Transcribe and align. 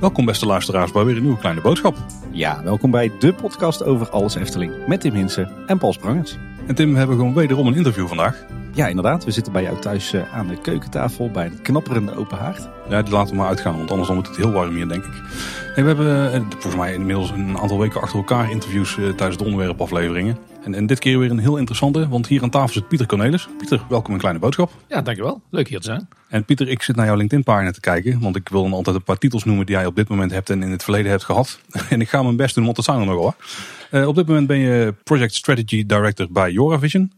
Welkom 0.00 0.24
beste 0.24 0.46
luisteraars 0.46 0.92
bij 0.92 1.04
weer 1.04 1.16
een 1.16 1.22
nieuwe 1.22 1.38
kleine 1.38 1.60
boodschap. 1.60 1.96
Ja, 2.30 2.62
welkom 2.62 2.90
bij 2.90 3.12
de 3.18 3.32
podcast 3.32 3.84
over 3.84 4.10
alles 4.10 4.34
Efteling 4.34 4.86
met 4.86 5.00
Tim 5.00 5.14
Hinsen 5.14 5.52
en 5.66 5.78
Paul 5.78 5.92
Sprangers. 5.92 6.36
En 6.66 6.74
Tim, 6.74 6.92
we 6.92 6.98
hebben 6.98 7.16
gewoon 7.16 7.34
wederom 7.34 7.66
een 7.66 7.74
interview 7.74 8.06
vandaag. 8.06 8.44
Ja, 8.74 8.86
inderdaad. 8.86 9.24
We 9.24 9.30
zitten 9.30 9.52
bij 9.52 9.62
jou 9.62 9.80
thuis 9.80 10.12
eh, 10.12 10.34
aan 10.34 10.46
de 10.46 10.60
keukentafel 10.60 11.30
bij 11.30 11.46
een 11.46 11.62
knapperende 11.62 12.16
open 12.16 12.38
haard. 12.38 12.68
Ja, 12.88 13.02
die 13.02 13.12
laten 13.12 13.30
we 13.30 13.40
maar 13.40 13.48
uitgaan, 13.48 13.76
want 13.76 13.90
anders 13.90 14.08
dan 14.08 14.16
wordt 14.16 14.36
het 14.36 14.44
heel 14.44 14.54
warm 14.54 14.74
hier, 14.74 14.88
denk 14.88 15.04
ik. 15.04 15.12
we 15.74 15.82
hebben 15.82 16.32
eh, 16.32 16.40
volgens 16.50 16.76
mij 16.76 16.94
inmiddels 16.94 17.30
een 17.30 17.58
aantal 17.58 17.78
weken 17.78 18.00
achter 18.00 18.18
elkaar 18.18 18.50
interviews 18.50 18.98
eh, 18.98 19.08
tijdens 19.08 19.38
de 19.38 19.44
onderwerpafleveringen. 19.44 20.38
En, 20.64 20.74
en 20.74 20.86
dit 20.86 20.98
keer 20.98 21.18
weer 21.18 21.30
een 21.30 21.38
heel 21.38 21.56
interessante, 21.56 22.08
want 22.08 22.26
hier 22.26 22.42
aan 22.42 22.50
tafel 22.50 22.72
zit 22.72 22.88
Pieter 22.88 23.06
Cornelis. 23.06 23.48
Pieter, 23.58 23.82
welkom 23.88 24.12
in 24.12 24.18
Kleine 24.18 24.40
Boodschap. 24.40 24.70
Ja, 24.88 25.02
dankjewel. 25.02 25.42
Leuk 25.50 25.68
hier 25.68 25.78
te 25.78 25.84
zijn. 25.84 26.08
En 26.28 26.44
Pieter, 26.44 26.68
ik 26.68 26.82
zit 26.82 26.96
naar 26.96 27.06
jouw 27.06 27.16
LinkedIn-pagina 27.16 27.70
te 27.70 27.80
kijken, 27.80 28.20
want 28.20 28.36
ik 28.36 28.48
wil 28.48 28.62
dan 28.62 28.72
altijd 28.72 28.96
een 28.96 29.02
paar 29.02 29.18
titels 29.18 29.44
noemen 29.44 29.66
die 29.66 29.74
jij 29.74 29.86
op 29.86 29.96
dit 29.96 30.08
moment 30.08 30.30
hebt 30.30 30.50
en 30.50 30.62
in 30.62 30.70
het 30.70 30.82
verleden 30.82 31.10
hebt 31.10 31.24
gehad. 31.24 31.60
en 31.90 32.00
ik 32.00 32.08
ga 32.08 32.22
mijn 32.22 32.36
best 32.36 32.54
doen, 32.54 32.64
want 32.64 32.76
dat 32.76 32.84
zijn 32.84 33.00
er 33.00 33.06
nogal. 33.06 33.34
Uh, 33.90 34.06
op 34.06 34.14
dit 34.14 34.26
moment 34.26 34.46
ben 34.46 34.58
je 34.58 34.94
Project 35.04 35.34
Strategy 35.34 35.86
Director 35.86 36.26
bij 36.30 36.50
Joravision. 36.50 37.12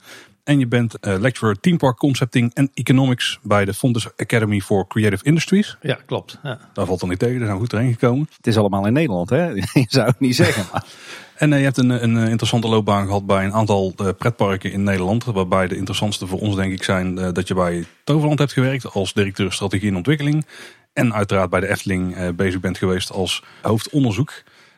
En 0.45 0.59
je 0.59 0.67
bent 0.67 0.95
uh, 1.01 1.19
lecturer 1.19 1.61
Team 1.61 1.77
Park 1.77 1.97
Concepting 1.97 2.55
en 2.55 2.71
Economics 2.75 3.39
bij 3.43 3.65
de 3.65 3.75
Fontes 3.75 4.09
Academy 4.17 4.61
for 4.61 4.87
Creative 4.87 5.25
Industries. 5.25 5.77
Ja, 5.81 5.99
klopt. 6.07 6.39
Ja. 6.43 6.59
Daar 6.73 6.87
valt 6.87 7.01
dan 7.01 7.09
niet 7.09 7.19
tegen, 7.19 7.35
daar 7.35 7.45
zijn 7.45 7.55
we 7.55 7.63
goed 7.63 7.71
doorheen 7.71 7.93
gekomen. 7.93 8.29
Het 8.37 8.47
is 8.47 8.57
allemaal 8.57 8.87
in 8.87 8.93
Nederland, 8.93 9.31
hè? 9.31 9.51
Je 9.55 9.87
zou 9.89 10.07
het 10.07 10.21
niet 10.21 10.37
zeggen. 10.37 10.65
Maar... 10.73 10.85
En 11.37 11.53
uh, 11.53 11.59
je 11.59 11.65
hebt 11.65 11.77
een, 11.77 11.91
een 11.91 12.17
interessante 12.17 12.69
loopbaan 12.69 13.07
gehad 13.07 13.27
bij 13.27 13.45
een 13.45 13.53
aantal 13.53 13.93
uh, 14.01 14.09
pretparken 14.19 14.73
in 14.73 14.83
Nederland. 14.83 15.25
Waarbij 15.25 15.69
de 15.69 15.77
interessantste 15.77 16.27
voor 16.27 16.41
ons 16.41 16.57
denk 16.57 16.73
ik 16.73 16.83
zijn 16.83 17.15
dat 17.15 17.49
je 17.49 17.55
bij 17.55 17.85
Toverland 18.05 18.39
hebt 18.39 18.53
gewerkt 18.53 18.93
als 18.93 19.13
directeur 19.13 19.53
strategie 19.53 19.89
en 19.89 19.97
ontwikkeling. 19.97 20.47
En 20.93 21.15
uiteraard 21.15 21.51
bij 21.51 21.61
de 21.61 21.69
Efteling 21.69 22.37
bezig 22.37 22.61
bent 22.61 22.79
geweest 22.79 23.11
als 23.11 23.43
hoofdonderzoek. 23.63 24.33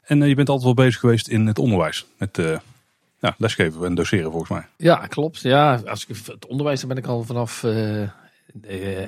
En 0.04 0.28
je 0.28 0.34
bent 0.34 0.48
altijd 0.48 0.74
wel 0.74 0.84
bezig 0.86 1.00
geweest 1.00 1.28
in 1.28 1.46
het 1.46 1.58
onderwijs. 1.58 2.06
Met 2.18 2.40
lesgeven 3.36 3.84
en 3.84 3.94
doseren 3.94 4.30
volgens 4.30 4.50
mij. 4.50 4.66
Ja, 4.76 4.96
klopt. 4.96 5.40
Ja, 5.40 5.80
als 5.86 6.06
ik, 6.06 6.16
het 6.26 6.46
onderwijs, 6.46 6.80
dan 6.80 6.88
ben 6.88 6.98
ik 6.98 7.06
al 7.06 7.22
vanaf 7.22 7.64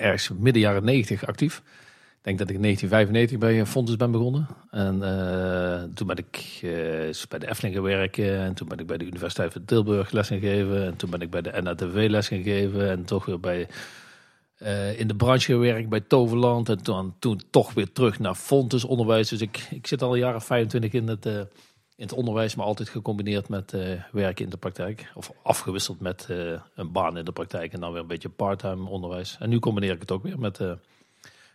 ergens 0.01 0.31
midden 0.39 0.63
jaren 0.63 0.85
90 0.85 1.27
actief. 1.27 1.63
Denk 2.23 2.39
dat 2.39 2.49
ik 2.49 2.55
in 2.55 2.63
1995 2.63 3.39
bij 3.39 3.67
Fontes 3.67 3.97
ben 3.97 4.11
begonnen. 4.11 4.47
En 4.71 4.95
uh, 4.95 5.95
toen 5.95 6.07
ben 6.07 6.17
ik 6.17 6.61
uh, 6.63 6.71
bij 7.29 7.39
de 7.39 7.49
Efteling 7.49 7.75
gewerkt. 7.75 8.19
En 8.19 8.55
toen 8.55 8.69
ben 8.69 8.79
ik 8.79 8.87
bij 8.87 8.99
de 8.99 9.05
Universiteit 9.05 9.53
van 9.53 9.65
Tilburg 9.65 10.11
les 10.11 10.27
gegeven. 10.29 10.85
En 10.85 10.97
toen 10.97 11.11
ben 11.11 11.21
ik 11.21 11.31
bij 11.31 11.43
de 11.43 11.61
NATV 11.63 12.07
les 12.09 12.29
gegeven. 12.29 12.91
En 12.91 13.05
toch 13.05 13.25
weer 13.25 13.41
bij, 13.41 13.69
in 14.97 15.09
de 15.09 15.17
branche 15.17 15.53
gewerkt 15.53 15.89
bij 15.89 16.01
Toverland. 16.01 16.69
En 16.69 16.83
toen, 16.83 17.15
toen 17.19 17.41
toch 17.51 17.73
weer 17.73 17.93
terug 17.93 18.19
naar 18.19 18.35
Fontes 18.35 18.85
onderwijs. 18.85 19.29
Dus 19.29 19.41
ik, 19.41 19.67
ik 19.71 19.87
zit 19.87 20.03
al 20.03 20.15
jaren 20.15 20.43
25 20.43 20.93
in 20.93 21.09
het 21.09 21.27
in 21.97 22.07
het 22.07 22.13
onderwijs, 22.13 22.55
maar 22.55 22.67
altijd 22.67 22.89
gecombineerd 22.89 23.49
met 23.49 23.75
werken 24.13 24.45
in 24.45 24.51
de 24.51 24.57
praktijk. 24.57 25.13
Of 25.15 25.33
afgewisseld 25.43 26.01
met 26.01 26.27
een 26.75 26.93
baan 26.93 27.19
in 27.19 27.25
de 27.25 27.33
praktijk 27.33 27.73
en 27.73 27.81
dan 27.81 27.93
weer 27.93 28.01
een 28.01 28.07
beetje 28.07 28.29
parttime 28.29 28.89
onderwijs. 28.89 29.37
En 29.39 29.49
nu 29.49 29.59
combineer 29.59 29.93
ik 29.93 30.01
het 30.01 30.11
ook 30.11 30.23
weer 30.23 30.39
met 30.39 30.61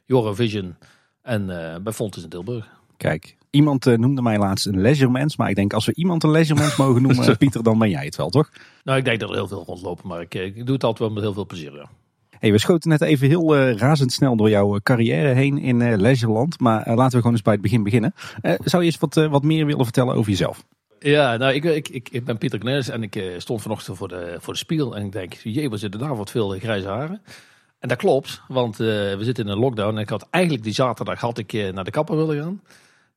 uh, 0.07 0.33
Vision 0.33 0.75
en 1.21 1.45
bij 1.83 1.93
Fontes 1.93 2.23
in 2.23 2.29
Tilburg. 2.29 2.67
Kijk, 2.97 3.35
iemand 3.49 3.85
noemde 3.85 4.21
mij 4.21 4.37
laatst 4.37 4.65
een 4.65 4.81
leisure 4.81 5.29
maar 5.37 5.49
ik 5.49 5.55
denk 5.55 5.73
als 5.73 5.85
we 5.85 5.93
iemand 5.95 6.23
een 6.23 6.31
leisure 6.31 6.73
mogen 6.77 7.01
noemen, 7.01 7.37
Pieter, 7.37 7.63
dan 7.63 7.79
ben 7.79 7.89
jij 7.89 8.05
het 8.05 8.15
wel, 8.15 8.29
toch? 8.29 8.49
Nou, 8.83 8.97
ik 8.97 9.05
denk 9.05 9.19
dat 9.19 9.29
er 9.29 9.35
heel 9.35 9.47
veel 9.47 9.63
rondlopen, 9.65 10.07
maar 10.07 10.21
ik, 10.21 10.33
ik 10.33 10.65
doe 10.65 10.73
het 10.73 10.83
altijd 10.83 10.99
wel 10.99 11.09
met 11.09 11.23
heel 11.23 11.33
veel 11.33 11.45
plezier, 11.45 11.75
ja. 11.75 11.89
Hey, 12.39 12.51
we 12.51 12.59
schoten 12.59 12.89
net 12.89 13.01
even 13.01 13.27
heel 13.27 13.57
uh, 13.57 13.75
razendsnel 13.75 14.35
door 14.35 14.49
jouw 14.49 14.79
carrière 14.83 15.33
heen 15.33 15.57
in 15.57 15.79
uh, 15.79 15.97
Leisureland. 15.97 16.59
Maar 16.59 16.87
uh, 16.87 16.95
laten 16.95 17.11
we 17.11 17.17
gewoon 17.17 17.31
eens 17.31 17.41
bij 17.41 17.53
het 17.53 17.61
begin 17.61 17.83
beginnen. 17.83 18.13
zou 18.41 18.83
je 18.83 18.89
eens 18.89 18.97
wat, 18.97 19.13
wat 19.13 19.43
meer 19.43 19.65
willen 19.65 19.83
vertellen 19.83 20.15
over 20.15 20.29
jezelf? 20.29 20.65
Ja, 20.99 21.37
nou, 21.37 21.53
ik, 21.53 21.63
ik, 21.63 21.89
ik, 21.89 22.09
ik 22.09 22.25
ben 22.25 22.37
Pieter 22.37 22.59
Knelis 22.59 22.89
en 22.89 23.03
ik 23.03 23.23
stond 23.37 23.61
vanochtend 23.61 23.97
voor 23.97 24.07
de, 24.07 24.37
voor 24.39 24.53
de 24.53 24.59
spiegel. 24.59 24.95
En 24.95 25.05
ik 25.05 25.11
denk, 25.11 25.33
jee, 25.33 25.69
we 25.69 25.77
zitten 25.77 25.99
daar 25.99 26.15
wat 26.15 26.31
veel 26.31 26.49
grijze 26.49 26.87
haren. 26.87 27.21
En 27.85 27.91
dat 27.91 27.99
klopt, 27.99 28.41
want 28.47 28.77
we 28.77 29.17
zitten 29.19 29.45
in 29.45 29.51
een 29.51 29.57
lockdown. 29.57 29.95
En 29.95 30.01
ik 30.01 30.09
had 30.09 30.27
eigenlijk 30.29 30.63
die 30.63 30.73
zaterdag 30.73 31.19
had 31.19 31.37
ik 31.37 31.53
naar 31.53 31.83
de 31.83 31.91
kapper 31.91 32.15
willen 32.17 32.43
gaan. 32.43 32.61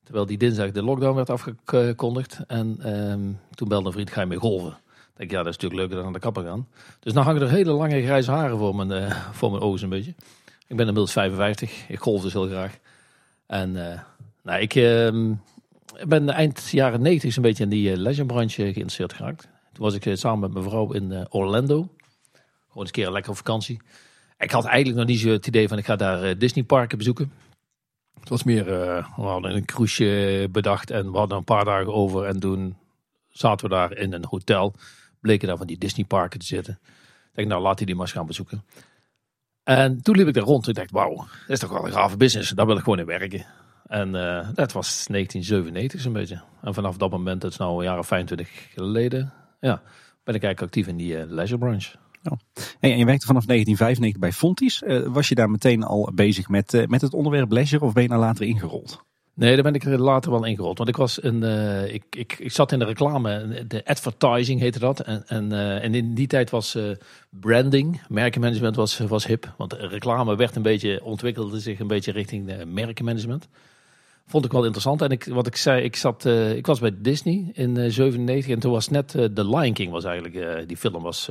Terwijl 0.03 0.25
die 0.25 0.37
dinsdag 0.37 0.71
de 0.71 0.83
lockdown 0.83 1.15
werd 1.15 1.29
afgekondigd. 1.29 2.39
En 2.47 2.77
ehm, 2.81 3.19
toen 3.55 3.67
belde 3.67 3.87
een 3.87 3.93
vriend, 3.93 4.11
ga 4.11 4.21
je 4.21 4.27
mee 4.27 4.37
golven? 4.37 4.77
denk, 5.15 5.31
ja, 5.31 5.37
dat 5.37 5.47
is 5.47 5.57
natuurlijk 5.57 5.79
leuker 5.79 5.95
dan 5.95 6.05
aan 6.05 6.13
de 6.13 6.19
kapper 6.19 6.43
gaan. 6.43 6.67
Dus 6.99 7.13
dan 7.13 7.23
hangen 7.23 7.41
er 7.41 7.49
hele 7.49 7.71
lange 7.71 8.01
grijze 8.01 8.31
haren 8.31 8.57
voor 8.57 8.75
mijn, 8.75 8.91
uh, 8.91 9.11
voor 9.31 9.51
mijn 9.51 9.63
ogen 9.63 9.83
een 9.83 9.89
beetje. 9.89 10.13
Ik 10.67 10.77
ben 10.77 10.87
inmiddels 10.87 11.11
55. 11.11 11.87
Ik 11.87 11.99
golf 11.99 12.21
dus 12.21 12.33
heel 12.33 12.47
graag. 12.47 12.77
En 13.47 13.71
nou, 14.43 14.61
ik 14.61 14.75
uh, 14.75 15.35
ben 16.07 16.29
eind 16.29 16.69
jaren 16.69 17.01
90 17.01 17.35
een 17.35 17.41
beetje 17.41 17.63
in 17.63 17.69
die 17.69 17.97
legendbranche 17.97 18.61
geïnteresseerd 18.61 19.13
geraakt. 19.13 19.41
Toen 19.73 19.83
was 19.83 19.93
ik 19.93 20.17
samen 20.17 20.39
met 20.39 20.53
mijn 20.53 20.65
vrouw 20.65 20.91
in 20.91 21.27
Orlando. 21.29 21.75
Gewoon 21.75 21.87
eens 22.73 22.85
een 22.85 22.91
keer 22.91 23.07
een 23.07 23.13
lekkere 23.13 23.35
vakantie. 23.35 23.81
Ik 24.39 24.51
had 24.51 24.65
eigenlijk 24.65 24.97
nog 24.97 25.07
niet 25.07 25.19
zo 25.19 25.29
het 25.29 25.47
idee 25.47 25.67
van 25.67 25.77
ik 25.77 25.85
ga 25.85 25.95
daar 25.95 26.37
Disney 26.37 26.63
parken 26.63 26.97
bezoeken. 26.97 27.31
Het 28.19 28.29
was 28.29 28.43
meer, 28.43 28.65
we 28.65 29.03
hadden 29.15 29.55
een 29.55 29.65
cruiseje 29.65 30.49
bedacht 30.49 30.91
en 30.91 31.11
we 31.11 31.17
hadden 31.17 31.37
een 31.37 31.43
paar 31.43 31.65
dagen 31.65 31.93
over. 31.93 32.25
En 32.25 32.39
toen 32.39 32.77
zaten 33.29 33.69
we 33.69 33.75
daar 33.75 33.97
in 33.97 34.13
een 34.13 34.25
hotel 34.25 34.73
bleken 35.19 35.47
daar 35.47 35.57
van 35.57 35.67
die 35.67 35.77
Disney 35.77 36.05
parken 36.05 36.39
te 36.39 36.45
zitten. 36.45 36.79
Ik 36.83 37.35
denk, 37.35 37.47
nou 37.47 37.61
laat 37.61 37.77
hij 37.77 37.85
die 37.85 37.95
maar 37.95 38.05
eens 38.05 38.13
gaan 38.15 38.25
bezoeken. 38.25 38.65
En 39.63 40.01
toen 40.01 40.15
liep 40.15 40.27
ik 40.27 40.33
daar 40.33 40.43
rond 40.43 40.67
en 40.67 40.73
dacht, 40.73 40.91
wauw, 40.91 41.15
dat 41.15 41.27
is 41.47 41.59
toch 41.59 41.71
wel 41.71 41.85
een 41.85 41.91
gave 41.91 42.17
business. 42.17 42.49
Daar 42.49 42.65
wil 42.65 42.77
ik 42.77 42.83
gewoon 42.83 42.99
in 42.99 43.05
werken. 43.05 43.45
En 43.87 44.11
dat 44.53 44.71
was 44.71 45.05
1997 45.07 46.01
zo'n 46.01 46.13
beetje. 46.13 46.41
En 46.61 46.73
vanaf 46.73 46.97
dat 46.97 47.11
moment, 47.11 47.41
dat 47.41 47.51
is 47.51 47.57
nou 47.57 47.77
een 47.77 47.83
jaar 47.83 47.99
of 47.99 48.07
25 48.07 48.67
geleden, 48.73 49.33
ja, 49.59 49.81
ben 50.23 50.35
ik 50.35 50.43
eigenlijk 50.43 50.61
actief 50.61 50.87
in 50.87 50.97
die 50.97 51.25
leisure 51.25 51.59
branche. 51.59 51.97
Oh. 52.23 52.37
en 52.79 52.97
je 52.97 53.05
werkte 53.05 53.25
vanaf 53.25 53.45
1995 53.45 54.19
bij 54.19 54.31
Fontis. 54.31 54.81
Uh, 54.81 55.07
was 55.07 55.29
je 55.29 55.35
daar 55.35 55.49
meteen 55.49 55.83
al 55.83 56.11
bezig 56.13 56.49
met, 56.49 56.85
met 56.87 57.01
het 57.01 57.13
onderwerp 57.13 57.51
leisure 57.51 57.85
of 57.85 57.93
ben 57.93 58.03
je 58.03 58.09
daar 58.09 58.19
later 58.19 58.45
ingerold? 58.45 59.03
Nee, 59.33 59.53
daar 59.53 59.63
ben 59.63 59.73
ik 59.73 59.83
later 59.83 60.31
wel 60.31 60.45
ingerold. 60.45 60.77
Want 60.77 60.89
ik 60.89 60.97
was 60.97 61.23
een, 61.23 61.43
ik, 61.93 62.03
ik, 62.09 62.35
ik 62.39 62.51
zat 62.51 62.71
in 62.71 62.79
de 62.79 62.85
reclame, 62.85 63.63
de 63.67 63.85
advertising 63.85 64.59
heette 64.59 64.79
dat. 64.79 64.99
En, 64.99 65.23
en, 65.27 65.51
en 65.81 65.95
in 65.95 66.13
die 66.13 66.27
tijd 66.27 66.49
was 66.49 66.77
branding, 67.29 68.01
merkenmanagement 68.07 68.75
was, 68.75 68.97
was 68.97 69.25
hip. 69.25 69.53
Want 69.57 69.73
reclame 69.73 70.35
werd 70.35 70.55
een 70.55 70.61
beetje, 70.61 71.03
ontwikkelde 71.03 71.59
zich 71.59 71.79
een 71.79 71.87
beetje 71.87 72.11
richting 72.11 72.65
merkenmanagement. 72.65 73.47
Vond 74.25 74.45
ik 74.45 74.51
wel 74.51 74.63
interessant. 74.63 75.01
En 75.01 75.09
ik, 75.09 75.25
wat 75.25 75.47
ik 75.47 75.55
zei, 75.55 75.83
ik, 75.83 75.95
zat, 75.95 76.25
ik 76.55 76.65
was 76.65 76.79
bij 76.79 76.93
Disney 76.97 77.49
in 77.53 77.91
97 77.91 78.53
en 78.53 78.59
toen 78.59 78.71
was 78.71 78.89
net 78.89 79.07
The 79.07 79.47
Lion 79.49 79.73
King 79.73 79.91
was 79.91 80.03
eigenlijk, 80.03 80.67
die 80.67 80.77
film 80.77 81.03
was 81.03 81.29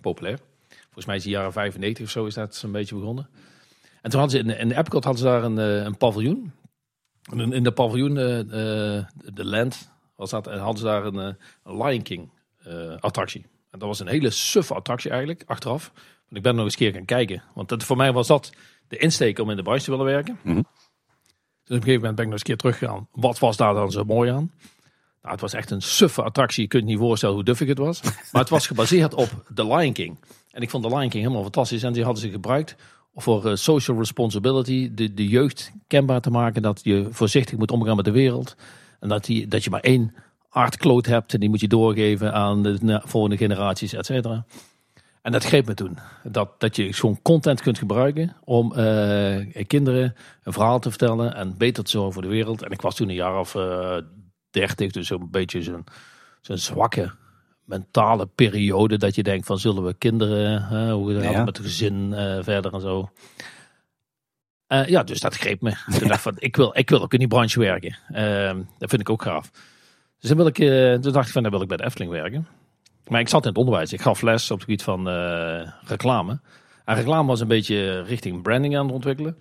populair. 0.00 0.38
Volgens 0.68 1.06
mij 1.06 1.16
is 1.16 1.22
die 1.22 1.32
jaren 1.32 1.52
95 1.52 2.04
of 2.04 2.10
zo 2.10 2.26
is 2.26 2.34
dat 2.34 2.62
een 2.64 2.72
beetje 2.72 2.94
begonnen. 2.94 3.28
En 4.02 4.10
toen 4.10 4.20
hadden 4.20 4.38
ze 4.38 4.52
in, 4.52 4.58
in 4.58 4.70
Epcot 4.70 5.04
hadden 5.04 5.22
ze 5.22 5.28
daar 5.28 5.44
een, 5.44 5.56
een 5.86 5.96
paviljoen. 5.96 6.52
In 7.32 7.62
de 7.62 7.72
paviljoen, 7.72 8.10
uh, 8.10 8.16
de 9.34 9.44
Land, 9.44 9.90
was 10.16 10.30
dat, 10.30 10.46
en 10.46 10.58
hadden 10.58 10.78
ze 10.78 10.84
daar 10.84 11.04
een, 11.04 11.36
een 11.64 11.76
Lion 11.82 12.02
King 12.02 12.30
attractie. 13.00 13.46
En 13.70 13.78
dat 13.78 13.88
was 13.88 14.00
een 14.00 14.08
hele 14.08 14.30
suffe 14.30 14.74
attractie 14.74 15.10
eigenlijk, 15.10 15.42
achteraf. 15.46 15.92
Want 15.94 16.36
ik 16.36 16.42
ben 16.42 16.54
nog 16.54 16.64
eens 16.64 16.76
keer 16.76 16.92
gaan 16.92 17.04
kijken. 17.04 17.42
Want 17.54 17.68
dat, 17.68 17.84
voor 17.84 17.96
mij 17.96 18.12
was 18.12 18.26
dat 18.26 18.52
de 18.88 18.96
insteek 18.96 19.38
om 19.38 19.50
in 19.50 19.56
de 19.56 19.62
branche 19.62 19.84
te 19.84 19.90
willen 19.90 20.06
werken. 20.06 20.38
Mhm. 20.42 20.54
Dus 20.54 21.76
op 21.76 21.82
een 21.82 21.92
gegeven 21.92 21.94
moment 21.94 22.14
ben 22.14 22.24
ik 22.24 22.30
nog 22.30 22.32
eens 22.32 22.42
keer 22.42 22.56
teruggegaan. 22.56 23.08
Wat 23.12 23.38
was 23.38 23.56
daar 23.56 23.74
dan 23.74 23.90
zo 23.90 24.04
mooi 24.04 24.30
aan? 24.30 24.52
Nou, 25.22 25.32
het 25.32 25.40
was 25.40 25.52
echt 25.52 25.70
een 25.70 25.82
suffe 25.82 26.22
attractie. 26.22 26.62
Je 26.62 26.68
kunt 26.68 26.82
je 26.82 26.88
niet 26.88 26.98
voorstellen 26.98 27.34
hoe 27.34 27.44
duffig 27.44 27.68
het 27.68 27.78
was. 27.78 28.00
Maar 28.32 28.40
het 28.40 28.50
was 28.50 28.66
gebaseerd 28.66 29.14
op 29.14 29.28
The 29.54 29.66
Lion 29.66 29.92
King. 29.92 30.16
En 30.50 30.62
ik 30.62 30.70
vond 30.70 30.82
The 30.82 30.88
Lion 30.88 31.08
King 31.08 31.22
helemaal 31.22 31.42
fantastisch. 31.42 31.82
En 31.82 31.92
die 31.92 32.04
hadden 32.04 32.22
ze 32.22 32.30
gebruikt 32.30 32.76
voor 33.14 33.46
uh, 33.46 33.54
social 33.54 33.98
responsibility, 33.98 34.90
de, 34.94 35.14
de 35.14 35.28
jeugd 35.28 35.72
kenbaar 35.86 36.20
te 36.20 36.30
maken 36.30 36.62
dat 36.62 36.80
je 36.82 37.06
voorzichtig 37.10 37.58
moet 37.58 37.70
omgaan 37.70 37.96
met 37.96 38.04
de 38.04 38.10
wereld. 38.10 38.56
En 39.00 39.08
dat, 39.08 39.24
die, 39.24 39.48
dat 39.48 39.64
je 39.64 39.70
maar 39.70 39.80
één 39.80 40.14
aardkloot 40.50 41.06
hebt 41.06 41.34
en 41.34 41.40
die 41.40 41.48
moet 41.48 41.60
je 41.60 41.68
doorgeven 41.68 42.32
aan 42.32 42.62
de 42.62 43.00
volgende 43.04 43.36
generaties, 43.36 43.92
et 43.92 44.06
cetera. 44.06 44.44
En 45.22 45.32
dat 45.32 45.44
greep 45.44 45.66
me 45.66 45.74
toen. 45.74 45.98
Dat, 46.22 46.60
dat 46.60 46.76
je 46.76 46.92
gewoon 46.92 47.22
content 47.22 47.60
kunt 47.60 47.78
gebruiken 47.78 48.36
om 48.44 48.72
uh, 48.76 49.64
kinderen 49.66 50.14
een 50.42 50.52
verhaal 50.52 50.78
te 50.78 50.88
vertellen 50.88 51.34
en 51.34 51.54
beter 51.56 51.84
te 51.84 51.90
zorgen 51.90 52.12
voor 52.12 52.22
de 52.22 52.28
wereld. 52.28 52.62
En 52.62 52.70
ik 52.70 52.80
was 52.80 52.94
toen 52.94 53.08
een 53.08 53.14
jaar 53.14 53.38
of 53.38 53.54
uh, 53.54 53.96
dertig, 54.60 54.90
dus 54.90 55.10
een 55.10 55.30
beetje 55.30 55.62
zo'n 55.62 55.84
zo'n 56.40 56.58
zwakke 56.58 57.10
mentale 57.64 58.26
periode 58.26 58.96
dat 58.96 59.14
je 59.14 59.22
denkt 59.22 59.46
van 59.46 59.58
zullen 59.58 59.84
we 59.84 59.94
kinderen, 59.94 60.90
hoe 60.90 61.14
gaat 61.14 61.34
het 61.34 61.44
met 61.44 61.56
het 61.56 61.66
gezin 61.66 62.10
uh, 62.10 62.38
verder 62.42 62.74
en 62.74 62.80
zo. 62.80 63.10
Uh, 64.68 64.86
ja, 64.86 65.02
dus 65.02 65.20
dat 65.20 65.34
greep 65.34 65.60
me. 65.60 65.74
Toen 65.98 66.08
dacht 66.08 66.22
van, 66.22 66.34
ik 66.38 66.56
wil, 66.56 66.70
ik 66.74 66.90
wil 66.90 67.02
ook 67.02 67.12
in 67.12 67.18
die 67.18 67.28
branche 67.28 67.60
werken. 67.60 67.98
Ehm, 68.08 68.62
dat 68.78 68.90
vind 68.90 69.00
ik 69.00 69.10
ook 69.10 69.22
gaaf. 69.22 69.50
Dus 70.18 70.28
dan 70.28 70.36
wil 70.36 70.46
ik, 70.46 70.56
toen 71.02 71.12
dacht 71.12 71.26
ik 71.26 71.32
van, 71.32 71.42
dan 71.42 71.50
wil 71.50 71.62
ik 71.62 71.68
bij 71.68 71.76
de 71.76 71.84
Efteling 71.84 72.10
werken. 72.10 72.46
Maar 73.08 73.20
ik 73.20 73.28
zat 73.28 73.42
in 73.42 73.48
het 73.48 73.58
onderwijs. 73.58 73.92
Ik 73.92 74.00
gaf 74.00 74.22
les 74.22 74.50
op 74.50 74.56
het 74.56 74.64
gebied 74.64 74.82
van 74.82 75.08
eh, 75.08 75.70
reclame. 75.84 76.40
En 76.84 76.94
reclame 76.94 77.28
was 77.28 77.40
een 77.40 77.48
beetje 77.48 78.02
richting 78.02 78.42
branding 78.42 78.76
aan 78.76 78.84
het 78.84 78.94
ontwikkelen. 78.94 79.36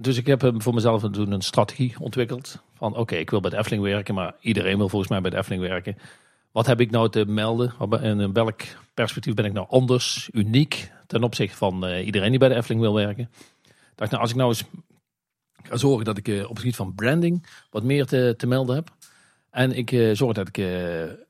Dus 0.00 0.16
ik 0.16 0.26
heb 0.26 0.40
hem 0.40 0.62
voor 0.62 0.74
mezelf 0.74 1.02
toen 1.02 1.32
een 1.32 1.42
strategie 1.42 1.94
ontwikkeld. 1.98 2.62
Van 2.74 2.96
oké, 2.96 3.16
ik 3.16 3.30
wil 3.30 3.40
bij 3.40 3.50
de 3.50 3.56
Efteling 3.56 3.82
werken, 3.82 4.14
maar 4.14 4.34
iedereen 4.40 4.76
wil 4.76 4.88
volgens 4.88 5.10
mij 5.10 5.20
bij 5.20 5.30
de 5.30 5.36
Efteling 5.36 5.62
werken. 5.62 5.96
Wat 6.52 6.66
heb 6.66 6.80
ik 6.80 6.90
nou 6.90 7.10
te 7.10 7.24
melden? 7.24 7.72
En 7.90 8.20
in 8.20 8.32
welk 8.32 8.60
perspectief 8.94 9.34
ben 9.34 9.44
ik 9.44 9.52
nou 9.52 9.66
anders, 9.68 10.28
uniek 10.32 10.90
ten 11.06 11.22
opzichte 11.22 11.56
van 11.56 11.86
uh, 11.86 12.06
iedereen 12.06 12.30
die 12.30 12.38
bij 12.38 12.48
de 12.48 12.54
Efteling 12.54 12.80
wil 12.80 12.94
werken? 12.94 13.30
Dacht, 13.94 14.10
nou, 14.10 14.22
als 14.22 14.30
ik 14.30 14.36
nou 14.36 14.48
eens 14.48 14.64
ga 15.62 15.76
zorgen 15.76 16.04
dat 16.04 16.18
ik 16.18 16.28
uh, 16.28 16.42
op 16.42 16.48
het 16.48 16.58
gebied 16.58 16.76
van 16.76 16.94
branding 16.94 17.46
wat 17.70 17.82
meer 17.82 18.06
te, 18.06 18.34
te 18.36 18.46
melden 18.46 18.74
heb. 18.74 18.90
En 19.50 19.72
ik 19.72 20.16
zorg 20.16 20.34
dat 20.34 20.48
ik 20.48 20.56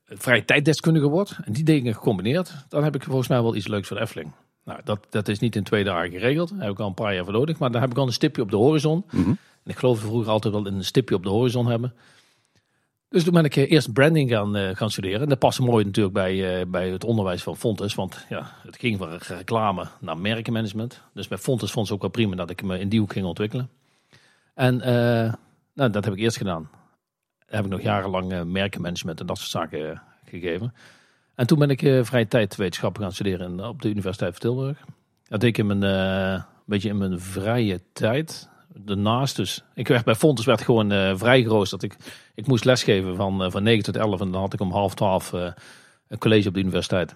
vrije 0.05 0.45
tijddeskundige 0.45 1.07
word. 1.07 1.37
En 1.43 1.53
die 1.53 1.63
dingen 1.63 1.93
gecombineerd, 1.93 2.65
dan 2.69 2.83
heb 2.83 2.95
ik 2.95 3.03
volgens 3.03 3.27
mij 3.27 3.41
wel 3.41 3.55
iets 3.55 3.67
leuks 3.67 3.87
voor 3.87 3.97
de. 3.97 4.33
Nou, 4.63 4.79
dat, 4.83 5.07
dat 5.09 5.27
is 5.27 5.39
niet 5.39 5.55
in 5.55 5.63
twee 5.63 5.83
dagen 5.83 6.11
geregeld. 6.11 6.49
Daar 6.49 6.61
heb 6.61 6.71
ik 6.71 6.79
al 6.79 6.87
een 6.87 6.93
paar 6.93 7.13
jaar 7.15 7.23
voor 7.23 7.33
nodig. 7.33 7.59
Maar 7.59 7.71
daar 7.71 7.81
heb 7.81 7.91
ik 7.91 7.97
al 7.97 8.05
een 8.05 8.13
stipje 8.13 8.41
op 8.41 8.49
de 8.49 8.57
horizon. 8.57 9.03
Mhm. 9.11 9.29
En 9.63 9.71
ik 9.71 9.77
geloof 9.77 9.99
vroeger 9.99 10.31
altijd 10.31 10.53
wel 10.53 10.67
een 10.67 10.83
stipje 10.83 11.15
op 11.15 11.23
de 11.23 11.29
horizon 11.29 11.67
hebben. 11.67 11.93
Dus 13.11 13.23
toen 13.23 13.33
ben 13.33 13.45
ik 13.45 13.55
eh, 13.55 13.71
eerst 13.71 13.93
branding 13.93 14.29
gaan, 14.29 14.57
uh, 14.57 14.69
gaan 14.75 14.91
studeren. 14.91 15.21
En 15.21 15.29
dat 15.29 15.39
paste 15.39 15.61
mooi 15.61 15.85
natuurlijk 15.85 16.13
bij, 16.13 16.59
uh, 16.59 16.65
bij 16.67 16.89
het 16.89 17.03
onderwijs 17.03 17.43
van 17.43 17.57
Fontes. 17.57 17.95
Want 17.95 18.25
ja, 18.29 18.51
het 18.63 18.77
ging 18.77 18.97
van 18.97 19.17
reclame 19.17 19.87
naar 19.99 20.17
merkenmanagement. 20.17 21.01
Dus 21.13 21.27
bij 21.27 21.37
Fontes 21.37 21.71
vond 21.71 21.87
ze 21.87 21.93
ook 21.93 22.01
wel 22.01 22.09
prima 22.09 22.35
dat 22.35 22.49
ik 22.49 22.63
me 22.63 22.79
in 22.79 22.89
die 22.89 22.99
hoek 22.99 23.13
ging 23.13 23.25
ontwikkelen. 23.25 23.69
En 24.53 24.77
nou, 25.73 25.89
dat 25.89 26.03
heb 26.05 26.13
ik 26.13 26.19
eerst 26.19 26.37
gedaan. 26.37 26.69
Daar 27.45 27.55
heb 27.55 27.65
ik 27.65 27.71
nog 27.71 27.81
jarenlang 27.81 28.43
merkenmanagement 28.43 29.19
en 29.19 29.25
dat 29.25 29.37
soort 29.37 29.49
zaken 29.49 30.01
gegeven. 30.25 30.73
En 31.41 31.47
toen 31.47 31.59
ben 31.59 31.69
ik 31.69 31.81
uh, 31.81 32.03
vrije 32.03 32.27
tijdwetenschappen 32.27 33.01
gaan 33.01 33.11
studeren 33.11 33.67
op 33.67 33.81
de 33.81 33.89
Universiteit 33.89 34.31
van 34.31 34.39
Tilburg. 34.39 34.77
Dat 35.27 35.39
deed 35.39 35.49
ik 35.49 35.57
in 35.57 35.65
mijn, 35.65 35.81
een 35.81 36.43
beetje 36.65 36.89
in 36.89 36.97
mijn 36.97 37.19
vrije 37.19 37.81
tijd. 37.93 38.49
Daarnaast 38.73 39.35
dus. 39.35 39.63
Ik 39.73 39.87
werd 39.87 40.05
bij 40.05 40.15
Fontes 40.15 40.45
werd 40.45 40.61
gewoon 40.61 40.91
uh, 40.91 41.11
vrij 41.15 41.43
groot. 41.43 41.69
Dat 41.69 41.83
ik, 41.83 41.95
ik 42.35 42.47
moest 42.47 42.65
lesgeven 42.65 43.15
van, 43.15 43.51
van 43.51 43.63
9 43.63 43.83
tot 43.83 43.95
11 43.95 44.21
en 44.21 44.31
dan 44.31 44.41
had 44.41 44.53
ik 44.53 44.59
om 44.59 44.71
half 44.71 44.93
12 44.93 45.31
een 46.07 46.17
college 46.17 46.47
op 46.47 46.53
de 46.53 46.59
universiteit. 46.59 47.15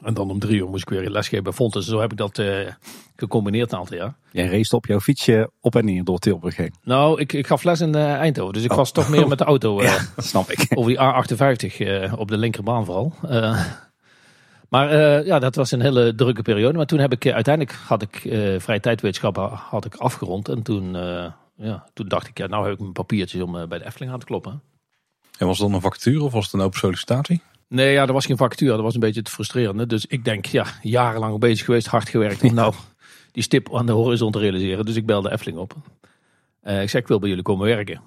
En 0.00 0.14
dan 0.14 0.30
om 0.30 0.38
drie 0.38 0.56
uur 0.56 0.68
moest 0.68 0.82
ik 0.82 0.88
weer 0.88 1.10
lesgeven 1.10 1.44
bij 1.44 1.52
Fontes. 1.52 1.86
Zo 1.86 2.00
heb 2.00 2.10
ik 2.10 2.16
dat 2.16 2.38
uh, 2.38 2.68
gecombineerd 3.16 3.72
een 3.72 3.78
aantal 3.78 3.96
jaar. 3.96 4.14
Jij 4.32 4.46
race 4.46 4.76
op 4.76 4.86
jouw 4.86 5.00
fietsje 5.00 5.50
op 5.60 5.76
en 5.76 5.84
neer 5.84 6.04
door 6.04 6.18
Tilburg 6.18 6.56
heen? 6.56 6.74
Nou, 6.82 7.20
ik, 7.20 7.32
ik 7.32 7.46
gaf 7.46 7.62
les 7.62 7.80
in 7.80 7.96
uh, 7.96 8.12
Eindhoven. 8.12 8.52
Dus 8.52 8.64
ik 8.64 8.70
oh. 8.70 8.76
was 8.76 8.92
toch 8.92 9.08
meer 9.08 9.28
met 9.28 9.38
de 9.38 9.44
auto. 9.44 9.80
Uh, 9.80 9.86
ja, 10.16 10.22
snap 10.22 10.50
ik. 10.50 10.66
Over 10.74 10.90
die 10.90 10.98
A58 10.98 12.12
op 12.18 12.28
de 12.28 12.36
linkerbaan 12.36 12.84
vooral. 12.84 13.12
maar 14.68 14.96
ja, 15.24 15.38
dat 15.38 15.54
was 15.54 15.70
een 15.70 15.80
hele 15.80 16.14
drukke 16.14 16.42
periode. 16.42 16.76
Maar 16.76 16.86
toen 16.86 16.98
heb 16.98 17.12
ik 17.12 17.26
uiteindelijk 17.26 17.76
had 17.86 18.02
ik 18.02 18.16
vrije 18.58 18.80
tijdwetenschappen 18.80 19.48
had 19.50 19.84
ik 19.84 19.94
afgerond. 19.94 20.48
En 20.48 20.62
toen, 20.62 20.92
ja, 21.56 21.86
toen 21.94 22.08
dacht 22.08 22.28
ik, 22.28 22.38
ja, 22.38 22.46
nou 22.46 22.64
heb 22.64 22.72
ik 22.72 22.80
mijn 22.80 22.92
papiertjes 22.92 23.42
om 23.42 23.52
bij 23.52 23.78
de 23.78 23.84
Efteling 23.84 24.12
aan 24.12 24.18
te 24.18 24.26
kloppen. 24.26 24.62
En 25.38 25.46
was 25.46 25.58
dat 25.58 25.70
een 25.70 25.80
vacature 25.80 26.22
of 26.22 26.32
was 26.32 26.44
het 26.44 26.54
een 26.54 26.60
open 26.60 26.78
sollicitatie? 26.78 27.42
Nee, 27.72 27.92
ja, 27.92 28.06
er 28.06 28.12
was 28.12 28.26
geen 28.26 28.36
vacature. 28.36 28.72
Dat 28.72 28.80
was 28.80 28.94
een 28.94 29.00
beetje 29.00 29.22
te 29.22 29.30
frustrerend. 29.30 29.90
Dus 29.90 30.06
ik 30.06 30.24
denk, 30.24 30.46
ja, 30.46 30.66
jarenlang 30.82 31.38
bezig 31.38 31.64
geweest, 31.64 31.86
hard 31.86 32.08
gewerkt 32.08 32.42
om 32.42 32.54
nou 32.54 32.74
die 33.30 33.42
stip 33.42 33.74
aan 33.74 33.86
de 33.86 33.92
horizon 33.92 34.32
te 34.32 34.38
realiseren. 34.38 34.84
Dus 34.84 34.96
ik 34.96 35.06
belde 35.06 35.32
Efteling 35.32 35.58
op. 35.58 35.74
Uh, 36.64 36.82
ik 36.82 36.90
zei, 36.90 37.02
ik 37.02 37.08
wil 37.08 37.18
bij 37.18 37.28
jullie 37.28 37.44
komen 37.44 37.66
werken. 37.66 38.00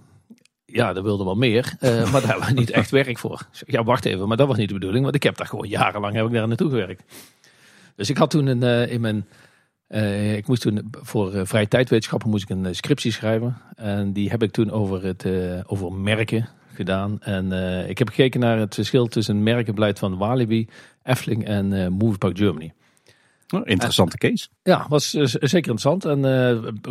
Ja, 0.66 0.94
dat 0.94 1.04
wilde 1.04 1.24
wel 1.24 1.36
meer, 1.36 1.74
uh, 1.82 1.90
maar 2.12 2.22
daar 2.22 2.30
hebben 2.30 2.48
we 2.48 2.60
niet 2.60 2.70
echt 2.70 2.92
werk 2.92 3.18
voor. 3.18 3.48
Zeg, 3.52 3.72
ja, 3.72 3.84
wacht 3.84 4.06
even, 4.06 4.28
maar 4.28 4.38
dat 4.38 4.48
was 4.48 4.58
niet 4.58 4.68
de 4.68 4.74
bedoeling, 4.74 5.04
want 5.04 5.16
ik 5.16 5.24
heb 5.24 5.38
daar 5.38 5.48
gewoon 5.48 5.68
jarenlang 5.68 6.16
heb 6.16 6.26
ik 6.26 6.32
daar 6.32 6.48
naartoe 6.48 6.70
gewerkt. 6.70 7.04
Dus 7.96 8.10
ik 8.10 8.18
had 8.18 8.30
toen 8.30 8.48
een, 8.48 8.62
uh, 8.62 8.92
in 8.92 9.02
mijn, 9.02 9.26
ik 10.36 10.48
moest 10.48 10.62
toen 10.62 10.88
voor 10.92 11.48
vrije 11.48 11.68
tijdwetenschappen 11.68 12.30
moest 12.30 12.50
ik 12.50 12.50
een 12.50 12.76
scriptie 12.76 13.12
schrijven. 13.12 13.58
En 13.76 14.14
die 14.14 14.30
heb 14.30 14.44
ik 14.44 14.52
toen 14.52 14.72
over, 14.72 15.04
het, 15.04 15.26
over 15.68 15.94
merken 15.94 16.50
gedaan. 16.76 17.22
En 17.22 17.46
uh, 17.52 17.90
ik 17.90 17.98
heb 17.98 18.08
gekeken 18.10 18.40
naar 18.40 18.60
het 18.60 18.74
verschil 18.74 19.08
tussen 19.08 19.44
merkenbeleid 19.44 20.00
van 20.00 20.18
Walibi, 20.18 20.68
Efteling 21.04 21.46
en 21.46 21.72
uh, 21.72 21.88
Moviepark 21.88 22.38
Germany. 22.38 22.74
Oh, 23.50 23.62
interessante 23.64 24.18
case. 24.18 24.48
Ja, 24.64 24.86
was 24.90 25.14
uh, 25.14 25.26
zeker 25.26 25.56
interessant. 25.56 26.06
En 26.06 26.20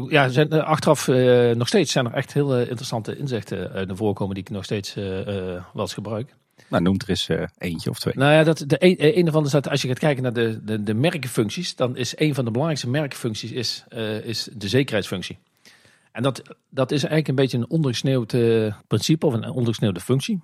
ja, 0.09 0.29
zijn, 0.29 0.53
achteraf 0.53 1.07
nog 1.55 1.69
steeds 1.69 1.93
zijn 1.93 2.07
er 2.07 2.13
echt 2.13 2.33
heel 2.33 2.59
interessante 2.59 3.17
inzichten 3.17 3.87
naar 3.87 3.97
voren 3.97 4.15
komen 4.15 4.35
die 4.35 4.45
ik 4.45 4.51
nog 4.51 4.65
steeds 4.65 4.95
wel 4.95 5.63
eens 5.75 5.95
gebruik. 5.95 6.35
Nou, 6.69 6.83
noem 6.83 6.95
er 6.99 7.09
eens 7.09 7.29
eentje 7.59 7.91
of 7.91 7.99
twee. 7.99 8.15
Nou 8.17 8.33
ja, 8.33 8.45
dat, 8.45 8.65
de 8.67 8.77
een, 8.79 9.19
een 9.19 9.27
ervan 9.27 9.45
is 9.45 9.51
dat 9.51 9.69
als 9.69 9.83
je 9.83 9.89
gaat 9.89 9.99
kijken 9.99 10.23
naar 10.23 10.33
de, 10.33 10.65
de, 10.65 10.83
de 10.83 10.95
merkenfuncties, 10.95 11.77
dan 11.77 11.97
is 11.97 12.19
een 12.19 12.35
van 12.35 12.45
de 12.45 12.51
belangrijkste 12.51 12.91
merkenfuncties 12.91 13.53
is, 13.53 13.85
is 14.23 14.49
de 14.53 14.69
zekerheidsfunctie. 14.69 15.39
En 16.15 16.23
dat, 16.23 16.43
dat 16.71 16.91
is 16.91 17.05
eigenlijk 17.05 17.29
een 17.29 17.35
beetje 17.35 17.59
een 17.59 17.71
ondergesneeuwd 17.71 18.37
principe 18.87 19.27
of 19.27 19.35
een 19.35 19.51
ondergesneeuwde 19.51 20.01
functie. 20.01 20.43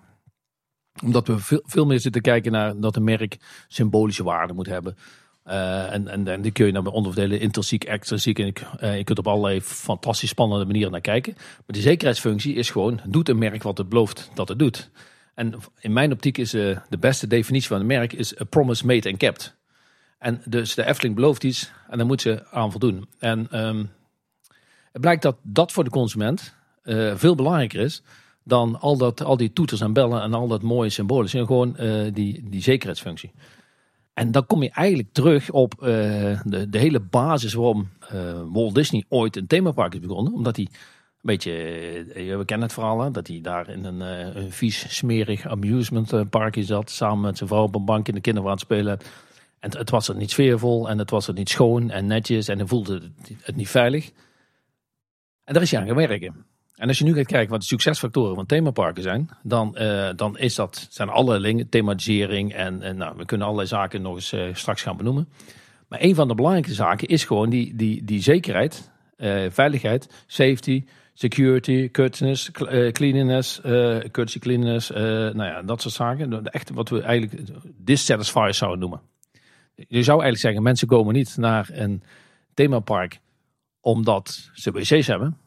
Omdat 1.02 1.26
we 1.26 1.38
veel, 1.38 1.62
veel 1.64 1.87
meer 1.87 2.00
zitten 2.00 2.22
kijken 2.22 2.52
naar 2.52 2.81
dat 2.81 2.96
een 2.96 3.05
merk 3.05 3.37
symbolische 3.69 4.25
waarde 4.25 4.52
moet 4.52 4.67
hebben. 4.67 4.96
Uh, 5.46 5.93
en, 5.93 6.26
en, 6.26 6.43
die 6.43 6.52
kun 6.52 6.67
je 6.67 6.72
dan 6.72 6.87
onderverdelen, 6.87 7.40
intrinsiek, 7.40 7.84
extrinsiek. 7.84 8.38
En 8.38 8.52
uh, 8.81 8.96
je 8.96 9.05
kunt 9.05 9.19
op 9.19 9.26
allerlei 9.26 9.61
fantastisch 9.61 10.28
spannende 10.28 10.64
manieren 10.64 10.93
naar 10.93 11.00
kijken. 11.00 11.32
Maar 11.37 11.64
de 11.67 11.81
zekerheidsfunctie 11.81 12.55
is 12.55 12.70
gewoon, 12.70 13.00
doet 13.06 13.28
een 13.28 13.38
merk 13.38 13.62
wat 13.62 13.78
het 13.78 13.88
belooft 13.88 14.31
dat 14.34 14.49
het 14.49 14.58
doet. 14.58 14.90
En 15.34 15.55
in 15.81 15.93
mijn 15.93 16.12
optiek 16.12 16.38
is 16.38 16.55
uh, 16.55 16.78
de 16.88 16.99
beste 16.99 17.26
definitie 17.26 17.69
van 17.69 17.81
een 17.81 17.87
merk 17.87 18.12
is 18.12 18.40
a 18.40 18.44
promise 18.44 18.87
made 18.87 19.08
and 19.08 19.19
kept. 19.19 19.56
En 20.19 20.43
dus 20.44 20.75
de 20.75 20.87
Efteling 20.87 21.14
belooft 21.14 21.44
iets 21.44 21.70
en 21.88 21.99
dan 21.99 22.06
moet 22.06 22.20
ze 22.20 22.46
aan 22.50 22.70
voldoen. 22.70 23.08
En 23.19 23.64
um, 23.67 23.90
het 24.92 25.00
blijkt 25.00 25.22
dat 25.22 25.37
dat 25.42 25.72
voor 25.72 25.84
de 25.84 25.90
consument 25.90 26.54
uh, 26.84 27.16
veel 27.16 27.34
belangrijker 27.34 27.81
is 27.81 28.02
dan 28.42 28.81
al, 28.81 28.96
dat, 28.96 29.25
al 29.25 29.37
die 29.37 29.52
toeters 29.52 29.81
en 29.81 29.92
bellen 29.92 30.22
en 30.22 30.34
al 30.34 30.48
dat 30.48 30.62
mooie 30.62 30.88
symbolen. 30.88 31.31
En 31.31 31.46
gewoon 31.46 31.76
uh, 31.81 32.12
die, 32.12 32.48
die 32.48 32.62
zekerheidsfunctie. 32.62 33.32
En 34.14 34.31
dan 34.32 34.46
kom 34.46 34.62
je 34.62 34.70
eigenlijk 34.70 35.08
terug 35.12 35.50
op 35.50 35.75
uh, 35.75 35.88
de, 36.44 36.66
de 36.70 36.78
hele 36.78 37.00
basis 37.00 37.54
waarom 37.54 37.88
Walt 38.52 38.75
Disney 38.75 39.04
ooit 39.08 39.37
een 39.37 39.46
themapark 39.46 39.94
is 39.94 40.00
begonnen. 40.00 40.32
Omdat 40.32 40.56
hij 40.56 40.64
een 40.64 40.70
beetje, 41.20 41.52
we 42.14 42.43
kennen 42.44 42.66
het 42.66 42.72
verhaal, 42.72 43.12
dat 43.12 43.26
hij 43.26 43.40
daar 43.40 43.69
in 43.69 43.84
een, 43.84 44.00
een 44.36 44.52
vies, 44.52 44.96
smerig 44.96 45.46
amusementparkje 45.46 46.64
zat. 46.64 46.90
Samen 46.90 47.20
met 47.20 47.36
zijn 47.36 47.48
vrouw 47.48 47.62
op 47.62 47.75
een 47.75 47.84
bank 47.84 48.08
in 48.08 48.14
de 48.14 48.20
kinderwaard 48.20 48.60
spelen. 48.60 48.98
En 49.58 49.76
het 49.78 49.90
was 49.90 50.08
er 50.08 50.16
niet 50.16 50.31
sfeervol 50.31 50.88
en 50.88 50.98
het 50.98 51.10
was 51.10 51.29
er 51.29 51.34
niet 51.34 51.48
schoon 51.48 51.91
en 51.91 52.06
netjes 52.06 52.48
en 52.48 52.58
hij 52.58 52.67
voelde 52.67 52.94
het, 52.94 53.36
het 53.43 53.56
niet 53.56 53.69
veilig. 53.69 54.10
En 55.50 55.56
daar 55.56 55.64
is 55.64 55.70
hij 55.70 55.80
aan 55.80 55.86
gaan 55.86 55.96
werken. 55.96 56.44
En 56.74 56.88
als 56.88 56.98
je 56.98 57.04
nu 57.04 57.14
gaat 57.14 57.26
kijken 57.26 57.50
wat 57.50 57.60
de 57.60 57.66
succesfactoren 57.66 58.34
van 58.34 58.46
themaparken 58.46 59.02
zijn, 59.02 59.30
dan, 59.42 59.76
uh, 59.78 60.08
dan 60.16 60.38
is 60.38 60.54
dat, 60.54 60.86
zijn 60.90 61.08
alle 61.08 61.40
dingen, 61.40 61.69
thematisering 61.69 62.52
en, 62.52 62.82
en 62.82 62.96
nou, 62.96 63.16
we 63.16 63.24
kunnen 63.24 63.46
allerlei 63.46 63.69
zaken 63.69 64.02
nog 64.02 64.14
eens 64.14 64.32
uh, 64.32 64.54
straks 64.54 64.82
gaan 64.82 64.96
benoemen. 64.96 65.28
Maar 65.88 66.02
een 66.02 66.14
van 66.14 66.28
de 66.28 66.34
belangrijke 66.34 66.74
zaken 66.74 67.08
is 67.08 67.24
gewoon 67.24 67.50
die, 67.50 67.76
die, 67.76 68.04
die 68.04 68.22
zekerheid, 68.22 68.90
uh, 69.16 69.44
veiligheid, 69.50 70.24
safety, 70.26 70.84
security, 71.14 71.90
cleanliness, 72.92 73.60
courtesy 74.10 74.38
cleanliness, 74.38 74.90
nou 74.90 75.44
ja, 75.44 75.62
dat 75.62 75.82
soort 75.82 75.94
zaken. 75.94 76.44
Echt 76.44 76.70
wat 76.70 76.88
we 76.88 77.00
eigenlijk 77.02 77.48
dissatisfiers 77.76 78.58
zouden 78.58 78.80
noemen. 78.80 79.00
Je 79.74 80.02
zou 80.02 80.22
eigenlijk 80.22 80.38
zeggen, 80.38 80.62
mensen 80.62 80.88
komen 80.88 81.14
niet 81.14 81.36
naar 81.36 81.69
een 81.72 82.02
themapark 82.54 83.20
omdat 83.81 84.51
ze 84.55 84.70
wc's 84.70 85.06
hebben. 85.06 85.39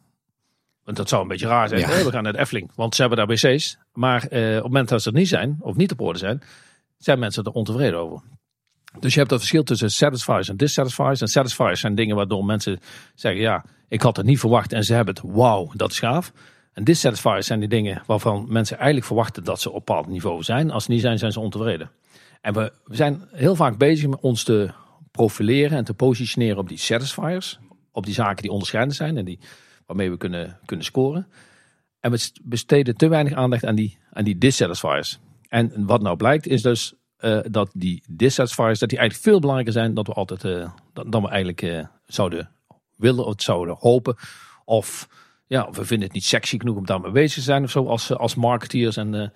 Want 0.84 0.98
dat 0.98 1.10
zou 1.10 1.22
een 1.22 1.28
beetje 1.28 1.48
raar 1.48 1.68
zijn. 1.68 1.80
Ja. 1.80 1.88
we 1.88 2.12
gaan 2.12 2.24
naar 2.24 2.34
de 2.34 2.40
Efteling, 2.40 2.72
want 2.76 2.96
ze 2.96 3.02
hebben 3.02 3.20
daar 3.20 3.36
wc's. 3.36 3.78
Maar 3.94 4.28
eh, 4.28 4.48
op 4.48 4.54
het 4.54 4.64
moment 4.64 4.90
dat 4.90 5.02
ze 5.02 5.10
er 5.10 5.16
niet 5.16 5.28
zijn, 5.28 5.58
of 5.60 5.76
niet 5.76 5.92
op 5.92 6.02
orde 6.02 6.20
zijn, 6.20 6.42
zijn 6.98 7.20
mensen 7.20 7.44
er 7.44 7.52
ontevreden 7.52 8.00
over. 8.00 8.22
Dus 9.00 9.14
je 9.14 9.18
hebt 9.18 9.30
dat 9.30 9.40
verschil 9.40 9.64
tussen 9.64 9.92
satisfiers 9.92 10.50
en 10.50 10.58
dissatisfiers. 10.58 11.22
En 11.22 11.28
satisfiers 11.28 11.80
zijn 11.80 11.96
dingen 11.96 12.16
waardoor 12.16 12.46
mensen 12.46 12.80
zeggen, 13.16 13.42
ja, 13.42 13.66
ik 13.88 14.02
had 14.02 14.18
het 14.18 14.26
niet 14.26 14.40
verwacht 14.40 14.74
en 14.74 14.84
ze 14.84 14.94
hebben 14.94 15.14
het, 15.14 15.24
wauw, 15.34 15.72
dat 15.74 15.92
is 15.92 16.00
gaaf. 16.00 16.32
En 16.74 16.84
dissatisfiers 16.84 17.48
zijn 17.48 17.60
die 17.60 17.70
dingen 17.70 18.04
waarvan 18.06 18.46
mensen 18.50 18.78
eigenlijk 18.78 19.06
verwachten 19.06 19.44
dat 19.44 19.62
ze 19.62 19.70
op 19.70 19.76
een 19.76 19.84
bepaald 19.86 20.08
niveau 20.08 20.44
zijn. 20.44 20.72
Als 20.72 20.84
ze 20.84 20.92
niet 20.92 21.02
zijn, 21.02 21.18
zijn 21.18 21.32
ze 21.32 21.40
ontevreden. 21.40 21.92
En 22.42 22.54
we, 22.54 22.74
we 22.86 22.96
zijn 22.96 23.22
heel 23.32 23.56
vaak 23.56 23.78
bezig 23.78 24.10
met 24.10 24.20
ons 24.20 24.44
te 24.44 24.72
profileren 25.12 25.78
en 25.78 25.84
te 25.84 25.94
positioneren 25.94 26.58
op 26.58 26.68
die 26.68 26.78
satisfiers 26.78 27.60
op 27.94 28.06
die 28.06 28.14
zaken 28.14 28.42
die 28.42 28.52
onderscheidend 28.52 28.96
zijn 28.96 29.18
en 29.18 29.26
die, 29.26 29.40
waarmee 29.86 30.10
we 30.10 30.18
kunnen, 30.18 30.60
kunnen 30.66 30.86
scoren. 30.86 31.28
En 32.00 32.12
we 32.12 32.32
besteden 32.44 32.96
te 32.96 33.08
weinig 33.08 33.34
aandacht 33.34 33.66
aan 33.66 33.76
die, 33.76 33.98
aan 34.12 34.24
die 34.24 34.38
dissatisfiers. 34.38 35.20
En 35.48 35.86
wat 35.86 36.02
nou 36.02 36.18
blijkt 36.18 36.48
is 36.48 36.62
dus 36.62 36.94
uh, 37.20 37.40
dat 37.50 37.70
die 37.74 38.04
dissatisfiers 38.10 38.80
dat 38.80 38.90
die 38.90 38.98
eigenlijk 38.98 39.30
veel 39.30 39.40
belangrijker 39.40 39.74
zijn 39.74 39.94
dan 39.94 40.04
we 40.04 40.14
altijd 40.14 40.44
uh, 40.44 40.70
dan, 40.94 41.22
we 41.22 41.28
eigenlijk 41.28 41.62
uh, 41.62 41.86
zouden 42.06 42.50
willen 42.96 43.26
of 43.26 43.34
zouden 43.38 43.76
hopen. 43.80 44.16
Of 44.66 45.08
ja, 45.48 45.70
we 45.72 45.86
vinden 45.86 46.06
het 46.06 46.16
niet 46.16 46.26
sexy 46.26 46.60
genoeg 46.60 46.78
om 46.78 46.86
daarmee 46.86 47.12
bezig 47.12 47.34
te 47.34 47.42
zijn 47.42 47.64
of 47.64 47.72
zo 47.72 47.86
als, 47.86 48.14
als 48.14 48.36
marketeers. 48.36 48.98
En, 48.98 49.34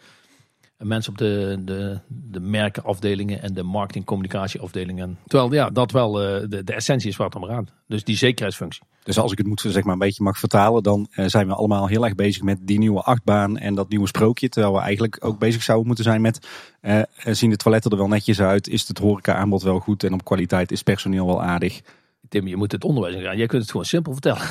mensen 0.77 1.11
op 1.11 1.17
de, 1.17 1.61
de, 1.65 1.99
de 2.07 2.39
merkenafdelingen 2.39 3.41
en 3.41 3.53
de 3.53 3.63
marketingcommunicatieafdelingen. 3.63 5.17
Terwijl 5.27 5.53
ja, 5.53 5.69
dat 5.69 5.91
wel 5.91 6.23
uh, 6.23 6.49
de, 6.49 6.63
de 6.63 6.73
essentie 6.73 7.09
is 7.09 7.15
waar 7.15 7.27
het 7.27 7.35
om 7.35 7.43
gaat. 7.43 7.71
Dus 7.87 8.03
die 8.03 8.17
zekerheidsfunctie. 8.17 8.83
Dus 9.03 9.19
als 9.19 9.31
ik 9.31 9.37
het 9.37 9.47
moet 9.47 9.61
zeg 9.61 9.83
maar 9.83 9.93
een 9.93 9.99
beetje 9.99 10.23
mag 10.23 10.37
vertalen, 10.37 10.83
dan 10.83 11.07
uh, 11.11 11.25
zijn 11.25 11.47
we 11.47 11.53
allemaal 11.53 11.87
heel 11.87 12.03
erg 12.03 12.15
bezig 12.15 12.43
met 12.43 12.57
die 12.61 12.77
nieuwe 12.77 13.01
achtbaan 13.01 13.57
en 13.57 13.75
dat 13.75 13.89
nieuwe 13.89 14.07
sprookje. 14.07 14.49
Terwijl 14.49 14.73
we 14.73 14.79
eigenlijk 14.79 15.25
ook 15.25 15.39
bezig 15.39 15.63
zouden 15.63 15.87
moeten 15.87 16.05
zijn 16.05 16.21
met 16.21 16.47
uh, 16.81 17.01
zien 17.13 17.49
de 17.49 17.57
toiletten 17.57 17.91
er 17.91 17.97
wel 17.97 18.07
netjes 18.07 18.41
uit, 18.41 18.67
is 18.67 18.87
het 18.87 18.97
horeca 18.97 19.33
aanbod 19.33 19.61
wel 19.61 19.79
goed 19.79 20.03
en 20.03 20.13
op 20.13 20.23
kwaliteit 20.23 20.71
is 20.71 20.83
personeel 20.83 21.25
wel 21.25 21.43
aardig. 21.43 21.81
Tim, 22.29 22.47
je 22.47 22.55
moet 22.55 22.71
het 22.71 22.83
onderwijs 22.83 23.23
gaan. 23.23 23.37
Jij 23.37 23.45
kunt 23.45 23.61
het 23.61 23.71
gewoon 23.71 23.85
simpel 23.85 24.11
vertellen. 24.11 24.41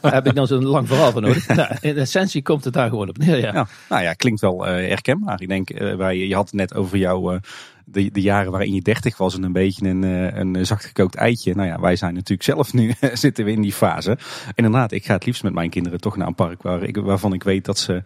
daar 0.00 0.14
heb 0.18 0.26
ik 0.26 0.34
dan 0.34 0.46
zo'n 0.46 0.64
lang 0.64 0.88
verhaal 0.88 1.12
van 1.12 1.22
nodig. 1.22 1.48
Nou, 1.48 1.76
in 1.80 1.96
essentie 1.96 2.42
komt 2.42 2.64
het 2.64 2.72
daar 2.72 2.88
gewoon 2.88 3.08
op 3.08 3.18
neer. 3.18 3.38
Ja. 3.38 3.52
ja 3.52 3.66
nou 3.88 4.02
ja, 4.02 4.12
klinkt 4.12 4.40
wel 4.40 4.66
uh, 4.66 4.72
herkenbaar. 4.72 5.40
Ik 5.40 5.48
denk, 5.48 5.70
uh, 5.70 5.94
wij, 5.94 6.16
je 6.16 6.34
had 6.34 6.44
het 6.44 6.54
net 6.54 6.74
over 6.74 6.98
jou, 6.98 7.34
uh, 7.34 7.40
de, 7.84 8.10
de 8.10 8.20
jaren 8.20 8.50
waarin 8.50 8.74
je 8.74 8.82
dertig 8.82 9.16
was 9.16 9.36
en 9.36 9.42
een 9.42 9.52
beetje 9.52 9.88
een, 9.88 10.02
een 10.38 10.66
zacht 10.66 10.84
gekookt 10.84 11.14
eitje. 11.14 11.54
Nou 11.54 11.68
ja, 11.68 11.80
wij 11.80 11.96
zijn 11.96 12.14
natuurlijk 12.14 12.42
zelf 12.42 12.72
nu, 12.72 12.92
zitten 13.12 13.44
we 13.44 13.50
in 13.50 13.62
die 13.62 13.72
fase. 13.72 14.10
En 14.46 14.64
inderdaad, 14.64 14.92
ik 14.92 15.04
ga 15.04 15.14
het 15.14 15.26
liefst 15.26 15.42
met 15.42 15.52
mijn 15.52 15.70
kinderen 15.70 16.00
toch 16.00 16.16
naar 16.16 16.26
een 16.26 16.34
park 16.34 16.62
waar 16.62 16.82
ik, 16.82 16.96
waarvan 16.96 17.32
ik 17.32 17.42
weet 17.42 17.64
dat 17.64 17.78
ze, 17.78 18.02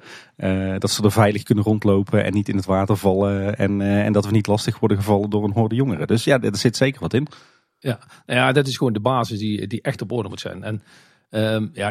dat 0.79 0.91
ze 0.91 1.03
er 1.03 1.13
veilig 1.13 1.43
kunnen 1.43 1.65
rondlopen 1.65 2.25
en 2.25 2.33
niet 2.33 2.49
in 2.49 2.57
het 2.57 2.67
water 2.67 2.97
vallen. 2.97 3.57
En, 3.57 3.81
en 3.81 4.13
dat 4.13 4.25
we 4.25 4.31
niet 4.31 4.47
lastig 4.47 4.79
worden 4.79 4.97
gevallen 4.97 5.31
door 5.31 5.45
een 5.45 5.53
horde 5.53 5.75
jongeren. 5.75 6.07
Dus 6.07 6.25
ja, 6.25 6.41
er 6.41 6.57
zit 6.57 6.77
zeker 6.77 7.01
wat 7.01 7.15
in. 7.15 7.29
Ja, 7.79 7.99
ja, 8.27 8.53
dat 8.53 8.67
is 8.67 8.77
gewoon 8.77 8.93
de 8.93 9.01
basis 9.01 9.39
die, 9.39 9.67
die 9.67 9.83
echt 9.83 10.03
op 10.03 10.13
orde 10.13 10.29
moet 10.29 10.41
zijn. 10.41 10.63
En 10.63 10.83
um, 11.31 11.71
ja, 11.73 11.91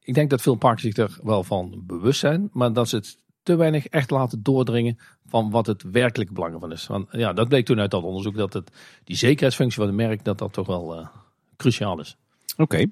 ik 0.00 0.14
denk 0.14 0.30
dat 0.30 0.42
veel 0.42 0.54
parken 0.54 0.82
zich 0.82 0.96
er 0.96 1.18
wel 1.22 1.44
van 1.44 1.82
bewust 1.86 2.20
zijn, 2.20 2.48
maar 2.52 2.72
dat 2.72 2.88
ze 2.88 2.96
het 2.96 3.16
te 3.42 3.56
weinig 3.56 3.86
echt 3.86 4.10
laten 4.10 4.42
doordringen 4.42 4.98
van 5.26 5.50
wat 5.50 5.66
het 5.66 5.82
werkelijk 5.82 6.30
belang 6.30 6.56
van 6.60 6.72
is. 6.72 6.86
Want 6.86 7.08
ja, 7.10 7.32
dat 7.32 7.48
bleek 7.48 7.66
toen 7.66 7.80
uit 7.80 7.90
dat 7.90 8.02
onderzoek 8.02 8.36
dat 8.36 8.52
het, 8.52 8.70
die 9.04 9.16
zekerheidsfunctie 9.16 9.78
van 9.78 9.90
de 9.90 9.96
merk, 9.96 10.24
dat 10.24 10.38
dat 10.38 10.52
toch 10.52 10.66
wel 10.66 10.98
uh, 10.98 11.06
cruciaal 11.56 12.00
is. 12.00 12.16
Oké, 12.56 12.84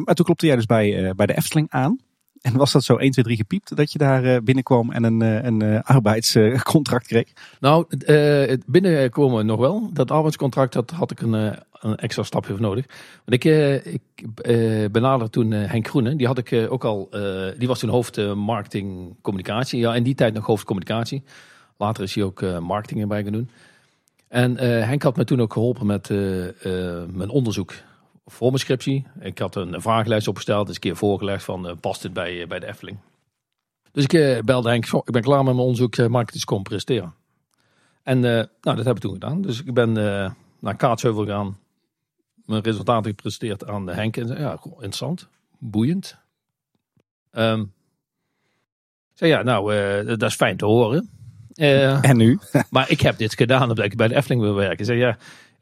maar 0.00 0.14
toen 0.14 0.24
klopte 0.24 0.46
jij 0.46 0.56
dus 0.56 0.66
bij, 0.66 1.02
uh, 1.02 1.10
bij 1.10 1.26
de 1.26 1.36
Efteling 1.36 1.70
aan. 1.70 1.98
En 2.42 2.56
was 2.56 2.72
dat 2.72 2.84
zo 2.84 2.96
1, 2.96 3.10
2, 3.10 3.24
3 3.24 3.36
gepiept 3.36 3.76
dat 3.76 3.92
je 3.92 3.98
daar 3.98 4.24
uh, 4.24 4.36
binnenkwam 4.44 4.92
en 4.92 5.04
een, 5.04 5.20
uh, 5.22 5.42
een 5.42 5.62
uh, 5.62 5.80
arbeidscontract 5.82 7.06
kreeg? 7.06 7.32
Nou, 7.60 7.84
het 7.88 8.66
binnenkomen 8.66 9.46
nog 9.46 9.58
wel. 9.58 9.90
Dat 9.92 10.10
arbeidscontract 10.10 10.72
dat 10.72 10.90
had 10.90 11.10
ik 11.10 11.20
een, 11.20 11.32
een 11.72 11.96
extra 11.96 12.22
stapje 12.22 12.52
voor 12.52 12.60
nodig. 12.60 12.86
Want 13.24 13.44
ik, 13.44 13.52
ik 13.84 14.02
benaderde 14.92 15.30
toen 15.30 15.50
Henk 15.50 15.88
Groene. 15.88 16.16
Die, 16.16 16.26
had 16.26 16.38
ik, 16.38 16.66
ook 16.68 16.84
al, 16.84 17.08
die 17.58 17.68
was 17.68 17.78
toen 17.78 17.90
hoofd 17.90 18.34
marketing 18.34 19.14
communicatie. 19.20 19.80
Ja, 19.80 19.94
in 19.94 20.02
die 20.02 20.14
tijd 20.14 20.34
nog 20.34 20.46
hoofd 20.46 20.64
communicatie. 20.64 21.22
Later 21.76 22.02
is 22.02 22.14
hij 22.14 22.24
ook 22.24 22.60
marketing 22.60 23.00
erbij 23.00 23.22
gaan 23.22 23.32
doen. 23.32 23.50
En 24.28 24.56
Henk 24.58 25.02
had 25.02 25.16
me 25.16 25.24
toen 25.24 25.40
ook 25.40 25.52
geholpen 25.52 25.86
met 25.86 26.08
mijn 27.12 27.28
onderzoek 27.28 27.72
voor 28.26 28.48
mijn 28.48 28.58
scriptie. 28.58 29.06
Ik 29.20 29.38
had 29.38 29.56
een 29.56 29.82
vragenlijst 29.82 30.28
opgesteld, 30.28 30.66
dus 30.66 30.74
een 30.74 30.80
keer 30.80 30.96
voorgelegd 30.96 31.44
van 31.44 31.66
uh, 31.66 31.72
past 31.80 32.02
dit 32.02 32.12
bij, 32.12 32.34
uh, 32.34 32.46
bij 32.46 32.58
de 32.58 32.66
Efteling. 32.66 32.98
Dus 33.92 34.04
ik 34.04 34.12
uh, 34.12 34.38
belde 34.40 34.68
Henk, 34.68 34.86
ik 34.86 35.12
ben 35.12 35.22
klaar 35.22 35.44
met 35.44 35.54
mijn 35.54 35.66
onderzoek, 35.66 35.96
uh, 35.96 36.06
mag 36.06 36.22
ik 36.22 36.34
eens 36.34 36.44
komen 36.44 36.64
presteren? 36.64 37.14
En 38.02 38.20
nou, 38.20 38.46
dat 38.60 38.84
heb 38.84 38.94
ik 38.96 39.00
toen 39.00 39.12
gedaan. 39.12 39.42
Dus 39.42 39.62
ik 39.62 39.74
ben 39.74 39.92
naar 40.58 40.76
Kaatsheuvel 40.76 41.24
gegaan, 41.24 41.58
mijn 42.44 42.62
resultaten 42.62 43.10
gepresenteerd 43.10 43.66
aan 43.66 43.88
Henk. 43.88 44.16
En 44.16 44.26
ja, 44.26 44.58
interessant, 44.64 45.28
boeiend. 45.58 46.16
Um, 47.32 47.72
zei 49.14 49.30
ja, 49.30 49.42
nou, 49.42 49.74
dat 50.04 50.22
is 50.22 50.34
fijn 50.34 50.56
te 50.56 50.64
horen. 50.64 51.10
en 51.54 52.16
nu? 52.16 52.38
maar 52.70 52.90
ik 52.90 53.00
heb 53.00 53.18
dit 53.18 53.34
gedaan 53.34 53.70
omdat 53.70 53.84
ik 53.84 53.96
bij 53.96 54.08
de 54.08 54.14
Efteling 54.14 54.42
wil 54.42 54.54
werken. 54.54 54.84
Zei 54.84 54.98
ja, 54.98 55.16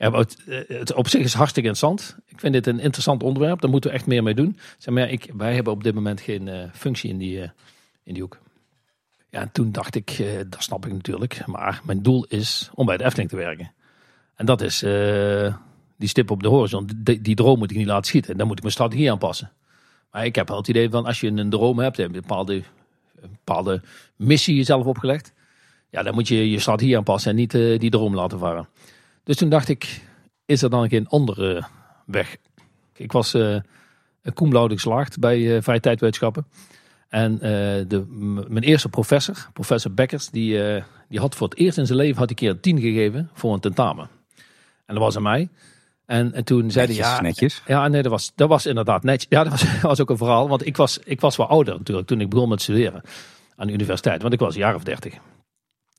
het, 0.09 0.37
het, 0.69 0.95
op 0.95 1.09
zich 1.09 1.21
is 1.21 1.35
hartstikke 1.35 1.69
interessant. 1.69 2.17
Ik 2.27 2.41
vind 2.41 2.53
dit 2.53 2.67
een 2.67 2.81
interessant 2.81 3.23
onderwerp. 3.23 3.61
Daar 3.61 3.71
moeten 3.71 3.91
we 3.91 3.97
echt 3.97 4.07
meer 4.07 4.23
mee 4.23 4.35
doen. 4.35 4.59
Zeg 4.79 4.95
maar, 4.95 5.11
ik, 5.11 5.31
wij 5.37 5.55
hebben 5.55 5.73
op 5.73 5.83
dit 5.83 5.95
moment 5.95 6.21
geen 6.21 6.47
uh, 6.47 6.65
functie 6.73 7.11
in 7.11 7.19
die, 7.19 7.37
uh, 7.37 7.49
in 8.03 8.13
die 8.15 8.23
hoek. 8.23 8.39
Ja, 9.31 9.41
en 9.41 9.53
toen 9.53 9.73
dacht 9.73 9.95
ik, 9.95 10.19
uh, 10.19 10.39
dat 10.49 10.63
snap 10.63 10.87
ik 10.87 10.93
natuurlijk. 10.93 11.47
Maar 11.47 11.81
mijn 11.85 12.03
doel 12.03 12.25
is 12.29 12.71
om 12.75 12.87
bij 12.87 12.97
de 12.97 13.05
Efteling 13.05 13.31
te 13.31 13.37
werken. 13.37 13.73
En 14.35 14.47
dat 14.47 14.61
is 14.61 14.79
die 15.97 16.09
stip 16.09 16.31
op 16.31 16.43
de 16.43 16.49
horizon. 16.49 16.89
Die, 17.21 17.35
droom 17.35 17.59
moet 17.59 17.71
ik 17.71 17.77
niet 17.77 17.87
laten 17.87 18.07
schieten. 18.07 18.37
Dan 18.37 18.47
moet 18.47 18.57
ik 18.57 18.63
mijn 18.63 18.75
strategie 18.75 19.11
aanpassen. 19.11 19.53
Maar 20.11 20.25
ik 20.25 20.35
heb 20.35 20.49
wel 20.49 20.57
het 20.57 20.69
idee 20.69 20.91
van 20.91 21.05
als 21.05 21.21
je 21.21 21.27
een 21.27 21.51
droom 21.51 21.79
hebt, 21.79 21.99
een 21.99 22.13
bepaalde, 22.13 22.55
een 23.21 23.31
bepaalde 23.31 23.83
missie 24.17 24.57
jezelf 24.57 24.87
opgelegd. 24.87 25.33
Ja, 25.91 26.03
dan 26.03 26.15
moet 26.15 26.29
je 26.29 26.51
je 26.51 26.59
strategie 26.59 26.97
aanpassen 26.97 27.31
en 27.31 27.37
niet 27.37 27.51
die 27.51 27.91
droom 27.91 28.15
laten 28.15 28.39
varen. 28.39 28.69
Dus 29.25 29.37
toen 29.37 29.49
dacht 29.49 29.69
ik, 29.69 30.01
is 30.45 30.63
er 30.63 30.71
dan 30.71 30.89
geen 30.89 31.09
andere 31.09 31.65
weg? 32.07 32.37
Ik 32.97 33.13
was 33.13 33.35
uh, 33.35 33.57
cum 34.35 34.69
geslaagd 34.69 35.19
bij 35.19 35.39
uh, 35.39 35.63
vrije 35.63 35.81
tijdwetenschappen. 35.81 36.47
En 37.09 37.33
uh, 37.33 37.41
de, 37.89 38.05
mijn 38.49 38.65
eerste 38.65 38.89
professor, 38.89 39.49
professor 39.53 39.93
Bekkers, 39.93 40.29
die, 40.31 40.75
uh, 40.75 40.83
die 41.09 41.21
had 41.21 41.35
voor 41.35 41.49
het 41.49 41.59
eerst 41.59 41.79
in 41.79 41.87
zijn 41.87 41.99
leven 41.99 42.19
had 42.19 42.31
een 42.31 42.37
keer 42.37 42.51
een 42.51 42.61
tien 42.61 42.81
gegeven 42.81 43.31
voor 43.33 43.55
een 43.55 43.61
tentamen. 43.61 44.09
En 44.87 44.95
dat 44.95 45.05
was 45.05 45.17
aan 45.17 45.23
mij. 45.23 45.49
En, 46.07 46.33
en 46.33 46.45
toen 46.45 46.71
zei 46.71 46.87
hij, 46.87 46.95
ja, 46.95 47.21
netjes. 47.21 47.63
Ja, 47.67 47.89
nee, 47.89 48.03
dat 48.03 48.11
was, 48.11 48.33
dat 48.35 48.49
was 48.49 48.67
inderdaad 48.67 49.03
netjes. 49.03 49.27
Ja, 49.29 49.45
dat 49.45 49.53
was, 49.53 49.81
was 49.81 50.01
ook 50.01 50.11
een 50.11 50.17
verhaal. 50.17 50.49
Want 50.49 50.67
ik 50.67 50.77
was, 50.77 50.99
ik 50.99 51.21
was 51.21 51.37
wel 51.37 51.47
ouder 51.47 51.77
natuurlijk 51.77 52.07
toen 52.07 52.21
ik 52.21 52.29
begon 52.31 52.49
met 52.49 52.63
studeren 52.63 53.03
aan 53.57 53.67
de 53.67 53.73
universiteit. 53.73 54.23
Want 54.23 54.35
ik 54.35 54.41
was 54.41 54.55
een 54.55 54.61
jaar 54.61 54.75
of 54.75 54.83
dertig. 54.83 55.15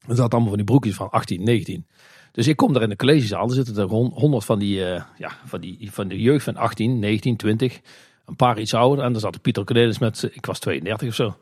Dat 0.08 0.18
zat 0.18 0.32
allemaal 0.32 0.50
van 0.50 0.58
die 0.58 0.68
broekjes 0.68 0.96
van 0.96 1.10
18, 1.10 1.44
19. 1.44 1.88
Dus 2.32 2.48
ik 2.48 2.56
kom 2.56 2.74
daar 2.74 2.82
in 2.82 2.90
de 2.90 2.96
collegezaal. 2.96 3.48
Er 3.48 3.54
zitten 3.54 3.78
er 3.78 3.88
honderd 3.88 4.46
van 4.46 4.60
die, 4.60 4.80
uh, 4.80 5.02
ja, 5.18 5.32
van 5.46 5.62
die 5.62 5.90
van 5.92 6.08
de 6.08 6.22
jeugd 6.22 6.44
van 6.44 6.56
18, 6.56 7.00
19, 7.00 7.36
20. 7.36 7.80
Een 8.26 8.36
paar 8.36 8.60
iets 8.60 8.74
ouder. 8.74 9.06
En 9.06 9.12
dan 9.12 9.22
zat 9.22 9.42
Pieter 9.42 9.64
Cornelis 9.64 10.00
met, 10.00 10.30
ik 10.32 10.46
was 10.46 10.60
32 10.60 11.08
of 11.08 11.16
zo. 11.16 11.36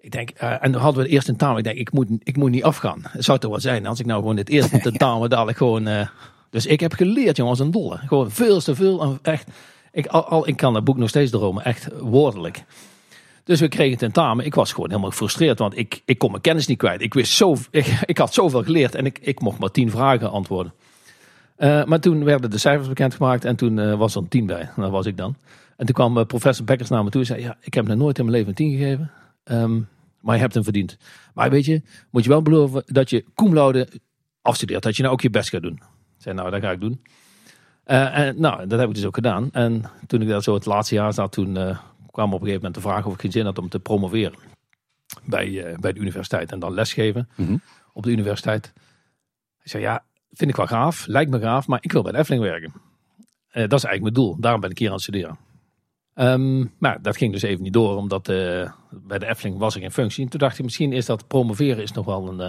Ik 0.00 0.12
denk, 0.12 0.30
uh, 0.42 0.64
en 0.64 0.72
dan 0.72 0.80
hadden 0.80 1.00
we 1.00 1.06
het 1.06 1.14
eerst 1.16 1.26
tentamen. 1.26 1.58
Ik 1.58 1.64
denk, 1.64 1.78
ik 1.78 1.92
moet, 1.92 2.08
ik 2.22 2.36
moet 2.36 2.50
niet 2.50 2.64
afgaan. 2.64 2.98
Het 3.02 3.24
zou 3.24 3.38
toch 3.38 3.50
wel 3.50 3.60
zijn 3.60 3.86
als 3.86 4.00
ik 4.00 4.06
nou 4.06 4.20
gewoon 4.20 4.36
het 4.36 4.48
eerste 4.48 4.78
tentamen 4.78 5.30
dadelijk 5.34 5.58
gewoon... 5.58 5.88
Uh, 5.88 6.08
dus 6.50 6.66
ik 6.66 6.80
heb 6.80 6.92
geleerd, 6.92 7.36
jongens, 7.36 7.58
een 7.58 7.70
dolle. 7.70 7.96
Gewoon 7.96 8.30
veel 8.30 8.60
te 8.60 8.74
veel. 8.74 9.02
En 9.02 9.18
echt, 9.22 9.48
ik, 9.92 10.06
al, 10.06 10.24
al, 10.24 10.48
ik 10.48 10.56
kan 10.56 10.74
het 10.74 10.84
boek 10.84 10.96
nog 10.96 11.08
steeds 11.08 11.30
dromen. 11.30 11.64
Echt 11.64 11.88
woordelijk. 12.00 12.64
Dus 13.44 13.60
we 13.60 13.68
kregen 13.68 13.98
tentamen. 13.98 14.44
Ik 14.44 14.54
was 14.54 14.72
gewoon 14.72 14.88
helemaal 14.88 15.10
gefrustreerd, 15.10 15.58
want 15.58 15.78
ik, 15.78 16.02
ik 16.04 16.18
kon 16.18 16.30
mijn 16.30 16.42
kennis 16.42 16.66
niet 16.66 16.78
kwijt. 16.78 17.00
Ik, 17.00 17.14
wist 17.14 17.32
zo, 17.32 17.56
ik, 17.70 17.86
ik 18.04 18.18
had 18.18 18.34
zoveel 18.34 18.62
geleerd 18.62 18.94
en 18.94 19.06
ik, 19.06 19.18
ik 19.18 19.40
mocht 19.40 19.58
maar 19.58 19.70
tien 19.70 19.90
vragen 19.90 20.30
antwoorden. 20.30 20.72
Uh, 21.58 21.84
maar 21.84 22.00
toen 22.00 22.24
werden 22.24 22.50
de 22.50 22.58
cijfers 22.58 22.88
bekendgemaakt 22.88 23.44
en 23.44 23.56
toen 23.56 23.76
uh, 23.76 23.94
was 23.94 24.14
er 24.14 24.22
een 24.22 24.28
tien 24.28 24.46
bij. 24.46 24.70
Dat 24.76 24.90
was 24.90 25.06
ik 25.06 25.16
dan. 25.16 25.36
En 25.76 25.86
toen 25.86 25.94
kwam 25.94 26.18
uh, 26.18 26.24
professor 26.24 26.64
Bekkers 26.64 26.88
naar 26.88 27.04
me 27.04 27.10
toe 27.10 27.20
en 27.20 27.26
zei: 27.26 27.42
Ja, 27.42 27.56
ik 27.60 27.74
heb 27.74 27.86
nog 27.86 27.96
nooit 27.96 28.18
in 28.18 28.24
mijn 28.24 28.36
leven 28.36 28.50
een 28.50 28.54
tien 28.54 28.78
gegeven. 28.78 29.10
Um, 29.44 29.88
maar 30.20 30.34
je 30.34 30.40
hebt 30.40 30.54
hem 30.54 30.62
verdiend. 30.62 30.96
Maar 31.34 31.50
weet 31.50 31.64
je, 31.64 31.82
moet 32.10 32.22
je 32.22 32.28
wel 32.28 32.42
beloven 32.42 32.82
dat 32.86 33.10
je 33.10 33.24
cum 33.34 33.54
laude 33.54 33.88
afstudeert. 34.42 34.82
Dat 34.82 34.96
je 34.96 35.02
nou 35.02 35.14
ook 35.14 35.20
je 35.20 35.30
best 35.30 35.48
gaat 35.48 35.62
doen. 35.62 35.74
Ik 36.16 36.22
zei: 36.22 36.34
Nou, 36.34 36.50
dat 36.50 36.60
ga 36.60 36.70
ik 36.70 36.80
doen. 36.80 37.02
en 37.84 38.40
nou, 38.40 38.66
dat 38.66 38.78
heb 38.78 38.88
ik 38.88 38.94
dus 38.94 39.04
ook 39.04 39.14
gedaan. 39.14 39.48
En 39.52 39.84
toen 40.06 40.22
ik 40.22 40.28
dat 40.28 40.44
zo 40.44 40.54
het 40.54 40.66
laatste 40.66 40.94
jaar 40.94 41.12
zat, 41.12 41.32
toen 41.32 41.76
kwam 42.14 42.32
op 42.32 42.40
een 42.40 42.46
gegeven 42.46 42.64
moment 42.64 42.74
de 42.74 42.88
vraag 42.88 43.06
of 43.06 43.14
ik 43.14 43.20
geen 43.20 43.32
zin 43.32 43.44
had 43.44 43.58
om 43.58 43.68
te 43.68 43.78
promoveren 43.78 44.34
bij, 45.24 45.48
uh, 45.48 45.78
bij 45.78 45.92
de 45.92 46.00
universiteit 46.00 46.52
en 46.52 46.58
dan 46.58 46.74
lesgeven 46.74 47.28
mm 47.36 47.60
op 47.96 48.02
de 48.02 48.10
universiteit. 48.10 48.72
Ik 49.62 49.70
zei 49.70 49.82
ja, 49.82 50.04
vind 50.30 50.50
ik 50.50 50.56
wel 50.56 50.66
gaaf, 50.66 51.06
lijkt 51.06 51.30
me 51.30 51.40
gaaf, 51.40 51.66
maar 51.66 51.78
ik 51.82 51.92
wil 51.92 52.02
bij 52.02 52.12
de 52.12 52.18
Efteling 52.18 52.44
werken. 52.44 52.72
Uh, 52.72 52.74
dat 53.52 53.72
is 53.72 53.84
eigenlijk 53.84 54.02
mijn 54.02 54.14
doel, 54.14 54.36
daarom 54.40 54.60
ben 54.60 54.70
ik 54.70 54.78
hier 54.78 54.88
aan 54.88 54.94
het 54.94 55.02
studeren. 55.02 55.38
Um, 56.14 56.72
maar 56.78 57.02
dat 57.02 57.16
ging 57.16 57.32
dus 57.32 57.42
even 57.42 57.62
niet 57.62 57.72
door, 57.72 57.96
omdat 57.96 58.28
uh, 58.28 58.70
bij 58.90 59.18
de 59.18 59.26
Efteling 59.26 59.58
was 59.58 59.74
er 59.74 59.80
geen 59.80 59.92
functie. 59.92 60.24
En 60.24 60.30
toen 60.30 60.40
dacht 60.40 60.58
ik, 60.58 60.64
misschien 60.64 60.92
is 60.92 61.06
dat 61.06 61.26
promoveren 61.26 61.82
is 61.82 61.92
nog 61.92 62.04
wel 62.04 62.28
een, 62.28 62.40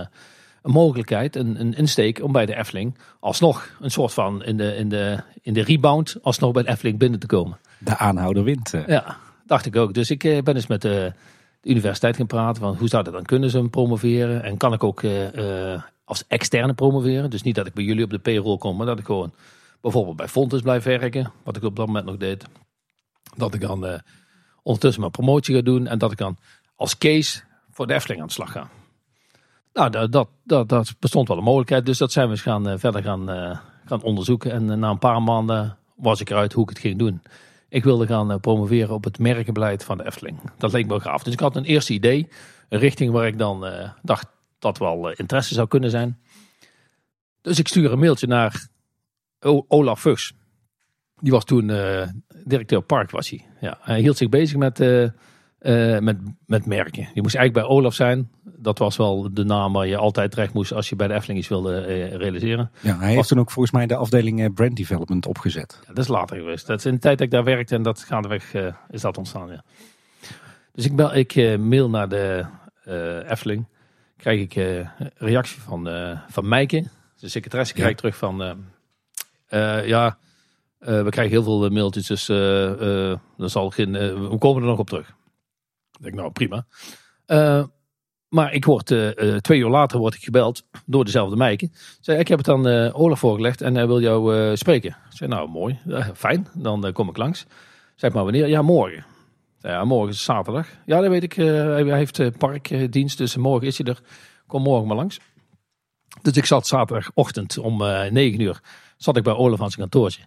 een 0.61 0.71
mogelijkheid, 0.71 1.35
een, 1.35 1.59
een 1.59 1.73
insteek 1.73 2.23
om 2.23 2.31
bij 2.31 2.45
de 2.45 2.55
Efteling 2.55 2.97
alsnog 3.19 3.69
een 3.81 3.91
soort 3.91 4.13
van 4.13 4.43
in 4.43 4.57
de, 4.57 4.75
in 4.75 4.89
de, 4.89 5.23
in 5.41 5.53
de 5.53 5.63
rebound 5.63 6.17
alsnog 6.21 6.51
bij 6.51 6.63
de 6.63 6.69
Efteling 6.69 6.99
binnen 6.99 7.19
te 7.19 7.27
komen. 7.27 7.59
De 7.79 7.97
aanhouder 7.97 8.43
wint. 8.43 8.73
Ja, 8.87 9.17
Dacht 9.45 9.65
ik 9.65 9.75
ook. 9.75 9.93
Dus 9.93 10.09
ik 10.09 10.23
eh, 10.23 10.41
ben 10.41 10.55
eens 10.55 10.67
met 10.67 10.81
de, 10.81 11.13
de, 11.61 11.69
universiteit 11.69 12.15
gaan 12.15 12.27
praten 12.27 12.61
van 12.61 12.75
hoe 12.75 12.87
zou 12.87 13.03
dat 13.03 13.13
dan 13.13 13.23
kunnen 13.23 13.49
ze 13.49 13.69
promoveren. 13.69 14.43
En 14.43 14.57
kan 14.57 14.73
ik 14.73 14.83
ook 14.83 15.03
eh, 15.03 15.73
eh, 15.73 15.81
als 16.03 16.23
externe 16.27 16.73
promoveren. 16.73 17.29
Dus 17.29 17.41
niet 17.41 17.55
dat 17.55 17.67
ik 17.67 17.73
bij 17.73 17.83
jullie 17.83 18.03
op 18.03 18.09
de 18.09 18.19
payroll 18.19 18.57
kom, 18.57 18.77
maar 18.77 18.85
dat 18.85 18.99
ik 18.99 19.05
gewoon 19.05 19.33
bijvoorbeeld 19.81 20.15
bij 20.15 20.27
Fontes 20.27 20.61
blijf 20.61 20.83
werken. 20.83 21.31
Wat 21.43 21.55
ik 21.55 21.63
op 21.63 21.75
dat 21.75 21.87
moment 21.87 22.05
nog 22.05 22.17
deed. 22.17 22.45
Dat 23.35 23.53
ik 23.53 23.61
dan 23.61 24.01
ondertussen 24.63 25.01
mijn 25.01 25.11
promotie 25.11 25.55
ga 25.55 25.61
doen. 25.61 25.87
En 25.87 25.97
dat 25.97 26.11
ik 26.11 26.17
dan 26.17 26.37
als 26.75 26.97
case 26.97 27.41
voor 27.71 27.87
de 27.87 27.93
Efteling 27.93 28.21
aan 28.21 28.27
de 28.27 28.33
slag 28.33 28.51
ga. 28.51 28.69
Nou, 29.73 29.89
dat, 29.89 30.11
dat, 30.11 30.27
dat, 30.43 30.69
dat 30.69 30.95
bestond 30.99 31.27
wel 31.27 31.37
een 31.37 31.43
mogelijkheid. 31.43 31.85
Dus 31.85 31.97
dat 31.97 32.11
zijn 32.11 32.25
we 32.25 32.31
eens 32.31 32.41
gaan, 32.41 32.79
verder 32.79 33.03
gaan, 33.03 33.27
gaan 33.85 34.01
onderzoeken. 34.01 34.51
En 34.51 34.79
na 34.79 34.89
een 34.89 34.99
paar 34.99 35.21
maanden 35.21 35.77
was 35.95 36.21
ik 36.21 36.29
eruit 36.29 36.53
hoe 36.53 36.63
ik 36.63 36.69
het 36.69 36.79
ging 36.79 36.99
doen. 36.99 37.21
Ik 37.75 37.83
wilde 37.83 38.07
gaan 38.07 38.31
eh, 38.31 38.37
promoveren 38.39 38.93
op 38.93 39.03
het 39.03 39.19
merkenbeleid 39.19 39.83
van 39.83 39.97
de 39.97 40.05
Efteling. 40.05 40.39
Dat 40.57 40.71
leek 40.71 40.83
me 40.83 40.89
wel 40.89 40.99
gaaf. 40.99 41.23
Dus 41.23 41.33
ik 41.33 41.39
had 41.39 41.55
een 41.55 41.63
eerste 41.63 41.93
idee, 41.93 42.27
een 42.69 42.79
richting 42.79 43.11
waar 43.11 43.27
ik 43.27 43.37
dan 43.37 43.65
uh, 43.65 43.89
dacht 44.01 44.27
dat 44.59 44.77
wel 44.77 45.09
eh, 45.09 45.19
interesse 45.19 45.53
zou 45.53 45.67
kunnen 45.67 45.89
zijn. 45.89 46.19
Dus 47.41 47.59
ik 47.59 47.67
stuur 47.67 47.91
een 47.91 47.99
mailtje 47.99 48.27
naar 48.27 48.67
Olaf 49.67 49.99
Vux. 49.99 50.33
Die 51.15 51.31
was 51.31 51.45
toen 51.45 51.69
eh, 51.69 52.07
directeur 52.43 52.81
park 52.81 53.11
was 53.11 53.29
hij. 53.29 53.45
Ja, 53.61 53.77
hij 53.81 53.99
hield 53.99 54.17
zich 54.17 54.29
bezig 54.29 54.57
met, 54.57 54.79
eh, 55.59 55.99
met, 55.99 56.17
met 56.45 56.65
merken. 56.65 57.09
Je 57.13 57.21
moest 57.21 57.35
eigenlijk 57.35 57.67
bij 57.67 57.77
Olaf 57.77 57.93
zijn. 57.93 58.31
Dat 58.43 58.77
was 58.77 58.97
wel 58.97 59.33
de 59.33 59.43
naam 59.43 59.73
waar 59.73 59.87
je 59.87 59.97
altijd 59.97 60.31
terecht 60.31 60.53
moest 60.53 60.73
als 60.73 60.89
je 60.89 60.95
bij 60.95 61.07
de 61.07 61.13
Efteling 61.13 61.39
iets 61.39 61.47
wilde 61.47 61.79
eh, 61.79 62.15
realiseren. 62.15 62.71
Ja, 62.79 62.97
hij 62.97 63.13
heeft 63.13 63.27
toen 63.27 63.39
ook 63.39 63.51
volgens 63.51 63.73
mij 63.73 63.87
de 63.87 63.95
afdeling 63.95 64.41
eh, 64.41 64.53
brand 64.53 64.75
development 64.75 65.25
opgezet. 65.25 65.79
Ja, 65.81 65.87
dat 65.87 65.97
is 66.03 66.07
later 66.07 66.37
geweest. 66.37 66.67
Dat 66.67 66.79
is 66.79 66.85
in 66.85 66.93
de 66.93 66.99
tijd 66.99 67.17
dat 67.17 67.27
ik 67.27 67.33
daar 67.33 67.43
werkte 67.43 67.75
en 67.75 67.81
dat 67.81 68.03
gaandeweg 68.03 68.53
eh 68.53 68.73
is 68.89 69.01
dat 69.01 69.17
ontstaan. 69.17 69.47
Ja. 69.47 69.63
Dus 70.73 70.85
ik, 70.85 70.95
bel, 70.95 71.15
ik 71.15 71.59
mail 71.59 71.89
naar 71.89 72.09
de 72.09 72.45
Efteling. 73.27 73.67
Krijg 74.17 74.41
ik 74.41 74.55
eh, 74.55 74.89
reactie 75.15 75.61
van, 75.61 75.89
van 76.29 76.47
Meike. 76.47 76.87
De 77.19 77.29
secretaresse 77.29 77.73
krijg 77.73 77.89
ik 77.89 77.97
terug 77.97 78.17
van... 78.17 78.37
ja, 79.85 80.17
we 80.79 81.07
krijgen 81.09 81.33
heel 81.33 81.43
veel 81.43 81.69
mailtjes, 81.69 82.07
dus 82.07 82.25
dan 83.37 83.49
zal 83.49 83.69
geen, 83.69 83.91
we 84.29 84.37
komen 84.37 84.61
er 84.61 84.67
nog 84.67 84.79
op 84.79 84.87
terug. 84.89 85.15
Ik 85.97 86.03
denk, 86.03 86.15
nou 86.15 86.31
prima. 86.31 86.65
Eh, 87.25 87.63
maar 88.27 88.53
ik 88.53 88.65
word, 88.65 88.91
eh, 88.91 89.33
eh, 89.33 89.37
twee 89.37 89.59
uur 89.59 89.69
later 89.69 89.99
word 89.99 90.13
ik 90.13 90.23
gebeld 90.23 90.63
door 90.85 91.05
dezelfde 91.05 91.35
Meike. 91.35 91.69
Zei, 91.99 92.19
ik 92.19 92.27
heb 92.27 92.37
het 92.37 92.49
aan 92.49 92.93
Olaf 92.93 93.19
voorgelegd 93.19 93.61
en 93.61 93.75
hij 93.75 93.87
wil 93.87 94.01
jou 94.01 94.55
spreken. 94.57 94.89
Ik 94.89 95.17
zei, 95.17 95.29
nou 95.29 95.49
mooi, 95.49 95.79
fijn, 96.15 96.47
dan 96.53 96.91
kom 96.93 97.09
ik 97.09 97.17
langs. 97.17 97.45
Zeg 97.95 98.13
maar 98.13 98.23
wanneer? 98.23 98.47
Ja, 98.47 98.61
morgen. 98.61 99.05
Ja, 99.59 99.83
morgen 99.83 100.09
is 100.09 100.23
zaterdag. 100.23 100.67
Ja, 100.85 101.01
dat 101.01 101.09
weet 101.09 101.23
ik. 101.23 101.33
hij 101.33 101.97
heeft 101.97 102.37
parkdienst, 102.37 103.17
dus 103.17 103.35
morgen 103.35 103.67
is 103.67 103.77
hij 103.77 103.87
er. 103.87 103.99
Kom 104.47 104.61
morgen 104.61 104.87
maar 104.87 104.97
langs. 104.97 105.19
Dus 106.21 106.33
ik 106.33 106.45
zat 106.45 106.67
zaterdagochtend 106.67 107.57
om 107.57 107.81
eh 107.81 108.11
9 108.11 108.39
uur 108.39 108.61
zat 108.97 109.17
ik 109.17 109.23
bij 109.23 109.33
Olaf 109.33 109.61
aan 109.61 109.69
zijn 109.69 109.89
kantoortje. 109.89 110.21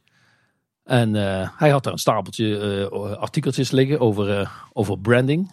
En 0.88 1.16
eh, 1.16 1.48
hij 1.56 1.70
had 1.70 1.84
daar 1.84 1.92
een 1.92 1.98
stapeltje 1.98 2.58
eh, 2.90 3.12
artikeltjes 3.16 3.70
liggen 3.70 4.00
over, 4.00 4.38
eh, 4.38 4.50
over 4.72 4.98
branding. 4.98 5.52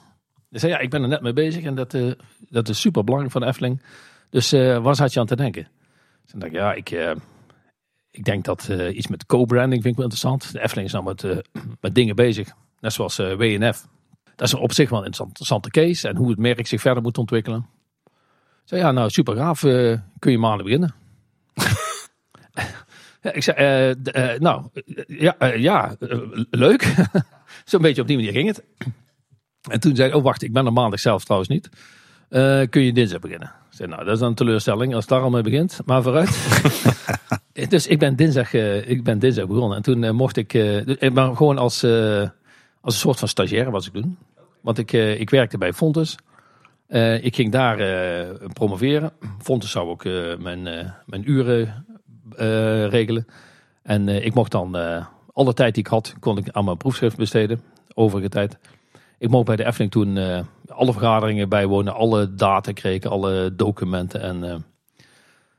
Ik 0.50 0.60
zei, 0.60 0.72
ja, 0.72 0.80
ik 0.80 0.90
ben 0.90 1.02
er 1.02 1.08
net 1.08 1.22
mee 1.22 1.34
bezig 1.34 1.64
en 1.64 1.76
dat, 1.76 1.98
dat 2.50 2.70
is 2.70 2.80
super 2.80 3.04
belangrijk 3.04 3.34
voor 3.34 3.42
de 3.42 3.48
Efteling. 3.48 3.82
Dus 4.30 4.52
waar 4.52 4.96
zat 4.96 5.14
je 5.14 5.20
aan 5.20 5.26
te 5.26 5.36
denken? 5.36 5.68
Dus 6.22 6.32
dan 6.32 6.40
dacht 6.40 6.52
ik, 6.52 6.58
ja, 6.58 6.74
ik, 6.74 7.18
ik 8.12 8.24
denk 8.24 8.46
dat 8.46 8.68
iets 8.92 9.08
met 9.08 9.26
co-branding 9.26 9.82
vind 9.82 9.98
ik 9.98 10.02
wel 10.02 10.10
interessant. 10.10 10.52
De 10.52 10.62
Efteling 10.62 10.88
is 10.88 10.94
nou 10.94 11.06
met, 11.06 11.50
met 11.82 11.96
dingen 11.96 12.16
bezig, 12.16 12.54
net 12.80 12.94
zoals 12.94 13.18
WNF. 13.18 13.88
Dat 14.36 14.48
is 14.48 14.54
op 14.54 14.74
zich 14.74 14.90
wel 14.90 15.00
een 15.00 15.06
interessante 15.06 15.70
case 15.70 16.08
en 16.08 16.16
hoe 16.16 16.30
het 16.30 16.40
merk 16.40 16.68
zich 16.68 16.82
verder 16.82 17.04
moet 17.04 17.18
ontwikkelen. 17.18 17.68
Ik 18.06 18.12
zei, 18.64 18.82
ja, 18.82 18.92
nou 18.92 19.10
super 19.10 19.36
gaaf, 19.36 19.60
kun 20.20 20.32
je 20.32 20.38
maanden 20.38 20.66
beginnen. 20.66 20.94
Ja, 23.26 23.32
ik 23.34 23.44
zei, 23.44 23.58
eh, 23.58 24.34
eh, 24.34 24.40
nou, 24.40 24.66
eh, 24.74 25.20
ja, 25.20 25.36
ja 25.46 25.96
leuk. 26.50 26.94
Zo'n 27.66 27.82
beetje 27.82 28.02
op 28.02 28.08
die 28.08 28.16
manier 28.16 28.32
ging 28.32 28.48
het. 28.48 28.64
En 29.70 29.80
toen 29.80 29.96
zei 29.96 30.10
ik, 30.10 30.16
oh 30.16 30.24
wacht, 30.24 30.42
ik 30.42 30.54
ben 30.54 30.66
er 30.66 30.74
maandag 30.74 31.00
zelf 31.00 31.24
trouwens 31.24 31.52
niet. 31.52 31.70
Kun 32.70 32.82
je 32.82 32.94
dinsdag 32.94 33.20
beginnen? 33.20 33.48
Ik 33.48 33.78
zei, 33.78 33.90
nou, 33.90 34.04
dat 34.04 34.14
is 34.14 34.20
dan 34.20 34.30
een 34.30 34.36
teleurstelling 34.36 34.94
als 34.94 35.04
het 35.04 35.14
daar 35.14 35.22
al 35.22 35.30
mee 35.30 35.42
begint. 35.42 35.80
Maar 35.86 36.02
vooruit. 36.02 36.60
dus 37.70 37.88
ik 37.88 38.00
ben 38.00 38.16
dinsdag, 38.16 38.54
ik 38.84 39.04
ben 39.04 39.20
dinsdag 39.20 39.48
begonnen. 39.48 39.78
En 39.78 39.84
toen 39.84 40.16
mocht 40.16 40.38
ik, 40.38 40.54
maar 41.14 41.36
gewoon 41.36 41.58
als, 41.58 41.84
als 42.82 42.94
een 42.94 43.00
soort 43.00 43.20
van 43.20 43.28
stagiair 43.28 43.72
was 43.72 43.88
ik 43.88 43.94
doen. 43.94 44.18
Want 44.62 44.78
ik, 44.78 44.92
ik 44.92 45.30
werkte 45.30 45.58
bij 45.58 45.74
Fontes. 45.74 46.16
Ik 47.22 47.36
ging 47.36 47.52
daar 47.52 47.78
promoveren. 48.54 49.12
Fontes 49.42 49.72
zou 49.72 49.88
ook 49.88 50.04
mijn, 50.40 50.94
mijn 51.06 51.32
uren 51.32 51.86
regelen. 52.88 53.28
En 53.82 54.08
eh, 54.08 54.26
ik 54.26 54.34
mocht 54.34 54.52
dan 54.52 54.78
eh, 54.78 55.06
alle 55.34 55.54
tijd 55.54 55.74
die 55.74 55.84
ik 55.84 55.90
had, 55.90 56.16
kon 56.20 56.38
ik 56.38 56.50
aan 56.50 56.66
mijn 56.66 56.78
proefschrift 56.78 57.18
besteden. 57.18 57.62
Overige 57.94 58.30
tijd. 58.30 58.58
Ik 59.18 59.30
mocht 59.30 59.46
bij 59.46 59.56
de 59.56 59.66
Efteling 59.66 59.92
toen 59.92 60.18
eh, 60.18 60.40
alle 60.68 60.92
vergaderingen 60.92 61.50
bijwonen, 61.50 61.94
alle 61.94 62.36
data 62.36 62.72
kregen, 62.72 63.10
alle 63.10 63.56
documenten. 63.56 64.22
En, 64.22 64.44
eh, 64.44 64.56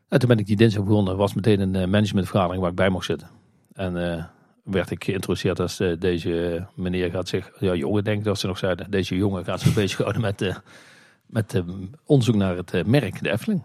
en 0.09 0.19
toen 0.19 0.29
ben 0.29 0.39
ik 0.39 0.47
die 0.47 0.57
dinsdag 0.57 0.85
begonnen. 0.85 1.17
was 1.17 1.35
meteen 1.35 1.61
een 1.61 1.75
eh, 1.75 1.87
managementvergadering 1.87 2.61
waar 2.61 2.71
ik 2.71 2.77
bij 2.77 2.89
mocht 2.89 3.05
zitten. 3.05 3.29
En 3.73 4.13
eh, 4.13 4.25
werd 4.63 4.91
ik 4.91 5.05
geïntroduceerd 5.05 5.61
als 5.61 5.81
eh, 5.81 5.93
deze 5.99 6.67
meneer 6.75 7.11
gaat 7.11 7.29
zich, 7.29 7.51
ja 7.59 7.75
jongen 7.75 8.05
denk 8.05 8.25
dat 8.25 8.39
ze 8.39 8.47
nog 8.47 8.59
zeiden, 8.59 8.91
deze 8.91 9.17
jongen 9.17 9.45
gaat 9.45 9.61
zich 9.61 9.75
bezighouden 9.83 10.21
met, 10.21 10.43
eh, 10.43 10.57
met 11.27 11.55
eh, 11.55 11.63
onderzoek 12.05 12.35
naar 12.35 12.57
het 12.57 12.75
eh, 12.75 12.85
merk, 12.85 13.23
de 13.23 13.31
Efteling. 13.31 13.63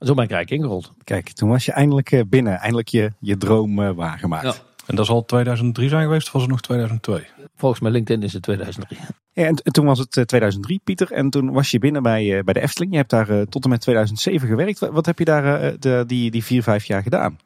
Zo 0.00 0.14
ben 0.14 0.24
ik 0.24 0.30
eigenlijk 0.30 0.50
ingerold. 0.50 0.92
Kijk, 1.04 1.32
toen 1.32 1.48
was 1.48 1.64
je 1.64 1.72
eindelijk 1.72 2.12
eh, 2.12 2.20
binnen. 2.26 2.58
Eindelijk 2.58 2.88
je, 2.88 3.12
je 3.20 3.36
droom 3.36 3.82
eh, 3.82 3.90
waargemaakt. 3.90 4.44
Ja. 4.44 4.54
En 4.86 4.96
dat 4.96 5.06
zal 5.06 5.24
2003 5.24 5.88
zijn 5.88 6.02
geweest 6.02 6.26
of 6.26 6.32
was 6.32 6.42
het 6.42 6.50
nog 6.50 6.60
2002? 6.60 7.26
Volgens 7.56 7.80
mij 7.80 7.90
LinkedIn 7.90 8.22
is 8.22 8.32
het 8.32 8.42
2003. 8.42 8.98
Ja, 9.32 9.44
en, 9.44 9.56
en 9.56 9.72
toen 9.72 9.84
was 9.84 9.98
het 9.98 10.16
eh, 10.16 10.24
2003, 10.24 10.80
Pieter. 10.84 11.12
En 11.12 11.30
toen 11.30 11.52
was 11.52 11.70
je 11.70 11.78
binnen 11.78 12.02
bij, 12.02 12.38
eh, 12.38 12.44
bij 12.44 12.54
de 12.54 12.60
Efteling. 12.60 12.92
Je 12.92 12.98
hebt 12.98 13.10
daar 13.10 13.28
eh, 13.28 13.42
tot 13.42 13.64
en 13.64 13.70
met 13.70 13.80
2007 13.80 14.48
gewerkt. 14.48 14.78
Wat, 14.78 14.90
wat 14.90 15.06
heb 15.06 15.18
je 15.18 15.24
daar 15.24 15.60
eh, 15.60 15.72
de, 15.78 16.04
die, 16.06 16.30
die 16.30 16.44
vier, 16.44 16.62
vijf 16.62 16.84
jaar 16.84 17.02
gedaan? 17.02 17.38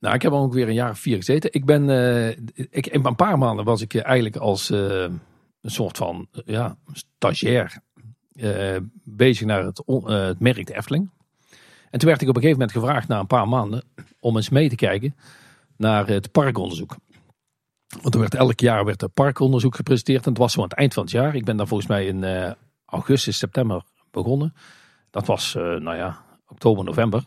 Nou, 0.00 0.14
ik 0.14 0.22
heb 0.22 0.32
ook 0.32 0.52
weer 0.52 0.68
een 0.68 0.74
jaar 0.74 0.90
of 0.90 0.98
vier 0.98 1.16
gezeten. 1.16 1.52
Ik 1.52 1.64
ben, 1.64 1.90
eh, 1.90 2.28
ik, 2.70 2.86
in 2.86 3.04
een 3.04 3.16
paar 3.16 3.38
maanden 3.38 3.64
was 3.64 3.80
ik 3.80 3.94
eh, 3.94 4.04
eigenlijk 4.04 4.36
als 4.36 4.70
eh, 4.70 5.02
een 5.60 5.70
soort 5.70 5.96
van 5.96 6.26
eh, 6.32 6.40
ja, 6.44 6.76
stagiair 6.92 7.80
eh, 8.32 8.76
bezig 9.04 9.46
naar 9.46 9.64
het, 9.64 9.82
eh, 9.86 10.04
het 10.06 10.40
merk 10.40 10.66
de 10.66 10.76
Efteling. 10.76 11.10
En 11.90 11.98
toen 11.98 12.08
werd 12.08 12.22
ik 12.22 12.28
op 12.28 12.36
een 12.36 12.42
gegeven 12.42 12.60
moment 12.60 12.78
gevraagd 12.78 13.08
na 13.08 13.18
een 13.18 13.26
paar 13.26 13.48
maanden 13.48 13.82
om 14.20 14.36
eens 14.36 14.48
mee 14.48 14.68
te 14.68 14.74
kijken 14.74 15.14
naar 15.76 16.06
het 16.06 16.32
parkonderzoek. 16.32 16.96
Want 18.02 18.14
er 18.14 18.20
werd 18.20 18.34
elk 18.34 18.60
jaar 18.60 18.84
werd 18.84 19.02
er 19.02 19.08
parkonderzoek 19.08 19.74
gepresenteerd 19.74 20.24
en 20.24 20.30
het 20.30 20.38
was 20.38 20.52
zo 20.52 20.58
aan 20.58 20.68
het 20.68 20.78
eind 20.78 20.94
van 20.94 21.02
het 21.02 21.12
jaar. 21.12 21.34
Ik 21.34 21.44
ben 21.44 21.56
daar 21.56 21.66
volgens 21.66 21.88
mij 21.88 22.06
in 22.06 22.24
eh, 22.24 22.52
augustus, 22.84 23.38
september 23.38 23.82
begonnen. 24.10 24.54
Dat 25.10 25.26
was, 25.26 25.54
eh, 25.54 25.62
nou 25.62 25.96
ja, 25.96 26.24
oktober, 26.48 26.84
november 26.84 27.24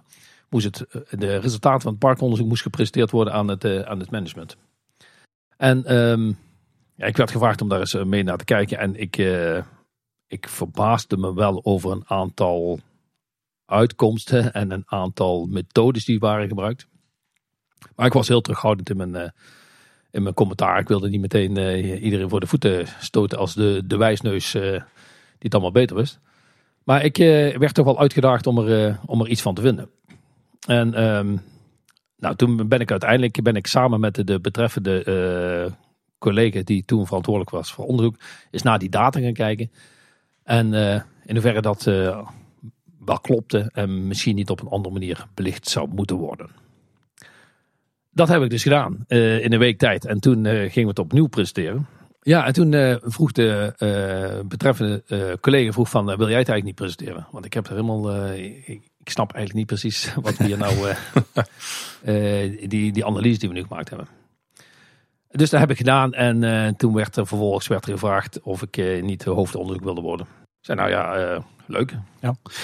moest 0.49 0.65
het, 0.65 0.88
eh, 0.88 1.19
de 1.19 1.38
resultaten 1.38 1.82
van 1.82 1.91
het 1.91 1.99
parkonderzoek 1.99 2.47
moest 2.47 2.62
gepresenteerd 2.62 3.12
worden 3.12 3.34
aan 3.34 3.47
het, 3.47 3.86
aan 3.86 3.99
het 3.99 4.12
management. 4.12 4.58
En 5.58 5.86
ehm, 5.86 6.28
ja, 6.95 7.06
ik 7.06 7.17
werd 7.17 7.32
gevraagd 7.32 7.62
om 7.62 7.69
daar 7.69 7.80
eens 7.80 7.93
mee 7.93 8.23
naar 8.23 8.38
te 8.38 8.45
kijken. 8.45 8.78
En 8.78 8.95
ik, 8.95 9.17
ik 10.28 10.49
verbaasde 10.49 11.17
me 11.17 11.34
wel 11.34 11.65
over 11.65 11.91
een 11.91 12.04
aantal 12.08 12.80
uitkomsten 13.73 14.53
en 14.53 14.71
een 14.71 14.83
aantal 14.86 15.45
methodes 15.45 16.05
die 16.05 16.19
waren 16.19 16.47
gebruikt. 16.47 16.88
Maar 17.95 18.05
ik 18.05 18.13
was 18.13 18.27
heel 18.27 18.41
terughoudend 18.41 18.89
in 18.89 18.97
mijn, 18.97 19.15
eh, 19.15 19.29
in 20.12 20.23
mijn 20.23 20.36
commentaar. 20.36 20.79
Ik 20.79 20.88
wilde 20.88 21.09
niet 21.09 21.21
meteen 21.21 21.57
eh, 21.57 22.03
iedereen 22.03 22.29
voor 22.29 22.39
de 22.39 22.47
voeten 22.47 22.86
stoten 22.99 23.38
als 23.38 23.53
de, 23.53 23.81
de 23.86 23.97
wijsneus 23.97 24.53
eh, 24.53 24.62
die 24.62 24.81
het 25.39 25.53
allemaal 25.53 25.71
beter 25.71 25.95
wist. 25.95 26.19
Maar 26.83 27.03
ik 27.03 27.17
werd 27.57 27.73
toch 27.73 27.86
wel 27.86 27.99
uitgedaagd 27.99 28.47
om 28.47 28.57
er, 28.57 28.99
om 29.05 29.21
er 29.21 29.27
iets 29.27 29.41
van 29.41 29.55
te 29.55 29.62
vinden. 29.62 29.89
En 30.67 30.93
ehm, 30.93 31.38
nou, 32.17 32.36
toen 32.36 32.67
ben 32.67 32.79
ik 32.79 32.91
uiteindelijk 32.91 33.41
ben 33.41 33.55
ik 33.55 33.67
samen 33.67 33.99
met 33.99 34.15
de, 34.15 34.23
de 34.23 34.39
betreffende 34.39 35.73
collega 36.17 36.62
die 36.63 36.86
toen 36.86 37.05
verantwoordelijk 37.05 37.51
was 37.51 37.73
voor 37.73 37.86
onderzoek, 37.86 38.15
is 38.51 38.62
naar 38.62 38.79
die 38.79 38.89
data 38.89 39.19
gaan 39.19 39.33
kijken. 39.33 39.71
En 40.43 40.73
in 41.25 41.33
hoeverre 41.33 41.62
dat 41.62 41.88
wel 43.05 43.19
klopte 43.19 43.69
en 43.73 44.07
misschien 44.07 44.35
niet 44.35 44.49
op 44.49 44.61
een 44.61 44.67
andere 44.67 44.93
manier 44.93 45.27
belicht 45.33 45.69
zou 45.69 45.89
moeten 45.93 46.15
worden. 46.15 46.49
Dat 48.13 48.27
heb 48.27 48.41
ik 48.41 48.49
dus 48.49 48.63
gedaan 48.63 49.05
eh, 49.07 49.43
in 49.43 49.53
een 49.53 49.59
week 49.59 49.77
tijd. 49.77 50.05
En 50.05 50.19
toen 50.19 50.45
eh, 50.45 50.53
gingen 50.53 50.73
we 50.73 50.87
het 50.87 50.99
opnieuw 50.99 51.27
presenteren. 51.27 51.87
Ja, 52.21 52.45
en 52.45 52.53
toen 52.53 52.73
eh, 52.73 52.95
vroeg 53.01 53.31
de 53.31 53.73
betreffende 54.47 55.03
collega 55.41 55.71
vroeg 55.71 55.89
van, 55.89 56.05
wil 56.05 56.29
jij 56.29 56.39
het 56.39 56.49
eigenlijk 56.49 56.63
niet 56.63 56.75
presenteren? 56.75 57.27
Want 57.31 57.45
ik 57.45 57.53
heb 57.53 57.65
er 57.65 57.71
helemaal, 57.71 58.31
ik, 58.33 58.67
ik 58.99 59.09
snap 59.09 59.33
eigenlijk 59.33 59.53
niet 59.53 59.79
precies 59.79 60.13
wat 60.21 60.37
we 60.37 60.43
hier 60.43 60.57
nou, 60.57 60.75
die, 62.67 62.91
die 62.91 63.05
analyse 63.05 63.39
die 63.39 63.49
we 63.49 63.55
nu 63.55 63.61
gemaakt 63.61 63.89
hebben. 63.89 64.07
Dus 65.29 65.49
dat 65.49 65.59
heb 65.59 65.71
ik 65.71 65.77
gedaan 65.77 66.13
en 66.13 66.75
toen 66.75 66.93
werd 66.93 67.15
er 67.15 67.27
vervolgens 67.27 67.67
werd 67.67 67.85
er 67.85 67.91
gevraagd 67.91 68.41
of 68.41 68.61
ik 68.61 69.01
niet 69.01 69.23
hoofdonderzoek 69.23 69.83
wilde 69.83 70.01
worden. 70.01 70.25
Ik 70.25 70.65
zei, 70.65 70.77
nou 70.77 70.89
ja, 70.89 71.43
leuk. 71.65 71.93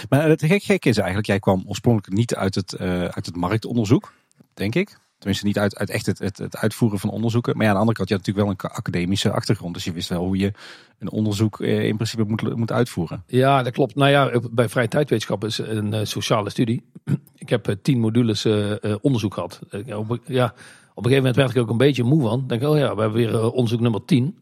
Maar 0.10 0.30
het 0.30 0.46
gek, 0.46 0.64
gek 0.64 0.86
is 0.86 0.98
eigenlijk, 0.98 1.28
jij 1.28 1.40
kwam 1.40 1.64
oorspronkelijk 1.68 2.18
niet 2.18 2.36
uit 2.36 2.56
het, 2.56 2.74
eh, 2.74 3.02
uit 3.02 3.26
het 3.26 3.36
marktonderzoek, 3.36 4.14
denk 4.54 4.76
ik. 4.76 4.98
Tenminste, 5.18 5.46
niet 5.46 5.60
uit, 5.60 5.78
uit 5.78 5.90
echt 5.90 6.06
het, 6.06 6.20
het, 6.20 6.38
het 6.38 6.58
uitvoeren 6.58 7.00
van 7.00 7.10
onderzoeken. 7.10 7.58
Maar 7.58 7.64
ja, 7.66 7.70
aan 7.70 7.76
de 7.76 7.82
andere 7.82 7.98
kant, 7.98 8.10
je 8.10 8.16
had 8.16 8.26
natuurlijk 8.26 8.60
wel 8.60 8.70
een 8.70 8.76
academische 8.76 9.32
achtergrond. 9.32 9.74
Dus 9.74 9.84
je 9.84 9.92
wist 9.92 10.10
wel 10.10 10.24
hoe 10.24 10.38
je 10.38 10.52
een 11.00 11.10
onderzoek 11.10 11.60
eh, 11.60 11.84
in 11.84 11.96
principe 11.96 12.24
moet, 12.24 12.56
moet 12.56 12.72
uitvoeren. 12.72 13.24
Ja, 13.28 13.64
dat 13.64 13.74
klopt. 13.74 13.96
Nou 13.96 14.12
ja, 14.12 14.40
bij 14.52 14.70
vrije 14.70 14.88
tijdwetenschap 14.88 15.44
is 15.44 15.58
een 15.58 15.94
eh, 15.94 16.06
sociale 16.06 16.50
studie. 16.50 16.84
Ik 17.36 17.50
heb 17.50 17.76
tien 17.82 18.00
modules 18.00 18.46
eh, 18.46 18.84
eh, 18.84 18.96
onderzoek 19.02 19.34
gehad. 19.34 19.60
Eh, 19.70 19.98
op, 19.98 20.20
ja, 20.26 20.46
op 20.94 21.06
een 21.06 21.12
gegeven 21.12 21.18
moment 21.18 21.36
werd 21.36 21.50
ik 21.50 21.58
ook 21.58 21.70
een 21.70 21.78
beetje 21.78 22.04
moe 22.04 22.22
van. 22.22 22.48
Denk, 22.48 22.64
oh 22.64 22.78
ja, 22.78 22.96
we 22.96 23.02
hebben 23.02 23.20
weer 23.20 23.52
onderzoek 23.52 23.80
nummer 23.80 24.06
10. 24.06 24.38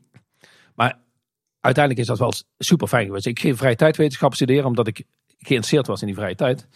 Maar 0.76 1.00
uiteindelijk 1.68 2.00
is 2.00 2.18
dat 2.18 2.20
wel 2.20 2.34
super 2.58 2.88
fijn 2.88 3.06
geweest. 3.06 3.26
Ik 3.26 3.40
ging 3.40 3.58
vrije 3.58 3.76
tijdwetenschap 3.76 4.34
studeren 4.34 4.66
omdat 4.66 4.88
ik 4.88 5.04
geïnteresseerd 5.38 5.88
was 5.88 6.02
in 6.02 6.08
die 6.08 6.16
vrije 6.16 6.36
tijd. 6.36 6.68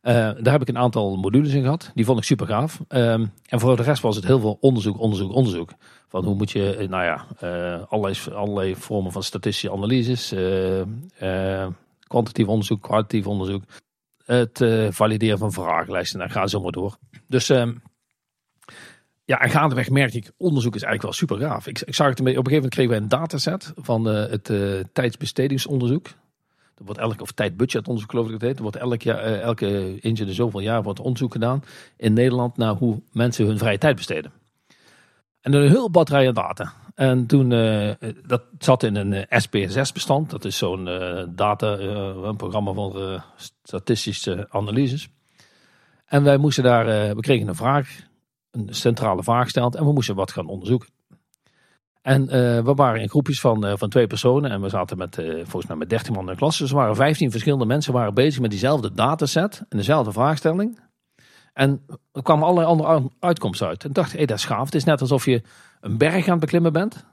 Eh, 0.00 0.14
daar 0.14 0.52
heb 0.52 0.62
ik 0.62 0.68
een 0.68 0.78
aantal 0.78 1.16
modules 1.16 1.52
in 1.52 1.62
gehad. 1.62 1.90
Die 1.94 2.04
vond 2.04 2.18
ik 2.18 2.24
super 2.24 2.46
gaaf. 2.46 2.80
Ehm, 2.88 3.26
en 3.48 3.60
voor 3.60 3.76
de 3.76 3.82
rest 3.82 4.02
was 4.02 4.16
het 4.16 4.24
heel 4.24 4.40
veel 4.40 4.56
onderzoek, 4.60 4.98
onderzoek, 4.98 5.32
onderzoek. 5.32 5.70
Van 6.08 6.24
hoe 6.24 6.34
moet 6.34 6.50
je, 6.50 6.76
eh, 6.76 6.88
nou 6.88 7.04
ja, 7.04 7.26
uh, 7.42 7.82
allerlei, 7.88 8.16
allerlei 8.34 8.76
vormen 8.76 9.12
van 9.12 9.22
statistische 9.22 9.72
analyses. 9.72 10.34
kwantitatief 12.06 12.46
onderzoek, 12.46 12.82
kwalitatief 12.82 13.26
onderzoek. 13.26 13.62
Het 14.24 14.64
valideren 14.90 15.38
van 15.38 15.52
vragenlijsten. 15.52 16.18
Daar 16.18 16.30
gaan 16.30 16.48
ze 16.48 16.58
maar 16.58 16.72
door. 16.72 16.96
Dus 17.26 17.48
um, 17.48 17.82
ja, 19.24 19.40
en 19.40 19.50
gaandeweg 19.50 19.90
merkte 19.90 20.16
ik, 20.16 20.30
onderzoek 20.36 20.74
is 20.74 20.82
eigenlijk 20.82 21.02
wel 21.02 21.28
super 21.28 21.48
gaaf. 21.48 21.66
Ik, 21.66 21.80
ik 21.80 21.94
zag 21.94 22.08
het 22.08 22.22
beetje, 22.22 22.38
op 22.38 22.46
een 22.46 22.52
gegeven 22.52 22.70
moment 22.70 22.74
kregen 22.74 22.92
we 22.92 22.96
een 22.96 23.20
dataset 23.20 23.72
van 23.76 24.04
het 24.04 24.52
tijdsbestedingsonderzoek. 24.92 26.06
Er 26.74 26.84
wordt 26.84 27.00
elke, 27.00 27.22
of 27.22 27.32
tijdbudgetonderzoek 27.32 28.10
geloof 28.10 28.26
ik 28.26 28.32
dat 28.32 28.40
heet. 28.40 28.56
Er 28.56 28.62
wordt 28.62 28.76
elk 28.76 29.02
jaar, 29.02 29.26
uh, 29.26 29.40
elke 29.40 30.00
eens 30.00 30.20
in 30.20 30.26
de 30.26 30.32
zoveel 30.32 30.60
jaar 30.60 30.82
wordt 30.82 31.00
onderzoek 31.00 31.32
gedaan 31.32 31.64
in 31.96 32.12
Nederland 32.12 32.56
naar 32.56 32.74
hoe 32.74 33.02
mensen 33.12 33.46
hun 33.46 33.58
vrije 33.58 33.78
tijd 33.78 33.96
besteden. 33.96 34.32
En 35.40 35.52
een 35.52 35.68
heel 35.68 35.90
batterij 35.90 36.28
aan 36.28 36.34
data. 36.34 36.72
En 36.94 37.26
toen, 37.26 37.48
dat 38.26 38.42
zat 38.58 38.82
in 38.82 38.96
een 38.96 39.12
uh, 39.12 39.22
SPSS 39.28 39.92
bestand. 39.92 40.30
Dat 40.30 40.44
is 40.44 40.58
zo'n 40.58 40.84
data, 41.34 41.78
een 41.78 42.36
programma 42.36 42.72
voor 42.72 43.24
statistische 43.62 44.46
analyses. 44.50 45.08
En 46.06 46.22
wij 46.22 46.36
moesten 46.36 46.64
daar, 46.64 47.14
we 47.14 47.20
kregen 47.20 47.48
een 47.48 47.54
vraag, 47.54 47.88
een 48.54 48.74
centrale 48.74 49.22
vraag 49.22 49.42
gesteld. 49.42 49.74
En 49.74 49.84
we 49.84 49.92
moesten 49.92 50.14
wat 50.14 50.32
gaan 50.32 50.46
onderzoeken. 50.46 50.88
En 52.02 52.22
uh, 52.22 52.28
we 52.64 52.74
waren 52.74 53.00
in 53.00 53.08
groepjes 53.08 53.40
van, 53.40 53.66
uh, 53.66 53.72
van 53.76 53.88
twee 53.88 54.06
personen. 54.06 54.50
En 54.50 54.60
we 54.60 54.68
zaten 54.68 54.98
met, 54.98 55.18
uh, 55.18 55.34
volgens 55.34 55.66
mij 55.66 55.76
met 55.76 55.88
13 55.88 56.12
man 56.12 56.22
in 56.22 56.30
de 56.30 56.36
klas. 56.36 56.58
Dus 56.58 56.70
er 56.70 56.76
waren 56.76 56.96
15 56.96 57.30
verschillende 57.30 57.66
mensen 57.66 57.92
waren 57.92 58.14
bezig 58.14 58.40
met 58.40 58.50
diezelfde 58.50 58.92
dataset. 58.94 59.62
En 59.68 59.76
dezelfde 59.76 60.12
vraagstelling. 60.12 60.78
En 61.52 61.86
er 62.12 62.22
kwamen 62.22 62.44
allerlei 62.44 62.66
andere 62.68 63.10
uitkomsten 63.18 63.66
uit. 63.66 63.84
En 63.84 63.92
dacht, 63.92 64.12
hé, 64.12 64.24
dat 64.24 64.38
is 64.38 64.44
gaaf. 64.44 64.64
Het 64.64 64.74
is 64.74 64.84
net 64.84 65.00
alsof 65.00 65.24
je 65.24 65.42
een 65.80 65.98
berg 65.98 66.24
aan 66.24 66.30
het 66.30 66.40
beklimmen 66.40 66.72
bent. 66.72 67.04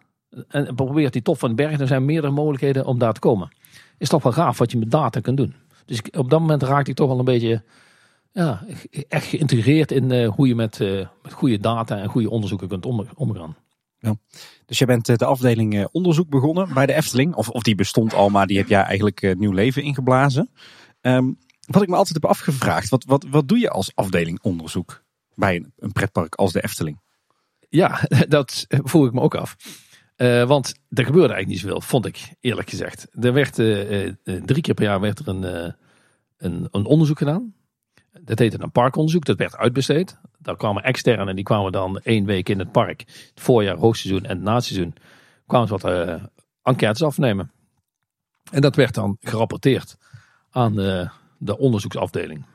En 0.47 0.75
probeert 0.75 1.13
die 1.13 1.21
top 1.21 1.39
van 1.39 1.49
de 1.49 1.55
berg. 1.55 1.79
Er 1.79 1.87
zijn 1.87 2.05
meerdere 2.05 2.33
mogelijkheden 2.33 2.85
om 2.85 2.99
daar 2.99 3.13
te 3.13 3.19
komen. 3.19 3.49
Is 3.97 4.09
toch 4.09 4.23
wel 4.23 4.31
gaaf 4.31 4.57
wat 4.57 4.71
je 4.71 4.77
met 4.77 4.91
data 4.91 5.19
kunt 5.19 5.37
doen. 5.37 5.55
Dus 5.85 6.01
op 6.17 6.29
dat 6.29 6.39
moment 6.39 6.63
raakte 6.63 6.89
ik 6.89 6.95
toch 6.95 7.07
wel 7.07 7.19
een 7.19 7.25
beetje 7.25 7.63
ja, 8.31 8.65
echt 9.07 9.25
geïntegreerd 9.25 9.91
in 9.91 10.25
hoe 10.25 10.47
je 10.47 10.55
met, 10.55 10.79
met 11.23 11.33
goede 11.33 11.57
data 11.57 11.97
en 11.97 12.09
goede 12.09 12.29
onderzoeken 12.29 12.67
kunt 12.67 12.85
omgaan. 13.15 13.55
Ja. 14.01 14.15
Dus 14.65 14.77
je 14.77 14.85
bent 14.85 15.09
eh, 15.09 15.15
de 15.15 15.25
afdeling 15.25 15.75
eh, 15.75 15.85
onderzoek 15.91 16.29
begonnen 16.29 16.73
bij 16.73 16.85
de 16.85 16.93
Efteling. 16.93 17.35
Of, 17.35 17.49
of 17.49 17.63
die 17.63 17.75
bestond 17.75 18.13
al, 18.13 18.29
maar 18.29 18.47
die 18.47 18.57
heb 18.57 18.67
jij 18.67 18.81
eigenlijk 18.81 19.21
eh, 19.21 19.35
nieuw 19.35 19.51
leven 19.51 19.83
ingeblazen. 19.83 20.49
Um, 21.01 21.37
wat 21.67 21.81
ik 21.81 21.89
me 21.89 21.95
altijd 21.95 22.21
heb 22.21 22.31
afgevraagd, 22.31 22.89
wat, 22.89 23.03
wat, 23.03 23.25
wat 23.29 23.47
doe 23.47 23.59
je 23.59 23.69
als 23.69 23.91
afdeling 23.95 24.39
onderzoek 24.41 25.03
bij 25.35 25.55
een, 25.55 25.73
een 25.77 25.91
pretpark 25.91 26.35
als 26.35 26.51
de 26.51 26.63
Efteling? 26.63 26.99
Ja, 27.69 27.99
dat 28.27 28.65
voel 28.67 29.05
ik 29.05 29.13
me 29.13 29.21
ook 29.21 29.35
af. 29.35 29.55
Uh, 30.17 30.47
want 30.47 30.73
er 30.89 31.05
gebeurde 31.05 31.33
eigenlijk 31.33 31.47
niet 31.47 31.59
zoveel, 31.59 31.81
vond 31.81 32.05
ik 32.05 32.33
eerlijk 32.39 32.69
gezegd. 32.69 33.07
Er 33.11 33.33
werd 33.33 33.59
uh, 33.59 34.05
uh, 34.05 34.13
drie 34.23 34.61
keer 34.61 34.73
per 34.73 34.83
jaar 34.83 34.99
werd 34.99 35.19
er 35.19 35.27
een, 35.27 35.73
een, 36.37 36.67
een 36.71 36.85
onderzoek 36.85 37.17
gedaan. 37.17 37.53
Dat 38.23 38.39
heette 38.39 38.61
een 38.61 38.71
parkonderzoek, 38.71 39.25
dat 39.25 39.37
werd 39.37 39.57
uitbesteed. 39.57 40.17
Daar 40.37 40.57
kwamen 40.57 40.83
externen, 40.83 41.35
die 41.35 41.43
kwamen 41.43 41.71
dan 41.71 41.99
één 41.99 42.25
week 42.25 42.49
in 42.49 42.59
het 42.59 42.71
park. 42.71 42.99
Het 42.99 43.31
voorjaar, 43.35 43.77
hoogseizoen 43.77 44.23
en 44.23 44.35
het 44.35 44.45
naseizoen. 44.45 44.95
Kwamen 45.47 45.67
ze 45.67 45.77
wat 45.77 45.93
uh, 45.93 46.23
enquêtes 46.63 47.03
afnemen. 47.03 47.51
En 48.51 48.61
dat 48.61 48.75
werd 48.75 48.93
dan 48.93 49.17
gerapporteerd 49.21 49.97
aan 50.49 50.75
de, 50.75 51.09
de 51.37 51.57
onderzoeksafdeling. 51.57 52.45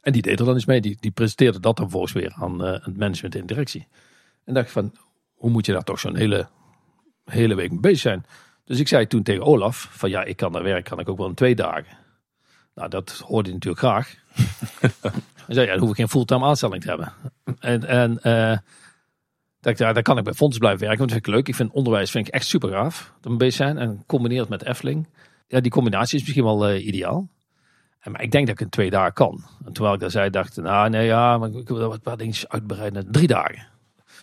En 0.00 0.12
die 0.12 0.22
deed 0.22 0.38
er 0.38 0.44
dan 0.44 0.54
eens 0.54 0.64
mee. 0.64 0.80
Die, 0.80 0.96
die 1.00 1.10
presenteerde 1.10 1.60
dat 1.60 1.76
dan 1.76 1.90
volgens 1.90 2.12
weer 2.12 2.32
aan 2.34 2.66
uh, 2.66 2.72
het 2.72 2.96
management 2.96 3.34
en 3.34 3.46
directie. 3.46 3.86
En 4.44 4.54
dacht 4.54 4.70
van, 4.70 4.94
hoe 5.34 5.50
moet 5.50 5.66
je 5.66 5.72
daar 5.72 5.84
toch 5.84 5.98
zo'n 5.98 6.16
hele, 6.16 6.48
hele 7.24 7.54
week 7.54 7.70
mee 7.70 7.80
bezig 7.80 8.00
zijn? 8.00 8.24
Dus 8.64 8.78
ik 8.78 8.88
zei 8.88 9.06
toen 9.06 9.22
tegen 9.22 9.44
Olaf, 9.44 9.88
van 9.90 10.10
ja, 10.10 10.24
ik 10.24 10.36
kan 10.36 10.52
naar 10.52 10.62
werk, 10.62 10.84
kan 10.84 10.98
ik 10.98 11.08
ook 11.08 11.18
wel 11.18 11.28
in 11.28 11.34
twee 11.34 11.54
dagen. 11.54 11.98
Nou, 12.74 12.88
dat 12.88 13.22
hoorde 13.26 13.48
hij 13.48 13.52
natuurlijk 13.52 13.82
graag. 13.82 14.21
Ja, 15.48 15.66
dan 15.66 15.78
hoef 15.78 15.90
ik 15.90 15.96
geen 15.96 16.08
fulltime 16.08 16.44
aanstelling 16.44 16.82
te 16.82 16.88
hebben. 16.88 17.12
En, 17.58 17.84
en 17.84 18.18
uh, 18.22 18.58
dacht, 19.60 19.78
ja, 19.78 19.92
daar 19.92 20.02
kan 20.02 20.18
ik 20.18 20.24
bij 20.24 20.32
Fonds 20.32 20.58
blijven 20.58 20.80
werken, 20.80 20.98
want 20.98 21.10
dat 21.10 21.18
vind 21.18 21.26
ik 21.26 21.34
leuk. 21.34 21.48
Ik 21.48 21.54
vind 21.54 21.72
onderwijs 21.72 22.10
vind 22.10 22.26
ik 22.26 22.34
echt 22.34 22.46
super 22.46 22.70
gaaf, 22.70 23.12
we 23.20 23.36
bezig 23.36 23.54
zijn. 23.54 23.78
En 23.78 24.02
combineerd 24.06 24.48
met 24.48 24.64
Efteling. 24.64 25.08
Ja, 25.46 25.60
die 25.60 25.70
combinatie 25.70 26.18
is 26.18 26.22
misschien 26.22 26.44
wel 26.44 26.70
uh, 26.70 26.86
ideaal. 26.86 27.28
Maar 28.04 28.22
ik 28.22 28.30
denk 28.30 28.46
dat 28.46 28.54
ik 28.54 28.60
in 28.60 28.68
twee 28.70 28.90
dagen 28.90 29.12
kan. 29.12 29.44
En 29.64 29.72
terwijl 29.72 29.94
ik 29.94 30.00
dat 30.00 30.10
zei, 30.10 30.30
dacht 30.30 30.56
nou 30.56 30.90
nee, 30.90 31.06
ja, 31.06 31.38
maar 31.38 31.50
ik 31.50 31.68
wil 31.68 31.88
wat, 31.88 32.00
wat 32.02 32.18
dingetjes 32.18 32.48
uitbreiden 32.48 32.92
naar 32.92 33.12
drie 33.12 33.26
dagen. 33.26 33.66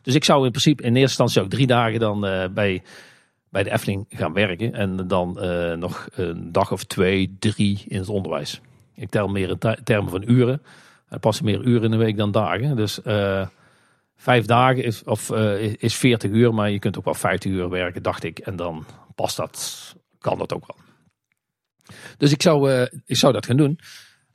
Dus 0.01 0.15
ik 0.15 0.23
zou 0.23 0.45
in 0.45 0.51
principe 0.51 0.83
in 0.83 0.95
eerste 0.95 1.01
instantie 1.01 1.41
ook 1.41 1.49
drie 1.49 1.67
dagen 1.67 1.99
dan 1.99 2.25
uh, 2.25 2.45
bij 2.47 2.83
bij 3.49 3.63
de 3.63 3.71
Efteling 3.71 4.05
gaan 4.09 4.33
werken. 4.33 4.73
En 4.73 5.07
dan 5.07 5.37
nog 5.79 6.07
een 6.11 6.51
dag 6.51 6.71
of 6.71 6.83
twee, 6.83 7.35
drie 7.39 7.83
in 7.87 7.99
het 7.99 8.09
onderwijs. 8.09 8.61
Ik 8.99 9.09
tel 9.09 9.27
meer 9.27 9.49
in 9.49 9.77
termen 9.83 10.11
van 10.11 10.23
uren. 10.29 10.61
Er 11.09 11.19
passen 11.19 11.45
meer 11.45 11.61
uren 11.61 11.83
in 11.83 11.91
de 11.91 11.97
week 11.97 12.17
dan 12.17 12.31
dagen. 12.31 12.75
Dus 12.75 12.99
uh, 13.05 13.47
vijf 14.15 14.45
dagen 14.45 14.83
is, 14.83 15.03
of, 15.03 15.29
uh, 15.29 15.73
is 15.73 15.95
40 15.95 16.31
uur, 16.31 16.53
maar 16.53 16.69
je 16.69 16.79
kunt 16.79 16.97
ook 16.97 17.05
wel 17.05 17.13
50 17.13 17.51
uur 17.51 17.69
werken, 17.69 18.03
dacht 18.03 18.23
ik. 18.23 18.39
En 18.39 18.55
dan 18.55 18.85
past 19.15 19.37
dat, 19.37 19.95
kan 20.19 20.37
dat 20.37 20.53
ook 20.53 20.67
wel. 20.67 20.75
Dus 22.17 22.31
ik 22.31 22.41
zou, 22.41 22.71
ik 23.05 23.15
zou 23.15 23.33
dat 23.33 23.45
gaan 23.45 23.57
doen. 23.57 23.79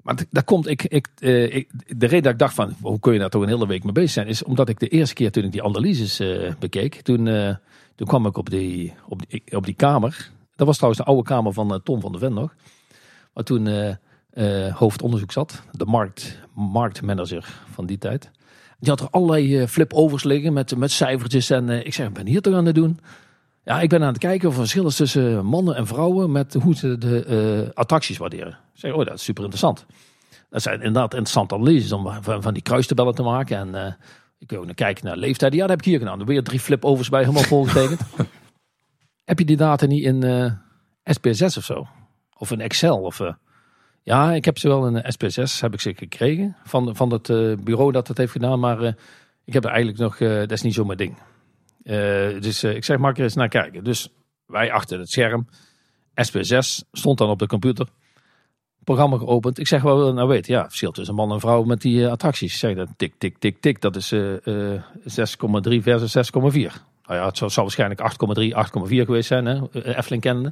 Maar 0.03 0.17
daar 0.31 0.45
komt 0.45 0.69
ik, 0.69 0.83
ik, 0.83 1.09
ik, 1.19 1.71
de 1.87 2.07
reden 2.07 2.23
dat 2.23 2.33
ik 2.33 2.39
dacht 2.39 2.55
van 2.55 2.77
hoe 2.81 2.99
kun 2.99 3.13
je 3.13 3.19
daar 3.19 3.31
toch 3.31 3.43
een 3.43 3.49
hele 3.49 3.67
week 3.67 3.85
mee 3.85 3.93
bezig 3.93 4.11
zijn, 4.11 4.27
is 4.27 4.43
omdat 4.43 4.69
ik 4.69 4.79
de 4.79 4.89
eerste 4.89 5.15
keer 5.15 5.31
toen 5.31 5.45
ik 5.45 5.53
die 5.53 5.63
analyses 5.63 6.23
bekeek, 6.59 6.95
toen 6.95 7.57
toen 7.95 8.07
kwam 8.07 8.27
ik 8.27 8.37
op 8.37 8.51
die, 8.51 8.95
op 9.09 9.29
die, 9.29 9.43
op 9.57 9.65
die 9.65 9.75
kamer. 9.75 10.31
Dat 10.57 10.67
was 10.67 10.77
trouwens 10.77 11.05
de 11.05 11.11
oude 11.11 11.29
kamer 11.29 11.53
van 11.53 11.81
Tom 11.83 12.01
van 12.01 12.13
der 12.13 12.21
Ven 12.21 12.35
nog. 12.35 12.55
Waar 13.33 13.45
toen 13.45 13.67
uh, 14.35 14.67
uh, 14.67 14.77
hoofdonderzoek 14.77 15.33
zat. 15.33 15.63
De 15.73 15.85
markt, 15.85 16.39
marktmanager 16.55 17.61
van 17.73 17.87
die 17.87 17.99
tijd. 17.99 18.31
Die 18.79 18.91
had 18.91 19.01
er 19.01 19.09
allerlei 19.11 19.67
flip-overs 19.67 20.25
liggen 20.25 20.53
met, 20.53 20.77
met 20.77 20.91
cijfertjes. 20.91 21.51
En 21.51 21.87
ik 21.87 21.95
zeg, 21.95 22.07
ik 22.07 22.13
ben 22.13 22.27
hier 22.27 22.41
toch 22.41 22.55
aan 22.55 22.67
het 22.67 22.75
doen? 22.75 23.01
Ja, 23.65 23.81
ik 23.81 23.89
ben 23.89 24.03
aan 24.03 24.09
het 24.09 24.19
kijken 24.19 24.49
of 24.49 24.55
er 24.55 24.61
verschil 24.61 24.87
is 24.87 24.97
tussen 24.97 25.47
mannen 25.47 25.77
en 25.77 25.87
vrouwen 25.87 26.33
met 26.33 26.55
hoe 26.55 26.75
ze 26.75 26.99
de 26.99 27.71
attracties 27.75 28.19
waarderen. 28.19 28.59
Ik 28.75 28.81
zeg, 28.81 28.93
oh, 28.93 29.05
dat 29.05 29.15
is 29.15 29.25
super 29.25 29.43
interessant. 29.43 29.87
Dat 30.51 30.63
zijn 30.63 30.77
inderdaad 30.77 31.13
interessante 31.13 31.55
analyses 31.55 31.93
om 31.93 32.23
van, 32.23 32.43
van 32.43 32.55
die 32.55 32.63
kruistabellen 32.63 33.15
te 33.15 33.23
maken. 33.23 33.75
En 33.75 33.97
ik 34.45 34.51
wil 34.51 34.65
naar 34.65 34.75
kijken 34.75 35.05
naar 35.05 35.17
leeftijd. 35.17 35.53
Ja, 35.53 35.61
dat 35.61 35.69
heb 35.69 35.79
ik 35.79 35.85
hier 35.85 35.99
gedaan. 35.99 36.21
Er 36.21 36.27
weer 36.27 36.43
drie 36.43 36.61
flip-overs 36.61 37.09
bij, 37.09 37.21
helemaal 37.21 37.43
volgetekend. 37.43 38.01
heb 39.31 39.39
je 39.39 39.45
die 39.45 39.57
data 39.57 39.87
niet 39.87 40.05
in 40.05 40.23
eh, 40.23 40.53
SPSS 41.05 41.57
of 41.57 41.65
zo? 41.65 41.87
Of 42.39 42.51
in 42.51 42.61
Excel? 42.61 43.01
Of, 43.01 43.21
ja, 44.05 44.33
ik 44.33 44.45
heb 44.45 44.59
ze 44.59 44.69
wel 44.69 44.87
in 44.87 45.13
SPSS, 45.13 45.61
heb 45.61 45.73
ik 45.73 45.81
ze 45.81 45.95
gekregen. 45.95 46.57
Van, 46.65 46.97
van 46.97 47.13
het 47.13 47.29
uh, 47.29 47.57
bureau 47.57 47.93
dat 47.93 48.09
het 48.09 48.19
heeft 48.19 48.33
gedaan. 48.33 48.61
Maar 48.61 48.83
ik 49.45 49.53
heb 49.53 49.65
er 49.65 49.71
eigenlijk 49.71 49.99
nog, 49.99 50.17
dat 50.19 50.51
is 50.51 50.63
niet 50.63 50.75
zo 50.75 50.85
mijn 50.85 50.99
ding. 50.99 51.17
dus 52.43 52.65
ik 52.65 52.85
zeg, 52.85 52.99
mag 52.99 53.17
er 53.17 53.23
eens 53.23 53.35
naar 53.35 53.49
kijken. 53.49 53.85
Dus 53.85 54.09
wij 54.47 54.73
achter 54.73 54.99
het 54.99 55.11
scherm. 55.11 55.49
SPSS 56.15 56.85
stond 56.93 57.19
dan 57.19 57.29
op 57.29 57.39
de 57.39 57.47
computer 57.47 57.89
programma 58.85 59.17
geopend. 59.17 59.59
Ik 59.59 59.67
zeg 59.67 59.83
wel, 59.83 60.13
nou 60.13 60.29
weet, 60.29 60.47
ja, 60.47 60.65
verschil 60.65 60.91
tussen 60.91 61.15
man 61.15 61.33
en 61.33 61.41
vrouw 61.41 61.63
met 61.63 61.81
die 61.81 62.01
uh, 62.01 62.11
attracties. 62.11 62.59
Zeg 62.59 62.75
dat 62.75 62.89
tik, 62.97 63.15
tik, 63.19 63.39
tik, 63.39 63.61
tik, 63.61 63.81
dat 63.81 63.97
is 63.97 64.13
uh, 64.13 64.37
uh, 64.45 64.81
6,3 65.03 65.83
versus 65.83 66.31
6,4. 66.33 66.41
Nou 67.07 67.21
ja, 67.21 67.27
het 67.27 67.37
zou, 67.37 67.51
waarschijnlijk 67.55 68.01
8,3, 68.01 68.89
8,4 68.89 68.89
geweest 68.89 69.29
zijn, 69.29 69.47
hè, 69.47 69.69
eh, 69.73 69.97
Efteling 69.97 70.23
kennende. 70.23 70.49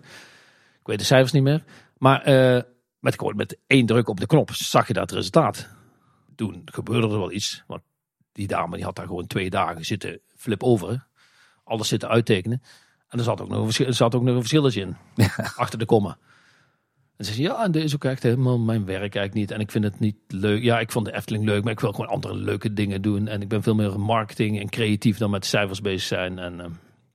Ik 0.81 0.87
weet 0.87 0.99
de 0.99 1.05
cijfers 1.05 1.33
niet 1.33 1.43
meer. 1.43 1.63
Maar 1.99 2.29
uh, 2.29 2.63
met, 3.03 3.19
gewoon 3.19 3.37
met 3.37 3.59
één 3.67 3.87
druk 3.87 4.09
op 4.09 4.21
de 4.21 4.27
knop 4.27 4.51
zag 4.53 4.87
je 4.87 4.93
dat 4.93 5.11
resultaat. 5.11 5.69
Toen 6.37 6.63
gebeurde 6.65 7.07
er 7.07 7.19
wel 7.19 7.33
iets, 7.33 7.65
want 7.67 7.83
die 8.33 8.47
dame 8.47 8.77
die 8.77 8.85
had 8.85 8.97
daar 8.97 9.07
gewoon 9.07 9.27
twee 9.27 9.51
dagen 9.51 9.85
zitten 9.85 10.21
flip 10.37 10.63
over. 10.63 11.07
Alles 11.65 11.89
zitten 11.89 12.09
uittekenen. 12.09 12.63
En 13.09 13.19
er 13.19 13.25
zat 13.25 13.41
ook 13.41 13.49
nog 13.49 13.79
een, 13.79 13.87
er 13.87 13.95
zat 13.95 14.15
ook 14.15 14.23
nog 14.23 14.35
een 14.35 14.41
verschilletje 14.41 14.81
in, 14.81 14.97
achter 15.57 15.79
de 15.79 15.85
komma. 15.85 16.19
En 17.17 17.25
ze 17.25 17.33
zeggen, 17.33 17.55
ja, 17.55 17.65
en 17.65 17.73
deze 17.73 17.85
is 17.85 17.95
ook 17.95 18.05
echt 18.05 18.23
helemaal 18.23 18.59
mijn 18.59 18.85
werk 18.85 19.01
eigenlijk 19.01 19.35
niet. 19.35 19.51
En 19.51 19.61
ik 19.61 19.71
vind 19.71 19.85
het 19.85 20.01
niet 20.01 20.17
leuk. 20.29 20.63
Ja, 20.63 20.81
ik 20.81 20.93
vond 20.93 21.07
de 21.07 21.15
Efteling 21.15 21.45
leuk, 21.45 21.63
maar 21.63 21.73
ik 21.73 21.81
wil 21.81 21.93
gewoon 21.93 22.11
andere 22.11 22.35
leuke 22.35 22.73
dingen 22.73 23.03
doen. 23.03 23.29
En 23.29 23.43
ik 23.43 23.49
ben 23.49 23.63
veel 23.63 23.75
meer 23.75 24.01
marketing 24.01 24.61
en 24.61 24.69
creatief 24.69 25.19
dan 25.19 25.31
met 25.31 25.47
cijfers 25.47 25.81
bezig 25.81 26.07
zijn. 26.09 26.39
En, 26.39 26.59
uh, 26.59 26.67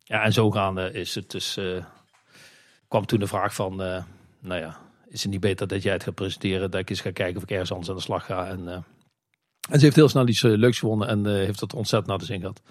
ja, 0.04 0.24
en 0.24 0.34
zo 0.34 0.52
gaande 0.52 0.92
is 0.92 1.16
het 1.16 1.32
dus... 1.32 1.58
Uh, 1.58 1.84
kwam 2.88 3.06
toen 3.06 3.20
de 3.20 3.28
vraag 3.28 3.54
van, 3.54 3.82
uh, 3.82 4.04
nou 4.40 4.62
ja, 4.62 4.78
is 5.10 5.22
het 5.22 5.32
niet 5.32 5.40
beter 5.40 5.68
dat 5.68 5.84
jij 5.84 5.94
het 5.94 6.04
gaat 6.04 6.16
presenteren? 6.16 6.72
Dat 6.72 6.80
ik 6.80 6.90
eens 6.90 7.02
ga 7.02 7.12
kijken 7.12 7.38
of 7.38 7.44
ik 7.44 7.52
ergens 7.52 7.72
anders 7.72 7.90
aan 7.90 7.96
de 7.96 8.02
slag 8.02 8.26
ga. 8.26 8.48
En, 8.48 8.68
en 9.70 9.80
ze 9.80 9.86
heeft 9.86 9.96
heel 9.96 10.10
snel 10.10 10.28
iets 10.28 10.42
leuks 10.42 10.80
gewonnen 10.80 11.08
en 11.08 11.26
heeft 11.26 11.60
het 11.60 11.74
ontzettend 11.74 12.10
naar 12.10 12.20
de 12.20 12.26
zin 12.26 12.40
gehad. 12.40 12.62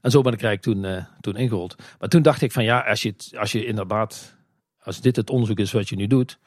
En 0.00 0.10
zo 0.10 0.22
ben 0.22 0.32
ik 0.32 0.42
eigenlijk 0.42 0.80
toen, 0.80 1.06
toen 1.20 1.36
ingerold. 1.36 1.76
Maar 1.98 2.08
toen 2.08 2.22
dacht 2.22 2.42
ik 2.42 2.52
van 2.52 2.64
ja, 2.64 2.80
als 2.80 3.02
je, 3.02 3.14
als 3.38 3.52
je 3.52 3.66
inderdaad, 3.66 4.34
als 4.82 5.00
dit 5.00 5.16
het 5.16 5.30
onderzoek 5.30 5.58
is 5.58 5.72
wat 5.72 5.88
je 5.88 5.96
nu 5.96 6.06
doet 6.06 6.38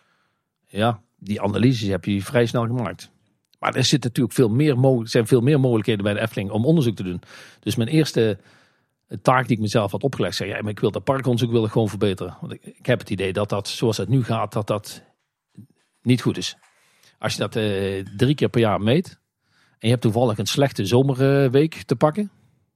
ja, 0.68 1.02
die 1.16 1.42
analyses 1.42 1.88
heb 1.88 2.06
je 2.06 2.22
vrij 2.22 2.46
snel 2.46 2.66
gemaakt. 2.66 3.12
Maar 3.60 3.76
er 3.76 3.84
zit 3.84 4.04
natuurlijk 4.04 4.36
veel 4.36 4.50
meer 4.50 4.78
zijn 5.04 5.28
veel 5.28 5.42
meer 5.42 5.60
mogelijkheden 5.60 6.04
bij 6.04 6.14
de 6.14 6.20
Efteling 6.20 6.52
om 6.52 6.66
onderzoek 6.66 6.96
te 6.96 7.04
doen. 7.04 7.22
Dus 7.60 7.76
mijn 7.76 7.90
eerste 7.90 8.38
taak 9.22 9.48
die 9.48 9.56
ik 9.56 9.62
mezelf 9.62 9.92
had 9.92 10.04
opgelegd, 10.04 10.36
zei 10.36 10.50
ja, 10.50 10.62
maar 10.62 10.72
ik 10.72 10.80
wil 10.80 10.92
dat 10.92 11.04
parkonderzoek 11.04 11.52
wil 11.52 11.66
ik 11.66 11.72
gewoon 11.72 11.90
verbeteren. 11.90 12.38
Want 12.42 12.54
ik 12.54 12.86
heb 12.86 13.00
het 13.00 13.10
idee 13.10 13.34
dat 13.34 13.50
dat, 13.50 13.68
zoals 13.68 13.98
het 13.98 14.10
nu 14.10 14.24
gaat, 14.24 14.54
dat 14.54 14.68
dat 14.68 15.02
niet 16.08 16.22
goed 16.22 16.38
is. 16.38 16.58
Als 17.20 17.34
je 17.34 17.40
dat 17.40 17.56
eh, 17.56 18.06
drie 18.18 18.36
keer 18.36 18.50
per 18.50 18.62
jaar 18.62 18.82
meet 18.82 19.20
en 19.70 19.78
je 19.80 19.90
hebt 19.90 20.02
toevallig 20.02 20.38
een 20.38 20.46
slechte 20.46 20.86
zomerweek 20.86 21.74
te 21.74 21.96
pakken, 21.96 22.32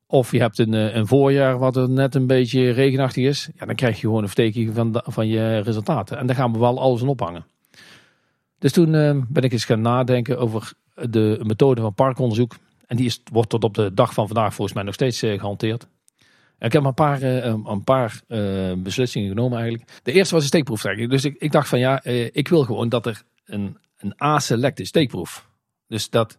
of 0.07 0.31
je 0.31 0.39
hebt 0.39 0.59
een, 0.59 0.73
eh, 0.73 0.95
een 0.95 1.07
voorjaar 1.07 1.57
wat 1.57 1.75
er 1.75 1.89
net 1.89 2.15
een 2.15 2.27
beetje 2.27 2.69
regenachtig 2.69 3.25
is, 3.25 3.49
ja, 3.55 3.65
dan 3.65 3.75
krijg 3.75 3.95
je 3.95 4.01
gewoon 4.01 4.21
een 4.21 4.27
vertekening 4.27 4.75
van, 4.75 5.01
van 5.05 5.27
je 5.27 5.59
resultaten. 5.59 6.17
En 6.17 6.27
daar 6.27 6.35
gaan 6.35 6.53
we 6.53 6.59
wel 6.59 6.79
alles 6.79 7.01
aan 7.01 7.07
ophangen. 7.07 7.45
Dus 8.59 8.71
toen 8.71 8.95
eh, 8.95 9.17
ben 9.27 9.43
ik 9.43 9.51
eens 9.51 9.65
gaan 9.65 9.81
nadenken 9.81 10.39
over 10.39 10.73
de 11.09 11.39
methode 11.43 11.81
van 11.81 11.93
parkonderzoek. 11.93 12.55
En 12.87 12.97
die 12.97 13.05
is, 13.05 13.21
wordt 13.31 13.49
tot 13.49 13.63
op 13.63 13.73
de 13.73 13.93
dag 13.93 14.13
van 14.13 14.27
vandaag 14.27 14.53
volgens 14.53 14.75
mij 14.75 14.83
nog 14.85 14.93
steeds 14.93 15.21
eh, 15.21 15.39
gehanteerd. 15.39 15.87
Ik 16.61 16.73
heb 16.73 16.83
een 16.83 16.93
paar, 16.93 17.21
eh, 17.21 17.55
een 17.65 17.83
paar 17.83 18.21
eh, 18.27 18.73
beslissingen 18.77 19.29
genomen 19.29 19.59
eigenlijk. 19.59 19.99
De 20.03 20.11
eerste 20.11 20.33
was 20.33 20.43
een 20.43 20.49
steekproeftrekking. 20.49 21.09
Dus 21.09 21.25
ik, 21.25 21.35
ik 21.39 21.51
dacht 21.51 21.67
van 21.67 21.79
ja, 21.79 22.03
eh, 22.03 22.25
ik 22.31 22.47
wil 22.47 22.63
gewoon 22.63 22.89
dat 22.89 23.05
er 23.05 23.23
een, 23.45 23.77
een 23.97 24.13
A-select 24.21 24.79
is, 24.79 24.87
steekproef. 24.87 25.49
Dus 25.87 26.09
dat, 26.09 26.37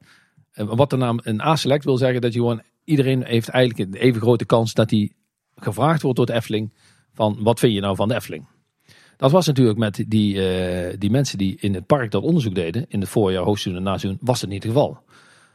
wat 0.55 0.91
de 0.91 0.97
naam 0.97 1.21
een 1.23 1.41
A-select 1.41 1.85
wil 1.85 1.97
zeggen, 1.97 2.21
dat 2.21 2.33
je 2.33 2.39
gewoon, 2.39 2.63
iedereen 2.85 3.25
heeft 3.25 3.49
eigenlijk 3.49 3.95
een 3.95 4.01
even 4.01 4.21
grote 4.21 4.45
kans 4.45 4.75
dat 4.75 4.91
hij 4.91 5.13
gevraagd 5.57 6.03
wordt 6.03 6.17
door 6.17 6.27
de 6.27 6.33
Efteling 6.33 6.73
van 7.13 7.37
wat 7.41 7.59
vind 7.59 7.75
je 7.75 7.81
nou 7.81 7.97
van 7.97 8.09
de 8.09 8.15
Efteling? 8.15 8.47
Dat 9.17 9.31
was 9.31 9.47
natuurlijk 9.47 9.79
met 9.79 10.05
die, 10.09 10.99
die 10.99 11.11
mensen 11.11 11.39
die 11.39 11.57
in 11.61 11.75
het 11.75 11.87
park 11.87 12.11
dat 12.11 12.23
onderzoek 12.23 12.55
deden, 12.55 12.85
in 12.89 13.01
het 13.01 13.09
voorjaar, 13.09 13.43
hoogseizoen 13.43 13.85
en 13.85 13.91
naseizoen, 13.91 14.19
was 14.21 14.41
het 14.41 14.51
niet 14.51 14.63
het 14.63 14.73
geval. 14.73 14.99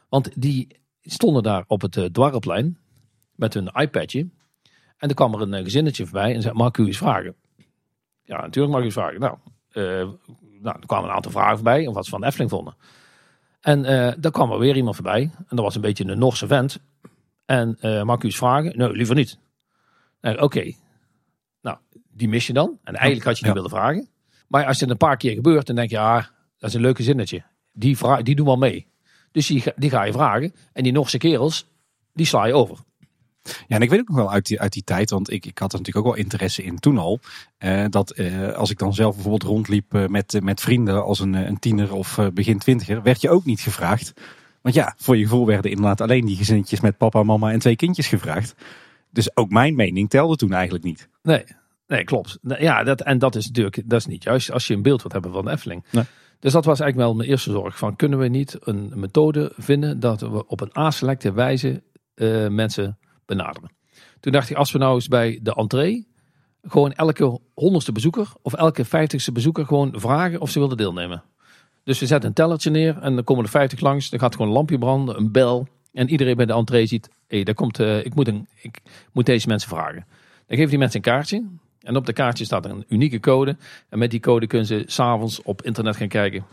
Want 0.10 0.42
die 0.42 0.68
stonden 1.02 1.44
daar 1.44 1.64
op 1.68 1.82
het 1.82 1.96
uh, 1.96 2.64
met 3.36 3.54
hun 3.54 3.68
iPadje. 3.74 4.28
En 4.98 5.10
er 5.10 5.16
kwam 5.16 5.34
er 5.34 5.42
een 5.42 5.54
eh, 5.54 5.64
gezinnetje 5.64 6.04
voorbij 6.04 6.36
en 6.36 6.42
zei, 6.42 6.54
mag 6.54 6.68
ik 6.68 6.78
u 6.78 6.86
eens 6.86 6.98
vragen? 6.98 7.36
Ja, 8.24 8.42
natuurlijk 8.42 8.68
mag 8.68 8.78
ik 8.78 8.82
u 8.82 8.86
eens 8.86 8.94
vragen. 8.94 9.20
Nou, 9.20 9.38
eh, 9.72 9.84
nou, 10.62 10.80
er 10.80 10.86
kwamen 10.86 11.10
een 11.10 11.16
aantal 11.16 11.32
vragen 11.32 11.56
voorbij 11.56 11.88
of 11.88 11.94
wat 11.94 12.04
ze 12.06 12.10
van 12.12 12.20
de 12.22 12.26
Efteling 12.26 12.50
vonden. 12.52 12.76
En 13.62 13.86
eh 13.86 14.14
dan 14.20 14.32
kwam 14.32 14.52
er 14.52 14.60
weer 14.60 14.76
iemand 14.76 14.96
voorbij. 14.96 15.22
En 15.22 15.56
dat 15.56 15.60
was 15.60 15.76
een 15.76 15.82
beetje 15.82 16.06
een 16.06 16.20
Norse 16.20 16.48
vent. 16.48 16.80
En 17.46 17.78
mag 18.06 18.16
ik 18.16 18.24
u 18.24 18.26
eens 18.26 18.38
vragen? 18.38 18.78
Nee, 18.78 18.92
liever 18.92 19.16
niet. 19.16 19.38
Oké. 20.22 20.72
Nou, 21.62 21.78
die 22.12 22.28
mis 22.28 22.48
je 22.48 22.54
dan. 22.54 22.80
En 22.84 22.94
eigenlijk 22.96 23.26
had 23.26 23.36
je 23.38 23.44
die 23.44 23.54
Ja. 23.54 23.62
willen 23.62 23.70
vragen. 23.78 24.08
Maar 24.48 24.66
als 24.66 24.80
het 24.80 24.90
een 24.90 24.98
paar 24.98 25.18
keer 25.18 25.34
gebeurt, 25.34 25.68
dan 25.68 25.76
denk 25.76 25.90
je, 25.90 26.00
ah, 26.00 26.24
dat 26.58 26.70
is 26.70 26.74
een 26.76 26.82
leuke 26.82 27.04
zinnetje. 27.04 27.44
Die, 27.74 27.98
vra- 27.98 28.22
die 28.22 28.36
doen 28.36 28.46
wel 28.46 28.58
mee. 28.58 28.88
Dus 29.32 29.48
die, 29.48 29.62
ga- 29.62 29.74
die 29.76 29.90
ga 29.90 30.04
je 30.04 30.12
vragen. 30.12 30.54
En 30.74 30.84
die 30.84 30.92
Norse 30.92 31.18
kerels, 31.18 31.68
die 32.14 32.26
sla 32.26 32.46
je 32.46 32.54
over. 32.54 32.78
Ja, 33.68 33.76
en 33.76 33.82
ik 33.82 33.90
weet 33.90 34.00
ook 34.00 34.08
nog 34.08 34.18
wel 34.18 34.32
uit 34.32 34.46
die, 34.46 34.60
uit 34.60 34.74
die 34.74 34.84
tijd, 34.84 35.10
want 35.10 35.32
ik, 35.32 35.46
ik 35.46 35.58
had 35.58 35.74
er 35.74 35.78
natuurlijk 35.78 36.06
ook 36.08 36.14
wel 36.14 36.24
interesse 36.24 36.64
in 36.64 36.80
toen 36.80 36.98
al. 36.98 37.20
eh, 37.58 37.86
dat 37.90 38.12
eh, 38.12 38.54
als 38.54 38.70
ik 38.72 38.78
dan 38.78 38.94
zelf 38.94 39.14
bijvoorbeeld 39.14 39.44
rondliep 39.52 39.94
eh, 39.94 40.06
met, 40.06 40.34
eh, 40.34 40.42
met 40.42 40.62
vrienden 40.62 41.04
als 41.04 41.20
een, 41.20 41.36
eh, 41.36 41.48
een 41.48 41.60
tiener 41.60 41.94
of 41.94 42.20
begin 42.34 42.60
twintiger, 42.60 43.04
werd 43.04 43.22
je 43.22 43.30
ook 43.30 43.46
niet 43.46 43.60
gevraagd. 43.60 44.14
Want 44.62 44.76
ja, 44.76 44.94
voor 44.98 45.18
je 45.18 45.24
gevoel 45.24 45.46
werden 45.46 45.72
inderdaad 45.72 46.02
alleen 46.02 46.26
die 46.26 46.36
gezinnetjes 46.36 46.80
met 46.80 46.98
papa, 46.98 47.24
mama 47.24 47.52
en 47.52 47.60
twee 47.60 47.76
kindjes 47.76 48.08
gevraagd. 48.08 48.56
Dus 49.12 49.36
ook 49.38 49.50
mijn 49.50 49.76
mening 49.76 50.10
telde 50.10 50.36
toen 50.36 50.54
eigenlijk 50.54 50.84
niet. 50.84 51.10
Nee, 51.24 51.44
nee 51.88 52.04
klopt. 52.04 52.40
Ja, 52.42 52.84
dat, 52.84 53.02
en 53.02 53.20
dat 53.20 53.36
is 53.36 53.48
natuurlijk 53.48 53.82
dat 53.86 54.00
is 54.00 54.06
niet 54.06 54.24
juist 54.24 54.52
als 54.52 54.68
je 54.68 54.74
een 54.74 54.82
beeld 54.82 55.02
wilt 55.02 55.14
hebben 55.14 55.32
van 55.32 55.46
de 55.46 55.52
Efteling. 55.52 55.84
Nee. 55.92 56.04
Dus 56.40 56.52
dat 56.52 56.66
was 56.66 56.80
eigenlijk 56.80 57.10
wel 57.10 57.18
mijn 57.18 57.30
eerste 57.30 57.52
zorg. 57.52 57.78
Van, 57.78 57.96
kunnen 57.96 58.20
we 58.20 58.28
niet 58.28 58.58
een 58.60 58.92
methode 58.96 59.52
vinden 59.58 60.00
dat 60.00 60.22
we 60.22 60.48
op 60.48 60.62
een 60.62 60.76
aselecte 60.76 61.34
wijze 61.34 61.84
mensen 62.50 62.98
benaderen? 63.28 63.72
Toen 64.20 64.32
dacht 64.32 64.50
ik, 64.50 64.56
als 64.56 64.72
we 64.72 64.78
nou 64.78 64.96
eens 64.96 65.08
bij 65.08 65.40
de 65.42 65.54
entree 65.54 66.08
gewoon 66.62 66.94
elke 66.94 67.40
honderdste 67.54 67.92
bezoeker 67.92 68.28
of 68.42 68.54
elke 68.54 68.86
vijftigste 68.86 69.32
bezoeker 69.32 69.66
gewoon 69.66 69.94
vragen 69.96 70.42
of 70.42 70.50
ze 70.50 70.60
wilden 70.60 70.78
deelnemen. 70.78 71.24
Dus 71.84 72.00
we 72.00 72.06
zetten 72.06 72.30
een 72.30 72.36
tellertje 72.36 72.70
neer 72.70 72.98
en 72.98 73.16
dan 73.16 73.24
komen 73.24 73.44
er 73.44 73.50
50 73.50 73.80
langs. 73.80 74.10
Dan 74.10 74.20
gaat 74.20 74.32
gewoon 74.32 74.48
een 74.48 74.54
lampje 74.54 74.78
branden, 74.78 75.18
een 75.18 75.32
bel. 75.32 75.68
En 75.94 76.10
iedereen 76.10 76.36
bij 76.36 76.46
de 76.46 76.54
entree 76.54 76.86
ziet, 76.86 77.10
hé, 77.28 77.44
daar 77.44 77.56
komt, 77.56 77.80
eh, 77.80 78.06
ik, 78.06 78.16
moet 78.16 78.28
een, 78.28 78.48
ik 78.62 78.82
moet 79.14 79.26
deze 79.26 79.48
mensen 79.48 79.70
vragen. 79.70 80.06
Dan 80.48 80.58
geven 80.58 80.70
die 80.70 80.78
mensen 80.80 80.98
een 80.98 81.12
kaartje. 81.12 81.48
En 81.80 81.96
op 81.96 82.06
de 82.06 82.14
kaartje 82.14 82.46
staat 82.46 82.66
een 82.66 82.86
unieke 82.88 83.20
code. 83.20 83.58
En 83.90 84.00
met 84.00 84.12
die 84.12 84.20
code 84.20 84.48
kunnen 84.48 84.68
ze 84.68 84.84
s'avonds 84.86 85.42
op 85.42 85.62
internet 85.62 85.96
gaan 85.96 86.08
kijken. 86.08 86.46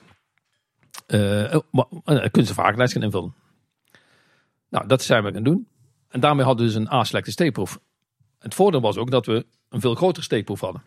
Eh, 1.06 1.58
kunnen 2.04 2.46
ze 2.46 2.54
vragenlijst 2.54 2.92
gaan 2.92 3.02
invullen. 3.02 3.34
Nou, 4.68 4.86
dat 4.86 5.02
zijn 5.02 5.24
we 5.24 5.32
gaan 5.32 5.42
doen. 5.42 5.68
En 6.14 6.20
daarmee 6.20 6.44
hadden 6.44 6.66
we 6.66 6.72
dus 6.72 6.80
een 6.80 6.92
A-selecte 6.92 7.30
steekproef. 7.30 7.78
Het 8.38 8.54
voordeel 8.54 8.80
was 8.80 8.96
ook 8.96 9.10
dat 9.10 9.26
we 9.26 9.46
een 9.68 9.80
veel 9.80 9.94
grotere 9.94 10.24
steekproef 10.24 10.60
hadden. 10.60 10.82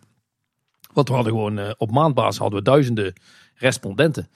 Want 0.93 1.07
we 1.07 1.13
hadden 1.13 1.33
gewoon 1.33 1.59
eh, 1.59 1.71
op 1.77 1.91
maandbasis 1.91 2.37
hadden 2.37 2.59
we 2.59 2.65
duizenden 2.65 3.13
respondenten. 3.53 4.29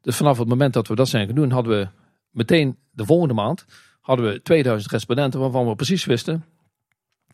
Dus 0.00 0.16
vanaf 0.16 0.38
het 0.38 0.48
moment 0.48 0.72
dat 0.72 0.88
we 0.88 0.94
dat 0.94 1.08
zijn 1.08 1.26
gaan 1.26 1.34
doen, 1.34 1.50
hadden 1.50 1.78
we 1.78 1.88
meteen 2.30 2.78
de 2.90 3.04
volgende 3.04 3.34
maand 3.34 3.66
hadden 4.00 4.26
we 4.26 4.42
2000 4.42 4.92
respondenten 4.92 5.40
waarvan 5.40 5.66
we 5.66 5.74
precies 5.74 6.04
wisten 6.04 6.44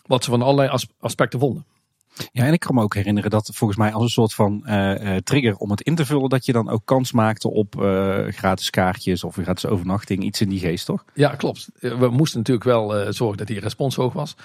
wat 0.07 0.25
ze 0.25 0.31
van 0.31 0.43
allerlei 0.43 0.69
as- 0.69 0.87
aspecten 0.99 1.39
vonden. 1.41 1.67
Ja, 2.33 2.45
en 2.45 2.53
ik 2.53 2.61
kan 2.61 2.75
me 2.75 2.83
ook 2.83 2.95
herinneren 2.95 3.31
dat 3.31 3.51
volgens 3.55 3.79
mij 3.79 3.93
als 3.93 4.03
een 4.03 4.09
soort 4.09 4.35
van 4.35 4.67
eh, 4.67 5.17
eh, 5.17 5.23
trigger 5.23 5.57
om 5.57 5.71
het 5.71 5.81
in 5.81 5.95
te 5.95 6.07
vullen, 6.07 6.29
dat 6.29 6.45
je 6.47 6.53
dan 6.53 6.69
ook 6.69 6.83
kans 6.85 7.13
maakte 7.13 7.51
op 7.51 7.83
eh, 7.83 8.27
gratis 8.27 8.71
kaartjes 8.71 9.25
of 9.25 9.35
gratis 9.35 9.67
overnachting, 9.67 10.23
iets 10.23 10.41
in 10.41 10.49
die 10.49 10.59
geest, 10.59 10.87
toch? 10.87 11.05
Ja, 11.15 11.35
klopt. 11.35 11.69
We 11.81 12.09
moesten 12.09 12.39
natuurlijk 12.39 12.67
wel 12.67 13.13
zorgen 13.13 13.39
dat 13.39 13.47
die 13.47 13.61
respons 13.61 13.97
hoog 13.97 14.13
was. 14.13 14.37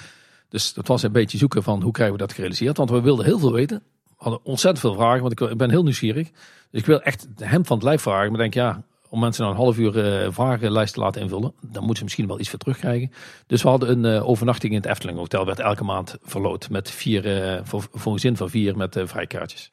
Dus 0.50 0.74
dat 0.74 0.88
was 0.88 1.04
een 1.04 1.12
beetje 1.12 1.38
zoeken 1.38 1.64
van 1.64 1.82
hoe 1.82 1.92
krijgen 1.92 2.16
we 2.16 2.22
dat 2.22 2.34
gerealiseerd. 2.34 2.78
Want 2.78 2.90
we 2.90 3.02
wilden 3.02 3.26
heel 3.26 3.40
veel 3.40 3.54
weten. 3.54 3.84
We 4.04 4.14
hadden 4.18 4.46
ontzettend 4.46 4.80
veel 4.80 4.94
vragen, 4.94 5.22
want 5.22 5.42
ik, 5.42 5.58
ben 5.58 5.70
heel 5.70 5.84
nieuwsgierig. 5.84 6.32
Dus 6.72 6.82
ik 6.82 6.86
wil 6.86 7.02
echt 7.02 7.28
hem 7.36 7.66
van 7.66 7.76
het 7.76 7.86
lijf 7.86 8.02
vragen. 8.02 8.32
Maar 8.32 8.40
denk, 8.40 8.54
ja, 8.54 8.84
om 9.16 9.22
mensen 9.22 9.44
nou 9.44 9.56
een 9.56 9.62
half 9.62 9.78
uur 9.78 10.06
eh, 10.06 10.32
vragenlijst 10.32 10.94
te 10.94 11.00
laten 11.00 11.22
invullen, 11.22 11.54
dan 11.62 11.80
moeten 11.80 11.96
ze 11.96 12.04
misschien 12.04 12.28
wel 12.28 12.40
iets 12.40 12.50
voor 12.50 12.60
terugkrijgen. 12.60 13.12
Dus 13.48 13.62
we 13.64 13.70
hadden 13.70 13.90
een 13.90 14.16
eh, 14.16 14.30
overnachting 14.30 14.74
in 14.74 14.78
het 14.78 14.88
Efteling 14.88 15.18
Hotel, 15.18 15.46
werd 15.46 15.60
elke 15.60 15.84
maand 15.84 16.18
verloot 16.22 16.70
met 16.70 16.92
vier, 16.92 17.44
eh, 17.44 17.62
voor, 17.64 18.14
een 18.14 18.20
zin 18.20 18.38
van 18.38 18.50
vier 18.50 18.78
met 18.78 19.02
vrijkaartjes. 19.04 19.72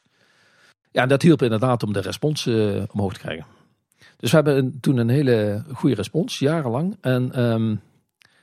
Ja, 0.90 1.02
en 1.02 1.08
dat 1.08 1.22
hielp 1.22 1.42
inderdaad 1.42 1.82
om 1.82 1.92
de 1.92 2.00
respons 2.00 2.46
omhoog 2.92 3.12
te 3.12 3.20
krijgen. 3.20 3.46
Dus 4.16 4.30
we 4.30 4.36
hebben 4.36 4.80
toen 4.80 4.96
een 4.96 5.08
hele 5.08 5.64
goede 5.72 5.94
respons, 5.94 6.38
jarenlang. 6.38 6.96
En 7.00 7.32
ehm, 7.32 7.76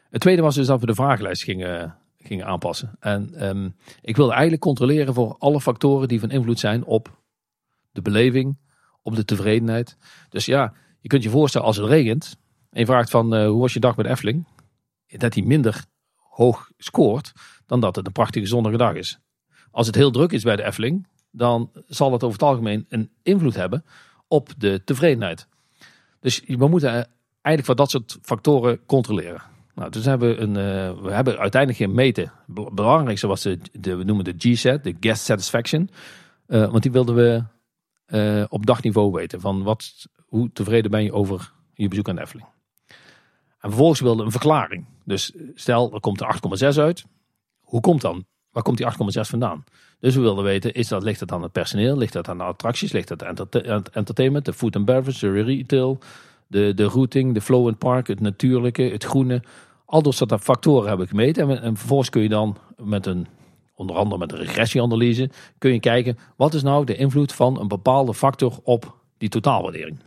het 0.09 0.21
tweede 0.21 0.41
was 0.41 0.55
dus 0.55 0.67
dat 0.67 0.79
we 0.79 0.85
de 0.85 0.93
vragenlijst 0.93 1.43
gingen, 1.43 1.95
gingen 2.17 2.45
aanpassen. 2.45 2.95
En 2.99 3.29
ehm, 3.35 3.69
ik 4.01 4.15
wilde 4.15 4.31
eigenlijk 4.31 4.61
controleren 4.61 5.13
voor 5.13 5.35
alle 5.37 5.61
factoren 5.61 6.07
die 6.07 6.19
van 6.19 6.31
invloed 6.31 6.59
zijn 6.59 6.83
op 6.85 7.17
de 7.91 8.01
beleving, 8.01 8.57
op 9.01 9.15
de 9.15 9.25
tevredenheid. 9.25 9.97
Dus 10.29 10.45
ja, 10.45 10.73
je 10.99 11.07
kunt 11.07 11.23
je 11.23 11.29
voorstellen 11.29 11.67
als 11.67 11.77
het 11.77 11.85
regent 11.85 12.37
en 12.69 12.79
je 12.79 12.85
vraagt 12.85 13.09
van 13.09 13.35
eh, 13.35 13.47
hoe 13.47 13.61
was 13.61 13.73
je 13.73 13.79
dag 13.79 13.95
met 13.95 14.05
Efteling? 14.05 14.47
Dat 15.07 15.33
hij 15.33 15.43
minder 15.43 15.85
hoog 16.15 16.71
scoort 16.77 17.33
dan 17.65 17.79
dat 17.79 17.95
het 17.95 18.05
een 18.05 18.11
prachtige 18.11 18.45
zonnige 18.45 18.77
dag 18.77 18.93
is. 18.93 19.19
Als 19.71 19.87
het 19.87 19.95
heel 19.95 20.11
druk 20.11 20.31
is 20.31 20.43
bij 20.43 20.55
de 20.55 20.63
Efteling, 20.63 21.07
dan 21.31 21.71
zal 21.87 22.11
het 22.11 22.23
over 22.23 22.39
het 22.39 22.47
algemeen 22.47 22.85
een 22.89 23.11
invloed 23.23 23.55
hebben 23.55 23.85
op 24.27 24.49
de 24.57 24.81
tevredenheid. 24.83 25.47
Dus 26.19 26.43
we 26.45 26.67
moeten 26.67 26.89
eh, 26.89 27.03
eigenlijk 27.41 27.65
voor 27.65 27.75
dat 27.75 27.89
soort 27.89 28.17
factoren 28.21 28.85
controleren. 28.85 29.41
Nou, 29.75 29.91
dus 29.91 30.05
hebben 30.05 30.29
we, 30.29 30.37
een, 30.37 30.55
eh, 30.55 31.01
we 31.01 31.11
hebben 31.11 31.37
uiteindelijk 31.37 31.81
gemeten. 31.83 32.31
Het 32.55 32.73
belangrijkste 32.73 33.27
was 33.27 33.41
de, 33.41 33.59
de, 33.71 33.95
we 33.95 34.03
noemen 34.03 34.25
de 34.25 34.33
GSAT, 34.37 34.83
de 34.83 34.95
Guest 34.99 35.23
Satisfaction. 35.23 35.89
Want 36.45 36.83
die 36.83 36.91
wilden 36.91 37.15
we 37.15 37.43
op 38.49 38.65
dagniveau 38.65 39.11
weten. 39.11 39.41
Van 39.41 39.63
wat, 39.63 40.07
hoe 40.29 40.49
tevreden 40.53 40.91
ben 40.91 41.03
je 41.03 41.13
over 41.13 41.51
je 41.73 41.87
bezoek 41.87 42.09
aan 42.09 42.15
de 42.15 42.21
Efteling. 42.21 42.47
En 43.59 43.69
vervolgens 43.69 43.99
wilden 43.99 44.19
we 44.19 44.25
een 44.25 44.31
verklaring. 44.31 44.85
Dus 45.05 45.33
stel, 45.55 45.93
er 45.93 45.99
komt 45.99 46.21
er 46.21 46.39
8,6 46.73 46.79
uit. 46.79 47.05
Hoe 47.59 47.81
komt 47.81 48.01
dan? 48.01 48.25
Waar 48.51 48.63
komt 48.63 48.77
die 48.77 48.85
8,6 48.85 49.29
vandaan? 49.29 49.63
Dus 49.99 50.15
we 50.15 50.21
wilden 50.21 50.43
weten, 50.43 50.73
is 50.73 50.87
dat, 50.87 51.03
ligt 51.03 51.19
dat 51.19 51.31
aan 51.31 51.41
het 51.41 51.51
personeel? 51.51 51.97
Ligt 51.97 52.13
dat 52.13 52.27
aan 52.27 52.37
de 52.37 52.43
attracties? 52.43 52.91
Ligt 52.91 53.07
dat 53.07 53.23
aan 53.23 53.35
het 53.35 53.53
het 53.53 53.89
entertainment? 53.89 54.45
De 54.45 54.53
food 54.53 54.75
and 54.75 54.85
beverage, 54.85 55.31
de 55.31 55.41
retail? 55.41 55.99
De, 56.47 56.73
de 56.73 56.85
routing, 56.85 57.33
de 57.33 57.41
flow 57.41 57.61
in 57.61 57.67
het 57.67 57.77
park, 57.77 58.07
het 58.07 58.19
natuurlijke, 58.19 58.81
het 58.81 59.03
groene. 59.03 59.43
Al 59.85 60.01
dat 60.01 60.13
soort 60.13 60.41
factoren 60.41 60.87
hebben 60.87 61.05
we 61.05 61.11
gemeten. 61.11 61.49
En, 61.49 61.61
en 61.61 61.77
vervolgens 61.77 62.09
kun 62.09 62.21
je 62.21 62.29
dan 62.29 62.57
met 62.77 63.05
een, 63.05 63.27
onder 63.75 63.95
andere 63.95 64.17
met 64.17 64.31
een 64.31 64.37
regressieanalyse, 64.37 65.29
kun 65.57 65.73
je 65.73 65.79
kijken, 65.79 66.17
wat 66.35 66.53
is 66.53 66.63
nou 66.63 66.85
de 66.85 66.95
invloed 66.95 67.33
van 67.33 67.59
een 67.59 67.67
bepaalde 67.67 68.13
factor 68.13 68.59
op 68.63 68.97
die 69.17 69.29
totaalwaardering? 69.29 69.99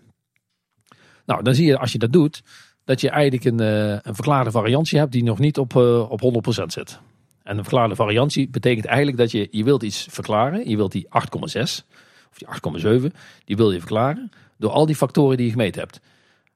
Nou, 1.27 1.43
dan 1.43 1.55
zie 1.55 1.67
je 1.67 1.79
als 1.79 1.93
je 1.93 1.99
dat 1.99 2.13
doet, 2.13 2.43
dat 2.85 3.01
je 3.01 3.11
eigenlijk 3.11 3.45
een, 3.45 3.61
eh, 3.61 3.91
een 3.91 4.15
verklaarde 4.15 4.51
variantie 4.51 4.99
hebt 4.99 5.13
die 5.13 5.23
nog 5.23 5.39
niet 5.39 5.59
op, 5.59 5.77
eh, 5.77 6.11
op 6.11 6.21
100% 6.21 6.73
zit. 6.73 7.01
En 7.43 7.57
een 7.57 7.65
verklaarde 7.65 7.95
variantie 7.95 8.49
betekent 8.49 8.85
eigenlijk 8.85 9.17
dat 9.17 9.31
je, 9.31 9.49
je 9.51 9.65
wilt 9.65 9.83
iets 9.83 10.07
verklaren, 10.11 10.69
je 10.69 10.77
wilt 10.77 10.93
die 10.93 11.07
8,6. 11.09 11.87
of 12.31 12.39
die 12.39 12.49
8,7, 12.49 13.13
die 13.45 13.57
wil 13.57 13.71
je 13.71 13.79
verklaren 13.79 14.31
door 14.59 14.71
al 14.71 14.87
die 14.87 14.97
factoren 14.97 15.37
die 15.37 15.47
je 15.47 15.53
gemeten 15.53 15.81
hebt. 15.81 16.01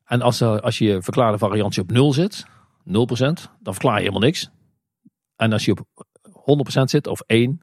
En 0.04 0.22
als, 0.22 0.40
er, 0.40 0.60
als 0.60 0.78
je 0.78 1.02
verklaarde 1.02 1.38
variantie 1.38 1.82
op 1.82 1.90
0 1.92 2.12
zit, 2.12 2.46
0%, 2.84 3.50
dan 3.60 3.72
verklaar 3.72 3.94
je 3.94 4.00
helemaal 4.00 4.20
niks. 4.20 4.50
En 5.36 5.52
als 5.52 5.64
je 5.64 5.70
op 5.70 6.04
100% 6.32 6.90
zit 6.90 7.06
of 7.06 7.20
1, 7.26 7.60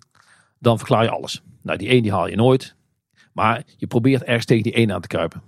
dan 0.60 0.78
verklaar 0.78 1.04
je 1.04 1.10
alles. 1.10 1.42
Nou, 1.62 1.78
die 1.78 1.90
1 1.90 2.02
die 2.02 2.12
haal 2.12 2.28
je 2.28 2.36
nooit. 2.36 2.76
Maar 3.34 3.64
je 3.78 3.88
probeert 3.88 4.24
ergens 4.24 4.46
tegen 4.46 4.64
die 4.64 4.74
1 4.74 4.92
aan 4.92 5.02
te 5.02 5.08
kruipen. 5.08 5.42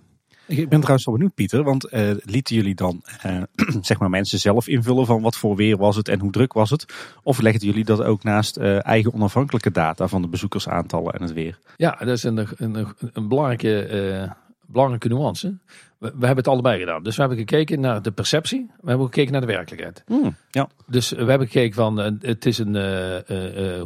Ik 0.47 0.69
ben 0.69 0.79
trouwens 0.79 1.05
wel 1.05 1.15
benieuwd, 1.15 1.33
Pieter, 1.33 1.63
want 1.63 1.93
uh, 1.93 2.11
lieten 2.23 2.55
jullie 2.55 2.75
dan 2.75 3.01
uh, 3.25 3.41
zeg 3.81 3.99
maar 3.99 4.09
mensen 4.09 4.39
zelf 4.39 4.67
invullen 4.67 5.05
van 5.05 5.21
wat 5.21 5.37
voor 5.37 5.55
weer 5.55 5.77
was 5.77 5.95
het 5.95 6.07
en 6.07 6.19
hoe 6.19 6.31
druk 6.31 6.53
was 6.53 6.69
het? 6.69 6.85
Of 7.23 7.41
legden 7.41 7.67
jullie 7.67 7.85
dat 7.85 8.03
ook 8.03 8.23
naast 8.23 8.57
uh, 8.57 8.85
eigen 8.85 9.13
onafhankelijke 9.13 9.71
data 9.71 10.07
van 10.07 10.21
de 10.21 10.27
bezoekersaantallen 10.27 11.13
en 11.13 11.21
het 11.21 11.33
weer? 11.33 11.59
Ja, 11.75 11.95
dat 11.99 12.07
is 12.07 12.23
een, 12.23 12.47
een, 12.55 12.87
een 13.13 13.27
belangrijke, 13.27 14.35
belangrijke 14.65 15.07
nuance. 15.07 15.57
We, 15.97 16.07
we, 16.07 16.25
hebben 16.25 16.43
het 16.43 16.47
allebei 16.47 16.79
gedaan. 16.79 17.03
Dus 17.03 17.15
we 17.15 17.21
hebben 17.21 17.39
gekeken 17.39 17.79
naar 17.79 18.01
de 18.01 18.11
perceptie, 18.11 18.71
we 18.81 18.89
hebben 18.89 19.05
gekeken 19.05 19.31
naar 19.31 19.41
de 19.41 19.47
werkelijkheid. 19.47 20.03
Mm, 20.07 20.35
ja. 20.51 20.69
Dus 20.87 21.09
we 21.09 21.25
hebben 21.25 21.47
gekeken 21.47 21.75
van, 21.75 21.97
het 22.21 22.45
is 22.45 22.57
een, 22.57 22.75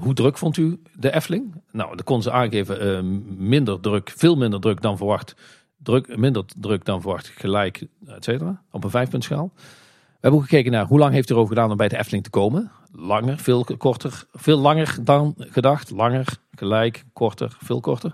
hoe 0.01 0.13
druk 0.13 0.37
vond 0.37 0.57
u 0.57 0.81
de 0.93 1.13
Efteling? 1.13 1.61
Nou, 1.71 1.95
dan 1.95 2.03
kon 2.03 2.21
ze 2.21 2.31
aangeven, 2.31 3.23
minder 3.37 3.79
druk, 3.79 4.13
veel 4.15 4.35
minder 4.35 4.59
druk 4.59 4.81
dan 4.81 4.97
verwacht 4.97 5.35
druk, 5.83 6.17
minder 6.17 6.43
druk 6.59 6.85
dan 6.85 7.01
verwacht, 7.01 7.27
gelijk, 7.27 7.85
et 8.07 8.23
cetera, 8.23 8.61
op 8.71 8.83
een 8.83 8.89
vijfpuntschaal. 8.89 9.51
We 9.55 10.25
hebben 10.25 10.39
ook 10.39 10.49
gekeken 10.49 10.71
naar 10.71 10.85
hoe 10.85 10.99
lang 10.99 11.13
heeft 11.13 11.27
hij 11.27 11.37
erover 11.37 11.55
gedaan 11.55 11.71
om 11.71 11.77
bij 11.77 11.87
de 11.87 11.97
Efteling 11.97 12.23
te 12.23 12.29
komen. 12.29 12.71
Langer, 12.91 13.37
veel 13.37 13.65
korter, 13.77 14.23
veel 14.33 14.57
langer 14.57 14.97
dan 15.01 15.35
gedacht. 15.37 15.91
Langer, 15.91 16.37
gelijk, 16.55 17.03
korter, 17.13 17.57
veel 17.59 17.79
korter. 17.79 18.13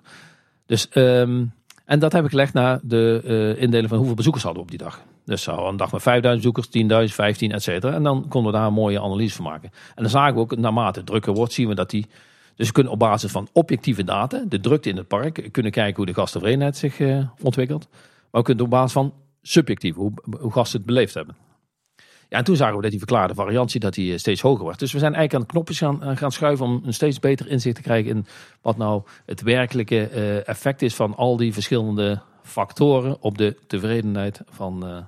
Dus, 0.65 0.87
um, 0.93 1.53
en 1.85 1.99
dat 1.99 2.11
heb 2.11 2.23
ik 2.23 2.29
gelegd 2.29 2.53
naar 2.53 2.79
de 2.83 3.21
uh, 3.23 3.61
indeling 3.61 3.89
van 3.89 3.97
hoeveel 3.97 4.15
bezoekers 4.15 4.43
hadden 4.43 4.63
we 4.63 4.71
op 4.71 4.77
die 4.77 4.87
dag. 4.87 5.01
Dus 5.25 5.43
zou 5.43 5.69
een 5.69 5.77
dag 5.77 5.91
met 5.91 6.01
5000 6.01 6.53
bezoekers, 6.53 7.07
10.000, 7.09 7.13
15, 7.15 7.51
et 7.51 7.63
cetera. 7.63 7.93
En 7.93 8.03
dan 8.03 8.27
konden 8.27 8.51
we 8.51 8.57
daar 8.57 8.67
een 8.67 8.73
mooie 8.73 9.01
analyse 9.01 9.35
van 9.35 9.45
maken. 9.45 9.69
En 9.95 10.01
dan 10.01 10.11
zagen 10.11 10.33
we 10.33 10.39
ook, 10.39 10.57
naarmate 10.57 10.99
het 10.99 11.07
drukker 11.07 11.33
wordt, 11.33 11.53
zien 11.53 11.67
we 11.67 11.75
dat 11.75 11.89
die 11.89 12.07
dus 12.55 12.67
we 12.67 12.73
kunnen 12.73 12.91
op 12.91 12.99
basis 12.99 13.31
van 13.31 13.47
objectieve 13.51 14.03
data, 14.03 14.43
de 14.47 14.59
drukte 14.59 14.89
in 14.89 14.97
het 14.97 15.07
park, 15.07 15.49
kunnen 15.51 15.71
kijken 15.71 15.95
hoe 15.95 16.05
de 16.05 16.13
gasttevredenheid 16.13 16.77
zich 16.77 16.99
uh, 16.99 17.27
ontwikkelt. 17.41 17.87
Maar 18.31 18.41
we 18.41 18.47
kunnen 18.47 18.63
op 18.63 18.69
basis 18.69 18.91
van 18.91 19.13
subjectief, 19.41 19.95
hoe, 19.95 20.11
hoe 20.39 20.51
gasten 20.51 20.77
het 20.77 20.87
beleefd 20.87 21.13
hebben. 21.13 21.35
Ja, 22.29 22.37
en 22.37 22.43
toen 22.43 22.55
zagen 22.55 22.75
we 22.75 22.81
dat 22.81 22.91
die 22.91 22.99
verklaarde 22.99 23.33
variantie 23.33 23.79
dat 23.79 23.93
die 23.93 24.11
eh, 24.11 24.17
steeds 24.17 24.41
hoger 24.41 24.63
wordt. 24.63 24.79
Dus 24.79 24.91
we 24.91 24.99
zijn 24.99 25.13
eigenlijk 25.13 25.43
aan 25.43 25.47
de 25.47 25.53
knopjes 25.53 25.77
gaan, 25.77 26.17
gaan 26.17 26.31
schuiven 26.31 26.65
om 26.65 26.81
een 26.85 26.93
steeds 26.93 27.19
beter 27.19 27.47
inzicht 27.47 27.75
te 27.75 27.81
krijgen 27.81 28.11
in 28.11 28.25
wat 28.61 28.77
nou 28.77 29.03
het 29.25 29.41
werkelijke 29.41 30.07
effect 30.45 30.81
is 30.81 30.95
van 30.95 31.15
al 31.15 31.37
die 31.37 31.53
verschillende 31.53 32.21
factoren 32.43 33.21
op 33.21 33.37
de 33.37 33.57
tevredenheid 33.67 34.41
van, 34.49 35.05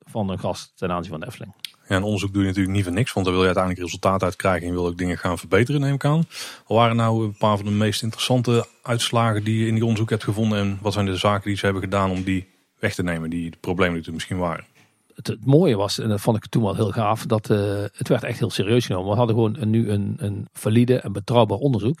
van 0.00 0.30
een 0.30 0.38
gast 0.38 0.72
ten 0.76 0.90
aanzien 0.90 1.10
van 1.10 1.20
de 1.20 1.26
Efteling. 1.26 1.54
Een 1.96 2.02
onderzoek 2.02 2.32
doe 2.32 2.42
je 2.42 2.48
natuurlijk 2.48 2.74
niet 2.74 2.84
voor 2.84 2.92
niks, 2.92 3.12
want 3.12 3.26
daar 3.26 3.34
wil 3.34 3.44
je 3.44 3.54
uiteindelijk 3.54 3.84
resultaat 3.84 4.22
uit 4.22 4.36
krijgen 4.36 4.68
en 4.68 4.74
wil 4.74 4.86
ook 4.86 4.98
dingen 4.98 5.18
gaan 5.18 5.38
verbeteren, 5.38 5.80
neem 5.80 5.94
ik 5.94 6.04
aan. 6.04 6.24
Wat 6.66 6.76
waren 6.76 6.96
nou 6.96 7.24
een 7.24 7.36
paar 7.36 7.56
van 7.56 7.66
de 7.66 7.72
meest 7.72 8.02
interessante 8.02 8.66
uitslagen 8.82 9.44
die 9.44 9.58
je 9.58 9.66
in 9.66 9.74
die 9.74 9.82
onderzoek 9.82 10.10
hebt 10.10 10.24
gevonden 10.24 10.58
en 10.58 10.78
wat 10.82 10.92
zijn 10.92 11.06
de 11.06 11.16
zaken 11.16 11.48
die 11.48 11.56
ze 11.56 11.64
hebben 11.64 11.82
gedaan 11.82 12.10
om 12.10 12.22
die 12.22 12.46
weg 12.78 12.94
te 12.94 13.02
nemen, 13.02 13.30
die 13.30 13.52
problemen 13.60 13.96
die 13.96 14.06
er 14.06 14.12
misschien 14.12 14.38
waren? 14.38 14.64
Het, 15.14 15.36
mooie 15.44 15.76
was, 15.76 15.98
en 15.98 16.08
dat 16.08 16.20
vond 16.20 16.36
ik 16.36 16.46
toen 16.46 16.62
wel 16.62 16.74
heel 16.74 16.90
gaaf, 16.90 17.26
dat 17.26 17.50
uh, 17.50 17.58
het 17.92 18.08
werd 18.08 18.22
echt 18.22 18.38
heel 18.38 18.50
serieus 18.50 18.86
genomen. 18.86 19.10
We 19.10 19.16
hadden 19.16 19.34
gewoon 19.34 19.70
nu 19.70 19.90
een, 19.90 20.14
een 20.16 20.48
valide 20.52 20.96
en 20.96 21.12
betrouwbaar 21.12 21.58
onderzoek. 21.58 21.98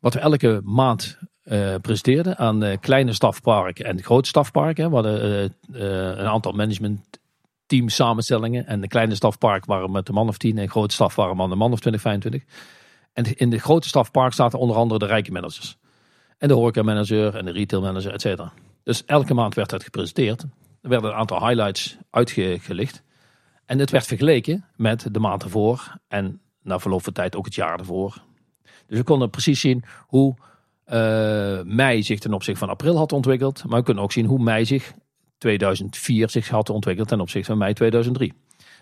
Wat 0.00 0.14
we 0.14 0.20
elke 0.20 0.60
maand 0.64 1.18
uh, 1.44 1.74
presenteerden 1.80 2.38
aan 2.38 2.64
uh, 2.64 2.76
kleine 2.80 3.12
stafparken 3.12 3.84
en 3.84 4.02
grote 4.02 4.28
stafparken. 4.28 4.88
We 4.88 4.94
hadden 4.94 5.52
een 5.72 6.26
aantal 6.26 6.52
management 6.52 7.20
team 7.72 7.88
samenstellingen. 7.88 8.66
En 8.66 8.80
de 8.80 8.88
kleine 8.88 9.14
stafpark 9.14 9.64
waren 9.64 9.90
met 9.90 10.08
een 10.08 10.14
man 10.14 10.28
of 10.28 10.36
tien. 10.36 10.58
En 10.58 10.64
de 10.64 10.70
grote 10.70 10.94
staf 10.94 11.14
waren 11.14 11.36
met 11.36 11.50
een 11.50 11.58
man 11.58 11.72
of 11.72 11.80
20, 11.80 12.00
25. 12.00 12.42
En 13.12 13.36
in 13.36 13.50
de 13.50 13.58
grote 13.58 13.88
stafpark 13.88 14.32
zaten 14.32 14.58
onder 14.58 14.76
andere 14.76 14.98
de 14.98 15.06
rijke 15.06 15.32
managers. 15.32 15.76
En 16.38 16.48
de 16.48 16.54
horeca 16.54 16.82
manager 16.82 17.36
en 17.36 17.44
de 17.44 17.50
retail 17.52 17.82
manager, 17.82 18.12
et 18.12 18.20
cetera. 18.20 18.52
Dus 18.82 19.04
elke 19.04 19.34
maand 19.34 19.54
werd 19.54 19.70
dat 19.70 19.84
gepresenteerd. 19.84 20.42
Er 20.80 20.88
werden 20.88 21.10
een 21.10 21.16
aantal 21.16 21.46
highlights 21.46 21.96
uitgelicht. 22.10 23.02
En 23.66 23.78
het 23.78 23.90
werd 23.90 24.06
vergeleken 24.06 24.64
met 24.76 25.06
de 25.10 25.20
maand 25.20 25.42
ervoor. 25.42 25.96
En 26.08 26.40
na 26.62 26.78
verloop 26.78 27.02
van 27.02 27.12
tijd 27.12 27.36
ook 27.36 27.44
het 27.44 27.54
jaar 27.54 27.78
ervoor. 27.78 28.22
Dus 28.86 28.98
we 28.98 29.04
konden 29.04 29.30
precies 29.30 29.60
zien 29.60 29.84
hoe 30.06 30.34
uh, 30.86 31.60
mei 31.64 32.02
zich 32.02 32.18
ten 32.18 32.32
opzichte 32.32 32.60
van 32.60 32.68
april 32.68 32.96
had 32.96 33.12
ontwikkeld. 33.12 33.64
Maar 33.66 33.78
we 33.78 33.84
kunnen 33.84 34.02
ook 34.02 34.12
zien 34.12 34.26
hoe 34.26 34.42
mei 34.42 34.64
zich 34.64 34.92
2004 35.42 36.30
zich 36.30 36.48
had 36.48 36.70
ontwikkeld 36.70 37.08
ten 37.08 37.20
opzichte 37.20 37.50
van 37.50 37.58
mei 37.58 37.72
2003. 37.72 38.32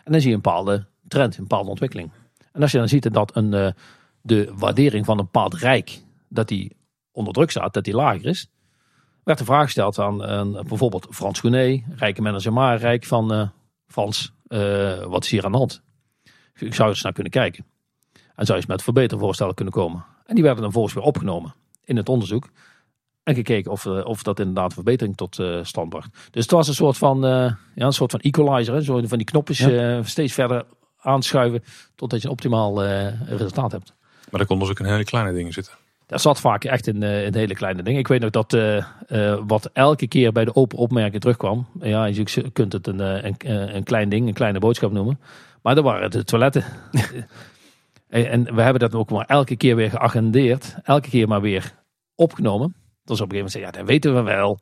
En 0.04 0.12
dan 0.12 0.20
zie 0.20 0.30
je 0.30 0.36
een 0.36 0.42
bepaalde 0.42 0.86
trend, 1.08 1.36
een 1.36 1.42
bepaalde 1.42 1.70
ontwikkeling. 1.70 2.10
En 2.52 2.62
als 2.62 2.70
je 2.70 2.78
dan 2.78 2.88
ziet 2.88 3.12
dat 3.12 3.36
een, 3.36 3.52
uh, 3.52 3.68
de 4.20 4.52
waardering 4.54 5.04
van 5.04 5.18
een 5.18 5.24
bepaald 5.24 5.54
rijk, 5.54 6.00
dat 6.28 6.48
die 6.48 6.76
onder 7.12 7.32
druk 7.32 7.50
staat, 7.50 7.74
dat 7.74 7.84
die 7.84 7.94
lager 7.94 8.26
is, 8.26 8.50
werd 9.24 9.38
de 9.38 9.44
vraag 9.44 9.64
gesteld 9.64 9.98
aan 9.98 10.22
uh, 10.22 10.62
bijvoorbeeld 10.62 11.06
Frans 11.10 11.40
Goenet, 11.40 11.82
rijke 11.96 12.22
manager 12.22 12.52
maar 12.52 12.78
rijk 12.78 13.04
van 13.04 13.34
uh, 13.34 13.48
Frans, 13.86 14.32
wat 15.08 15.24
is 15.24 15.30
hier 15.30 15.44
aan 15.44 15.52
de 15.52 15.58
hand? 15.58 15.82
Ik 16.54 16.74
zou 16.74 16.88
eens 16.88 17.02
naar 17.02 17.12
kunnen 17.12 17.32
kijken. 17.32 17.64
En 18.34 18.46
zou 18.46 18.58
eens 18.58 18.66
met 18.66 18.82
verbetervoorstellen 18.82 19.54
kunnen 19.54 19.74
komen. 19.74 20.04
En 20.26 20.34
die 20.34 20.44
werden 20.44 20.62
dan 20.62 20.72
volgens 20.72 20.94
weer 20.94 21.02
opgenomen 21.02 21.54
in 21.84 21.96
het 21.96 22.08
onderzoek. 22.08 22.50
En 23.22 23.34
gekeken 23.34 23.70
of, 23.70 23.84
uh, 23.84 24.04
of 24.04 24.22
dat 24.22 24.38
inderdaad 24.38 24.72
verbetering 24.72 25.16
tot 25.16 25.38
uh, 25.38 25.58
stand 25.62 25.88
bracht. 25.88 26.28
Dus 26.30 26.42
het 26.42 26.50
was 26.50 26.68
een 26.68 26.74
soort 26.74 26.96
van, 26.96 27.24
uh, 27.24 27.30
ja, 27.74 27.86
een 27.86 27.92
soort 27.92 28.10
van 28.10 28.20
equalizer. 28.20 28.74
Hè? 28.74 28.82
Zo 28.82 29.06
van 29.06 29.18
die 29.18 29.26
knopjes 29.26 29.58
ja. 29.58 30.02
steeds 30.02 30.32
verder 30.32 30.64
aanschuiven 31.00 31.62
totdat 31.94 32.20
je 32.20 32.26
een 32.26 32.32
optimaal 32.32 32.84
resultaat 33.26 33.72
hebt. 33.72 33.94
Maar 34.30 34.38
daar 34.38 34.46
konden 34.46 34.68
dus 34.68 34.76
ook 34.78 34.86
in 34.86 34.92
hele 34.92 35.04
kleine 35.04 35.32
dingen 35.32 35.52
zitten. 35.52 35.72
Dat 36.06 36.20
zat 36.20 36.40
vaak 36.40 36.64
echt 36.64 36.86
in, 36.86 37.02
in 37.02 37.34
hele 37.34 37.54
kleine 37.54 37.82
dingen. 37.82 38.00
Ik 38.00 38.08
weet 38.08 38.20
nog 38.20 38.30
dat 38.30 38.56
wat 39.46 39.70
elke 39.72 40.06
keer 40.06 40.32
bij 40.32 40.44
de 40.44 40.54
open 40.54 40.78
opmerking 40.78 41.20
terugkwam. 41.20 41.66
Ja, 41.80 42.04
je 42.04 42.50
kunt 42.52 42.72
het 42.72 42.86
een, 42.86 42.98
een, 42.98 43.36
een 43.76 43.84
klein 43.84 44.08
ding, 44.08 44.28
een 44.28 44.34
kleine 44.34 44.58
boodschap 44.58 44.92
noemen. 44.92 45.20
Maar 45.62 45.74
dat 45.74 45.84
waren 45.84 46.10
de 46.10 46.24
toiletten. 46.24 46.64
en 48.08 48.54
we 48.54 48.62
hebben 48.62 48.80
dat 48.80 48.94
ook 48.94 49.10
maar 49.10 49.26
elke 49.26 49.56
keer 49.56 49.76
weer 49.76 49.90
geagendeerd. 49.90 50.76
Elke 50.82 51.08
keer 51.08 51.28
maar 51.28 51.40
weer 51.40 51.74
opgenomen. 52.14 52.74
Dus 53.10 53.20
op 53.20 53.32
een 53.32 53.36
gegeven 53.36 53.52
moment 53.52 53.52
zei 53.52 53.64
ja, 53.64 53.70
dat 53.70 53.86
weten 53.86 54.14
we 54.14 54.22
wel. 54.22 54.58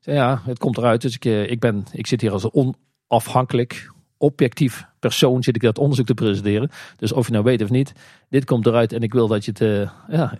Zei, 0.00 0.16
ja, 0.16 0.42
het 0.44 0.58
komt 0.58 0.78
eruit. 0.78 1.02
Dus 1.02 1.14
ik, 1.14 1.24
eh, 1.24 1.50
ik, 1.50 1.60
ben, 1.60 1.84
ik 1.92 2.06
zit 2.06 2.20
hier 2.20 2.32
als 2.32 2.44
een 2.44 2.74
onafhankelijk, 3.08 3.92
objectief 4.16 4.84
persoon 4.98 5.42
zit 5.42 5.56
ik 5.56 5.62
dat 5.62 5.78
onderzoek 5.78 6.06
te 6.06 6.14
presenteren. 6.14 6.70
Dus 6.96 7.12
of 7.12 7.26
je 7.26 7.32
nou 7.32 7.44
weet 7.44 7.62
of 7.62 7.70
niet, 7.70 7.92
dit 8.28 8.44
komt 8.44 8.66
eruit 8.66 8.92
en 8.92 9.00
ik 9.00 9.12
wil 9.12 9.28
dat 9.28 9.44
je 9.44 9.50
het, 9.50 9.60
uh, 9.60 9.90
ja, 10.08 10.38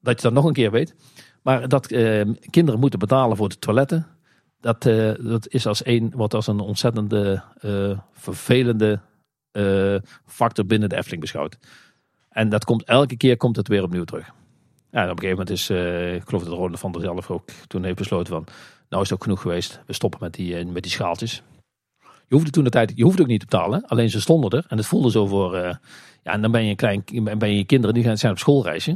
dat 0.00 0.16
je 0.16 0.22
dat 0.22 0.32
nog 0.32 0.44
een 0.44 0.52
keer 0.52 0.70
weet. 0.70 0.94
Maar 1.42 1.68
dat 1.68 1.86
kinderen 2.50 2.80
moeten 2.80 2.98
betalen 2.98 3.36
voor 3.36 3.48
de 3.48 3.58
toiletten, 3.58 4.06
dat, 4.60 4.82
dat 5.22 5.48
is 5.48 5.66
als 5.66 5.86
een, 5.86 6.12
wat 6.16 6.34
als 6.34 6.46
een 6.46 6.60
ontzettende 6.60 7.42
vervelende 8.12 9.00
factor 10.26 10.66
binnen 10.66 10.88
de 10.88 10.96
Efteling 10.96 11.20
beschouwd. 11.20 11.58
En 12.28 12.48
dat 12.48 12.64
komt 12.64 12.84
elke 12.84 13.16
keer 13.16 13.36
komt 13.36 13.56
het 13.56 13.68
weer 13.68 13.82
opnieuw 13.82 14.04
terug. 14.04 14.32
Ja, 14.92 15.02
op 15.02 15.10
een 15.10 15.18
gegeven 15.18 15.30
moment 15.30 15.50
is, 15.50 15.70
uh, 15.70 16.14
ik 16.14 16.22
geloof 16.24 16.44
dat 16.44 16.52
Ronde 16.52 16.76
van 16.76 16.92
der 16.92 17.00
zelf 17.00 17.30
ook 17.30 17.48
toen 17.66 17.84
heeft 17.84 17.96
besloten 17.96 18.32
van, 18.32 18.44
nou 18.88 19.02
is 19.02 19.08
het 19.08 19.18
ook 19.18 19.22
genoeg 19.22 19.40
geweest. 19.40 19.80
We 19.86 19.92
stoppen 19.92 20.20
met 20.22 20.34
die, 20.34 20.64
uh, 20.64 20.72
met 20.72 20.82
die 20.82 20.92
schaaltjes. 20.92 21.42
Je 22.00 22.34
hoefde 22.34 22.50
toen 22.50 22.64
de 22.64 22.70
tijd, 22.70 22.92
je 22.94 23.02
hoefde 23.02 23.22
ook 23.22 23.28
niet 23.28 23.40
te 23.40 23.46
betalen. 23.46 23.86
Alleen 23.86 24.10
ze 24.10 24.20
stonden 24.20 24.50
er 24.50 24.64
en 24.68 24.76
het 24.76 24.86
voelde 24.86 25.10
zo 25.10 25.26
voor, 25.26 25.56
uh, 25.56 25.60
ja, 26.22 26.32
en 26.32 26.42
dan 26.42 26.50
ben 26.50 26.64
je 26.64 26.70
een 26.70 26.76
klein, 26.76 27.04
ben 27.38 27.56
je 27.56 27.64
kinderen 27.64 27.94
die 27.94 28.04
gaan 28.04 28.18
zijn 28.18 28.32
op 28.32 28.38
schoolreisje. 28.38 28.90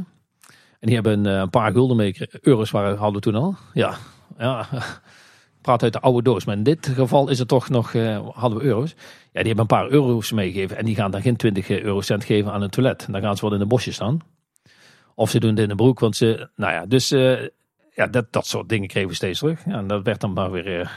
En 0.79 0.87
die 0.87 0.93
hebben 0.93 1.25
een, 1.25 1.49
paar 1.49 1.71
gulden 1.71 2.15
euro's 2.41 2.71
waren, 2.71 2.97
hadden 2.97 3.15
we 3.15 3.31
toen 3.31 3.35
al. 3.35 3.55
Ja, 3.73 3.97
ja, 4.37 4.67
praat 5.61 5.83
uit 5.83 5.93
de 5.93 5.99
oude 5.99 6.21
doos. 6.21 6.45
Maar 6.45 6.55
in 6.55 6.63
dit 6.63 6.87
geval 6.87 7.29
is 7.29 7.39
het 7.39 7.47
toch 7.47 7.69
nog, 7.69 7.93
hadden 8.33 8.59
we 8.59 8.65
euro's. 8.65 8.95
Ja, 9.31 9.43
die 9.43 9.53
hebben 9.53 9.59
een 9.59 9.65
paar 9.65 9.89
euro's 9.89 10.31
meegegeven 10.31 10.77
en 10.77 10.85
die 10.85 10.95
gaan 10.95 11.11
dan 11.11 11.21
geen 11.21 11.35
20 11.35 11.69
eurocent 11.69 12.23
geven 12.23 12.51
aan 12.51 12.61
een 12.61 12.69
toilet. 12.69 13.05
En 13.05 13.11
dan 13.11 13.21
gaan 13.21 13.37
ze 13.37 13.45
wel 13.45 13.53
in 13.53 13.59
de 13.59 13.65
bosjes 13.65 13.95
staan. 13.95 14.21
Of 15.19 15.29
ze 15.29 15.39
doen 15.39 15.49
het 15.49 15.59
in 15.59 15.67
de 15.67 15.75
broek, 15.75 15.99
want 15.99 16.15
ze, 16.15 16.49
nou 16.55 16.73
ja, 16.73 16.85
dus 16.85 17.11
uh, 17.11 17.47
ja, 17.93 18.07
dat, 18.07 18.25
dat 18.31 18.47
soort 18.47 18.69
dingen 18.69 18.87
kregen 18.87 19.09
we 19.09 19.15
steeds 19.15 19.39
terug. 19.39 19.65
Ja, 19.65 19.73
en 19.73 19.87
dat 19.87 20.03
werd 20.03 20.21
dan 20.21 20.33
maar 20.33 20.51
weer, 20.51 20.79
uh, 20.79 20.89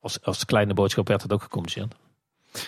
als, 0.00 0.22
als 0.22 0.44
kleine 0.44 0.74
boodschap 0.74 1.08
werd 1.08 1.22
het 1.22 1.32
ook 1.32 1.42
gecommuniceerd. 1.42 1.94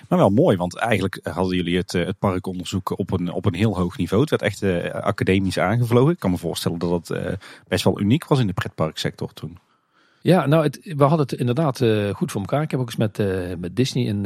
Maar 0.09 0.19
wel 0.19 0.31
mooi, 0.31 0.57
want 0.57 0.77
eigenlijk 0.77 1.21
hadden 1.23 1.57
jullie 1.57 1.77
het, 1.77 1.93
het 1.93 2.19
parkonderzoek 2.19 2.99
op 2.99 3.11
een, 3.11 3.33
op 3.33 3.45
een 3.45 3.55
heel 3.55 3.77
hoog 3.77 3.97
niveau. 3.97 4.21
Het 4.21 4.31
werd 4.31 4.43
echt 4.43 4.63
uh, 4.63 4.91
academisch 4.91 5.59
aangevlogen. 5.59 6.13
Ik 6.13 6.19
kan 6.19 6.31
me 6.31 6.37
voorstellen 6.37 6.79
dat 6.79 7.09
het 7.09 7.39
best 7.69 7.85
wel 7.85 8.01
uniek 8.01 8.27
was 8.27 8.39
in 8.39 8.47
de 8.47 8.53
pretparksector 8.53 9.33
toen. 9.33 9.59
Ja, 10.21 10.47
nou, 10.47 10.63
het, 10.63 10.81
we 10.83 11.03
hadden 11.03 11.27
het 11.27 11.33
inderdaad 11.33 11.81
uh, 11.81 12.15
goed 12.15 12.33
voor 12.33 12.41
elkaar. 12.41 12.63
Ik 12.63 12.71
heb 12.71 12.81
ook 12.81 12.87
eens 12.87 12.97
met, 12.97 13.19
met 13.59 13.77
Disney 13.77 14.05
in 14.05 14.23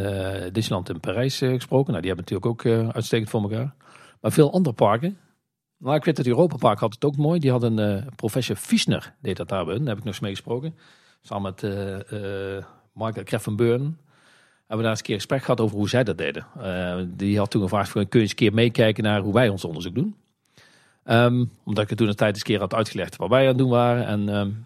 Disneyland 0.52 0.88
in 0.88 1.00
Parijs 1.00 1.38
gesproken. 1.38 1.92
Nou, 1.92 2.02
die 2.06 2.12
hebben 2.12 2.24
natuurlijk 2.30 2.46
ook 2.46 2.92
uitstekend 2.94 3.30
voor 3.30 3.42
elkaar. 3.42 3.74
Maar 4.20 4.32
veel 4.32 4.52
andere 4.52 4.74
parken, 4.74 5.18
Nou, 5.84 5.96
ik 5.96 6.04
weet 6.04 6.16
dat 6.16 6.26
Europa 6.26 6.56
Park 6.56 6.78
had 6.78 6.94
het 6.94 7.04
ook 7.04 7.16
mooi. 7.16 7.40
Die 7.40 7.50
had 7.50 7.62
een 7.62 7.78
eh, 7.78 8.06
professor 8.16 8.56
Fiesner, 8.56 9.14
deed 9.20 9.36
dat 9.36 9.48
daar 9.48 9.66
hun. 9.66 9.78
Daar 9.78 9.88
heb 9.88 9.96
ik 9.96 10.04
nog 10.04 10.12
eens 10.12 10.20
mee 10.20 10.30
gesproken. 10.30 10.74
Samen 11.22 11.42
met 11.42 11.62
uh, 11.62 12.64
Michael 12.92 13.24
Kreffenburn. 13.24 13.82
Hebben 13.82 14.76
we 14.76 14.82
daar 14.82 14.90
eens 14.90 14.98
een 14.98 15.04
keer 15.04 15.14
gesprek 15.14 15.40
gehad 15.40 15.60
over 15.60 15.76
hoe 15.76 15.88
zij 15.88 16.04
dat 16.04 16.18
deden. 16.18 16.46
die 17.16 17.38
had 17.38 17.50
toen 17.50 17.62
gevraagd, 17.62 17.92
kun 17.92 18.06
je 18.10 18.18
eens 18.18 18.30
een 18.30 18.36
keer 18.36 18.54
meekijken 18.54 19.04
naar 19.04 19.20
hoe 19.20 19.32
wij 19.32 19.48
ons 19.48 19.64
onderzoek 19.64 19.94
doen. 19.94 20.16
Um, 21.04 21.50
omdat 21.64 21.82
ik 21.82 21.88
het 21.88 21.98
toen 21.98 22.08
een 22.08 22.14
tijd 22.14 22.30
eens 22.30 22.38
een 22.38 22.46
keer 22.46 22.58
had 22.58 22.74
uitgelegd 22.74 23.16
wat 23.16 23.28
wij 23.28 23.40
aan 23.40 23.48
het 23.48 23.58
doen 23.58 23.70
waren. 23.70 24.06
En 24.06 24.28
um, 24.28 24.64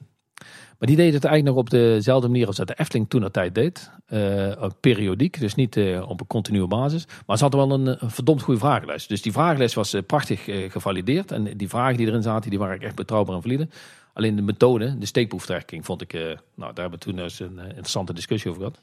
maar 0.79 0.89
die 0.89 0.97
deed 0.97 1.13
het 1.13 1.25
eigenlijk 1.25 1.57
nog 1.57 1.65
op 1.65 1.71
dezelfde 1.71 2.29
manier 2.29 2.47
als 2.47 2.57
dat 2.57 2.67
de 2.67 2.79
Efteling 2.79 3.09
toen 3.09 3.31
tijd 3.31 3.55
deed. 3.55 3.91
Uh, 4.09 4.67
periodiek, 4.81 5.41
dus 5.41 5.55
niet 5.55 5.77
uh, 5.77 6.11
op 6.11 6.21
een 6.21 6.27
continue 6.27 6.67
basis. 6.67 7.07
Maar 7.27 7.37
ze 7.37 7.43
hadden 7.43 7.69
wel 7.69 7.79
een, 7.79 7.87
een 7.87 8.11
verdomd 8.11 8.43
goede 8.43 8.61
vragenlijst. 8.61 9.09
Dus 9.09 9.23
die 9.23 9.33
vragenlijst 9.33 9.75
was 9.75 9.95
uh, 9.95 10.03
prachtig 10.07 10.45
gevalideerd. 10.45 11.33
En 11.33 11.57
die 11.57 11.69
vragen 11.69 11.97
die 11.97 12.07
erin 12.07 12.23
zaten, 12.23 12.51
die 12.51 12.59
waren 12.59 12.81
echt 12.81 12.95
betrouwbaar 12.95 13.35
en 13.35 13.43
valide. 13.43 13.69
Alleen 14.13 14.37
de 14.37 14.43
methode, 14.43 14.99
de 14.99 15.07
steekproeftrekking, 15.07 15.85
vond 15.85 16.03
ik... 16.03 16.13
nou, 16.13 16.37
daar 16.55 16.73
hebben 16.75 16.91
we 16.91 16.99
toen 16.99 17.19
eens 17.19 17.41
een 17.41 17.59
interessante 17.59 18.13
discussie 18.13 18.51
over 18.51 18.63
gehad. 18.63 18.81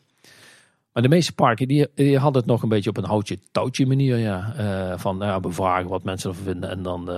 Maar 0.94 1.04
de 1.04 1.10
meeste 1.10 1.34
parken 1.34 1.68
die, 1.68 2.18
hadden 2.18 2.42
het 2.42 2.52
nog 2.52 2.64
een 2.64 2.70
beetje 2.70 2.90
op 2.90 2.98
een 2.98 3.04
houtje-touwtje 3.04 3.86
manier. 3.86 4.18
Ja. 4.18 4.54
van 4.98 5.18
nou 5.18 5.32
ja, 5.32 5.40
bevragen 5.40 5.90
wat 5.90 6.04
mensen 6.04 6.30
ervan 6.30 6.46
vinden 6.46 6.70
en 6.70 6.84
dan 6.84 7.10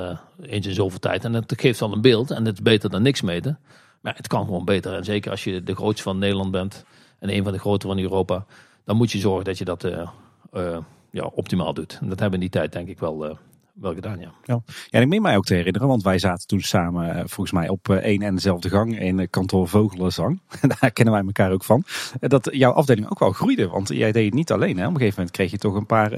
eens 0.42 0.68
in 0.68 0.74
zoveel 0.74 1.00
tijd. 1.00 1.24
En 1.24 1.32
dat 1.32 1.54
geeft 1.58 1.80
dan 1.80 1.92
een 1.92 2.02
beeld 2.02 2.32
en 2.32 2.46
het 2.46 2.54
is 2.54 2.62
beter 2.62 2.90
dan 2.90 3.02
niks 3.02 3.22
meten. 3.22 3.60
Maar 4.08 4.16
het 4.16 4.28
kan 4.28 4.46
gewoon 4.46 4.66
beter. 4.66 4.94
En 4.94 5.04
zeker 5.04 5.32
als 5.32 5.44
je 5.44 5.64
de 5.64 5.76
grootste 5.76 6.04
van 6.04 6.18
Nederland 6.18 6.52
bent 6.52 6.86
en 7.20 7.30
een 7.30 7.44
van 7.44 7.52
de 7.52 7.60
grote 7.60 7.88
van 7.88 8.00
Europa, 8.00 8.46
dan 8.84 8.96
moet 8.96 9.12
je 9.12 9.20
zorgen 9.20 9.46
dat 9.46 9.58
je 9.58 9.66
dat 9.66 9.84
uh, 9.84 10.10
uh, 10.54 10.78
ja, 11.12 11.24
optimaal 11.34 11.74
doet. 11.74 11.98
En 12.02 12.10
dat 12.10 12.20
hebben 12.20 12.40
we 12.40 12.46
in 12.46 12.52
die 12.52 12.60
tijd 12.62 12.72
denk 12.72 12.88
ik 12.88 13.00
wel, 13.00 13.26
uh, 13.26 13.36
wel 13.80 13.94
gedaan, 13.94 14.20
ja. 14.20 14.32
ja. 14.44 14.62
Ja, 14.90 15.00
ik 15.00 15.08
meen 15.08 15.22
mij 15.22 15.38
ook 15.38 15.46
te 15.46 15.54
herinneren, 15.54 15.88
want 15.88 16.04
wij 16.04 16.20
zaten 16.20 16.48
toen 16.48 16.62
samen 16.62 17.16
eh, 17.16 17.18
volgens 17.18 17.52
mij 17.52 17.70
op 17.70 17.90
eh, 17.90 17.96
één 17.96 18.22
en 18.22 18.36
dezelfde 18.36 18.70
gang 18.70 19.00
in 19.00 19.20
eh, 19.20 19.28
kantoor 19.30 19.68
Vogelenzang. 19.68 20.42
Daar 20.80 20.92
kennen 20.92 21.14
wij 21.14 21.24
elkaar 21.24 21.52
ook 21.52 21.64
van. 21.64 21.84
Dat 22.20 22.50
jouw 22.52 22.72
afdeling 22.72 23.10
ook 23.10 23.20
wel 23.20 23.32
groeide, 23.32 23.68
want 23.68 23.88
jij 23.88 24.12
deed 24.12 24.26
het 24.26 24.34
niet 24.34 24.52
alleen. 24.52 24.78
Hè? 24.78 24.84
Op 24.84 24.94
een 24.94 24.98
gegeven 24.98 25.16
moment 25.18 25.36
kreeg 25.36 25.52
je 25.52 25.58
toch 25.58 25.76
een 25.76 25.86
paar 25.86 26.12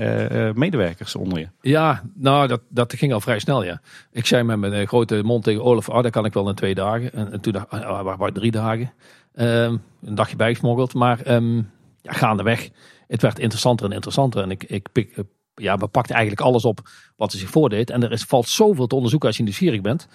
medewerkers 0.56 1.16
onder 1.16 1.40
je. 1.40 1.48
Ja, 1.62 2.04
nou 2.14 2.48
dat, 2.48 2.62
dat 2.70 2.94
ging 2.94 3.14
al 3.14 3.22
vrij 3.22 3.40
snel, 3.40 3.64
ja. 3.64 3.82
Ik 4.12 4.26
zei 4.26 4.44
met 4.44 4.58
mijn 4.58 4.88
grote 4.88 5.22
mond 5.24 5.44
tegen 5.44 5.64
Olaf, 5.64 5.90
oh, 5.90 6.04
dat 6.04 6.12
kan 6.12 6.26
ik 6.26 6.34
wel 6.34 6.50
in 6.50 6.56
twee 6.56 6.76
dagen. 6.76 7.14
En, 7.14 7.32
en 7.32 7.42
toen 7.42 7.54
dacht 7.54 7.74
ik, 7.74 7.80
oh, 7.80 8.18
waar, 8.18 8.32
drie 8.32 8.52
dagen. 8.52 8.92
Um, 9.36 9.82
een 10.02 10.16
dagje 10.16 10.36
bijgesmoggeld, 10.36 10.94
maar 10.94 11.32
um, 11.32 11.70
ja, 12.02 12.12
gaandeweg. 12.12 12.70
Het 13.08 13.22
werd 13.22 13.40
interessanter 13.40 13.86
en 13.86 13.92
interessanter. 13.92 14.44
En 14.44 14.52
ik, 14.52 14.64
ik 14.64 14.92
pik, 14.92 15.24
ja, 15.60 15.78
we 15.78 15.88
pakten 15.88 16.16
eigenlijk 16.16 16.46
alles 16.46 16.66
op 16.66 16.90
wat 17.16 17.34
er 17.34 17.40
zich 17.40 17.50
voordeed. 17.50 17.90
En 17.90 18.04
er 18.04 18.12
is, 18.12 18.24
valt 18.24 18.48
zoveel 18.48 18.88
te 18.88 18.96
onderzoeken 18.96 19.28
als 19.28 19.38
je 19.38 19.44
nieuwsgierig 19.44 19.82
bent. 19.82 20.08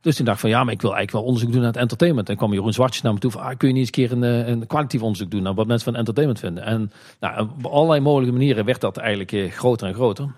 Dus 0.00 0.16
toen 0.16 0.24
dacht 0.24 0.36
ik 0.36 0.42
van 0.42 0.50
ja, 0.50 0.64
maar 0.64 0.72
ik 0.72 0.80
wil 0.80 0.94
eigenlijk 0.94 1.18
wel 1.18 1.26
onderzoek 1.32 1.52
doen 1.52 1.62
naar 1.62 1.72
het 1.72 1.80
entertainment. 1.80 2.28
En 2.28 2.36
kwam 2.36 2.52
Jeroen 2.52 2.72
Zwartjes 2.72 3.02
naar 3.02 3.12
me 3.12 3.18
toe 3.18 3.30
van 3.30 3.40
ah, 3.40 3.56
kun 3.56 3.68
je 3.68 3.74
niet 3.74 3.96
eens 3.96 4.10
een 4.10 4.18
keer 4.18 4.28
een, 4.30 4.44
eh, 4.44 4.48
een 4.48 4.66
kwalitatief 4.66 5.02
onderzoek 5.02 5.30
doen 5.30 5.42
naar 5.42 5.54
wat 5.54 5.66
mensen 5.66 5.84
van 5.84 5.96
entertainment 5.96 6.40
vinden. 6.40 6.64
En 6.64 6.92
nou, 7.20 7.48
op 7.58 7.66
allerlei 7.66 8.00
mogelijke 8.00 8.32
manieren 8.32 8.64
werd 8.64 8.80
dat 8.80 8.96
eigenlijk 8.96 9.32
eh, 9.32 9.50
groter 9.50 9.88
en 9.88 9.94
groter. 9.94 10.32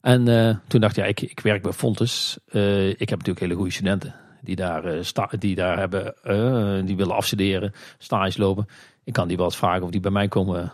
En 0.00 0.28
uh, 0.28 0.56
toen 0.66 0.80
dacht 0.80 0.96
ik, 0.96 1.02
ja, 1.02 1.08
ik, 1.08 1.20
ik 1.20 1.40
werk 1.40 1.62
bij 1.62 1.72
Fontes. 1.72 2.38
Ik 2.46 3.08
heb 3.08 3.18
natuurlijk 3.18 3.40
hele 3.40 3.54
goede 3.54 3.70
studenten 3.70 4.14
die 4.40 4.56
daar, 4.56 5.04
sta, 5.04 5.30
die 5.38 5.54
daar 5.54 5.78
hebben, 5.78 6.14
die 6.86 6.96
willen 6.96 7.14
afstuderen, 7.14 7.72
stages 7.98 8.36
lopen. 8.36 8.68
Ik 9.04 9.12
kan 9.12 9.28
die 9.28 9.36
wel 9.36 9.46
eens 9.46 9.56
vragen 9.56 9.82
of 9.82 9.90
die 9.90 10.00
bij 10.00 10.10
mij 10.10 10.28
komen 10.28 10.72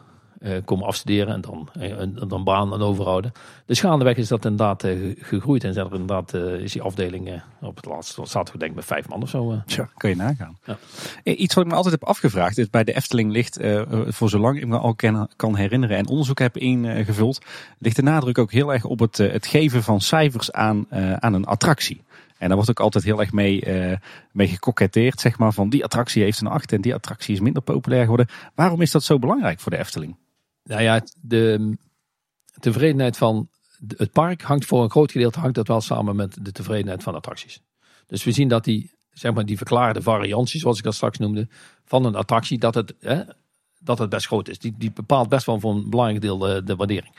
komen 0.65 0.87
afstuderen 0.87 1.35
en 1.35 1.41
dan, 1.41 1.69
uh, 1.79 2.01
en, 2.01 2.17
dan 2.29 2.45
baan 2.45 2.73
en 2.73 2.81
overhouden. 2.81 3.33
Dus 3.67 3.81
gaandeweg 3.81 4.17
is 4.17 4.29
dat 4.29 4.45
inderdaad 4.45 4.85
uh, 4.85 5.17
gegroeid 5.19 5.65
en 5.65 5.73
zijn 5.73 5.87
er 5.87 5.93
inderdaad 5.93 6.35
is 6.35 6.73
die 6.73 6.83
afdeling 6.83 7.43
op 7.61 7.77
het 7.77 7.85
laatste 7.85 8.27
zaten 8.27 8.53
we 8.53 8.59
denk 8.59 8.71
ik 8.71 8.77
met 8.77 8.87
vijf 8.87 9.09
man 9.09 9.23
of 9.23 9.29
zo. 9.29 9.63
Tja, 9.67 9.89
kan 9.97 10.11
je 10.11 10.17
nagaan. 10.17 10.59
Ja. 10.65 10.77
Iets 11.23 11.55
wat 11.55 11.65
ik 11.65 11.71
me 11.71 11.77
altijd 11.77 11.95
heb 11.95 12.05
afgevraagd 12.05 12.59
is 12.59 12.71
bij 12.71 12.85
de 12.85 12.95
Efteling 12.95 13.33
ligt, 13.33 13.59
voor 14.07 14.29
zolang 14.29 14.61
ik 14.61 14.67
me 14.67 14.79
al 14.79 14.95
kan, 14.95 15.29
kan 15.37 15.57
herinneren 15.57 15.97
en 15.97 16.09
onderzoek 16.09 16.39
heb 16.39 16.57
ingevuld, 16.57 17.41
ligt 17.79 17.97
de 17.97 18.03
nadruk 18.03 18.39
ook 18.39 18.53
heel 18.53 18.73
erg 18.73 18.85
op 18.85 18.99
het, 18.99 19.17
het 19.17 19.47
geven 19.47 19.83
van 19.83 20.01
cijfers 20.01 20.53
aan, 20.53 20.87
aan 21.21 21.35
een 21.35 21.47
attractie. 21.47 22.03
En 22.39 22.51
daar 22.51 22.57
wordt 22.57 22.71
ook 22.71 22.81
altijd 22.81 23.05
heel 23.05 23.21
erg 23.21 23.33
mee, 23.33 23.67
uh, 23.67 23.97
mee 24.33 24.49
gekoketteerd, 24.49 25.21
zeg 25.21 25.39
maar, 25.39 25.53
van 25.53 25.69
die 25.69 25.85
attractie 25.85 26.23
heeft 26.23 26.41
een 26.41 26.47
8 26.47 26.73
en 26.73 26.81
die 26.81 26.95
attractie 26.95 27.35
is 27.35 27.41
minder 27.41 27.63
populair 27.63 28.03
geworden. 28.03 28.29
Waarom 28.55 28.81
is 28.81 28.91
dat 28.91 29.03
zo 29.03 29.19
belangrijk 29.19 29.61
voor 29.61 29.71
de 29.71 29.79
Efteling? 29.79 30.17
Nou 30.65 30.83
ja, 30.83 31.03
de 31.21 31.77
tevredenheid 32.59 33.17
van 33.17 33.49
het 33.97 34.13
park 34.13 34.43
hangt 34.43 34.65
voor 34.65 34.83
een 34.83 34.91
groot 34.91 35.13
gedeelte 35.13 35.41
hangt 35.41 35.55
dat 35.55 35.69
wel 35.69 35.81
samen 35.81 36.17
met 36.17 36.45
de 36.45 36.53
tevredenheid 36.53 37.03
van 37.03 37.15
attracties. 37.15 37.61
Dus 38.07 38.25
we 38.25 38.33
zien 38.33 38.49
dat 38.49 38.65
die, 38.65 38.91
zeg 39.11 39.35
maar, 39.35 39.47
die 39.47 39.57
verklaarde 39.57 40.03
varianties, 40.03 40.61
zoals 40.61 40.79
ik 40.79 40.85
dat 40.85 40.95
straks 40.95 41.19
noemde, 41.19 41.49
van 41.85 42.05
een 42.05 42.15
attractie, 42.15 42.59
dat 42.59 42.75
het, 42.75 42.95
hè, 43.01 43.23
dat 43.79 43.99
het 43.99 44.09
best 44.09 44.27
groot 44.27 44.49
is. 44.49 44.59
Die, 44.59 44.75
die 44.79 44.93
bepaalt 44.93 45.29
best 45.29 45.47
wel 45.47 45.61
voor 45.61 45.75
een 45.75 45.91
belangrijk 45.91 46.21
deel 46.21 46.39
de, 46.39 46.63
de 46.65 46.77
waardering. 46.77 47.15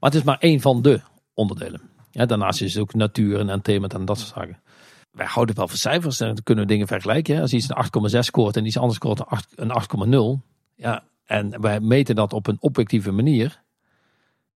Maar 0.00 0.10
het 0.10 0.14
is 0.14 0.22
maar 0.22 0.38
één 0.38 0.60
van 0.60 0.82
de 0.82 1.00
onderdelen. 1.34 1.80
Ja, 2.10 2.26
daarnaast 2.26 2.62
is 2.62 2.74
het 2.74 2.82
ook 2.82 2.94
natuur 2.94 3.34
en 3.34 3.48
entertainment 3.48 3.94
en 3.94 4.04
dat 4.04 4.18
soort 4.18 4.34
zaken. 4.34 4.62
Wij 5.10 5.26
houden 5.26 5.54
wel 5.56 5.68
van 5.68 5.76
cijfers 5.76 6.20
en 6.20 6.26
dan 6.26 6.42
kunnen 6.42 6.64
we 6.64 6.70
dingen 6.70 6.86
vergelijken. 6.86 7.40
Als 7.40 7.52
iets 7.52 7.68
een 7.68 8.10
8,6 8.14 8.18
scoort 8.18 8.56
en 8.56 8.66
iets 8.66 8.78
anders 8.78 8.96
scoort 8.96 9.22
een 9.54 10.38
8,0. 10.40 10.46
Ja, 10.74 11.04
en 11.24 11.60
wij 11.60 11.80
meten 11.80 12.14
dat 12.14 12.32
op 12.32 12.46
een 12.46 12.56
objectieve 12.60 13.10
manier, 13.10 13.62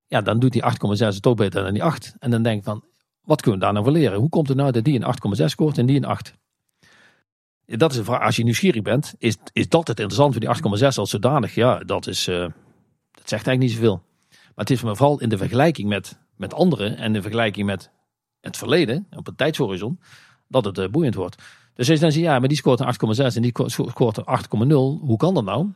ja, 0.07 0.21
dan 0.21 0.39
doet 0.39 0.53
die 0.53 0.63
8,6 0.63 0.99
het 0.99 1.27
ook 1.27 1.37
beter 1.37 1.63
dan 1.63 1.73
die 1.73 1.83
8. 1.83 2.15
En 2.19 2.31
dan 2.31 2.43
denk 2.43 2.59
ik 2.59 2.65
van, 2.65 2.85
wat 3.23 3.41
kunnen 3.41 3.61
we 3.61 3.65
daar 3.65 3.75
nou 3.75 3.85
van 3.85 3.95
leren? 3.95 4.19
Hoe 4.19 4.29
komt 4.29 4.49
het 4.49 4.57
nou 4.57 4.73
dat 4.73 4.85
die 4.85 5.01
een 5.01 5.37
8,6 5.39 5.45
scoort 5.45 5.79
en 5.79 5.87
die 5.87 5.97
een 5.97 6.05
8? 6.05 6.35
Dat 7.67 7.93
is 7.93 7.99
een 7.99 8.05
vraag. 8.05 8.23
Als 8.23 8.37
je 8.37 8.45
nieuwsgierig 8.45 8.83
bent, 8.83 9.15
is, 9.19 9.37
is 9.53 9.69
dat 9.69 9.89
het 9.89 10.01
interessant 10.01 10.33
voor 10.33 10.71
die 10.71 10.81
8,6 10.81 10.95
als 10.97 11.11
zodanig? 11.11 11.55
Ja, 11.55 11.79
dat, 11.79 12.07
is, 12.07 12.29
uh, 12.29 12.39
dat 13.11 13.29
zegt 13.29 13.47
eigenlijk 13.47 13.61
niet 13.61 13.71
zoveel. 13.71 14.03
Maar 14.29 14.67
het 14.67 14.71
is 14.71 14.81
vooral 14.81 15.21
in 15.21 15.29
de 15.29 15.37
vergelijking 15.37 15.89
met, 15.89 16.19
met 16.37 16.55
anderen 16.55 16.97
en 16.97 17.13
de 17.13 17.23
vergelijking 17.23 17.67
met 17.67 17.91
het 18.41 18.57
verleden, 18.57 19.07
op 19.17 19.29
een 19.29 19.35
tijdshorizon, 19.35 20.01
dat 20.49 20.65
het 20.65 20.79
uh, 20.79 20.89
boeiend 20.89 21.15
wordt. 21.15 21.43
Dus 21.75 21.91
als 21.91 22.01
je 22.01 22.11
dan 22.11 22.21
ja, 22.23 22.39
maar 22.39 22.49
die 22.49 22.57
scoort 22.57 22.81
een 22.81 23.17
8,6 23.17 23.37
en 23.37 23.43
die 23.43 23.53
scoort 23.67 24.17
een 24.17 24.69
8,0. 24.71 24.75
Hoe 25.01 25.17
kan 25.17 25.35
dat 25.35 25.45
nou? 25.45 25.69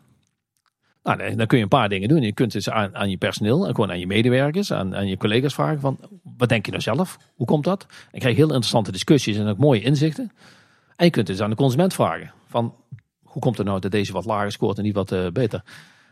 Nou, 1.02 1.34
dan 1.34 1.46
kun 1.46 1.56
je 1.58 1.62
een 1.62 1.68
paar 1.68 1.88
dingen 1.88 2.08
doen. 2.08 2.22
Je 2.22 2.32
kunt 2.32 2.52
dus 2.52 2.70
aan, 2.70 2.96
aan 2.96 3.10
je 3.10 3.16
personeel 3.16 3.66
en 3.66 3.74
gewoon 3.74 3.90
aan 3.90 3.98
je 3.98 4.06
medewerkers, 4.06 4.72
aan, 4.72 4.96
aan 4.96 5.06
je 5.06 5.16
collega's 5.16 5.54
vragen 5.54 5.80
van, 5.80 5.98
wat 6.36 6.48
denk 6.48 6.64
je 6.64 6.70
nou 6.70 6.82
zelf? 6.82 7.18
Hoe 7.34 7.46
komt 7.46 7.64
dat? 7.64 7.86
En 8.10 8.18
krijg 8.18 8.34
je 8.34 8.40
heel 8.40 8.50
interessante 8.50 8.92
discussies 8.92 9.36
en 9.36 9.46
ook 9.46 9.58
mooie 9.58 9.82
inzichten. 9.82 10.32
En 10.96 11.04
je 11.04 11.10
kunt 11.10 11.26
dus 11.26 11.40
aan 11.40 11.50
de 11.50 11.56
consument 11.56 11.94
vragen 11.94 12.32
van, 12.46 12.74
hoe 13.22 13.42
komt 13.42 13.56
het 13.56 13.66
nou 13.66 13.80
dat 13.80 13.90
deze 13.90 14.12
wat 14.12 14.24
lager 14.24 14.52
scoort 14.52 14.76
en 14.76 14.82
die 14.82 14.92
wat 14.92 15.12
uh, 15.12 15.26
beter? 15.28 15.62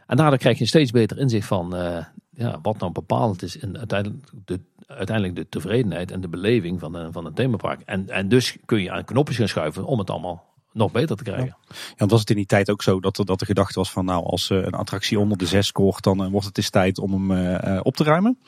En 0.07 0.16
daardoor 0.16 0.38
krijg 0.38 0.57
je 0.57 0.62
een 0.62 0.68
steeds 0.68 0.91
beter 0.91 1.18
inzicht 1.18 1.47
van 1.47 1.76
uh, 1.76 2.05
ja, 2.30 2.59
wat 2.62 2.78
nou 2.78 2.93
bepalend 2.93 3.43
is 3.43 3.57
in 3.57 3.78
uiteindelijk 3.78 4.26
de, 4.45 4.61
uiteindelijk 4.86 5.36
de 5.36 5.49
tevredenheid 5.49 6.11
en 6.11 6.20
de 6.20 6.28
beleving 6.28 6.80
van, 6.80 6.95
een 6.95 7.12
van 7.12 7.32
themapark. 7.34 7.80
En, 7.80 8.09
en 8.09 8.28
dus 8.28 8.57
kun 8.64 8.82
je 8.82 8.91
aan 8.91 9.05
knopjes 9.05 9.36
gaan 9.36 9.49
schuiven 9.49 9.84
om 9.84 9.99
het 9.99 10.11
allemaal 10.11 10.49
nog 10.72 10.92
beter 10.92 11.16
te 11.16 11.22
krijgen. 11.22 11.56
Ja. 11.68 11.74
ja, 11.96 12.06
was 12.06 12.20
het 12.20 12.30
in 12.30 12.36
die 12.36 12.46
tijd 12.46 12.70
ook 12.70 12.82
zo 12.82 13.00
dat, 13.00 13.18
er, 13.18 13.24
dat 13.24 13.38
de 13.38 13.44
gedachte 13.44 13.78
was 13.78 13.90
van 13.90 14.04
nou 14.04 14.24
als 14.24 14.50
uh, 14.50 14.58
een 14.58 14.74
attractie 14.74 15.18
onder 15.18 15.38
de 15.38 15.46
zes 15.46 15.66
scoort, 15.66 16.02
dan 16.02 16.24
uh, 16.24 16.30
wordt 16.30 16.46
het 16.46 16.56
eens 16.56 16.70
tijd 16.70 16.98
om 16.98 17.12
hem 17.12 17.30
uh, 17.30 17.80
op 17.82 17.96
te 17.96 18.04
ruimen? 18.04 18.38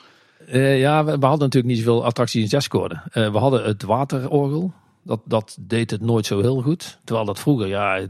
ja, 0.51 1.05
we, 1.05 1.17
we, 1.17 1.25
hadden 1.25 1.49
natuurlijk 1.49 1.73
niet 1.73 1.77
zoveel 1.77 2.05
attracties 2.05 2.41
in 2.41 2.47
zes 2.47 2.63
scoorden. 2.63 3.03
we 3.11 3.37
hadden 3.37 3.63
het 3.63 3.83
waterorgel. 3.83 4.73
Dat, 5.03 5.19
dat 5.25 5.57
deed 5.59 5.91
het 5.91 6.01
nooit 6.01 6.25
zo 6.25 6.41
heel 6.41 6.61
goed. 6.61 6.99
Terwijl 7.03 7.25
dat 7.25 7.39
vroeger, 7.39 7.67
ja, 7.67 8.07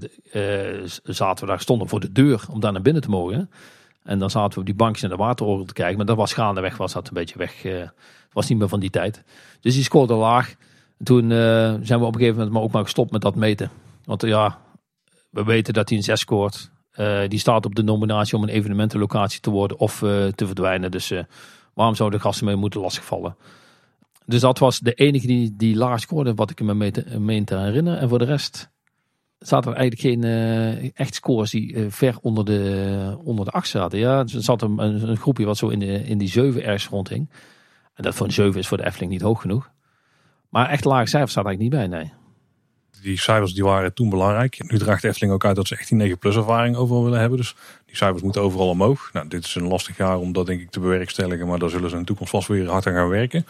zaten 1.03 1.45
we 1.45 1.51
daar, 1.51 1.59
stonden 1.59 1.87
voor 1.87 1.99
de 1.99 2.11
deur 2.11 2.45
om 2.51 2.59
daar 2.59 2.71
naar 2.71 2.81
binnen 2.81 3.01
te 3.01 3.09
mogen. 3.09 3.49
En 4.03 4.19
dan 4.19 4.29
zaten 4.29 4.53
we 4.53 4.59
op 4.59 4.65
die 4.65 4.75
bankjes 4.75 5.01
naar 5.01 5.17
de 5.17 5.23
waterorgel 5.23 5.65
te 5.65 5.73
kijken. 5.73 5.97
Maar 5.97 6.05
dat 6.05 6.17
was 6.17 6.33
gaandeweg, 6.33 6.77
was 6.77 6.93
dat 6.93 7.07
een 7.07 7.13
beetje 7.13 7.37
weg. 7.37 7.63
Was 8.31 8.49
niet 8.49 8.57
meer 8.57 8.69
van 8.69 8.79
die 8.79 8.89
tijd. 8.89 9.23
Dus 9.61 9.73
die 9.73 9.83
scoorde 9.83 10.13
laag. 10.13 10.55
toen 11.03 11.29
zijn 11.29 11.99
we 11.99 12.05
op 12.05 12.13
een 12.13 12.19
gegeven 12.19 12.35
moment 12.35 12.51
maar 12.51 12.61
ook 12.61 12.71
maar 12.71 12.83
gestopt 12.83 13.11
met 13.11 13.21
dat 13.21 13.35
meten. 13.35 13.71
Want 14.05 14.21
ja, 14.21 14.57
we 15.29 15.43
weten 15.43 15.73
dat 15.73 15.89
hij 15.89 15.97
een 15.97 16.03
6 16.03 16.19
scoort. 16.19 16.71
Uh, 16.95 17.27
die 17.27 17.39
staat 17.39 17.65
op 17.65 17.75
de 17.75 17.83
nominatie 17.83 18.37
om 18.37 18.43
een 18.43 18.49
evenementenlocatie 18.49 19.39
te 19.39 19.49
worden 19.49 19.79
of 19.79 20.01
uh, 20.01 20.27
te 20.27 20.45
verdwijnen. 20.45 20.91
Dus 20.91 21.11
uh, 21.11 21.23
waarom 21.73 21.95
zouden 21.95 22.19
de 22.19 22.25
gasten 22.25 22.45
mee 22.45 22.55
moeten 22.55 22.81
lastigvallen? 22.81 23.35
Dus 24.25 24.41
dat 24.41 24.59
was 24.59 24.79
de 24.79 24.93
enige 24.93 25.27
die, 25.27 25.55
die 25.55 25.75
laag 25.75 25.99
scoorde, 25.99 26.33
wat 26.33 26.49
ik 26.49 26.61
me 26.61 26.73
meen 27.19 27.45
te 27.45 27.57
herinneren. 27.57 27.99
En 27.99 28.09
voor 28.09 28.19
de 28.19 28.25
rest 28.25 28.71
zaten 29.37 29.71
er 29.71 29.77
eigenlijk 29.77 30.23
geen 30.23 30.93
echt 30.93 31.15
scores 31.15 31.51
die 31.51 31.89
ver 31.89 32.17
onder 32.21 32.45
de, 32.45 33.17
onder 33.23 33.45
de 33.45 33.51
8 33.51 33.67
zaten. 33.67 33.99
Ja, 33.99 34.19
er 34.19 34.29
zat 34.43 34.61
een, 34.61 34.77
een, 34.79 35.17
groepje 35.17 35.45
wat 35.45 35.57
zo 35.57 35.67
in, 35.67 35.79
de, 35.79 36.03
in 36.05 36.17
die 36.17 36.27
7 36.27 36.63
ergens 36.63 36.87
rondhing. 36.87 37.29
En 37.93 38.03
dat 38.03 38.19
een 38.19 38.31
7 38.31 38.59
is 38.59 38.67
voor 38.67 38.77
de 38.77 38.85
Efteling 38.85 39.11
niet 39.11 39.21
hoog 39.21 39.41
genoeg. 39.41 39.71
Maar 40.49 40.69
echt 40.69 40.85
lage 40.85 41.07
cijfers 41.07 41.31
staat 41.31 41.45
eigenlijk 41.45 41.75
niet 41.75 41.89
bij, 41.89 41.99
nee 41.99 42.22
die 43.03 43.19
cijfers 43.19 43.53
die 43.53 43.63
waren 43.63 43.93
toen 43.93 44.09
belangrijk. 44.09 44.71
Nu 44.71 44.77
draagt 44.77 45.03
Efteling 45.03 45.33
ook 45.33 45.45
uit 45.45 45.55
dat 45.55 45.67
ze 45.67 45.75
echt 45.75 45.87
die 45.87 45.97
9 45.97 46.17
plus 46.17 46.35
ervaring 46.35 46.75
overal 46.75 47.03
willen 47.03 47.19
hebben. 47.19 47.37
Dus 47.37 47.55
die 47.85 47.95
cijfers 47.95 48.21
moeten 48.23 48.41
overal 48.41 48.69
omhoog. 48.69 49.09
Nou, 49.13 49.27
dit 49.27 49.45
is 49.45 49.55
een 49.55 49.67
lastig 49.67 49.97
jaar 49.97 50.17
om 50.17 50.33
dat 50.33 50.45
denk 50.45 50.61
ik 50.61 50.69
te 50.69 50.79
bewerkstelligen. 50.79 51.47
Maar 51.47 51.59
daar 51.59 51.69
zullen 51.69 51.89
ze 51.89 51.95
in 51.95 52.01
de 52.01 52.07
toekomst 52.07 52.31
vast 52.31 52.47
weer 52.47 52.69
hard 52.69 52.87
aan 52.87 52.93
gaan 52.93 53.09
werken. 53.09 53.45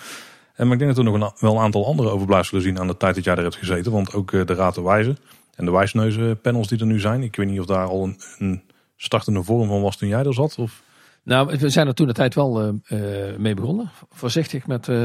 En 0.55 0.63
maar 0.65 0.73
ik 0.73 0.79
denk 0.79 0.95
dat 0.95 1.05
we 1.05 1.11
nog 1.11 1.39
wel 1.39 1.55
een 1.55 1.61
aantal 1.61 1.85
andere 1.85 2.09
overblijfselen 2.09 2.61
zien 2.61 2.79
aan 2.79 2.87
de 2.87 2.97
tijd 2.97 3.15
dat 3.15 3.23
jij 3.23 3.35
er 3.35 3.41
hebt 3.41 3.55
gezeten. 3.55 3.91
Want 3.91 4.13
ook 4.13 4.31
eh, 4.31 4.45
de 4.45 4.53
Raad 4.53 4.75
de 4.75 4.81
Wijze 4.81 5.15
en 5.55 5.65
de 5.65 5.71
wijsneuzen 5.71 6.41
panels 6.41 6.67
die 6.67 6.79
er 6.79 6.85
nu 6.85 6.99
zijn. 6.99 7.23
Ik 7.23 7.35
weet 7.35 7.47
niet 7.47 7.59
of 7.59 7.65
daar 7.65 7.87
al 7.87 8.03
een, 8.03 8.19
een 8.37 8.61
startende 8.97 9.43
vorm 9.43 9.67
van 9.67 9.81
was 9.81 9.97
toen 9.97 10.09
jij 10.09 10.23
er 10.23 10.33
zat. 10.33 10.57
Of... 10.57 10.81
Nou, 11.23 11.57
we 11.57 11.69
zijn 11.69 11.87
er 11.87 11.93
toen 11.93 12.07
de 12.07 12.13
tijd 12.13 12.35
wel 12.35 12.61
uh, 12.61 12.73
uh, 12.89 13.37
mee 13.37 13.53
begonnen. 13.53 13.89
Voorzichtig 14.09 14.67
met. 14.67 14.87
Uh, 14.87 14.95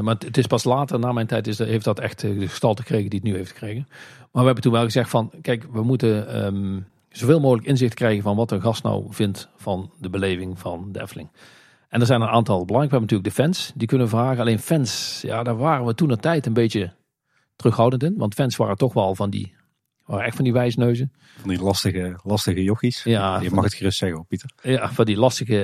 maar 0.00 0.16
het 0.18 0.36
is 0.36 0.46
pas 0.46 0.64
later, 0.64 0.98
na 0.98 1.12
mijn 1.12 1.26
tijd, 1.26 1.46
is, 1.46 1.58
heeft 1.58 1.84
dat 1.84 2.00
echt 2.00 2.20
de 2.20 2.48
gestalte 2.48 2.82
gekregen 2.82 3.10
die 3.10 3.18
het 3.18 3.28
nu 3.28 3.36
heeft 3.36 3.50
gekregen. 3.50 3.86
Maar 4.18 4.42
we 4.42 4.44
hebben 4.44 4.62
toen 4.62 4.72
wel 4.72 4.84
gezegd 4.84 5.10
van, 5.10 5.32
kijk, 5.42 5.66
we 5.72 5.82
moeten 5.82 6.44
um, 6.44 6.86
zoveel 7.08 7.40
mogelijk 7.40 7.66
inzicht 7.66 7.94
krijgen 7.94 8.22
van 8.22 8.36
wat 8.36 8.50
een 8.50 8.60
gast 8.60 8.82
nou 8.82 9.06
vindt 9.10 9.48
van 9.56 9.90
de 10.00 10.10
beleving 10.10 10.58
van 10.58 10.88
de. 10.92 11.26
En 11.88 12.00
er 12.00 12.06
zijn 12.06 12.20
een 12.20 12.28
aantal 12.28 12.64
belangrijk. 12.64 12.90
We 12.90 12.98
hebben 12.98 13.16
natuurlijk 13.16 13.36
de 13.36 13.42
fans, 13.42 13.72
die 13.74 13.88
kunnen 13.88 14.08
vragen. 14.08 14.40
Alleen 14.40 14.58
fans, 14.58 15.20
ja, 15.22 15.42
daar 15.42 15.56
waren 15.56 15.86
we 15.86 15.94
toen 15.94 16.08
de 16.08 16.16
tijd 16.16 16.46
een 16.46 16.52
beetje 16.52 16.92
terughoudend 17.56 18.02
in. 18.02 18.14
Want 18.16 18.34
fans 18.34 18.56
waren 18.56 18.76
toch 18.76 18.92
wel 18.92 19.14
van 19.14 19.30
die 19.30 19.54
waren 20.08 20.26
echt 20.26 20.34
van 20.34 20.44
die 20.44 20.52
wijsneuzen. 20.52 21.12
Van 21.40 21.48
die 21.48 21.62
lastige, 21.62 22.18
lastige 22.22 22.62
jochies. 22.62 23.02
Ja, 23.02 23.40
je 23.40 23.50
mag 23.50 23.64
het 23.64 23.74
gerust 23.74 23.98
zeggen, 23.98 24.26
Pieter. 24.26 24.50
Ja, 24.62 24.92
van 24.92 25.04
die 25.04 25.16
lastige 25.16 25.54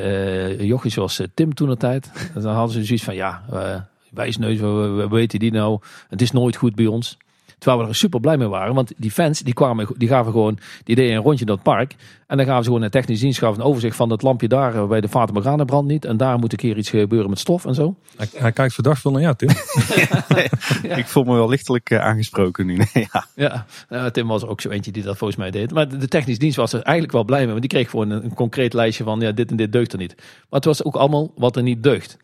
uh, 0.58 0.60
jochies 0.60 0.94
zoals 0.94 1.20
uh, 1.20 1.26
Tim 1.34 1.54
toen 1.54 1.68
de 1.68 1.76
tijd. 1.76 2.30
dan 2.34 2.54
hadden 2.54 2.74
ze 2.74 2.84
zoiets 2.84 3.04
van, 3.04 3.14
ja, 3.14 3.44
uh, 3.52 3.80
wijsneuzen, 4.10 4.96
we, 4.96 5.08
weten 5.08 5.38
die 5.38 5.52
nou? 5.52 5.80
Het 6.08 6.22
is 6.22 6.30
nooit 6.30 6.56
goed 6.56 6.74
bij 6.74 6.86
ons. 6.86 7.16
Terwijl 7.58 7.82
we 7.82 7.88
er 7.88 7.94
super 7.94 8.20
blij 8.20 8.36
mee 8.36 8.48
waren. 8.48 8.74
Want 8.74 8.92
die 8.96 9.10
fans 9.10 9.40
die 9.40 9.54
kwamen, 9.54 9.88
die 9.96 10.08
gaven 10.08 10.32
gewoon, 10.32 10.58
die 10.84 10.96
deden 10.96 11.16
een 11.16 11.22
rondje 11.22 11.44
door 11.44 11.54
het 11.54 11.64
park. 11.64 11.94
En 12.26 12.36
dan 12.36 12.46
gaven 12.46 12.64
ze 12.64 12.68
gewoon 12.68 12.84
een 12.84 12.90
technisch 12.90 13.20
dienst, 13.20 13.38
gaven 13.38 13.60
een 13.60 13.66
overzicht 13.66 13.96
van 13.96 14.08
dat 14.08 14.22
lampje 14.22 14.48
daar 14.48 14.74
eh, 14.74 14.86
bij 14.86 15.00
de 15.00 15.08
Fata 15.08 15.32
Morgana 15.32 15.64
brandt 15.64 15.90
niet. 15.90 16.04
En 16.04 16.16
daar 16.16 16.38
moet 16.38 16.52
een 16.52 16.58
keer 16.58 16.76
iets 16.76 16.90
gebeuren 16.90 17.30
met 17.30 17.38
stof 17.38 17.64
en 17.64 17.74
zo. 17.74 17.96
Hij, 18.16 18.28
hij 18.34 18.52
kijkt 18.52 18.74
verdacht 18.74 19.00
veel 19.00 19.10
naar 19.10 19.20
ja, 19.20 19.34
Tim. 19.34 19.48
ja. 20.88 20.96
Ik 20.96 21.06
voel 21.06 21.24
me 21.24 21.34
wel 21.34 21.48
lichtelijk 21.48 21.90
uh, 21.90 21.98
aangesproken 21.98 22.66
nu. 22.66 22.80
ja, 23.12 23.26
ja 23.34 23.66
uh, 23.90 24.06
Tim 24.06 24.26
was 24.26 24.42
er 24.42 24.48
ook 24.48 24.60
zo 24.60 24.68
eentje 24.68 24.92
die 24.92 25.02
dat 25.02 25.16
volgens 25.16 25.38
mij 25.38 25.50
deed. 25.50 25.72
Maar 25.72 25.88
de, 25.88 25.96
de 25.96 26.08
technisch 26.08 26.38
dienst 26.38 26.56
was 26.56 26.72
er 26.72 26.82
eigenlijk 26.82 27.12
wel 27.12 27.24
blij 27.24 27.38
mee. 27.38 27.48
Want 27.48 27.60
die 27.60 27.70
kreeg 27.70 27.90
gewoon 27.90 28.10
een, 28.10 28.24
een 28.24 28.34
concreet 28.34 28.72
lijstje 28.72 29.04
van 29.04 29.20
ja, 29.20 29.32
dit 29.32 29.50
en 29.50 29.56
dit 29.56 29.72
deugt 29.72 29.92
er 29.92 29.98
niet. 29.98 30.14
Maar 30.16 30.24
het 30.48 30.64
was 30.64 30.84
ook 30.84 30.96
allemaal 30.96 31.32
wat 31.36 31.56
er 31.56 31.62
niet 31.62 31.82
deugt. 31.82 32.16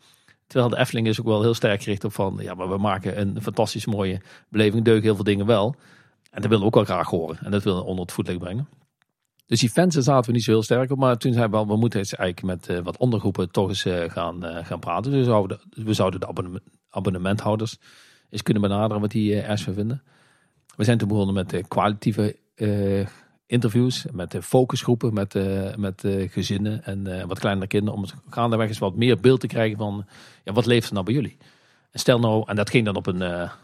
Terwijl 0.51 0.69
de 0.69 0.77
Efteling 0.77 1.07
is 1.07 1.19
ook 1.19 1.25
wel 1.25 1.41
heel 1.41 1.53
sterk 1.53 1.83
gericht 1.83 2.03
op 2.03 2.13
van, 2.13 2.37
ja, 2.41 2.53
maar 2.53 2.69
we 2.69 2.77
maken 2.77 3.19
een 3.19 3.41
fantastisch 3.41 3.85
mooie 3.85 4.21
beleving, 4.49 4.83
deugen 4.83 5.03
heel 5.03 5.15
veel 5.15 5.23
dingen 5.23 5.45
wel. 5.45 5.75
En 6.31 6.41
dat 6.41 6.43
willen 6.43 6.59
we 6.59 6.65
ook 6.65 6.75
wel 6.75 6.83
graag 6.83 7.09
horen. 7.09 7.37
En 7.41 7.51
dat 7.51 7.63
willen 7.63 7.79
we 7.79 7.85
onder 7.85 8.03
het 8.03 8.13
voetlicht 8.13 8.39
brengen. 8.39 8.67
Dus 9.45 9.59
die 9.59 9.69
fans 9.69 9.95
zaten 9.95 10.25
we 10.25 10.35
niet 10.35 10.43
zo 10.43 10.51
heel 10.51 10.63
sterk 10.63 10.91
op. 10.91 10.97
Maar 10.97 11.17
toen 11.17 11.33
zeiden 11.33 11.59
we 11.59 11.65
we 11.65 11.77
moeten 11.77 11.99
eens 11.99 12.15
eigenlijk 12.15 12.67
met 12.67 12.77
uh, 12.77 12.83
wat 12.83 12.97
ondergroepen 12.97 13.51
toch 13.51 13.67
eens 13.67 13.85
uh, 13.85 14.09
gaan, 14.09 14.45
uh, 14.45 14.65
gaan 14.65 14.79
praten. 14.79 15.11
Dus 15.11 15.19
we 15.19 15.25
zouden, 15.25 15.59
we 15.69 15.93
zouden 15.93 16.19
de 16.19 16.27
abonnement, 16.27 16.63
abonnementhouders 16.89 17.77
eens 18.29 18.43
kunnen 18.43 18.63
benaderen 18.63 19.01
wat 19.01 19.11
die 19.11 19.35
ergens 19.35 19.63
van 19.63 19.73
vinden. 19.73 20.03
We 20.75 20.83
zijn 20.83 20.97
toen 20.97 21.07
begonnen 21.07 21.33
met 21.33 21.67
kwalitatieve 21.67 22.35
interviews, 23.51 24.05
met 24.11 24.37
focusgroepen, 24.41 25.13
met, 25.13 25.33
met 25.77 26.03
gezinnen 26.27 26.83
en 26.83 27.27
wat 27.27 27.39
kleinere 27.39 27.67
kinderen. 27.67 27.99
Om 27.99 28.05
gaandeweg 28.29 28.67
eens 28.67 28.77
wat 28.77 28.95
meer 28.95 29.19
beeld 29.19 29.39
te 29.39 29.47
krijgen 29.47 29.77
van, 29.77 30.05
ja, 30.43 30.53
wat 30.53 30.65
leeft 30.65 30.87
er 30.87 30.93
nou 30.93 31.05
bij 31.05 31.13
jullie? 31.13 31.37
En 31.91 31.99
stel 31.99 32.19
nou, 32.19 32.43
en 32.45 32.55
dat 32.55 32.69
ging 32.69 32.85
dan 32.85 32.95
op 32.95 33.07
een, 33.07 33.17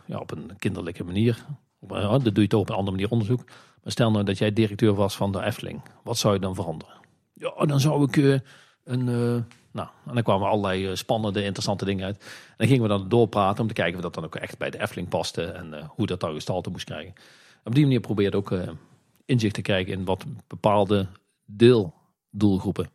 ja, 0.05 0.17
op 0.19 0.31
een 0.31 0.51
kinderlijke 0.57 1.03
manier. 1.03 1.45
Dat 1.87 2.23
doe 2.23 2.41
je 2.41 2.47
toch 2.47 2.61
op 2.61 2.69
een 2.69 2.75
andere 2.75 2.95
manier 2.95 3.11
onderzoek. 3.11 3.43
Maar 3.83 3.91
stel 3.91 4.11
nou 4.11 4.23
dat 4.23 4.37
jij 4.37 4.53
directeur 4.53 4.93
was 4.93 5.15
van 5.15 5.31
de 5.31 5.43
Efteling. 5.43 5.81
Wat 6.03 6.17
zou 6.17 6.33
je 6.33 6.39
dan 6.39 6.55
veranderen? 6.55 6.93
Ja, 7.33 7.65
dan 7.65 7.79
zou 7.79 8.03
ik 8.03 8.43
een... 8.83 9.03
Nou, 9.71 9.89
en 10.05 10.13
dan 10.13 10.23
kwamen 10.23 10.47
allerlei 10.47 10.95
spannende, 10.95 11.43
interessante 11.43 11.85
dingen 11.85 12.05
uit. 12.05 12.17
En 12.17 12.53
dan 12.57 12.67
gingen 12.67 12.83
we 12.83 12.89
dan 12.89 13.09
doorpraten 13.09 13.61
om 13.61 13.67
te 13.67 13.73
kijken 13.73 13.95
of 13.95 14.01
dat 14.01 14.13
dan 14.13 14.23
ook 14.23 14.35
echt 14.35 14.57
bij 14.57 14.69
de 14.69 14.81
Efteling 14.81 15.09
paste. 15.09 15.43
En 15.43 15.73
hoe 15.87 16.05
dat 16.05 16.19
dan 16.19 16.33
gestalte 16.33 16.69
moest 16.69 16.85
krijgen. 16.85 17.13
Op 17.63 17.75
die 17.75 17.83
manier 17.83 17.99
probeerde 17.99 18.37
ook 18.37 18.53
inzicht 19.27 19.53
te 19.53 19.61
krijgen 19.61 19.93
in 19.93 20.05
wat 20.05 20.25
bepaalde 20.47 21.07
deeldoelgroepen 21.45 22.89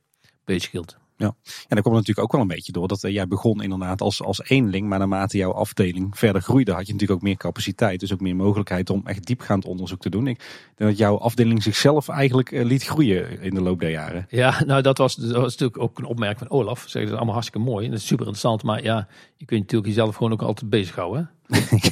bezighield. 0.45 1.01
Ja. 1.16 1.35
en 1.45 1.76
dat 1.76 1.80
kwam 1.80 1.93
natuurlijk 1.93 2.18
ook 2.18 2.33
wel 2.33 2.41
een 2.41 2.47
beetje 2.47 2.72
door 2.72 2.89
dat 2.89 3.03
uh, 3.03 3.12
jij 3.12 3.28
begon 3.28 3.62
inderdaad 3.62 4.01
als, 4.01 4.22
als 4.22 4.43
eenling, 4.45 4.89
maar 4.89 4.99
naarmate 4.99 5.37
jouw 5.37 5.53
afdeling 5.53 6.18
verder 6.18 6.43
groeide, 6.43 6.72
had 6.72 6.87
je 6.87 6.93
natuurlijk 6.93 7.20
ook 7.20 7.26
meer 7.26 7.37
capaciteit, 7.37 8.01
dus 8.01 8.12
ook 8.12 8.20
meer 8.20 8.37
mogelijkheid 8.37 8.91
om 8.91 9.03
echt 9.05 9.26
diepgaand 9.26 9.64
onderzoek 9.64 10.01
te 10.01 10.11
doen. 10.11 10.26
Ik 10.26 10.39
denk 10.74 10.91
dat 10.91 10.99
jouw 10.99 11.18
afdeling 11.18 11.62
zichzelf 11.62 12.09
eigenlijk 12.09 12.51
uh, 12.51 12.64
liet 12.64 12.85
groeien 12.85 13.41
in 13.41 13.55
de 13.55 13.61
loop 13.61 13.80
der 13.80 13.91
jaren. 13.91 14.26
Ja, 14.28 14.62
nou 14.66 14.83
dat 14.83 14.99
was, 14.99 15.14
dat 15.14 15.30
was 15.30 15.57
natuurlijk 15.57 15.83
ook 15.83 15.99
een 15.99 16.05
opmerking 16.05 16.49
van 16.49 16.59
Olaf. 16.59 16.85
Zeg, 16.87 17.03
dat 17.03 17.11
is 17.11 17.16
allemaal 17.16 17.35
hartstikke 17.35 17.68
mooi 17.68 17.85
en 17.85 17.91
dat 17.91 18.01
is 18.01 18.07
super 18.07 18.26
interessant, 18.26 18.62
maar 18.62 18.83
ja, 18.83 19.09
je 19.37 19.45
kunt 19.45 19.61
natuurlijk 19.61 19.89
jezelf 19.89 20.16
gewoon 20.16 20.33
ook 20.33 20.43
altijd 20.43 20.70
bezighouden. 20.70 21.30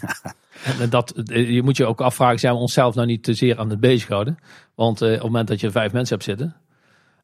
ja. 0.79 0.87
Dat, 0.87 1.13
je 1.25 1.63
moet 1.63 1.77
je 1.77 1.87
ook 1.87 2.01
afvragen, 2.01 2.39
zijn 2.39 2.55
we 2.55 2.61
onszelf 2.61 2.95
nou 2.95 3.07
niet 3.07 3.23
te 3.23 3.35
zeer 3.35 3.59
aan 3.59 3.71
het 3.71 3.81
bezighouden? 3.81 4.39
Want 4.75 5.03
uh, 5.03 5.09
op 5.09 5.15
het 5.15 5.23
moment 5.23 5.49
dat 5.49 5.61
je 5.61 5.71
vijf 5.71 5.93
mensen 5.93 6.15
hebt 6.15 6.29
zitten, 6.29 6.57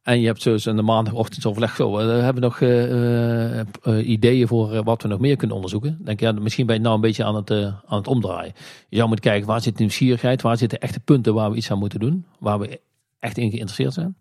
en 0.03 0.21
je 0.21 0.27
hebt 0.27 0.43
dus 0.43 0.67
in 0.67 0.77
de 0.77 0.83
maandagochtend 0.83 1.43
zo, 1.43 1.55
we 1.55 2.03
hebben 2.03 2.43
nog 2.43 2.61
ideeën 4.05 4.49
voor 4.49 4.83
wat 4.83 5.03
we 5.03 5.09
nog 5.09 5.21
meer 5.21 5.37
kunnen 5.37 5.57
onderzoeken. 5.57 5.99
Denk 6.05 6.21
ja, 6.21 6.33
misschien 6.33 6.67
ben 6.67 6.77
je 6.77 6.83
nou 6.83 6.95
een 6.95 7.01
beetje 7.01 7.25
aan 7.25 7.35
het, 7.35 7.51
aan 7.87 7.99
het 7.99 8.07
omdraaien. 8.07 8.53
Je 8.89 9.05
moeten 9.05 9.21
kijken, 9.21 9.47
waar 9.47 9.61
zit 9.61 9.77
de 9.77 9.81
nieuwsgierigheid? 9.81 10.43
Waar 10.43 10.57
zitten 10.57 10.81
echte 10.81 11.01
punten 11.01 11.35
waar 11.35 11.51
we 11.51 11.57
iets 11.57 11.71
aan 11.71 11.79
moeten 11.79 12.01
doen? 12.01 12.27
Waar 12.39 12.59
we 12.59 12.81
echt 13.19 13.39
in 13.39 13.51
geïnteresseerd 13.51 13.93
zijn? 13.93 14.17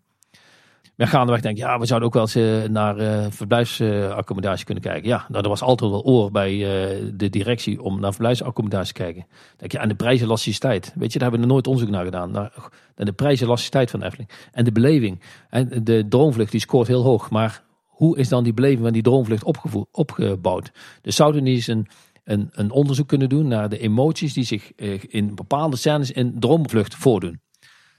Maar 0.96 1.06
gaandeweg 1.06 1.40
denk 1.40 1.56
ik, 1.56 1.62
ja, 1.62 1.78
we 1.78 1.86
zouden 1.86 2.08
ook 2.08 2.14
wel 2.14 2.22
eens 2.22 2.36
uh, 2.36 2.68
naar 2.68 3.00
uh, 3.00 3.26
verblijfsaccommodatie 3.30 4.64
kunnen 4.64 4.84
kijken. 4.84 5.08
Ja, 5.08 5.26
nou, 5.28 5.42
er 5.42 5.48
was 5.48 5.62
altijd 5.62 5.90
wel 5.90 6.04
oor 6.04 6.30
bij 6.30 6.52
uh, 6.52 7.12
de 7.14 7.30
directie 7.30 7.82
om 7.82 8.00
naar 8.00 8.12
verblijfsaccommodatie 8.12 8.94
te 8.94 9.02
kijken. 9.02 9.26
Denk 9.56 9.72
je, 9.72 9.78
aan 9.78 9.88
de 9.88 9.94
prijselasticiteit. 9.94 10.92
Weet 10.94 11.12
je, 11.12 11.18
daar 11.18 11.28
hebben 11.28 11.48
we 11.48 11.52
nooit 11.52 11.66
onderzoek 11.66 11.90
naar 11.90 12.04
gedaan. 12.04 12.30
Naar, 12.30 12.52
naar 12.96 13.06
de 13.06 13.12
prijselasticiteit 13.12 13.90
van 13.90 14.00
de. 14.00 14.10
En 14.52 14.64
de 14.64 14.72
beleving. 14.72 15.20
En 15.50 15.84
de 15.84 16.06
droomvlucht 16.08 16.50
die 16.50 16.60
scoort 16.60 16.86
heel 16.86 17.02
hoog. 17.02 17.30
Maar 17.30 17.62
hoe 17.86 18.18
is 18.18 18.28
dan 18.28 18.44
die 18.44 18.54
beleving 18.54 18.82
van 18.82 18.92
die 18.92 19.02
droomvlucht 19.02 19.44
opgebouwd? 19.90 20.72
Dus 21.02 21.16
zouden 21.16 21.42
niet 21.42 21.54
eens 21.54 21.66
een, 21.66 21.86
een, 22.24 22.48
een 22.52 22.70
onderzoek 22.70 23.08
kunnen 23.08 23.28
doen 23.28 23.48
naar 23.48 23.68
de 23.68 23.78
emoties 23.78 24.32
die 24.32 24.44
zich 24.44 24.74
in 25.08 25.34
bepaalde 25.34 25.76
scènes 25.76 26.10
in 26.10 26.40
droomvlucht 26.40 26.94
voordoen. 26.94 27.40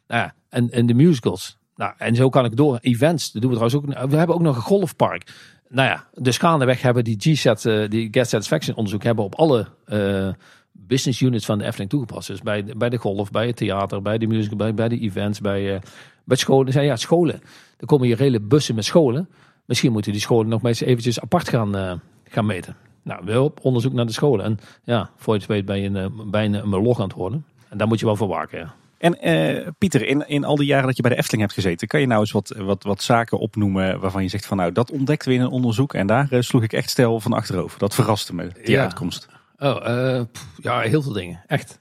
Nou 0.07 0.21
ja, 0.21 0.33
en, 0.49 0.71
en 0.71 0.85
de 0.85 0.93
musicals. 0.93 1.56
Nou, 1.77 1.93
en 1.97 2.15
zo 2.15 2.29
kan 2.29 2.45
ik 2.45 2.55
door. 2.55 2.77
Events, 2.81 3.31
dat 3.31 3.41
doen 3.41 3.51
we 3.51 3.57
trouwens 3.57 4.03
ook. 4.03 4.09
We 4.09 4.17
hebben 4.17 4.35
ook 4.35 4.41
nog 4.41 4.55
een 4.55 4.61
golfpark. 4.61 5.33
Nou 5.69 5.87
ja, 5.87 6.05
dus 6.13 6.37
gaandeweg 6.37 6.81
hebben 6.81 7.03
die 7.03 7.17
G-set, 7.19 7.65
uh, 7.65 7.89
die 7.89 8.07
Guest 8.11 8.29
Satisfaction 8.29 8.75
onderzoek 8.75 9.03
hebben 9.03 9.25
op 9.25 9.35
alle 9.35 9.67
uh, 9.87 10.29
business 10.71 11.21
units 11.21 11.45
van 11.45 11.57
de 11.57 11.65
Efteling 11.65 11.89
toegepast. 11.89 12.27
Dus 12.27 12.41
bij, 12.41 12.65
bij 12.77 12.89
de 12.89 12.97
golf, 12.97 13.31
bij 13.31 13.47
het 13.47 13.55
theater, 13.55 14.01
bij 14.01 14.17
de 14.17 14.27
musical, 14.27 14.57
bij, 14.57 14.73
bij 14.73 14.87
de 14.89 14.99
events, 14.99 15.41
bij, 15.41 15.73
uh, 15.73 15.79
bij 16.23 16.37
scholen. 16.37 16.73
Zijn 16.73 16.85
ja, 16.85 16.95
scholen. 16.95 17.41
Er 17.77 17.85
komen 17.85 18.07
hier 18.07 18.17
hele 18.17 18.39
bussen 18.39 18.75
met 18.75 18.85
scholen. 18.85 19.29
Misschien 19.65 19.91
moeten 19.91 20.11
die 20.11 20.21
scholen 20.21 20.47
nog 20.47 20.61
maar 20.61 20.71
eens 20.71 20.81
eventjes 20.81 21.19
apart 21.19 21.49
gaan, 21.49 22.01
gaan 22.23 22.45
meten. 22.45 22.75
Nou, 23.03 23.25
wel 23.25 23.43
op 23.43 23.59
onderzoek 23.61 23.93
naar 23.93 24.05
de 24.05 24.11
scholen. 24.11 24.45
En 24.45 24.59
ja, 24.83 25.09
voor 25.15 25.33
je 25.33 25.39
het 25.39 25.65
weet 25.65 25.81
je 25.81 25.89
een, 25.89 26.29
bijna 26.31 26.61
een 26.61 26.69
log 26.69 26.99
aan 26.99 27.07
het 27.07 27.17
worden. 27.17 27.45
En 27.69 27.77
daar 27.77 27.87
moet 27.87 27.99
je 27.99 28.05
wel 28.05 28.15
voor 28.15 28.27
waken, 28.27 28.59
ja. 28.59 28.75
En 28.97 29.27
uh, 29.27 29.67
Pieter, 29.77 30.07
in, 30.07 30.27
in 30.27 30.43
al 30.43 30.55
die 30.55 30.65
jaren 30.65 30.85
dat 30.85 30.95
je 30.95 31.01
bij 31.01 31.11
de 31.11 31.17
Efteling 31.17 31.41
hebt 31.41 31.53
gezeten, 31.53 31.87
kan 31.87 31.99
je 31.99 32.07
nou 32.07 32.19
eens 32.19 32.31
wat, 32.31 32.55
wat, 32.57 32.83
wat 32.83 33.01
zaken 33.01 33.39
opnoemen 33.39 33.99
waarvan 33.99 34.23
je 34.23 34.29
zegt 34.29 34.45
van 34.45 34.57
nou, 34.57 34.71
dat 34.71 34.91
ontdekten 34.91 35.29
we 35.29 35.35
in 35.35 35.41
een 35.41 35.49
onderzoek 35.49 35.93
en 35.93 36.07
daar 36.07 36.27
uh, 36.33 36.41
sloeg 36.41 36.63
ik 36.63 36.73
echt 36.73 36.89
stel 36.89 37.19
van 37.19 37.33
achterover. 37.33 37.79
Dat 37.79 37.95
verraste 37.95 38.35
me, 38.35 38.51
die 38.63 38.71
ja. 38.71 38.83
uitkomst. 38.83 39.27
Oh, 39.57 39.87
uh, 39.87 40.21
pff, 40.31 40.47
ja, 40.61 40.79
heel 40.79 41.01
veel 41.01 41.13
dingen. 41.13 41.43
Echt. 41.47 41.79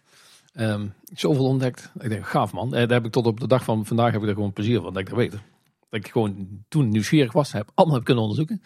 Um, 0.55 0.95
zoveel 1.14 1.45
ontdekt. 1.45 1.91
Ik 1.99 2.09
denk, 2.09 2.27
gaaf 2.27 2.53
man. 2.53 2.71
daar 2.71 2.89
heb 2.89 3.05
ik 3.05 3.12
tot 3.12 3.27
op 3.27 3.41
de 3.41 3.49
dag 3.49 3.64
van 3.64 3.87
vandaag 3.87 4.12
heb 4.12 4.23
ik 4.23 4.29
er 4.29 4.35
gewoon 4.35 4.53
plezier 4.53 4.81
van, 4.81 4.93
dat 4.93 5.03
ik 5.03 5.09
dat 5.09 5.19
weet. 5.19 5.31
Dat 5.31 5.41
ik 5.91 6.09
gewoon 6.09 6.49
toen 6.69 6.89
nieuwsgierig 6.89 7.33
was, 7.33 7.53
heb 7.53 7.71
allemaal 7.75 7.97
heb 7.97 8.05
kunnen 8.05 8.23
onderzoeken. 8.23 8.62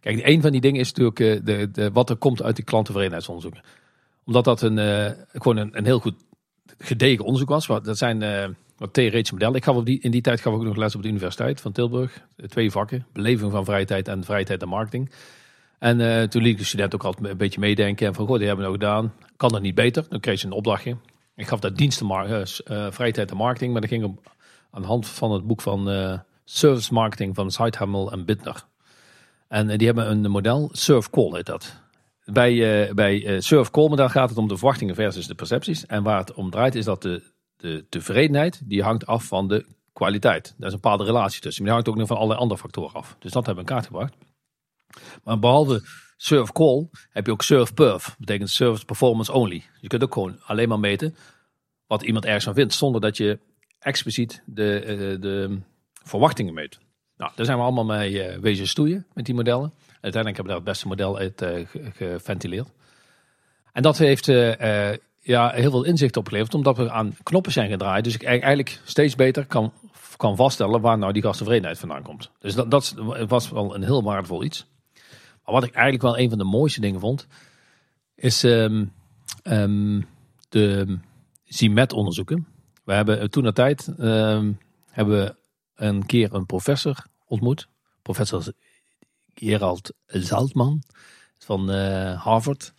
Kijk, 0.00 0.20
een 0.26 0.42
van 0.42 0.52
die 0.52 0.60
dingen 0.60 0.80
is 0.80 0.92
natuurlijk 0.92 1.46
de, 1.46 1.70
de, 1.70 1.90
wat 1.92 2.10
er 2.10 2.16
komt 2.16 2.42
uit 2.42 2.56
die 2.56 2.64
klanttevredenheidsonderzoeken. 2.64 3.62
Omdat 4.24 4.44
dat 4.44 4.62
een, 4.62 4.78
gewoon 5.32 5.56
een, 5.56 5.76
een 5.76 5.84
heel 5.84 5.98
goed 5.98 6.14
gedegen 6.78 7.24
onderzoek 7.24 7.48
was. 7.48 7.66
Dat 7.66 7.98
zijn 7.98 8.22
uh, 8.22 8.44
wat 8.76 8.92
theoretische 8.92 9.34
modellen. 9.34 9.56
Ik 9.56 9.64
gaf 9.64 9.76
op 9.76 9.86
die, 9.86 10.00
in 10.00 10.10
die 10.10 10.20
tijd 10.20 10.40
gaf 10.40 10.52
ik 10.52 10.58
ook 10.58 10.64
nog 10.64 10.76
les 10.76 10.94
op 10.94 11.02
de 11.02 11.08
Universiteit 11.08 11.60
van 11.60 11.72
Tilburg. 11.72 12.20
Twee 12.46 12.70
vakken, 12.70 13.06
beleving 13.12 13.52
van 13.52 13.64
vrije 13.64 13.84
tijd 13.84 14.08
en 14.08 14.24
vrije 14.24 14.44
tijd 14.44 14.62
en 14.62 14.68
marketing. 14.68 15.10
En 15.78 16.00
uh, 16.00 16.22
toen 16.22 16.42
liet 16.42 16.58
de 16.58 16.64
student 16.64 16.94
ook 16.94 17.04
altijd 17.04 17.26
een 17.26 17.36
beetje 17.36 17.60
meedenken. 17.60 18.06
En 18.06 18.14
van, 18.14 18.26
goh, 18.26 18.38
die 18.38 18.46
hebben 18.46 18.64
we 18.70 18.70
nou 18.70 18.82
gedaan. 18.84 19.14
Kan 19.36 19.48
dat 19.48 19.62
niet 19.62 19.74
beter? 19.74 20.06
Dan 20.08 20.20
kreeg 20.20 20.38
ze 20.38 20.46
een 20.46 20.52
opdrachtje. 20.52 20.96
Ik 21.36 21.46
gaf 21.46 21.60
dat 21.60 21.76
diensten, 21.76 22.06
uh, 22.10 22.42
vrije 22.90 23.12
tijd 23.12 23.30
en 23.30 23.36
marketing. 23.36 23.72
Maar 23.72 23.80
dat 23.80 23.90
ging 23.90 24.04
op, 24.04 24.32
aan 24.70 24.82
de 24.82 24.88
hand 24.88 25.08
van 25.08 25.32
het 25.32 25.46
boek 25.46 25.60
van 25.60 25.88
Service 26.44 26.92
Marketing 26.92 27.34
van 27.34 27.50
Zeithamel 27.50 28.12
en 28.12 28.24
Bittner. 28.24 28.64
En 29.48 29.78
die 29.78 29.86
hebben 29.86 30.10
een 30.10 30.30
model, 30.30 30.68
Surf 30.72 31.10
Call 31.10 31.30
heet 31.32 31.46
dat. 31.46 31.83
Bij, 32.24 32.52
uh, 32.86 32.94
bij 32.94 33.24
uh, 33.24 33.40
Surf 33.40 33.68
gaat 33.72 34.28
het 34.28 34.38
om 34.38 34.48
de 34.48 34.56
verwachtingen 34.56 34.94
versus 34.94 35.26
de 35.26 35.34
percepties. 35.34 35.86
En 35.86 36.02
waar 36.02 36.18
het 36.18 36.32
om 36.32 36.50
draait 36.50 36.74
is 36.74 36.84
dat 36.84 37.02
de, 37.02 37.22
de 37.56 37.86
tevredenheid, 37.88 38.62
die 38.64 38.82
hangt 38.82 39.06
af 39.06 39.24
van 39.24 39.48
de 39.48 39.66
kwaliteit. 39.92 40.54
Daar 40.58 40.66
is 40.68 40.74
een 40.74 40.80
bepaalde 40.80 41.04
relatie 41.04 41.40
tussen. 41.40 41.64
Maar 41.64 41.72
die 41.72 41.82
hangt 41.82 41.88
ook 41.88 41.96
nog 41.96 42.06
van 42.06 42.16
allerlei 42.16 42.40
andere 42.40 42.60
factoren 42.60 42.94
af. 42.94 43.16
Dus 43.18 43.32
dat 43.32 43.46
hebben 43.46 43.64
we 43.64 43.70
in 43.70 43.76
kaart 43.76 43.86
gebracht. 43.86 44.14
Maar 45.24 45.38
behalve 45.38 45.82
Surf 46.16 46.52
Call 46.52 46.88
heb 47.08 47.26
je 47.26 47.32
ook 47.32 47.42
Surf 47.42 47.74
Perf. 47.74 48.16
betekent 48.18 48.50
Service 48.50 48.84
Performance 48.84 49.32
Only. 49.32 49.62
Je 49.80 49.88
kunt 49.88 50.02
ook 50.02 50.12
gewoon 50.12 50.40
alleen 50.42 50.68
maar 50.68 50.80
meten 50.80 51.16
wat 51.86 52.02
iemand 52.02 52.24
ergens 52.24 52.44
van 52.44 52.54
vindt. 52.54 52.74
Zonder 52.74 53.00
dat 53.00 53.16
je 53.16 53.38
expliciet 53.78 54.42
de, 54.46 54.78
eh, 54.80 55.20
de 55.20 55.58
verwachtingen 56.02 56.54
meet. 56.54 56.78
Nou, 57.16 57.32
daar 57.34 57.46
zijn 57.46 57.58
we 57.58 57.64
allemaal 57.64 57.84
mee 57.84 58.38
wezen 58.38 58.68
stoeien 58.68 59.06
met 59.12 59.26
die 59.26 59.34
modellen. 59.34 59.72
Uiteindelijk 60.04 60.36
hebben 60.36 60.44
we 60.44 60.48
daar 60.48 60.56
het 60.56 60.64
beste 60.64 60.88
model 60.88 61.18
uit 61.18 61.42
eh, 61.42 61.66
ge- 61.66 61.90
geventileerd. 61.94 62.68
En 63.72 63.82
dat 63.82 63.98
heeft 63.98 64.28
eh, 64.28 64.90
eh, 64.90 64.98
ja, 65.20 65.50
heel 65.50 65.70
veel 65.70 65.84
inzicht 65.84 66.16
opgeleverd, 66.16 66.54
omdat 66.54 66.76
we 66.76 66.90
aan 66.90 67.16
knoppen 67.22 67.52
zijn 67.52 67.70
gedraaid. 67.70 68.04
Dus 68.04 68.14
ik 68.14 68.22
eigenlijk 68.22 68.80
steeds 68.84 69.14
beter 69.14 69.46
kan, 69.46 69.72
kan 70.16 70.36
vaststellen 70.36 70.80
waar 70.80 70.98
nou 70.98 71.12
die 71.12 71.22
gasttevredenheid 71.22 71.78
vandaan 71.78 72.02
komt. 72.02 72.30
Dus 72.38 72.54
dat, 72.54 72.70
dat 72.70 72.94
was 73.28 73.50
wel 73.50 73.74
een 73.74 73.82
heel 73.82 74.02
waardevol 74.02 74.44
iets. 74.44 74.66
Maar 75.44 75.54
wat 75.54 75.64
ik 75.64 75.72
eigenlijk 75.74 76.02
wel 76.02 76.18
een 76.18 76.28
van 76.28 76.38
de 76.38 76.44
mooiste 76.44 76.80
dingen 76.80 77.00
vond, 77.00 77.26
is 78.14 78.44
ehm, 78.44 78.84
ehm, 79.42 80.00
de 80.48 80.98
CIMET-onderzoeken. 81.44 82.46
We 82.84 82.92
hebben 82.92 83.30
toen 83.30 83.42
de 83.42 83.52
tijd 83.52 83.94
ehm, 83.98 84.52
hebben 84.90 85.18
we 85.18 85.34
een 85.74 86.06
keer 86.06 86.34
een 86.34 86.46
professor 86.46 87.06
ontmoet. 87.26 87.68
Professor 88.02 88.42
Gerald 89.34 89.92
Zaltman 90.06 90.82
van 91.38 91.70
eh, 91.70 92.22
Harvard. 92.22 92.72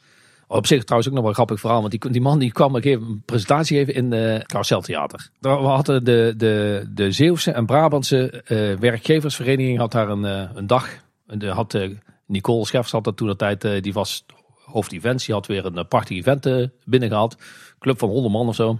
Op 0.47 0.67
zich 0.67 0.83
trouwens 0.83 1.09
ook 1.09 1.15
nog 1.15 1.25
wel 1.25 1.33
grappig 1.33 1.59
verhaal. 1.59 1.79
Want 1.79 1.91
die, 2.01 2.11
die 2.11 2.21
man 2.21 2.39
die 2.39 2.51
kwam 2.51 2.75
een 2.75 2.91
een 2.91 3.21
presentatie 3.25 3.77
geven 3.77 3.93
in 3.93 4.11
het 4.11 4.45
Carouseltheater. 4.45 5.29
Daar- 5.39 5.61
We 5.61 5.67
hadden 5.67 6.03
de, 6.03 6.33
de, 6.37 6.85
de 6.93 7.11
Zeeuwse 7.11 7.51
en 7.51 7.65
Brabantse 7.65 8.29
eh, 8.31 8.73
werkgeversvereniging 8.79 9.77
had 9.77 9.91
daar 9.91 10.09
een, 10.09 10.25
eh, 10.25 10.49
een 10.53 10.67
dag. 10.67 10.89
De 11.25 11.47
had 11.47 11.73
eh, 11.73 11.89
Nicole 12.25 12.65
Scheffers 12.65 12.91
had 12.91 13.03
dat 13.03 13.17
toen 13.17 13.27
de 13.27 13.35
tijd. 13.35 13.63
eh, 13.63 13.81
die 13.81 13.93
was 13.93 14.25
hoofd 14.65 14.91
events. 14.91 15.25
Die 15.25 15.35
had 15.35 15.47
weer 15.47 15.65
een 15.65 15.87
prachtig 15.87 16.17
event 16.17 16.45
eh, 16.45 16.65
binnengehaald. 16.83 17.35
Club 17.79 17.99
van 17.99 18.09
100 18.09 18.33
man 18.33 18.47
of 18.47 18.55
zo. 18.55 18.79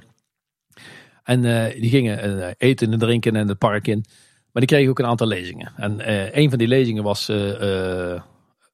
En 1.24 1.46
eh, 1.46 1.82
die 1.82 1.90
gingen 1.90 2.42
eh, 2.42 2.52
eten 2.58 2.92
en 2.94 3.00
drinken 3.00 3.36
en 3.36 3.48
het 3.48 3.58
park 3.58 3.88
in. 3.88 4.06
Maar 4.56 4.64
die 4.66 4.76
kregen 4.76 4.90
ook 4.90 5.00
een 5.00 5.06
aantal 5.06 5.28
lezingen. 5.28 5.74
En 5.76 6.00
eh, 6.00 6.36
een 6.36 6.50
van 6.50 6.58
die 6.58 6.68
lezingen 6.68 7.04
was 7.04 7.30
eh, 7.30 8.14
eh, 8.14 8.22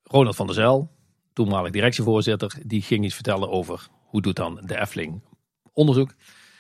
Ronald 0.04 0.36
van 0.36 0.46
der 0.46 0.56
Zijl, 0.56 0.90
toenmalig 1.34 1.72
directievoorzitter. 1.72 2.54
Die 2.66 2.82
ging 2.82 3.06
iets 3.06 3.16
vertellen 3.16 3.50
over 3.50 3.88
hoe 4.06 4.22
doet 4.22 4.36
dan 4.36 4.62
de 4.66 4.80
Efteling 4.80 5.22
onderzoek. 5.74 6.14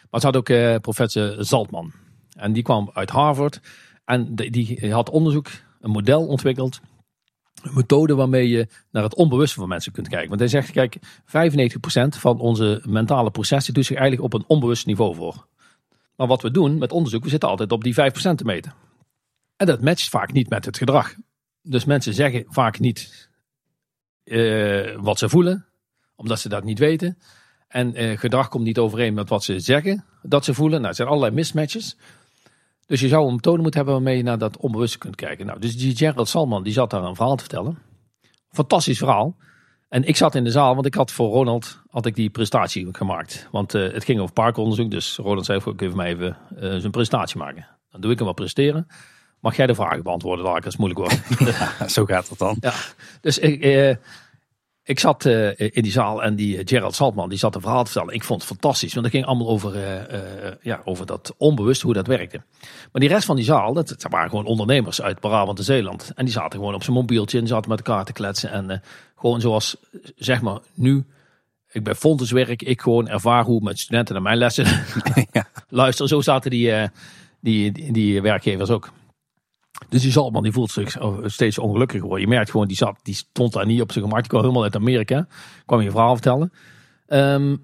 Maar 0.10 0.20
ze 0.20 0.26
had 0.26 0.36
ook 0.36 0.50
eh, 0.50 0.76
professor 0.76 1.36
Zaltman. 1.46 1.92
En 2.36 2.54
die 2.54 2.64
kwam 2.64 2.90
uit 2.94 3.10
Harvard. 3.10 3.60
En 4.06 4.36
die 4.36 4.94
had 4.94 5.10
onderzoek, 5.10 5.48
een 5.80 5.92
model 5.92 6.28
ontwikkeld. 6.28 6.80
Een 7.62 7.74
methode 7.74 8.16
waarmee 8.16 8.50
je 8.50 8.68
naar 8.92 9.04
het 9.04 9.16
onbewuste 9.16 9.60
van 9.60 9.68
mensen 9.68 9.92
kunt 9.92 10.08
kijken. 10.08 10.30
Want 10.30 10.40
hij 10.40 10.50
zegt, 10.50 10.72
kijk, 10.72 10.98
95% 10.98 11.00
van 12.08 12.40
onze 12.40 12.82
mentale 12.86 13.32
processen 13.32 13.74
doet 13.74 13.86
zich 13.86 13.98
eigenlijk 13.98 14.34
op 14.34 14.40
een 14.40 14.48
onbewust 14.48 14.86
niveau 14.86 15.16
voor. 15.16 15.48
Maar 16.16 16.28
wat 16.28 16.42
we 16.42 16.52
doen 16.52 16.78
met 16.78 16.92
onderzoek, 16.92 17.24
we 17.24 17.30
zitten 17.30 17.50
altijd 17.50 17.72
op 17.72 17.84
die 17.84 17.96
5% 17.96 18.36
te 18.36 18.44
meten. 18.44 18.74
En 19.62 19.68
dat 19.68 19.82
matcht 19.82 20.10
vaak 20.10 20.32
niet 20.32 20.50
met 20.50 20.66
het 20.66 20.78
gedrag. 20.78 21.16
Dus 21.62 21.86
mensen 21.86 22.14
zeggen 22.14 22.46
vaak 22.48 22.80
niet 22.80 23.30
eh, 24.24 24.96
wat 25.00 25.20
ze 25.20 25.30
voelen, 25.30 25.66
omdat 26.16 26.40
ze 26.40 26.50
dat 26.50 26.64
niet 26.64 26.80
weten. 26.80 27.18
En 27.68 27.96
eh, 27.96 28.18
gedrag 28.18 28.48
komt 28.48 28.64
niet 28.64 28.78
overeen 28.78 29.14
met 29.14 29.30
wat 29.30 29.44
ze 29.44 29.60
zeggen 29.60 30.06
dat 30.22 30.46
ze 30.46 30.54
voelen. 30.54 30.78
Nou, 30.78 30.90
er 30.90 30.96
zijn 30.96 31.08
allerlei 31.08 31.34
mismatches. 31.34 31.98
Dus 32.86 33.00
je 33.00 33.08
zou 33.08 33.28
een 33.28 33.34
methode 33.34 33.62
moeten 33.62 33.80
hebben 33.80 33.96
waarmee 33.96 34.18
je 34.18 34.24
naar 34.24 34.38
dat 34.38 34.58
onbewuste 34.58 34.98
kunt 34.98 35.16
kijken. 35.16 35.46
Nou, 35.46 35.60
dus 35.60 35.78
die 35.78 35.96
Gerald 35.96 36.30
Salman, 36.30 36.64
die 36.64 36.74
zat 36.74 36.90
daar 36.90 37.04
een 37.04 37.16
verhaal 37.16 37.36
te 37.36 37.44
vertellen. 37.44 37.78
Fantastisch 38.50 38.98
verhaal. 38.98 39.38
En 39.90 40.04
ik 40.04 40.16
zat 40.16 40.36
in 40.36 40.44
de 40.44 40.52
zaal, 40.52 40.74
want 40.74 40.86
ik 40.86 40.96
had 40.96 41.12
voor 41.12 41.32
Ronald 41.32 41.82
had 41.90 42.06
ik 42.06 42.16
die 42.16 42.30
presentatie 42.30 42.88
gemaakt. 42.92 43.48
Want 43.52 43.74
eh, 43.74 43.94
het 43.94 44.04
ging 44.04 44.20
over 44.20 44.34
parkonderzoek. 44.34 44.92
Dus 44.92 45.16
Ronald 45.16 45.46
zei, 45.46 45.62
ik 45.66 45.82
even 45.82 45.98
mij 45.98 46.10
even 46.10 46.38
zijn 46.58 46.92
presentatie 46.92 47.38
maken. 47.38 47.68
Dan 47.90 48.02
doe 48.02 48.12
ik 48.12 48.18
hem 48.18 48.26
wel 48.26 48.36
presteren. 48.36 48.88
Mag 49.42 49.56
jij 49.56 49.68
de 49.68 49.76
vragen 49.76 50.04
beantwoorden, 50.04 50.46
daar 50.46 50.54
als 50.54 50.64
het 50.64 50.78
moeilijk 50.78 51.00
wordt. 51.00 51.22
Zo 51.94 52.06
gaat 52.06 52.30
het 52.30 52.38
dan. 52.40 52.58
Ja, 52.60 52.74
dus 53.22 53.38
ik, 53.38 53.62
eh, 53.62 53.96
ik 54.84 55.00
zat 55.00 55.26
eh, 55.26 55.60
in 55.60 55.82
die 55.84 55.92
zaal 55.92 56.24
en 56.24 56.36
die 56.36 56.58
eh, 56.58 56.62
Gerald 56.66 56.96
Saltman 56.96 57.30
die 57.30 57.38
zat 57.38 57.56
een 57.56 57.62
verhaal 57.62 57.84
te 57.84 57.92
vertellen. 57.92 58.14
Ik 58.16 58.24
vond 58.24 58.42
het 58.42 58.50
fantastisch, 58.50 58.94
want 58.94 59.06
het 59.06 59.16
ging 59.16 59.28
allemaal 59.28 59.48
over, 59.50 59.76
eh, 59.76 60.48
eh, 60.48 60.54
ja, 60.62 60.82
over 60.86 61.06
dat 61.06 61.34
onbewust, 61.38 61.82
hoe 61.82 61.94
dat 61.94 62.08
werkte. 62.08 62.42
Maar 62.92 63.02
die 63.02 63.10
rest 63.10 63.26
van 63.26 63.36
die 63.36 63.46
zaal, 63.46 63.74
dat, 63.74 63.88
dat 63.88 64.06
waren 64.10 64.30
gewoon 64.30 64.46
ondernemers 64.46 65.02
uit 65.02 65.20
Brabant 65.20 65.58
en 65.58 65.64
Zeeland. 65.64 66.12
En 66.16 66.26
die 66.26 66.34
zaten 66.34 66.60
gewoon 66.60 66.74
op 66.74 66.84
zijn 66.84 66.96
mobieltje 66.96 67.40
en 67.40 67.48
zaten 67.48 67.70
met 67.70 67.78
elkaar 67.88 68.06
te 68.06 68.14
kletsen. 68.14 68.52
En 68.52 68.70
eh, 68.70 68.78
gewoon 69.16 69.42
zoals, 69.42 69.78
zeg 70.16 70.42
maar, 70.42 70.60
nu 70.74 71.06
ik 71.72 71.84
bij 71.84 71.96
Fontes 71.96 72.32
werk, 72.32 72.62
ik 72.62 72.82
gewoon 72.82 73.08
ervaar 73.08 73.44
hoe 73.44 73.62
met 73.62 73.80
studenten 73.80 74.14
naar 74.14 74.24
mijn 74.24 74.38
lessen 74.38 74.66
Ja. 75.32 75.48
luisteren. 75.70 76.10
Zo 76.10 76.22
zaten 76.22 76.52
die, 76.52 76.90
die, 77.40 77.72
die, 77.72 77.94
die 77.94 78.22
werkgevers 78.22 78.70
ook. 78.70 78.92
Dus 79.90 80.02
die 80.02 80.12
Zalman 80.12 80.44
die 80.44 80.52
voelt 80.52 80.72
zich 80.72 80.98
steeds 81.26 81.58
ongelukkiger 81.60 82.08
worden. 82.08 82.28
Je 82.28 82.34
merkt 82.34 82.52
gewoon, 82.52 82.68
die, 82.68 82.78
zat, 82.78 83.00
die 83.04 83.16
stond 83.16 83.54
daar 83.54 83.66
niet 83.66 83.82
op 83.82 83.92
zijn 83.92 84.04
gemak. 84.04 84.20
Die 84.20 84.30
kwam 84.30 84.42
helemaal 84.42 84.64
uit 84.64 84.76
Amerika. 84.76 85.28
Kwam 85.66 85.82
je 85.82 85.92
verhaal 85.92 86.14
vertellen. 86.14 86.52
Ehm, 87.08 87.56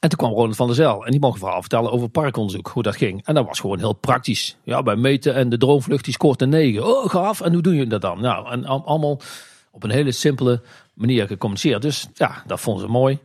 en 0.00 0.08
toen 0.08 0.18
kwam 0.18 0.30
Ronald 0.32 0.56
van 0.56 0.66
der 0.66 0.76
Zijl. 0.76 1.04
En 1.04 1.10
die 1.10 1.20
mocht 1.20 1.32
een 1.34 1.40
verhaal 1.40 1.60
vertellen 1.60 1.90
over 1.92 2.08
parkonderzoek. 2.08 2.68
Hoe 2.68 2.82
dat 2.82 2.96
ging. 2.96 3.24
En 3.26 3.34
dat 3.34 3.46
was 3.46 3.60
gewoon 3.60 3.78
heel 3.78 3.92
praktisch. 3.92 4.56
Ja, 4.62 4.82
bij 4.82 4.96
meten 4.96 5.34
en 5.34 5.48
de 5.48 5.58
droomvlucht 5.58 6.04
die 6.04 6.14
scoort 6.14 6.42
een 6.42 6.48
9. 6.48 6.86
Oh, 6.86 7.08
gaaf. 7.10 7.40
En 7.40 7.52
hoe 7.52 7.62
doe 7.62 7.74
je 7.74 7.86
dat 7.86 8.00
dan? 8.00 8.20
Nou, 8.20 8.50
en 8.50 8.64
al- 8.64 8.86
allemaal 8.86 9.20
op 9.70 9.84
een 9.84 9.90
hele 9.90 10.12
simpele 10.12 10.62
manier 10.94 11.26
gecommuniceerd. 11.26 11.82
Dus 11.82 12.08
ja, 12.14 12.42
dat 12.46 12.60
vonden 12.60 12.86
ze 12.86 12.90
mooi. 12.90 13.18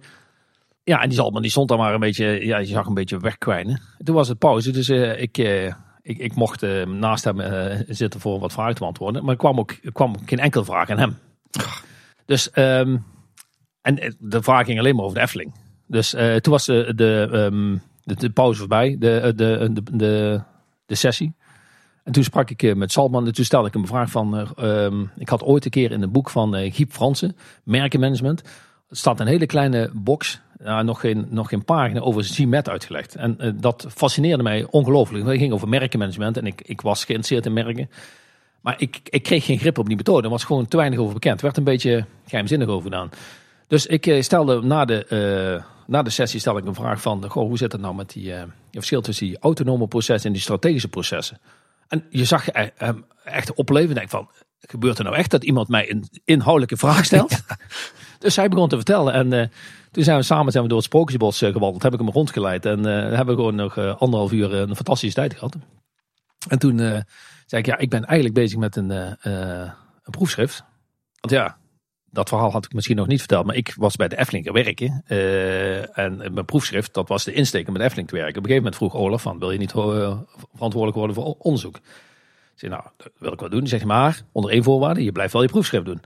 Ja, 0.83 1.01
en 1.01 1.09
die 1.09 1.17
Zalman 1.17 1.41
die 1.41 1.51
stond 1.51 1.69
daar 1.69 1.77
maar 1.77 1.93
een 1.93 1.99
beetje, 1.99 2.45
ja, 2.45 2.57
je 2.57 2.65
zag 2.65 2.85
een 2.85 2.93
beetje 2.93 3.19
wegkwijnen. 3.19 3.81
Toen 4.03 4.15
was 4.15 4.27
het 4.27 4.37
pauze, 4.37 4.71
dus 4.71 4.89
eh, 4.89 5.21
ik, 5.21 5.37
eh, 5.37 5.73
ik, 6.03 6.17
ik 6.17 6.35
mocht 6.35 6.63
eh, 6.63 6.85
naast 6.85 7.23
hem 7.23 7.39
eh, 7.39 7.79
zitten 7.87 8.19
voor 8.19 8.39
wat 8.39 8.51
vragen 8.51 8.73
te 8.73 8.79
beantwoorden. 8.79 9.21
Maar 9.21 9.31
er 9.31 9.37
kwam 9.39 9.59
ook 9.59 9.71
er 9.83 9.91
kwam 9.91 10.15
geen 10.25 10.39
enkele 10.39 10.65
vraag 10.65 10.89
aan 10.89 10.97
hem. 10.97 11.17
Dus, 12.25 12.51
ehm, 12.51 12.97
en 13.81 13.99
eh, 13.99 14.11
de 14.19 14.43
vraag 14.43 14.65
ging 14.65 14.79
alleen 14.79 14.95
maar 14.95 15.03
over 15.05 15.17
de 15.17 15.23
Efteling. 15.23 15.53
Dus 15.87 16.09
toen 16.09 16.53
was 16.53 16.65
de, 16.65 16.93
de, 16.95 17.29
ehm, 17.31 17.77
de, 18.03 18.15
de 18.15 18.29
pauze 18.29 18.59
voorbij, 18.59 18.95
de, 18.99 19.33
de, 19.35 19.69
de, 19.73 19.83
de, 19.97 20.41
de 20.85 20.95
sessie. 20.95 21.35
En 22.03 22.11
toen 22.11 22.23
sprak 22.23 22.49
ik 22.49 22.75
met 22.75 22.91
Salman 22.91 23.25
en 23.25 23.33
toen 23.33 23.45
stelde 23.45 23.67
ik 23.67 23.73
hem 23.73 23.81
een 23.81 23.87
vraag 23.87 24.09
van... 24.09 24.37
eh, 24.37 24.85
ehm, 24.85 25.05
ik 25.17 25.29
had 25.29 25.43
ooit 25.43 25.65
een 25.65 25.71
keer 25.71 25.91
in 25.91 26.01
een 26.01 26.11
boek 26.11 26.29
van 26.29 26.71
Giep 26.71 26.91
Fransen, 26.91 27.35
Merkenmanagement... 27.63 28.43
Er 28.89 28.99
staat 28.99 29.19
een 29.19 29.27
hele 29.27 29.45
kleine 29.45 29.89
box, 29.93 30.41
ja, 30.63 30.81
nog, 30.81 30.99
geen, 30.99 31.27
nog 31.29 31.49
geen 31.49 31.65
pagina, 31.65 31.99
over 31.99 32.23
CMET 32.23 32.69
uitgelegd. 32.69 33.15
En 33.15 33.39
eh, 33.39 33.51
dat 33.55 33.85
fascineerde 33.89 34.43
mij 34.43 34.67
ongelooflijk. 34.69 35.25
Het 35.25 35.37
ging 35.37 35.53
over 35.53 35.69
merkenmanagement 35.69 36.37
en 36.37 36.45
ik, 36.45 36.61
ik 36.61 36.81
was 36.81 37.05
geïnteresseerd 37.05 37.45
in 37.45 37.53
merken. 37.53 37.89
Maar 38.61 38.75
ik, 38.77 38.99
ik 39.03 39.23
kreeg 39.23 39.45
geen 39.45 39.59
grip 39.59 39.77
op 39.77 39.87
die 39.87 39.95
methode. 39.95 40.23
Er 40.23 40.29
was 40.29 40.43
gewoon 40.43 40.67
te 40.67 40.77
weinig 40.77 40.99
over 40.99 41.13
bekend. 41.13 41.37
Er 41.37 41.45
werd 41.45 41.57
een 41.57 41.63
beetje 41.63 42.05
geheimzinnig 42.27 42.67
over 42.67 42.83
gedaan. 42.83 43.09
Dus 43.67 43.85
ik 43.85 44.07
eh, 44.07 44.21
stelde 44.21 44.61
na 44.61 44.85
de, 44.85 45.05
eh, 45.05 45.71
na 45.87 46.01
de 46.03 46.09
sessie 46.09 46.39
stelde 46.39 46.59
ik 46.59 46.65
een 46.65 46.75
vraag 46.75 47.01
van... 47.01 47.29
Goh, 47.29 47.47
hoe 47.47 47.57
zit 47.57 47.71
het 47.71 47.81
nou 47.81 47.95
met 47.95 48.09
die, 48.09 48.33
eh, 48.33 48.43
verschil 48.71 49.01
tussen 49.01 49.25
die 49.25 49.39
autonome 49.39 49.87
processen 49.87 50.27
en 50.27 50.33
die 50.33 50.41
strategische 50.41 50.87
processen? 50.87 51.39
En 51.87 52.05
je 52.09 52.25
zag 52.25 52.49
eh, 52.49 52.67
hem 52.75 53.05
echt 53.23 53.53
opleven 53.53 53.89
en 53.89 53.95
denk 53.95 54.09
van... 54.09 54.29
Gebeurt 54.65 54.97
er 54.97 55.03
nou 55.03 55.15
echt 55.15 55.31
dat 55.31 55.43
iemand 55.43 55.67
mij 55.67 55.91
een 55.91 56.09
inhoudelijke 56.25 56.77
vraag 56.77 57.05
stelt? 57.05 57.41
Dus 58.19 58.35
hij 58.35 58.49
begon 58.49 58.69
te 58.69 58.75
vertellen. 58.75 59.13
En 59.13 59.33
eh, 59.33 59.47
toen 59.93 60.03
zijn 60.03 60.17
we 60.17 60.23
samen 60.23 60.51
zijn 60.51 60.63
we 60.63 60.69
door 60.69 60.77
het 60.77 60.87
Sprookjesbos 60.87 61.41
eh, 61.41 61.51
gewandeld. 61.51 61.83
Heb 61.83 61.93
ik 61.93 61.99
hem 61.99 62.09
rondgeleid. 62.09 62.65
En 62.65 62.85
eh 62.85 62.93
hebben 62.93 63.35
we 63.35 63.41
gewoon 63.41 63.55
nog 63.55 63.77
eh, 63.77 63.95
anderhalf 63.95 64.31
uur 64.31 64.53
een 64.53 64.75
fantastische 64.75 65.15
tijd 65.15 65.33
gehad. 65.33 65.55
En 66.47 66.59
toen 66.59 66.77
zei 67.45 67.61
ik, 67.61 67.65
ja, 67.65 67.77
ik 67.77 67.89
ben 67.89 68.05
eigenlijk 68.05 68.33
bezig 68.33 68.57
met 68.57 68.75
een, 68.75 68.89
een 68.89 70.11
proefschrift. 70.11 70.63
Want 71.19 71.33
ja, 71.33 71.57
dat 72.11 72.29
verhaal 72.29 72.51
had 72.51 72.65
ik 72.65 72.73
misschien 72.73 72.95
nog 72.95 73.07
niet 73.07 73.19
verteld. 73.19 73.45
Maar 73.45 73.55
ik 73.55 73.73
was 73.77 73.95
bij 73.95 74.07
de 74.07 74.17
Efteling 74.17 74.51
werken. 74.51 75.03
en 75.93 76.17
mijn 76.17 76.45
proefschrift, 76.45 76.93
dat 76.93 77.07
was 77.07 77.23
de 77.23 77.33
insteek 77.33 77.67
om 77.67 77.73
met 77.73 77.95
de 77.95 78.05
te 78.05 78.15
werken. 78.15 78.17
Op 78.17 78.23
een 78.25 78.33
gegeven 78.33 78.55
moment 78.55 78.75
vroeg 78.75 78.95
Olaf 78.95 79.21
van, 79.21 79.39
wil 79.39 79.51
je 79.51 79.57
niet 79.57 79.71
verantwoordelijk 79.71 80.97
worden 80.97 81.15
voor 81.15 81.35
onderzoek? 81.39 81.75
Ik 81.75 82.59
zei, 82.59 82.71
nou, 82.71 82.83
dat 82.97 83.11
wil 83.17 83.31
ik 83.31 83.39
wel 83.39 83.49
doen. 83.49 83.67
Zegt, 83.67 83.85
maar 83.85 84.21
onder 84.31 84.51
één 84.51 84.63
voorwaarde, 84.63 85.03
je 85.03 85.11
blijft 85.11 85.33
wel 85.33 85.41
je 85.41 85.47
proefschrift 85.47 85.85
doen. 85.85 86.01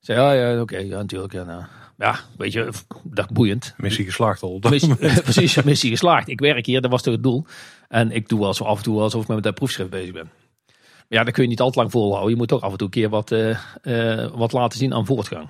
Ik 0.00 0.04
zei, 0.04 0.20
ja, 0.20 0.50
ja 0.50 0.60
oké, 0.60 0.78
ja, 0.78 0.96
natuurlijk. 0.96 1.32
Ja, 1.32 1.44
nou, 1.44 1.62
ja, 1.98 2.18
weet 2.36 2.52
je, 2.52 2.68
dat 3.04 3.30
boeiend. 3.30 3.74
Missie 3.76 4.04
geslaagd 4.04 4.42
al. 4.42 4.58
Missie, 4.70 4.94
precies, 5.22 5.62
missie 5.62 5.90
geslaagd. 5.90 6.28
Ik 6.28 6.40
werk 6.40 6.66
hier, 6.66 6.80
dat 6.80 6.90
was 6.90 7.02
toch 7.02 7.14
het 7.14 7.22
doel. 7.22 7.44
En 7.88 8.10
ik 8.10 8.28
doe 8.28 8.40
wel 8.40 8.54
zo 8.54 8.64
af 8.64 8.76
en 8.76 8.82
toe 8.82 9.00
alsof 9.00 9.22
ik 9.22 9.28
met 9.28 9.42
dat 9.42 9.54
proefschrift 9.54 9.90
bezig 9.90 10.12
ben. 10.12 10.30
Maar 10.66 11.18
ja, 11.18 11.24
dat 11.24 11.34
kun 11.34 11.42
je 11.42 11.48
niet 11.48 11.60
altijd 11.60 11.76
lang 11.76 11.90
volhouden. 11.90 12.30
Je 12.30 12.36
moet 12.36 12.48
toch 12.48 12.60
af 12.60 12.70
en 12.70 12.76
toe 12.78 12.86
een 12.86 12.92
keer 12.92 13.08
wat, 13.08 13.32
eh, 13.32 13.50
eh, 13.82 14.30
wat 14.34 14.52
laten 14.52 14.78
zien 14.78 14.94
aan 14.94 15.06
voortgang. 15.06 15.48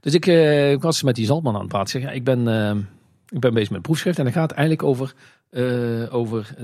Dus 0.00 0.14
ik, 0.14 0.26
eh, 0.26 0.72
ik 0.72 0.82
was 0.82 1.02
met 1.02 1.14
die 1.14 1.26
Zaltman 1.26 1.54
aan 1.54 1.60
het 1.60 1.68
praten. 1.68 1.96
Ik 1.96 2.02
Zeg, 2.02 2.10
ja, 2.10 2.16
ik, 2.16 2.24
ben, 2.24 2.46
ik 3.28 3.40
ben 3.40 3.54
bezig 3.54 3.70
met 3.70 3.82
proefschrift. 3.82 4.18
En 4.18 4.24
dan 4.24 4.32
gaat 4.32 4.50
eigenlijk 4.50 4.82
over, 4.82 5.14
over 6.10 6.54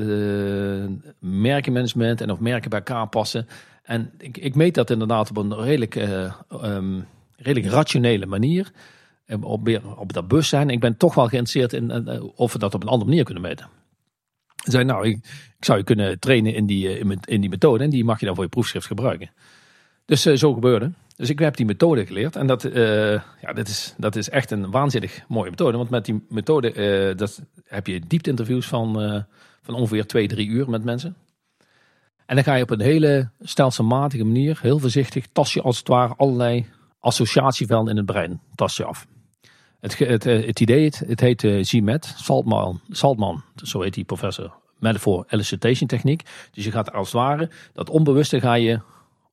merkenmanagement 1.18 2.20
en 2.20 2.30
of 2.30 2.38
merken 2.38 2.70
bij 2.70 2.78
elkaar 2.78 3.09
passen. 3.09 3.47
En 3.84 4.11
ik, 4.18 4.38
ik 4.38 4.55
meet 4.55 4.74
dat 4.74 4.90
inderdaad 4.90 5.30
op 5.30 5.36
een 5.36 5.55
redelijk 5.55 5.97
eh, 5.97 6.32
ehm, 6.49 7.01
redelijk 7.37 7.72
rationele 7.72 8.26
manier 8.26 8.70
eh, 9.26 9.43
op, 9.43 9.80
op 9.97 10.12
dat 10.12 10.28
bewustzijn. 10.28 10.70
Ik 10.70 10.80
ben 10.80 10.97
toch 10.97 11.14
wel 11.14 11.28
geïnteresseerd 11.28 11.72
in 11.72 11.91
eh, 11.91 12.22
of 12.35 12.53
we 12.53 12.59
dat 12.59 12.74
op 12.74 12.82
een 12.82 12.89
andere 12.89 13.11
manier 13.11 13.24
kunnen 13.24 13.43
meten. 13.43 13.68
Ze 14.64 14.70
zei, 14.70 14.85
nou, 14.85 15.09
ik, 15.09 15.16
ik 15.59 15.64
zou 15.64 15.78
je 15.78 15.85
kunnen 15.85 16.18
trainen 16.18 16.55
in 16.55 16.66
die, 16.66 16.89
eh, 16.89 17.16
in, 17.24 17.41
die 17.41 17.51
methode 17.51 17.85
en 17.85 17.91
die 17.91 18.05
mag 18.05 18.20
je 18.20 18.26
dan 18.26 18.35
voor 18.35 18.45
je 18.45 18.51
proefschrift 18.51 18.87
gebruiken. 18.87 19.30
Dus 20.05 20.26
eh, 20.26 20.37
zo 20.37 20.55
gebeurde. 20.55 20.93
Dus 21.16 21.30
ik 21.30 21.39
heb 21.39 21.57
die 21.57 21.66
methode 21.66 22.07
geleerd. 22.07 22.37
En 22.37 22.47
dat, 22.47 22.64
eh, 22.64 23.12
ja, 23.12 23.53
dat, 23.55 23.68
is, 23.68 23.95
dat 23.97 24.16
is 24.16 24.28
echt 24.28 24.51
een 24.51 24.70
waanzinnig 24.70 25.24
mooie 25.28 25.51
methode. 25.51 25.76
Want 25.76 25.91
met 25.91 26.05
die 26.05 26.24
methode 26.28 26.72
eh, 26.72 27.16
dat 27.16 27.43
heb 27.64 27.87
je 27.87 28.01
diepte-interviews 28.07 28.66
van, 28.66 29.03
eh, 29.03 29.22
van 29.62 29.74
ongeveer 29.74 30.07
twee, 30.07 30.28
drie 30.28 30.49
uur 30.49 30.70
met 30.70 30.85
mensen. 30.85 31.16
En 32.26 32.35
dan 32.35 32.45
ga 32.45 32.55
je 32.55 32.62
op 32.62 32.70
een 32.70 32.80
hele 32.80 33.30
stelselmatige 33.41 34.24
manier, 34.24 34.59
heel 34.62 34.78
voorzichtig, 34.78 35.26
tas 35.32 35.53
je 35.53 35.62
als 35.62 35.78
het 35.78 35.89
ware 35.89 36.14
allerlei 36.16 36.66
associatievelden 37.05 37.90
in 37.90 37.96
het 37.96 38.07
brein 38.07 38.40
tas 38.55 38.76
je 38.76 38.84
af. 38.84 39.07
Het, 39.80 39.98
het, 39.98 40.26
eh, 40.26 40.46
het 40.46 40.61
idee, 40.61 40.92
het, 41.07 41.20
heet 41.20 41.44
eh, 41.44 41.62
ZMAT, 41.62 42.14
Saltman, 42.16 42.80
Saltman, 42.90 43.42
zo 43.62 43.80
heet 43.80 43.94
die 43.94 44.05
professor, 44.05 44.55
Metaphor 44.78 45.24
Elicitation 45.28 45.88
Techniek. 45.88 46.22
Dus 46.52 46.64
je 46.64 46.70
gaat 46.70 46.92
als 46.92 47.12
het 47.12 47.16
ware, 47.16 47.50
dat 47.72 47.90
onbewuste 47.90 48.40
ga 48.40 48.55
je 48.55 48.80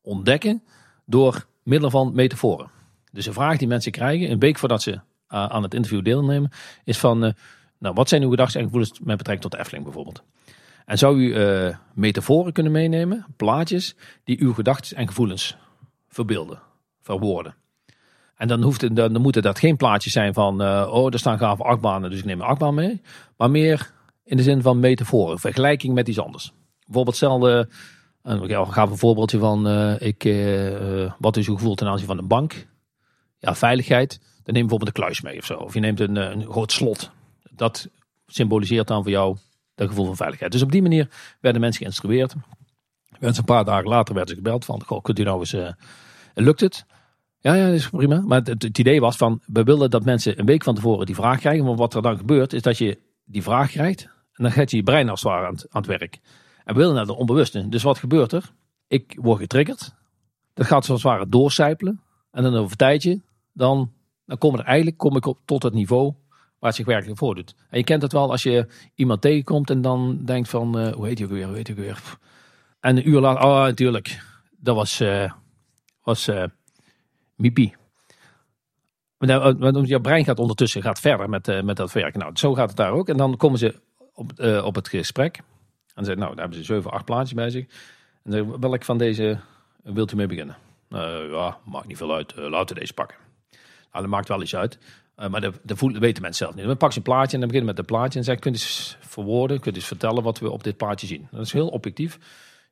ontdekken 0.02 0.64
door 1.06 1.46
middel 1.64 1.90
van 1.90 2.12
metaforen. 2.14 2.70
Dus 3.12 3.26
een 3.26 3.34
vraag 3.34 3.58
die 3.58 3.68
mensen 3.68 3.92
krijgen, 3.92 4.32
een 4.32 4.40
week 4.40 4.58
voordat 4.58 4.82
ze 4.82 4.92
uh, 4.92 5.00
aan 5.28 5.64
het 5.64 5.74
interview 5.74 6.04
deelnemen, 6.04 6.52
is 6.84 6.98
van, 6.98 7.26
uh, 7.26 7.32
nou, 7.80 7.96
wat 7.96 8.10
zijn 8.10 8.24
uw 8.24 8.30
gedachten 8.30 8.60
en 8.60 8.66
gevoelens 8.66 9.00
met 9.00 9.18
betrekking 9.18 9.42
tot 9.42 9.52
de 9.52 9.58
Efteling 9.58 9.84
bijvoorbeeld? 9.84 10.24
En 10.86 10.98
zou 10.98 11.20
u 11.20 11.36
uh, 11.36 11.76
metaforen 11.94 12.54
kunnen 12.54 12.72
meenemen, 12.72 13.26
plaatjes, 13.38 13.96
die 14.24 14.42
uw 14.42 14.54
gedachten 14.54 14.98
en 14.98 15.08
gevoelens 15.08 15.58
verbeelden, 16.10 16.62
verwoorden? 17.18 17.56
En 18.36 18.48
dan, 18.48 18.62
hoeft 18.62 18.96
dan 18.96 19.22
moeten 19.22 19.42
dat 19.42 19.60
geen 19.60 19.78
plaatjes 19.78 20.14
zijn 20.14 20.34
van, 20.34 20.62
uh, 20.62 20.90
oh, 20.92 21.14
er 21.14 21.20
staan 21.20 21.38
gave 21.38 21.64
achtbanen, 21.64 22.10
dus 22.10 22.20
ik 22.20 22.26
neem 22.26 22.40
een 22.40 22.48
achtbaan 22.48 22.74
mee. 22.74 23.02
Maar 23.38 23.52
meer 23.52 23.92
in 24.24 24.38
de 24.38 24.44
zin 24.44 24.62
van 24.62 24.80
metaforen, 24.80 25.40
vergelijking 25.40 25.94
met 25.94 26.08
iets 26.08 26.20
anders. 26.20 26.54
Bijvoorbeeld 26.86 27.16
stel, 27.16 27.50
uh, 27.50 27.64
een 28.22 28.72
gaaf 28.74 29.00
voorbeeldje 29.00 29.40
van, 29.40 29.68
uh, 29.68 30.02
ik, 30.02 30.24
wat 31.20 31.38
is 31.38 31.48
uw 31.48 31.56
gevoel 31.56 31.76
ten 31.76 31.88
aanzien 31.88 32.08
van 32.08 32.18
een 32.18 32.28
bank? 32.28 32.68
Ja, 33.38 33.56
veiligheid. 33.56 34.20
Dan 34.20 34.54
neem 34.54 34.64
je 34.64 34.70
bijvoorbeeld 34.70 34.98
een 34.98 35.04
kluis 35.04 35.22
mee 35.22 35.38
of 35.38 35.46
zo. 35.46 35.54
Of 35.54 35.74
je 35.74 35.80
neemt 35.80 36.00
een, 36.00 36.16
een 36.16 36.46
groot 36.46 36.72
slot. 36.72 37.12
Dat 37.52 37.90
symboliseert 38.28 38.88
dan 38.88 39.04
voor 39.04 39.12
jou 39.12 39.38
dat 39.76 39.88
gevoel 39.88 40.06
van 40.06 40.16
veiligheid. 40.16 40.52
Dus 40.52 40.62
op 40.62 40.72
die 40.72 40.82
manier 40.82 41.08
werden 41.40 41.62
mensen 41.62 41.82
geïnstrueerd. 41.82 42.36
Een 43.20 43.44
paar 43.46 43.66
dagen 43.66 43.88
later 43.88 44.14
werden 44.16 44.36
ze 44.36 44.42
gebeld 44.42 44.66
van, 44.66 44.84
goh, 44.86 45.02
kunt 45.02 45.20
u 45.20 45.24
nou 45.24 45.40
eens, 45.40 45.56
lukt 46.34 46.60
het? 46.60 46.86
Ja, 47.42 47.54
ja, 47.54 47.66
dat 47.66 47.74
is 47.74 47.90
prima. 47.90 48.22
Maar 48.22 48.42
het, 48.44 48.78
idee 48.78 49.02
was 49.02 49.18
van, 49.18 49.42
we 49.46 49.64
willen 49.64 49.90
dat 49.90 50.06
mensen 50.06 50.40
een 50.40 50.46
week 50.46 50.64
van 50.64 50.76
tevoren 50.76 51.06
die 51.06 51.16
vraag 51.16 51.40
krijgen. 51.40 51.66
Maar 51.66 51.76
wat 51.76 51.94
er 51.94 52.02
dan 52.02 52.18
gebeurt, 52.18 52.54
is 52.54 52.62
dat 52.62 52.78
je 52.78 53.00
die 53.26 53.44
vraag 53.44 53.72
krijgt. 53.72 54.04
En 54.34 54.44
dan 54.44 54.52
gaat 54.52 54.72
je 54.72 54.78
je 54.78 54.84
brein 54.84 55.10
als 55.10 55.22
het 55.22 55.32
ware 55.32 55.48
aan, 55.48 55.58
het 55.70 55.86
werk. 55.86 56.20
En 56.64 56.74
we 56.74 56.80
willen 56.80 56.96
naar 56.96 57.06
de 57.06 57.16
onbewuste. 57.16 57.70
Dus 57.70 57.84
wat 57.84 57.98
gebeurt 57.98 58.32
er? 58.32 58.52
Ik 58.88 59.18
word 59.22 59.40
getriggerd. 59.40 59.94
Dat 60.54 60.66
gaat 60.66 60.86
zoals 60.86 61.04
het 61.04 61.12
ware 61.12 61.30
doorcijpelen. 61.30 62.02
En 62.32 62.44
dan 62.44 62.56
over 62.56 62.72
een 62.72 62.78
tijdje, 62.78 63.22
dan, 63.54 63.92
dan 64.26 64.38
kom, 64.38 64.54
er 64.56 64.66
eigenlijk, 64.66 64.98
kom 64.98 65.16
ik 65.16 65.26
op, 65.26 65.40
tot 65.46 65.64
het 65.64 65.74
niveau 65.74 66.14
waar 66.60 66.70
het 66.70 66.76
zich 66.76 66.86
werkelijk 66.86 67.20
voordoet. 67.20 67.56
En 67.70 67.78
je 67.78 67.84
kent 67.84 68.02
het 68.02 68.12
wel 68.12 68.32
als 68.32 68.44
je 68.44 68.68
iemand 68.96 69.22
tegenkomt 69.22 69.70
en 69.70 69.82
dan 69.82 70.20
denkt 70.26 70.50
van, 70.50 70.80
uh, 70.80 70.94
hoe 70.94 71.08
heet 71.08 71.18
je 71.18 71.24
ook 71.24 71.32
weer, 71.32 71.48
hoe 71.48 71.58
je 71.58 71.72
ook 71.72 71.78
weer? 71.78 72.02
En 72.80 72.98
een 72.98 73.10
uur 73.10 73.20
later, 73.20 73.44
oh 73.44 73.62
natuurlijk, 73.62 74.24
dat 74.58 74.76
was, 74.76 75.02
uh, 75.02 75.32
was 76.04 76.28
uh, 76.28 76.44
Mipi. 77.42 77.74
Want 79.18 79.88
jouw 79.88 80.00
brein 80.00 80.26
gaat 80.26 80.40
ondertussen 80.40 80.82
gaat 80.82 81.00
verder 81.00 81.30
met, 81.30 81.48
uh, 81.48 81.62
met 81.62 81.76
dat 81.76 81.92
werken. 81.92 82.20
Nou, 82.20 82.32
zo 82.38 82.54
gaat 82.54 82.68
het 82.68 82.78
daar 82.78 82.92
ook. 82.92 83.10
En 83.10 83.18
dan 83.18 83.38
komen 83.38 83.60
ze 83.60 83.80
op, 84.14 84.32
uh, 84.38 84.66
op 84.66 84.76
het 84.76 84.88
gesprek. 84.88 85.38
En 85.96 86.06
zeggen, 86.06 86.24
nou, 86.24 86.36
daar 86.36 86.46
hebben 86.46 86.66
ze 86.66 86.74
zeven, 86.74 86.92
acht 86.92 87.06
plaatjes 87.06 87.34
bij 87.34 87.50
zich. 87.50 87.66
En 88.24 88.32
dan 88.32 88.60
welk 88.60 88.84
van 88.84 88.98
deze 88.98 89.40
wilt 89.84 90.12
u 90.12 90.16
mee 90.16 90.28
beginnen? 90.28 90.58
Uh, 90.90 91.32
ja, 91.32 91.58
maakt 91.66 91.88
niet 91.88 91.98
veel 91.98 92.14
uit. 92.14 92.36
laten 92.36 92.76
we 92.76 92.82
deze 92.82 92.94
pakken. 92.94 93.18
Nou, 93.92 94.04
dat 94.04 94.14
maakt 94.14 94.28
wel 94.28 94.42
iets 94.42 94.56
uit. 94.56 94.78
maar 95.16 95.42
dat, 95.42 95.60
dat, 95.64 95.78
voelen, 95.78 96.02
weten 96.02 96.22
mensen 96.22 96.46
zelf 96.46 96.56
niet. 96.56 96.66
Dan 96.66 96.78
pakken 96.78 96.92
ze 96.92 96.98
een 96.98 97.14
plaatje 97.14 97.34
en 97.34 97.40
dan 97.40 97.50
beginnen 97.50 97.76
met 97.76 97.78
het 97.78 97.86
plaatje. 97.86 98.20
En 98.20 98.26
zeggen, 98.26 98.44
kunt 98.44 98.56
eens 98.56 98.98
verwoorden, 99.00 99.60
kunt 99.60 99.76
eens 99.76 99.86
vertellen 99.86 100.24
wat 100.24 100.40
we 100.40 100.50
op 100.50 100.64
dit 100.64 100.78
plaatje 100.78 101.08
zien. 101.08 101.28
Dat 101.32 101.46
is 101.46 101.54
heel 101.54 101.68
objectief. 101.68 102.20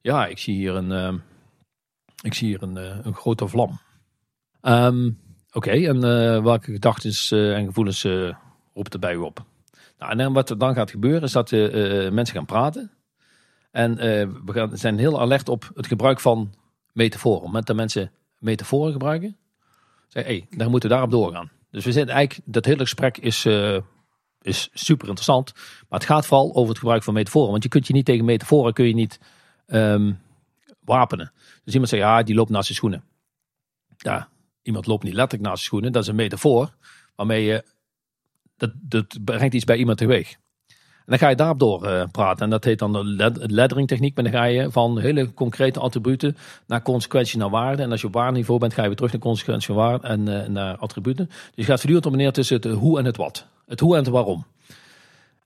Ja, 0.02 0.26
ik 0.26 0.38
zie 0.38 0.56
hier 0.56 0.76
een, 0.76 1.22
ik 2.22 2.34
zie 2.34 2.48
hier 2.48 2.64
een, 2.64 2.76
een 3.06 3.16
grote 3.16 3.48
vlam. 3.48 3.80
Um, 4.62 5.20
Oké, 5.52 5.70
en 5.70 5.96
uh, 5.96 6.44
welke 6.44 6.72
gedachten 6.72 7.38
uh, 7.38 7.58
en 7.58 7.66
gevoelens 7.66 8.04
uh, 8.04 8.34
roept 8.74 8.94
er 8.94 9.00
bij 9.00 9.14
u 9.14 9.18
op? 9.18 9.46
Nou, 9.98 10.20
en 10.20 10.34
wat 10.34 10.50
er 10.50 10.58
dan 10.58 10.74
gaat 10.74 10.92
gebeuren 10.92 11.22
is 11.22 11.32
dat 11.32 11.52
mensen 12.12 12.36
gaan 12.36 12.46
praten. 12.46 12.92
En 13.72 13.96
we 14.46 14.54
gaan, 14.54 14.78
zijn 14.78 14.98
heel 14.98 15.20
alert 15.20 15.50
op 15.50 15.72
het 15.76 15.88
gebruik 15.88 16.20
van 16.20 16.54
metaforen. 16.92 17.38
Op 17.38 17.44
het 17.44 17.52
moment 17.52 17.68
dat 17.68 17.76
mensen 17.76 18.12
metaforen 18.38 18.92
gebruiken, 18.92 19.38
zeggen 20.08 20.34
hey, 20.34 20.48
daar 20.58 20.70
moeten 20.70 20.90
we 20.90 20.96
daarop 20.96 21.12
doorgaan. 21.12 21.52
Dus 21.72 21.86
we 21.86 21.92
zitten 21.92 22.16
eigenlijk, 22.16 22.48
dat 22.48 22.66
hele 22.66 22.80
gesprek 22.80 23.18
is, 23.18 23.46
is 24.42 24.70
super 24.74 25.08
interessant. 25.08 25.54
Maar 25.90 26.00
het 26.00 26.10
gaat 26.10 26.26
vooral 26.26 26.56
over 26.56 26.70
het 26.70 26.78
gebruik 26.78 27.04
van 27.04 27.14
metaforen. 27.14 27.52
Want 27.52 27.64
je 27.64 27.70
kunt 27.70 27.88
je 27.88 27.94
niet 27.94 28.06
tegen 28.06 28.26
metaforen 28.26 28.74
kun 28.74 28.88
je 28.88 28.94
niet 28.94 29.20
um, 29.68 30.20
wapenen. 30.80 31.32
Dus 31.64 31.74
iemand 31.74 31.90
zegt, 31.90 32.04
ja, 32.04 32.24
die 32.24 32.36
loopt 32.36 32.50
naast 32.50 32.66
zijn 32.66 32.78
schoenen. 32.78 33.04
Ja, 33.98 34.28
iemand 34.62 34.86
loopt 34.86 35.04
niet 35.04 35.14
letterlijk 35.14 35.44
naast 35.44 35.58
zijn 35.58 35.68
schoenen. 35.68 35.92
Dat 35.92 36.02
is 36.02 36.08
een 36.08 36.16
metafoor 36.16 36.76
waarmee 37.16 37.44
je, 37.44 37.64
dat, 38.58 38.72
dat 38.76 39.18
brengt 39.24 39.54
iets 39.54 39.66
bij 39.66 39.78
iemand 39.78 39.98
teweeg. 39.98 40.38
En 41.10 41.18
dan 41.18 41.24
ga 41.24 41.30
je 41.30 41.36
daarop 41.36 41.60
door 41.60 41.86
uh, 41.86 42.04
praten. 42.12 42.44
En 42.44 42.50
dat 42.50 42.64
heet 42.64 42.80
dan 42.80 42.94
de 42.94 43.32
lettering 43.36 43.88
techniek. 43.88 44.16
Maar 44.16 44.24
dan 44.24 44.34
ga 44.34 44.44
je 44.44 44.72
van 44.72 45.00
hele 45.00 45.34
concrete 45.34 45.80
attributen 45.80 46.38
naar 46.68 46.82
consequentie 46.82 47.38
naar 47.40 47.50
waarde. 47.50 47.84
En 47.84 47.92
als 47.92 48.02
je 48.02 48.08
op 48.08 48.14
waardeniveau 48.14 48.60
bent, 48.60 48.74
ga 48.74 48.82
je 48.82 48.88
weer 48.88 48.96
terug 48.96 49.12
naar 49.12 49.22
consequentie 49.22 49.74
naar 49.74 49.84
waarde 49.84 50.08
en 50.08 50.28
uh, 50.28 50.48
naar 50.48 50.78
attributen. 50.78 51.26
Dus 51.26 51.36
je 51.56 51.64
gaat 51.64 51.80
voortdurend 51.80 52.06
op 52.06 52.16
neer 52.16 52.32
tussen 52.32 52.56
het 52.56 52.66
hoe 52.66 53.00
en 53.00 53.06
het 53.06 53.18
wat. 53.18 53.48
Het 53.66 53.80
hoe 53.80 53.96
en 53.96 54.04
het 54.04 54.10
waarom. 54.10 54.46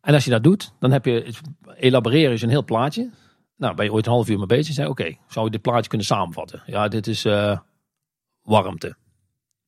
En 0.02 0.14
als 0.14 0.24
je 0.24 0.30
dat 0.30 0.44
doet, 0.44 0.74
dan 0.80 0.92
heb 0.92 1.06
je, 1.06 1.34
elaboreren 1.76 2.38
je 2.38 2.44
een 2.44 2.50
heel 2.50 2.64
plaatje. 2.64 3.10
Nou, 3.58 3.76
ben 3.76 3.86
je 3.86 3.94
ooit 3.94 4.06
een 4.06 4.12
half 4.12 4.30
uur 4.30 4.38
mee 4.38 4.46
bezig. 4.46 4.74
Zeg, 4.74 4.88
oké, 4.88 5.16
zou 5.28 5.46
je 5.46 5.52
dit 5.52 5.62
plaatje 5.62 5.90
kunnen 5.90 6.08
samenvatten? 6.08 6.64
Ja, 6.66 6.88
dit 6.88 7.08
is 7.08 7.26
uh, 7.26 7.58
warmte. 8.42 8.96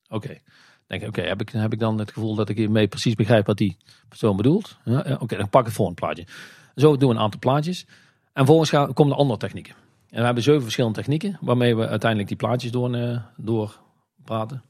Oké. 0.08 0.26
Okay. 0.26 0.42
Denk 0.86 1.06
oké, 1.06 1.20
heb, 1.20 1.40
ik, 1.40 1.48
heb 1.48 1.72
ik 1.72 1.78
dan 1.78 1.98
het 1.98 2.12
gevoel 2.12 2.34
dat 2.34 2.48
ik 2.48 2.56
hiermee 2.56 2.88
precies 2.88 3.14
begrijp 3.14 3.46
wat 3.46 3.56
die 3.56 3.76
persoon 4.08 4.36
bedoelt? 4.36 4.78
Ja, 4.84 5.16
Oké, 5.20 5.36
dan 5.36 5.48
pak 5.48 5.60
ik 5.60 5.66
het 5.66 5.76
volgende 5.76 6.00
plaatje. 6.00 6.26
Zo 6.74 6.96
doen 6.96 7.08
we 7.08 7.14
een 7.14 7.20
aantal 7.20 7.40
plaatjes. 7.40 7.86
En 8.24 8.44
vervolgens 8.44 8.70
gaan, 8.70 8.92
komen 8.92 9.12
de 9.12 9.18
andere 9.18 9.38
technieken. 9.38 9.74
En 10.10 10.18
we 10.18 10.24
hebben 10.24 10.42
zeven 10.42 10.62
verschillende 10.62 10.98
technieken 10.98 11.38
waarmee 11.40 11.76
we 11.76 11.88
uiteindelijk 11.88 12.28
die 12.28 12.36
plaatjes 12.36 12.70
door, 12.70 12.96
uh, 12.96 13.20
door 13.36 13.80
praten. 14.24 14.62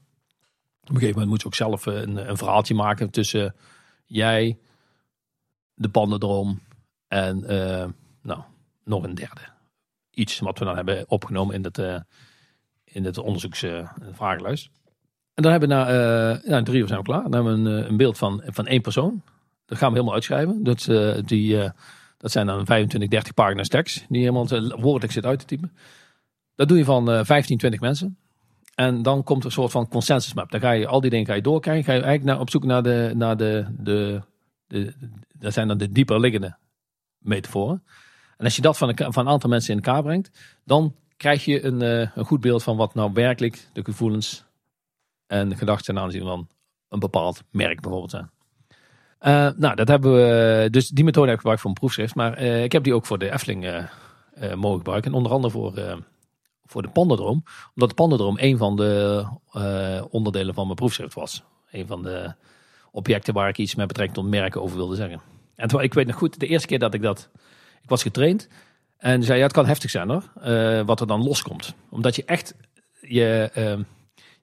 Op 0.81 0.89
een 0.89 0.95
gegeven 0.95 1.13
moment 1.13 1.29
moet 1.29 1.41
je 1.41 1.47
ook 1.47 1.55
zelf 1.55 1.85
een, 1.85 2.29
een 2.29 2.37
verhaaltje 2.37 2.73
maken 2.73 3.09
tussen 3.09 3.55
jij, 4.05 4.57
de 5.73 5.89
pandendroom 5.89 6.59
en 7.07 7.43
uh, 7.43 7.85
nou, 8.21 8.41
nog 8.83 9.03
een 9.03 9.15
derde. 9.15 9.41
Iets 10.11 10.39
wat 10.39 10.59
we 10.59 10.65
dan 10.65 10.75
hebben 10.75 11.09
opgenomen 11.09 11.55
in 11.55 11.63
het, 11.63 11.77
uh, 11.77 11.99
in 12.83 13.05
het 13.05 13.17
onderzoeksvragenlijst. 13.17 14.69
En 15.37 15.43
dan 15.43 15.51
hebben 15.51 15.69
we 15.69 15.75
na, 15.75 16.57
uh, 16.57 16.63
drie 16.63 16.81
uur 16.81 16.87
zijn 16.87 16.99
we 16.99 17.05
klaar. 17.05 17.23
Dan 17.23 17.33
hebben 17.33 17.63
we 17.63 17.69
een, 17.69 17.87
een, 17.87 17.97
beeld 17.97 18.17
van, 18.17 18.41
van 18.45 18.67
één 18.67 18.81
persoon. 18.81 19.21
Dat 19.65 19.77
gaan 19.77 19.87
we 19.87 19.93
helemaal 19.93 20.13
uitschrijven. 20.13 20.63
Dat, 20.63 20.87
uh, 20.89 21.15
die, 21.25 21.71
dat 22.17 22.31
zijn 22.31 22.45
dan 22.45 22.65
25, 22.65 23.09
30 23.09 23.33
pagina's 23.33 23.67
tekst. 23.67 24.05
Die 24.09 24.19
helemaal 24.19 24.47
woordelijk 24.79 25.11
zit 25.11 25.25
uit 25.25 25.39
te 25.39 25.45
typen. 25.45 25.71
Dat 26.55 26.67
doe 26.67 26.77
je 26.77 26.85
van 26.85 27.25
15, 27.25 27.57
20 27.57 27.79
mensen. 27.79 28.17
En 28.75 29.01
dan 29.01 29.23
komt 29.23 29.39
er 29.39 29.45
een 29.45 29.51
soort 29.51 29.71
van 29.71 29.87
consensus 29.87 30.33
map. 30.33 30.51
Dan 30.51 30.59
ga 30.59 30.71
je 30.71 30.87
al 30.87 31.01
die 31.01 31.09
dingen 31.09 31.25
ga 31.25 31.33
je 31.33 31.41
doorkrijgen. 31.41 31.83
Ga 31.83 31.93
je 31.93 32.01
eigenlijk 32.01 32.31
naar, 32.31 32.39
op 32.39 32.49
zoek 32.49 32.63
naar 32.63 32.83
de, 32.83 33.11
naar 33.15 33.37
de, 33.37 33.65
de, 33.77 34.21
de, 34.67 34.93
dat 35.39 35.53
zijn 35.53 35.67
dan 35.67 35.77
de 35.77 35.91
dieper 35.91 36.19
liggende 36.19 36.57
metaforen. 37.17 37.83
En 38.37 38.45
als 38.45 38.55
je 38.55 38.61
dat 38.61 38.77
van 38.77 38.89
een, 38.89 39.13
van 39.13 39.27
aantal 39.27 39.49
mensen 39.49 39.75
in 39.75 39.83
elkaar 39.83 40.03
brengt, 40.03 40.59
dan 40.63 40.95
krijg 41.17 41.45
je 41.45 41.65
een, 41.65 41.81
een 41.81 42.25
goed 42.25 42.41
beeld 42.41 42.63
van 42.63 42.77
wat 42.77 42.93
nou 42.93 43.11
werkelijk 43.13 43.67
de 43.73 43.83
gevoelens 43.83 44.46
en 45.27 45.57
gedachten 45.57 45.85
ten 45.93 46.03
aanzien 46.03 46.23
van 46.23 46.47
een 46.89 46.99
bepaald 46.99 47.43
merk 47.51 47.81
bijvoorbeeld 47.81 48.11
zijn. 48.11 48.29
Uh, 49.21 49.49
nou, 49.57 49.75
dat 49.75 49.87
hebben 49.87 50.13
we. 50.13 50.67
Dus 50.69 50.89
die 50.89 51.03
methode 51.03 51.25
heb 51.25 51.35
ik 51.35 51.39
gebruikt 51.39 51.61
voor 51.61 51.71
een 51.71 51.77
proefschrift. 51.79 52.15
Maar 52.15 52.41
uh, 52.41 52.63
ik 52.63 52.71
heb 52.71 52.83
die 52.83 52.93
ook 52.93 53.05
voor 53.05 53.17
de 53.17 53.31
Efteling 53.31 53.65
uh, 53.65 54.53
mogen 54.53 54.77
gebruiken. 54.77 55.11
En 55.11 55.17
onder 55.17 55.31
andere 55.31 55.53
voor, 55.53 56.01
voor 56.65 56.81
de 56.81 56.89
Pandadroom. 56.89 57.43
Omdat 57.73 57.89
de 57.89 57.95
Pandadroom 57.95 58.35
een 58.39 58.57
van 58.57 58.75
de 58.75 59.25
onderdelen 60.09 60.53
van 60.53 60.63
mijn 60.63 60.75
proefschrift 60.75 61.13
was. 61.13 61.43
Een 61.71 61.87
van 61.87 62.03
de 62.03 62.33
objecten 62.91 63.33
waar 63.33 63.49
ik 63.49 63.57
iets 63.57 63.75
met 63.75 63.87
betrekking 63.87 64.17
tot 64.17 64.27
merken 64.27 64.61
over 64.61 64.77
wilde 64.77 64.95
zeggen. 64.95 65.21
En 65.55 65.79
ik 65.79 65.93
weet 65.93 66.07
nog 66.07 66.15
goed, 66.15 66.39
de 66.39 66.47
eerste 66.47 66.67
keer 66.67 66.79
dat 66.79 66.93
ik 66.93 67.01
dat. 67.01 67.29
Ik 67.81 67.89
was 67.89 68.01
getraind. 68.01 68.47
En 68.97 69.23
zei, 69.23 69.37
ja, 69.37 69.43
het 69.43 69.53
kan 69.53 69.65
heftig 69.65 69.89
zijn 69.89 70.09
hoor. 70.09 70.23
wat 70.85 70.99
er 70.99 71.07
dan 71.07 71.23
loskomt. 71.23 71.75
Omdat 71.89 72.15
je 72.15 72.25
echt. 72.25 72.55
Je, 73.01 73.51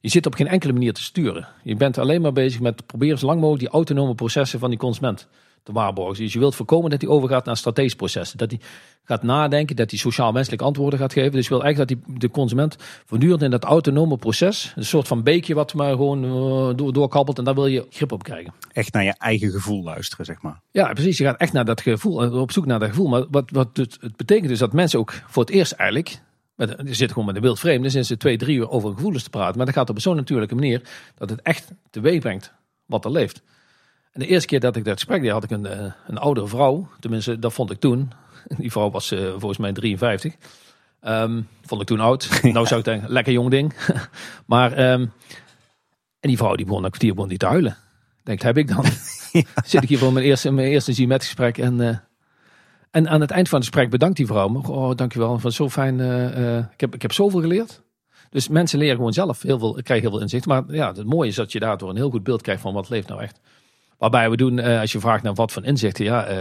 Je 0.04 0.10
zit 0.10 0.26
op 0.26 0.34
geen 0.34 0.46
enkele 0.46 0.72
manier 0.72 0.92
te 0.92 1.02
sturen. 1.02 1.48
Je 1.62 1.76
bent 1.76 1.98
alleen 1.98 2.20
maar 2.20 2.32
bezig 2.32 2.60
met 2.60 2.86
proberen 2.86 3.18
zo 3.18 3.26
lang 3.26 3.40
mogelijk 3.40 3.62
die 3.62 3.72
autonome 3.72 4.14
processen 4.14 4.58
van 4.58 4.70
die 4.70 4.78
consument 4.78 5.28
te 5.62 5.72
waarborgen. 5.72 6.22
Dus 6.22 6.32
je 6.32 6.38
wilt 6.38 6.54
voorkomen 6.54 6.90
dat 6.90 7.00
hij 7.00 7.10
overgaat 7.10 7.44
naar 7.44 7.56
strategische 7.56 7.96
processen. 7.96 8.38
Dat 8.38 8.50
hij 8.50 8.60
gaat 9.04 9.22
nadenken, 9.22 9.76
dat 9.76 9.90
hij 9.90 9.98
sociaal-menselijk 9.98 10.62
antwoorden 10.62 10.98
gaat 10.98 11.12
geven. 11.12 11.32
Dus 11.32 11.42
je 11.42 11.48
wil 11.48 11.62
eigenlijk 11.62 11.90
dat 11.98 12.06
die, 12.06 12.18
de 12.18 12.30
consument 12.30 12.76
voortdurend 13.04 13.42
in 13.42 13.50
dat 13.50 13.64
autonome 13.64 14.16
proces, 14.16 14.72
een 14.76 14.84
soort 14.84 15.08
van 15.08 15.22
beekje 15.22 15.54
wat 15.54 15.74
maar 15.74 15.90
gewoon 15.90 16.24
uh, 16.24 16.76
door, 16.76 16.92
doorkabbelt 16.92 17.38
en 17.38 17.44
daar 17.44 17.54
wil 17.54 17.66
je 17.66 17.86
grip 17.90 18.12
op 18.12 18.22
krijgen. 18.22 18.52
Echt 18.72 18.92
naar 18.92 19.04
je 19.04 19.14
eigen 19.18 19.50
gevoel 19.50 19.82
luisteren, 19.82 20.24
zeg 20.24 20.42
maar. 20.42 20.60
Ja, 20.70 20.92
precies. 20.92 21.18
Je 21.18 21.24
gaat 21.24 21.40
echt 21.40 21.52
naar 21.52 21.64
dat 21.64 21.80
gevoel, 21.80 22.22
eh, 22.22 22.40
op 22.40 22.52
zoek 22.52 22.66
naar 22.66 22.78
dat 22.78 22.88
gevoel. 22.88 23.08
Maar 23.08 23.24
wat, 23.30 23.50
wat 23.50 23.68
het, 23.72 23.96
het 24.00 24.16
betekent 24.16 24.50
is 24.50 24.58
dat 24.58 24.72
mensen 24.72 24.98
ook 24.98 25.12
voor 25.26 25.44
het 25.44 25.52
eerst 25.52 25.72
eigenlijk 25.72 26.20
met, 26.54 26.74
je 26.84 26.94
zit 26.94 27.08
gewoon 27.08 27.26
met 27.26 27.36
een 27.36 27.42
wild 27.42 27.58
vreemde 27.58 27.90
sinds 27.90 28.08
ze 28.08 28.16
twee, 28.16 28.36
drie 28.36 28.56
uur 28.56 28.70
over 28.70 28.92
gevoelens 28.94 29.22
te 29.22 29.30
praten. 29.30 29.56
Maar 29.56 29.66
dat 29.66 29.74
gaat 29.74 29.90
op 29.90 30.00
zo'n 30.00 30.16
natuurlijke 30.16 30.54
manier 30.54 30.82
dat 31.14 31.30
het 31.30 31.42
echt 31.42 31.72
teweeg 31.90 32.20
brengt 32.20 32.52
wat 32.86 33.04
er 33.04 33.10
leeft. 33.10 33.42
En 34.12 34.20
de 34.20 34.26
eerste 34.26 34.46
keer 34.46 34.60
dat 34.60 34.76
ik 34.76 34.84
dat 34.84 34.94
gesprek 34.94 35.22
deed, 35.22 35.30
had 35.30 35.44
ik 35.44 35.50
een, 35.50 35.66
eh, 35.66 35.92
een 36.06 36.18
oudere 36.18 36.48
vrouw. 36.48 36.88
Tenminste, 37.00 37.38
dat 37.38 37.52
vond 37.52 37.70
ik 37.70 37.80
toen. 37.80 38.12
Die 38.58 38.70
vrouw 38.70 38.90
was 38.90 39.12
uh, 39.12 39.30
volgens 39.30 39.58
mij 39.58 39.72
53. 39.72 40.34
Um, 41.02 41.48
vond 41.62 41.80
ik 41.80 41.86
toen 41.86 42.00
oud. 42.00 42.28
nou 42.42 42.66
zou 42.66 42.80
ik 42.80 42.86
denken, 42.86 43.10
lekker 43.10 43.32
jong 43.32 43.50
ding. 43.50 43.74
maar, 44.46 44.92
um, 44.92 45.12
en 46.20 46.28
die 46.28 46.36
vrouw 46.36 46.54
die 46.54 46.66
begon 46.66 46.84
een 46.84 46.90
kwartier 46.90 47.14
begon 47.14 47.28
die 47.28 47.38
te 47.38 47.46
huilen. 47.46 47.76
Denkt, 48.22 48.42
heb 48.42 48.58
ik 48.58 48.68
dan? 48.68 48.84
ja. 49.32 49.42
Zit 49.64 49.82
ik 49.82 49.88
hier 49.88 49.98
voor 49.98 50.12
mijn 50.12 50.24
eerste, 50.24 50.50
mijn 50.50 50.68
eerste 50.68 50.94
gesprek 51.08 51.58
en... 51.58 51.80
Uh, 51.80 51.96
en 52.94 53.08
aan 53.08 53.20
het 53.20 53.30
eind 53.30 53.48
van 53.48 53.58
het 53.58 53.68
gesprek 53.68 53.90
bedankt 53.90 54.16
die 54.16 54.26
vrouw 54.26 54.48
me. 54.48 54.58
Oh, 54.68 54.94
dankjewel. 54.94 55.38
Van 55.38 55.52
zo 55.52 55.68
fijn. 55.68 55.98
Uh, 55.98 56.58
ik, 56.58 56.80
heb, 56.80 56.94
ik 56.94 57.02
heb 57.02 57.12
zoveel 57.12 57.40
geleerd. 57.40 57.82
Dus 58.30 58.48
mensen 58.48 58.78
leren 58.78 58.96
gewoon 58.96 59.12
zelf 59.12 59.42
heel 59.42 59.58
veel, 59.58 59.72
krijgen 59.72 60.00
heel 60.00 60.10
veel 60.10 60.20
inzicht. 60.20 60.46
Maar 60.46 60.62
ja, 60.68 60.92
het 60.92 61.04
mooie 61.04 61.28
is 61.28 61.34
dat 61.34 61.52
je 61.52 61.60
daardoor 61.60 61.90
een 61.90 61.96
heel 61.96 62.10
goed 62.10 62.22
beeld 62.22 62.42
krijgt 62.42 62.62
van 62.62 62.74
wat 62.74 62.88
leeft 62.88 63.08
nou 63.08 63.22
echt. 63.22 63.40
Waarbij 63.98 64.30
we 64.30 64.36
doen, 64.36 64.58
uh, 64.58 64.80
als 64.80 64.92
je 64.92 65.00
vraagt 65.00 65.22
naar 65.22 65.34
wat 65.34 65.52
voor 65.52 65.64
inzichten, 65.64 66.04
ja, 66.04 66.30
uh, 66.30 66.36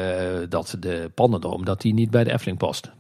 dat 0.50 0.78
de 0.80 1.12
pannendroom, 1.16 1.66
dat 1.66 1.82
die 1.82 1.94
niet 1.94 2.10
bij 2.10 2.24
de 2.24 2.32
Efteling 2.32 2.58
past. 2.58 2.92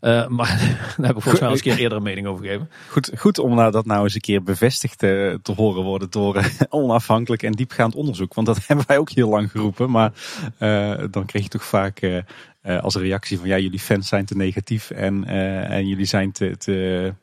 Uh, 0.00 0.28
maar 0.36 0.48
daar 0.96 1.06
heb 1.06 1.16
ik 1.16 1.22
volgens 1.22 1.40
mij 1.40 1.48
al 1.48 1.50
eens 1.50 1.64
een 1.64 1.70
keer 1.70 1.80
eerder 1.80 1.98
een 1.98 2.04
mening 2.04 2.26
over 2.26 2.44
gegeven. 2.44 2.70
Goed, 2.88 3.10
goed 3.16 3.38
om 3.38 3.54
nou 3.54 3.70
dat 3.70 3.86
nou 3.86 4.02
eens 4.02 4.14
een 4.14 4.20
keer 4.20 4.42
bevestigd 4.42 4.98
te, 4.98 5.38
te 5.42 5.52
horen 5.52 5.82
worden 5.82 6.10
door 6.10 6.50
onafhankelijk 6.68 7.42
en 7.42 7.52
diepgaand 7.52 7.94
onderzoek. 7.94 8.34
Want 8.34 8.46
dat 8.46 8.66
hebben 8.66 8.86
wij 8.86 8.98
ook 8.98 9.10
heel 9.10 9.28
lang 9.28 9.50
geroepen. 9.50 9.90
Maar 9.90 10.12
dan 11.10 11.26
kreeg 11.26 11.42
je 11.42 11.48
toch 11.48 11.64
vaak 11.64 12.24
als 12.62 12.94
reactie 12.94 13.38
van 13.38 13.48
ja, 13.48 13.58
jullie 13.58 13.78
fans 13.78 14.08
zijn 14.08 14.24
te 14.24 14.36
negatief 14.36 14.90
en, 14.90 15.24
en 15.24 15.86
jullie 15.86 16.04
zijn 16.04 16.32
te, 16.32 16.56
te 16.56 17.14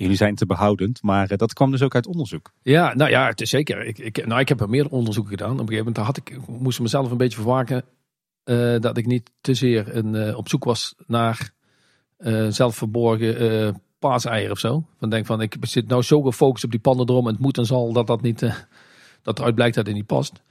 Jullie 0.00 0.16
zijn 0.16 0.34
te 0.34 0.46
behoudend, 0.46 1.02
maar 1.02 1.36
dat 1.36 1.52
kwam 1.52 1.70
dus 1.70 1.82
ook 1.82 1.94
uit 1.94 2.06
onderzoek. 2.06 2.52
Ja, 2.62 2.94
nou 2.94 3.10
ja, 3.10 3.26
het 3.26 3.40
is 3.40 3.50
zeker. 3.50 3.86
Ik, 3.86 3.98
ik, 3.98 4.26
nou, 4.26 4.40
ik 4.40 4.48
heb 4.48 4.60
er 4.60 4.68
meer 4.68 4.88
onderzoeken 4.88 5.32
gedaan. 5.32 5.52
Op 5.52 5.58
een 5.58 5.68
gegeven 5.68 5.84
moment 5.84 6.06
had 6.06 6.16
ik, 6.16 6.46
moest 6.46 6.80
mezelf 6.80 7.10
een 7.10 7.16
beetje 7.16 7.36
verwaken 7.36 7.84
uh, 8.44 8.80
dat 8.80 8.96
ik 8.96 9.06
niet 9.06 9.30
te 9.40 9.54
zeer 9.54 9.96
een, 9.96 10.14
uh, 10.14 10.36
op 10.36 10.48
zoek 10.48 10.64
was 10.64 10.94
naar 11.06 11.50
uh, 12.18 12.46
zelfverborgen 12.48 13.82
paaseieren 13.98 14.50
of 14.50 14.58
zo. 14.58 14.86
Van 14.98 15.10
denk 15.10 15.26
van, 15.26 15.40
ik 15.40 15.56
zit 15.60 15.88
nou 15.88 16.02
zo 16.02 16.22
gefocust 16.22 16.64
op 16.64 16.70
die 16.70 16.80
pandendrom 16.80 17.26
en 17.26 17.32
het 17.32 17.42
moet 17.42 17.58
en 17.58 17.66
zal 17.66 17.92
dat 17.92 18.06
dat 18.06 18.22
niet, 18.22 18.40
dat 19.22 19.38
eruit 19.38 19.54
blijkt 19.54 19.74
dat 19.74 19.86
het 19.86 19.94
niet 19.94 20.06
past. 20.06 20.42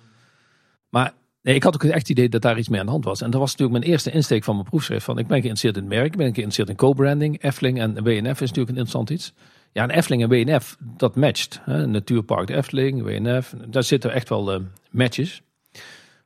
Maar 0.89 1.13
nee, 1.41 1.55
ik 1.55 1.63
had 1.63 1.73
ook 1.73 1.83
echt 1.83 1.97
het 1.97 2.09
idee 2.09 2.29
dat 2.29 2.41
daar 2.41 2.57
iets 2.57 2.69
mee 2.69 2.79
aan 2.79 2.85
de 2.85 2.91
hand 2.91 3.05
was. 3.05 3.21
En 3.21 3.31
dat 3.31 3.39
was 3.39 3.51
natuurlijk 3.51 3.79
mijn 3.79 3.91
eerste 3.91 4.11
insteek 4.11 4.43
van 4.43 4.55
mijn 4.55 4.67
proefschrift. 4.67 5.05
Van, 5.05 5.17
ik 5.17 5.27
ben 5.27 5.41
geïnteresseerd 5.41 5.75
in 5.75 5.81
het 5.81 5.91
merk, 5.91 6.05
ik 6.05 6.17
ben 6.17 6.25
geïnteresseerd 6.25 6.69
in 6.69 6.75
co-branding. 6.75 7.43
Efteling 7.43 7.79
en 7.79 8.03
WNF 8.03 8.41
is 8.41 8.49
natuurlijk 8.49 8.69
een 8.69 8.85
interessant 8.85 9.09
iets. 9.09 9.33
Ja, 9.71 9.83
en 9.83 9.89
Efteling 9.89 10.23
en 10.23 10.29
WNF, 10.29 10.77
dat 10.79 11.15
matcht. 11.15 11.59
Hè? 11.63 11.87
Natuurpark 11.87 12.47
de 12.47 12.55
Efteling, 12.55 13.03
WNF, 13.03 13.55
daar 13.67 13.83
zitten 13.83 14.13
echt 14.13 14.29
wel 14.29 14.53
uh, 14.53 14.59
matches. 14.89 15.41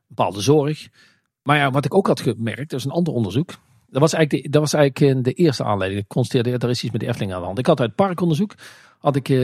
Bepaalde 0.08 0.42
zorg. 0.42 0.88
Maar 1.44 1.58
ja, 1.58 1.72
wat 1.72 1.86
ik 1.86 1.94
ook 1.94 2.08
had 2.08 2.20
gemerkt, 2.20 2.70
dat 2.70 2.80
is 2.80 2.86
een 2.86 2.92
ander 2.92 3.14
onderzoek. 3.14 3.50
Dat 3.90 4.02
was 4.02 4.14
eigenlijk 4.14 4.44
de, 4.44 4.50
dat 4.50 4.62
was 4.62 4.74
eigenlijk 4.74 5.24
de 5.24 5.34
eerste 5.34 5.64
aanleiding. 5.64 6.02
Ik 6.02 6.08
constateerde, 6.08 6.66
er 6.66 6.70
is 6.70 6.84
iets 6.84 6.92
met 6.94 7.02
de 7.02 7.08
aan 7.08 7.28
de 7.28 7.46
hand. 7.46 7.60
Ik 7.60 7.66
had 7.66 7.80
uit 7.80 7.96
parkonderzoek, 7.96 8.56
had 9.00 9.16
ik, 9.16 9.30
uh, 9.30 9.38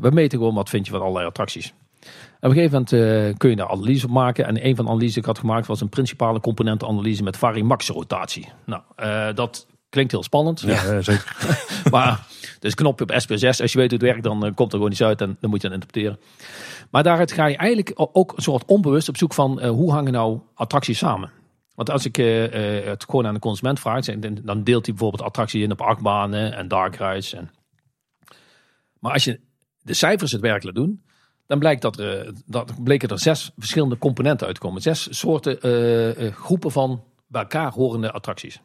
we 0.00 0.10
meten 0.12 0.38
gewoon 0.38 0.54
wat 0.54 0.68
vind 0.68 0.86
je 0.86 0.92
van 0.92 1.00
allerlei 1.00 1.26
attracties. 1.26 1.74
Op 2.40 2.50
een 2.50 2.56
gegeven 2.56 2.72
moment 2.72 2.92
uh, 2.92 3.36
kun 3.36 3.50
je 3.50 3.56
daar 3.56 3.68
analyse 3.68 4.06
op 4.06 4.12
maken. 4.12 4.46
En 4.46 4.66
een 4.66 4.76
van 4.76 4.84
de 4.84 4.90
analyses 4.90 5.14
die 5.14 5.22
ik 5.22 5.28
had 5.28 5.38
gemaakt 5.38 5.66
was 5.66 5.80
een 5.80 5.88
principale 5.88 6.40
componentenanalyse 6.40 7.22
met 7.22 7.36
varimax 7.36 7.88
rotatie. 7.88 8.48
Nou, 8.64 8.82
uh, 9.02 9.28
dat 9.34 9.66
klinkt 9.88 10.12
heel 10.12 10.22
spannend. 10.22 10.60
Ja, 10.60 11.00
zeker. 11.00 11.36
maar 11.90 12.26
dus 12.58 12.74
knopje 12.74 13.04
op 13.04 13.12
SP6. 13.12 13.46
Als 13.60 13.72
je 13.72 13.78
weet 13.78 13.90
hoe 13.90 13.98
het 13.98 14.02
werkt, 14.02 14.22
dan 14.22 14.54
komt 14.54 14.72
er 14.72 14.76
gewoon 14.76 14.90
iets 14.90 15.02
uit 15.02 15.20
en 15.20 15.36
dan 15.40 15.50
moet 15.50 15.62
je 15.62 15.68
dan 15.68 15.80
interpreteren. 15.80 16.18
Maar 16.90 17.02
daaruit 17.02 17.32
ga 17.32 17.46
je 17.46 17.56
eigenlijk 17.56 17.92
ook 17.94 18.32
een 18.36 18.42
soort 18.42 18.64
onbewust 18.64 19.08
op 19.08 19.16
zoek 19.16 19.34
van 19.34 19.64
hoe 19.64 19.92
hangen 19.92 20.12
nou 20.12 20.40
attracties 20.54 20.98
samen. 20.98 21.30
Want 21.74 21.90
als 21.90 22.04
ik 22.04 22.16
het 22.16 23.04
gewoon 23.04 23.26
aan 23.26 23.34
de 23.34 23.40
consument 23.40 23.80
vraag, 23.80 24.04
dan 24.42 24.64
deelt 24.64 24.86
hij 24.86 24.94
bijvoorbeeld 24.94 25.22
attracties 25.22 25.62
in 25.62 25.72
op 25.72 25.80
achtbanen 25.80 26.52
en 26.56 26.68
dark 26.68 26.96
rides. 26.96 27.34
En... 27.34 27.50
Maar 28.98 29.12
als 29.12 29.24
je 29.24 29.40
de 29.82 29.94
cijfers 29.94 30.32
het 30.32 30.40
werkelijk 30.40 30.76
doen, 30.76 31.02
dan 31.50 31.58
blijkt 31.58 31.82
dat 31.82 31.98
er, 31.98 32.32
dat 32.46 32.84
bleken 32.84 33.08
er 33.08 33.18
zes 33.18 33.50
verschillende 33.58 33.98
componenten 33.98 34.46
uitkomen. 34.46 34.82
Zes 34.82 35.18
soorten 35.18 35.66
uh, 35.66 36.18
uh, 36.18 36.32
groepen 36.32 36.70
van 36.70 37.04
bij 37.26 37.40
elkaar 37.40 37.72
horende 37.72 38.12
attracties. 38.12 38.60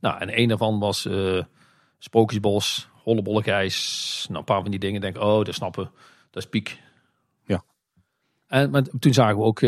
Nou, 0.00 0.20
en 0.20 0.38
een 0.38 0.48
daarvan 0.48 0.78
was 0.78 1.06
uh, 1.06 1.42
Sprookjesbos, 1.98 2.88
Hollebollegijs. 2.92 4.24
Nou, 4.28 4.38
een 4.38 4.44
paar 4.44 4.62
van 4.62 4.70
die 4.70 4.80
dingen 4.80 5.00
denk 5.00 5.18
oh, 5.18 5.44
dat 5.44 5.54
snappen 5.54 5.90
Dat 6.30 6.42
is 6.42 6.48
piek. 6.48 6.80
Ja. 7.44 7.64
En 8.46 8.70
maar 8.70 8.82
toen 8.98 9.14
zagen 9.14 9.36
we 9.36 9.42
ook 9.42 9.62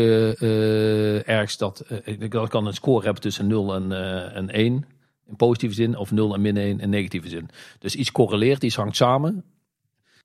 ergens 1.25 1.57
dat, 1.57 1.85
dat 2.29 2.49
kan 2.49 2.65
een 2.65 2.73
score 2.73 3.03
hebben 3.03 3.21
tussen 3.21 3.47
0 3.47 3.75
en, 3.75 3.91
en 4.33 4.49
1 4.49 4.85
in 5.27 5.35
positieve 5.35 5.75
zin, 5.75 5.97
of 5.97 6.11
0 6.11 6.33
en 6.33 6.41
min 6.41 6.57
1 6.57 6.79
in 6.79 6.89
negatieve 6.89 7.29
zin. 7.29 7.49
Dus 7.79 7.95
iets 7.95 8.11
correleert, 8.11 8.63
iets 8.63 8.75
hangt 8.75 8.95
samen 8.95 9.43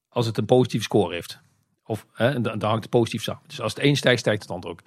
als 0.09 0.26
het 0.26 0.38
een 0.38 0.47
positieve 0.47 0.84
score 0.84 1.14
heeft. 1.14 1.41
Of 1.91 2.07
hè, 2.12 2.41
dan, 2.41 2.62
hangt 2.62 2.82
het 2.82 2.91
positief 2.91 3.22
samen. 3.22 3.43
Dus 3.47 3.61
als 3.61 3.74
het 3.74 3.84
een 3.84 3.97
stijgt, 3.97 4.20
stijgt 4.20 4.43
het 4.43 4.51
ander 4.51 4.70
ook. 4.70 4.80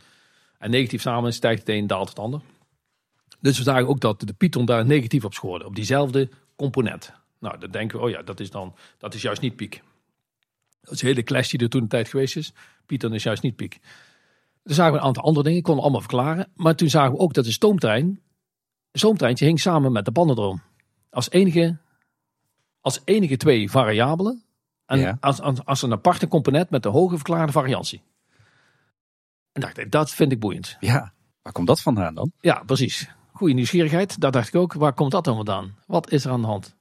En 0.57 0.69
negatief 0.69 1.01
samen 1.01 1.33
stijgt 1.33 1.59
het 1.59 1.69
een, 1.69 1.87
daalt 1.87 2.09
het 2.09 2.19
ander. 2.19 2.41
Dus 3.39 3.57
we 3.57 3.63
zagen 3.63 3.87
ook 3.87 3.99
dat 3.99 4.19
de 4.19 4.33
Python 4.33 4.65
daar 4.65 4.85
negatief 4.85 5.25
op 5.25 5.33
scoorde. 5.33 5.65
Op 5.65 5.75
diezelfde 5.75 6.29
component. 6.55 7.13
Nou, 7.39 7.59
dan 7.59 7.71
denken 7.71 7.97
we, 7.97 8.03
oh 8.03 8.09
ja, 8.09 8.21
dat 8.21 8.39
is 8.39 8.49
dan, 8.49 8.75
dat 8.97 9.13
is 9.13 9.21
juist 9.21 9.41
niet 9.41 9.55
piek. 9.55 9.81
Dat 10.81 10.93
is 10.93 11.01
een 11.01 11.07
hele 11.07 11.23
clash 11.23 11.49
die 11.49 11.59
er 11.59 11.69
toen 11.69 11.81
een 11.81 11.87
tijd 11.87 12.07
geweest 12.07 12.35
is. 12.35 12.53
Python 12.85 13.13
is 13.13 13.23
juist 13.23 13.43
niet 13.43 13.55
piek. 13.55 13.79
Toen 14.63 14.75
zagen 14.75 14.93
we 14.93 14.99
een 14.99 15.05
aantal 15.05 15.23
andere 15.23 15.45
dingen, 15.45 15.61
konden 15.61 15.83
allemaal 15.83 16.01
verklaren. 16.01 16.51
Maar 16.55 16.75
toen 16.75 16.89
zagen 16.89 17.11
we 17.11 17.19
ook 17.19 17.33
dat 17.33 17.45
de 17.45 17.51
stoomtrein, 17.51 18.19
de 18.91 18.99
stoomtreintje 18.99 19.45
hing 19.45 19.59
samen 19.59 19.91
met 19.91 20.05
de 20.05 20.11
bandendroom. 20.11 20.61
Als 21.09 21.31
enige, 21.31 21.77
als 22.81 23.01
enige 23.05 23.37
twee 23.37 23.71
variabelen 23.71 24.43
en 24.86 24.99
ja. 24.99 25.17
als, 25.19 25.41
als, 25.41 25.65
als, 25.65 25.81
een 25.81 25.91
aparte 25.91 26.27
component 26.27 26.69
met 26.69 26.86
een 26.86 26.91
hoge 26.91 27.15
verklaarde 27.15 27.51
variantie. 27.51 28.01
En 29.51 29.61
dacht 29.61 29.77
ik, 29.77 29.91
dat 29.91 30.11
vind 30.11 30.31
ik 30.31 30.39
boeiend. 30.39 30.77
Ja, 30.79 31.13
waar 31.41 31.53
komt 31.53 31.67
dat 31.67 31.81
vandaan 31.81 32.13
dan? 32.15 32.31
Ja, 32.39 32.63
precies. 32.65 33.09
Goede 33.31 33.53
nieuwsgierigheid. 33.53 34.19
Daar 34.19 34.31
dacht 34.31 34.47
ik 34.47 34.55
ook, 34.55 34.73
waar 34.73 34.93
komt 34.93 35.11
dat 35.11 35.23
dan 35.23 35.36
vandaan? 35.36 35.75
Wat 35.86 36.11
is 36.11 36.25
er 36.25 36.31
aan 36.31 36.41
de 36.41 36.47
hand? 36.47 36.75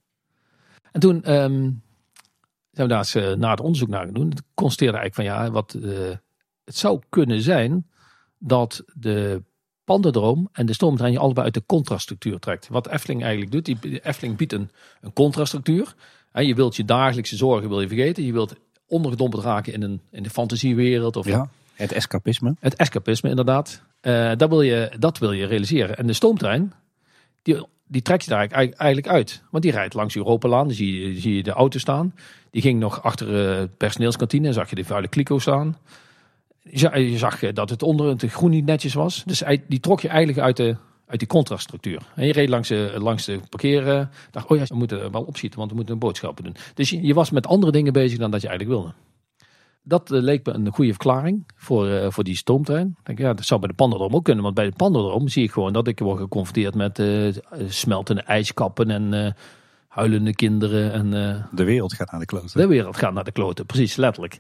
En 0.93 1.01
toen 1.01 1.33
um, 1.33 1.83
zijn 2.71 2.87
we 2.87 2.93
daar 2.93 2.99
eens 2.99 3.17
uh, 3.17 3.33
na 3.33 3.51
het 3.51 3.61
onderzoek 3.61 3.89
naar 3.89 4.05
gaan 4.05 4.15
doen. 4.15 4.33
Constateerde 4.55 4.99
eigenlijk 4.99 5.29
van 5.29 5.45
ja, 5.45 5.51
wat, 5.51 5.75
uh, 5.75 6.17
het 6.65 6.77
zou 6.77 7.01
kunnen 7.09 7.41
zijn 7.41 7.91
dat 8.39 8.85
de 8.95 9.43
pandendroom 9.85 10.49
en 10.53 10.67
de 10.67 10.73
stoomtrein 10.73 11.13
je 11.13 11.19
allebei 11.19 11.45
uit 11.45 11.55
de 11.55 11.67
contrastructuur 11.67 12.39
trekt. 12.39 12.69
Wat 12.69 12.89
Efteling 12.89 13.23
eigenlijk 13.23 13.53
doet, 13.53 13.65
die 13.65 14.01
Efteling 14.01 14.37
biedt 14.37 14.53
een, 14.53 14.71
een 15.01 15.13
contrastructuur. 15.13 15.95
En 16.33 16.47
je 16.47 16.55
wilt 16.55 16.77
je 16.77 16.85
dagelijkse 16.85 17.37
zorgen 17.37 17.69
wil 17.69 17.81
je 17.81 17.89
vergeten. 17.89 18.25
Je 18.25 18.33
wilt 18.33 18.55
ondergedompeld 18.87 19.45
raken 19.45 19.73
in, 19.73 19.83
een, 19.83 20.01
in 20.11 20.23
de 20.23 20.31
fantasiewereld. 20.31 21.17
Of 21.17 21.27
ja, 21.27 21.49
het 21.75 21.93
escapisme. 21.93 22.57
Het 22.61 22.77
escapisme, 22.77 23.29
inderdaad. 23.31 23.83
Uh, 24.03 24.33
dat, 24.37 24.49
wil 24.49 24.63
je, 24.63 24.93
dat 24.99 25.19
wil 25.19 25.33
je 25.33 25.47
realiseren. 25.47 25.97
En 25.97 26.07
de 26.07 26.13
stoomtrein, 26.13 26.73
die, 27.43 27.67
die 27.87 28.03
trekt 28.03 28.25
je 28.25 28.31
daar 28.31 28.47
eigenlijk 28.47 29.09
uit. 29.09 29.43
Want 29.51 29.63
die 29.63 29.73
rijdt 29.73 29.95
langs 29.95 30.17
Europalaan. 30.17 30.67
Dan 30.67 30.77
zie 30.77 31.01
je, 31.01 31.21
zie 31.21 31.35
je 31.35 31.43
de 31.43 31.51
auto 31.53 31.79
staan. 31.79 32.15
Die 32.51 32.63
ging 32.63 32.81
nog 32.81 33.03
achter 33.03 33.27
de 33.27 33.69
personeelskantine. 33.77 34.53
zag 34.53 34.71
je 34.71 34.77
de 34.77 34.85
vuile 34.85 35.09
kliko 35.09 35.39
staan. 35.39 35.77
Je 36.63 37.19
zag 37.19 37.53
dat 37.53 37.71
het 37.71 37.83
onder 37.83 38.07
het 38.07 38.25
groen 38.25 38.51
niet 38.51 38.65
netjes 38.65 38.95
was. 38.95 39.23
Dus 39.27 39.43
die 39.69 39.81
trok 39.81 40.01
je 40.01 40.09
eigenlijk 40.09 40.39
uit 40.39 40.57
de, 40.57 40.77
uit 41.13 41.21
die 41.21 41.29
contraststructuur. 41.29 42.03
En 42.15 42.27
je 42.27 42.33
reed 42.33 42.49
langs 42.49 42.69
de, 42.69 42.93
langs 42.99 43.25
de 43.25 43.41
parkeren. 43.49 44.11
Dacht, 44.31 44.47
oh 44.47 44.57
ja, 44.57 44.65
we 44.65 44.75
moeten 44.75 45.13
wel 45.13 45.23
opschieten, 45.23 45.59
want 45.59 45.71
we 45.71 45.77
moeten 45.77 45.95
een 45.95 46.01
boodschappen 46.01 46.45
doen. 46.45 46.57
Dus 46.75 46.91
je, 46.91 47.03
je 47.03 47.15
was 47.15 47.31
met 47.31 47.47
andere 47.47 47.73
dingen 47.73 47.93
bezig 47.93 48.19
dan 48.19 48.31
dat 48.31 48.41
je 48.41 48.49
eigenlijk 48.49 48.79
wilde. 48.79 48.95
Dat 49.85 50.11
uh, 50.13 50.23
leek 50.23 50.47
me 50.47 50.53
een 50.53 50.73
goede 50.73 50.91
verklaring 50.91 51.47
voor, 51.57 51.89
uh, 51.89 52.07
voor 52.11 52.25
die 52.25 52.37
stoomtrein. 52.37 52.97
Denk, 53.03 53.19
ja, 53.19 53.35
dat 53.35 53.45
zou 53.45 53.61
bij 53.61 53.69
de 53.69 53.75
Pandadroom 53.75 54.15
ook 54.15 54.25
kunnen. 54.25 54.43
Want 54.43 54.55
bij 54.55 54.65
de 54.65 54.77
Pandadroom 54.77 55.29
zie 55.29 55.43
ik 55.43 55.51
gewoon 55.51 55.73
dat 55.73 55.87
ik 55.87 55.99
word 55.99 56.19
geconfronteerd 56.19 56.75
met 56.75 56.99
uh, 56.99 57.35
smeltende 57.69 58.23
ijskappen 58.23 58.91
en 58.91 59.35
huilende 59.93 60.35
kinderen 60.35 60.93
en 60.93 61.15
eh, 61.15 61.45
De 61.51 61.65
wereld 61.65 61.95
gaat 61.95 62.11
naar 62.11 62.21
de 62.21 62.27
kloten. 62.27 62.61
de 62.61 62.67
wereld 62.67 62.97
gaat 62.97 63.13
naar 63.13 63.25
de 63.25 63.33
kloten. 63.33 63.67
Precies, 63.67 63.97
letterlijk. 63.97 64.39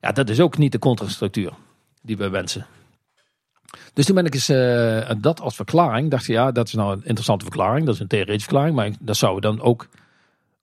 Ja, 0.00 0.12
dat 0.12 0.28
is 0.28 0.40
ook 0.40 0.58
niet 0.58 0.72
de 0.72 0.78
contrastructuur 0.78 1.52
die 2.02 2.16
we 2.16 2.28
wensen. 2.28 2.66
Dus 3.92 4.06
toen 4.06 4.14
ben 4.14 4.24
ik 4.24 4.34
eens 4.34 4.48
eh, 4.48 5.10
dat 5.18 5.40
als 5.40 5.56
verklaring, 5.56 6.10
dacht 6.10 6.28
ik 6.28 6.34
ja, 6.34 6.52
dat 6.52 6.66
is 6.66 6.72
nou 6.72 6.92
een 6.92 7.04
interessante 7.04 7.44
verklaring. 7.44 7.86
Dat 7.86 7.94
is 7.94 8.00
een 8.00 8.06
theoretische 8.06 8.48
verklaring, 8.48 8.76
maar 8.76 8.90
dat 9.00 9.16
zouden 9.16 9.50
we 9.50 9.56
dan 9.56 9.66
ook 9.66 9.88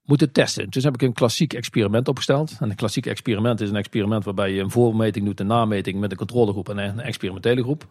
moeten 0.06 0.32
testen. 0.32 0.70
Dus 0.70 0.84
heb 0.84 0.94
ik 0.94 1.02
een 1.02 1.12
klassiek 1.12 1.52
experiment 1.52 2.08
opgesteld. 2.08 2.56
En 2.60 2.70
een 2.70 2.76
klassiek 2.76 3.06
experiment 3.06 3.60
is 3.60 3.70
een 3.70 3.76
experiment 3.76 4.24
waarbij 4.24 4.52
je 4.52 4.60
een 4.60 4.70
voormeting 4.70 5.24
doet, 5.24 5.40
een 5.40 5.46
nameting 5.46 5.98
met 5.98 6.10
een 6.10 6.16
controlegroep 6.16 6.68
en 6.68 6.78
een 6.78 7.00
experimentele 7.00 7.62
groep. 7.62 7.86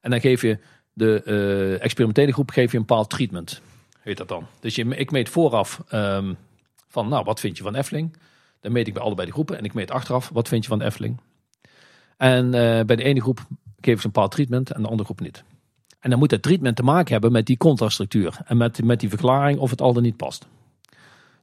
En 0.00 0.10
dan 0.10 0.20
geef 0.20 0.42
je 0.42 0.58
de 0.92 1.22
eh, 1.22 1.84
experimentele 1.84 2.32
groep 2.32 2.50
geef 2.50 2.70
je 2.70 2.78
een 2.78 2.86
bepaald 2.86 3.10
treatment, 3.10 3.60
heet 4.00 4.16
dat 4.16 4.28
dan. 4.28 4.46
Dus 4.60 4.74
je, 4.74 4.84
ik 4.84 5.10
meet 5.10 5.28
vooraf 5.28 5.82
ehm, 5.88 6.32
van, 6.88 7.08
nou, 7.08 7.24
wat 7.24 7.40
vind 7.40 7.56
je 7.56 7.62
van 7.62 7.74
Efteling? 7.74 8.16
Dan 8.60 8.72
meet 8.72 8.86
ik 8.86 8.94
bij 8.94 9.02
allebei 9.02 9.26
de 9.26 9.32
groepen 9.32 9.58
en 9.58 9.64
ik 9.64 9.74
meet 9.74 9.90
achteraf, 9.90 10.28
wat 10.32 10.48
vind 10.48 10.62
je 10.62 10.68
van 10.68 10.78
de 10.78 10.84
Efteling? 10.84 11.20
En 12.16 12.44
eh, 12.44 12.84
bij 12.84 12.96
de 12.96 13.02
ene 13.02 13.20
groep 13.20 13.46
geven 13.84 14.00
ze 14.00 14.06
een 14.06 14.12
bepaald 14.12 14.32
treatment 14.32 14.70
en 14.70 14.82
de 14.82 14.88
andere 14.88 15.04
groep 15.04 15.20
niet. 15.20 15.44
En 16.00 16.10
dan 16.10 16.18
moet 16.18 16.30
dat 16.30 16.42
treatment 16.42 16.76
te 16.76 16.82
maken 16.82 17.12
hebben 17.12 17.32
met 17.32 17.46
die 17.46 17.56
contrastructuur 17.56 18.38
en 18.44 18.56
met, 18.56 18.84
met 18.84 19.00
die 19.00 19.08
verklaring 19.08 19.58
of 19.58 19.70
het 19.70 19.80
al 19.80 19.92
dan 19.92 20.02
niet 20.02 20.16
past. 20.16 20.46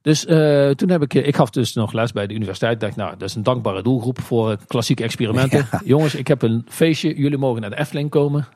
Dus 0.01 0.25
eh, 0.25 0.69
toen 0.69 0.89
heb 0.89 1.01
ik, 1.01 1.13
ik 1.13 1.35
gaf 1.35 1.49
dus 1.49 1.73
nog 1.73 1.93
les 1.93 2.11
bij 2.11 2.27
de 2.27 2.33
universiteit. 2.33 2.73
Ik 2.73 2.79
dacht, 2.79 2.95
nou, 2.95 3.11
dat 3.17 3.29
is 3.29 3.35
een 3.35 3.43
dankbare 3.43 3.83
doelgroep 3.83 4.21
voor 4.21 4.51
eh, 4.51 4.57
klassieke 4.67 5.03
experimenten. 5.03 5.67
Jongens, 5.83 6.15
ik 6.15 6.27
heb 6.27 6.41
een 6.41 6.65
feestje. 6.69 7.15
Jullie 7.15 7.37
mogen 7.37 7.61
naar 7.61 7.69
de 7.69 7.79
Efteling 7.79 8.09
komen. 8.09 8.47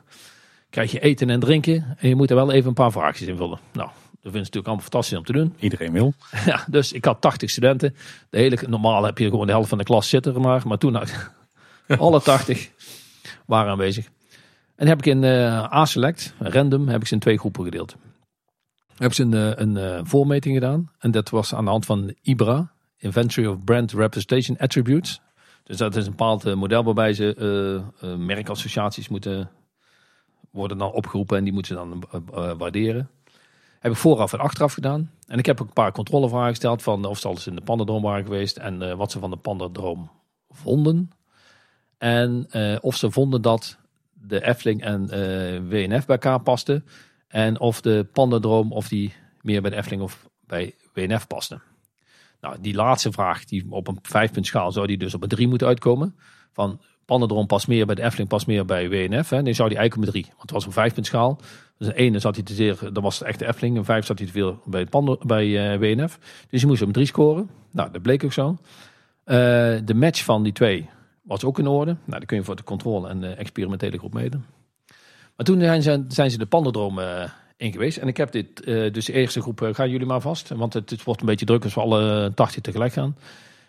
Krijg 0.70 0.92
je 0.92 1.00
eten 1.00 1.30
en 1.30 1.40
drinken. 1.40 1.96
En 1.98 2.08
je 2.08 2.14
moet 2.14 2.30
er 2.30 2.36
wel 2.36 2.52
even 2.52 2.68
een 2.68 2.74
paar 2.74 2.92
vraagjes 2.92 3.28
invullen. 3.28 3.58
Nou, 3.72 3.88
dat 3.88 4.32
vinden 4.32 4.32
ze 4.32 4.38
natuurlijk 4.38 4.66
allemaal 4.66 4.84
fantastisch 4.84 5.18
om 5.18 5.24
te 5.24 5.32
doen. 5.32 5.54
Iedereen 5.58 5.92
wil. 5.92 6.14
Ja, 6.46 6.64
dus 6.68 6.92
ik 6.92 7.04
had 7.04 7.20
80 7.20 7.50
studenten. 7.50 7.96
De 8.30 8.38
hele, 8.38 8.58
normaal 8.66 9.04
heb 9.04 9.18
je 9.18 9.28
gewoon 9.28 9.46
de 9.46 9.52
helft 9.52 9.68
van 9.68 9.78
de 9.78 9.84
klas 9.84 10.08
zitten 10.08 10.40
maar. 10.40 10.62
Maar 10.66 10.78
toen 10.78 10.94
had 10.94 11.08
ik 11.08 11.30
alle 11.98 12.20
80 12.20 12.70
waren 13.46 13.70
aanwezig. 13.70 14.08
En 14.76 14.86
heb 14.86 14.98
ik 14.98 15.06
in 15.06 15.24
eh 15.24 15.72
A-select, 15.72 16.34
random, 16.38 16.88
heb 16.88 17.00
ik 17.00 17.06
ze 17.06 17.14
in 17.14 17.20
twee 17.20 17.38
groepen 17.38 17.64
gedeeld. 17.64 17.96
Heb 18.96 19.12
ze 19.12 19.22
een, 19.22 19.34
eh, 19.34 19.50
een 19.54 19.76
eh, 19.76 20.00
voormeting 20.02 20.54
gedaan. 20.54 20.90
En 20.98 21.10
dat 21.10 21.30
was 21.30 21.54
aan 21.54 21.64
de 21.64 21.70
hand 21.70 21.86
van 21.86 22.14
IBRA, 22.22 22.72
Inventory 22.96 23.46
of 23.46 23.64
Brand 23.64 23.92
Representation 23.92 24.58
Attributes. 24.58 25.20
Dus 25.62 25.76
dat 25.76 25.96
is 25.96 26.04
een 26.04 26.10
bepaald 26.10 26.54
model 26.54 26.84
waarbij 26.84 27.12
ze 27.12 27.82
merkassociaties 28.18 29.08
moeten 29.08 29.50
worden 30.50 30.78
dan 30.78 30.92
opgeroepen 30.92 31.36
en 31.36 31.44
die 31.44 31.52
moeten 31.52 31.76
ze 31.76 31.86
dan 31.88 32.04
waarderen. 32.58 33.10
Heb 33.78 33.92
ik 33.92 33.98
vooraf 33.98 34.32
en 34.32 34.38
achteraf 34.38 34.72
gedaan. 34.72 35.10
En 35.26 35.38
ik 35.38 35.46
heb 35.46 35.60
ook 35.60 35.66
een 35.66 35.72
paar 35.72 35.92
controlevragen 35.92 36.48
gesteld 36.48 36.82
van 36.82 37.04
of 37.04 37.18
ze 37.18 37.26
al 37.26 37.32
eens 37.32 37.46
in 37.46 37.54
de 37.54 37.60
pandadroom 37.60 38.02
waren 38.02 38.24
geweest 38.24 38.56
en 38.56 38.96
wat 38.96 39.10
ze 39.10 39.18
van 39.18 39.30
de 39.30 39.36
pandadroom 39.36 40.10
vonden. 40.48 41.10
En 42.04 42.46
eh, 42.50 42.76
of 42.80 42.96
ze 42.96 43.10
vonden 43.10 43.42
dat 43.42 43.78
de 44.12 44.44
Efteling 44.44 44.82
en 44.82 45.10
eh, 45.10 45.60
WNF 45.68 46.06
bij 46.06 46.16
elkaar 46.16 46.40
pasten. 46.40 46.84
En 47.28 47.60
of 47.60 47.80
de 47.80 48.06
pandadroom 48.12 48.72
of 48.72 48.88
die 48.88 49.14
meer 49.40 49.60
bij 49.60 49.70
de 49.70 49.76
Efteling 49.76 50.02
of 50.02 50.28
bij 50.46 50.74
WNF 50.92 51.26
pasten. 51.26 51.62
Nou, 52.40 52.56
die 52.60 52.74
laatste 52.74 53.12
vraag, 53.12 53.44
die 53.44 53.66
op 53.68 53.88
een 53.88 53.98
vijfpuntschaal 54.02 54.72
zou 54.72 54.86
die 54.86 54.98
dus 54.98 55.14
op 55.14 55.22
een 55.22 55.28
drie 55.28 55.48
moeten 55.48 55.66
uitkomen. 55.66 56.16
Van 56.52 56.80
Pandadroom 57.04 57.46
past 57.46 57.68
meer 57.68 57.86
bij 57.86 57.94
de 57.94 58.02
Efteling, 58.02 58.28
past 58.28 58.46
meer 58.46 58.64
bij 58.64 58.88
WNF. 58.88 59.30
Hè. 59.30 59.42
Dan 59.42 59.54
zou 59.54 59.68
die 59.68 59.78
eigenlijk 59.78 59.96
op 59.96 60.02
een 60.02 60.20
drie. 60.20 60.26
Want 60.26 60.42
het 60.42 60.50
was 60.50 60.66
een 60.66 60.72
vijfpuntschaal. 60.72 61.40
Dus 61.78 61.86
een 61.86 61.94
ene 61.94 62.18
zat 62.18 62.34
hij 62.34 62.44
te 62.44 62.54
zeer, 62.54 62.78
dan 62.92 63.02
was 63.02 63.22
echt 63.22 63.38
de 63.38 63.46
Efteling. 63.46 63.76
Een 63.76 63.84
vijf 63.84 64.06
zat 64.06 64.18
hij 64.18 64.26
te 64.26 64.32
veel 64.32 64.62
bij, 64.64 64.86
bij 65.26 65.72
eh, 65.72 65.78
WNF. 65.78 66.18
Dus 66.50 66.60
je 66.60 66.66
moest 66.66 66.82
op 66.82 66.92
drie 66.92 67.06
scoren. 67.06 67.50
Nou, 67.70 67.90
dat 67.92 68.02
bleek 68.02 68.24
ook 68.24 68.32
zo. 68.32 68.58
De 69.24 69.94
match 69.94 70.24
van 70.24 70.42
die 70.42 70.52
twee 70.52 70.88
was 71.24 71.44
ook 71.44 71.58
in 71.58 71.66
orde. 71.66 71.96
Nou, 72.04 72.18
dan 72.18 72.26
kun 72.26 72.36
je 72.36 72.44
voor 72.44 72.56
de 72.56 72.64
controle 72.64 73.08
en 73.08 73.20
de 73.20 73.28
experimentele 73.28 73.98
groep 73.98 74.14
meten. 74.14 74.44
Maar 75.36 75.46
toen 75.46 75.60
zijn 75.60 75.82
ze, 75.82 76.04
zijn 76.08 76.30
ze 76.30 76.38
de 76.38 76.46
Pandadroom 76.46 76.98
eh 76.98 77.30
in 77.56 77.72
geweest. 77.72 77.98
En 77.98 78.08
ik 78.08 78.16
heb 78.16 78.32
dit, 78.32 78.64
eh, 78.64 78.92
dus 78.92 79.04
de 79.04 79.12
eerste 79.12 79.40
groep, 79.40 79.62
eh, 79.62 79.74
gaan 79.74 79.90
jullie 79.90 80.06
maar 80.06 80.20
vast. 80.20 80.48
Want 80.48 80.72
het, 80.72 80.90
het 80.90 81.04
wordt 81.04 81.20
een 81.20 81.26
beetje 81.26 81.46
druk 81.46 81.64
als 81.64 81.74
we 81.74 81.80
alle 81.80 82.32
80 82.34 82.62
tegelijk 82.62 82.92
gaan. 82.92 83.16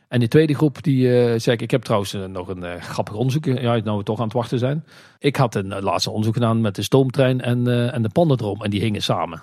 En 0.08 0.20
die 0.20 0.28
tweede 0.30 0.56
groep, 0.56 0.84
die 0.84 1.20
eh, 1.20 1.39
zei 1.39 1.56
ik, 1.56 1.62
ik 1.62 1.72
heb 1.72 1.84
trouwens 1.84 2.14
eh, 2.14 2.26
nog 2.26 2.47
een 2.47 2.64
eh, 2.64 2.82
grappig 2.82 3.14
onderzoek. 3.14 3.45
Ja, 3.45 3.76
nou 3.76 3.97
we 3.97 4.03
toch 4.03 4.18
aan 4.18 4.24
het 4.24 4.34
wachten 4.34 4.60
zijn. 4.60 4.86
Ik 5.20 5.36
had 5.36 5.56
een 5.56 5.72
eh, 5.72 5.82
laatste 5.82 6.10
onderzoek 6.10 6.34
gedaan 6.34 6.62
met 6.62 6.76
de 6.76 6.82
stoomtrein 6.82 7.41
en, 7.41 7.68
eh, 7.68 7.93
en 7.93 8.01
de 8.01 8.10
pandadroom. 8.10 8.64
En 8.64 8.70
die 8.70 8.82
hingen 8.82 9.01
samen. 9.01 9.41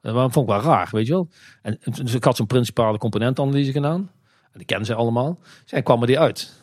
Dat 0.00 0.32
vond 0.32 0.48
ik 0.48 0.54
wel 0.54 0.62
raar, 0.62 0.88
weet 0.92 1.06
je 1.06 1.12
wel. 1.12 1.28
En, 1.62 1.78
dus 2.02 2.14
ik 2.14 2.24
had 2.24 2.36
zo'n 2.36 2.46
principale 2.46 2.98
componentanalyse 2.98 3.72
gedaan. 3.72 4.10
En 4.42 4.58
die 4.58 4.64
kennen 4.64 4.86
ze 4.86 4.94
allemaal. 4.94 5.38
Zij 5.64 5.82
kwam 5.82 6.00
er 6.00 6.06
die 6.06 6.18
uit. 6.18 6.59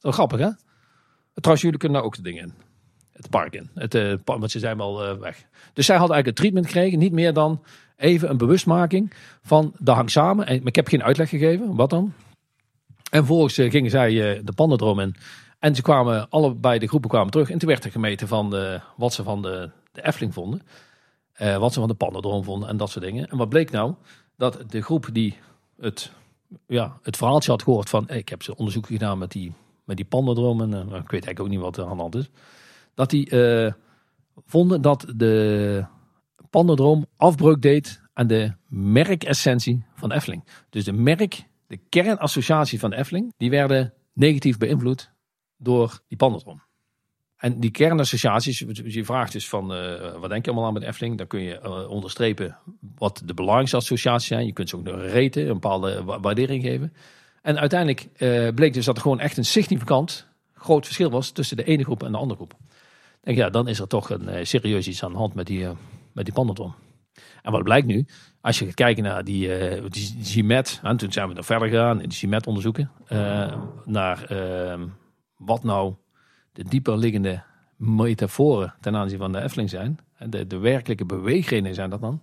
Wel 0.00 0.12
grappig, 0.12 0.38
hè? 0.38 0.50
Trouwens, 1.34 1.62
jullie 1.62 1.78
kunnen 1.78 1.98
daar 1.98 2.06
ook 2.06 2.16
de 2.16 2.22
dingen 2.22 2.42
in. 2.42 2.52
Het 3.12 3.30
park 3.30 3.54
in. 3.54 3.70
Het, 3.74 4.20
want 4.24 4.50
ze 4.50 4.58
zijn 4.58 4.76
wel 4.76 5.04
eh, 5.04 5.18
weg. 5.18 5.44
Dus 5.72 5.86
zij 5.86 5.96
hadden 5.96 6.14
eigenlijk 6.14 6.26
een 6.26 6.34
treatment 6.34 6.66
gekregen. 6.66 6.98
Niet 6.98 7.12
meer 7.12 7.32
dan 7.32 7.62
even 7.96 8.30
een 8.30 8.36
bewustmaking 8.36 9.12
van 9.42 9.74
dat 9.78 9.94
hangt 9.94 10.10
samen. 10.10 10.46
En, 10.46 10.64
ik 10.64 10.76
heb 10.76 10.88
geen 10.88 11.02
uitleg 11.02 11.28
gegeven. 11.28 11.74
Wat 11.74 11.90
dan? 11.90 12.12
En 13.10 13.18
vervolgens 13.18 13.58
eh, 13.58 13.70
gingen 13.70 13.90
zij 13.90 14.10
de 14.44 14.52
pandadroom 14.54 15.00
in. 15.00 15.16
En 15.58 15.74
ze 15.74 15.82
kwamen, 15.82 16.30
allebei 16.30 16.78
de 16.78 16.88
groepen 16.88 17.10
kwamen 17.10 17.30
terug. 17.30 17.50
En 17.50 17.58
toen 17.58 17.68
werd 17.68 17.84
er 17.84 17.90
gemeten 17.90 18.28
van 18.28 18.50
de, 18.50 18.80
wat 18.96 19.12
ze 19.12 19.22
van 19.22 19.42
de, 19.42 19.70
de 19.92 20.06
Efteling 20.06 20.34
vonden. 20.34 20.62
wat 21.38 21.72
ze 21.72 21.78
van 21.80 21.88
de 21.88 21.94
pandadroom 21.94 22.44
vonden 22.44 22.68
en 22.68 22.76
dat 22.76 22.90
soort 22.90 23.04
dingen. 23.04 23.28
En 23.28 23.36
wat 23.36 23.48
bleek 23.48 23.70
nou? 23.70 23.94
Dat 24.36 24.62
de 24.68 24.82
groep 24.82 25.08
die 25.12 25.36
het, 25.80 26.12
ja, 26.66 26.98
het 27.02 27.16
verhaaltje 27.16 27.50
had 27.50 27.62
gehoord 27.62 27.88
van... 27.88 28.08
ik 28.08 28.28
heb 28.28 28.42
ze 28.42 28.56
onderzoeken 28.56 28.92
gedaan 28.92 29.18
met 29.18 29.30
die, 29.30 29.52
met 29.86 29.96
die 29.96 30.06
pandadroom. 30.06 30.60
En 30.60 30.72
eh, 30.72 30.80
ik 30.80 31.10
weet 31.10 31.10
eigenlijk 31.10 31.40
ook 31.40 31.48
niet 31.48 31.60
wat 31.60 31.76
er 31.76 31.84
aan 31.84 31.96
de 31.96 32.02
hand 32.02 32.14
is. 32.14 32.30
Dat 32.94 33.10
die 33.10 33.30
eh, 33.30 33.72
vonden 34.46 34.82
dat 34.82 35.12
de 35.16 35.84
pandadroom 36.50 37.06
afbreuk 37.16 37.62
deed 37.62 38.02
aan 38.12 38.26
de 38.26 38.52
merkessentie 38.68 39.84
van 39.94 40.12
Efteling. 40.12 40.44
Dus 40.70 40.84
de 40.84 40.92
merk, 40.92 41.46
de 41.66 41.76
kernassociatie 41.88 42.78
van 42.78 42.92
Efteling, 42.92 43.32
die 43.36 43.50
werden 43.50 43.92
negatief 44.12 44.58
beïnvloed 44.58 45.12
door 45.56 46.00
die 46.08 46.16
pandadroom. 46.16 46.64
En 47.36 47.60
die 47.60 47.70
kernassociaties, 47.70 48.64
je 48.84 49.04
vraagt 49.04 49.32
dus 49.32 49.48
van 49.48 49.74
eh, 49.74 50.18
wat 50.20 50.30
denk 50.30 50.44
je 50.44 50.50
allemaal 50.50 50.68
aan 50.68 50.74
met 50.74 50.82
Efteling, 50.82 51.18
dan 51.18 51.26
kun 51.26 51.40
je 51.40 51.88
onderstrepen 51.88 52.58
wat 52.96 53.22
de 53.24 53.34
belangrijkste 53.34 53.76
associaties 53.76 54.28
zijn. 54.28 54.46
Je 54.46 54.52
kunt 54.52 54.68
ze 54.68 54.76
ook 54.76 54.82
nog 54.82 55.00
reten, 55.00 55.42
een 55.42 55.52
bepaalde 55.52 56.04
wa- 56.04 56.20
waardering 56.20 56.62
geven. 56.62 56.92
En 57.46 57.58
uiteindelijk 57.58 58.08
eh, 58.16 58.48
bleek 58.54 58.72
dus 58.72 58.84
dat 58.84 58.96
er 58.96 59.02
gewoon 59.02 59.20
echt 59.20 59.36
een 59.36 59.44
significant 59.44 60.26
groot 60.54 60.84
verschil 60.84 61.10
was 61.10 61.30
tussen 61.30 61.56
de 61.56 61.64
ene 61.64 61.84
groep 61.84 62.02
en 62.02 62.12
de 62.12 62.18
andere 62.18 62.36
groep. 62.36 62.54
Denk, 63.20 63.36
ja, 63.38 63.50
dan 63.50 63.68
is 63.68 63.78
er 63.78 63.88
toch 63.88 64.10
een 64.10 64.28
eh, 64.28 64.44
serieus 64.44 64.88
iets 64.88 65.04
aan 65.04 65.12
de 65.12 65.18
hand 65.18 65.34
met 65.34 65.46
die, 65.46 65.64
eh, 65.64 65.70
met 66.12 66.24
die. 66.24 66.34
En 67.42 67.52
wat 67.52 67.62
blijkt 67.62 67.86
nu, 67.86 68.06
als 68.40 68.58
je 68.58 68.64
gaat 68.64 68.74
kijken 68.74 69.02
naar 69.02 69.24
die, 69.24 69.54
eh 69.54 69.82
die 69.88 70.16
GMAT, 70.22 70.80
en 70.82 70.96
toen 70.96 71.12
zijn 71.12 71.28
we 71.28 71.34
nog 71.34 71.46
verder 71.46 71.68
gegaan 71.68 72.02
in 72.02 72.08
die 72.08 72.18
GMAT 72.18 72.46
onderzoeken, 72.46 72.90
eh, 73.06 73.56
naar 73.84 74.24
eh, 74.24 74.82
wat 75.36 75.64
nou 75.64 75.94
de 76.52 76.64
dieper 76.64 76.98
liggende 76.98 77.42
metaforen 77.76 78.74
ten 78.80 78.96
aanzien 78.96 79.18
van 79.18 79.32
de 79.32 79.42
Efteling 79.42 79.70
zijn. 79.70 79.98
De, 80.28 80.46
de 80.46 80.58
werkelijke 80.58 81.04
beweegredenen 81.04 81.74
zijn 81.74 81.90
dat 81.90 82.00
dan. 82.00 82.22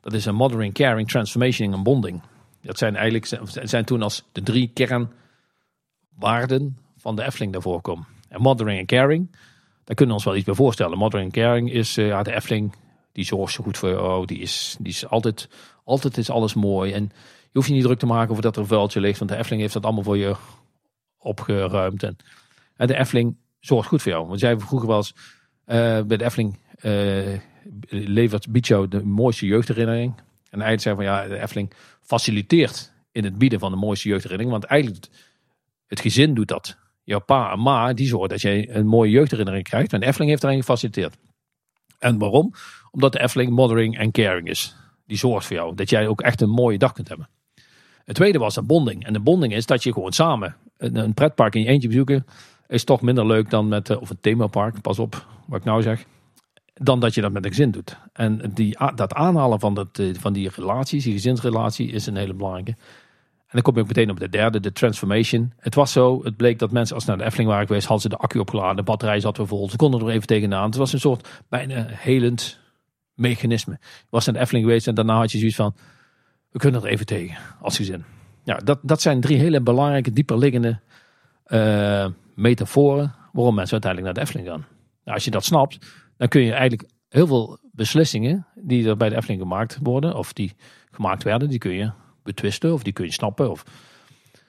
Dat 0.00 0.12
is 0.12 0.24
een 0.24 0.34
mothering, 0.34 0.74
caring, 0.74 1.08
transformation 1.08 1.72
en 1.72 1.82
bonding. 1.82 2.22
Dat 2.66 2.78
zijn 2.78 2.96
eigenlijk 2.96 3.40
zijn 3.62 3.84
toen 3.84 4.02
als 4.02 4.24
de 4.32 4.42
drie 4.42 4.70
kernwaarden 4.74 6.78
van 6.96 7.16
de 7.16 7.24
Efteling 7.24 7.52
daarvoor 7.52 7.80
komen. 7.80 8.06
En 8.28 8.40
mothering 8.40 8.78
en 8.78 8.86
caring, 8.86 9.30
daar 9.84 9.96
kunnen 9.96 10.06
we 10.06 10.12
ons 10.12 10.24
wel 10.24 10.36
iets 10.36 10.44
bij 10.44 10.54
voorstellen. 10.54 10.98
Mothering 10.98 11.32
en 11.32 11.42
caring 11.42 11.72
is 11.72 11.96
eh, 11.96 12.06
ja, 12.06 12.22
de 12.22 12.34
Efteling, 12.34 12.74
die 13.12 13.24
zorgt 13.24 13.52
zo 13.52 13.64
goed 13.64 13.78
voor 13.78 13.88
jou. 13.88 14.26
Die 14.26 14.38
is, 14.38 14.76
die 14.78 14.92
is 14.92 15.06
altijd, 15.06 15.48
altijd 15.84 16.16
is 16.16 16.30
alles 16.30 16.54
mooi. 16.54 16.92
En 16.92 17.02
je 17.42 17.52
hoeft 17.52 17.68
je 17.68 17.74
niet 17.74 17.82
druk 17.82 17.98
te 17.98 18.06
maken 18.06 18.30
over 18.30 18.42
dat 18.42 18.56
er 18.56 18.62
een 18.62 18.68
vuiltje 18.68 19.00
ligt. 19.00 19.18
Want 19.18 19.30
de 19.30 19.36
Efteling 19.36 19.60
heeft 19.60 19.74
dat 19.74 19.84
allemaal 19.84 20.02
voor 20.02 20.16
je 20.16 20.36
opgeruimd. 21.18 22.02
En, 22.02 22.16
de 22.76 22.96
Efteling 22.96 23.36
zorgt 23.60 23.88
goed 23.88 24.02
voor 24.02 24.12
jou. 24.12 24.26
Want 24.26 24.40
jij 24.40 24.58
vroeger 24.58 24.96
eens 24.96 25.14
eh, 25.64 26.02
bij 26.02 26.16
de 26.16 26.24
Efteling 26.24 26.58
eh, 26.78 27.38
levert, 27.88 28.48
biedt 28.48 28.66
jou 28.66 28.88
de 28.88 29.04
mooiste 29.04 29.46
jeugdherinnering. 29.46 30.14
En 30.50 30.62
eigenlijk 30.62 30.80
zei 30.80 30.94
van 30.94 31.04
ja, 31.04 31.28
de 31.28 31.42
Efteling 31.42 31.72
faciliteert 32.06 32.92
in 33.12 33.24
het 33.24 33.38
bieden 33.38 33.58
van 33.58 33.70
de 33.70 33.76
mooiste 33.76 34.08
jeugdherinnering. 34.08 34.50
Want 34.50 34.64
eigenlijk 34.64 35.06
het 35.86 36.00
gezin 36.00 36.34
doet 36.34 36.48
dat. 36.48 36.76
Jouw 37.04 37.20
pa 37.20 37.52
en 37.52 37.60
ma, 37.60 37.92
die 37.92 38.06
zorgen 38.06 38.28
dat 38.28 38.40
je 38.40 38.74
een 38.74 38.86
mooie 38.86 39.10
jeugdherinnering 39.10 39.64
krijgt. 39.64 39.92
En 39.92 40.00
de 40.00 40.06
Efteling 40.06 40.30
heeft 40.30 40.42
daarin 40.42 40.60
gefaciliteerd. 40.60 41.16
En 41.98 42.18
waarom? 42.18 42.52
Omdat 42.90 43.12
de 43.12 43.20
Efteling 43.20 43.50
mothering 43.50 43.98
en 43.98 44.10
caring 44.10 44.48
is. 44.48 44.76
Die 45.06 45.18
zorgt 45.18 45.46
voor 45.46 45.56
jou. 45.56 45.74
Dat 45.74 45.90
jij 45.90 46.08
ook 46.08 46.20
echt 46.20 46.40
een 46.40 46.50
mooie 46.50 46.78
dag 46.78 46.92
kunt 46.92 47.08
hebben. 47.08 47.28
Het 48.04 48.16
tweede 48.16 48.38
was 48.38 48.56
een 48.56 48.66
bonding. 48.66 49.04
En 49.04 49.12
de 49.12 49.20
bonding 49.20 49.52
is 49.54 49.66
dat 49.66 49.82
je 49.82 49.92
gewoon 49.92 50.12
samen 50.12 50.56
een, 50.76 50.96
een 50.96 51.14
pretpark 51.14 51.54
in 51.54 51.62
je 51.62 51.68
eentje 51.68 51.88
bezoeken. 51.88 52.26
Is 52.68 52.84
toch 52.84 53.00
minder 53.00 53.26
leuk 53.26 53.50
dan 53.50 53.68
met, 53.68 53.90
eh, 53.90 54.00
of 54.00 54.10
een 54.10 54.20
themapark, 54.20 54.80
pas 54.80 54.98
op 54.98 55.26
wat 55.46 55.58
ik 55.58 55.64
nou 55.64 55.82
zeg. 55.82 56.06
Dan 56.82 57.00
dat 57.00 57.14
je 57.14 57.20
dat 57.20 57.32
met 57.32 57.44
een 57.44 57.50
gezin 57.50 57.70
doet. 57.70 57.98
En 58.12 58.50
die, 58.54 58.76
dat 58.94 59.14
aanhalen 59.14 59.60
van, 59.60 59.74
dat, 59.74 59.98
eh, 59.98 60.14
van 60.18 60.32
die 60.32 60.50
relaties, 60.54 61.04
die 61.04 61.12
gezinsrelatie, 61.12 61.90
is 61.90 62.06
een 62.06 62.16
hele 62.16 62.34
belangrijke. 62.34 62.70
En 63.46 63.62
dan 63.62 63.62
kom 63.62 63.78
ook 63.78 63.86
meteen 63.86 64.10
op 64.10 64.20
de 64.20 64.28
derde, 64.28 64.60
de 64.60 64.72
transformation. 64.72 65.52
Het 65.58 65.74
was 65.74 65.92
zo, 65.92 66.24
het 66.24 66.36
bleek 66.36 66.58
dat 66.58 66.70
mensen 66.70 66.94
als 66.94 67.04
ze 67.04 67.10
naar 67.10 67.18
de 67.18 67.24
Efteling 67.24 67.50
waren 67.50 67.66
geweest, 67.66 67.86
hadden 67.86 68.10
ze 68.10 68.16
de 68.16 68.22
accu 68.22 68.38
opgeladen, 68.38 68.76
de 68.76 68.82
batterij 68.82 69.20
zat 69.20 69.36
weer 69.36 69.46
vol, 69.46 69.70
ze 69.70 69.76
konden 69.76 70.00
er 70.00 70.08
even 70.08 70.26
tegenaan. 70.26 70.66
Het 70.66 70.76
was 70.76 70.92
een 70.92 71.00
soort 71.00 71.28
bijna 71.48 71.86
helend 71.88 72.58
mechanisme. 73.14 73.78
Je 73.80 74.06
was 74.10 74.26
naar 74.26 74.34
de 74.34 74.40
Efteling 74.40 74.66
geweest 74.66 74.86
en 74.86 74.94
daarna 74.94 75.16
had 75.16 75.32
je 75.32 75.38
zoiets 75.38 75.56
van, 75.56 75.74
we 76.50 76.58
kunnen 76.58 76.82
er 76.82 76.88
even 76.88 77.06
tegen 77.06 77.36
als 77.60 77.76
gezin. 77.76 78.04
Ja, 78.44 78.56
dat, 78.56 78.78
dat 78.82 79.00
zijn 79.00 79.20
drie 79.20 79.38
hele 79.38 79.60
belangrijke, 79.60 80.12
dieper 80.12 80.38
liggende 80.38 80.80
uh, 81.46 82.06
metaforen 82.34 83.14
waarom 83.32 83.54
mensen 83.54 83.72
uiteindelijk 83.72 84.14
naar 84.14 84.14
de 84.14 84.20
Efteling 84.20 84.48
gaan. 84.48 84.66
Nou, 85.04 85.16
als 85.16 85.24
je 85.24 85.30
dat 85.30 85.44
snapt, 85.44 85.78
dan 86.16 86.28
kun 86.28 86.40
je 86.40 86.52
eigenlijk 86.52 86.90
heel 87.08 87.26
veel 87.26 87.58
beslissingen 87.72 88.46
die 88.54 88.88
er 88.88 88.96
bij 88.96 89.08
de 89.08 89.16
Efteling 89.16 89.40
gemaakt 89.40 89.78
worden, 89.82 90.16
of 90.16 90.32
die 90.32 90.52
gemaakt 90.90 91.22
werden, 91.22 91.48
die 91.48 91.58
kun 91.58 91.72
je 91.72 91.90
betwisten 92.22 92.72
of 92.72 92.82
die 92.82 92.92
kun 92.92 93.04
je 93.04 93.12
snappen. 93.12 93.50
Of... 93.50 93.64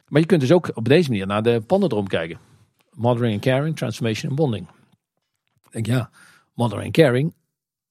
Maar 0.08 0.22
je 0.22 0.28
kunt 0.28 0.42
dus 0.42 0.52
ook 0.52 0.72
op 0.74 0.88
deze 0.88 1.10
manier 1.10 1.28
naar 1.28 1.44
de 1.44 1.62
pandendroom 1.68 2.08
kijken. 2.08 2.40
And 3.00 3.40
caring, 3.40 3.76
transformation 3.76 4.30
en 4.30 4.36
bonding. 4.36 4.68
Ik 5.64 5.72
denk 5.72 5.86
ja, 5.86 6.10
and 6.56 6.92
caring, 6.92 7.34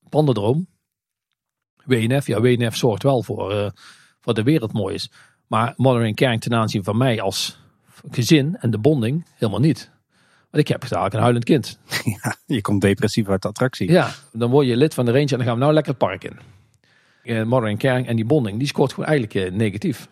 pandendroom, 0.08 0.66
WNF. 1.84 2.26
Ja, 2.26 2.40
WNF 2.40 2.76
zorgt 2.76 3.02
wel 3.02 3.22
voor, 3.22 3.54
uh, 3.54 4.34
de 4.34 4.42
wereld 4.42 4.72
mooi 4.72 4.94
is. 4.94 5.10
Maar 5.46 5.74
and 5.76 6.14
caring 6.14 6.40
ten 6.40 6.54
aanzien 6.54 6.84
van 6.84 6.96
mij 6.96 7.20
als 7.20 7.58
gezin 8.10 8.56
en 8.56 8.70
de 8.70 8.78
bonding 8.78 9.26
helemaal 9.34 9.60
niet. 9.60 9.90
Ik 10.56 10.68
heb 10.68 10.82
eigenlijk 10.82 11.14
een 11.14 11.20
huilend 11.20 11.44
kind. 11.44 11.78
Ja, 12.22 12.36
je 12.46 12.60
komt 12.60 12.80
depressief 12.80 13.28
uit 13.28 13.42
de 13.42 13.48
attractie. 13.48 13.90
Ja, 13.90 14.10
dan 14.32 14.50
word 14.50 14.66
je 14.66 14.76
lid 14.76 14.94
van 14.94 15.04
de 15.04 15.10
range 15.10 15.22
en 15.24 15.36
dan 15.36 15.46
gaan 15.46 15.54
we 15.54 15.60
nou 15.60 15.72
lekker 15.72 15.92
het 15.92 16.00
park 16.00 16.24
in. 16.24 16.38
Uh, 17.22 17.42
mothering 17.44 17.78
caring 17.78 18.06
en 18.06 18.16
die 18.16 18.24
bonding, 18.24 18.58
die 18.58 18.68
scoort 18.68 18.92
gewoon 18.92 19.08
eigenlijk 19.08 19.50
uh, 19.50 19.58
negatief. 19.58 20.08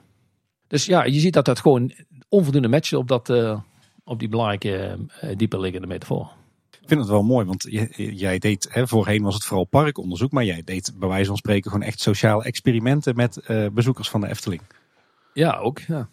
Dus 0.67 0.87
ja, 0.87 1.05
je 1.05 1.21
ziet 1.21 1.33
dat 1.33 1.45
dat 1.45 1.61
gewoon 1.61 1.93
onvoldoende 2.29 2.69
matcht 2.69 2.93
op, 2.93 3.09
dat, 3.09 3.29
uh, 3.29 3.61
op 4.05 4.19
die 4.19 4.29
belangrijke 4.29 4.99
dieper 5.37 5.61
liggende 5.61 5.87
metafoor. 5.87 6.33
Ik 6.81 6.89
vind 6.89 7.01
het 7.01 7.09
wel 7.09 7.23
mooi, 7.23 7.47
want 7.47 7.67
jij 7.97 8.39
deed, 8.39 8.69
hè, 8.71 8.87
voorheen 8.87 9.23
was 9.23 9.35
het 9.35 9.45
vooral 9.45 9.65
parkonderzoek, 9.65 10.33
maar 10.33 10.45
jij 10.45 10.63
deed 10.65 10.93
bij 10.99 11.09
wijze 11.09 11.27
van 11.27 11.37
spreken 11.37 11.71
gewoon 11.71 11.87
echt 11.87 12.01
sociale 12.01 12.45
experimenten 12.45 13.17
met 13.17 13.41
bezoekers 13.73 14.09
van 14.09 14.21
de 14.21 14.29
Efteling. 14.29 14.63
Ja, 15.33 15.57
ook. 15.57 15.79
Ja. 15.79 16.09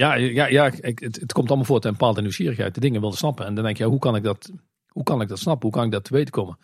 Ja, 0.00 0.14
ja, 0.14 0.46
ja 0.46 0.70
het, 0.80 1.00
het 1.20 1.32
komt 1.32 1.48
allemaal 1.48 1.66
voort 1.66 1.84
uit 1.84 1.92
een 1.92 1.98
bepaalde 1.98 2.20
nieuwsgierigheid. 2.20 2.74
De 2.74 2.80
dingen 2.80 3.00
willen 3.00 3.16
snappen. 3.16 3.46
En 3.46 3.54
dan 3.54 3.64
denk 3.64 3.76
je, 3.76 3.84
hoe 3.84 3.98
kan 3.98 4.16
ik 4.16 4.22
dat, 4.22 4.52
hoe 4.88 5.02
kan 5.02 5.20
ik 5.20 5.28
dat 5.28 5.38
snappen? 5.38 5.62
Hoe 5.68 5.76
kan 5.76 5.84
ik 5.84 5.92
dat 5.92 6.04
te 6.04 6.14
weten 6.14 6.30
komen? 6.30 6.58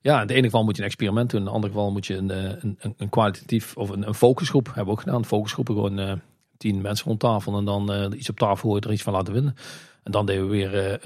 Ja, 0.00 0.20
in 0.20 0.26
de 0.26 0.34
ene 0.34 0.44
geval 0.44 0.64
moet 0.64 0.76
je 0.76 0.82
een 0.82 0.88
experiment 0.88 1.30
doen. 1.30 1.40
In 1.40 1.46
de 1.46 1.52
andere 1.52 1.72
geval 1.72 1.90
moet 1.90 2.06
je 2.06 2.16
een, 2.16 2.30
eh, 2.30 2.52
een, 2.60 2.94
een, 2.96 3.08
kwalitatief 3.08 3.76
of 3.76 3.90
een, 3.90 4.06
een 4.06 4.14
focusgroep 4.14 4.66
hebben 4.66 4.84
we 4.84 4.90
ook 4.90 5.00
gedaan. 5.00 5.24
Focusgroepen 5.24 5.74
gewoon 5.74 6.00
uh, 6.00 6.12
tien 6.56 6.80
mensen 6.80 7.06
rond 7.06 7.20
tafel 7.20 7.58
en 7.58 7.64
dan 7.64 7.92
uh, 7.92 8.18
iets 8.18 8.30
op 8.30 8.38
tafel 8.38 8.68
gooien, 8.68 8.82
er 8.82 8.92
iets 8.92 9.02
van 9.02 9.12
laten 9.12 9.32
winnen. 9.32 9.54
En 10.02 10.12
dan 10.12 10.26
deden 10.26 10.48
we 10.48 10.50
weer 10.50 11.00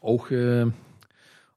oog, 0.00 0.28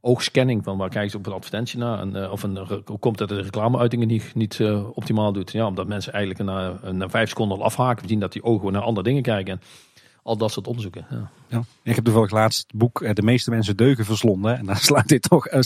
oogscanning 0.08 0.64
van 0.64 0.78
waar 0.78 0.90
kijken 0.90 1.12
ze 1.12 1.18
op 1.18 1.26
een 1.26 1.34
advertentie 1.34 1.80
naar. 1.80 2.00
En, 2.00 2.16
uh, 2.16 2.32
of 2.32 2.44
een, 2.44 2.58
hoe 2.86 3.00
komt 3.00 3.18
dat 3.18 3.30
de 3.30 3.42
reclameuitingen 3.42 4.08
niet, 4.08 4.32
niet 4.36 4.60
uh, 4.60 4.98
optimaal 4.98 5.34
doet. 5.34 5.52
Ja, 5.52 5.68
omdat 5.68 5.88
mensen 5.88 6.14
eigenlijk 6.14 6.44
na, 6.50 6.92
na 6.92 7.10
vijf 7.10 7.30
seconden 7.30 7.58
al 7.58 7.64
afhaken. 7.64 8.02
We 8.02 8.10
zien 8.10 8.20
dat 8.20 8.34
die 8.34 8.44
ogen 8.44 8.72
naar 8.72 8.82
andere 8.82 9.08
dingen 9.08 9.24
kijken 9.24 9.62
al 10.28 10.38
dat 10.38 10.52
soort 10.52 10.68
onderzoeken. 10.68 11.06
Ja. 11.10 11.30
ja. 11.48 11.64
Ik 11.84 11.96
heb 11.96 12.04
toevallig 12.04 12.32
laatst 12.32 12.64
het 12.68 12.80
boek 12.80 13.02
eh, 13.02 13.14
De 13.14 13.22
meeste 13.22 13.50
mensen 13.50 13.78
deugen 13.78 14.06
verslonden. 14.06 14.58
En 14.58 14.66
daar 14.66 14.78
sluit 14.90 15.08
dit 15.08 15.22
toch 15.22 15.52
uh, 15.52 15.62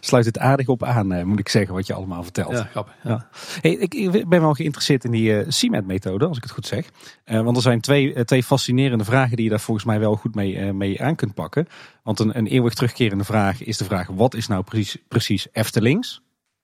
sluit, 0.00 0.24
het 0.24 0.38
aardig 0.38 0.68
op 0.68 0.82
aan, 0.82 1.12
uh, 1.12 1.22
moet 1.22 1.38
ik 1.38 1.48
zeggen, 1.48 1.74
wat 1.74 1.86
je 1.86 1.94
allemaal 1.94 2.22
vertelt. 2.22 2.52
Ja, 2.52 2.64
grappig. 2.64 2.94
Ja. 3.04 3.28
Hey, 3.60 3.72
ik, 3.72 4.28
ben 4.28 4.40
wel 4.40 4.54
geïnteresseerd 4.54 5.04
in 5.04 5.10
die 5.10 5.52
CIMET-methode, 5.52 6.26
als 6.26 6.36
ik 6.36 6.42
het 6.42 6.52
goed 6.52 6.66
zeg. 6.66 6.90
want 7.24 7.56
er 7.56 7.62
zijn 7.62 7.80
twee, 7.80 8.24
twee 8.24 8.42
fascinerende 8.42 9.04
vragen 9.04 9.36
die 9.36 9.44
je 9.44 9.50
daar 9.50 9.60
volgens 9.60 9.86
mij 9.86 9.98
wel 9.98 10.16
goed 10.16 10.34
mee, 10.34 10.72
mee 10.72 11.02
aan 11.02 11.14
kunt 11.14 11.34
pakken. 11.34 11.66
Want 12.02 12.20
een, 12.20 12.38
een 12.38 12.46
eeuwig 12.46 12.74
terugkerende 12.74 13.24
vraag 13.24 13.62
is 13.62 13.76
de 13.76 13.84
vraag, 13.84 14.06
wat 14.06 14.34
is 14.34 14.46
nou 14.46 14.62
precies, 14.62 15.02
precies 15.08 15.46
Eftelings? 15.52 16.22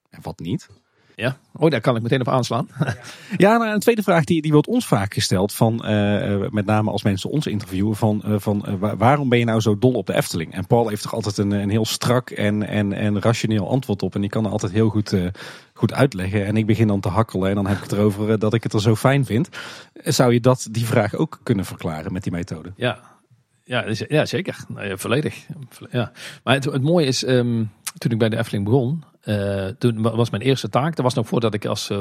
En 0.09 0.19
wat 0.21 0.39
niet? 0.39 0.69
Ja, 1.15 1.37
oh, 1.53 1.69
daar 1.69 1.81
kan 1.81 1.95
ik 1.95 2.01
meteen 2.01 2.19
op 2.19 2.27
aanslaan. 2.27 2.67
ja, 3.37 3.57
nou, 3.57 3.73
een 3.73 3.79
tweede 3.79 4.03
vraag 4.03 4.23
die, 4.23 4.41
die 4.41 4.51
wordt 4.51 4.67
ons 4.67 4.87
vaak 4.87 5.13
gesteld, 5.13 5.53
van, 5.53 5.81
uh, 5.85 6.49
met 6.49 6.65
name 6.65 6.91
als 6.91 7.03
mensen 7.03 7.29
ons 7.29 7.47
interviewen, 7.47 7.95
van, 7.95 8.21
uh, 8.25 8.35
van 8.37 8.65
uh, 8.69 8.91
waarom 8.97 9.29
ben 9.29 9.39
je 9.39 9.45
nou 9.45 9.59
zo 9.59 9.77
dol 9.77 9.93
op 9.93 10.05
de 10.05 10.13
Efteling? 10.13 10.53
En 10.53 10.67
Paul 10.67 10.87
heeft 10.87 11.01
toch 11.01 11.13
altijd 11.13 11.37
een, 11.37 11.51
een 11.51 11.69
heel 11.69 11.85
strak 11.85 12.29
en, 12.29 12.67
en, 12.67 12.93
en 12.93 13.21
rationeel 13.21 13.69
antwoord 13.69 14.03
op 14.03 14.15
en 14.15 14.21
die 14.21 14.29
kan 14.29 14.45
er 14.45 14.51
altijd 14.51 14.71
heel 14.71 14.89
goed, 14.89 15.15
goed 15.73 15.93
uitleggen. 15.93 16.45
En 16.45 16.57
ik 16.57 16.65
begin 16.65 16.87
dan 16.87 16.99
te 16.99 17.09
hakkelen 17.09 17.49
en 17.49 17.55
dan 17.55 17.67
heb 17.67 17.77
ik 17.77 17.83
het 17.83 17.91
erover 17.91 18.39
dat 18.39 18.53
ik 18.53 18.63
het 18.63 18.73
er 18.73 18.81
zo 18.81 18.95
fijn 18.95 19.25
vind. 19.25 19.49
Zou 19.93 20.33
je 20.33 20.39
dat, 20.39 20.67
die 20.71 20.85
vraag 20.85 21.15
ook 21.15 21.39
kunnen 21.43 21.65
verklaren 21.65 22.13
met 22.13 22.23
die 22.23 22.31
methode? 22.31 22.73
Ja, 22.75 22.99
ja, 23.63 23.85
ja 24.07 24.25
zeker. 24.25 24.57
Nou, 24.67 24.99
volledig. 24.99 25.45
Ja. 25.91 26.11
Maar 26.43 26.53
het, 26.53 26.63
het 26.63 26.81
mooie 26.81 27.05
is, 27.05 27.27
um, 27.27 27.71
toen 27.97 28.11
ik 28.11 28.17
bij 28.17 28.29
de 28.29 28.37
Efteling 28.37 28.65
begon, 28.65 29.03
uh, 29.23 29.67
toen 29.67 30.01
was 30.01 30.29
mijn 30.29 30.43
eerste 30.43 30.69
taak, 30.69 30.95
dat 30.95 31.05
was 31.05 31.13
nog 31.13 31.27
voordat 31.27 31.53
ik 31.53 31.65
als 31.65 31.89
uh, 31.89 31.97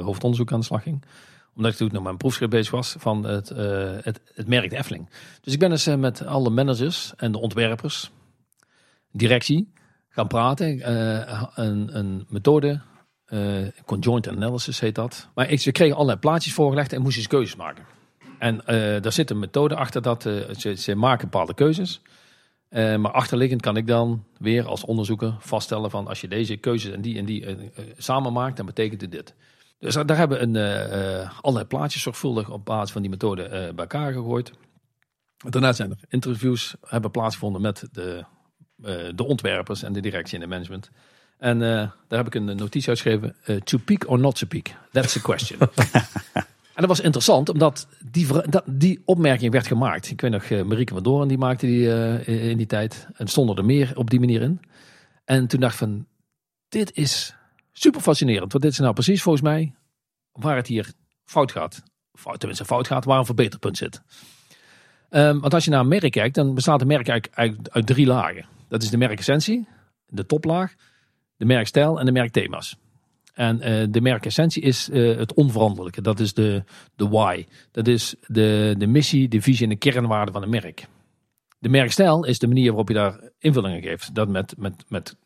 hoofdonderzoek 0.00 0.52
aan 0.52 0.60
de 0.60 0.66
slag 0.66 0.82
ging. 0.82 1.04
Omdat 1.54 1.72
ik 1.72 1.78
toen 1.78 1.88
nog 1.92 2.02
mijn 2.02 2.16
proefschrift 2.16 2.50
bezig 2.50 2.70
was 2.70 2.94
van 2.98 3.24
het, 3.24 3.50
uh, 3.50 3.58
het, 4.00 4.20
het 4.34 4.48
merk 4.48 4.72
de. 4.72 5.08
Dus 5.40 5.52
ik 5.52 5.58
ben 5.58 5.70
eens 5.70 5.86
met 5.86 6.26
alle 6.26 6.50
managers 6.50 7.12
en 7.16 7.32
de 7.32 7.38
ontwerpers, 7.38 8.10
directie, 9.12 9.72
gaan 10.08 10.26
praten. 10.28 10.90
een, 11.54 11.96
een 11.98 12.26
methode, 12.28 12.80
conjoint 13.84 14.28
analysis 14.28 14.80
heet 14.80 14.94
dat. 14.94 15.28
Maar 15.34 15.50
ik, 15.50 15.60
ze 15.60 15.72
kregen 15.72 15.94
allerlei 15.94 16.18
plaatjes 16.18 16.52
voorgelegd 16.52 16.92
en 16.92 17.02
moesten 17.02 17.22
eens 17.22 17.30
keuzes 17.30 17.56
maken. 17.56 17.84
En 18.38 18.62
daar 19.02 19.12
zit 19.12 19.30
een 19.30 19.38
methode 19.38 19.74
achter 19.74 20.02
dat 20.02 20.22
ze, 20.56 20.74
ze 20.76 20.94
maken 20.94 21.30
bepaalde 21.30 21.54
keuzes. 21.54 22.02
Uh, 22.70 22.96
maar 22.96 23.10
achterliggend 23.10 23.60
kan 23.60 23.76
ik 23.76 23.86
dan 23.86 24.24
weer 24.38 24.66
als 24.66 24.84
onderzoeker 24.84 25.36
vaststellen 25.38 25.90
van 25.90 26.06
als 26.06 26.20
je 26.20 26.28
deze 26.28 26.56
keuzes 26.56 26.92
en 26.92 27.00
die 27.00 27.18
en 27.18 27.24
die 27.24 27.46
uh, 27.46 27.70
samen 27.96 28.32
maakt, 28.32 28.56
dan 28.56 28.66
betekent 28.66 29.00
het 29.00 29.12
dit. 29.12 29.34
Dus 29.78 29.94
daar 29.94 30.16
hebben 30.16 30.42
een, 30.42 30.56
allerlei 31.40 31.66
plaatjes 31.66 32.02
zorgvuldig 32.02 32.50
op 32.50 32.64
basis 32.64 32.92
van 32.92 33.00
die 33.00 33.10
methode 33.10 33.48
bij 33.48 33.84
elkaar 33.84 34.12
gegooid. 34.12 34.52
Daarna 35.36 35.72
zijn 35.72 35.90
er 35.90 35.98
interviews 36.08 36.74
hebben 36.86 37.10
plaatsgevonden 37.10 37.62
met 37.62 37.88
de, 37.92 38.24
de 39.14 39.24
ontwerpers 39.24 39.82
en 39.82 39.92
de 39.92 40.00
directie 40.00 40.34
en 40.34 40.40
de 40.40 40.46
management. 40.46 40.90
En 41.38 41.58
daar 41.58 41.94
heb 42.08 42.26
ik 42.26 42.34
een 42.34 42.44
notitie 42.44 42.88
uitgeschreven. 42.88 43.36
to 43.64 43.78
peak 43.78 44.08
or 44.08 44.18
not 44.18 44.38
to 44.38 44.46
peak? 44.46 44.66
That's 44.92 45.12
the 45.12 45.20
question. 45.20 45.58
En 46.74 46.86
dat 46.86 46.96
was 46.96 47.00
interessant, 47.00 47.48
omdat 47.48 47.88
die, 48.10 48.26
dat, 48.48 48.62
die 48.66 49.02
opmerking 49.04 49.52
werd 49.52 49.66
gemaakt. 49.66 50.10
Ik 50.10 50.20
weet 50.20 50.30
nog, 50.30 50.50
uh, 50.50 50.62
Marieke 50.62 50.94
van 50.94 51.02
Doorn 51.02 51.28
die 51.28 51.38
maakte 51.38 51.66
die 51.66 51.80
uh, 51.80 52.50
in 52.50 52.56
die 52.56 52.66
tijd. 52.66 53.06
En 53.14 53.28
stonden 53.28 53.56
er 53.56 53.64
meer 53.64 53.92
op 53.94 54.10
die 54.10 54.20
manier 54.20 54.42
in. 54.42 54.60
En 55.24 55.46
toen 55.46 55.60
dacht 55.60 55.72
ik 55.72 55.78
van, 55.78 56.06
dit 56.68 56.96
is 56.96 57.34
super 57.72 58.00
fascinerend. 58.00 58.52
Want 58.52 58.64
dit 58.64 58.72
is 58.72 58.78
nou 58.78 58.92
precies 58.92 59.22
volgens 59.22 59.44
mij 59.44 59.74
waar 60.32 60.56
het 60.56 60.66
hier 60.66 60.92
fout 61.24 61.52
gaat. 61.52 61.82
Fout, 62.12 62.38
tenminste 62.38 62.64
fout 62.64 62.86
gaat, 62.86 63.04
waar 63.04 63.18
een 63.18 63.24
verbeterpunt 63.24 63.76
zit. 63.76 64.02
Um, 65.10 65.40
want 65.40 65.54
als 65.54 65.64
je 65.64 65.70
naar 65.70 65.80
een 65.80 65.88
merk 65.88 66.10
kijkt, 66.10 66.34
dan 66.34 66.54
bestaat 66.54 66.80
een 66.80 66.86
merk 66.86 67.08
eigenlijk 67.08 67.38
uit, 67.38 67.70
uit 67.70 67.86
drie 67.86 68.06
lagen. 68.06 68.46
Dat 68.68 68.82
is 68.82 68.90
de 68.90 68.96
merkessentie, 68.96 69.66
de 70.06 70.26
toplaag, 70.26 70.74
de 71.36 71.44
merkstijl 71.44 71.98
en 71.98 72.06
de 72.06 72.12
merkthema's. 72.12 72.76
En 73.40 73.56
uh, 73.56 73.86
de 73.90 74.00
merkessentie 74.00 74.62
is 74.62 74.88
uh, 74.88 75.16
het 75.16 75.34
onveranderlijke. 75.34 76.00
Dat 76.00 76.20
is 76.20 76.34
de, 76.34 76.64
de 76.96 77.08
why. 77.08 77.46
Dat 77.70 77.86
is 77.86 78.14
de, 78.26 78.74
de 78.78 78.86
missie, 78.86 79.28
de 79.28 79.42
visie 79.42 79.64
en 79.64 79.68
de 79.68 79.78
kernwaarde 79.78 80.32
van 80.32 80.42
een 80.42 80.50
merk. 80.50 80.86
De 81.58 81.68
merkstijl 81.68 82.24
is 82.24 82.38
de 82.38 82.46
manier 82.46 82.66
waarop 82.66 82.88
je 82.88 82.94
daar 82.94 83.30
invullingen 83.38 83.82
geeft. 83.82 84.14
Dat 84.14 84.28
met, 84.28 84.54
met, 84.56 84.84
met 84.88 85.16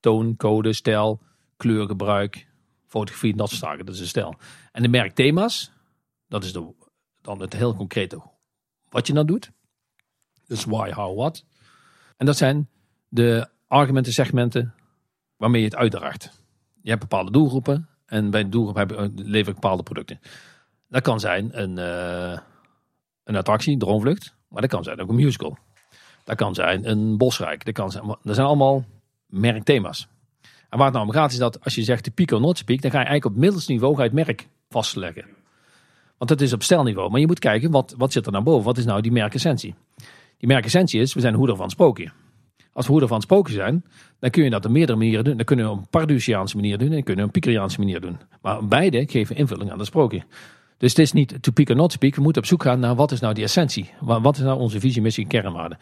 toon, 0.00 0.36
code, 0.36 0.72
stijl, 0.72 1.20
kleurgebruik, 1.56 2.46
fotografie, 2.86 3.36
dat 3.36 3.48
soort 3.48 3.60
zaken. 3.60 3.86
Dat 3.86 3.94
is 3.94 4.00
de 4.00 4.06
stijl. 4.06 4.34
En 4.72 4.82
de 4.82 4.88
merkthema's, 4.88 5.72
dat 6.28 6.44
is 6.44 6.52
de, 6.52 6.74
dan 7.20 7.40
het 7.40 7.52
heel 7.52 7.74
concrete 7.74 8.22
wat 8.88 9.06
je 9.06 9.12
dan 9.12 9.26
doet. 9.26 9.50
Dus 10.46 10.64
why, 10.64 10.90
how, 10.90 11.16
what. 11.18 11.44
En 12.16 12.26
dat 12.26 12.36
zijn 12.36 12.68
de 13.08 13.48
argumenten, 13.66 14.12
segmenten 14.12 14.74
waarmee 15.36 15.60
je 15.60 15.66
het 15.66 15.76
uitdraagt 15.76 16.39
je 16.82 16.88
hebt 16.88 17.00
bepaalde 17.00 17.30
doelgroepen. 17.30 17.88
En 18.06 18.30
bij 18.30 18.42
de 18.42 18.48
doelgroep 18.48 18.92
eh, 18.92 19.06
lever 19.14 19.48
ik 19.48 19.60
bepaalde 19.60 19.82
producten. 19.82 20.20
Dat 20.88 21.02
kan 21.02 21.20
zijn 21.20 21.60
een, 21.62 21.78
uh, 21.78 22.38
een 23.24 23.36
attractie, 23.36 23.78
droomvlucht. 23.78 24.34
Maar 24.48 24.60
dat 24.60 24.70
kan 24.70 24.84
zijn 24.84 25.00
ook 25.00 25.08
een 25.08 25.14
musical. 25.14 25.58
Dat 26.24 26.36
kan 26.36 26.54
zijn 26.54 26.90
een 26.90 27.16
bosrijk. 27.16 27.64
Dat, 27.64 27.74
kan 27.74 27.90
zijn, 27.90 28.16
dat 28.22 28.34
zijn 28.34 28.46
allemaal 28.46 28.84
merkthema's. 29.26 30.08
En 30.68 30.78
waar 30.78 30.86
het 30.86 30.94
nou 30.94 31.06
om 31.06 31.12
gaat 31.12 31.32
is 31.32 31.38
dat 31.38 31.64
als 31.64 31.74
je 31.74 31.82
zegt 31.82 32.04
de 32.04 32.10
pico 32.10 32.38
not 32.38 32.64
peak, 32.64 32.80
dan 32.80 32.90
ga 32.90 32.98
je 32.98 33.06
eigenlijk 33.06 33.36
op 33.36 33.40
middelste 33.40 33.72
niveau 33.72 33.94
ga 33.94 34.02
je 34.02 34.08
het 34.08 34.26
merk 34.26 34.48
vastleggen. 34.68 35.24
Want 36.18 36.30
dat 36.30 36.40
is 36.40 36.52
op 36.52 36.62
stelniveau. 36.62 37.10
Maar 37.10 37.20
je 37.20 37.26
moet 37.26 37.38
kijken, 37.38 37.70
wat, 37.70 37.94
wat 37.96 38.12
zit 38.12 38.26
er 38.26 38.32
naar 38.32 38.42
boven? 38.42 38.64
Wat 38.64 38.78
is 38.78 38.84
nou 38.84 39.00
die 39.00 39.12
merkessentie? 39.12 39.74
Die 40.38 40.48
merkessentie 40.48 41.00
is, 41.00 41.14
we 41.14 41.20
zijn 41.20 41.34
hoeder 41.34 41.56
van 41.56 41.70
sprookje. 41.70 42.10
Als 42.72 42.84
we 42.86 42.90
hoeder 42.90 43.08
van 43.08 43.20
spoken 43.20 43.52
zijn, 43.52 43.84
dan 44.20 44.30
kun 44.30 44.44
je 44.44 44.50
dat 44.50 44.64
op 44.64 44.70
meerdere 44.70 44.98
manieren 44.98 45.24
doen. 45.24 45.36
Dan 45.36 45.44
kunnen 45.44 45.64
we 45.64 45.70
op 45.70 45.78
een 45.78 45.88
Pardusiaanse 45.90 46.56
manier 46.56 46.78
doen 46.78 46.92
en 46.92 47.02
kunnen 47.02 47.24
we 47.24 47.28
op 47.30 47.34
een 47.34 47.40
Piceriaanse 47.40 47.78
manier 47.78 48.00
doen. 48.00 48.18
Maar 48.42 48.66
beide 48.66 49.06
geven 49.08 49.36
invulling 49.36 49.70
aan 49.72 49.78
de 49.78 49.84
sprookje. 49.84 50.22
Dus 50.78 50.90
het 50.90 50.98
is 50.98 51.12
niet 51.12 51.42
to 51.42 51.52
peak 51.52 51.68
or 51.68 51.76
not 51.76 51.90
to 51.90 51.96
peak. 51.98 52.14
We 52.14 52.22
moeten 52.22 52.42
op 52.42 52.48
zoek 52.48 52.62
gaan 52.62 52.80
naar 52.80 52.94
wat 52.94 53.12
is 53.12 53.20
nou 53.20 53.34
die 53.34 53.44
essentie. 53.44 53.90
Wa- 54.00 54.20
Wat 54.20 54.36
is 54.36 54.42
nou 54.42 54.58
onze 54.60 54.80
visie, 54.80 55.02
missie 55.02 55.22
en 55.24 55.28
kernwaarden. 55.30 55.78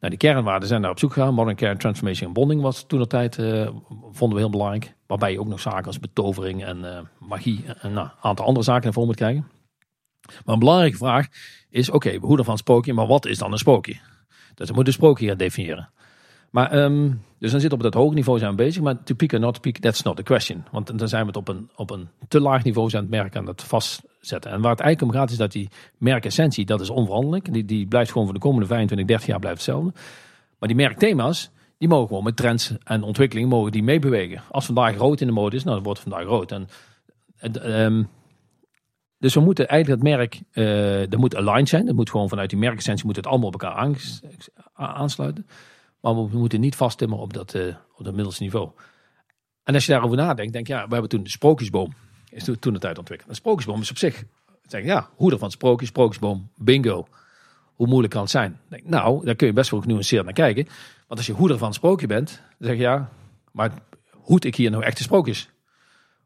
Nou, 0.00 0.10
die 0.10 0.18
kernwaarden 0.18 0.68
zijn 0.68 0.82
daar 0.82 0.90
op 0.90 0.98
zoek 0.98 1.12
gegaan. 1.12 1.34
Modern 1.34 1.56
Care, 1.56 1.76
Transformation 1.76 2.28
en 2.28 2.34
Bonding 2.34 2.60
was 2.62 2.84
toen 2.86 2.98
de 3.00 3.06
tijd, 3.06 3.38
eh, 3.38 3.68
vonden 4.12 4.36
we 4.36 4.42
heel 4.42 4.50
belangrijk. 4.50 4.94
Waarbij 5.06 5.32
je 5.32 5.40
ook 5.40 5.48
nog 5.48 5.60
zaken 5.60 5.86
als 5.86 5.98
betovering 6.00 6.64
en 6.64 6.94
eh, 6.96 7.00
magie 7.18 7.64
en 7.80 7.92
nou, 7.92 8.06
een 8.06 8.12
aantal 8.22 8.46
andere 8.46 8.64
zaken 8.64 8.84
naar 8.84 8.92
voren 8.92 9.08
moet 9.08 9.16
krijgen. 9.18 9.46
Maar 10.44 10.54
een 10.54 10.58
belangrijke 10.60 10.96
vraag 10.96 11.26
is, 11.70 11.90
oké, 11.90 12.16
hoe 12.16 12.36
dan 12.36 12.44
van 12.44 12.58
sprookje, 12.58 12.92
maar 12.92 13.06
wat 13.06 13.26
is 13.26 13.38
dan 13.38 13.52
een 13.52 13.58
sprookje? 13.58 13.96
Dus 14.54 14.68
we 14.68 14.74
moeten 14.74 14.86
een 14.86 14.98
sprookje 14.98 15.26
gaan 15.28 15.36
definiëren. 15.36 15.90
Maar, 16.50 16.70
ehm, 16.70 17.10
dus 17.38 17.50
dan 17.50 17.60
zit 17.60 17.72
op 17.72 17.82
dat 17.82 17.94
hoge 17.94 18.14
niveau 18.14 18.38
zijn 18.38 18.50
we 18.50 18.56
bezig, 18.56 18.82
maar 18.82 19.02
to 19.02 19.14
peak 19.14 19.32
not 19.32 19.54
to 19.54 19.60
peak, 19.60 19.76
that's 19.76 20.02
not 20.02 20.16
the 20.16 20.22
question. 20.22 20.64
Want 20.70 20.98
dan 20.98 21.08
zijn 21.08 21.20
we 21.20 21.26
het 21.26 21.36
op 21.36 21.48
een, 21.48 21.70
op 21.76 21.90
een 21.90 22.08
te 22.28 22.40
laag 22.40 22.64
niveau 22.64 22.90
zijn 22.90 23.02
het 23.02 23.10
merk 23.10 23.36
aan 23.36 23.46
het 23.46 23.62
vastzetten. 23.62 24.50
En 24.50 24.60
waar 24.60 24.70
het 24.70 24.80
eigenlijk 24.80 25.12
om 25.12 25.20
gaat 25.20 25.30
is 25.30 25.36
dat 25.36 25.52
die 25.52 25.68
merkessentie, 25.98 26.64
dat 26.64 26.80
is 26.80 26.90
onveranderlijk. 26.90 27.52
Die, 27.52 27.64
die 27.64 27.86
blijft 27.86 28.10
gewoon 28.10 28.26
voor 28.26 28.34
de 28.34 28.42
komende 28.42 28.66
25, 28.66 29.06
30 29.06 29.26
jaar 29.26 29.38
blijft 29.38 29.66
hetzelfde. 29.66 29.92
Maar 30.58 30.68
die 30.68 30.76
merkthema's, 30.76 31.50
die 31.78 31.88
mogen 31.88 32.08
gewoon 32.08 32.24
met 32.24 32.36
trends 32.36 32.72
en 32.84 33.02
ontwikkelingen 33.02 33.48
mogen 33.48 33.72
die 33.72 33.82
meebewegen. 33.82 34.42
Als 34.50 34.66
vandaag 34.66 34.96
rood 34.96 35.20
in 35.20 35.26
de 35.26 35.32
mode 35.32 35.56
is, 35.56 35.62
nou 35.62 35.74
dan 35.74 35.84
wordt 35.84 36.00
vandaag 36.00 36.24
rood. 36.24 36.52
En, 36.52 36.68
ehm, 37.38 38.02
dus 39.18 39.34
we 39.34 39.40
moeten 39.40 39.68
eigenlijk 39.68 40.02
het 40.02 40.10
merk, 40.10 40.40
eh 40.50 41.12
er 41.12 41.18
moet 41.18 41.36
aligned 41.36 41.68
zijn. 41.68 41.86
Dat 41.86 41.94
moet 41.94 42.10
gewoon 42.10 42.28
vanuit 42.28 42.50
die 42.50 42.58
merkessentie 42.58 43.06
moet 43.06 43.16
het 43.16 43.26
allemaal 43.26 43.46
op 43.46 43.62
elkaar 43.62 43.96
aansluiten. 44.74 45.46
Maar 46.14 46.30
we 46.30 46.38
moeten 46.38 46.60
niet 46.60 46.76
vasttimmen 46.76 47.18
op 47.18 47.32
dat, 47.32 47.54
eh, 47.54 47.74
op 47.96 48.04
dat 48.04 48.14
middelste 48.14 48.42
niveau. 48.42 48.70
En 49.62 49.74
als 49.74 49.86
je 49.86 49.92
daarover 49.92 50.16
nadenkt, 50.16 50.52
denk 50.52 50.66
je, 50.66 50.72
ja, 50.72 50.86
we 50.86 50.92
hebben 50.92 51.10
toen 51.10 51.22
de 51.22 51.30
sprookjesboom. 51.30 51.94
Is 52.30 52.44
toen, 52.60 52.72
de 52.72 52.78
tijd 52.78 52.98
ontwikkeld. 52.98 53.30
Een 53.30 53.36
sprookjesboom 53.36 53.80
is 53.80 53.90
op 53.90 53.98
zich, 53.98 54.24
zeg, 54.66 54.84
ja, 54.84 55.08
hoeder 55.14 55.38
van 55.38 55.48
het 55.48 55.56
sprookje, 55.56 55.86
sprookjesboom, 55.86 56.50
bingo. 56.56 57.08
Hoe 57.74 57.86
moeilijk 57.86 58.12
kan 58.12 58.22
het 58.22 58.30
zijn? 58.30 58.60
Denk, 58.68 58.84
nou, 58.84 59.24
daar 59.24 59.34
kun 59.34 59.46
je 59.46 59.52
best 59.52 59.70
wel 59.70 59.80
genuanceerd 59.80 60.24
naar 60.24 60.32
kijken. 60.32 60.64
Want 61.06 61.20
als 61.20 61.26
je 61.26 61.32
hoeder 61.32 61.58
van 61.58 61.66
het 61.66 61.76
sprookje 61.76 62.06
bent, 62.06 62.42
dan 62.58 62.68
zeg 62.68 62.76
je 62.76 62.82
ja, 62.82 63.10
maar 63.52 63.72
hoed 64.12 64.44
ik 64.44 64.54
hier 64.54 64.70
nou 64.70 64.82
echte 64.82 65.02
sprookjes? 65.02 65.50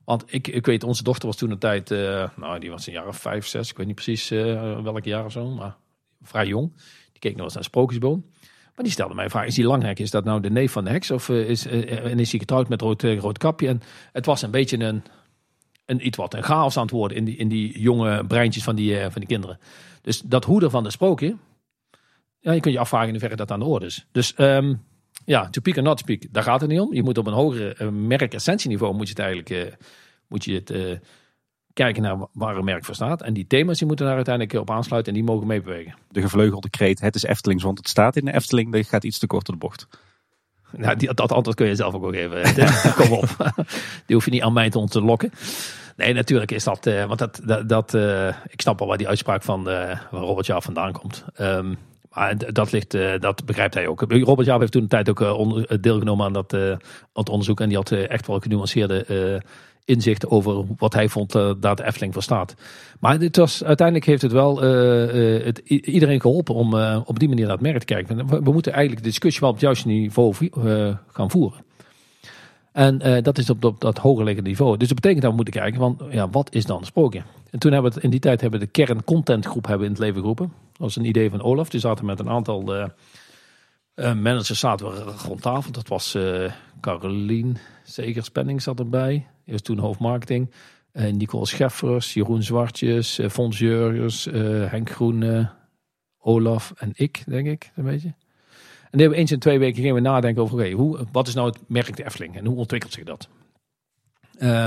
Want 0.05 0.25
ik, 0.27 0.49
ik 0.49 0.67
weet, 0.67 0.85
onze 0.85 1.03
dochter 1.03 1.27
was 1.27 1.37
toen 1.37 1.51
een 1.51 1.59
tijd, 1.59 1.91
eh, 1.91 2.29
nou 2.37 2.59
die 2.59 2.71
was 2.71 2.87
een 2.87 2.93
jaar 2.93 3.07
of 3.07 3.17
vijf, 3.17 3.47
zes, 3.47 3.71
ik 3.71 3.77
weet 3.77 3.87
niet 3.87 3.95
precies 3.95 4.31
eh, 4.31 4.83
welk 4.83 5.05
jaar 5.05 5.25
of 5.25 5.33
zo, 5.33 5.51
maar 5.51 5.77
vrij 6.23 6.47
jong. 6.47 6.73
Die 7.13 7.21
keek 7.21 7.37
nog 7.37 7.45
eens 7.45 7.55
naar 7.55 7.65
Sprookjesboom. 7.65 8.25
Maar 8.75 8.85
die 8.85 8.93
stelde 8.93 9.15
mij 9.15 9.25
een 9.25 9.31
vraag, 9.31 9.47
is 9.47 9.55
die 9.55 9.65
langrijk? 9.65 9.99
Is 9.99 10.11
dat 10.11 10.25
nou 10.25 10.41
de 10.41 10.51
neef 10.51 10.73
van 10.73 10.85
de 10.85 10.91
heks? 10.91 11.11
Of 11.11 11.29
eh, 11.29 11.49
is, 11.49 11.67
eh, 11.67 12.05
en 12.05 12.19
is 12.19 12.31
hij 12.31 12.41
getrouwd 12.41 12.69
met 12.69 12.81
rood, 12.81 13.03
eh, 13.03 13.19
rood 13.19 13.39
kapje? 13.39 13.69
En 13.69 13.81
het 14.13 14.27
was 14.27 14.43
een 14.43 14.51
beetje 14.51 14.79
een, 14.79 15.03
een 15.87 16.07
iets 16.07 16.17
wat 16.17 16.35
een 16.35 16.43
chaos 16.43 16.77
aan 16.77 16.83
het 16.83 16.91
worden 16.91 17.17
in 17.17 17.25
die, 17.25 17.37
in 17.37 17.49
die 17.49 17.81
jonge 17.81 18.27
breintjes 18.27 18.65
van 18.65 18.77
die, 18.77 18.99
eh, 18.99 19.03
van 19.03 19.21
die 19.21 19.27
kinderen. 19.27 19.59
Dus 20.03 20.21
dat 20.21 20.45
hoeder 20.45 20.71
van 20.71 20.83
de 20.83 20.91
sprookje, 20.91 21.37
ja, 22.39 22.53
je 22.53 22.61
kunt 22.61 22.75
je 22.75 22.81
afvragen 22.81 23.07
in 23.07 23.13
hoeverre 23.13 23.37
dat 23.37 23.51
aan 23.51 23.59
de 23.59 23.65
orde 23.65 23.87
is. 23.87 24.07
Dus 24.13 24.35
ehm, 24.35 24.75
ja, 25.25 25.51
to 25.51 25.61
peak 25.61 25.77
or 25.77 25.83
not 25.83 25.99
to 25.99 26.05
peak, 26.05 26.23
daar 26.31 26.43
gaat 26.43 26.61
het 26.61 26.71
niet 26.71 26.81
om. 26.81 26.95
Je 26.95 27.03
moet 27.03 27.19
op 27.19 27.27
een 27.27 27.33
hogere 27.33 27.91
merk-essentieniveau 27.91 28.95
moet 28.95 29.09
je 29.09 29.15
het 29.15 29.23
eigenlijk 29.23 29.51
eh, 29.51 29.73
moet 30.29 30.45
je 30.45 30.55
het, 30.55 30.71
eh, 30.71 30.99
kijken 31.73 32.03
naar 32.03 32.17
waar 32.33 32.57
een 32.57 32.65
merk 32.65 32.85
voor 32.85 32.95
staat. 32.95 33.23
En 33.23 33.33
die 33.35 33.47
thema's 33.47 33.79
die 33.79 33.87
moeten 33.87 34.07
daar 34.07 34.15
uiteindelijk 34.15 34.59
op 34.59 34.71
aansluiten 34.71 35.13
en 35.13 35.19
die 35.19 35.29
mogen 35.29 35.47
meebewegen. 35.47 35.95
De 36.11 36.21
gevleugelde 36.21 36.71
kreet, 36.71 37.01
het 37.01 37.15
is 37.15 37.23
Eftelings, 37.23 37.63
want 37.63 37.79
het 37.79 37.89
staat 37.89 38.17
in 38.17 38.25
de 38.25 38.35
Efteling. 38.35 38.73
Dat 38.73 38.87
gaat 38.87 39.05
iets 39.05 39.19
te 39.19 39.27
kort 39.27 39.47
door 39.47 39.55
de 39.55 39.61
bocht. 39.61 39.87
Nou, 40.77 40.97
die, 40.97 41.15
dat 41.15 41.33
antwoord 41.33 41.57
kun 41.57 41.67
je 41.67 41.75
zelf 41.75 41.95
ook 41.95 42.11
wel 42.11 42.29
geven. 42.29 42.55
Kom 43.07 43.13
op. 43.13 43.53
Die 44.07 44.17
hoef 44.17 44.25
je 44.25 44.31
niet 44.31 44.43
aan 44.43 44.53
mij 44.53 44.71
te 44.71 44.79
ontlokken. 44.79 45.33
Nee, 45.97 46.13
natuurlijk 46.15 46.51
is 46.51 46.65
dat. 46.65 46.87
eh, 46.87 47.05
want 47.05 47.19
dat, 47.19 47.41
dat, 47.45 47.69
dat 47.69 47.95
eh, 47.95 48.29
ik 48.47 48.61
snap 48.61 48.79
wel 48.79 48.89
waar 48.89 48.99
die 48.99 49.09
uitspraak 49.09 49.43
van 49.43 49.65
waar 49.65 50.09
Robert 50.11 50.47
Jaap 50.47 50.63
vandaan 50.63 50.93
komt. 50.93 51.25
Ehm, 51.35 51.75
maar 52.11 52.53
dat, 52.53 52.73
ligt, 52.73 52.91
dat 53.21 53.45
begrijpt 53.45 53.75
hij 53.75 53.87
ook. 53.87 54.01
Robert 54.09 54.47
Jaap 54.47 54.61
heeft 54.61 54.73
toen 54.73 54.83
een 54.83 54.89
tijd 54.89 55.09
ook 55.11 55.21
onder- 55.21 55.81
deelgenomen 55.83 56.27
aan 56.27 56.33
dat, 56.33 56.55
aan 56.55 56.79
het 57.13 57.29
onderzoek. 57.29 57.61
En 57.61 57.69
die 57.69 57.77
had 57.77 57.91
echt 57.91 58.27
wel 58.27 58.39
genuanceerde 58.39 59.05
inzichten 59.85 60.31
over 60.31 60.65
wat 60.77 60.93
hij 60.93 61.09
vond 61.09 61.35
eh, 61.35 61.53
dat 61.61 61.77
de 61.77 61.85
Efteling 61.85 62.13
voor 62.13 62.23
staat. 62.23 62.55
Maar 63.01 63.19
dit 63.19 63.37
was, 63.37 63.65
uiteindelijk 63.65 64.07
heeft 64.07 64.23
het 64.23 64.33
wel 64.33 64.63
eh, 64.63 65.37
eh, 65.37 65.45
het, 65.45 65.59
iedereen 65.69 66.21
geholpen 66.21 66.55
om 66.55 66.75
op 67.05 67.19
die 67.19 67.29
manier 67.29 67.45
naar 67.45 67.55
het 67.55 67.63
merk 67.63 67.79
te 67.79 67.85
kijken. 67.85 68.27
We, 68.27 68.53
moeten 68.53 68.73
eigenlijk 68.73 69.03
de 69.03 69.09
discussie 69.09 69.41
wel 69.41 69.51
op 69.51 69.55
het 69.55 69.65
juiste 69.65 69.89
niveau 69.89 70.35
gaan 71.07 71.31
voeren. 71.31 71.65
En 72.73 73.23
dat 73.23 73.39
is 73.39 73.51
op, 73.51 73.77
dat 73.79 73.99
hoger 73.99 74.25
liggende 74.25 74.49
niveau. 74.49 74.77
Dus 74.77 74.89
dat 74.89 74.97
betekent 74.97 75.23
dat 75.23 75.31
we 75.31 75.37
moeten 75.37 75.55
kijken 75.55 75.79
van, 75.81 75.99
ja, 76.11 76.29
wat 76.29 76.55
is 76.55 76.67
dan 76.67 76.79
een 76.79 76.85
sprookje? 76.85 77.23
En 77.51 77.59
toen 77.59 77.73
hebben 77.73 77.91
we 77.91 77.97
het, 77.97 78.05
in 78.05 78.11
die 78.11 78.21
tijd 78.21 78.41
hebben 78.41 78.61
we 78.61 78.67
de 78.67 78.73
kerncontentgroep 78.73 79.67
hebben 79.67 79.87
in 79.87 79.93
het 79.93 80.01
leven 80.01 80.21
geroepen. 80.21 80.53
Dat 80.73 80.79
was 80.79 80.97
een 80.97 81.05
idee 81.05 81.31
van 81.31 81.43
Olaf. 81.43 81.69
Die 81.69 81.81
zaten 81.81 82.05
met 82.05 82.21
een 82.21 82.29
aantal 82.29 82.91
managers 83.95 84.59
zaten 84.59 84.87
we 84.87 85.13
rond 85.27 85.43
tafel. 85.43 85.73
Dat 85.73 85.89
was 85.89 86.15
eh 86.15 86.53
Carolien 86.81 87.59
zat 88.57 88.79
erbij. 88.79 89.27
Die 89.45 89.53
was 89.53 89.63
toen 89.63 89.79
hoofdmarketing. 89.79 90.51
Eh 90.93 91.13
Nicole 91.13 91.47
Scheffers, 91.47 92.15
Jeroen 92.15 92.43
Zwartjes, 92.43 93.19
eh, 93.19 93.29
Fons 93.29 93.59
Jurgens, 93.59 94.27
eh, 94.27 94.71
Henk 94.71 94.91
Groene, 94.91 95.51
Olaf 96.19 96.73
en 96.77 96.91
ik, 96.95 97.23
denk 97.27 97.47
ik, 97.47 97.71
een 97.77 97.85
beetje. 97.85 98.15
En 98.91 98.99
hebben 98.99 99.17
we 99.17 99.23
eens 99.23 99.31
in 99.33 99.39
twee 99.39 99.59
weken 99.59 99.77
gingen 99.81 99.95
we 99.95 100.01
nadenken 100.01 100.43
over, 100.43 100.55
oké, 100.55 100.71
hoe, 100.71 101.07
wat 101.13 101.29
is 101.29 101.35
nou 101.35 101.47
het 101.49 101.59
merk 101.67 101.97
de 101.97 102.05
Efteling 102.05 102.37
en 102.37 102.45
hoe 102.47 102.57
ontwikkelt 102.57 102.93
zich 102.93 103.05
dat? 103.05 103.29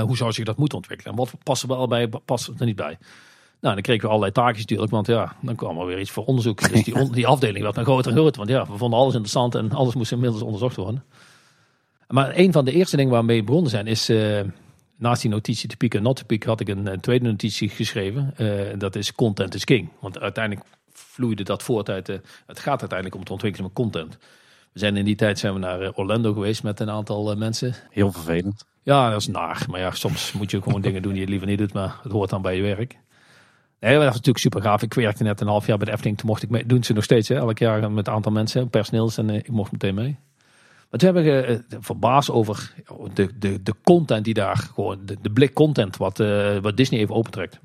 Hoe 0.06 0.16
zou 0.16 0.32
zich 0.32 0.44
dat 0.44 0.56
moeten 0.56 0.78
ontwikkelen? 0.78 1.12
En 1.12 1.18
wat 1.18 1.32
past 1.42 1.62
er 1.62 1.68
wel 1.68 1.88
bij, 1.88 2.08
past 2.08 2.48
er 2.58 2.66
niet 2.66 2.76
bij? 2.76 2.98
Nou, 3.60 3.74
dan 3.74 3.82
kregen 3.82 4.02
we 4.02 4.08
allerlei 4.08 4.32
taakjes 4.32 4.60
natuurlijk, 4.60 4.90
want 4.90 5.06
ja, 5.06 5.36
dan 5.42 5.54
kwam 5.54 5.78
er 5.78 5.86
weer 5.86 6.00
iets 6.00 6.10
voor 6.10 6.24
onderzoek. 6.24 6.70
Dus 6.72 6.84
die, 6.84 6.94
on- 7.00 7.12
die 7.12 7.26
afdeling 7.26 7.62
werd 7.62 7.74
dan 7.74 7.84
groter 7.84 8.10
en 8.10 8.16
groter, 8.16 8.36
want 8.36 8.50
ja, 8.50 8.66
we 8.72 8.78
vonden 8.78 8.98
alles 8.98 9.12
interessant 9.12 9.54
en 9.54 9.70
alles 9.70 9.94
moest 9.94 10.12
inmiddels 10.12 10.42
onderzocht 10.42 10.76
worden. 10.76 11.04
Maar 12.08 12.32
een 12.36 12.52
van 12.52 12.64
de 12.64 12.72
eerste 12.72 12.96
dingen 12.96 13.12
waarmee 13.12 13.38
we 13.38 13.44
begonnen 13.44 13.70
zijn 13.70 13.86
is, 13.86 14.08
naast 14.96 15.22
die 15.22 15.30
notitie 15.30 15.68
te 15.68 15.76
pieken 15.76 15.98
en 15.98 16.04
not 16.04 16.16
te 16.16 16.24
pieken, 16.24 16.48
had 16.48 16.60
ik 16.60 16.68
een, 16.68 16.88
eh, 16.88 16.98
tweede 16.98 17.24
notitie 17.24 17.68
geschreven. 17.68 18.32
Eh, 18.36 18.78
dat 18.78 18.96
is 18.96 19.12
content 19.12 19.54
is 19.54 19.64
king. 19.64 19.88
Want 20.00 20.20
uiteindelijk 20.20 20.66
vloeide 20.92 21.42
dat 21.42 21.62
voort 21.62 21.90
uit, 21.90 22.06
de, 22.06 22.20
het 22.46 22.58
gaat 22.58 22.80
uiteindelijk 22.80 23.14
om 23.14 23.20
het 23.20 23.30
ontwikkelen 23.30 23.70
van 23.72 23.84
content. 23.84 24.18
We 24.76 24.82
zijn 24.82 24.96
in 24.96 25.04
die 25.04 25.14
tijd 25.14 25.38
zijn 25.38 25.52
we 25.52 25.58
naar 25.58 25.80
eh, 25.80 25.98
Orlando 25.98 26.32
geweest 26.32 26.62
met 26.62 26.80
een 26.80 26.90
aantal 26.90 27.30
eh, 27.30 27.36
mensen. 27.36 27.74
Heel 27.90 28.12
vervelend. 28.12 28.64
Ja, 28.82 29.10
dat 29.10 29.20
is 29.20 29.26
naar. 29.26 29.66
Maar 29.70 29.80
ja, 29.80 29.90
soms 29.90 30.32
moet 30.32 30.50
je 30.50 30.62
gewoon 30.62 30.80
dingen 30.86 31.02
doen 31.02 31.12
die 31.12 31.20
je 31.20 31.28
liever 31.28 31.46
niet 31.46 31.58
doet, 31.58 31.72
maar 31.72 31.96
het 32.02 32.12
hoort 32.12 32.30
dan 32.30 32.42
bij 32.42 32.56
je 32.56 32.62
werk. 32.62 32.98
Nee, 33.80 33.94
dat 33.94 34.04
was 34.04 34.12
natuurlijk 34.12 34.38
super 34.38 34.62
gaaf. 34.62 34.82
Ik 34.82 34.94
werkte 34.94 35.22
net 35.22 35.40
een 35.40 35.46
half 35.46 35.66
jaar 35.66 35.76
bij 35.76 35.86
de 35.86 35.92
Efteling. 35.92 36.18
Toen 36.18 36.28
mocht 36.28 36.42
ik 36.42 36.50
mee, 36.50 36.66
doen 36.66 36.84
ze 36.84 36.92
nog 36.92 37.04
steeds, 37.04 37.28
hè, 37.28 37.34
elk 37.34 37.58
jaar 37.58 37.90
met 37.90 38.06
een 38.06 38.12
aantal 38.12 38.32
mensen, 38.32 38.70
personeels. 38.70 39.18
En 39.18 39.30
eh, 39.30 39.36
ik 39.36 39.48
mocht 39.48 39.72
meteen 39.72 39.94
mee. 39.94 40.16
Maar 40.90 41.00
toen 41.00 41.14
hebben 41.14 41.24
we 41.24 41.64
eh, 41.68 41.78
verbaasd 41.80 42.30
over 42.30 42.74
de, 43.14 43.38
de, 43.38 43.62
de 43.62 43.74
content 43.84 44.24
die 44.24 44.34
daar 44.34 44.56
gewoon, 44.56 45.06
de, 45.22 45.30
blik 45.30 45.52
content 45.54 45.96
wat, 45.96 46.20
eh, 46.20 46.58
wat 46.58 46.76
Disney 46.76 47.00
even 47.00 47.14
opentrekt. 47.14 47.60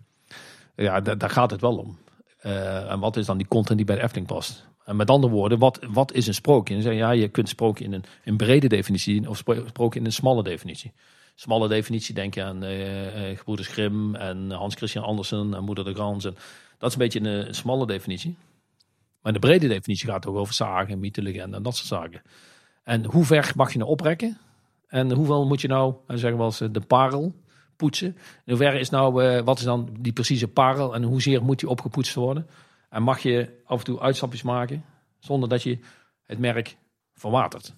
Ja, 0.76 1.02
da- 1.02 1.16
daar 1.16 1.30
gaat 1.30 1.52
het 1.52 1.62
wel 1.62 1.78
om. 1.78 1.98
Eh, 2.40 2.92
en 2.92 3.00
wat 3.00 3.18
is 3.18 3.26
dan 3.26 3.38
die 3.38 3.48
content 3.48 3.78
die 3.78 3.86
bij 3.86 3.96
de 3.96 4.02
Efteling 4.02 4.28
past? 4.28 4.70
En 4.86 4.96
met 4.96 5.10
andere 5.10 5.34
woorden, 5.34 5.60
wat, 5.60 5.80
wat 5.90 6.14
is 6.14 6.28
een 6.28 6.34
sprookje? 6.34 6.76
En 6.76 6.82
dan 6.82 6.90
zeg 6.92 7.00
je, 7.00 7.06
ja, 7.06 7.12
je 7.12 7.28
kunt 7.28 7.50
sprookje 7.50 7.84
in 7.84 8.04
een, 8.24 8.38
brede 8.38 8.68
definitie 8.68 9.14
zien 9.14 9.28
of 9.28 9.38
spro- 9.38 9.68
sprookje 9.68 10.00
in 10.00 10.06
een 10.06 10.12
smalle 10.14 10.44
definitie. 10.44 10.92
Smalle 11.36 11.68
definitie 11.68 12.16
denk 12.16 12.34
je 12.34 12.44
aan 12.44 12.64
eh 12.64 13.30
eh, 13.30 13.38
Gebroeders 13.38 13.68
Grimm 13.68 14.16
en 14.16 14.52
Hans 14.52 14.76
Christian 14.76 15.04
Andersen 15.04 15.54
en 15.54 15.64
Moeder 15.64 15.86
de 15.86 15.94
Grans. 15.94 16.26
En 16.26 16.36
dat 16.78 16.90
is 16.90 16.96
een 16.96 17.02
beetje 17.02 17.20
een, 17.20 17.48
een 17.48 17.56
smalle 17.56 17.86
definitie. 17.86 18.36
Maar 19.22 19.34
de 19.34 19.40
brede 19.40 19.68
definitie 19.68 20.08
gaat 20.10 20.26
ook 20.28 20.36
over 20.36 20.54
zagen, 20.54 21.00
mythe, 21.00 21.22
legende 21.22 21.58
en 21.58 21.64
dat 21.64 21.76
soort 21.76 21.88
zaken. 21.88 22.22
En 22.84 23.06
hoe 23.06 23.26
ver 23.26 23.52
mag 23.56 23.72
je 23.72 23.78
nou 23.78 23.90
oprekken? 23.90 24.38
En 24.88 25.12
hoeveel 25.12 25.48
moet 25.48 25.62
je 25.62 25.68
nou, 25.68 25.96
eh, 26.08 26.18
zeggen 26.18 26.38
we 26.38 26.44
als 26.44 26.62
eh, 26.62 26.68
de 26.72 26.80
parel, 26.80 27.36
poetsen? 27.76 28.08
In 28.46 28.54
hoeverre 28.54 28.80
is 28.80 28.90
nou, 28.90 29.24
eh, 29.24 29.42
wat 29.44 29.58
is 29.58 29.64
dan 29.64 29.90
die 30.00 30.14
precieze 30.14 30.48
parel 30.48 30.96
en 30.96 31.04
hoezeer 31.04 31.44
moet 31.44 31.60
die 31.60 31.70
opgepoetst 31.70 32.14
worden? 32.14 32.48
En 32.90 33.04
mag 33.04 33.20
je 33.20 33.62
af 33.66 33.80
en 33.80 33.86
toe 33.86 34.00
uitstapjes 34.00 34.42
maken 34.42 34.84
zonder 35.20 35.50
dat 35.50 35.64
je 35.64 35.80
het 36.26 36.40
merk 36.40 36.78
verwatert? 37.14 37.74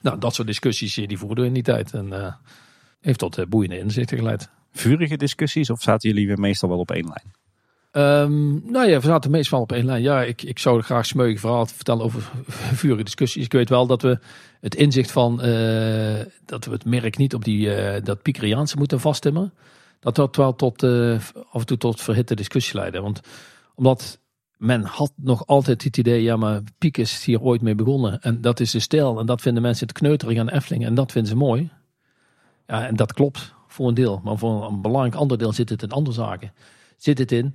Nou, 0.00 0.18
dat 0.18 0.34
soort 0.34 0.46
discussies 0.46 0.94
die 0.94 1.18
voerden 1.18 1.40
we 1.40 1.46
in 1.46 1.54
die 1.54 1.62
tijd. 1.62 1.94
En 1.94 2.38
heeft 3.00 3.18
tot 3.18 3.48
boeiende 3.48 3.78
inzichten 3.78 4.16
geleid. 4.18 4.50
Vurige 4.72 5.16
discussies 5.16 5.70
of 5.70 5.82
zaten 5.82 6.08
jullie 6.08 6.26
weer 6.26 6.38
meestal 6.38 6.68
wel 6.68 6.78
op 6.78 6.90
één 6.90 7.06
lijn? 7.06 7.39
Ehm, 7.90 8.70
nou 8.70 8.88
ja, 8.88 9.00
we 9.00 9.06
zaten 9.06 9.30
meestal 9.30 9.60
op 9.60 9.72
één 9.72 9.84
lijn. 9.84 10.02
Ja, 10.02 10.22
ik, 10.22 10.42
ik 10.42 10.58
zou 10.58 10.82
graag 10.82 11.06
smeuïge 11.06 11.38
verhaal 11.38 11.66
vertellen 11.66 12.04
over 12.04 12.30
vurige 12.80 13.02
discussies. 13.02 13.44
Ik 13.44 13.52
weet 13.52 13.68
wel 13.68 13.86
dat 13.86 14.02
we 14.02 14.18
het 14.60 14.74
inzicht 14.74 15.10
van 15.10 15.40
eh, 15.42 16.20
dat 16.44 16.64
we 16.64 16.70
het 16.70 16.84
merk 16.84 17.16
niet 17.16 17.34
op 17.34 17.44
die, 17.44 17.74
eh, 17.74 18.04
dat 18.04 18.22
Piekeriaanse 18.22 18.76
moeten 18.76 19.00
vasttimmen. 19.00 19.52
Dat 20.00 20.14
dat 20.14 20.36
wel 20.36 20.54
tot, 20.54 20.82
eh, 20.82 21.18
af 21.50 21.60
en 21.60 21.66
toe 21.66 21.76
tot 21.76 22.00
verhitte 22.00 22.34
discussie 22.34 22.74
leidde. 22.74 23.00
Want 23.00 23.20
omdat 23.74 24.20
men 24.56 24.84
had 24.84 25.12
nog 25.16 25.46
altijd 25.46 25.84
het 25.84 25.96
idee, 25.96 26.22
ja 26.22 26.36
maar 26.36 26.60
Piek 26.78 26.96
is 26.96 27.24
hier 27.24 27.40
ooit 27.40 27.62
mee 27.62 27.74
begonnen. 27.74 28.20
En 28.20 28.40
dat 28.40 28.60
is 28.60 28.70
de 28.70 28.80
stijl 28.80 29.20
en 29.20 29.26
dat 29.26 29.40
vinden 29.40 29.62
mensen 29.62 29.86
het 29.86 29.96
kneuterig 29.96 30.38
aan 30.38 30.48
Efteling 30.48 30.84
en 30.84 30.94
dat 30.94 31.12
vinden 31.12 31.30
ze 31.30 31.36
mooi. 31.36 31.70
Ja, 32.66 32.86
en 32.86 32.96
dat 32.96 33.12
klopt 33.12 33.54
voor 33.68 33.88
een 33.88 33.94
deel. 33.94 34.20
Maar 34.24 34.38
voor 34.38 34.66
een 34.66 34.82
belangrijk 34.82 35.14
ander 35.14 35.38
deel 35.38 35.52
zit 35.52 35.68
het 35.68 35.82
in 35.82 35.90
andere 35.90 36.14
zaken. 36.14 36.52
Zit 36.96 37.18
het 37.18 37.32
in, 37.32 37.54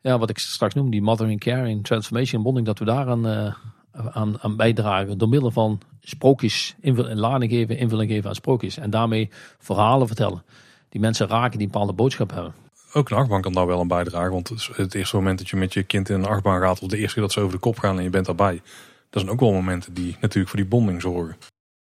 ja, 0.00 0.18
wat 0.18 0.30
ik 0.30 0.38
straks 0.38 0.74
noem, 0.74 0.90
die 0.90 1.02
mothering 1.02 1.40
care 1.40 1.68
en 1.68 1.82
transformation 1.82 2.42
bonding, 2.42 2.66
dat 2.66 2.78
we 2.78 2.84
daaraan 2.84 3.26
uh, 3.26 3.54
aan, 4.10 4.40
aan 4.40 4.56
bijdragen. 4.56 5.18
Door 5.18 5.28
middel 5.28 5.50
van 5.50 5.80
sprookjes, 6.00 6.74
invul, 6.80 7.14
lading 7.14 7.50
geven, 7.50 7.78
invulling 7.78 8.10
geven 8.10 8.28
aan 8.28 8.34
sprookjes. 8.34 8.76
En 8.76 8.90
daarmee 8.90 9.30
verhalen 9.58 10.06
vertellen. 10.06 10.42
Die 10.88 11.00
mensen 11.00 11.28
raken 11.28 11.58
die 11.58 11.66
een 11.66 11.72
bepaalde 11.72 11.92
boodschap 11.92 12.30
hebben. 12.30 12.54
Ook 12.92 13.10
een 13.10 13.16
achtbaan 13.16 13.40
kan 13.40 13.52
daar 13.52 13.66
wel 13.66 13.80
een 13.80 13.88
bijdragen. 13.88 14.32
Want 14.32 14.68
het 14.72 14.94
eerste 14.94 15.16
moment 15.16 15.38
dat 15.38 15.48
je 15.48 15.56
met 15.56 15.72
je 15.72 15.82
kind 15.82 16.08
in 16.08 16.14
een 16.14 16.26
achtbaan 16.26 16.60
gaat, 16.60 16.80
of 16.80 16.88
de 16.88 16.96
eerste 16.96 17.14
keer 17.14 17.22
dat 17.22 17.32
ze 17.32 17.40
over 17.40 17.52
de 17.52 17.58
kop 17.58 17.78
gaan 17.78 17.96
en 17.96 18.02
je 18.02 18.10
bent 18.10 18.26
daarbij. 18.26 18.62
Dat 19.10 19.22
zijn 19.22 19.32
ook 19.32 19.40
wel 19.40 19.52
momenten 19.52 19.94
die 19.94 20.16
natuurlijk 20.20 20.48
voor 20.48 20.58
die 20.58 20.68
bonding 20.68 21.00
zorgen. 21.00 21.36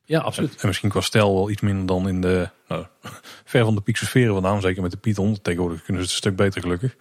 Ja, 0.05 0.19
absoluut. 0.19 0.55
En, 0.61 0.67
misschien 0.67 0.89
qua 0.89 1.01
stijl 1.01 1.33
wel 1.33 1.49
iets 1.49 1.61
minder 1.61 1.85
dan 1.85 2.07
in 2.07 2.21
de, 2.21 2.49
nou, 2.67 2.85
ver 3.45 3.65
van 3.65 3.75
de 3.75 3.81
pixosferen 3.81 4.33
vandaan. 4.33 4.61
Zeker 4.61 4.81
met 4.81 4.91
de 4.91 4.97
Python. 4.97 5.41
Tegenwoordig 5.41 5.83
kunnen 5.83 6.03
ze 6.03 6.07
het 6.07 6.11
een 6.11 6.31
stuk 6.31 6.35
beter 6.35 6.61
gelukkig. 6.61 6.95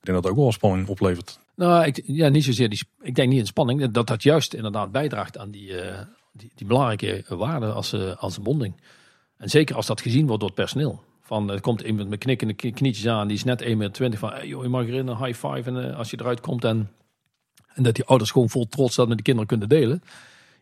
Ik 0.00 0.04
denk 0.04 0.16
dat 0.16 0.24
het 0.24 0.32
ook 0.32 0.38
wel 0.38 0.52
spanning 0.52 0.88
oplevert. 0.88 1.38
Nou, 1.54 1.84
ik, 1.84 2.02
ja, 2.06 2.28
niet 2.28 2.44
zozeer 2.44 2.68
die, 2.68 2.82
ik 3.00 3.14
denk 3.14 3.28
niet 3.28 3.38
in 3.38 3.46
spanning. 3.46 3.90
Dat 3.90 4.06
dat 4.06 4.22
juist 4.22 4.54
inderdaad 4.54 4.92
bijdraagt 4.92 5.38
aan 5.38 5.50
die, 5.50 5.68
uh, 5.68 5.98
die, 6.32 6.50
die, 6.54 6.66
belangrijke 6.66 7.36
waarde 7.36 7.66
als, 7.66 7.92
uh, 7.92 8.16
als 8.16 8.40
bonding. 8.42 8.80
En 9.36 9.50
zeker 9.50 9.76
als 9.76 9.86
dat 9.86 10.00
gezien 10.00 10.26
wordt 10.26 10.40
door 10.40 10.50
het 10.50 10.58
personeel. 10.58 11.02
Van, 11.20 11.50
er 11.50 11.60
komt 11.60 11.80
iemand 11.80 12.08
met 12.08 12.18
knikkende 12.18 12.54
knietjes 12.54 13.06
aan, 13.06 13.28
die 13.28 13.36
is 13.36 13.44
net 13.44 13.62
1,20 13.62 13.76
meter 13.76 14.16
van, 14.16 14.46
joh, 14.46 14.62
je 14.62 14.68
mag 14.68 14.86
erin 14.86 15.06
een 15.06 15.24
high 15.24 15.46
five 15.46 15.62
en 15.62 15.76
uh, 15.76 15.96
als 15.98 16.10
je 16.10 16.16
eruit 16.20 16.40
komt 16.40 16.64
en, 16.64 16.90
en 17.74 17.82
dat 17.82 17.94
die 17.94 18.04
ouders 18.04 18.30
gewoon 18.30 18.48
vol 18.48 18.68
trots 18.68 18.96
dat 18.96 19.08
met 19.08 19.16
de 19.16 19.22
kinderen 19.22 19.48
kunnen 19.48 19.68
delen. 19.68 20.02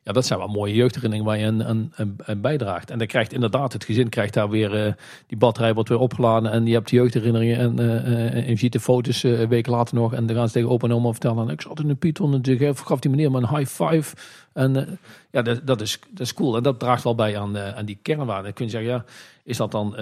Ja, 0.07 0.13
dat 0.13 0.27
zijn 0.27 0.39
wel 0.39 0.49
mooie 0.49 0.75
jeugdherinneringen 0.75 1.31
waar 1.31 1.39
je 1.39 1.47
een, 1.47 1.71
een, 1.97 2.17
een, 2.25 2.41
bijdraagt. 2.41 2.91
En 2.91 2.99
dan 2.99 3.07
krijgt 3.07 3.33
inderdaad 3.33 3.73
het 3.73 3.85
gezin 3.85 4.09
krijgt 4.09 4.35
daar 4.35 4.49
weer 4.49 4.87
uh, 4.87 4.93
die 5.27 5.39
batterij 5.39 5.75
wordt 5.75 5.89
weer 5.89 5.99
opgeladen 5.99 6.51
en 6.51 6.67
je 6.67 6.73
hebt 6.73 6.91
jeugdherinneringen 6.91 7.59
en, 7.59 7.81
uh, 7.81 8.35
en 8.35 8.49
je 8.49 8.57
ziet 8.57 8.73
de 8.73 8.81
foto's 8.81 9.23
uh, 9.23 9.41
een 9.41 9.49
week 9.49 9.67
later 9.67 9.95
nog 9.95 10.15
en 10.15 10.27
dan 10.27 10.37
gaan 10.37 10.47
ze 10.47 10.53
tegen 10.53 10.69
opa 10.69 10.87
en 10.87 10.95
oma 10.95 11.11
vertellen. 11.11 11.49
Ik 11.49 11.61
zat 11.61 11.81
in 11.81 11.89
een 11.89 11.99
Python 11.99 12.43
en 12.43 12.77
gaf 12.77 13.01
die 13.01 13.11
meneer 13.11 13.31
maar 13.31 13.43
een 13.43 13.57
high 13.57 13.85
five. 13.85 14.17
En 14.53 14.99
ja, 15.31 15.43
dat, 15.43 15.67
dat, 15.67 15.81
is, 15.81 15.99
dat 16.11 16.27
is 16.27 16.35
cool 16.35 16.57
en 16.57 16.63
dat 16.63 16.79
draagt 16.79 17.05
wel 17.05 17.15
bij 17.15 17.39
aan, 17.39 17.59
aan 17.59 17.85
die 17.85 17.99
kernwaarde. 18.03 18.43
Dan 18.43 18.53
kun 18.53 18.65
je 18.65 18.71
zeggen, 18.71 18.91
ja, 18.91 19.05
is 19.45 19.57
dat 19.57 19.71
dan 19.71 19.97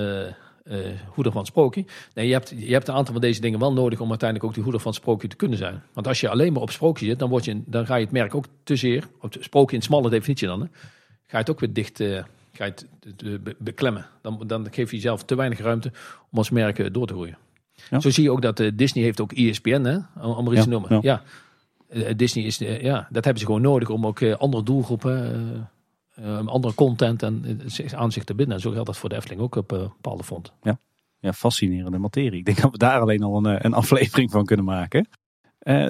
uh, 0.64 0.86
hoeder 1.06 1.32
van 1.32 1.46
sprookje. 1.46 1.84
Nee, 2.14 2.26
je 2.26 2.32
hebt, 2.32 2.54
je 2.56 2.72
hebt 2.72 2.88
een 2.88 2.94
aantal 2.94 3.12
van 3.12 3.22
deze 3.22 3.40
dingen 3.40 3.58
wel 3.58 3.72
nodig 3.72 4.00
om 4.00 4.08
uiteindelijk 4.08 4.48
ook 4.48 4.54
die 4.54 4.62
hoeder 4.62 4.80
van 4.82 4.94
sprookje 4.94 5.28
te 5.28 5.36
kunnen 5.36 5.58
zijn. 5.58 5.82
Want 5.92 6.06
als 6.06 6.20
je 6.20 6.28
alleen 6.28 6.52
maar 6.52 6.62
op 6.62 6.70
sprookje 6.70 7.06
zit, 7.06 7.18
dan, 7.18 7.28
word 7.28 7.44
je, 7.44 7.62
dan 7.66 7.86
ga 7.86 7.96
je 7.96 8.04
het 8.04 8.12
merk 8.12 8.34
ook 8.34 8.44
te 8.62 8.76
zeer, 8.76 9.08
op 9.20 9.36
sprookje 9.40 9.76
in 9.76 9.82
smalle 9.82 10.10
definitie 10.10 10.46
dan, 10.46 10.60
hè, 10.60 10.66
ga 11.26 11.36
je 11.36 11.36
het 11.36 11.50
ook 11.50 11.60
weer 11.60 11.72
dicht 11.72 12.00
uh, 12.00 12.22
ga 12.52 12.64
je 12.64 12.72
het, 13.00 13.58
beklemmen. 13.58 14.06
Dan, 14.22 14.42
dan 14.46 14.66
geef 14.70 14.90
je 14.90 14.96
jezelf 14.96 15.24
te 15.24 15.34
weinig 15.34 15.58
ruimte 15.58 15.92
om 16.30 16.38
als 16.38 16.50
merk 16.50 16.94
door 16.94 17.06
te 17.06 17.12
groeien. 17.12 17.38
Ja. 17.90 18.00
Zo 18.00 18.10
zie 18.10 18.22
je 18.22 18.30
ook 18.30 18.42
dat 18.42 18.62
Disney 18.74 19.04
heeft 19.04 19.20
ook 19.20 19.32
ESPN, 19.32 19.82
hè, 19.82 19.98
om, 20.26 20.46
er 20.46 20.52
iets 20.52 20.62
te 20.62 20.68
noemen. 20.68 20.98
Ja. 21.00 21.22
ja. 21.88 22.12
Disney 22.14 22.44
is, 22.44 22.58
ja, 22.58 23.08
dat 23.10 23.24
hebben 23.24 23.38
ze 23.38 23.46
gewoon 23.46 23.62
nodig 23.62 23.90
om 23.90 24.06
ook 24.06 24.22
andere 24.22 24.62
doelgroepen 24.62 25.68
andere 26.46 26.74
content 26.74 27.22
en 27.22 27.60
aan 27.94 28.12
zich 28.12 28.24
te 28.24 28.34
binden. 28.34 28.54
En 28.54 28.60
zo 28.60 28.70
geldt 28.70 28.86
dat 28.86 28.96
voor 28.96 29.08
de 29.08 29.14
Efteling 29.14 29.40
ook 29.40 29.54
op 29.54 29.72
uh, 29.72 29.78
bepaalde 29.78 30.24
fronten. 30.24 30.52
Ja. 30.62 30.78
ja, 31.18 31.32
fascinerende 31.32 31.98
materie. 31.98 32.38
Ik 32.38 32.44
denk 32.44 32.60
dat 32.60 32.70
we 32.70 32.78
daar 32.78 33.00
alleen 33.00 33.22
al 33.22 33.36
een, 33.36 33.46
eh, 33.46 33.64
een 33.64 33.74
aflevering 33.74 34.30
van 34.30 34.44
kunnen 34.44 34.64
maken. 34.64 35.08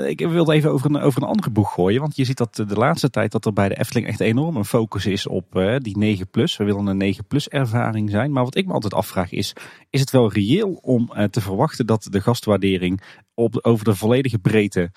Ik 0.06 0.18
wilde 0.18 0.52
even 0.52 0.70
over 0.70 0.90
een, 0.90 1.01
over 1.01 1.22
een 1.22 1.28
andere 1.28 1.51
boeg 1.51 1.72
gooien. 1.72 2.01
Want 2.01 2.16
je 2.16 2.24
ziet 2.24 2.36
dat 2.36 2.55
de 2.55 2.66
laatste 2.66 3.10
tijd 3.10 3.32
dat 3.32 3.44
er 3.44 3.52
bij 3.52 3.68
de 3.68 3.78
Efteling 3.78 4.06
echt 4.06 4.20
enorm 4.20 4.56
een 4.56 4.64
focus 4.64 5.06
is 5.06 5.26
op 5.26 5.78
die 5.78 5.98
9 5.98 6.28
plus. 6.30 6.56
We 6.56 6.64
willen 6.64 6.86
een 6.86 6.96
9 6.96 7.26
plus 7.26 7.48
ervaring 7.48 8.10
zijn. 8.10 8.32
Maar 8.32 8.44
wat 8.44 8.56
ik 8.56 8.66
me 8.66 8.72
altijd 8.72 8.94
afvraag 8.94 9.32
is, 9.32 9.52
is 9.90 10.01
het 10.01 10.10
wel 10.10 10.32
reëel 10.32 10.72
om 10.72 11.10
te 11.30 11.40
verwachten 11.40 11.86
dat 11.86 12.06
de 12.10 12.20
gastwaardering 12.20 13.02
op, 13.34 13.59
over 13.62 13.84
de 13.84 13.94
volledige 13.94 14.38
breedte 14.38 14.90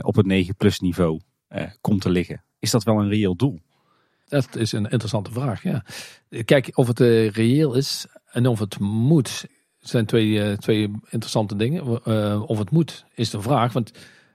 op 0.00 0.16
het 0.16 0.26
9 0.26 0.56
plus 0.56 0.78
niveau 0.78 1.20
komt 1.80 2.00
te 2.00 2.10
liggen? 2.10 2.44
Is 2.58 2.70
dat 2.70 2.84
wel 2.84 3.00
een 3.00 3.08
reëel 3.08 3.36
doel? 3.36 3.60
Dat 4.28 4.56
is 4.56 4.72
een 4.72 4.84
interessante 4.84 5.32
vraag. 5.32 5.62
Ja. 5.62 5.84
Kijk, 6.44 6.70
of 6.74 6.86
het 6.86 7.00
uh, 7.00 7.30
reëel 7.30 7.74
is 7.74 8.06
en 8.30 8.46
of 8.46 8.58
het 8.58 8.78
moet, 8.78 9.46
zijn 9.78 10.06
twee, 10.06 10.28
uh, 10.28 10.52
twee 10.52 10.90
interessante 11.10 11.56
dingen. 11.56 12.00
Uh, 12.06 12.42
of 12.46 12.58
het 12.58 12.70
moet, 12.70 13.04
is 13.14 13.30
de 13.30 13.40
vraag. 13.40 13.72
Want 13.72 13.92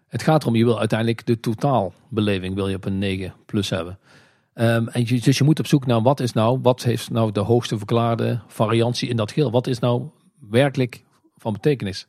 het 0.08 0.24
gaat 0.24 0.42
erom, 0.42 0.56
je 0.56 0.64
wil 0.64 0.80
uiteindelijk 0.80 1.26
de 1.26 1.40
totaalbeleving 1.40 2.56
wil 2.56 2.68
je 2.68 2.76
op 2.76 2.86
een 2.86 2.98
9 2.98 3.34
plus 3.46 3.70
hebben. 3.70 4.00
Um, 4.56 4.88
en 4.88 5.04
je, 5.06 5.22
dus 5.22 5.38
je 5.38 5.44
moet 5.44 5.60
op 5.60 5.68
zoek 5.68 5.86
naar 5.86 6.02
wat 6.02 6.20
is 6.20 6.34
nou, 6.34 6.60
wat 6.62 6.84
heeft 6.84 7.10
nou 7.10 7.32
de 7.32 7.40
hoogste 7.40 7.78
verklaarde 7.78 8.42
variantie 8.48 9.10
in 9.10 9.16
dat 9.16 9.32
geheel? 9.32 9.52
Wat 9.52 9.68
is 9.68 9.80
nou 9.80 10.10
werkelijk 10.50 11.04
van 11.38 11.54
betekenis? 11.54 12.08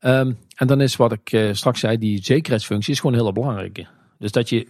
Um, 0.00 0.38
en 0.54 0.66
dan 0.66 0.80
is 0.80 0.96
wat 0.96 1.12
ik 1.12 1.50
straks 1.52 1.80
zei, 1.80 1.98
die 1.98 2.24
zekerheidsfunctie 2.24 2.92
is 2.92 3.00
gewoon 3.00 3.14
heel 3.14 3.32
belangrijke. 3.32 3.86
Dus 4.18 4.32
dat 4.32 4.48
je 4.48 4.66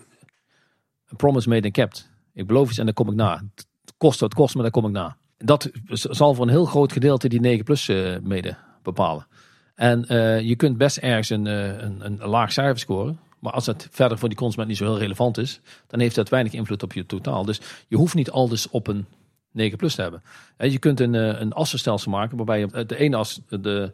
een 1.09 1.16
promise 1.16 1.49
made 1.49 1.65
and 1.65 1.73
kept. 1.73 2.11
Ik 2.39 2.47
beloof 2.47 2.69
iets 2.69 2.78
en 2.78 2.85
dan 2.85 2.94
kom 2.94 3.09
ik 3.09 3.15
na. 3.15 3.43
Het 3.55 3.66
kost 3.97 4.20
wat 4.20 4.31
het 4.31 4.39
kost, 4.39 4.55
maar 4.55 4.62
dan 4.62 4.73
kom 4.73 4.86
ik 4.86 4.93
na. 4.93 5.16
Dat 5.39 5.70
zal 5.93 6.35
voor 6.35 6.44
een 6.44 6.51
heel 6.51 6.65
groot 6.65 6.93
gedeelte 6.93 7.28
die 7.28 7.40
9 7.40 7.65
plus 7.65 7.89
uh, 7.89 8.16
mede 8.23 8.56
bepalen. 8.82 9.27
En 9.74 10.05
uh, 10.09 10.40
je 10.40 10.56
kunt 10.56 10.77
best 10.77 10.97
ergens 10.97 11.31
een, 11.31 11.47
uh, 11.47 11.66
een, 11.66 12.05
een, 12.05 12.19
laag 12.19 12.52
cijfer 12.52 12.78
scoren. 12.78 13.19
Maar 13.39 13.52
als 13.52 13.66
het 13.66 13.89
verder 13.90 14.19
voor 14.19 14.28
die 14.28 14.39
consument 14.39 14.69
niet 14.69 14.78
zo 14.78 14.85
heel 14.85 14.98
relevant 14.98 15.39
is, 15.39 15.60
dan 15.86 16.01
heeft 16.01 16.15
dat 16.15 16.28
weinig 16.28 16.52
invloed 16.52 16.82
op 16.82 16.93
je 16.93 17.06
totaal. 17.06 17.44
Dus 17.44 17.60
je 17.89 17.97
hoeft 17.97 18.15
niet 18.15 18.31
alles 18.31 18.69
op 18.70 18.86
een 18.86 19.06
9 19.52 19.78
plus 19.78 19.94
te 19.94 20.02
hebben. 20.02 20.23
En 20.56 20.70
je 20.70 20.78
kunt 20.78 21.01
een, 21.01 21.15
een 21.15 21.52
assenstelsel 21.52 22.10
maken 22.10 22.36
waarbij 22.36 22.59
je 22.60 22.86
de 22.86 22.97
ene 22.97 23.16
as 23.16 23.40
de, 23.48 23.93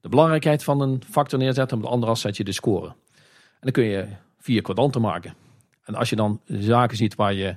de 0.00 0.08
belangrijkheid 0.08 0.64
van 0.64 0.80
een 0.80 1.02
factor 1.10 1.38
neerzet 1.38 1.70
en 1.70 1.76
op 1.76 1.82
de 1.82 1.88
andere 1.88 2.12
as 2.12 2.20
zet 2.20 2.36
je 2.36 2.44
de 2.44 2.52
score. 2.52 2.86
En 2.86 3.60
dan 3.60 3.72
kun 3.72 3.84
je 3.84 4.06
vier 4.38 4.62
kwadranten 4.62 5.00
maken. 5.00 5.34
En 5.84 5.94
als 5.94 6.10
je 6.10 6.16
dan 6.16 6.40
zaken 6.46 6.96
ziet 6.96 7.14
waar 7.14 7.34
je 7.34 7.56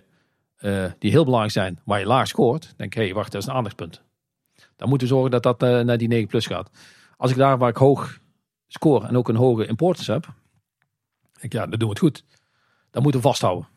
uh, 0.59 0.85
die 0.99 1.11
heel 1.11 1.23
belangrijk 1.23 1.53
zijn, 1.53 1.79
waar 1.85 1.99
je 1.99 2.05
laag 2.05 2.27
scoort, 2.27 2.73
denk 2.77 2.91
ik, 2.91 2.97
hé, 2.97 3.05
hey, 3.05 3.13
wacht, 3.13 3.31
dat 3.31 3.41
is 3.41 3.47
een 3.47 3.53
aandachtspunt. 3.53 4.01
Dan 4.75 4.89
moeten 4.89 5.07
we 5.07 5.13
zorgen 5.13 5.31
dat 5.31 5.43
dat 5.43 5.63
uh, 5.63 5.79
naar 5.79 5.97
die 5.97 6.07
9 6.07 6.27
plus 6.27 6.45
gaat. 6.45 6.69
Als 7.17 7.31
ik 7.31 7.37
daar 7.37 7.57
waar 7.57 7.69
ik 7.69 7.77
hoog 7.77 8.19
score 8.67 9.07
en 9.07 9.17
ook 9.17 9.29
een 9.29 9.35
hoge 9.35 9.65
importance 9.65 10.11
heb, 10.11 10.23
denk 11.31 11.43
ik, 11.43 11.53
ja, 11.53 11.65
dan 11.65 11.79
doen 11.79 11.87
we 11.87 11.93
het 11.93 11.99
goed. 11.99 12.23
Dan 12.91 13.01
moeten 13.03 13.21
we 13.21 13.27
vasthouden. 13.27 13.67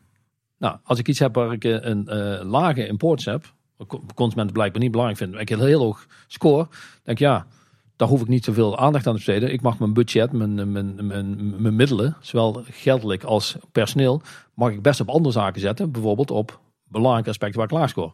Nou, 0.57 0.77
als 0.83 0.99
ik 0.99 1.07
iets 1.07 1.19
heb 1.19 1.35
waar 1.35 1.51
ik 1.51 1.63
een, 1.63 2.07
uh, 2.09 2.51
lage 2.51 2.87
importance 2.87 3.29
heb, 3.29 3.53
wat 3.77 3.99
consumenten 4.15 4.53
blijkbaar 4.53 4.81
niet 4.81 4.91
belangrijk 4.91 5.21
vinden, 5.21 5.41
ik 5.41 5.49
heel, 5.49 5.59
heel 5.59 5.81
hoog 5.81 6.05
score, 6.27 6.67
denk 7.03 7.19
ja, 7.19 7.47
daar 7.95 8.07
hoef 8.07 8.21
ik 8.21 8.27
niet 8.27 8.43
zoveel 8.43 8.77
aandacht 8.77 9.07
aan 9.07 9.13
te 9.13 9.17
besteden. 9.25 9.53
Ik 9.53 9.61
mag 9.61 9.79
mijn 9.79 9.93
budget, 9.93 10.31
mijn, 10.31 10.71
mijn, 10.71 11.07
mijn, 11.07 11.61
mijn 11.61 11.75
middelen, 11.75 12.15
zowel 12.21 12.63
geldelijk 12.69 13.23
als 13.23 13.55
personeel, 13.71 14.21
mag 14.53 14.71
ik 14.71 14.81
best 14.81 14.99
op 14.99 15.09
andere 15.09 15.33
zaken 15.33 15.61
zetten. 15.61 15.91
Bijvoorbeeld 15.91 16.31
op 16.31 16.59
belangrijke 16.93 17.29
aspecten 17.29 17.59
waar 17.59 17.69
ik 17.69 17.75
klaar 17.75 17.89
score. 17.89 18.13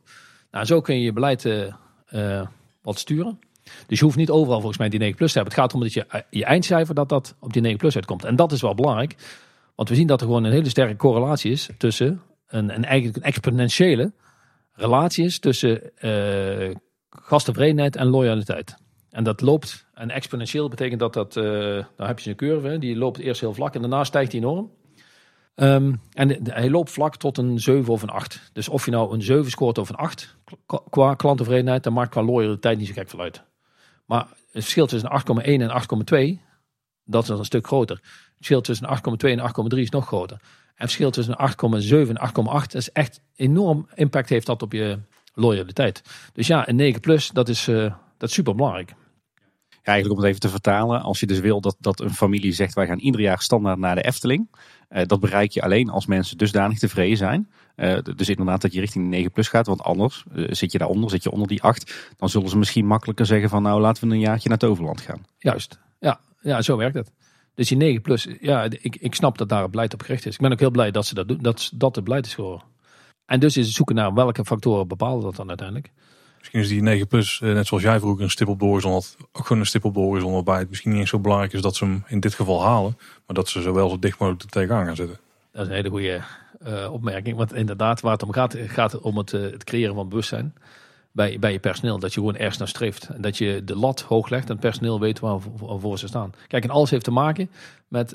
Nou, 0.51 0.65
zo 0.65 0.81
kun 0.81 0.95
je 0.95 1.01
je 1.01 1.13
beleid 1.13 1.45
uh, 1.45 2.41
wat 2.81 2.99
sturen. 2.99 3.39
Dus 3.87 3.99
je 3.99 4.05
hoeft 4.05 4.17
niet 4.17 4.29
overal 4.29 4.57
volgens 4.57 4.77
mij 4.77 4.89
die 4.89 4.99
9 4.99 5.15
plus 5.15 5.31
te 5.31 5.37
hebben. 5.37 5.53
Het 5.53 5.63
gaat 5.63 5.73
erom 5.73 5.83
dat 5.83 5.93
je 5.93 6.05
eh, 6.05 6.21
je 6.29 6.45
eindcijfer 6.45 6.95
dat 6.95 7.09
dat 7.09 7.35
op 7.39 7.53
die 7.53 7.61
9 7.61 7.77
plus 7.77 7.95
uitkomt. 7.95 8.23
En 8.23 8.35
dat 8.35 8.51
is 8.51 8.61
wel 8.61 8.75
belangrijk. 8.75 9.15
Want 9.75 9.89
we 9.89 9.95
zien 9.95 10.07
dat 10.07 10.21
er 10.21 10.27
gewoon 10.27 10.43
een 10.43 10.51
hele 10.51 10.69
sterke 10.69 10.95
correlatie 10.95 11.51
is 11.51 11.69
tussen 11.77 12.21
een, 12.47 12.75
een 12.75 12.85
eigenlijk 12.85 13.17
een 13.17 13.23
exponentiële 13.23 14.13
relatie 14.73 15.25
is 15.25 15.39
tussen 15.39 15.81
uh, 16.01 16.75
gasttevredenheid 17.09 17.95
en 17.95 18.07
loyaliteit. 18.07 18.75
En 19.09 19.23
dat 19.23 19.41
loopt, 19.41 19.87
en 19.93 20.09
exponentieel 20.09 20.69
betekent 20.69 20.99
dat 20.99 21.13
dat, 21.13 21.35
uh, 21.35 21.43
dan 21.95 22.07
heb 22.07 22.19
je 22.19 22.29
een 22.29 22.35
curve, 22.35 22.77
die 22.77 22.95
loopt 22.95 23.19
eerst 23.19 23.41
heel 23.41 23.53
vlak 23.53 23.75
en 23.75 23.81
daarna 23.81 24.03
stijgt 24.03 24.31
die 24.31 24.39
enorm. 24.39 24.71
Um, 25.61 26.01
en 26.13 26.37
hij 26.43 26.69
loopt 26.69 26.91
vlak 26.91 27.15
tot 27.15 27.37
een 27.37 27.59
7 27.59 27.93
of 27.93 28.01
een 28.01 28.09
8. 28.09 28.49
Dus 28.53 28.69
of 28.69 28.85
je 28.85 28.91
nou 28.91 29.13
een 29.13 29.21
7 29.21 29.51
scoort 29.51 29.77
of 29.77 29.89
een 29.89 29.95
8 29.95 30.35
qua 30.89 31.13
klanttevredenheid, 31.13 31.83
dan 31.83 31.93
maakt 31.93 32.09
qua 32.09 32.23
loyaliteit 32.23 32.77
niet 32.77 32.87
zo 32.87 32.93
gek 32.93 33.09
veel 33.09 33.19
uit. 33.19 33.43
Maar 34.05 34.27
het 34.29 34.63
verschil 34.63 34.87
tussen 34.87 35.09
8,1 35.09 35.43
en 35.43 35.81
8,2, 36.37 36.41
dat 37.03 37.23
is 37.23 37.29
een 37.29 37.45
stuk 37.45 37.67
groter. 37.67 37.95
Het 37.95 38.35
verschil 38.35 38.61
tussen 38.61 38.87
8,2 38.87 39.29
en 39.29 39.39
8,3 39.73 39.77
is 39.77 39.89
nog 39.89 40.07
groter. 40.07 40.37
En 40.37 40.85
het 40.85 40.91
verschil 40.91 41.11
tussen 41.11 41.37
8,7 41.37 42.09
en 42.09 42.31
8,8 42.61 42.75
is 42.75 42.91
echt 42.91 43.21
enorm 43.35 43.87
impact 43.95 44.29
heeft 44.29 44.45
dat 44.45 44.61
op 44.61 44.71
je 44.71 44.99
loyaliteit. 45.33 46.01
Dus 46.33 46.47
ja, 46.47 46.67
een 46.67 46.75
9 46.75 47.01
plus, 47.01 47.29
dat 47.29 47.49
is, 47.49 47.67
uh, 47.67 47.93
dat 48.17 48.29
is 48.29 48.35
super 48.35 48.55
belangrijk. 48.55 48.93
Eigenlijk 49.89 50.19
om 50.19 50.25
het 50.25 50.35
even 50.35 50.49
te 50.49 50.49
vertalen, 50.49 51.01
als 51.01 51.19
je 51.19 51.25
dus 51.25 51.39
wil 51.39 51.61
dat, 51.61 51.75
dat 51.79 51.99
een 51.99 52.13
familie 52.13 52.51
zegt 52.51 52.73
wij 52.73 52.85
gaan 52.85 52.99
ieder 52.99 53.21
jaar 53.21 53.41
standaard 53.41 53.79
naar 53.79 53.95
de 53.95 54.01
Efteling. 54.01 54.47
Uh, 54.89 55.01
dat 55.05 55.19
bereik 55.19 55.51
je 55.51 55.61
alleen 55.61 55.89
als 55.89 56.05
mensen 56.05 56.37
dusdanig 56.37 56.79
tevreden 56.79 57.17
zijn. 57.17 57.49
Uh, 57.75 57.97
dus 58.15 58.29
inderdaad 58.29 58.61
dat 58.61 58.73
je 58.73 58.79
richting 58.79 59.03
de 59.03 59.09
9 59.09 59.31
plus 59.31 59.47
gaat. 59.47 59.67
Want 59.67 59.81
anders 59.81 60.23
uh, 60.35 60.47
zit 60.49 60.71
je 60.71 60.77
daaronder, 60.77 61.09
zit 61.09 61.23
je 61.23 61.31
onder 61.31 61.47
die 61.47 61.61
8. 61.61 62.13
Dan 62.17 62.29
zullen 62.29 62.49
ze 62.49 62.57
misschien 62.57 62.85
makkelijker 62.85 63.25
zeggen 63.25 63.49
van 63.49 63.63
nou 63.63 63.81
laten 63.81 64.07
we 64.07 64.13
een 64.13 64.19
jaartje 64.19 64.49
naar 64.49 64.57
Toverland 64.57 65.01
gaan. 65.01 65.25
Juist, 65.37 65.79
ja, 65.99 66.19
ja 66.41 66.61
zo 66.61 66.77
werkt 66.77 66.95
het. 66.95 67.11
Dus 67.55 67.67
die 67.67 67.77
9 67.77 68.01
plus, 68.01 68.27
ja, 68.39 68.63
ik, 68.63 68.95
ik 68.95 69.15
snap 69.15 69.37
dat 69.37 69.49
daar 69.49 69.61
het 69.61 69.71
beleid 69.71 69.93
op 69.93 70.01
gericht 70.01 70.25
is. 70.25 70.33
Ik 70.33 70.41
ben 70.41 70.51
ook 70.51 70.59
heel 70.59 70.71
blij 70.71 70.91
dat 70.91 71.05
ze 71.05 71.13
dat 71.13 71.27
doen, 71.27 71.39
dat, 71.41 71.71
dat 71.75 71.95
het 71.95 72.03
beleid 72.03 72.25
is 72.25 72.33
geworden. 72.33 72.63
En 73.25 73.39
dus 73.39 73.57
is 73.57 73.65
het 73.65 73.75
zoeken 73.75 73.95
naar 73.95 74.13
welke 74.13 74.45
factoren 74.45 74.87
bepalen 74.87 75.23
dat 75.23 75.35
dan 75.35 75.47
uiteindelijk. 75.47 75.91
Misschien 76.39 76.59
is 76.59 76.67
die 76.67 76.81
9 76.81 77.07
plus, 77.07 77.41
eh, 77.41 77.53
net 77.53 77.67
zoals 77.67 77.83
jij 77.83 77.99
vroeger 77.99 78.23
een 78.23 78.29
stip 78.29 78.47
op 78.47 78.59
de 78.59 78.65
had, 78.65 79.17
ook 79.31 79.45
gewoon 79.45 79.61
een 79.61 79.67
stip 79.67 79.85
op 79.85 79.93
de 79.93 80.29
waarbij 80.29 80.59
het 80.59 80.69
misschien 80.69 80.91
niet 80.91 80.99
eens 80.99 81.09
zo 81.09 81.19
belangrijk 81.19 81.53
is 81.53 81.61
dat 81.61 81.75
ze 81.75 81.85
hem 81.85 82.03
in 82.07 82.19
dit 82.19 82.33
geval 82.33 82.63
halen, 82.63 82.97
maar 82.97 83.35
dat 83.35 83.49
ze 83.49 83.61
zo 83.61 83.73
wel 83.73 83.89
zo 83.89 83.99
dicht 83.99 84.19
mogelijk 84.19 84.43
er 84.43 84.49
tegenaan 84.49 84.85
gaan 84.85 84.95
zitten. 84.95 85.19
Dat 85.51 85.61
is 85.61 85.67
een 85.67 85.75
hele 85.75 85.89
goede 85.89 86.21
uh, 86.67 86.93
opmerking. 86.93 87.37
Want 87.37 87.53
inderdaad, 87.53 88.01
waar 88.01 88.11
het 88.11 88.23
om 88.23 88.31
gaat, 88.31 88.55
gaat 88.67 88.99
om 88.99 89.17
het, 89.17 89.33
uh, 89.33 89.41
het 89.41 89.63
creëren 89.63 89.95
van 89.95 90.09
bewustzijn 90.09 90.53
bij, 91.11 91.39
bij 91.39 91.51
je 91.51 91.59
personeel. 91.59 91.99
Dat 91.99 92.13
je 92.13 92.19
gewoon 92.19 92.37
ergens 92.37 92.57
naar 92.57 92.67
streeft. 92.67 93.09
En 93.09 93.21
dat 93.21 93.37
je 93.37 93.63
de 93.63 93.75
lat 93.75 94.01
hoog 94.01 94.29
legt 94.29 94.49
en 94.49 94.59
personeel 94.59 94.99
weet 94.99 95.19
waarvoor 95.19 95.99
ze 95.99 96.07
staan. 96.07 96.33
Kijk, 96.47 96.63
en 96.63 96.69
alles 96.69 96.89
heeft 96.89 97.03
te 97.03 97.11
maken 97.11 97.49
met 97.87 98.13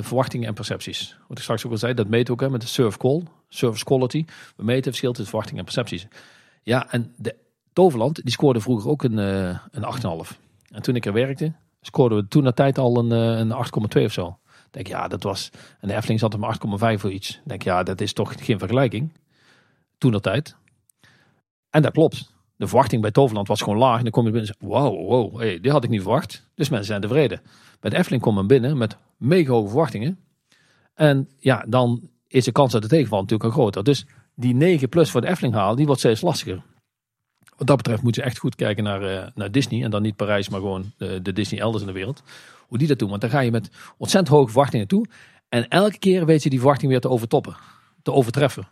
verwachtingen 0.00 0.48
en 0.48 0.54
percepties. 0.54 1.16
Wat 1.28 1.36
ik 1.36 1.42
straks 1.42 1.66
ook 1.66 1.72
al 1.72 1.78
zei, 1.78 1.94
dat 1.94 2.08
meten 2.08 2.32
ook 2.32 2.40
hè, 2.40 2.50
met 2.50 2.60
de 2.60 2.66
serve 2.66 2.98
call, 2.98 3.22
service 3.48 3.84
quality. 3.84 4.24
We 4.56 4.64
meten 4.64 4.74
het 4.74 4.84
verschil 4.84 5.10
tussen 5.10 5.28
verwachtingen 5.28 5.58
en 5.58 5.72
percepties. 5.72 6.06
Ja, 6.62 6.92
en 6.92 7.12
de 7.16 7.34
Toverland, 7.76 8.14
die 8.22 8.32
scoorde 8.32 8.60
vroeger 8.60 8.90
ook 8.90 9.02
een, 9.02 9.18
uh, 9.18 9.58
een 9.70 9.84
8,5. 10.26 10.38
En 10.70 10.82
toen 10.82 10.94
ik 10.94 11.06
er 11.06 11.12
werkte, 11.12 11.52
scoorden 11.80 12.18
we 12.18 12.28
toen 12.28 12.42
na 12.42 12.52
tijd 12.52 12.78
al 12.78 12.96
een, 12.98 13.10
een 13.10 13.52
8,2 13.98 14.04
of 14.04 14.12
zo. 14.12 14.38
Denk 14.70 14.86
ja, 14.86 15.08
dat 15.08 15.22
was. 15.22 15.50
En 15.80 15.88
de 15.88 15.94
Efteling 15.94 16.20
zat 16.20 16.32
hem 16.32 16.42
8,5 16.96 17.00
voor 17.00 17.12
iets. 17.12 17.40
Denk 17.44 17.62
ja, 17.62 17.82
dat 17.82 18.00
is 18.00 18.12
toch 18.12 18.44
geen 18.44 18.58
vergelijking. 18.58 19.12
Toen 19.98 20.12
dat 20.12 20.22
tijd. 20.22 20.56
En 21.70 21.82
dat 21.82 21.92
klopt. 21.92 22.32
De 22.56 22.66
verwachting 22.66 23.02
bij 23.02 23.10
Toverland 23.10 23.48
was 23.48 23.62
gewoon 23.62 23.78
laag. 23.78 23.96
En 23.96 24.02
dan 24.02 24.12
kom 24.12 24.24
je 24.24 24.30
binnen 24.30 24.56
wow, 24.58 25.08
wow, 25.08 25.38
hey, 25.38 25.60
die 25.60 25.70
had 25.70 25.84
ik 25.84 25.90
niet 25.90 26.02
verwacht. 26.02 26.48
Dus 26.54 26.68
mensen 26.68 26.88
zijn 26.88 27.00
tevreden. 27.00 27.40
Bij 27.80 27.90
de 27.90 27.96
Efteling 27.96 28.22
komt 28.22 28.36
men 28.36 28.46
binnen 28.46 28.78
met 28.78 28.96
mega 29.16 29.52
hoge 29.52 29.68
verwachtingen. 29.68 30.18
En 30.94 31.28
ja, 31.38 31.64
dan 31.68 32.10
is 32.26 32.44
de 32.44 32.52
kans 32.52 32.72
dat 32.72 32.82
de 32.82 32.88
tegenval 32.88 33.20
natuurlijk 33.20 33.50
al 33.50 33.60
groter. 33.60 33.84
Dus 33.84 34.06
die 34.34 34.54
9 34.54 34.88
plus 34.88 35.10
voor 35.10 35.20
de 35.20 35.28
Efteling 35.28 35.54
halen, 35.54 35.76
die 35.76 35.86
wordt 35.86 36.00
steeds 36.00 36.20
lastiger. 36.20 36.62
Wat 37.56 37.66
dat 37.66 37.76
betreft 37.76 38.02
moeten 38.02 38.22
ze 38.22 38.28
echt 38.28 38.38
goed 38.38 38.54
kijken 38.54 38.84
naar, 38.84 39.02
uh, 39.02 39.26
naar 39.34 39.50
Disney. 39.50 39.82
En 39.82 39.90
dan 39.90 40.02
niet 40.02 40.16
Parijs, 40.16 40.48
maar 40.48 40.60
gewoon 40.60 40.92
de, 40.96 41.22
de 41.22 41.32
Disney 41.32 41.60
elders 41.60 41.82
in 41.82 41.88
de 41.88 41.94
wereld 41.94 42.22
hoe 42.66 42.78
die 42.78 42.88
dat 42.88 42.98
doen. 42.98 43.08
Want 43.08 43.20
dan 43.20 43.30
ga 43.30 43.40
je 43.40 43.50
met 43.50 43.70
ontzettend 43.96 44.34
hoge 44.36 44.50
verwachtingen 44.50 44.88
toe. 44.88 45.06
En 45.48 45.68
elke 45.68 45.98
keer 45.98 46.26
weet 46.26 46.42
je 46.42 46.50
die 46.50 46.58
verwachting 46.58 46.90
weer 46.90 47.00
te 47.00 47.08
overtoppen. 47.08 47.56
Te 48.02 48.12
overtreffen. 48.12 48.68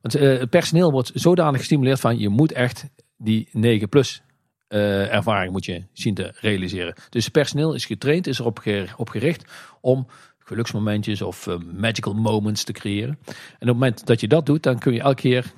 Want 0.00 0.16
uh, 0.16 0.38
het 0.38 0.50
personeel 0.50 0.90
wordt 0.90 1.10
zodanig 1.14 1.58
gestimuleerd 1.58 2.00
van 2.00 2.18
je 2.18 2.28
moet 2.28 2.52
echt 2.52 2.84
die 3.16 3.48
9 3.52 3.88
plus 3.88 4.22
ervaring 4.68 5.52
moet 5.52 5.64
je 5.64 5.82
zien 5.92 6.14
te 6.14 6.32
realiseren. 6.40 6.94
Dus 7.10 7.24
het 7.24 7.32
personeel 7.32 7.74
is 7.74 7.84
getraind, 7.84 8.26
is 8.26 8.38
erop 8.38 8.62
op 8.96 9.08
gericht 9.08 9.44
om 9.80 10.06
geluksmomentjes 10.38 11.22
of 11.22 11.48
magical 11.74 12.14
moments 12.14 12.64
te 12.64 12.72
creëren. 12.72 13.18
En 13.26 13.34
op 13.34 13.58
het 13.58 13.66
moment 13.66 14.06
dat 14.06 14.20
je 14.20 14.28
dat 14.28 14.46
doet, 14.46 14.62
dan 14.62 14.78
kun 14.78 14.92
je 14.92 15.00
elke 15.00 15.20
keer, 15.20 15.52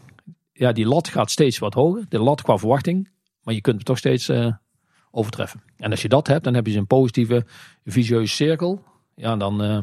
ja, 0.55 0.73
die 0.73 0.87
lat 0.87 1.09
gaat 1.09 1.31
steeds 1.31 1.59
wat 1.59 1.75
hoger. 1.75 2.07
De 2.09 2.19
lat 2.19 2.43
qua 2.43 2.59
verwachting, 2.59 3.11
maar 3.43 3.55
je 3.55 3.61
kunt 3.61 3.77
het 3.77 3.85
toch 3.85 3.99
steeds 3.99 4.31
overtreffen. 5.15 5.63
En 5.77 5.91
als 5.91 6.03
je 6.03 6.09
dat 6.09 6.27
hebt, 6.27 6.45
dan 6.45 6.55
heb 6.55 6.67
je 6.67 6.79
een 6.79 6.87
positieve 6.87 7.45
visueuze 7.85 8.35
cirkel. 8.35 8.85
Ja, 9.15 9.37
dan, 9.37 9.65
uh, 9.65 9.79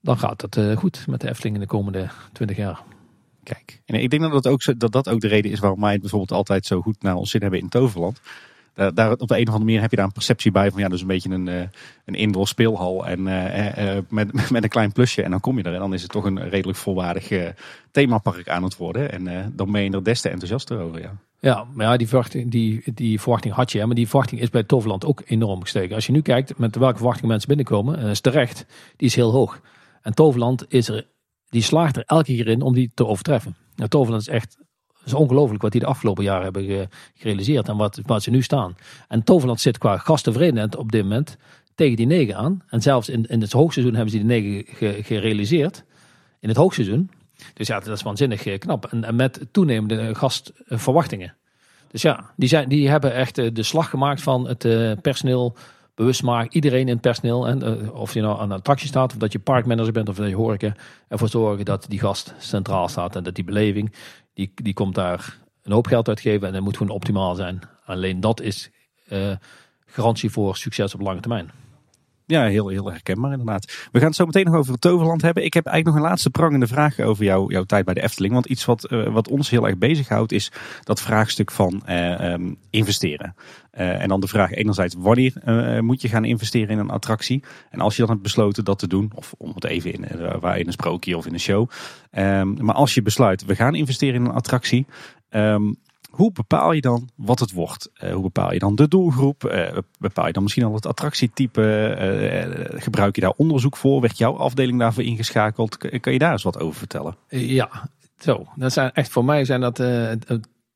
dan 0.00 0.18
gaat 0.18 0.42
het 0.42 0.56
uh, 0.56 0.76
goed 0.76 1.06
met 1.06 1.20
de 1.20 1.28
Efteling 1.28 1.54
in 1.54 1.60
de 1.60 1.66
komende 1.66 2.08
20 2.32 2.56
jaar. 2.56 2.82
Kijk, 3.42 3.82
en 3.84 3.94
ik 3.94 4.10
denk 4.10 4.22
dat 4.22 4.32
dat 4.32 4.46
ook, 4.46 4.78
dat 4.78 4.92
dat 4.92 5.08
ook 5.08 5.20
de 5.20 5.28
reden 5.28 5.50
is 5.50 5.58
waarom 5.58 5.80
wij 5.80 5.92
het 5.92 6.00
bijvoorbeeld 6.00 6.32
altijd 6.32 6.66
zo 6.66 6.80
goed 6.80 7.02
naar 7.02 7.14
ons 7.14 7.30
zin 7.30 7.40
hebben 7.40 7.60
in 7.60 7.68
Toverland. 7.68 8.20
Daar, 8.74 8.94
daar, 8.94 9.12
op 9.12 9.28
de 9.28 9.34
een 9.34 9.40
of 9.40 9.46
andere 9.46 9.64
manier 9.64 9.80
heb 9.80 9.90
je 9.90 9.96
daar 9.96 10.06
een 10.06 10.12
perceptie 10.12 10.50
bij 10.50 10.70
van 10.70 10.80
ja, 10.80 10.88
dus 10.88 11.00
een 11.00 11.06
beetje 11.06 11.30
een, 11.30 11.46
uh, 11.46 11.60
een 12.04 12.14
indoor 12.14 12.48
speelhal 12.48 13.06
en 13.06 13.26
uh, 13.26 13.94
uh, 13.94 13.98
met, 14.08 14.32
met 14.50 14.62
een 14.62 14.68
klein 14.68 14.92
plusje. 14.92 15.22
En 15.22 15.30
dan 15.30 15.40
kom 15.40 15.58
je 15.58 15.64
er 15.64 15.74
en 15.74 15.80
dan 15.80 15.94
is 15.94 16.02
het 16.02 16.10
toch 16.10 16.24
een 16.24 16.48
redelijk 16.48 16.78
volwaardig 16.78 17.52
themapark 17.90 18.48
aan 18.48 18.62
het 18.62 18.76
worden. 18.76 19.12
En 19.12 19.52
dan 19.56 19.72
ben 19.72 19.82
je 19.82 19.90
er 19.90 20.04
des 20.04 20.20
te 20.20 20.28
enthousiaster 20.28 20.80
over, 20.80 21.00
ja. 21.00 21.12
Ja, 21.40 21.64
maar 21.74 21.86
ja, 21.86 21.96
die 21.96 22.08
verwachting, 22.08 22.50
die, 22.50 22.82
die 22.94 23.20
verwachting 23.20 23.54
had 23.54 23.72
je. 23.72 23.86
Maar 23.86 23.94
die 23.94 24.08
verwachting 24.08 24.40
is 24.40 24.50
bij 24.50 24.62
Toverland 24.62 25.04
ook 25.04 25.22
enorm 25.26 25.62
gestegen. 25.62 25.94
Als 25.94 26.06
je 26.06 26.12
nu 26.12 26.22
kijkt 26.22 26.58
met 26.58 26.76
welke 26.76 26.96
verwachtingen 26.96 27.28
mensen 27.28 27.48
binnenkomen, 27.48 27.98
en 27.98 28.06
is 28.06 28.20
terecht, 28.20 28.66
die 28.96 29.08
is 29.08 29.14
heel 29.14 29.30
hoog. 29.30 29.60
En 30.02 30.14
Toverland 30.14 30.64
is 30.68 30.88
er, 30.88 31.06
die 31.48 31.62
slaagt 31.62 31.96
er 31.96 32.02
elke 32.06 32.24
keer 32.24 32.48
in 32.48 32.62
om 32.62 32.74
die 32.74 32.90
te 32.94 33.06
overtreffen. 33.06 33.56
Nou, 33.74 33.88
Toverland 33.88 34.22
is 34.22 34.28
echt 34.28 34.56
is 35.10 35.18
ongelooflijk 35.18 35.62
wat 35.62 35.72
die 35.72 35.80
de 35.80 35.86
afgelopen 35.86 36.24
jaren 36.24 36.42
hebben 36.42 36.88
gerealiseerd 37.14 37.68
en 37.68 37.76
wat, 38.06 38.22
ze 38.22 38.30
nu 38.30 38.42
staan. 38.42 38.76
En 39.08 39.24
Toverland 39.24 39.60
zit 39.60 39.78
qua 39.78 39.96
gasttevredenheid 39.96 40.76
op 40.76 40.92
dit 40.92 41.02
moment 41.02 41.36
tegen 41.74 41.96
die 41.96 42.06
9 42.06 42.36
aan. 42.36 42.62
En 42.68 42.82
zelfs 42.82 43.08
in, 43.08 43.26
in 43.28 43.40
het 43.40 43.52
hoogseizoen 43.52 43.94
hebben 43.94 44.12
ze 44.12 44.16
die 44.16 44.26
9 44.26 45.04
gerealiseerd. 45.04 45.84
In 46.40 46.48
het 46.48 46.58
hoogseizoen. 46.58 47.10
Dus 47.54 47.66
ja, 47.66 47.80
dat 47.80 47.96
is 47.96 48.02
waanzinnig 48.02 48.46
eh, 48.46 48.58
knap. 48.58 48.86
En, 48.86 49.16
met 49.16 49.46
toenemende 49.50 50.14
gastverwachtingen. 50.14 51.34
Dus 51.90 52.02
ja, 52.02 52.30
die, 52.36 52.48
zijn, 52.48 52.68
die 52.68 52.88
hebben 52.88 53.14
echt 53.14 53.38
eh, 53.38 53.50
de 53.52 53.62
slag 53.62 53.90
gemaakt 53.90 54.22
van 54.22 54.48
het 54.48 54.64
eh, 54.64 54.92
personeel 55.02 55.56
bewust 55.94 56.22
maken. 56.22 56.54
Iedereen 56.54 56.80
in 56.80 56.92
het 56.92 57.00
personeel. 57.00 57.48
En, 57.48 57.92
of 57.92 58.14
je 58.14 58.20
nou 58.20 58.40
aan 58.40 58.48
de 58.48 58.54
attractie 58.54 58.88
staat, 58.88 59.12
of 59.12 59.18
dat 59.18 59.32
je 59.32 59.38
parkmanager 59.38 59.92
bent, 59.92 60.08
of 60.08 60.16
dat 60.16 60.28
je 60.28 60.34
horeca. 60.34 60.74
Ervoor 61.08 61.28
zorgen 61.28 61.64
dat 61.64 61.86
die 61.88 62.00
gast 62.00 62.34
centraal 62.38 62.88
staat. 62.88 63.16
En 63.16 63.22
dat 63.22 63.34
die 63.34 63.44
beleving, 63.44 63.94
die, 64.34 64.52
die 64.54 64.74
komt 64.74 64.94
daar 64.94 65.38
een 65.62 65.72
hoop 65.72 65.86
geld 65.86 66.08
uitgeven. 66.08 66.46
En 66.46 66.52
dat 66.52 66.62
moet 66.62 66.76
gewoon 66.76 66.94
optimaal 66.94 67.34
zijn. 67.34 67.60
Alleen 67.84 68.20
dat 68.20 68.40
is 68.40 68.70
garantie 69.86 70.30
voor 70.30 70.56
succes 70.56 70.94
op 70.94 71.00
lange 71.00 71.20
termijn. 71.20 71.50
Ja, 72.30 72.44
heel, 72.44 72.68
heel 72.68 72.90
herkenbaar 72.90 73.30
inderdaad. 73.30 73.88
We 73.92 73.98
gaan 73.98 74.08
het 74.08 74.16
zo 74.16 74.26
meteen 74.26 74.44
nog 74.44 74.54
over 74.54 74.72
het 74.72 74.80
Toverland 74.80 75.22
hebben. 75.22 75.44
Ik 75.44 75.54
heb 75.54 75.66
eigenlijk 75.66 75.96
nog 75.96 76.04
een 76.04 76.10
laatste 76.10 76.30
prangende 76.30 76.66
vraag 76.66 77.00
over 77.00 77.24
jou, 77.24 77.52
jouw 77.52 77.64
tijd 77.64 77.84
bij 77.84 77.94
de 77.94 78.02
Efteling. 78.02 78.32
Want 78.32 78.46
iets 78.46 78.64
wat, 78.64 78.92
uh, 78.92 79.12
wat 79.12 79.28
ons 79.28 79.50
heel 79.50 79.66
erg 79.66 79.78
bezighoudt 79.78 80.32
is 80.32 80.52
dat 80.82 81.00
vraagstuk 81.00 81.50
van 81.50 81.82
uh, 81.88 82.32
um, 82.32 82.56
investeren. 82.70 83.34
Uh, 83.74 84.02
en 84.02 84.08
dan 84.08 84.20
de 84.20 84.26
vraag 84.28 84.52
enerzijds 84.52 84.94
wanneer 84.98 85.32
moet 85.84 86.00
je 86.00 86.08
gaan 86.08 86.24
investeren 86.24 86.68
in 86.68 86.78
een 86.78 86.90
attractie? 86.90 87.42
En 87.70 87.80
als 87.80 87.94
je 87.94 88.00
dan 88.00 88.10
hebt 88.10 88.22
besloten 88.22 88.64
dat 88.64 88.78
te 88.78 88.86
doen, 88.86 89.12
of 89.14 89.34
om 89.38 89.52
het 89.54 89.64
even 89.64 89.92
in, 89.92 90.06
waar 90.40 90.58
in 90.58 90.66
een 90.66 90.72
sprookje 90.72 91.16
of 91.16 91.26
in 91.26 91.32
een 91.32 91.40
show. 91.40 91.70
Um, 92.12 92.56
maar 92.64 92.74
als 92.74 92.94
je 92.94 93.02
besluit, 93.02 93.44
we 93.44 93.54
gaan 93.54 93.74
investeren 93.74 94.14
in 94.14 94.24
een 94.24 94.34
attractie. 94.34 94.86
Um, 95.30 95.76
hoe 96.10 96.32
bepaal 96.32 96.72
je 96.72 96.80
dan 96.80 97.08
wat 97.14 97.40
het 97.40 97.52
wordt? 97.52 97.90
Uh, 98.02 98.12
hoe 98.12 98.22
bepaal 98.22 98.52
je 98.52 98.58
dan 98.58 98.74
de 98.74 98.88
doelgroep? 98.88 99.44
Uh, 99.44 99.68
bepaal 99.98 100.26
je 100.26 100.32
dan 100.32 100.42
misschien 100.42 100.64
al 100.64 100.74
het 100.74 100.86
attractietype? 100.86 101.62
Uh, 102.72 102.80
gebruik 102.80 103.14
je 103.14 103.20
daar 103.20 103.32
onderzoek 103.36 103.76
voor? 103.76 104.00
Werd 104.00 104.18
jouw 104.18 104.36
afdeling 104.36 104.78
daarvoor 104.78 105.04
ingeschakeld? 105.04 106.00
Kan 106.00 106.12
je 106.12 106.18
daar 106.18 106.32
eens 106.32 106.42
wat 106.42 106.60
over 106.60 106.78
vertellen? 106.78 107.16
Ja, 107.28 107.88
zo. 108.18 108.46
Dat 108.56 108.72
zijn 108.72 108.92
echt 108.92 109.10
voor 109.10 109.24
mij 109.24 109.44
zijn 109.44 109.60
dat 109.60 109.82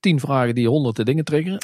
tien 0.01 0.21
vragen 0.21 0.55
die 0.55 0.69
honderden 0.69 1.05
dingen 1.05 1.25
triggeren. 1.25 1.59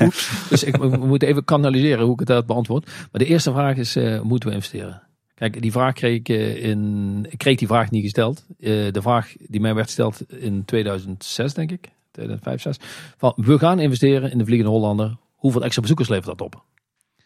dus 0.50 0.64
ik, 0.64 0.76
we 0.76 1.18
even 1.18 1.44
kanaliseren 1.44 2.04
hoe 2.04 2.20
ik 2.20 2.30
uit 2.30 2.46
beantwoord. 2.46 2.86
Maar 2.86 3.20
de 3.20 3.26
eerste 3.26 3.52
vraag 3.52 3.76
is, 3.76 3.98
moeten 4.22 4.48
we 4.48 4.54
investeren? 4.54 5.02
Kijk, 5.34 5.62
die 5.62 5.72
vraag 5.72 5.94
kreeg 5.94 6.18
ik 6.18 6.28
in. 6.58 7.26
Ik 7.30 7.38
kreeg 7.38 7.58
die 7.58 7.68
vraag 7.68 7.90
niet 7.90 8.02
gesteld. 8.02 8.44
de 8.58 9.02
vraag 9.02 9.32
die 9.38 9.60
mij 9.60 9.74
werd 9.74 9.86
gesteld 9.86 10.20
in 10.32 10.64
2006, 10.64 11.54
denk 11.54 11.70
ik. 11.70 11.94
2005, 12.16 12.60
6. 12.60 12.76
Van, 13.16 13.32
we 13.36 13.58
gaan 13.58 13.78
investeren 13.78 14.30
in 14.30 14.38
de 14.38 14.44
Vliegende 14.44 14.72
Hollander. 14.72 15.16
Hoeveel 15.34 15.62
extra 15.62 15.80
bezoekers 15.80 16.08
levert 16.08 16.38
dat 16.38 16.40
op? 16.40 16.64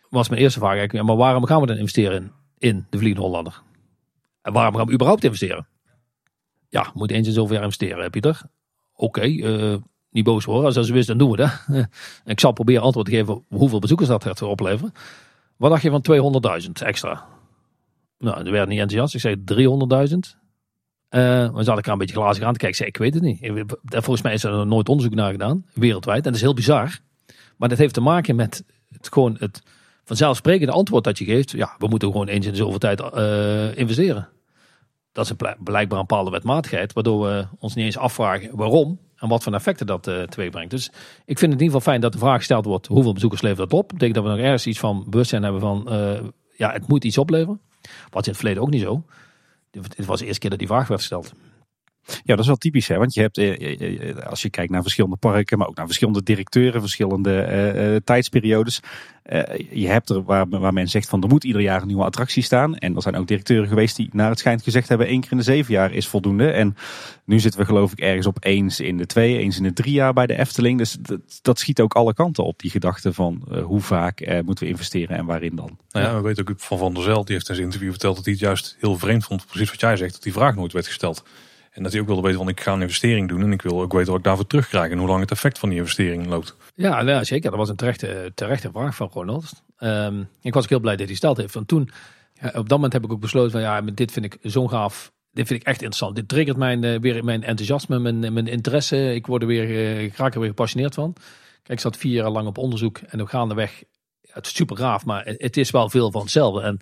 Was 0.08 0.28
mijn 0.28 0.40
eerste 0.40 0.58
vraag 0.58 0.76
eigenlijk. 0.76 1.06
Maar 1.06 1.16
waarom 1.16 1.46
gaan 1.46 1.60
we 1.60 1.66
dan 1.66 1.76
investeren 1.76 2.16
in, 2.16 2.32
in 2.58 2.86
de 2.90 2.98
Vliegende 2.98 3.26
Hollander? 3.26 3.62
En 4.42 4.52
waarom 4.52 4.74
gaan 4.76 4.86
we 4.86 4.92
überhaupt 4.92 5.24
investeren? 5.24 5.66
Ja, 6.68 6.90
moet 6.94 7.10
eens 7.10 7.26
in 7.26 7.32
zoveel 7.32 7.54
jaar 7.54 7.64
investeren, 7.64 8.10
Pieter. 8.10 8.40
Oké, 8.94 9.04
okay, 9.18 9.30
uh, 9.30 9.76
niet 10.10 10.24
boos 10.24 10.44
hoor. 10.44 10.64
Als 10.64 10.74
ze 10.74 10.92
wist, 10.92 11.06
dan 11.06 11.18
doen 11.18 11.30
we 11.30 11.36
dat. 11.36 11.66
ik 12.24 12.40
zal 12.40 12.52
proberen 12.52 12.82
antwoord 12.82 13.06
te 13.06 13.12
geven 13.12 13.44
hoeveel 13.48 13.78
bezoekers 13.78 14.08
dat 14.08 14.24
gaat 14.24 14.42
opleveren. 14.42 14.92
Wat 15.56 15.70
dacht 15.70 15.82
je 15.82 15.90
van 15.90 16.62
200.000 16.66 16.70
extra? 16.72 17.26
Nou, 18.18 18.44
er 18.44 18.50
werd 18.50 18.68
niet 18.68 18.78
enthousiast. 18.78 19.14
Ik 19.14 19.20
zei 19.20 19.68
300.000. 20.34 20.39
Uh, 21.10 21.50
maar 21.52 21.64
zat 21.64 21.78
ik 21.78 21.86
er 21.86 21.92
een 21.92 21.98
beetje 21.98 22.14
glazig 22.14 22.44
aan 22.44 22.52
te 22.52 22.58
kijken. 22.58 22.68
Ik 22.68 22.74
zei, 22.74 22.88
ik 22.88 22.96
weet 22.96 23.14
het 23.14 23.22
niet. 23.22 23.72
Volgens 23.82 24.22
mij 24.22 24.32
is 24.32 24.44
er 24.44 24.66
nooit 24.66 24.88
onderzoek 24.88 25.14
naar 25.14 25.30
gedaan, 25.30 25.64
wereldwijd. 25.74 26.18
En 26.18 26.24
dat 26.24 26.34
is 26.34 26.40
heel 26.40 26.54
bizar. 26.54 26.98
Maar 27.56 27.68
dat 27.68 27.78
heeft 27.78 27.94
te 27.94 28.00
maken 28.00 28.36
met 28.36 28.64
het, 28.88 29.08
gewoon 29.12 29.36
het 29.38 29.62
vanzelfsprekende 30.04 30.72
antwoord 30.72 31.04
dat 31.04 31.18
je 31.18 31.24
geeft. 31.24 31.50
Ja, 31.50 31.74
we 31.78 31.86
moeten 31.88 32.10
gewoon 32.10 32.28
eens 32.28 32.46
in 32.46 32.56
zoveel 32.56 32.78
tijd 32.78 33.00
uh, 33.00 33.76
investeren. 33.76 34.28
Dat 35.12 35.24
is 35.24 35.30
een, 35.30 35.56
blijkbaar 35.64 35.98
een 35.98 36.06
bepaalde 36.06 36.30
wetmatigheid, 36.30 36.92
waardoor 36.92 37.26
we 37.26 37.46
ons 37.58 37.74
niet 37.74 37.84
eens 37.84 37.98
afvragen 37.98 38.56
waarom 38.56 38.98
en 39.16 39.28
wat 39.28 39.42
voor 39.42 39.52
effecten 39.52 39.86
dat 39.86 40.08
uh, 40.08 40.22
teweeg 40.22 40.50
brengt. 40.50 40.70
Dus 40.70 40.86
ik 41.24 41.38
vind 41.38 41.52
het 41.52 41.60
in 41.60 41.66
ieder 41.66 41.66
geval 41.66 41.80
fijn 41.80 42.00
dat 42.00 42.12
de 42.12 42.18
vraag 42.18 42.36
gesteld 42.36 42.64
wordt, 42.64 42.86
hoeveel 42.86 43.12
bezoekers 43.12 43.42
levert 43.42 43.70
dat 43.70 43.78
op? 43.78 43.88
Dat 43.88 43.98
betekent 43.98 44.14
dat 44.14 44.24
we 44.24 44.30
nog 44.30 44.46
ergens 44.46 44.66
iets 44.66 44.78
van 44.78 45.04
bewustzijn 45.08 45.42
hebben 45.42 45.60
van, 45.60 45.86
ja, 46.56 46.72
het 46.72 46.88
moet 46.88 47.04
iets 47.04 47.18
opleveren. 47.18 47.60
Wat 48.10 48.24
in 48.24 48.30
het 48.30 48.40
verleden 48.40 48.62
ook 48.62 48.70
niet 48.70 48.82
zo. 48.82 49.04
Dit 49.70 50.06
was 50.06 50.18
de 50.18 50.24
eerste 50.24 50.40
keer 50.40 50.50
dat 50.50 50.58
die 50.58 50.68
vraag 50.68 50.88
werd 50.88 51.00
gesteld. 51.00 51.34
Ja, 52.24 52.34
dat 52.34 52.38
is 52.38 52.46
wel 52.46 52.56
typisch, 52.56 52.88
hè? 52.88 52.96
want 52.96 53.14
je 53.14 53.20
hebt, 53.20 53.38
eh, 53.38 54.10
eh, 54.10 54.16
als 54.26 54.42
je 54.42 54.50
kijkt 54.50 54.72
naar 54.72 54.82
verschillende 54.82 55.16
parken, 55.16 55.58
maar 55.58 55.68
ook 55.68 55.76
naar 55.76 55.86
verschillende 55.86 56.22
directeuren, 56.22 56.80
verschillende 56.80 57.48
uh, 57.74 57.96
tijdsperiodes. 58.04 58.80
Uh, 59.32 59.42
je 59.70 59.88
hebt 59.88 60.10
er 60.10 60.22
waar, 60.22 60.48
waar 60.48 60.72
men 60.72 60.88
zegt 60.88 61.08
van 61.08 61.22
er 61.22 61.28
moet 61.28 61.44
ieder 61.44 61.62
jaar 61.62 61.80
een 61.80 61.86
nieuwe 61.86 62.04
attractie 62.04 62.42
staan. 62.42 62.76
En 62.76 62.96
er 62.96 63.02
zijn 63.02 63.16
ook 63.16 63.26
directeuren 63.26 63.68
geweest 63.68 63.96
die 63.96 64.08
naar 64.12 64.30
het 64.30 64.38
schijnt 64.38 64.62
gezegd 64.62 64.88
hebben 64.88 65.06
één 65.06 65.20
keer 65.20 65.30
in 65.30 65.36
de 65.36 65.42
zeven 65.42 65.74
jaar 65.74 65.92
is 65.92 66.08
voldoende. 66.08 66.50
En 66.50 66.76
nu 67.24 67.40
zitten 67.40 67.60
we 67.60 67.66
geloof 67.66 67.92
ik 67.92 68.00
ergens 68.00 68.26
op 68.26 68.36
eens 68.40 68.80
in 68.80 68.96
de 68.96 69.06
twee, 69.06 69.38
eens 69.38 69.56
in 69.56 69.62
de 69.62 69.72
drie 69.72 69.92
jaar 69.92 70.12
bij 70.12 70.26
de 70.26 70.38
Efteling. 70.38 70.78
Dus 70.78 70.96
dat, 71.00 71.20
dat 71.42 71.58
schiet 71.58 71.80
ook 71.80 71.94
alle 71.94 72.14
kanten 72.14 72.44
op, 72.44 72.58
die 72.58 72.70
gedachte 72.70 73.12
van 73.12 73.42
uh, 73.52 73.62
hoe 73.62 73.80
vaak 73.80 74.20
uh, 74.20 74.40
moeten 74.44 74.64
we 74.64 74.70
investeren 74.70 75.16
en 75.16 75.26
waarin 75.26 75.56
dan. 75.56 75.78
Nou 75.90 76.06
ja, 76.06 76.16
we 76.16 76.22
weten 76.22 76.48
ook 76.48 76.60
van 76.60 76.78
Van 76.78 76.94
der 76.94 77.02
Zel, 77.02 77.24
die 77.24 77.34
heeft 77.34 77.48
in 77.48 77.54
zijn 77.54 77.66
interview 77.66 77.90
verteld 77.90 78.16
dat 78.16 78.24
hij 78.24 78.34
het 78.34 78.42
juist 78.42 78.76
heel 78.80 78.98
vreemd 78.98 79.24
vond, 79.24 79.46
precies 79.46 79.70
wat 79.70 79.80
jij 79.80 79.96
zegt, 79.96 80.12
dat 80.12 80.22
die 80.22 80.32
vraag 80.32 80.54
nooit 80.54 80.72
werd 80.72 80.86
gesteld. 80.86 81.22
En 81.70 81.82
dat 81.82 81.92
hij 81.92 82.00
ook 82.00 82.06
wilde 82.06 82.22
weten 82.22 82.38
van 82.38 82.48
ik 82.48 82.60
ga 82.60 82.72
een 82.72 82.80
investering 82.80 83.28
doen 83.28 83.42
en 83.42 83.52
ik 83.52 83.62
wil 83.62 83.80
ook 83.80 83.92
weten 83.92 84.08
wat 84.08 84.18
ik 84.18 84.24
daarvoor 84.24 84.46
terugkrijg 84.46 84.90
en 84.90 84.98
hoe 84.98 85.08
lang 85.08 85.20
het 85.20 85.30
effect 85.30 85.58
van 85.58 85.68
die 85.68 85.78
investering 85.78 86.26
loopt. 86.26 86.56
Ja, 86.74 87.02
nou, 87.02 87.24
zeker. 87.24 87.50
Dat 87.50 87.58
was 87.58 87.68
een 87.68 87.76
terechte, 88.34 88.70
vraag 88.72 88.94
van 88.94 89.08
Ronald. 89.12 89.62
Um, 89.78 90.28
ik 90.40 90.54
was 90.54 90.62
ook 90.62 90.68
heel 90.68 90.80
blij 90.80 90.96
dat 90.96 91.06
hij 91.06 91.16
stelt 91.16 91.36
heeft. 91.36 91.54
Want 91.54 91.68
toen, 91.68 91.90
op 92.42 92.52
dat 92.52 92.68
moment 92.68 92.92
heb 92.92 93.04
ik 93.04 93.12
ook 93.12 93.20
besloten 93.20 93.50
van 93.50 93.60
ja, 93.60 93.80
dit 93.80 94.12
vind 94.12 94.24
ik 94.24 94.38
zo'n 94.42 94.70
gaaf. 94.70 95.12
Dit 95.32 95.46
vind 95.46 95.60
ik 95.60 95.66
echt 95.66 95.82
interessant. 95.82 96.16
Dit 96.16 96.28
triggert 96.28 96.56
mijn, 96.56 96.82
uh, 96.82 97.00
weer 97.00 97.24
mijn 97.24 97.42
enthousiasme, 97.42 97.98
mijn, 97.98 98.32
mijn 98.32 98.46
interesse. 98.46 99.14
Ik 99.14 99.26
word 99.26 99.42
er 99.42 99.48
weer, 99.48 99.68
uh, 99.68 100.02
ik 100.02 100.16
raak 100.16 100.34
er 100.34 100.40
weer 100.40 100.48
gepassioneerd 100.48 100.94
van. 100.94 101.12
Kijk, 101.62 101.78
ik 101.78 101.80
zat 101.80 101.96
vier 101.96 102.12
jaar 102.12 102.30
lang 102.30 102.46
op 102.46 102.58
onderzoek 102.58 102.98
en 102.98 103.20
op 103.20 103.28
gaandeweg. 103.28 103.82
Ja, 104.20 104.30
het 104.34 104.46
is 104.46 104.54
super 104.54 104.76
gaaf, 104.76 105.04
maar 105.04 105.24
het, 105.26 105.56
is 105.56 105.70
wel 105.70 105.90
veel 105.90 106.10
van 106.10 106.20
hetzelfde. 106.20 106.60
En 106.60 106.74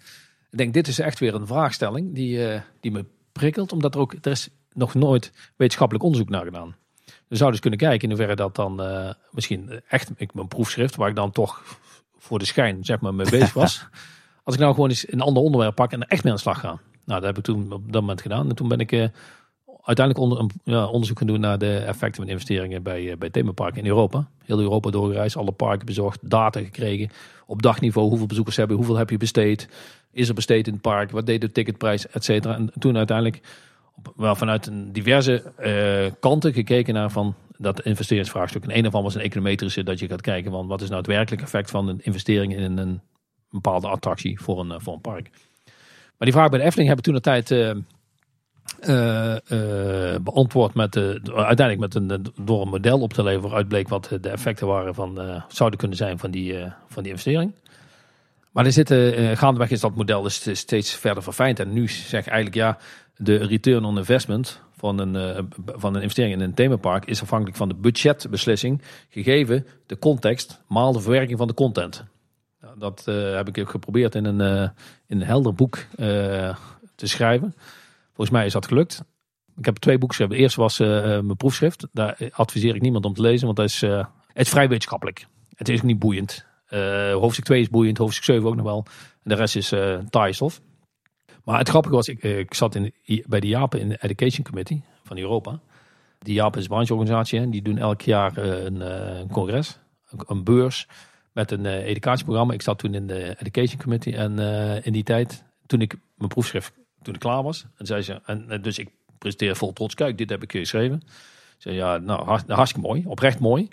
ik 0.51 0.59
denk, 0.59 0.75
dit 0.75 0.89
is 0.89 0.99
echt 0.99 1.19
weer 1.19 1.35
een 1.35 1.47
vraagstelling 1.47 2.15
die, 2.15 2.39
uh, 2.39 2.61
die 2.81 2.91
me 2.91 3.05
prikkelt. 3.33 3.73
Omdat 3.73 3.95
er 3.95 4.01
ook, 4.01 4.15
er 4.21 4.31
is 4.31 4.49
nog 4.79 4.95
nooit 4.95 5.33
wetenschappelijk 5.57 6.05
onderzoek 6.05 6.29
naar 6.29 6.45
gedaan. 6.45 6.77
We 7.05 7.37
zouden 7.37 7.51
dus 7.51 7.61
kunnen 7.61 7.79
kijken 7.79 8.03
in 8.03 8.09
hoeverre 8.09 8.37
dat 8.37 8.55
dan 8.55 8.83
uh, 8.83 9.11
misschien 9.31 9.81
echt 9.89 10.11
ik, 10.17 10.35
mijn 10.35 10.49
proefschrift, 10.49 10.97
waar 10.97 11.09
ik 11.09 11.17
dan 11.17 11.31
toch 11.31 11.63
voor 12.19 12.39
de 12.39 12.45
schijn 12.45 12.85
zeg 12.85 13.01
maar 13.01 13.15
mee 13.15 13.31
bezig 13.39 13.53
was. 13.53 13.87
Als 14.43 14.55
ik 14.55 14.61
nou 14.61 14.75
gewoon 14.75 14.89
eens 14.89 15.13
een 15.13 15.21
ander 15.21 15.43
onderwerp 15.43 15.75
pak 15.75 15.93
en 15.93 16.01
er 16.01 16.09
echt 16.09 16.23
mee 16.23 16.33
aan 16.33 16.39
de 16.39 16.45
slag 16.45 16.61
ga. 16.61 16.69
Nou, 17.05 17.21
dat 17.21 17.23
heb 17.23 17.39
ik 17.39 17.45
toen 17.45 17.73
op 17.73 17.93
dat 17.93 18.01
moment 18.01 18.23
gedaan. 18.23 18.49
En 18.49 18.55
toen 18.55 18.69
ben 18.69 18.79
ik 18.79 18.93
uh, 18.93 19.07
uiteindelijk 19.83 20.19
onder, 20.19 20.55
ja, 20.65 20.87
onderzoek 20.87 21.19
gaan 21.19 21.27
doen 21.27 21.41
naar 21.41 21.59
de 21.59 21.77
effecten 21.77 22.23
van 22.23 22.31
investeringen 22.31 22.83
bij, 22.83 23.03
uh, 23.03 23.17
bij 23.17 23.31
themaparken 23.31 23.83
in 23.83 23.87
Europa. 23.87 24.29
Heel 24.45 24.61
Europa 24.61 24.91
doorgereisd, 24.91 25.37
alle 25.37 25.53
parken 25.53 25.87
bezocht, 25.87 26.31
data 26.31 26.61
gekregen. 26.61 27.11
Op 27.47 27.63
dagniveau, 27.63 28.09
hoeveel 28.09 28.27
bezoekers 28.27 28.57
hebben, 28.57 28.77
hoeveel 28.77 28.97
heb 28.97 29.11
je 29.11 29.17
besteed? 29.17 29.69
Is 30.13 30.29
er 30.29 30.35
besteed 30.35 30.67
in 30.67 30.73
het 30.73 30.83
park? 30.83 31.11
Wat 31.11 31.27
deed 31.27 31.41
de 31.41 31.53
ticketprijs, 31.53 32.09
et 32.09 32.25
cetera. 32.25 32.55
En 32.55 32.73
toen 32.79 32.97
uiteindelijk 32.97 33.41
wel 34.17 34.35
vanuit 34.35 34.67
een 34.67 34.93
diverse 34.93 35.53
uh, 35.61 36.07
kanten 36.21 36.53
gekeken 36.53 36.95
naar 36.95 37.11
van 37.11 37.35
dat 37.57 37.81
investeringsvraagstuk. 37.81 38.65
En 38.65 38.77
een 38.77 38.85
ervan 38.85 39.03
was 39.03 39.15
een 39.15 39.21
econometrische, 39.21 39.83
dat 39.83 39.99
je 39.99 40.09
gaat 40.09 40.21
kijken 40.21 40.51
van 40.51 40.67
wat 40.67 40.81
is 40.81 40.89
nou 40.89 41.01
het 41.01 41.11
werkelijke 41.11 41.45
effect 41.45 41.71
van 41.71 41.89
een 41.89 42.01
investering 42.03 42.57
in 42.57 42.79
een 42.79 43.01
bepaalde 43.51 43.89
attractie 43.89 44.41
voor 44.41 44.61
een, 44.61 44.81
voor 44.81 44.95
een 44.95 45.01
park. 45.01 45.31
Maar 46.19 46.29
die 46.29 46.33
vraag 46.33 46.49
bij 46.49 46.59
de 46.59 46.65
Efteling 46.65 46.89
hebben 46.89 47.07
toen 47.07 47.15
de 47.15 47.21
tijd 47.21 47.51
uh, 47.51 47.71
beantwoord 50.23 50.75
met 50.75 50.93
de, 50.93 51.21
uiteindelijk 51.35 51.79
met 51.79 51.95
een, 51.95 52.27
door 52.41 52.63
een 52.63 52.69
model 52.69 53.01
op 53.01 53.13
te 53.13 53.23
leveren 53.23 53.49
waaruit 53.49 53.69
bleek 53.69 53.89
wat 53.89 54.09
de 54.21 54.29
effecten 54.29 54.67
waren 54.67 54.95
van, 54.95 55.43
zouden 55.49 55.79
kunnen 55.79 55.97
zijn 55.97 56.19
van 56.19 56.31
die, 56.31 56.55
van 56.89 57.03
die 57.03 57.13
investering. 57.13 57.53
Maar 58.53 58.65
er 58.65 58.73
zitten, 58.73 59.37
gaandeweg 59.37 59.71
is 59.71 59.81
dat 59.81 59.95
model 59.95 60.23
dus 60.23 60.59
steeds 60.59 60.95
verder 60.95 61.23
verfijnd. 61.23 61.61
En 61.61 61.73
nu 61.73 61.89
zeg 61.89 62.27
eigenlijk 62.27 62.55
ja, 62.55 62.79
de 63.19 63.37
return 63.37 63.85
on 63.85 63.99
investment 63.99 64.61
van 64.77 64.99
een, 64.99 65.15
uh, 65.15 65.45
van 65.65 65.95
een 65.95 66.03
investering 66.03 66.35
in 66.35 66.41
een 66.41 66.55
themapark 66.55 67.05
is 67.05 67.23
afhankelijk 67.23 67.57
van 67.57 67.69
de 67.69 67.75
budgetbeslissing, 67.75 68.83
gegeven 69.09 69.67
de 69.87 69.99
context, 69.99 70.63
maal 70.69 70.93
de 70.93 71.01
verwerking 71.01 71.39
van 71.39 71.47
de 71.47 71.55
content. 71.55 72.05
Nou, 72.61 72.79
dat 72.79 73.05
uh, 73.09 73.35
heb 73.35 73.49
ik 73.49 73.69
geprobeerd 73.69 74.15
in 74.15 74.25
een, 74.25 74.41
uh, 74.41 74.69
in 75.07 75.21
een 75.21 75.27
helder 75.27 75.55
boek 75.55 75.77
te 76.95 77.07
schrijven. 77.07 77.55
Volgens 78.07 78.31
mij 78.31 78.47
is 78.47 78.53
dat 78.53 78.67
gelukt. 78.67 79.05
Ik 79.57 79.65
heb 79.65 79.77
twee 79.77 79.99
boeken 79.99 80.17
geschreven. 80.17 80.37
De 80.37 80.43
eerste 80.43 80.61
was 80.61 80.79
mijn 80.79 81.37
proefschrift. 81.37 81.87
Daar 81.93 82.19
adviseer 82.31 82.75
ik 82.75 82.83
niemand 82.83 83.05
om 83.05 83.15
te 83.15 83.21
lezen, 83.21 83.45
want 83.45 83.57
dat 83.57 83.67
is, 83.67 83.81
het 83.81 84.47
is 84.47 84.49
vrij 84.49 84.69
wetenschappelijk. 84.69 85.27
Het 85.55 85.69
is 85.69 85.79
ook 85.79 85.85
niet 85.85 85.99
boeiend. 85.99 86.45
hoofdstuk 87.13 87.45
2 87.45 87.61
is 87.61 87.71
boeiend, 87.71 87.99
hoofdstuk 87.99 88.25
7 88.25 88.49
ook 88.49 88.57
nog 88.57 88.65
wel. 88.65 88.85
En 89.23 89.31
de 89.31 89.35
rest 89.35 89.57
is 89.57 89.73
uh, 89.73 89.99
taaistof. 90.11 90.61
Maar 91.49 91.59
het 91.59 91.69
grappige 91.69 91.95
was, 91.95 92.09
ik, 92.09 92.23
ik 92.23 92.55
zat 92.55 92.75
in, 92.75 92.93
bij 93.27 93.41
de 93.41 93.47
Japen 93.47 93.81
in 93.81 93.89
de 93.89 93.99
Education 94.01 94.45
Committee 94.45 94.83
van 95.05 95.19
Europa. 95.19 95.61
Die 96.19 96.35
Japen 96.35 96.59
is 96.59 96.65
een 96.65 96.71
brancheorganisatie 96.71 97.41
en 97.41 97.51
die 97.51 97.63
doen 97.63 97.79
elk 97.79 98.01
jaar 98.01 98.37
een, 98.37 98.81
een 98.81 99.29
congres, 99.29 99.79
een 100.27 100.45
beurs 100.45 100.87
met 101.33 101.51
een 101.51 101.67
educatieprogramma. 101.67 102.53
Ik 102.53 102.63
zat 102.63 102.79
toen 102.79 102.95
in 102.95 103.07
de 103.07 103.37
Education 103.39 103.81
Committee 103.81 104.17
en 104.17 104.39
in 104.85 104.93
die 104.93 105.03
tijd, 105.03 105.45
toen 105.67 105.81
ik 105.81 105.95
mijn 106.15 106.29
proefschrift, 106.29 106.73
toen 107.03 107.19
klaar 107.19 107.43
was, 107.43 107.67
en 107.77 107.87
zei 107.87 108.03
ze, 108.03 108.21
en 108.25 108.63
dus 108.63 108.79
ik 108.79 108.89
presenteer 109.19 109.57
vol 109.57 109.73
trots, 109.73 109.95
kijk, 109.95 110.19
dit 110.19 110.31
heb 110.31 110.43
ik 110.43 110.53
geschreven. 110.53 111.03
Zei 111.59 111.75
ja, 111.75 111.99
nou 111.99 112.41
hartstikke 112.47 112.89
mooi, 112.89 113.03
oprecht 113.07 113.39
mooi. 113.39 113.69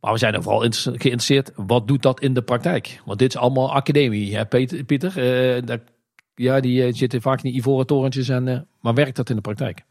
Maar 0.00 0.12
we 0.12 0.18
zijn 0.18 0.34
er 0.34 0.42
vooral 0.42 0.60
geïnteresseerd, 0.60 1.52
wat 1.56 1.88
doet 1.88 2.02
dat 2.02 2.20
in 2.20 2.34
de 2.34 2.42
praktijk? 2.42 3.00
Want 3.04 3.18
dit 3.18 3.34
is 3.34 3.40
allemaal 3.40 3.72
academie, 3.72 4.36
hè, 4.36 4.46
Peter. 4.46 4.84
Pieter, 4.84 5.12
ja, 6.38 6.60
die 6.60 6.86
uh, 6.86 6.94
zitten 6.94 7.22
vaak 7.22 7.42
in 7.42 7.50
die 7.50 7.60
ivoren 7.60 7.86
torentjes. 7.86 8.28
En, 8.28 8.46
uh, 8.46 8.58
maar 8.80 8.94
werkt 8.94 9.16
dat 9.16 9.30
in 9.30 9.36
de 9.36 9.42
praktijk? 9.42 9.84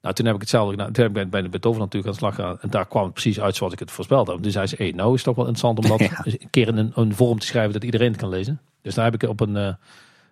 Nou, 0.00 0.14
toen 0.14 0.26
heb 0.26 0.34
ik 0.34 0.40
hetzelfde 0.40 0.70
gedaan. 0.70 0.92
Toen 0.92 1.04
heb 1.04 1.16
ik 1.16 1.30
bij 1.30 1.42
de 1.42 1.48
Beethoven 1.48 1.80
natuurlijk 1.80 2.06
aan 2.06 2.12
de 2.12 2.18
slag 2.18 2.34
gegaan. 2.34 2.60
En 2.60 2.70
daar 2.70 2.86
kwam 2.86 3.04
het 3.04 3.12
precies 3.12 3.40
uit 3.40 3.56
zoals 3.56 3.72
ik 3.72 3.78
het 3.78 3.90
voorspeld 3.90 4.26
had. 4.26 4.42
Dus 4.42 4.52
zei 4.52 4.66
ze, 4.66 4.74
hey, 4.78 4.90
nou 4.90 5.08
is 5.08 5.14
het 5.14 5.24
toch 5.24 5.36
wel 5.36 5.46
interessant 5.46 5.78
om 5.78 5.98
dat 5.98 6.08
ja. 6.10 6.20
een 6.24 6.50
keer 6.50 6.68
in 6.68 6.76
een, 6.76 6.92
een, 6.94 7.14
vorm 7.14 7.38
te 7.38 7.46
schrijven 7.46 7.72
dat 7.72 7.84
iedereen 7.84 8.10
het 8.10 8.20
kan 8.20 8.28
lezen. 8.28 8.60
Dus 8.82 8.94
daar 8.94 9.04
heb 9.04 9.22
ik 9.22 9.28
op 9.28 9.40
een 9.40 9.76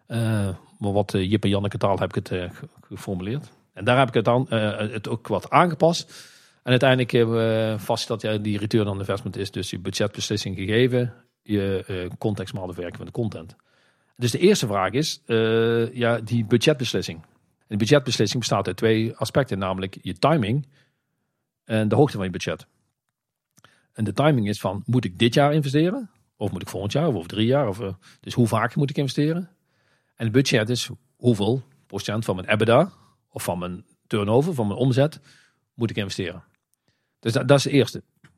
uh, 0.09 0.49
wat 0.79 1.13
Jip 1.13 1.43
en 1.43 1.49
Janneke 1.49 1.79
taal 1.79 1.99
heb 1.99 2.17
ik 2.17 2.29
het 2.29 2.51
geformuleerd. 2.81 3.51
En 3.73 3.85
daar 3.85 3.99
heb 3.99 4.09
ik 4.09 4.15
het 4.15 4.25
dan 4.25 4.47
het 4.49 5.09
ook 5.09 5.29
wat 5.29 5.51
aangepast. 5.51 6.31
En 6.63 6.71
uiteindelijk 6.71 7.11
hebben 7.11 7.37
we 7.37 7.75
vast 7.79 8.09
dat 8.09 8.23
ja, 8.23 8.37
die 8.37 8.59
return 8.59 8.89
on 8.89 8.99
investment 8.99 9.37
is 9.37 9.51
dus 9.51 9.71
je 9.71 9.79
budgetbeslissing 9.79 10.57
gegeven, 10.57 11.15
je 11.43 12.11
context 12.19 12.55
maal 12.55 12.67
de 12.67 12.75
werking 12.75 12.97
van 12.97 13.07
de 13.07 13.13
content. 13.13 13.57
Dus 14.17 14.31
de 14.31 14.39
eerste 14.39 14.67
vraag 14.67 14.93
is 14.93 15.23
uh, 15.27 15.95
ja, 15.95 16.21
die 16.21 16.45
budgetbeslissing. 16.45 17.19
En 17.23 17.79
die 17.79 17.79
budgetbeslissing 17.79 18.41
bestaat 18.41 18.67
uit 18.67 18.77
twee 18.77 19.17
aspecten, 19.17 19.59
namelijk 19.59 19.99
je 20.03 20.19
timing 20.19 20.67
en 21.65 21.89
de 21.89 21.95
hoogte 21.95 22.17
van 22.17 22.25
je 22.25 22.31
budget. 22.31 22.67
En 23.93 24.05
de 24.05 24.13
timing 24.13 24.49
is 24.49 24.61
van, 24.61 24.83
moet 24.87 25.05
ik 25.05 25.19
dit 25.19 25.35
jaar 25.35 25.55
investeren? 25.55 26.11
Of 26.37 26.53
moet 26.53 26.63
ik 26.63 26.69
volgend 26.69 26.93
jaar 26.93 27.09
of 27.09 27.15
over 27.15 27.29
drie 27.29 27.47
jaar? 27.47 27.69
Of, 27.69 27.81
uh, 27.81 27.95
dus 28.21 28.35
hoe 28.35 28.47
vaak 28.47 28.75
moet 28.75 28.91
ik 28.91 28.97
investeren? 28.97 29.51
En 30.15 30.25
het 30.25 30.33
budget 30.33 30.69
is 30.69 30.91
hoeveel 31.17 31.63
procent 31.87 32.25
van 32.25 32.37
mijn 32.37 32.49
EBITDA 32.49 32.93
of 33.29 33.43
van 33.43 33.59
mijn 33.59 33.85
turnover, 34.07 34.55
van 34.55 34.67
mijn 34.67 34.79
omzet, 34.79 35.21
moet 35.75 35.91
ik 35.91 35.97
investeren. 35.97 36.45
Dus 37.21 37.33
dat, 37.33 37.51
is 37.51 37.63
de 37.63 37.71
eerste. 37.71 38.03
Ja, 38.23 38.29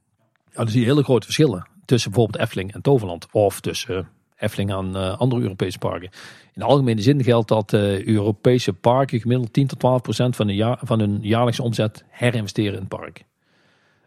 dan 0.53 0.69
zie 0.69 0.81
je 0.81 0.87
hele 0.87 1.03
grote 1.03 1.25
verschillen 1.25 1.69
tussen 1.85 2.11
bijvoorbeeld 2.11 2.43
Efteling 2.43 2.73
en 2.73 2.83
Toverland. 2.83 3.27
Of 3.33 3.61
tussen 3.61 4.09
Efteling 4.45 4.73
aan 4.73 4.97
uh, 4.97 5.19
andere 5.19 5.43
Europese 5.43 5.79
parken. 5.79 6.09
In 6.45 6.61
de 6.61 6.65
algemene 6.65 7.03
zin 7.03 7.23
geldt 7.23 7.49
dat 7.49 7.73
uh, 7.73 8.07
Europese 8.07 8.73
parken 8.73 9.21
gemiddeld 9.21 9.53
10 9.53 9.67
tot 9.67 9.79
12 9.79 10.03
procent 10.03 10.37
van, 10.37 10.49
jaar, 10.49 10.79
van 10.83 10.99
hun 10.99 11.19
jaarlijkse 11.23 11.63
omzet 11.63 12.05
herinvesteren 12.09 12.73
in 12.73 12.79
het 12.79 12.89
park. 12.89 13.25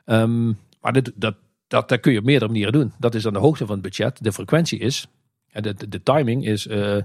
Um, 0.06 0.58
maar 0.82 0.94
dat, 0.94 1.12
dat, 1.16 1.36
dat 1.68 2.00
kun 2.00 2.12
je 2.12 2.20
op 2.20 2.26
meerdere 2.26 2.52
manieren 2.52 2.74
doen. 2.74 2.94
Dat 3.00 3.16
is 3.16 3.28
aan 3.28 3.34
de 3.34 3.40
hoogte 3.40 3.66
van 3.66 3.74
het 3.74 3.84
budget. 3.84 4.24
De 4.24 4.34
frequentie 4.34 4.80
is, 4.80 5.08
de, 5.52 5.90
de, 5.90 6.04
timing 6.04 6.46
is, 6.46 6.68
uh, 6.68 6.98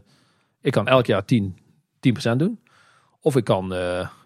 ik 0.61 0.73
kan 0.73 0.89
elk 0.89 1.07
jaar 1.07 1.25
10, 1.25 1.59
10 2.01 2.13
procent 2.13 2.39
doen. 2.39 2.61
Of 3.21 3.37
ik 3.37 3.45
kan 3.45 3.75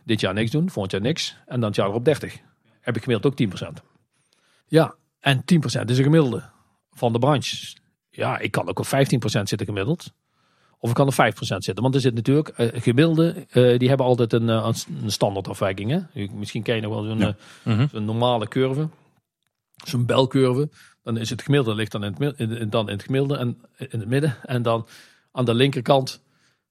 dit 0.05 0.20
jaar 0.20 0.35
niks 0.35 0.51
doen, 0.51 0.70
volgend 0.70 0.93
jaar 0.93 1.01
niks. 1.01 1.37
En 1.47 1.61
dan 1.61 1.69
het 1.69 1.77
jaar 1.77 1.89
erop 1.89 2.05
30. 2.05 2.39
Heb 2.81 2.97
ik 2.97 3.03
gemiddeld 3.03 3.33
ook 3.33 3.39
10 3.39 3.49
procent. 3.49 3.83
Ja, 4.66 4.95
en 5.20 5.45
10 5.45 5.61
procent 5.61 5.91
is 5.91 5.99
een 5.99 6.05
gemiddelde 6.05 6.43
van 6.91 7.12
de 7.12 7.19
branche 7.19 7.77
ja, 8.16 8.38
ik 8.38 8.51
kan 8.51 8.68
ook 8.68 8.78
op 8.78 8.86
15% 8.86 8.88
zitten 9.43 9.66
gemiddeld. 9.66 10.12
Of 10.78 10.88
ik 10.88 10.94
kan 10.94 11.06
op 11.06 11.12
5% 11.12 11.16
zitten. 11.38 11.82
Want 11.82 11.94
er 11.94 12.01
zit 12.01 12.14
natuurlijk, 12.14 12.59
uh, 12.59 12.68
gemiddelde, 12.72 13.47
uh, 13.52 13.78
die 13.78 13.88
hebben 13.88 14.06
altijd 14.06 14.32
een, 14.32 14.48
uh, 14.48 14.70
een 15.02 15.10
standaardafwijking. 15.10 15.90
Hè? 15.90 16.26
Misschien 16.34 16.62
ken 16.62 16.74
je 16.74 16.80
nog 16.80 16.94
wel 16.94 17.02
zo'n 17.02 17.18
ja. 17.18 17.36
-hmm. 17.62 18.05
normale 18.05 18.48
curve. 18.48 18.88
Zo'n 19.84 20.06
belcurve. 20.06 20.68
Dan 21.02 21.16
is 21.16 21.30
het 21.30 21.43
gemiddelde 21.43 21.76
ligt 21.76 21.93
dan 21.93 22.05
in 22.05 22.14
het, 22.18 22.38
in, 22.38 22.70
dan 22.70 22.86
in 22.86 22.94
het 22.94 23.02
gemiddelde 23.02 23.36
en 23.36 23.59
in 23.76 24.01
het 24.01 24.09
midden. 24.09 24.36
En 24.43 24.62
dan 24.62 24.86
aan 25.32 25.44
de 25.44 25.55
linkerkant 25.55 26.22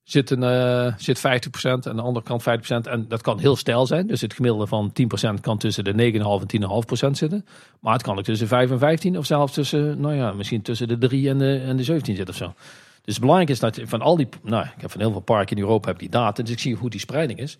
zit, 0.05 0.29
een, 0.29 0.41
uh, 0.41 0.93
zit 0.97 1.19
50% 1.19 1.21
en 1.61 1.89
aan 1.89 1.95
de 1.95 2.01
andere 2.01 2.25
kant 2.25 2.41
50%. 2.41 2.87
En 2.87 3.05
dat 3.07 3.21
kan 3.21 3.39
heel 3.39 3.55
stijl 3.55 3.85
zijn. 3.85 4.07
Dus 4.07 4.21
het 4.21 4.33
gemiddelde 4.33 4.67
van 4.67 4.93
10% 5.37 5.39
kan 5.41 5.57
tussen 5.57 5.83
de 5.83 5.91
9,5 5.91 6.45
en 6.45 7.07
10,5% 7.07 7.17
zitten. 7.17 7.45
Maar 7.79 7.93
het 7.93 8.01
kan 8.01 8.17
ook 8.17 8.23
tussen 8.23 8.47
5 8.47 8.71
en 8.71 8.79
15 8.79 9.17
of 9.17 9.25
zelfs 9.25 9.53
tussen, 9.53 9.99
nou 9.99 10.15
ja, 10.15 10.31
misschien 10.31 10.61
tussen 10.61 10.87
de 10.87 10.97
3 10.97 11.29
en 11.29 11.37
de, 11.37 11.57
en 11.57 11.77
de 11.77 11.83
17 11.83 12.15
zitten 12.15 12.33
of 12.33 12.39
zo. 12.39 12.53
Dus 13.01 13.19
belangrijk 13.19 13.49
is 13.49 13.59
dat 13.59 13.79
van 13.83 14.01
al 14.01 14.15
die, 14.15 14.27
nou, 14.43 14.65
ik 14.65 14.81
heb 14.81 14.91
van 14.91 15.01
heel 15.01 15.11
veel 15.11 15.19
parken 15.19 15.55
in 15.55 15.61
Europa 15.61 15.87
heb 15.87 15.99
die 15.99 16.09
data, 16.09 16.43
dus 16.43 16.51
ik 16.51 16.59
zie 16.59 16.75
hoe 16.75 16.89
die 16.89 16.99
spreiding 16.99 17.39
is. 17.39 17.57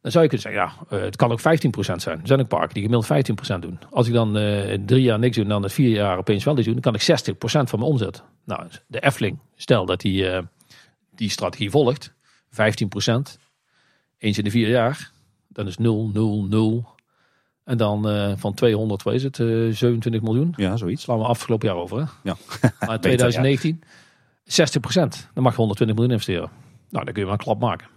Dan 0.00 0.10
zou 0.10 0.24
je 0.24 0.30
kunnen 0.30 0.52
zeggen, 0.52 0.86
ja, 0.90 0.98
eh, 0.98 1.04
het 1.04 1.16
kan 1.16 1.32
ook 1.32 1.40
15% 1.40 2.02
zijn. 2.02 2.20
Er 2.20 2.26
zijn 2.26 2.40
ook 2.40 2.48
parken 2.48 2.74
die 2.74 2.82
gemiddeld 2.82 3.06
15% 3.56 3.62
doen. 3.62 3.78
Als 3.90 4.06
ik 4.06 4.12
dan 4.12 4.36
eh, 4.36 4.78
drie 4.86 5.02
jaar 5.02 5.18
niks 5.18 5.34
doe 5.34 5.44
en 5.44 5.50
dan 5.50 5.62
het 5.62 5.72
vier 5.72 5.90
jaar 5.90 6.18
opeens 6.18 6.44
wel 6.44 6.56
iets 6.56 6.64
doen, 6.64 6.80
dan 6.80 6.82
kan 6.82 6.94
ik 6.94 7.02
60% 7.02 7.68
van 7.68 7.78
mijn 7.78 7.90
omzet. 7.90 8.22
Nou, 8.44 8.66
de 8.86 9.00
Efteling, 9.00 9.38
stel 9.56 9.86
dat 9.86 10.00
die, 10.00 10.28
eh, 10.28 10.42
die 11.18 11.30
strategie 11.30 11.70
volgt, 11.70 12.12
15%, 12.50 12.54
eens 14.18 14.38
in 14.38 14.44
de 14.44 14.50
vier 14.50 14.68
jaar, 14.68 15.10
dan 15.48 15.66
is 15.66 15.76
0, 15.76 16.10
0, 16.12 16.44
0. 16.44 16.96
En 17.64 17.76
dan 17.76 18.08
eh, 18.08 18.32
van 18.36 18.54
200, 18.54 19.02
wat 19.02 19.14
is 19.14 19.22
het, 19.22 19.40
eh 19.40 19.46
27 19.46 20.22
miljoen. 20.22 20.52
Ja, 20.56 20.76
zoiets. 20.76 21.02
Slaan 21.02 21.18
we 21.18 21.24
afgelopen 21.24 21.68
jaar 21.68 21.76
over, 21.76 21.98
hè? 21.98 22.04
Ja. 22.22 22.36
Maar 22.86 23.00
2019, 23.00 23.82
60%. 23.82 23.84
Dan 25.34 25.42
mag 25.42 25.52
je 25.52 25.58
120 25.58 25.86
miljoen 25.86 26.10
investeren. 26.10 26.50
Nou, 26.90 27.04
dan 27.04 27.14
kun 27.14 27.22
je 27.22 27.28
wel 27.28 27.32
een 27.32 27.44
klap 27.44 27.60
maken. 27.60 27.88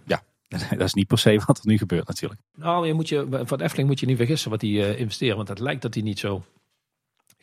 Dat 0.78 0.80
is 0.80 0.94
niet 0.94 1.06
per 1.06 1.18
se 1.18 1.42
wat 1.46 1.58
er 1.58 1.66
nu 1.66 1.78
gebeurt 1.78 2.08
natuurlijk. 2.08 2.40
Nou, 2.54 2.86
je 2.86 2.92
moet 2.92 3.08
je, 3.08 3.42
van 3.44 3.60
Efteling 3.60 3.88
moet 3.88 4.00
je 4.00 4.06
niet 4.06 4.16
vergissen 4.16 4.50
wat 4.50 4.60
die 4.60 4.84
eh, 4.84 5.00
investeren. 5.00 5.36
Want 5.36 5.48
het 5.48 5.58
lijkt 5.58 5.82
dat 5.82 5.92
die 5.92 6.02
niet 6.02 6.18
zo 6.18 6.44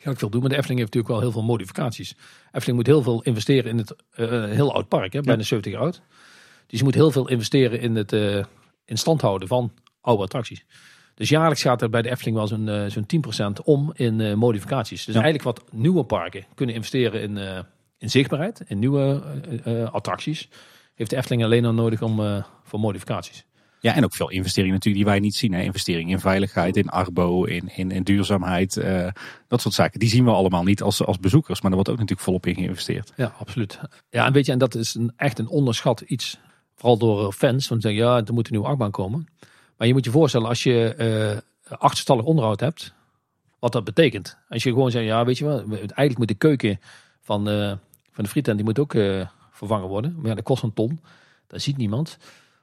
gek 0.02 0.18
veel 0.18 0.30
doen. 0.30 0.40
Maar 0.40 0.48
de 0.50 0.56
Efteling 0.56 0.80
heeft 0.80 0.94
natuurlijk 0.94 1.20
wel 1.22 1.30
heel 1.30 1.40
veel 1.40 1.48
modificaties. 1.50 2.14
Efteling 2.52 2.76
moet 2.78 2.86
heel 2.86 3.02
veel 3.02 3.22
investeren 3.22 3.70
in 3.70 3.78
het 3.78 3.94
eh, 4.10 4.30
een 4.32 4.50
heel 4.50 4.74
oud 4.74 4.88
park. 4.88 5.12
Hè, 5.12 5.20
bijna 5.20 5.42
70 5.42 5.72
jaar 5.72 5.80
oud. 5.82 6.00
Dus 6.66 6.78
je 6.78 6.84
moet 6.84 6.94
heel 6.94 7.10
veel 7.10 7.28
investeren 7.28 7.80
in 7.80 7.96
het 7.96 8.12
eh, 8.12 8.44
in 8.84 8.98
stand 8.98 9.20
houden 9.20 9.48
van 9.48 9.72
oude 10.00 10.22
attracties. 10.22 10.64
Dus 11.14 11.28
jaarlijks 11.28 11.62
gaat 11.62 11.82
er 11.82 11.90
bij 11.90 12.02
de 12.02 12.10
Efteling 12.10 12.36
wel 12.36 12.46
zo'n 12.46 12.68
eh, 12.68 12.84
zo'n 12.86 13.06
10% 13.60 13.64
om 13.64 13.90
in 13.94 14.20
eh, 14.20 14.34
modificaties. 14.34 15.04
Dus 15.04 15.14
Ja. 15.14 15.22
eigenlijk 15.22 15.56
wat 15.56 15.72
nieuwe 15.72 16.04
parken 16.04 16.44
kunnen 16.54 16.74
investeren 16.74 17.20
in, 17.22 17.38
eh, 17.38 17.58
in 17.98 18.10
zichtbaarheid, 18.10 18.62
in 18.66 18.78
nieuwe 18.78 19.22
eh, 19.64 19.82
eh, 19.82 19.92
attracties. 19.92 20.48
Heeft 20.94 21.10
de 21.10 21.16
Efteling 21.16 21.44
alleen 21.44 21.64
al 21.64 21.72
nodig 21.72 22.02
om, 22.02 22.20
eh, 22.20 22.44
voor 22.64 22.80
modificaties. 22.80 23.44
Ja, 23.80 23.94
en 23.94 24.04
ook 24.04 24.14
veel 24.14 24.30
investeringen 24.30 24.74
natuurlijk 24.74 25.04
die 25.04 25.12
wij 25.12 25.20
niet 25.20 25.34
zien. 25.34 25.52
Hè. 25.52 25.62
Investeringen 25.62 26.12
in 26.12 26.20
veiligheid, 26.20 26.76
in 26.76 26.88
arbo, 26.88 27.44
in, 27.44 27.90
in, 27.90 28.02
duurzaamheid. 28.02 28.76
eh, 28.76 29.08
dat 29.48 29.60
soort 29.60 29.74
zaken. 29.74 30.00
Die 30.00 30.08
zien 30.08 30.24
we 30.24 30.30
allemaal 30.30 30.62
niet 30.62 30.82
als, 30.82 31.04
als 31.04 31.18
bezoekers. 31.18 31.60
Maar 31.60 31.70
daar 31.70 31.80
wordt 31.80 31.88
ook 31.88 31.98
natuurlijk 31.98 32.26
volop 32.26 32.46
in 32.46 32.54
geïnvesteerd. 32.54 33.12
Ja, 33.16 33.34
absoluut. 33.38 33.80
Ja, 34.10 34.26
en 34.26 34.32
weet 34.32 34.46
je, 34.46 34.52
en 34.52 34.58
dat 34.58 34.74
is 34.74 34.94
een, 34.94 35.12
echt 35.16 35.38
een 35.38 35.48
onderschat 35.48 36.00
iets. 36.00 36.38
Vooral 36.74 36.98
door 36.98 37.26
eh, 37.26 37.32
fans. 37.32 37.68
Want 37.68 37.82
ze 37.82 37.88
zeggen, 37.88 38.06
ja, 38.06 38.16
er 38.24 38.32
moet 38.32 38.46
een 38.46 38.52
nieuwe 38.52 38.68
achtbaan 38.68 38.90
komen. 38.90 39.28
Maar 39.76 39.86
je 39.86 39.92
moet 39.92 40.04
je 40.04 40.10
voorstellen, 40.10 40.48
als 40.48 40.62
je 40.62 40.94
eh 40.94 41.48
achterstallig 41.78 42.24
onderhoud 42.24 42.60
hebt, 42.60 42.94
wat 43.58 43.72
dat 43.72 43.84
betekent. 43.84 44.38
Als 44.48 44.62
je 44.62 44.70
gewoon 44.70 44.90
zegt, 44.90 45.06
ja, 45.06 45.24
weet 45.24 45.38
je 45.38 45.44
wel, 45.44 45.58
eigenlijk 45.70 46.18
moet 46.18 46.28
de 46.28 46.34
keuken 46.34 46.80
van, 47.20 47.44
van 48.12 48.24
de 48.24 48.30
frietent, 48.30 48.56
die 48.56 48.64
moet 48.64 48.78
ook 48.78 48.92
vervangen 49.52 49.88
worden. 49.88 50.14
Maar 50.16 50.26
ja, 50.26 50.34
dat 50.34 50.44
kost 50.44 50.62
een 50.62 50.72
ton. 50.72 51.00
Dat 51.46 51.62
ziet 51.62 51.76
niemand. 51.76 52.18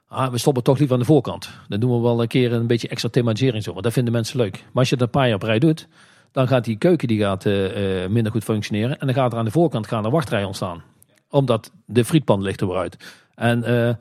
Ah, 0.08 0.30
we 0.30 0.38
stoppen 0.38 0.62
toch 0.62 0.78
liever 0.78 0.94
aan 0.94 1.02
de 1.02 1.06
voorkant. 1.06 1.50
Dan 1.68 1.80
doen 1.80 1.94
we 1.94 2.00
wel 2.00 2.22
een 2.22 2.28
keer 2.28 2.52
een 2.52 2.66
beetje 2.66 2.88
extra 2.88 3.08
thematisering 3.08 3.64
zo. 3.64 3.72
Want 3.72 3.84
dat 3.84 3.92
vinden 3.92 4.12
mensen 4.12 4.36
leuk. 4.36 4.52
Maar 4.52 4.70
als 4.72 4.88
je 4.88 4.96
dat 4.96 5.06
een 5.06 5.12
paar 5.12 5.26
jaar 5.26 5.34
op 5.34 5.42
rij 5.42 5.58
doet, 5.58 5.88
dan 6.32 6.48
gaat 6.48 6.64
die 6.64 6.76
keuken 6.76 7.08
die 7.08 7.20
gaat, 7.20 7.46
eh, 7.46 8.02
eh, 8.04 8.10
minder 8.10 8.32
goed 8.32 8.44
functioneren. 8.44 8.98
En 9.00 9.06
dan 9.06 9.14
gaat 9.14 9.32
er 9.32 9.38
aan 9.38 9.44
de 9.44 9.50
voorkant 9.50 9.86
gaan 9.86 10.04
er 10.04 10.10
wachtrijen 10.10 10.46
ontstaan. 10.46 10.82
Omdat 11.30 11.72
de 11.84 12.04
frietpan 12.04 12.42
ligt 12.42 12.62
eruit. 12.62 12.96
En 13.34 13.64
eh, 13.64 13.94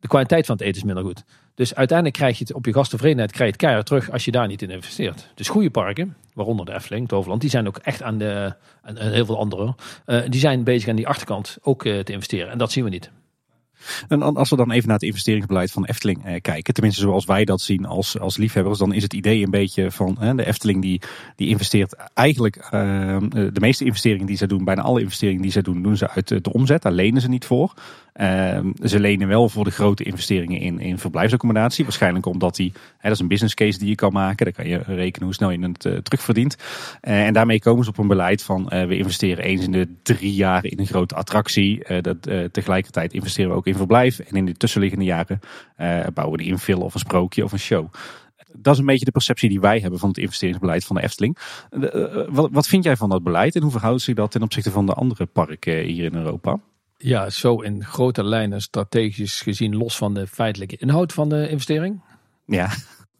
de 0.00 0.08
kwaliteit 0.08 0.46
van 0.46 0.56
het 0.56 0.64
eten 0.64 0.76
is 0.76 0.84
minder 0.84 1.04
goed. 1.04 1.24
Dus 1.54 1.74
uiteindelijk 1.74 2.18
krijg 2.18 2.38
je 2.38 2.44
het 2.44 2.54
op 2.54 2.66
je 2.66 2.72
gasttevredenheid 2.72 3.32
krijg 3.32 3.44
je 3.44 3.52
het 3.52 3.60
keihard 3.60 3.86
terug 3.86 4.10
als 4.10 4.24
je 4.24 4.30
daar 4.30 4.46
niet 4.46 4.62
in 4.62 4.70
investeert. 4.70 5.30
Dus 5.34 5.48
goede 5.48 5.70
parken, 5.70 6.16
waaronder 6.32 6.66
de 6.66 6.74
Efteling, 6.74 7.08
Toverland, 7.08 7.40
die 7.40 7.50
zijn 7.50 7.66
ook 7.66 7.76
echt 7.76 8.02
aan 8.02 8.18
de, 8.18 8.54
en, 8.82 9.12
heel 9.12 9.26
veel 9.26 9.38
andere, 9.38 9.74
die 10.28 10.40
zijn 10.40 10.64
bezig 10.64 10.88
aan 10.88 10.96
die 10.96 11.08
achterkant 11.08 11.58
ook 11.62 11.82
te 11.82 12.12
investeren. 12.12 12.50
En 12.50 12.58
dat 12.58 12.72
zien 12.72 12.84
we 12.84 12.90
niet. 12.90 13.10
En 14.08 14.22
als 14.22 14.50
we 14.50 14.56
dan 14.56 14.70
even 14.70 14.88
naar 14.88 14.96
het 14.96 15.06
investeringsbeleid 15.06 15.70
van 15.70 15.82
de 15.82 15.88
Efteling 15.88 16.24
eh, 16.24 16.40
kijken, 16.40 16.74
tenminste 16.74 17.00
zoals 17.00 17.24
wij 17.24 17.44
dat 17.44 17.60
zien 17.60 17.86
als, 17.86 18.18
als 18.18 18.36
liefhebbers, 18.36 18.78
dan 18.78 18.92
is 18.92 19.02
het 19.02 19.12
idee 19.12 19.44
een 19.44 19.50
beetje 19.50 19.90
van 19.90 20.16
hè, 20.18 20.34
de 20.34 20.46
Efteling 20.46 20.82
die, 20.82 21.00
die 21.36 21.48
investeert 21.48 21.96
eigenlijk, 22.14 22.56
eh, 22.56 22.70
de 23.30 23.60
meeste 23.60 23.84
investeringen 23.84 24.26
die 24.26 24.36
ze 24.36 24.46
doen, 24.46 24.64
bijna 24.64 24.82
alle 24.82 25.00
investeringen 25.00 25.42
die 25.42 25.50
ze 25.50 25.62
doen, 25.62 25.82
doen 25.82 25.96
ze 25.96 26.10
uit 26.10 26.30
eh, 26.30 26.38
de 26.42 26.52
omzet. 26.52 26.82
Daar 26.82 26.92
lenen 26.92 27.20
ze 27.20 27.28
niet 27.28 27.44
voor. 27.44 27.74
Eh, 28.14 28.58
ze 28.82 29.00
lenen 29.00 29.28
wel 29.28 29.48
voor 29.48 29.64
de 29.64 29.70
grote 29.70 30.04
investeringen 30.04 30.60
in, 30.60 30.80
in 30.80 30.98
verblijfsaccommodatie. 30.98 31.84
Waarschijnlijk 31.84 32.26
omdat 32.26 32.56
die, 32.56 32.72
hè, 32.74 33.08
dat 33.08 33.12
is 33.12 33.18
een 33.18 33.28
business 33.28 33.54
case 33.54 33.78
die 33.78 33.88
je 33.88 33.94
kan 33.94 34.12
maken. 34.12 34.44
Dan 34.44 34.54
kan 34.54 34.66
je 34.66 34.82
rekenen 34.86 35.24
hoe 35.24 35.34
snel 35.34 35.50
je 35.50 35.58
het 35.58 35.84
eh, 35.84 35.96
terugverdient. 35.96 36.56
Eh, 37.00 37.26
en 37.26 37.32
daarmee 37.32 37.60
komen 37.60 37.84
ze 37.84 37.90
op 37.90 37.98
een 37.98 38.06
beleid 38.06 38.42
van 38.42 38.68
eh, 38.68 38.86
we 38.86 38.96
investeren 38.96 39.44
eens 39.44 39.64
in 39.64 39.72
de 39.72 39.88
drie 40.02 40.34
jaar 40.34 40.64
in 40.64 40.78
een 40.78 40.86
grote 40.86 41.14
attractie. 41.14 42.00
Dat, 42.00 42.22
tegelijkertijd 42.52 43.12
investeren 43.12 43.50
we 43.50 43.56
ook 43.56 43.66
in 43.66 43.76
verblijf. 43.76 44.18
En 44.18 44.36
in 44.36 44.44
de 44.44 44.52
tussenliggende 44.52 45.04
jaren 45.04 45.40
bouwen 46.14 46.38
we 46.38 46.44
een 46.44 46.50
infill 46.50 46.74
of 46.74 46.94
een 46.94 47.00
sprookje 47.00 47.44
of 47.44 47.52
een 47.52 47.58
show. 47.58 47.92
Dat 48.56 48.74
is 48.74 48.80
een 48.80 48.86
beetje 48.86 49.04
de 49.04 49.10
perceptie 49.10 49.48
die 49.48 49.60
wij 49.60 49.80
hebben 49.80 49.98
van 49.98 50.08
het 50.08 50.18
investeringsbeleid 50.18 50.84
van 50.84 50.96
de 50.96 51.02
Efteling. 51.02 51.38
Wat 52.30 52.66
vind 52.66 52.84
jij 52.84 52.96
van 52.96 53.08
dat 53.08 53.22
beleid 53.22 53.54
en 53.54 53.62
hoe 53.62 53.70
verhoudt 53.70 54.02
zich 54.02 54.14
dat 54.14 54.30
ten 54.30 54.42
opzichte 54.42 54.70
van 54.70 54.86
de 54.86 54.92
andere 54.92 55.26
parken 55.26 55.84
hier 55.84 56.04
in 56.04 56.14
Europa? 56.14 56.60
Ja, 57.06 57.30
zo 57.30 57.60
in 57.60 57.84
grote 57.84 58.24
lijnen 58.24 58.60
strategisch 58.60 59.40
gezien, 59.40 59.76
los 59.76 59.96
van 59.96 60.14
de 60.14 60.26
feitelijke 60.26 60.76
inhoud 60.76 61.12
van 61.12 61.28
de 61.28 61.48
investering, 61.48 62.00
Ja, 62.46 62.70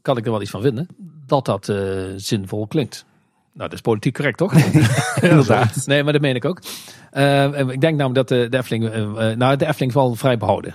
kan 0.03 0.17
ik 0.17 0.25
er 0.25 0.31
wel 0.31 0.43
iets 0.43 0.51
van 0.51 0.63
vinden. 0.63 0.87
Dat 1.27 1.45
dat 1.45 1.69
eh, 1.69 1.79
zinvol 2.17 2.67
klinkt. 2.67 3.05
Nou, 3.53 3.69
dat 3.69 3.73
is 3.73 3.81
politiek 3.81 4.15
correct, 4.15 4.37
toch? 4.39 4.53
inderdaad. 5.23 5.87
Nee, 5.87 6.03
maar 6.03 6.13
dat 6.13 6.23
meen 6.23 6.35
ik 6.35 6.45
ook. 6.45 6.61
Eh, 7.11 7.59
ik 7.59 7.81
denk 7.81 7.97
namelijk 7.99 8.15
dat 8.15 8.29
de, 8.29 8.49
de 8.49 8.57
Efteling, 8.57 8.89
eh, 8.89 9.31
eh, 9.31 9.37
nou 9.37 9.57
de 9.57 9.67
Efteling 9.67 9.91
is 9.95 9.97
wel 10.01 10.15
vrij 10.15 10.37
behouden. 10.39 10.75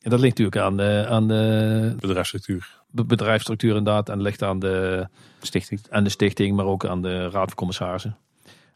En 0.00 0.10
dat 0.10 0.20
ligt 0.20 0.38
natuurlijk 0.38 0.64
aan 0.66 0.76
de, 0.76 1.06
aan 1.08 1.28
de 1.28 1.94
Bedrijfsstructuur. 2.00 2.78
be- 2.90 3.04
bedrijfsstructuur 3.04 3.76
inderdaad. 3.76 4.08
En 4.08 4.22
ligt 4.22 4.42
aan 4.42 4.58
de, 4.58 5.06
Stichting. 5.40 5.80
aan 5.90 6.04
de 6.04 6.10
stichting, 6.10 6.56
maar 6.56 6.64
ook 6.66 6.86
aan 6.86 7.02
de 7.02 7.20
raad 7.30 7.46
van 7.46 7.54
commissarissen. 7.54 8.16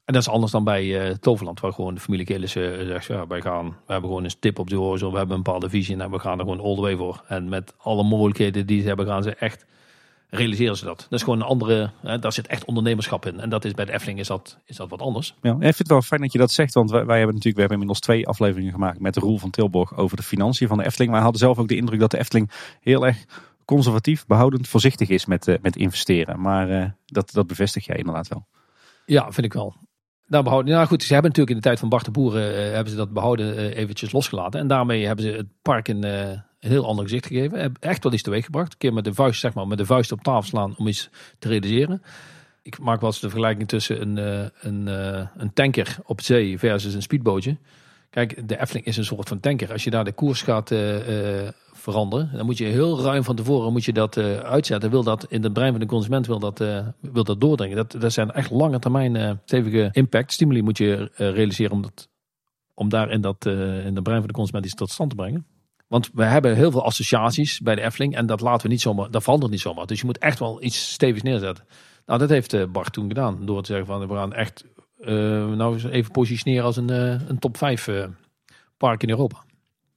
En 0.05 0.13
dat 0.13 0.23
is 0.23 0.29
anders 0.29 0.53
dan 0.53 0.65
bij 0.65 1.01
eh, 1.01 1.15
Toverland, 1.15 1.61
waar 1.61 1.73
gewoon 1.73 1.95
de 1.95 2.01
familie 2.01 2.27
Gillissen 2.27 2.79
eh, 2.79 2.87
zegt, 2.87 3.07
ja, 3.07 3.27
wij 3.27 3.41
gaan, 3.41 3.67
we 3.69 3.93
hebben 3.93 4.11
gewoon 4.11 4.25
een 4.25 4.31
stip 4.31 4.59
op 4.59 4.71
de 4.71 4.77
horizon, 4.77 5.11
we 5.13 5.19
hebben 5.19 5.37
een 5.37 5.43
bepaalde 5.43 5.69
visie 5.69 5.97
en 5.97 6.11
we 6.11 6.19
gaan 6.19 6.39
er 6.39 6.45
gewoon 6.45 6.61
all 6.61 6.75
the 6.75 6.81
way 6.81 6.97
voor. 6.97 7.25
En 7.29 7.49
met 7.49 7.75
alle 7.79 8.03
mogelijkheden 8.03 8.67
die 8.67 8.81
ze 8.81 8.87
hebben, 8.87 9.07
gaan 9.07 9.23
ze 9.23 9.35
echt, 9.35 9.67
realiseren 10.29 10.77
ze 10.77 10.85
dat. 10.85 10.99
Dat 10.99 11.19
is 11.19 11.23
gewoon 11.23 11.41
een 11.41 11.47
andere, 11.47 11.91
hè, 12.03 12.19
daar 12.19 12.33
zit 12.33 12.47
echt 12.47 12.65
ondernemerschap 12.65 13.27
in. 13.27 13.41
En 13.41 13.49
dat 13.49 13.65
is 13.65 13.73
bij 13.73 13.85
de 13.85 13.93
Efteling 13.93 14.19
is 14.19 14.27
dat, 14.27 14.59
is 14.65 14.77
dat 14.77 14.91
wat 14.91 15.01
anders. 15.01 15.35
Ja, 15.43 15.53
ik 15.53 15.61
vind 15.61 15.79
het 15.79 15.89
wel 15.89 16.03
fijn 16.03 16.21
dat 16.21 16.33
je 16.33 16.39
dat 16.39 16.51
zegt, 16.51 16.75
want 16.75 16.91
wij, 16.91 17.07
wij 17.07 17.19
hebben 17.19 17.35
natuurlijk, 17.35 17.55
we 17.55 17.61
hebben 17.61 17.81
inmiddels 17.81 18.01
twee 18.01 18.29
afleveringen 18.29 18.73
gemaakt 18.73 19.01
met 19.01 19.15
de 19.15 19.21
Roel 19.21 19.39
van 19.39 19.51
Tilborg 19.51 19.97
over 19.97 20.17
de 20.17 20.23
financiën 20.23 20.69
van 20.69 20.79
de 20.79 20.85
Efteling. 20.85 21.11
Maar 21.11 21.21
we 21.21 21.27
hadden 21.27 21.45
zelf 21.47 21.59
ook 21.59 21.69
de 21.69 21.77
indruk 21.77 22.01
dat 22.01 22.11
de 22.11 22.19
Efteling 22.19 22.51
heel 22.81 23.07
erg 23.07 23.25
conservatief, 23.65 24.27
behoudend, 24.27 24.69
voorzichtig 24.69 25.09
is 25.09 25.27
met, 25.27 25.49
eh, 25.49 25.55
met 25.63 25.77
investeren. 25.77 26.41
Maar 26.41 26.97
dat, 27.07 27.31
dat 27.33 27.47
bevestig 27.47 27.87
jij 27.87 27.97
inderdaad 27.97 28.29
wel. 28.29 28.47
Ja, 29.07 29.33
vind 29.33 29.47
ik 29.47 29.53
wel. 29.53 29.75
Nou, 30.27 30.45
behouden, 30.45 30.75
nou 30.75 30.87
goed, 30.87 31.03
ze 31.03 31.13
hebben 31.13 31.31
natuurlijk 31.31 31.57
in 31.57 31.63
de 31.63 31.69
tijd 31.69 31.79
van 31.79 31.89
Bart 31.89 32.05
de 32.05 32.11
Boeren 32.11 32.57
eh, 32.57 32.73
hebben 32.73 32.91
ze 32.91 32.97
dat 32.97 33.13
behouden 33.13 33.57
eh, 33.57 33.77
eventjes 33.77 34.13
losgelaten. 34.13 34.61
En 34.61 34.67
daarmee 34.67 35.07
hebben 35.07 35.25
ze 35.25 35.31
het 35.31 35.47
park 35.63 35.89
een, 35.89 36.05
eh, 36.05 36.29
een 36.29 36.71
heel 36.71 36.87
ander 36.87 37.05
gezicht 37.05 37.27
gegeven. 37.27 37.75
Echt 37.81 38.03
wel 38.03 38.13
iets 38.13 38.23
teweeg 38.23 38.45
gebracht. 38.45 38.73
Een 38.73 38.79
keer 38.79 38.93
met 38.93 39.05
de 39.05 39.15
vuist, 39.15 39.41
zeg 39.41 39.55
maar, 39.55 39.67
met 39.67 39.79
de 39.79 39.87
vuist 39.87 40.13
op 40.13 40.23
tafel 40.23 40.43
slaan 40.43 40.75
om 40.77 40.87
iets 40.87 41.11
te 41.39 41.49
realiseren. 41.49 42.03
Ik 42.63 42.79
maak 42.79 43.01
wel 43.01 43.11
eens 43.11 43.21
de 43.21 43.29
vergelijking 43.29 43.69
tussen 43.69 44.01
een, 44.01 44.51
een, 44.61 44.87
een 45.37 45.53
tanker 45.53 45.97
op 46.05 46.21
zee 46.21 46.59
versus 46.59 46.95
een 46.95 47.03
speedbootje. 47.03 47.57
Kijk, 48.11 48.49
de 48.49 48.61
Efteling 48.61 48.87
is 48.87 48.97
een 48.97 49.05
soort 49.05 49.29
van 49.29 49.41
tanker. 49.41 49.73
Als 49.73 49.85
je 49.85 49.91
daar 49.91 50.05
de 50.05 50.13
koers 50.13 50.43
gaat 50.43 50.71
veranderen, 51.85 52.31
dan 52.33 52.47
moet 52.47 52.59
je 52.59 52.65
heel 52.65 53.01
ruim 53.01 53.25
van 53.25 53.37
tevoren 53.37 53.73
moet 53.73 53.85
je 53.85 53.93
dat 53.93 54.17
eh, 54.17 54.39
uitzetten. 54.39 54.91
Wil 54.91 55.03
dat 55.03 55.27
in 55.29 55.43
het 55.43 55.53
brein 55.53 55.71
van 55.71 55.81
de 55.81 55.87
consument 55.87 56.27
wil 56.27 56.39
dat, 56.39 56.61
eh, 56.61 56.87
wil 57.01 57.25
dat 57.25 57.41
doordringen. 57.41 57.77
Dat, 57.77 57.97
dat 58.01 58.13
zijn 58.13 58.31
echt 58.31 58.51
lange 58.51 58.79
termijn 58.79 59.17
eh, 59.17 59.31
stevige 59.45 59.89
impact. 59.93 60.33
Stimuli 60.33 60.63
moet 60.63 60.79
je 60.79 61.11
realiseren 61.17 61.73
om, 61.73 61.83
dat, 61.83 62.09
om 62.75 62.89
daar 62.89 63.11
in, 63.11 63.21
dat, 63.21 63.47
in 63.47 63.95
het 63.95 64.03
brein 64.03 64.19
van 64.19 64.27
de 64.27 64.33
consument 64.33 64.65
iets 64.65 64.75
tot 64.75 64.91
stand 64.91 65.11
te 65.11 65.17
brengen. 65.17 65.47
Want 65.89 66.11
we 66.15 66.25
hebben 66.25 66.57
heel 66.57 66.71
veel 66.71 66.85
associaties 66.85 67.61
bij 67.61 67.75
de 67.75 67.81
Efteling 67.81 68.17
en 68.17 68.27
dat 68.27 68.41
laten 68.41 68.67
we 68.67 68.73
niet 68.73 68.81
zomaar, 68.81 69.11
dat 69.11 69.23
verandert 69.23 69.51
niet 69.53 69.61
zomaar. 69.61 69.87
Dus 69.87 70.01
je 70.01 70.07
moet 70.07 70.19
echt 70.19 70.39
wel 70.39 70.63
iets 70.63 70.93
stevigs 70.93 71.23
neerzetten. 71.23 71.65
Nou, 72.07 72.19
dat 72.19 72.29
heeft 72.29 72.73
Bart 72.73 72.93
toen 72.93 73.09
gedaan. 73.09 73.47
Door 73.47 73.63
te 73.63 73.67
zeggen 73.67 73.87
van 73.87 74.07
we 74.09 74.15
gaan 74.15 74.33
echt 74.33 74.65
nou 75.57 75.89
even 75.89 76.13
positioneren 76.13 76.65
als 76.65 76.77
een, 76.77 76.89
een 77.29 77.39
top 77.39 77.57
5 77.57 77.89
eh, 77.89 78.05
park 78.77 79.03
in 79.03 79.11
Europa. 79.11 79.44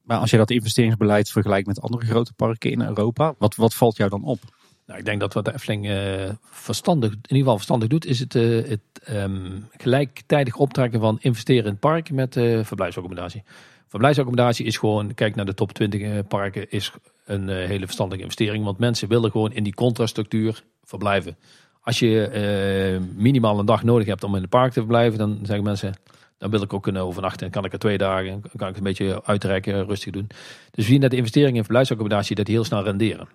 Maar 0.07 0.17
als 0.17 0.29
je 0.29 0.38
dat 0.38 0.51
investeringsbeleid 0.51 1.31
vergelijkt 1.31 1.67
met 1.67 1.81
andere 1.81 2.05
grote 2.05 2.34
parken 2.34 2.71
in 2.71 2.81
Europa, 2.81 3.34
wat, 3.38 3.55
wat 3.55 3.73
valt 3.73 3.97
jou 3.97 4.09
dan 4.09 4.23
op? 4.23 4.39
Nou, 4.85 4.99
ik 4.99 5.05
denk 5.05 5.19
dat 5.19 5.34
wat 5.34 5.45
de 5.45 5.53
Efteling 5.53 5.88
eh, 5.88 6.29
verstandig, 6.41 7.11
in 7.11 7.17
ieder 7.21 7.38
geval 7.38 7.55
verstandig 7.55 7.89
doet, 7.89 8.05
is 8.05 8.19
het, 8.19 8.35
eh, 8.35 8.69
het 8.69 8.79
ehm, 9.03 9.59
gelijktijdig 9.77 10.55
optrekken 10.55 10.99
van 10.99 11.17
investeren 11.19 11.63
in 11.63 11.71
het 11.71 11.79
park 11.79 12.11
met 12.11 12.35
eh, 12.35 12.63
verblijfsaccommodatie. 12.63 13.43
Verblijfsaccommodatie 13.88 14.65
is 14.65 14.77
gewoon, 14.77 15.13
kijk 15.13 15.35
naar 15.35 15.45
de 15.45 15.53
top 15.53 15.71
20 15.71 16.01
eh, 16.01 16.19
parken, 16.27 16.71
is 16.71 16.91
een 17.25 17.49
hele 17.49 17.85
verstandige 17.85 18.21
investering. 18.21 18.63
Want 18.63 18.77
mensen 18.77 19.07
willen 19.07 19.31
gewoon 19.31 19.53
in 19.53 19.63
die 19.63 19.73
contrastructuur 19.73 20.63
verblijven. 20.84 21.38
Als 21.81 21.99
je 21.99 22.99
minimaal 23.15 23.59
een 23.59 23.65
dag 23.65 23.84
nodig 23.84 24.07
hebt 24.07 24.23
om 24.23 24.35
in 24.35 24.41
het 24.41 24.49
park 24.49 24.71
te 24.71 24.79
verblijven, 24.79 25.19
dan 25.19 25.39
zeggen 25.43 25.63
mensen, 25.63 25.93
dan 26.38 26.49
wil 26.49 26.61
ik 26.61 26.73
ook 26.73 26.84
kunnen 26.84 27.01
overnachten. 27.01 27.45
En 27.45 27.51
kan 27.51 27.65
ik 27.65 27.73
er 27.73 27.80
twee 27.80 27.97
dagen, 27.97 28.41
kan 28.41 28.68
ik 28.68 28.76
het 28.76 28.77
een 28.77 28.84
beetje 28.84 29.23
uitrekken, 29.26 29.85
rustig 29.85 30.14
doen. 30.14 30.27
Dus 30.72 30.85
we 30.85 30.91
zien 30.91 31.01
dat 31.01 31.11
de 31.11 31.18
investeringen 31.18 31.55
in 31.55 31.64
verblijfsaccommodatie 31.64 32.35
dat 32.35 32.47
heel 32.47 32.64
snel 32.64 32.84
renderen. 32.84 33.27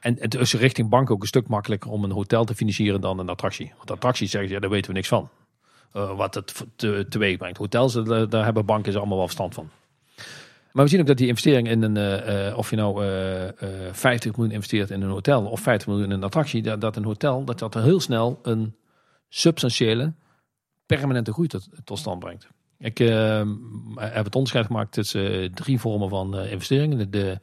En 0.00 0.16
het 0.18 0.34
is 0.34 0.54
richting 0.54 0.88
bank 0.88 1.10
ook 1.10 1.20
een 1.20 1.26
stuk 1.26 1.48
makkelijker 1.48 1.90
om 1.90 2.04
een 2.04 2.10
hotel 2.10 2.44
te 2.44 2.54
financieren 2.54 3.00
dan 3.00 3.18
een 3.18 3.28
attractie. 3.28 3.72
Want 3.76 3.90
attracties 3.90 4.30
zeggen 4.30 4.48
ze, 4.48 4.54
ja, 4.54 4.60
daar 4.60 4.70
weten 4.70 4.90
we 4.90 4.96
niks 4.96 5.08
van. 5.08 5.28
Uh, 5.96 6.16
wat 6.16 6.34
het 6.34 6.66
te, 6.76 7.06
teweeg 7.08 7.36
brengt. 7.36 7.58
Hotels, 7.58 7.92
daar, 7.92 8.28
daar 8.28 8.44
hebben 8.44 8.64
banken 8.64 8.92
ze 8.92 8.98
allemaal 8.98 9.16
wel 9.16 9.26
verstand 9.26 9.54
van. 9.54 9.70
Maar 10.72 10.84
we 10.84 10.90
zien 10.90 11.00
ook 11.00 11.06
dat 11.06 11.16
die 11.16 11.26
investering 11.26 11.68
in 11.68 11.82
een, 11.82 11.96
uh, 12.48 12.58
of 12.58 12.70
je 12.70 12.76
nou 12.76 13.04
uh, 13.04 13.48
50 13.92 14.36
miljoen 14.36 14.54
investeert 14.54 14.90
in 14.90 15.02
een 15.02 15.10
hotel 15.10 15.44
of 15.46 15.60
50 15.60 15.88
miljoen 15.88 16.06
in 16.06 16.10
een 16.10 16.24
attractie, 16.24 16.62
dat, 16.62 16.80
dat 16.80 16.96
een 16.96 17.04
hotel 17.04 17.44
dat 17.44 17.58
dat 17.58 17.74
heel 17.74 18.00
snel 18.00 18.38
een 18.42 18.74
substantiële, 19.28 20.12
permanente 20.86 21.32
groei 21.32 21.48
tot, 21.84 21.98
stand 21.98 22.18
brengt. 22.18 22.48
Ik 22.78 22.98
heb 23.96 24.24
het 24.24 24.34
onderscheid 24.34 24.66
gemaakt 24.66 24.92
tussen 24.92 25.54
drie 25.54 25.78
vormen 25.78 26.08
van 26.08 26.38
investeringen. 26.38 27.10
De, 27.10 27.38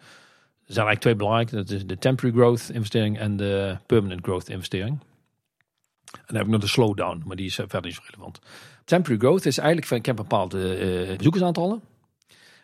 er 0.69 0.75
zijn 0.75 0.87
eigenlijk 0.87 0.99
twee 0.99 1.15
belangrijke. 1.15 1.55
Dat 1.55 1.69
is 1.69 1.85
de 1.85 1.97
temporary 1.97 2.39
growth 2.39 2.69
investering 2.69 3.19
en 3.19 3.37
de 3.37 3.77
permanent 3.85 4.21
growth 4.23 4.49
investering. 4.49 4.99
En 6.11 6.21
dan 6.25 6.35
heb 6.35 6.45
ik 6.45 6.51
nog 6.51 6.61
de 6.61 6.67
slowdown, 6.67 7.23
maar 7.25 7.35
die 7.35 7.45
is 7.45 7.55
verder 7.55 7.81
niet 7.81 7.93
zo 7.93 8.01
relevant. 8.05 8.39
Temporary 8.85 9.19
growth 9.19 9.45
is 9.45 9.57
eigenlijk 9.57 9.87
van 9.87 9.97
ik 9.97 10.05
heb 10.05 10.15
bepaalde 10.15 10.57
uh, 11.09 11.17
bezoekersaantallen. 11.17 11.81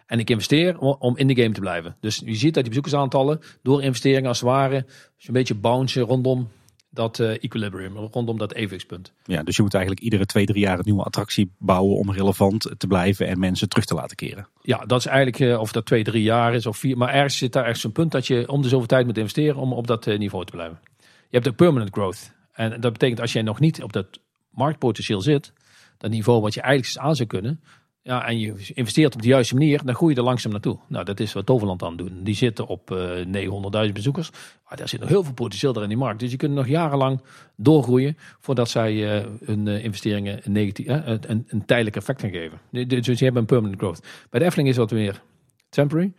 En 0.05 0.19
ik 0.19 0.29
investeer 0.29 0.79
om 0.79 1.17
in 1.17 1.27
de 1.27 1.35
game 1.35 1.53
te 1.53 1.59
blijven. 1.59 1.95
Dus 1.99 2.21
je 2.25 2.35
ziet 2.35 2.53
dat 2.53 2.63
die 2.63 2.73
bezoekersaantallen 2.73 3.41
door 3.61 3.83
investeringen 3.83 4.27
als 4.27 4.39
het 4.39 4.49
ware 4.49 4.85
een 5.25 5.33
beetje 5.33 5.55
bouncen 5.55 6.01
rondom 6.01 6.49
dat 6.95 7.19
uh, 7.19 7.29
equilibrium, 7.29 7.97
rondom 7.97 8.37
dat 8.37 8.53
evenwichtspunt. 8.53 9.13
Ja, 9.23 9.43
dus 9.43 9.55
je 9.55 9.61
moet 9.61 9.73
eigenlijk 9.73 10.03
iedere 10.03 10.25
twee, 10.25 10.45
drie 10.45 10.61
jaar 10.61 10.77
een 10.77 10.85
nieuwe 10.85 11.03
attractie 11.03 11.51
bouwen 11.57 11.97
om 11.97 12.11
relevant 12.11 12.71
te 12.77 12.87
blijven 12.87 13.27
en 13.27 13.39
mensen 13.39 13.69
terug 13.69 13.85
te 13.85 13.93
laten 13.93 14.15
keren. 14.15 14.47
Ja, 14.61 14.85
dat 14.85 14.99
is 14.99 15.05
eigenlijk 15.05 15.39
uh, 15.39 15.59
of 15.59 15.71
dat 15.71 15.85
twee, 15.85 16.03
drie 16.03 16.23
jaar 16.23 16.53
is 16.53 16.65
of 16.65 16.77
vier. 16.77 16.97
Maar 16.97 17.13
ergens 17.13 17.37
zit 17.37 17.53
daar 17.53 17.65
ergens 17.65 17.83
een 17.83 17.91
punt 17.91 18.11
dat 18.11 18.27
je 18.27 18.47
om 18.47 18.61
de 18.61 18.67
zoveel 18.67 18.87
tijd 18.87 19.05
moet 19.05 19.17
investeren 19.17 19.55
om 19.55 19.73
op 19.73 19.87
dat 19.87 20.07
uh, 20.07 20.17
niveau 20.17 20.45
te 20.45 20.51
blijven. 20.51 20.79
Je 20.99 21.41
hebt 21.41 21.43
de 21.43 21.53
permanent 21.53 21.93
growth. 21.93 22.33
En 22.53 22.81
dat 22.81 22.91
betekent 22.91 23.21
als 23.21 23.33
jij 23.33 23.41
nog 23.41 23.59
niet 23.59 23.83
op 23.83 23.93
dat 23.93 24.19
marktpotentieel 24.49 25.21
zit, 25.21 25.53
dat 25.97 26.11
niveau 26.11 26.41
wat 26.41 26.53
je 26.53 26.61
eigenlijk 26.61 27.05
aan 27.05 27.15
zou 27.15 27.27
kunnen, 27.27 27.61
ja, 28.07 28.27
en 28.27 28.39
je 28.39 28.71
investeert 28.73 29.15
op 29.15 29.21
de 29.21 29.27
juiste 29.27 29.53
manier, 29.53 29.85
dan 29.85 29.95
groei 29.95 30.13
je 30.13 30.19
er 30.19 30.25
langzaam 30.25 30.51
naartoe. 30.51 30.79
Nou, 30.87 31.05
dat 31.05 31.19
is 31.19 31.33
wat 31.33 31.45
Toverland 31.45 31.83
aan 31.83 31.97
doen. 31.97 32.23
Die 32.23 32.35
zitten 32.35 32.67
op 32.67 32.91
uh, 32.91 33.87
900.000 33.87 33.91
bezoekers. 33.93 34.29
Maar 34.67 34.77
daar 34.77 34.89
zit 34.89 34.99
nog 34.99 35.09
heel 35.09 35.23
veel 35.23 35.33
potentieel 35.33 35.81
in 35.81 35.87
die 35.87 35.97
markt. 35.97 36.19
Dus 36.19 36.31
je 36.31 36.37
kunt 36.37 36.53
nog 36.53 36.67
jarenlang 36.67 37.21
doorgroeien 37.55 38.17
voordat 38.39 38.69
zij 38.69 38.93
uh, 38.93 39.25
hun 39.45 39.65
uh, 39.65 39.83
investeringen 39.83 40.39
een, 40.43 40.51
negatief, 40.51 40.87
een, 40.87 41.45
een, 41.47 41.65
tijdelijk 41.65 41.95
effect 41.95 42.21
gaan 42.21 42.29
geven. 42.29 42.59
Dus 42.69 43.19
je 43.19 43.25
hebt 43.25 43.37
een 43.37 43.45
permanent 43.45 43.79
growth. 43.79 44.07
Bij 44.29 44.39
de 44.39 44.45
Efteling 44.45 44.69
is 44.69 44.75
dat 44.75 44.91
weer 44.91 45.21
temporary. 45.69 46.13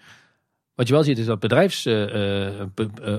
Wat 0.74 0.86
je 0.86 0.94
wel 0.94 1.02
ziet 1.02 1.18
is 1.18 1.26
dat 1.26 1.40
bedrijfs, 1.40 1.82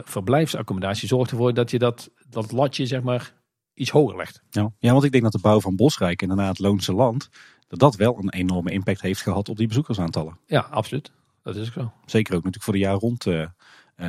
verblijfsaccommodatie 0.04 1.08
zorgt 1.08 1.32
ervoor 1.32 1.54
dat 1.54 1.72
je 1.72 1.80
dat, 1.80 2.12
dat 2.30 2.52
latje 2.52 2.86
zeg 2.86 3.02
maar 3.02 3.34
iets 3.74 3.90
hoger 3.90 4.18
legt. 4.18 4.44
Ja. 4.50 4.72
ja, 4.80 4.92
want 4.92 5.04
ik 5.04 5.12
denk 5.12 5.24
dat 5.24 5.32
de 5.32 5.40
bouw 5.42 5.60
van 5.60 5.76
Bosrijk 5.76 6.22
inderdaad 6.22 6.60
Loonse 6.60 6.94
Land 6.94 7.30
dat 7.68 7.80
dat 7.80 7.96
wel 7.96 8.18
een 8.18 8.30
enorme 8.30 8.72
impact 8.72 9.02
heeft 9.02 9.22
gehad 9.22 9.50
op 9.50 9.58
die 9.58 9.68
bezoekersaantallen. 9.68 10.38
Ja, 10.46 10.60
absoluut. 10.60 11.12
Dat 11.44 11.56
is 11.56 11.68
ook 11.68 11.74
zo. 11.74 11.92
Zeker 12.06 12.36
ook 12.36 12.44
natuurlijk 12.44 12.64
voor 12.64 12.74
de 12.74 12.80
jaar 12.80 12.96
rond 12.96 13.26
uh, 13.26 13.46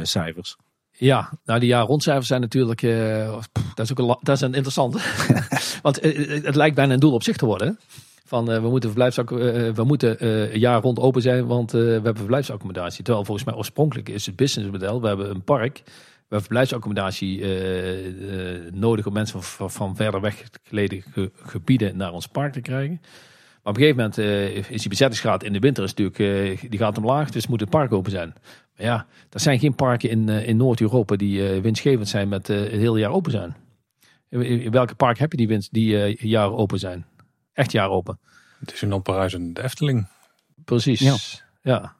cijfers. 0.02 0.56
Ja, 0.90 1.32
nou 1.44 1.60
die 1.60 1.68
jaar 1.68 1.84
rondcijfers 1.84 2.26
zijn 2.26 2.40
natuurlijk, 2.40 2.82
uh, 2.82 3.38
dat 3.74 3.90
is 3.90 3.90
ook 3.90 3.98
een, 3.98 4.16
dat 4.22 4.36
is 4.36 4.40
een 4.40 4.54
interessant. 4.54 4.96
Want 5.82 6.00
het 6.42 6.54
lijkt 6.54 6.74
bijna 6.74 6.92
een 6.92 7.00
doel 7.00 7.12
op 7.12 7.22
zich 7.22 7.36
te 7.36 7.46
worden. 7.46 7.78
Van 8.24 8.50
uh, 8.50 8.60
we 8.60 8.68
moeten, 8.68 8.90
verblijfsacc- 8.90 9.74
we 9.74 9.84
moeten 9.84 10.24
een 10.52 10.58
jaar 10.58 10.80
rond 10.80 10.98
open 10.98 11.22
zijn, 11.22 11.46
want 11.46 11.72
we 11.72 11.78
hebben 11.78 12.16
verblijfsaccommodatie. 12.16 13.04
Terwijl 13.04 13.24
volgens 13.24 13.46
mij 13.46 13.56
oorspronkelijk 13.56 14.08
is 14.08 14.26
het 14.26 14.36
businessmodel, 14.36 15.00
we 15.00 15.06
hebben 15.06 15.30
een 15.30 15.42
park, 15.42 15.80
we 15.84 15.90
hebben 16.20 16.40
verblijfsaccommodatie 16.40 17.46
nodig 18.72 19.06
om 19.06 19.12
mensen 19.12 19.42
van, 19.42 19.70
van 19.70 19.96
verder 19.96 20.20
weg 20.20 20.44
geleden 20.62 21.02
gebieden 21.42 21.96
naar 21.96 22.12
ons 22.12 22.26
park 22.26 22.52
te 22.52 22.60
krijgen 22.60 23.00
op 23.62 23.76
een 23.76 23.82
gegeven 23.82 23.96
moment 23.96 24.18
uh, 24.18 24.56
is 24.70 24.80
die 24.80 24.88
bezettingsgraad 24.88 25.42
in 25.42 25.52
de 25.52 25.58
winter 25.58 25.84
is 25.84 25.94
natuurlijk, 25.94 26.18
uh, 26.62 26.70
die 26.70 26.78
gaat 26.78 26.98
omlaag, 26.98 27.30
dus 27.30 27.46
moet 27.46 27.60
het 27.60 27.70
park 27.70 27.92
open 27.92 28.10
zijn. 28.10 28.34
Maar 28.76 28.86
ja, 28.86 29.06
er 29.30 29.40
zijn 29.40 29.58
geen 29.58 29.74
parken 29.74 30.10
in, 30.10 30.28
uh, 30.28 30.48
in 30.48 30.56
Noord-Europa 30.56 31.16
die 31.16 31.60
winstgevend 31.60 32.08
zijn 32.08 32.28
met 32.28 32.46
het 32.46 32.70
hele 32.70 32.98
jaar 32.98 33.10
open 33.10 33.30
zijn. 33.30 33.56
In, 34.28 34.42
in, 34.42 34.70
welke 34.70 34.94
park 34.94 35.18
heb 35.18 35.30
je 35.30 35.36
die 35.36 35.48
winst 35.48 35.72
die 35.72 36.26
jaar 36.28 36.52
open 36.52 36.78
zijn? 36.78 37.06
Echt 37.52 37.72
jaar 37.72 37.90
open. 37.90 38.18
Het 38.60 38.72
is 38.72 38.82
in 38.82 39.02
Parijs 39.02 39.34
en 39.34 39.52
de 39.52 39.62
Efteling. 39.62 40.06
Precies, 40.64 41.00
ja. 41.00 41.16
ja. 41.62 41.94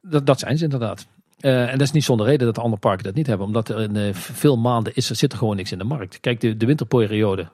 Dat, 0.00 0.26
dat 0.26 0.38
zijn 0.38 0.58
ze 0.58 0.64
inderdaad. 0.64 1.06
en 1.40 1.78
dat 1.78 1.80
is 1.80 1.92
niet 1.92 2.04
zonder 2.04 2.26
reden 2.26 2.46
dat 2.46 2.54
de 2.54 2.60
andere 2.60 2.80
parken 2.80 3.04
dat 3.04 3.14
niet 3.14 3.26
hebben. 3.26 3.46
Omdat 3.46 3.68
er 3.68 3.80
in 3.80 4.14
veel 4.14 4.58
maanden 4.58 4.94
is, 4.94 5.10
er 5.10 5.16
zit 5.16 5.32
er 5.32 5.38
gewoon 5.38 5.56
niks 5.56 5.72
in 5.72 5.78
de 5.78 5.84
markt. 5.84 6.20
Kijk, 6.20 6.40
de, 6.40 6.56
de 6.56 6.66
winterperiode, 6.66 7.48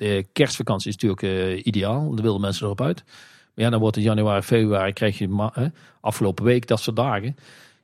de 0.00 0.26
kerstvakantie 0.32 0.88
is 0.88 0.96
natuurlijk 0.96 1.22
uh, 1.22 1.66
ideaal. 1.66 2.14
Dan 2.14 2.24
willen 2.24 2.40
mensen 2.40 2.64
erop 2.64 2.80
uit. 2.80 3.02
Maar 3.54 3.64
ja, 3.64 3.70
dan 3.70 3.80
wordt 3.80 3.96
het 3.96 4.04
januari, 4.04 4.42
februari, 4.42 4.92
krijg 4.92 5.18
je 5.18 5.72
afgelopen 6.00 6.44
week, 6.44 6.66
dat 6.66 6.80
soort 6.80 6.96
dagen. 6.96 7.36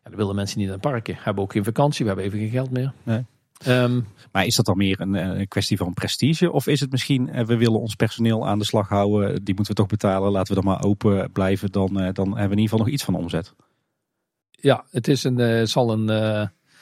Ja, 0.05 0.11
dan 0.11 0.17
willen 0.17 0.35
mensen 0.35 0.59
niet 0.59 0.67
naar 0.67 0.77
het 0.77 0.87
parken. 0.87 1.17
Hebben 1.19 1.43
ook 1.43 1.53
geen 1.53 1.65
vakantie, 1.65 2.05
we 2.05 2.11
hebben 2.11 2.27
even 2.27 2.39
geen 2.39 2.51
geld 2.51 2.71
meer. 2.71 2.93
Nee. 3.03 3.25
Um, 3.67 4.07
maar 4.33 4.47
is 4.47 4.57
dat 4.57 4.65
dan 4.65 4.77
meer 4.77 5.01
een, 5.01 5.15
een, 5.15 5.49
kwestie 5.49 5.77
van 5.77 5.95
prestige? 5.95 6.53
Of 6.53 6.67
is 6.67 6.81
het 6.81 6.91
misschien, 6.91 7.29
uh, 7.29 7.45
we 7.45 7.57
willen 7.57 7.81
ons 7.81 7.95
personeel 7.95 8.47
aan 8.47 8.59
de 8.59 8.65
slag 8.65 8.89
houden, 8.89 9.45
die 9.45 9.55
moeten 9.55 9.75
we 9.75 9.81
toch 9.81 9.91
betalen, 9.91 10.31
laten 10.31 10.55
we 10.55 10.63
dan 10.63 10.73
maar 10.73 10.85
open 10.85 11.33
blijven, 11.33 11.73
dan, 11.73 11.95
dan 11.95 12.05
hebben 12.05 12.35
we 12.35 12.43
in 12.43 12.51
ieder 12.51 12.63
geval 12.63 12.79
nog 12.79 12.89
iets 12.89 13.05
van 13.05 13.15
omzet. 13.15 13.55
Ja, 14.51 14.85
het 14.91 15.09
is 15.09 15.25
een, 15.25 15.69
zal 15.69 15.93
een, 15.93 16.07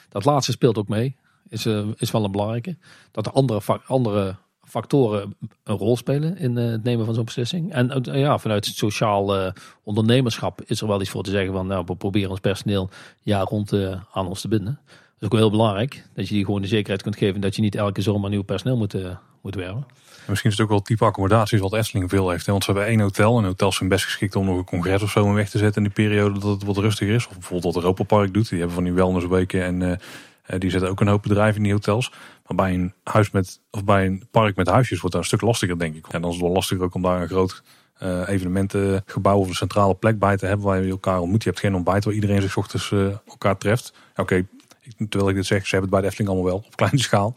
dat 0.09 0.25
laatste 0.25 0.51
speelt 0.51 0.77
ook 0.77 0.87
mee. 0.87 1.15
Is, 1.47 1.65
is 1.95 2.11
wel 2.11 2.23
een 2.23 2.31
belangrijke. 2.31 2.77
Dat 3.11 3.25
er 3.25 3.31
andere, 3.31 3.81
andere 3.85 4.35
factoren 4.65 5.35
een 5.63 5.77
rol 5.77 5.97
spelen 5.97 6.37
in 6.37 6.57
eh, 6.57 6.65
het 6.65 6.83
nemen 6.83 7.05
van 7.05 7.13
zo'n 7.13 7.25
beslissing. 7.25 7.73
En 7.73 8.03
eh, 8.03 8.19
ja, 8.19 8.37
vanuit 8.37 8.65
het 8.65 8.75
sociaal 8.75 9.45
uh, 9.45 9.51
ondernemerschap 9.83 10.61
is 10.65 10.81
er 10.81 10.87
wel 10.87 11.01
iets 11.01 11.09
voor 11.09 11.23
te 11.23 11.31
zeggen 11.31 11.53
van 11.53 11.67
nou, 11.67 11.83
we 11.85 11.95
proberen 11.95 12.29
ons 12.29 12.39
personeel 12.39 12.89
jaar 13.21 13.43
rond 13.43 13.73
aan 14.11 14.27
ons 14.27 14.41
te 14.41 14.47
binden. 14.47 14.79
Dat 14.85 14.95
is 15.19 15.27
ook 15.27 15.39
heel 15.39 15.49
belangrijk, 15.49 16.07
dat 16.13 16.27
je 16.27 16.33
die 16.33 16.45
gewoon 16.45 16.61
de 16.61 16.67
zekerheid 16.67 17.01
kunt 17.01 17.17
geven 17.17 17.41
dat 17.41 17.55
je 17.55 17.61
niet 17.61 17.75
elke 17.75 18.01
zomer 18.01 18.29
nieuw 18.29 18.43
personeel 18.43 18.77
moet, 18.77 18.95
moet 19.41 19.55
werven. 19.55 19.85
misschien 20.27 20.51
is 20.51 20.57
het 20.57 20.65
ook 20.65 20.71
wel 20.71 20.81
type 20.81 21.05
accommodaties 21.05 21.59
wat 21.59 21.73
Efteling 21.73 22.09
veel 22.09 22.29
heeft. 22.29 22.45
Want 22.45 22.63
ze 22.63 22.71
hebben 22.71 22.89
één 22.89 22.99
hotel 22.99 23.37
en 23.37 23.43
hotels 23.43 23.75
zijn 23.75 23.89
best 23.89 24.05
geschikt 24.05 24.35
om 24.35 24.45
nog 24.45 24.57
een 24.57 24.65
congres 24.65 25.01
of 25.01 25.11
zo 25.11 25.25
in 25.25 25.33
weg 25.33 25.49
te 25.49 25.57
zetten 25.57 25.83
in 25.83 25.91
die 25.93 26.05
periode 26.05 26.39
dat 26.39 26.49
het 26.49 26.63
wat 26.63 26.77
rustiger 26.77 27.15
is. 27.15 27.27
Of 27.27 27.33
bijvoorbeeld 27.33 27.73
wat 27.73 27.83
Europa 27.83 28.03
Park 28.03 28.33
doet. 28.33 28.49
Die 28.49 28.57
hebben 28.57 28.75
van 28.75 28.83
die 28.83 28.93
wellnessweken 28.93 29.63
en 29.63 29.99
die 30.57 30.69
zetten 30.69 30.89
ook 30.89 31.01
een 31.01 31.07
hoop 31.07 31.21
bedrijven 31.21 31.57
in 31.57 31.63
die 31.63 31.71
hotels. 31.71 32.11
Maar 32.47 32.55
bij 32.55 32.73
een 32.73 32.93
huis 33.03 33.31
met, 33.31 33.59
of 33.71 33.83
bij 33.83 34.05
een 34.05 34.27
park 34.31 34.55
met 34.55 34.67
huisjes 34.67 34.99
wordt 34.99 35.15
dat 35.15 35.21
een 35.21 35.27
stuk 35.27 35.41
lastiger, 35.41 35.79
denk 35.79 35.95
ik. 35.95 36.07
En 36.07 36.21
dan 36.21 36.29
is 36.29 36.35
het 36.35 36.45
wel 36.45 36.53
lastiger 36.53 36.83
ook 36.83 36.93
om 36.93 37.01
daar 37.01 37.21
een 37.21 37.27
groot 37.27 37.63
uh, 38.03 38.27
evenementengebouw 38.27 39.37
of 39.37 39.47
een 39.47 39.55
centrale 39.55 39.95
plek 39.95 40.19
bij 40.19 40.37
te 40.37 40.45
hebben 40.45 40.65
waar 40.65 40.83
je 40.83 40.89
elkaar 40.89 41.19
ontmoet. 41.19 41.43
Je 41.43 41.49
hebt 41.49 41.61
geen 41.61 41.75
ontbijt 41.75 42.05
waar 42.05 42.13
iedereen 42.13 42.41
zich 42.41 42.57
ochtends 42.57 42.91
uh, 42.91 43.13
elkaar 43.27 43.57
treft. 43.57 43.93
Oké, 44.15 44.47
terwijl 45.09 45.29
ik 45.29 45.35
dit 45.35 45.45
zeg, 45.45 45.67
ze 45.67 45.75
hebben 45.75 45.81
het 45.81 45.89
bij 45.89 46.01
de 46.01 46.07
Efteling 46.07 46.29
allemaal 46.29 46.51
wel 46.51 46.65
op 46.67 46.75
kleine 46.75 46.99
schaal. 46.99 47.35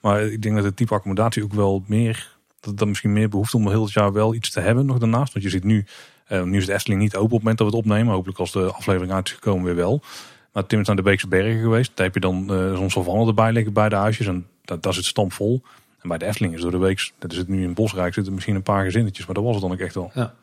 Maar 0.00 0.22
ik 0.22 0.42
denk 0.42 0.54
dat 0.54 0.64
het 0.64 0.76
type 0.76 0.94
accommodatie 0.94 1.42
ook 1.42 1.52
wel 1.52 1.84
meer, 1.86 2.36
dat 2.60 2.80
er 2.80 2.88
misschien 2.88 3.12
meer 3.12 3.28
behoeft 3.28 3.54
om 3.54 3.68
heel 3.68 3.82
het 3.82 3.92
jaar 3.92 4.12
wel 4.12 4.34
iets 4.34 4.50
te 4.50 4.60
hebben 4.60 4.86
nog 4.86 4.98
daarnaast. 4.98 5.32
Want 5.32 5.44
je 5.44 5.50
ziet 5.50 5.64
nu, 5.64 5.86
nu 6.28 6.56
is 6.56 6.66
de 6.66 6.72
Efteling 6.72 7.00
niet 7.00 7.16
open 7.16 7.24
op 7.24 7.30
het 7.30 7.40
moment 7.40 7.58
dat 7.58 7.70
we 7.70 7.76
het 7.76 7.84
opnemen. 7.84 8.14
Hopelijk 8.14 8.38
als 8.38 8.52
de 8.52 8.72
aflevering 8.72 9.12
uit 9.12 9.26
is 9.26 9.32
gekomen 9.32 9.64
weer 9.64 9.74
wel. 9.74 10.02
Maar 10.56 10.66
Tim 10.66 10.80
is 10.80 10.86
naar 10.86 10.96
de 10.96 11.02
Beekse 11.02 11.28
Bergen 11.28 11.60
geweest. 11.60 11.92
Daar 11.94 12.06
heb 12.06 12.14
je 12.14 12.20
dan 12.20 12.46
uh, 12.50 12.76
zo'n 12.76 12.90
savanne 12.90 13.26
erbij 13.26 13.52
liggen 13.52 13.72
bij 13.72 13.88
de 13.88 13.94
huisjes. 13.94 14.26
En 14.26 14.46
dat, 14.64 14.82
daar 14.82 14.94
zit 14.94 15.04
stampvol. 15.04 15.62
En 16.00 16.08
bij 16.08 16.18
de 16.18 16.26
Efteling 16.26 16.54
is 16.54 16.60
door 16.60 16.70
de 16.70 16.78
week, 16.78 17.12
dat 17.18 17.32
is 17.32 17.38
het 17.38 17.48
nu 17.48 17.62
in 17.62 17.74
Bosrijk, 17.74 18.14
zitten 18.14 18.34
misschien 18.34 18.54
een 18.54 18.62
paar 18.62 18.84
gezinnetjes. 18.84 19.26
Maar 19.26 19.34
dat 19.34 19.44
was 19.44 19.52
het 19.52 19.62
dan 19.62 19.72
ook 19.72 19.78
echt 19.78 19.94
wel. 19.94 20.10
Ja. 20.14 20.34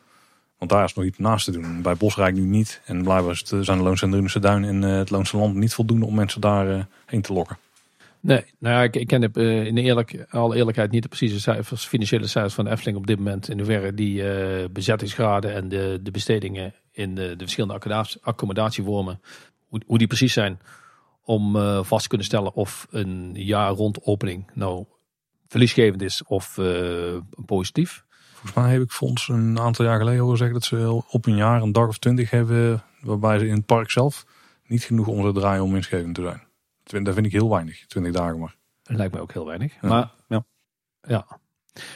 Want 0.58 0.70
daar 0.70 0.84
is 0.84 0.94
nog 0.94 1.04
iets 1.04 1.18
naast 1.18 1.44
te 1.44 1.50
doen. 1.50 1.82
Bij 1.82 1.94
Bosrijk 1.94 2.34
nu 2.34 2.40
niet. 2.40 2.80
En 2.84 3.02
blijkbaar 3.02 3.40
zijn 3.44 3.78
de 3.78 3.84
Loonse 3.84 4.04
en 4.04 4.10
Drunense 4.10 4.38
Duin 4.38 4.64
en 4.64 4.82
uh, 4.82 4.96
het 4.96 5.10
Loonse 5.10 5.36
Land 5.36 5.54
niet 5.54 5.74
voldoende 5.74 6.06
om 6.06 6.14
mensen 6.14 6.40
daar 6.40 6.68
uh, 6.68 6.82
heen 7.06 7.22
te 7.22 7.32
lokken. 7.32 7.58
Nee, 8.20 8.44
nou 8.58 8.74
ja, 8.74 8.82
ik, 8.82 8.96
ik 8.96 9.06
ken 9.06 9.20
de, 9.20 9.30
uh, 9.32 9.66
in 9.66 9.74
de 9.74 9.80
eerlijk, 9.80 10.26
alle 10.30 10.56
eerlijkheid 10.56 10.90
niet 10.90 11.02
de 11.02 11.08
precieze 11.08 11.40
cijfers, 11.40 11.86
financiële 11.86 12.26
cijfers 12.26 12.54
van 12.54 12.64
de 12.64 12.70
Efteling 12.70 12.96
op 12.96 13.06
dit 13.06 13.18
moment. 13.18 13.48
In 13.48 13.58
hoeverre 13.58 13.94
die 13.94 14.22
bezettingsgraden 14.68 15.54
en 15.54 15.68
de, 15.68 16.00
de 16.02 16.10
bestedingen 16.10 16.74
in 16.92 17.14
de, 17.14 17.28
de 17.36 17.44
verschillende 17.44 18.04
accommodatievormen 18.22 19.20
hoe, 19.86 19.98
die 19.98 20.06
precies 20.06 20.32
zijn, 20.32 20.60
om 21.22 21.56
uh, 21.56 21.82
vast 21.82 22.02
te 22.02 22.08
kunnen 22.08 22.26
stellen 22.26 22.54
of 22.54 22.86
een 22.90 23.30
jaar 23.34 23.70
rond 23.70 24.02
opening 24.02 24.50
nou 24.54 24.84
verliesgevend 25.48 26.02
is 26.02 26.22
of 26.22 26.56
uh, 26.56 27.16
positief. 27.46 28.04
Volgens 28.32 28.54
mij 28.54 28.72
heb 28.72 28.82
ik 28.82 28.90
Fonds 28.90 29.28
een 29.28 29.60
aantal 29.60 29.84
jaar 29.84 29.98
geleden 29.98 30.20
horen 30.20 30.36
zeggen 30.36 30.54
dat 30.54 30.64
ze 30.64 31.02
op 31.08 31.26
een 31.26 31.36
jaar 31.36 31.62
een 31.62 31.72
dag 31.72 31.88
of 31.88 31.98
twintig 31.98 32.30
hebben, 32.30 32.82
waarbij 33.00 33.38
ze 33.38 33.46
in 33.46 33.54
het 33.54 33.66
park 33.66 33.90
zelf 33.90 34.26
niet 34.66 34.84
genoeg 34.84 35.06
omzet 35.06 35.34
draaien 35.34 35.62
om 35.62 35.72
winstgevend 35.72 36.14
te 36.14 36.22
zijn. 36.22 36.42
Dat 37.04 37.14
vind 37.14 37.26
ik 37.26 37.32
heel 37.32 37.50
weinig, 37.50 37.86
20 37.86 38.12
dagen 38.12 38.38
maar. 38.38 38.56
Dat 38.82 38.96
lijkt 38.96 39.14
me 39.14 39.20
ook 39.20 39.32
heel 39.32 39.46
weinig. 39.46 39.80
Maar 39.80 40.10
ja. 40.28 40.44
ja. 41.02 41.26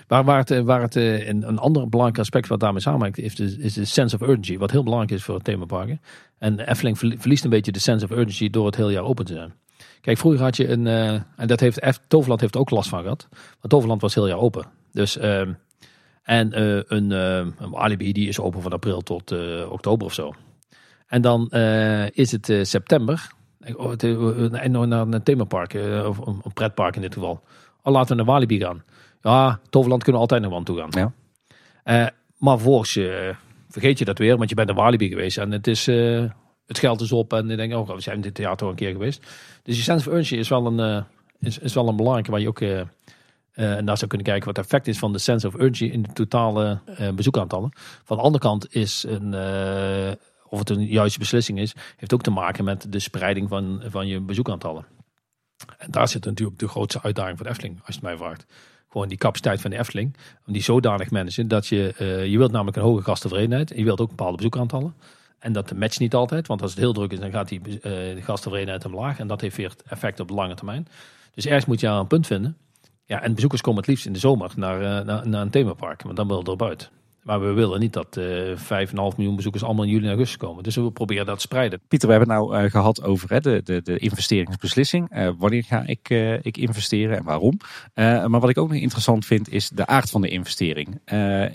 Waar, 0.07 0.39
het, 0.39 0.63
waar 0.63 0.81
het 0.81 0.95
een, 0.95 1.59
ander 1.59 1.89
belangrijk 1.89 2.21
aspect 2.21 2.49
wat 2.49 2.61
daarmee 2.61 2.81
samenhangt, 2.81 3.19
is 3.19 3.35
de, 3.35 3.57
is 3.59 3.75
de 3.75 3.85
sense 3.85 4.15
of 4.15 4.23
urgency. 4.23 4.59
Wat 4.59 4.71
heel 4.71 4.83
belangrijk 4.83 5.13
is 5.13 5.25
voor 5.25 5.41
themaparken. 5.43 6.01
En 6.39 6.61
Efteling 6.61 6.99
verliest 6.99 7.45
een 7.45 7.51
beetje 7.51 7.73
de 7.73 7.79
sense 7.79 8.05
of 8.05 8.11
urgency 8.11 8.51
door 8.51 8.67
het 8.67 8.77
heel 8.77 8.91
jaar 8.91 9.03
open 9.03 9.25
te 9.25 9.33
zijn. 9.33 9.53
Kijk, 10.01 10.19
vroeger 10.19 10.43
had 10.43 10.57
je 10.57 10.69
een, 10.69 10.87
uh, 10.87 11.13
en 11.13 11.47
dat 11.47 11.61
heeft 11.61 12.01
Toverland 12.09 12.41
heeft 12.41 12.57
ook 12.57 12.71
last 12.71 12.89
van 12.89 13.03
gehad. 13.03 13.29
Want 13.31 13.69
Toverland 13.69 14.01
was 14.01 14.15
heel 14.15 14.29
jaar 14.29 14.39
open. 14.39 14.67
Dus, 14.93 15.17
uh, 15.17 15.41
en 16.23 16.61
een, 16.95 17.55
Alibi 17.75 18.13
die 18.13 18.29
is 18.29 18.41
open 18.41 18.63
van 18.63 18.73
april 18.73 19.01
tot 19.01 19.33
oktober 19.69 20.07
of 20.07 20.15
zo. 20.15 20.35
En 21.07 21.23
dan 21.23 21.49
is 22.13 22.33
het 22.33 22.53
september. 22.63 23.31
Oh, 23.75 23.93
en 24.53 24.89
naar 24.89 25.07
een 25.07 25.23
themapark, 25.23 25.75
of 26.07 26.19
een 26.27 26.53
pretpark 26.55 26.97
in 26.97 27.03
dit 27.03 27.15
geval. 27.15 27.43
Al 27.83 27.93
laten 27.93 28.17
we 28.17 28.23
naar 28.23 28.33
Walibi 28.33 28.59
gaan. 28.59 28.83
Ja, 29.23 29.61
Toverland 29.71 30.03
kunnen 30.03 30.23
we 30.23 30.29
altijd 30.29 30.51
nog 30.51 30.59
aan 30.59 30.65
toe 30.65 30.79
gaan. 30.79 31.13
Ja. 31.85 32.13
maar 32.37 32.59
volgens 32.59 32.99
vergeet 33.69 33.99
je 33.99 34.05
dat 34.05 34.19
weer, 34.19 34.37
want 34.37 34.49
je 34.49 34.55
bent 34.55 34.69
naar 34.69 34.77
Walibi 34.77 35.09
geweest 35.09 35.39
en 35.39 35.51
het 35.51 35.67
is 35.67 35.87
het 36.67 36.79
geld 36.79 37.01
is 37.01 37.13
op 37.13 37.33
en 37.33 37.51
ik 37.51 37.57
denk, 37.57 37.75
oh, 37.75 37.91
we 37.95 38.01
zijn 38.01 38.21
dit 38.21 38.35
theater 38.35 38.65
al 38.67 38.73
een 38.73 38.79
keer 38.79 38.93
geweest. 38.93 39.21
Dus 39.63 39.75
die 39.75 39.85
sense 39.85 40.09
of 40.09 40.15
urgency 40.15 40.37
is 40.37 40.49
wel 40.49 40.67
een, 40.67 41.05
is, 41.41 41.59
is 41.59 41.75
wel 41.75 41.89
een 41.89 41.97
belangrijke 41.97 42.31
waar 42.31 42.41
je 42.41 42.49
ook 42.49 42.61
uh, 42.61 42.79
uh, 42.79 42.85
naar 43.55 43.97
zou 43.97 44.07
kunnen 44.07 44.27
kijken 44.27 44.47
wat 44.47 44.57
het 44.57 44.65
effect 44.65 44.87
is 44.87 44.99
van 44.99 45.13
de 45.13 45.19
sense 45.19 45.47
of 45.47 45.55
urgency 45.55 45.85
in 45.85 46.03
de 46.03 46.13
totale 46.13 46.81
bezoekaantallen. 47.15 47.71
Van 48.05 48.17
de 48.17 48.23
andere 48.23 48.45
kant 48.45 48.75
is 48.75 49.05
een, 49.09 49.35
of 50.49 50.59
het 50.59 50.71
een 50.71 50.87
juiste 50.87 51.19
beslissing 51.19 51.59
is, 51.59 51.75
heeft 51.97 52.15
ook 52.15 52.23
te 52.23 52.31
maken 52.31 52.65
met 52.65 52.93
de 52.93 52.99
spreiding 52.99 53.49
van, 53.49 53.83
van 53.87 54.07
je 54.07 54.21
bezoekaantallen. 54.21 54.87
En 55.79 55.91
daar 55.91 56.09
zit 56.09 56.25
natuurlijk 56.25 56.59
de 56.59 56.69
grootste 56.69 57.03
uitdaging 57.03 57.37
voor 57.37 57.47
de 57.47 57.53
Efteling, 57.53 57.77
als 57.77 57.87
je 57.87 57.93
het 57.93 58.03
mij 58.03 58.17
vraagt. 58.17 58.47
Gewoon 58.91 59.09
die 59.09 59.19
capaciteit 59.19 59.61
van 59.61 59.71
de 59.71 59.79
Efteling, 59.79 60.17
om 60.47 60.53
die 60.53 60.63
zodanig 60.63 61.11
managen 61.11 61.49
dat 61.49 61.67
je, 61.67 61.95
je 62.31 62.39
wilt 62.39 62.53
namelijk 62.53 62.77
een 62.77 62.83
hoge 62.83 63.03
gasttevredenheid 63.03 63.71
en 63.71 63.79
je 63.79 63.85
wilt 63.85 64.01
ook 64.01 64.09
bepaalde 64.09 64.37
bezoekaantallen. 64.37 64.95
En 65.39 65.53
dat 65.53 65.75
matcht 65.75 66.01
niet 66.01 66.15
altijd, 66.15 66.47
want 66.47 66.63
als 66.63 66.71
het 66.71 66.81
heel 66.81 66.93
druk 66.93 67.13
is, 67.13 67.19
dan 67.19 67.31
gaat 67.31 67.49
die 67.49 67.61
uh, 67.67 67.81
de 67.83 68.23
gasttevredenheid 68.23 68.85
omlaag. 68.85 69.19
En 69.19 69.27
dat 69.27 69.41
heeft 69.41 69.57
weer 69.57 69.75
effect 69.87 70.21
op 70.21 70.29
de 70.29 70.35
lange 70.35 70.55
termijn. 70.55 70.89
Dus 71.35 71.47
ergens 71.47 71.65
moet 71.65 71.81
je 71.81 71.87
een 71.87 72.07
punt 72.07 72.27
vinden. 72.27 72.57
Ja, 73.05 73.23
en 73.23 73.35
bezoekers 73.35 73.61
komen 73.61 73.81
het 73.81 73.89
liefst 73.89 74.07
in 74.07 74.13
de 74.13 74.19
zomer 74.19 74.53
naar, 74.57 74.83
uh, 74.83 75.07
naar, 75.07 75.29
naar, 75.29 75.43
een 75.43 75.51
themapark, 75.51 76.03
want 76.03 76.17
dan 76.17 76.29
wil 76.29 76.45
er 76.45 76.57
buiten. 76.57 76.89
Maar 77.29 77.41
we 77.41 77.53
willen 77.53 77.81
niet 77.81 77.93
dat 77.93 78.17
uh, 78.17 78.53
eh, 78.53 78.89
5,5 78.89 78.95
miljoen 78.95 79.37
bezoekers 79.37 79.65
allemaal 79.65 79.85
in 79.85 79.91
juli 79.91 80.05
en 80.05 80.09
augustus 80.09 80.37
komen. 80.37 80.63
Dus 80.63 80.77
we 80.77 80.91
proberen 80.91 81.27
dat 81.27 81.35
te 81.35 81.41
spreiden. 81.41 81.81
Pieter, 81.89 82.09
we 82.09 82.15
hebben 82.15 82.35
het 82.35 82.45
nou 82.45 82.65
uh, 82.65 82.71
gehad 82.71 83.03
over 83.03 83.31
hè, 83.31 83.41
de, 83.41 83.81
de, 83.85 83.99
investeringsbeslissing. 83.99 85.17
Uh, 85.17 85.31
wanneer 85.39 85.65
ga 85.65 85.83
ik, 85.87 86.09
ik 86.43 86.57
investeren 86.57 87.17
en 87.17 87.25
waarom? 87.25 87.59
maar 87.95 88.41
wat 88.41 88.49
ik 88.49 88.59
ook 88.59 88.69
nog 88.69 88.81
interessant 88.81 89.27
vind 89.27 89.53
is 89.53 89.69
de 89.69 89.87
aard 89.87 90.11
van 90.11 90.21
de 90.21 90.29
investering. 90.29 91.01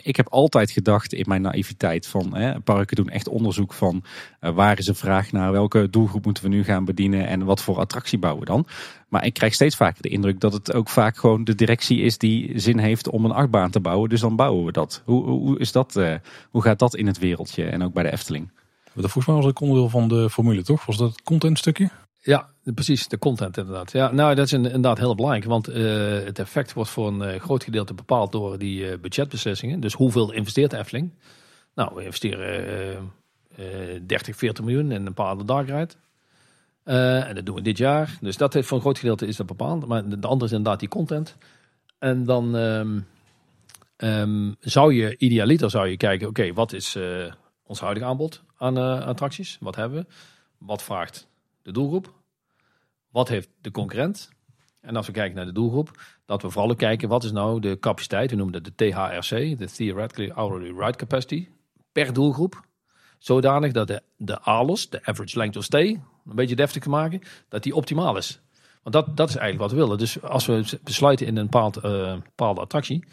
ik 0.02 0.16
heb 0.16 0.28
altijd 0.30 0.72
gedacht 0.72 1.14
in 1.14 1.26
mijn 1.28 1.42
naïviteit 1.42 2.08
van 2.08 2.38
parken 2.64 2.96
doen 2.96 3.10
echt 3.10 3.28
onderzoek 3.28 3.74
van 3.74 4.04
waar 4.40 4.78
is 4.78 4.86
de 4.86 4.94
vraag 4.94 5.32
naar, 5.32 5.52
welke 5.52 5.90
doelgroep 5.90 6.26
moeten 6.26 6.44
we 6.44 6.50
nu 6.50 6.64
gaan 6.64 6.86
bedienen 6.86 7.28
en 7.28 7.46
wat 7.46 7.62
voor 7.62 7.78
attractie 7.78 8.20
bouwen 8.20 8.44
we 8.44 8.52
dan. 8.52 8.66
Maar 9.14 9.26
ik 9.26 9.34
krijg 9.34 9.54
steeds 9.54 9.76
vaker 9.76 10.02
de 10.02 10.10
indruk 10.10 10.40
dat 10.40 10.54
het 10.54 10.74
ook 10.74 10.90
vaak 10.90 11.18
gewoon 11.18 11.44
de 11.44 11.56
directie 11.56 12.02
is 12.02 12.18
die 12.18 12.60
zin 12.60 12.78
heeft 12.78 13.10
om 13.10 13.26
een 13.26 13.32
achtbaan 13.32 13.72
te 13.72 13.80
bouwen. 13.80 14.10
Dus 14.10 14.22
dan 14.22 14.36
bouwen 14.36 14.66
we 14.66 14.72
dat. 14.72 15.02
Hoe, 15.06 15.24
hoe, 15.24 15.60
is 15.60 15.72
dat, 15.72 15.96
uh, 15.96 16.16
hoe 16.50 16.62
gaat 16.62 16.80
dat 16.80 16.96
in 16.96 17.08
het 17.08 17.20
wereldje 17.20 17.66
en 17.66 17.84
ook 17.84 17.94
bij 17.94 18.04
de 18.04 18.12
Efteling? 18.12 18.52
Dat 18.84 19.12
volgens 19.12 19.26
mij 19.26 19.36
was 19.36 19.46
het 19.46 19.60
onderdeel 19.60 19.90
van 19.90 20.08
de 20.08 20.30
formule, 20.30 20.64
toch? 20.64 20.86
Was 20.86 20.98
dat 20.98 21.10
het 21.10 21.22
contentstukje? 21.22 21.90
Ja, 22.20 22.50
precies. 22.64 23.08
De 23.08 23.18
content 23.18 23.58
inderdaad. 23.58 23.92
Ja, 23.92 24.12
nou, 24.12 24.36
dat 24.36 24.46
is 24.46 24.54
inderdaad 24.54 24.98
heel 24.98 25.16
belangrijk. 25.16 25.46
Want 25.46 25.70
uh, 25.70 25.76
het 26.24 26.40
effect 26.40 26.74
wordt 26.74 26.90
voor 26.90 27.08
een 27.08 27.34
uh, 27.34 27.40
groot 27.40 27.64
gedeelte 27.64 27.94
bepaald 27.94 28.32
door 28.32 28.58
die 28.58 28.80
uh, 28.80 28.98
budgetbeslissingen. 29.02 29.80
Dus 29.80 29.94
hoeveel 29.94 30.32
investeert 30.32 30.72
de 30.72 30.78
Efteling? 30.78 31.12
Nou, 31.76 31.96
we 31.96 32.04
investeren 32.04 33.12
30, 34.06 34.36
40 34.36 34.64
miljoen 34.64 34.92
in 34.92 35.06
een 35.06 35.46
dark 35.46 35.68
ride. 35.68 35.94
Uh, 36.86 37.28
en 37.28 37.36
dat 37.36 37.46
doen 37.46 37.56
we 37.56 37.62
dit 37.62 37.78
jaar. 37.78 38.18
Dus 38.22 38.38
dat 38.38 38.54
heeft 38.54 38.68
voor 38.68 38.78
een 38.78 38.84
groot 38.84 39.00
gedeelte 39.00 39.28
is 39.28 39.36
dat 39.36 39.46
bepaald. 39.46 39.88
Maar 39.88 40.10
de 40.10 40.28
andere 40.28 40.46
is 40.46 40.58
inderdaad 40.58 40.80
die 40.80 40.90
content. 40.90 41.38
En 42.00 42.26
dan 42.26 42.56
um, 42.56 43.08
um, 43.98 44.56
zou 44.60 44.94
je, 44.94 45.18
idealiter 45.18 45.70
zou 45.70 45.88
je 45.88 45.98
kijken, 45.98 46.28
oké, 46.28 46.54
wat 46.54 46.74
is 46.74 46.96
uh, 46.96 47.32
ons 47.64 47.80
huidige 47.80 48.06
aanbod 48.06 48.44
aan 48.58 48.78
uh, 48.78 49.06
attracties? 49.06 49.58
Wat 49.60 49.76
hebben 49.76 50.00
we? 50.00 50.14
Wat 50.58 50.84
vraagt 50.84 51.28
de 51.62 51.72
doelgroep? 51.72 52.14
Wat 53.10 53.28
heeft 53.28 53.50
de 53.62 53.72
concurrent? 53.72 54.32
En 54.82 54.96
als 54.96 55.08
we 55.08 55.14
kijken 55.14 55.36
naar 55.36 55.46
de 55.46 55.52
doelgroep, 55.52 56.02
dat 56.26 56.42
we 56.42 56.50
vooral 56.50 56.76
kijken, 56.76 57.10
wat 57.10 57.24
is 57.24 57.32
nou 57.32 57.60
de 57.60 57.80
capaciteit? 57.80 58.30
We 58.30 58.36
noemen 58.36 58.62
dat 58.62 58.78
de 58.78 58.90
THRC, 58.90 59.58
de 59.58 59.72
Theoretically 59.72 60.32
Hourly 60.32 60.80
Ride 60.80 60.98
Capacity, 60.98 61.48
per 61.92 62.14
doelgroep. 62.14 62.66
Zodanig 63.18 63.72
dat 63.72 63.88
de, 63.88 64.02
de 64.18 64.40
ALOS, 64.40 64.90
de 64.90 65.06
Average 65.06 65.38
Length 65.38 65.58
of 65.58 65.64
Stay, 65.64 66.02
een 66.28 66.36
beetje 66.36 66.56
deftig 66.56 66.84
te 66.84 66.90
maken, 66.90 67.22
dat 67.50 67.64
die 67.64 67.76
optimaal 67.76 68.18
is. 68.18 68.42
Want 68.84 68.96
dat, 68.96 69.18
dat 69.18 69.30
is 69.30 69.36
eigenlijk 69.36 69.70
wat 69.70 69.80
we 69.80 69.86
willen. 69.86 69.98
Dus 69.98 70.22
als 70.22 70.46
we 70.46 70.80
besluiten 70.84 71.26
in 71.26 71.38
een 71.38 71.50
uh, 71.54 72.16
bepaalde 72.24 72.62
attractie, 72.62 73.06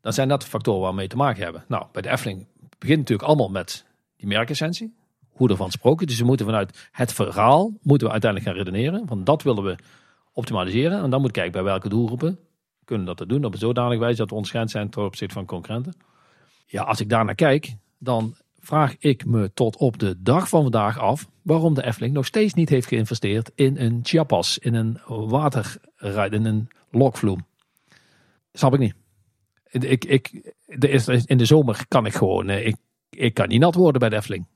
dan 0.00 0.12
zijn 0.12 0.28
dat 0.28 0.42
de 0.42 0.46
factoren 0.46 0.80
waar 0.80 0.90
we 0.90 0.96
mee 0.96 1.08
te 1.08 1.16
maken 1.16 1.42
hebben. 1.42 1.64
Nou, 1.68 1.86
bij 1.92 2.02
de 2.02 2.10
Efteling 2.10 2.46
begint 2.78 2.98
natuurlijk 2.98 3.28
allemaal 3.28 3.48
met 3.48 3.84
die 4.16 4.26
merkessentie. 4.26 4.94
Hoe 5.28 5.48
ervan 5.48 5.66
gesproken. 5.66 6.06
Dus 6.06 6.18
we 6.18 6.24
moeten 6.24 6.46
vanuit 6.46 6.88
het 6.92 7.12
verhaal 7.12 7.72
moeten 7.82 8.06
we 8.06 8.12
uiteindelijk 8.12 8.50
gaan 8.50 8.64
redeneren. 8.64 9.06
Want 9.06 9.26
dat 9.26 9.42
willen 9.42 9.62
we 9.64 9.76
optimaliseren. 10.32 11.02
En 11.02 11.10
dan 11.10 11.20
moet 11.20 11.30
kijken 11.30 11.52
bij 11.52 11.62
welke 11.62 11.88
doelgroepen 11.88 12.38
kunnen 12.84 13.06
dat 13.06 13.28
doen. 13.28 13.44
Op 13.44 13.52
een 13.52 13.58
zodanig 13.58 13.98
wijze 13.98 14.16
dat 14.16 14.28
we 14.28 14.34
onderscheid 14.34 14.70
zijn 14.70 14.90
ten 14.90 15.04
opzichte 15.04 15.34
van 15.34 15.46
concurrenten. 15.46 15.94
Ja, 16.66 16.82
als 16.82 17.00
ik 17.00 17.08
daar 17.08 17.24
naar 17.24 17.34
kijk, 17.34 17.74
dan 17.98 18.34
vraag 18.62 18.96
ik 18.98 19.24
me 19.24 19.50
tot 19.54 19.76
op 19.76 19.98
de 19.98 20.22
dag 20.22 20.48
van 20.48 20.62
vandaag 20.62 20.98
af 20.98 21.28
waarom 21.42 21.74
de 21.74 21.84
Efteling 21.84 22.14
nog 22.14 22.26
steeds 22.26 22.54
niet 22.54 22.68
heeft 22.68 22.86
geïnvesteerd 22.86 23.50
in 23.54 23.76
een 23.76 24.00
Chiapas, 24.02 24.58
in 24.58 24.74
een 24.74 24.98
waterrijd, 25.06 26.32
in 26.32 26.44
een 26.44 26.68
lokvloem. 26.90 27.46
Snap 28.52 28.74
ik 28.74 28.78
niet. 28.78 28.94
Ik, 29.70 30.04
ik, 30.04 30.54
in 31.26 31.38
de 31.38 31.44
zomer 31.44 31.84
kan 31.88 32.06
ik 32.06 32.14
gewoon, 32.14 32.48
eh, 32.48 32.66
ik, 32.66 32.76
ik 33.10 33.34
kan 33.34 33.48
niet 33.48 33.60
nat 33.60 33.74
worden 33.74 34.00
bij 34.00 34.08
de 34.08 34.16
Efteling. 34.16 34.46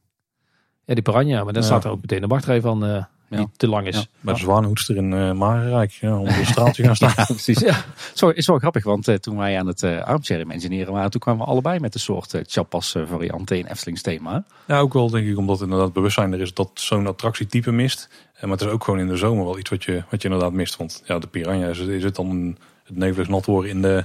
Ja, 0.84 0.94
die 0.94 1.02
Piranha, 1.02 1.44
maar 1.44 1.52
dan 1.52 1.62
staat 1.62 1.84
er 1.84 1.90
ook 1.90 2.00
meteen 2.00 2.22
een 2.22 2.28
wachtrij 2.28 2.60
van 2.60 2.84
uh, 2.84 3.04
die 3.28 3.48
te 3.56 3.68
lang 3.68 3.86
is. 3.86 3.96
Ja. 3.96 4.04
Bij 4.20 4.34
de 4.34 4.40
zwaanhoedster 4.40 4.96
in 4.96 5.12
uh, 5.12 5.32
Marenrijk, 5.32 5.90
ja, 5.90 6.18
om 6.18 6.24
de 6.24 6.44
straaltje 6.44 6.84
gaan 6.84 6.96
staan. 6.96 7.14
precies. 7.26 7.60
Ja. 7.60 7.84
Zo 8.14 8.28
is 8.28 8.46
wel 8.46 8.58
grappig, 8.58 8.84
want 8.84 9.08
uh, 9.08 9.14
toen 9.14 9.36
wij 9.36 9.58
aan 9.58 9.66
het 9.66 9.82
uh, 9.82 10.02
armchair 10.02 10.48
engineeren 10.48 10.92
waren, 10.92 11.10
toen 11.10 11.20
kwamen 11.20 11.44
we 11.44 11.50
allebei 11.50 11.80
met 11.80 11.94
een 11.94 12.00
soort 12.00 12.34
uh, 12.34 12.40
Chapas 12.46 12.96
variant 13.06 13.50
in 13.50 13.66
Eftelings 13.66 14.02
thema. 14.02 14.44
Ja, 14.66 14.78
ook 14.78 14.92
wel 14.92 15.10
denk 15.10 15.26
ik, 15.26 15.38
omdat 15.38 15.60
inderdaad 15.60 15.92
bewustzijn 15.92 16.32
er 16.32 16.40
is 16.40 16.54
dat 16.54 16.70
zo'n 16.74 17.06
attractietype 17.06 17.72
mist. 17.72 18.08
Maar 18.40 18.50
het 18.50 18.60
is 18.60 18.66
ook 18.66 18.84
gewoon 18.84 19.00
in 19.00 19.08
de 19.08 19.16
zomer 19.16 19.44
wel 19.44 19.58
iets 19.58 19.70
wat 19.70 19.84
je, 19.84 20.02
wat 20.10 20.22
je 20.22 20.28
inderdaad 20.28 20.52
mist. 20.52 20.76
Want 20.76 21.02
ja, 21.04 21.18
de 21.18 21.26
Piranha 21.26 21.68
is, 21.68 21.78
is 21.78 22.02
het 22.02 22.14
dan 22.14 22.56
het 22.84 22.96
nevelig 22.96 23.28
nat 23.28 23.46
worden 23.46 23.70
in 23.70 23.82
de 23.82 24.04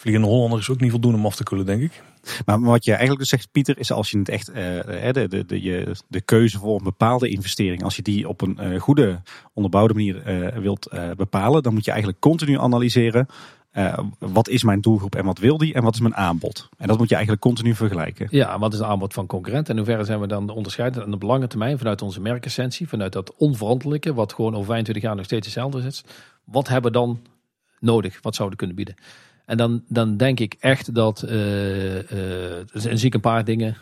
Vliegende 0.00 0.28
Hollander 0.28 0.58
is 0.58 0.70
ook 0.70 0.80
niet 0.80 0.90
voldoende 0.90 1.18
om 1.18 1.26
af 1.26 1.36
te 1.36 1.42
koelen, 1.42 1.66
denk 1.66 1.82
ik. 1.82 2.02
Maar 2.44 2.60
wat 2.60 2.84
je 2.84 2.90
eigenlijk 2.90 3.20
dus 3.20 3.28
zegt, 3.28 3.48
Pieter, 3.52 3.78
is 3.78 3.92
als 3.92 4.10
je 4.10 4.18
het 4.18 4.28
echt 4.28 4.48
uh, 4.48 4.54
de, 4.56 5.28
de, 5.28 5.44
de, 5.46 5.94
de 6.08 6.20
keuze 6.20 6.58
voor 6.58 6.76
een 6.76 6.84
bepaalde 6.84 7.28
investering, 7.28 7.82
als 7.82 7.96
je 7.96 8.02
die 8.02 8.28
op 8.28 8.40
een 8.40 8.58
uh, 8.60 8.80
goede, 8.80 9.22
onderbouwde 9.52 9.94
manier 9.94 10.22
wilt 10.60 10.88
bepalen, 11.16 11.62
dan 11.62 11.74
moet 11.74 11.84
je 11.84 11.90
eigenlijk 11.90 12.20
continu 12.20 12.58
analyseren. 12.58 13.26
wat 14.18 14.48
is 14.48 14.62
mijn 14.62 14.80
doelgroep 14.80 15.14
en 15.14 15.24
wat 15.24 15.38
wil 15.38 15.58
die 15.58 15.74
en 15.74 15.82
wat 15.82 15.94
is 15.94 16.00
mijn 16.00 16.16
aanbod? 16.16 16.68
En 16.76 16.88
dat 16.88 16.98
moet 16.98 17.08
je 17.08 17.14
eigenlijk 17.14 17.44
continu 17.44 17.74
vergelijken. 17.74 18.26
Ja, 18.30 18.58
wat 18.58 18.72
is 18.72 18.78
het 18.78 18.88
aanbod 18.88 19.14
van 19.14 19.26
concurrenten? 19.26 19.72
En 19.72 19.78
in 19.78 19.84
hoeverre 19.84 20.04
zijn 20.04 20.20
we 20.20 20.26
dan 20.26 20.48
onderscheiden 20.48 21.02
aan 21.02 21.10
de 21.10 21.26
lange 21.26 21.46
termijn 21.46 21.78
vanuit 21.78 22.02
onze 22.02 22.20
merkessentie, 22.20 22.88
vanuit 22.88 23.12
dat 23.12 23.34
onveranderlijke, 23.36 24.14
wat 24.14 24.32
gewoon 24.32 24.54
over 24.54 24.66
25 24.66 25.04
jaar 25.04 25.16
nog 25.16 25.24
steeds 25.24 25.46
hetzelfde 25.46 25.86
is. 25.86 26.04
Wat 26.44 26.68
hebben 26.68 26.92
we 26.92 26.98
dan 26.98 27.20
nodig? 27.78 28.18
Wat 28.22 28.34
zouden 28.34 28.58
we 28.58 28.64
kunnen 28.66 28.84
bieden? 28.84 29.04
En 29.50 29.56
dan, 29.56 29.84
dan 29.88 30.16
denk 30.16 30.40
ik 30.40 30.56
echt 30.60 30.94
dat, 30.94 31.22
uh, 31.22 31.30
zie 32.72 33.06
ik 33.06 33.14
een 33.14 33.20
paar 33.20 33.44
dingen, 33.44 33.76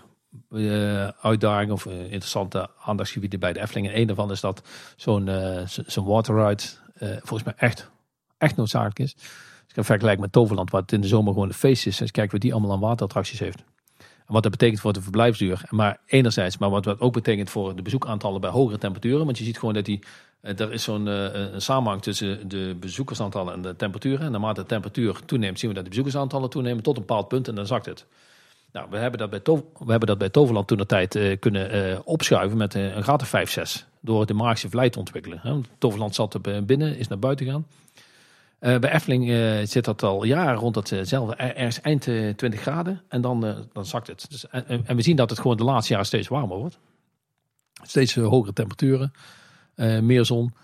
uh, 0.51 1.09
uitdagingen 1.09 1.75
of 1.75 1.87
interessante 1.87 2.69
aandachtsgebieden 2.81 3.41
bij 3.41 3.53
de 3.53 3.61
Efteling. 3.61 3.89
En 3.89 4.01
een 4.01 4.07
daarvan 4.07 4.31
is 4.31 4.41
dat 4.41 4.63
zo'n 4.97 5.31
zo'n 5.67 6.05
waterride 6.05 6.63
volgens 6.99 7.43
mij 7.43 7.55
echt, 7.57 7.91
echt 8.39 8.57
noodzakelijk 8.57 8.99
is. 8.99 9.15
Als 9.15 9.77
ik 9.77 9.85
vergelijk 9.85 10.21
met 10.21 10.33
Toverland, 10.33 10.71
wat 10.71 10.93
in 10.93 11.01
de 11.01 11.07
zomer 11.07 11.33
gewoon 11.33 11.49
een 11.49 11.55
feest 11.55 11.87
is. 11.87 11.99
Kijken 11.99 12.31
wat 12.31 12.41
die 12.41 12.53
allemaal 12.53 12.73
aan 12.73 12.81
waterattracties 12.81 13.39
heeft. 13.39 13.65
En 13.99 14.35
wat 14.35 14.43
dat 14.43 14.53
betekent 14.53 14.81
voor 14.81 14.93
de 14.93 15.03
verblijfsduur. 15.03 15.63
Maar 15.71 16.01
enerzijds, 16.07 16.59
maar 16.59 16.71
wat 16.71 16.85
dat 16.85 17.01
ook 17.01 17.13
betekent 17.13 17.51
voor 17.51 17.77
de 17.77 17.83
bezoekaantallen 17.83 18.41
bij 18.41 18.51
hogere 18.51 18.79
temperaturen. 18.79 19.25
Want 19.25 19.39
je 19.39 19.45
ziet 19.45 19.59
gewoon 19.59 19.75
dat 19.75 19.85
die 19.85 19.99
eh, 20.03 20.09
er 20.41 20.73
is 20.73 20.83
zo'n 20.83 21.07
een 21.07 21.63
samenhang 21.63 22.03
tussen 22.03 22.49
de 22.49 22.77
bezoekersaantallen 22.81 23.55
en 23.55 23.63
de 23.63 23.77
temperaturen. 23.77 24.21
En 24.21 24.31
naarmate 24.31 24.61
de 24.61 24.67
temperatuur 24.67 25.21
toeneemt, 25.25 25.59
zien 25.59 25.69
we 25.69 25.75
dat 25.75 25.85
de 25.85 25.91
bezoekersaantallen 25.91 26.51
toenemen 26.51 26.83
tot 26.83 26.97
een 26.97 27.07
bepaald 27.07 27.29
punt 27.29 27.49
en 27.49 27.55
dan 27.55 27.67
zakt 27.67 27.87
het. 27.87 28.07
Nou, 28.73 28.87
we 28.91 28.97
hebben 28.97 29.19
dat 29.19 29.31
bij, 29.31 29.41
we 29.79 29.91
hebben 29.91 30.09
dat 30.09 30.19
bij 30.19 30.29
Toverland 30.29 30.69
toen 30.69 30.79
de 30.79 30.87
tijd 30.87 31.15
uh, 31.15 31.37
kunnen 31.39 32.07
opschuiven 32.07 32.59
met 32.59 32.75
een 32.75 33.03
graad 33.03 33.23
of 33.23 33.29
5, 33.29 33.51
6. 33.51 33.87
Door 34.01 34.27
de 34.27 34.35
magische 34.35 34.69
vlijt 34.69 34.93
te 34.93 34.99
ontwikkelen. 34.99 35.39
Hè. 35.43 35.61
Toverland 35.79 36.15
zat 36.15 36.35
er 36.35 36.65
binnen, 36.65 36.97
is 36.99 37.09
naar 37.09 37.19
buiten 37.19 37.47
gegaan. 37.47 37.67
bij 38.81 38.93
Efteling 38.93 39.31
zit 39.69 39.85
dat 39.85 40.03
al 40.03 40.25
jaren 40.25 40.59
rond 40.59 40.75
datzelfde, 40.75 41.35
ergens 41.35 41.81
eind 41.81 42.03
20 42.03 42.61
graden. 42.61 43.03
En 43.09 43.21
dan, 43.21 43.69
dan 43.73 43.87
zakt 43.87 44.07
het. 44.07 44.27
Dus, 44.31 44.49
en, 44.49 44.87
en, 44.87 44.97
we 44.97 45.03
zien 45.03 45.17
dat 45.17 45.31
het 45.31 45.39
gewoon 45.39 45.57
de 45.57 45.65
laatste 45.65 45.91
jaren 45.91 46.07
steeds 46.07 46.29
warmer 46.29 46.57
wordt. 46.57 46.79
Steeds 47.83 48.15
hogere 48.15 48.53
temperaturen. 48.53 49.13
Eh, 49.79 49.99
meer 49.99 50.25
zon. 50.25 50.55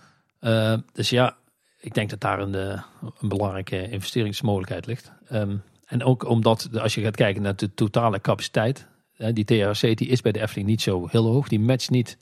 Uh, 0.41 0.75
dus 0.93 1.11
ja, 1.11 1.37
ik 1.81 1.95
denk 1.95 2.11
dat 2.11 2.21
daar 2.21 2.39
een, 2.39 2.55
uh, 2.55 2.83
een 3.21 3.29
belangrijke 3.29 3.89
investeringsmogelijkheid 3.91 4.87
ligt. 4.87 5.13
Um, 5.33 5.63
en 5.87 6.05
ook 6.05 6.29
omdat 6.29 6.69
als 6.81 6.95
je 6.95 7.01
gaat 7.01 7.17
kijken 7.17 7.43
naar 7.43 7.57
de 7.57 7.75
totale 7.75 8.21
capaciteit, 8.21 8.87
die 9.33 9.45
THC 9.45 9.81
die 9.81 10.09
is 10.09 10.21
bij 10.21 10.33
de 10.33 10.41
Efteling 10.41 10.69
niet 10.69 10.83
zo 10.83 11.07
heel 11.11 11.27
hoog. 11.27 11.49
Die 11.49 11.61
matcht 11.61 11.91
niet. 11.91 12.19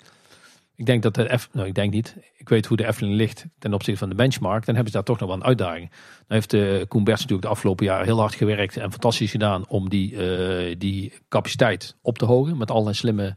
Ik 0.74 0.86
denk 0.86 1.02
dat 1.02 1.14
de 1.14 1.38
F, 1.38 1.48
nou 1.52 1.66
ik 1.66 1.74
denk 1.74 1.92
niet. 1.92 2.16
Ik 2.36 2.48
weet 2.48 2.66
hoe 2.66 2.76
de 2.76 2.86
Efteling 2.86 3.16
ligt 3.16 3.46
ten 3.58 3.74
opzichte 3.74 3.98
van 3.98 4.08
de 4.08 4.14
benchmark. 4.14 4.64
Dan 4.64 4.74
hebben 4.74 4.92
ze 4.92 4.98
daar 4.98 5.06
toch 5.06 5.18
nog 5.18 5.28
wel 5.28 5.38
een 5.38 5.44
uitdaging. 5.44 5.90
Dan 5.90 6.36
heeft 6.36 6.50
de 6.50 6.84
Koen 6.88 7.02
natuurlijk 7.02 7.42
de 7.42 7.48
afgelopen 7.48 7.86
jaren 7.86 8.06
heel 8.06 8.18
hard 8.18 8.34
gewerkt 8.34 8.76
en 8.76 8.90
fantastisch 8.90 9.30
gedaan 9.30 9.68
om 9.68 9.88
die, 9.88 10.16
die 10.76 11.12
capaciteit 11.28 11.96
op 12.02 12.18
te 12.18 12.24
hogen 12.24 12.56
met 12.56 12.70
allerlei 12.70 12.94
slimme 12.94 13.36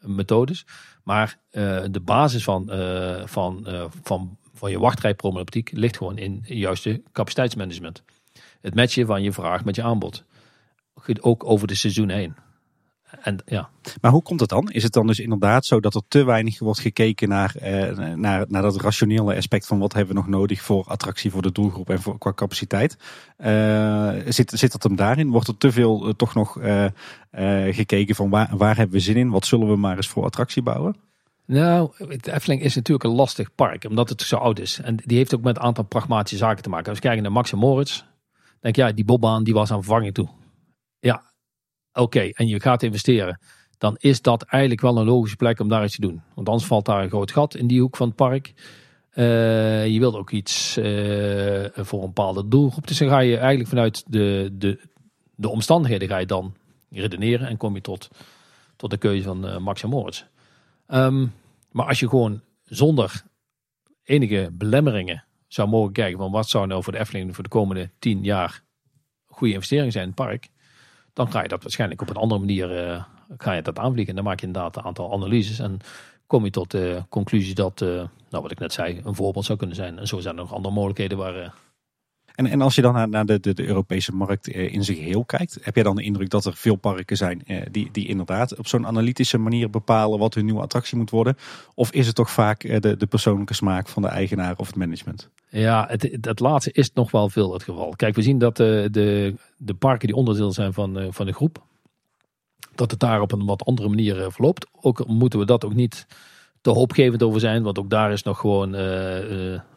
methodes. 0.00 0.64
Maar 1.06 1.38
uh, 1.52 1.82
de 1.90 2.00
basis 2.00 2.44
van, 2.44 2.68
uh, 2.72 3.26
van, 3.26 3.66
van, 4.02 4.36
van 4.54 4.70
je 4.70 4.78
wachtrijproblematiek 4.78 5.70
ligt 5.72 5.96
gewoon 5.96 6.18
in 6.18 6.44
juiste 6.44 7.02
capaciteitsmanagement. 7.12 8.02
Het 8.60 8.74
matchen 8.74 9.06
van 9.06 9.22
je 9.22 9.32
vraag 9.32 9.64
met 9.64 9.76
je 9.76 9.82
aanbod. 9.82 10.24
Ook 11.20 11.44
over 11.44 11.66
de 11.66 11.74
seizoen 11.74 12.08
heen. 12.08 12.34
En, 13.20 13.38
ja. 13.46 13.68
Maar 14.00 14.10
hoe 14.10 14.22
komt 14.22 14.40
het 14.40 14.48
dan? 14.48 14.70
Is 14.70 14.82
het 14.82 14.92
dan 14.92 15.06
dus 15.06 15.18
inderdaad 15.18 15.64
zo 15.66 15.80
dat 15.80 15.94
er 15.94 16.02
te 16.08 16.24
weinig 16.24 16.58
wordt 16.58 16.80
gekeken 16.80 17.28
naar, 17.28 17.56
eh, 17.56 18.14
naar, 18.14 18.44
naar 18.48 18.62
dat 18.62 18.80
rationele 18.80 19.36
aspect 19.36 19.66
van 19.66 19.78
wat 19.78 19.92
hebben 19.92 20.14
we 20.14 20.20
nog 20.20 20.28
nodig 20.28 20.62
voor 20.62 20.84
attractie 20.84 21.30
voor 21.30 21.42
de 21.42 21.52
doelgroep 21.52 21.90
en 21.90 22.02
voor, 22.02 22.18
qua 22.18 22.32
capaciteit? 22.32 22.96
Uh, 23.38 24.12
zit, 24.28 24.50
zit 24.50 24.72
dat 24.72 24.82
hem 24.82 24.96
daarin? 24.96 25.30
Wordt 25.30 25.48
er 25.48 25.56
te 25.56 25.72
veel 25.72 26.06
uh, 26.06 26.12
toch 26.12 26.34
nog 26.34 26.58
uh, 26.58 26.86
gekeken 27.70 28.14
van 28.14 28.30
waar, 28.30 28.56
waar 28.56 28.76
hebben 28.76 28.96
we 28.96 29.02
zin 29.02 29.16
in? 29.16 29.30
Wat 29.30 29.46
zullen 29.46 29.68
we 29.68 29.76
maar 29.76 29.96
eens 29.96 30.08
voor 30.08 30.24
attractie 30.24 30.62
bouwen? 30.62 30.96
Nou, 31.46 31.90
de 31.98 32.32
Efteling 32.32 32.62
is 32.62 32.74
natuurlijk 32.74 33.04
een 33.04 33.16
lastig 33.16 33.54
park, 33.54 33.84
omdat 33.84 34.08
het 34.08 34.22
zo 34.22 34.36
oud 34.36 34.58
is. 34.58 34.80
En 34.80 34.96
die 35.04 35.16
heeft 35.16 35.34
ook 35.34 35.42
met 35.42 35.56
een 35.56 35.62
aantal 35.62 35.84
pragmatische 35.84 36.36
zaken 36.36 36.62
te 36.62 36.68
maken. 36.68 36.88
Als 36.88 36.98
we 36.98 37.04
kijken 37.04 37.22
naar 37.22 37.32
Max 37.32 37.52
en 37.52 37.58
Moritz, 37.58 38.04
denk 38.60 38.76
ja, 38.76 38.92
die 38.92 39.04
bobbaan 39.04 39.44
die 39.44 39.54
was 39.54 39.70
aan 39.70 39.82
vervanging 39.82 40.14
toe. 40.14 40.28
Ja, 41.00 41.22
oké, 41.96 42.20
en 42.20 42.46
je 42.46 42.60
gaat 42.60 42.82
investeren, 42.82 43.40
dan 43.78 43.96
is 43.98 44.22
dat 44.22 44.42
eigenlijk 44.42 44.82
wel 44.82 44.96
een 44.96 45.04
logische 45.04 45.36
plek 45.36 45.60
om 45.60 45.68
daar 45.68 45.84
iets 45.84 45.94
te 45.94 46.00
doen. 46.00 46.22
Want 46.34 46.48
anders 46.48 46.66
valt 46.66 46.84
daar 46.84 47.02
een 47.02 47.08
groot 47.08 47.30
gat 47.30 47.54
in 47.54 47.66
die 47.66 47.80
hoek 47.80 47.96
van 47.96 48.06
het 48.06 48.16
park. 48.16 48.52
Uh, 49.14 49.86
je 49.86 49.98
wilt 49.98 50.14
ook 50.14 50.30
iets 50.30 50.78
uh, 50.78 50.84
voor 51.74 52.00
een 52.00 52.06
bepaalde 52.06 52.48
doelgroep. 52.48 52.86
Dus 52.86 52.98
dan 52.98 53.08
ga 53.08 53.18
je 53.18 53.36
eigenlijk 53.36 53.68
vanuit 53.68 54.04
de, 54.06 54.50
de, 54.52 54.80
de 55.34 55.48
omstandigheden 55.48 56.08
ga 56.08 56.16
je 56.16 56.26
dan 56.26 56.54
redeneren 56.90 57.48
en 57.48 57.56
kom 57.56 57.74
je 57.74 57.80
tot, 57.80 58.08
tot 58.76 58.90
de 58.90 58.96
keuze 58.96 59.22
van 59.22 59.46
uh, 59.46 59.58
Max 59.58 59.82
en 59.82 59.88
Moritz. 59.88 60.24
Um, 60.88 61.32
maar 61.70 61.86
als 61.86 62.00
je 62.00 62.08
gewoon 62.08 62.40
zonder 62.64 63.22
enige 64.04 64.50
belemmeringen 64.52 65.24
zou 65.46 65.68
mogen 65.68 65.92
kijken 65.92 66.18
van 66.18 66.30
wat 66.30 66.48
zou 66.48 66.66
nou 66.66 66.82
voor 66.82 66.92
de 66.92 66.98
Efteling 66.98 67.34
voor 67.34 67.44
de 67.44 67.50
komende 67.50 67.90
tien 67.98 68.24
jaar 68.24 68.62
goede 69.24 69.52
investering 69.52 69.92
zijn 69.92 70.04
in 70.04 70.10
het 70.10 70.26
park 70.26 70.48
dan 71.16 71.30
ga 71.30 71.42
je 71.42 71.48
dat 71.48 71.62
waarschijnlijk 71.62 72.00
op 72.00 72.10
een 72.10 72.16
andere 72.16 72.40
manier 72.40 72.88
uh, 72.88 73.02
ga 73.38 73.52
je 73.52 73.62
dat 73.62 73.78
aanvliegen. 73.78 74.08
En 74.08 74.14
dan 74.14 74.24
maak 74.24 74.40
je 74.40 74.46
inderdaad 74.46 74.76
een 74.76 74.84
aantal 74.84 75.12
analyses 75.12 75.58
en 75.58 75.78
kom 76.26 76.44
je 76.44 76.50
tot 76.50 76.70
de 76.70 77.02
conclusie 77.08 77.54
dat, 77.54 77.80
uh, 77.80 77.88
nou 78.30 78.42
wat 78.42 78.50
ik 78.50 78.58
net 78.58 78.72
zei, 78.72 79.00
een 79.04 79.14
voorbeeld 79.14 79.44
zou 79.44 79.58
kunnen 79.58 79.76
zijn. 79.76 79.98
En 79.98 80.06
zo 80.06 80.20
zijn 80.20 80.36
er 80.36 80.42
nog 80.42 80.52
andere 80.52 80.74
mogelijkheden 80.74 81.18
waar... 81.18 81.54
En, 82.36 82.46
en 82.46 82.60
als 82.60 82.74
je 82.74 82.82
dan 82.82 82.94
naar, 82.94 83.08
naar 83.08 83.26
de, 83.26 83.40
de, 83.40 83.66
Europese 83.66 84.12
markt 84.12 84.48
in 84.48 84.84
zijn 84.84 84.96
geheel 84.96 85.24
kijkt, 85.24 85.58
heb 85.60 85.74
jij 85.74 85.84
dan 85.84 85.96
de 85.96 86.02
indruk 86.02 86.30
dat 86.30 86.44
er 86.44 86.56
veel 86.56 86.76
parken 86.76 87.16
zijn 87.16 87.42
die, 87.70 87.88
die 87.92 88.06
inderdaad 88.06 88.56
op 88.58 88.66
zo'n 88.66 88.86
analytische 88.86 89.38
manier 89.38 89.70
bepalen 89.70 90.18
wat 90.18 90.34
hun 90.34 90.44
nieuwe 90.44 90.60
attractie 90.60 90.96
moet 90.96 91.10
worden? 91.10 91.36
Of 91.74 91.92
is 91.92 92.06
het 92.06 92.14
toch 92.14 92.30
vaak 92.30 92.60
de, 92.82 92.96
de 92.96 93.06
persoonlijke 93.06 93.54
smaak 93.54 93.88
van 93.88 94.02
de 94.02 94.08
eigenaar 94.08 94.56
of 94.56 94.66
het 94.66 94.76
management? 94.76 95.28
Ja, 95.48 95.86
het, 95.88 96.18
het 96.20 96.40
laatste 96.40 96.72
is 96.72 96.92
nog 96.92 97.10
wel 97.10 97.28
veel 97.28 97.52
het 97.52 97.62
geval. 97.62 97.94
Kijk, 97.96 98.14
we 98.14 98.22
zien 98.22 98.38
dat 98.38 98.56
de, 98.56 98.88
de, 98.90 99.34
de 99.56 99.74
parken 99.74 100.06
die 100.06 100.16
onderdeel 100.16 100.52
zijn 100.52 100.72
van, 100.72 101.08
van 101.10 101.26
de 101.26 101.32
groep, 101.32 101.64
dat 102.74 102.90
het 102.90 103.00
daar 103.00 103.20
op 103.20 103.32
een 103.32 103.46
wat 103.46 103.64
andere 103.64 103.88
manier 103.88 104.26
verloopt. 104.30 104.66
Ook 104.80 105.06
moeten 105.06 105.38
we 105.38 105.44
dat 105.44 105.64
ook 105.64 105.74
niet 105.74 106.06
te 106.60 106.70
hoopgevend 106.70 107.22
over 107.22 107.40
zijn, 107.40 107.62
want 107.62 107.78
ook 107.78 107.90
daar 107.90 108.12
is 108.12 108.22
nog 108.22 108.40
gewoon 108.40 108.70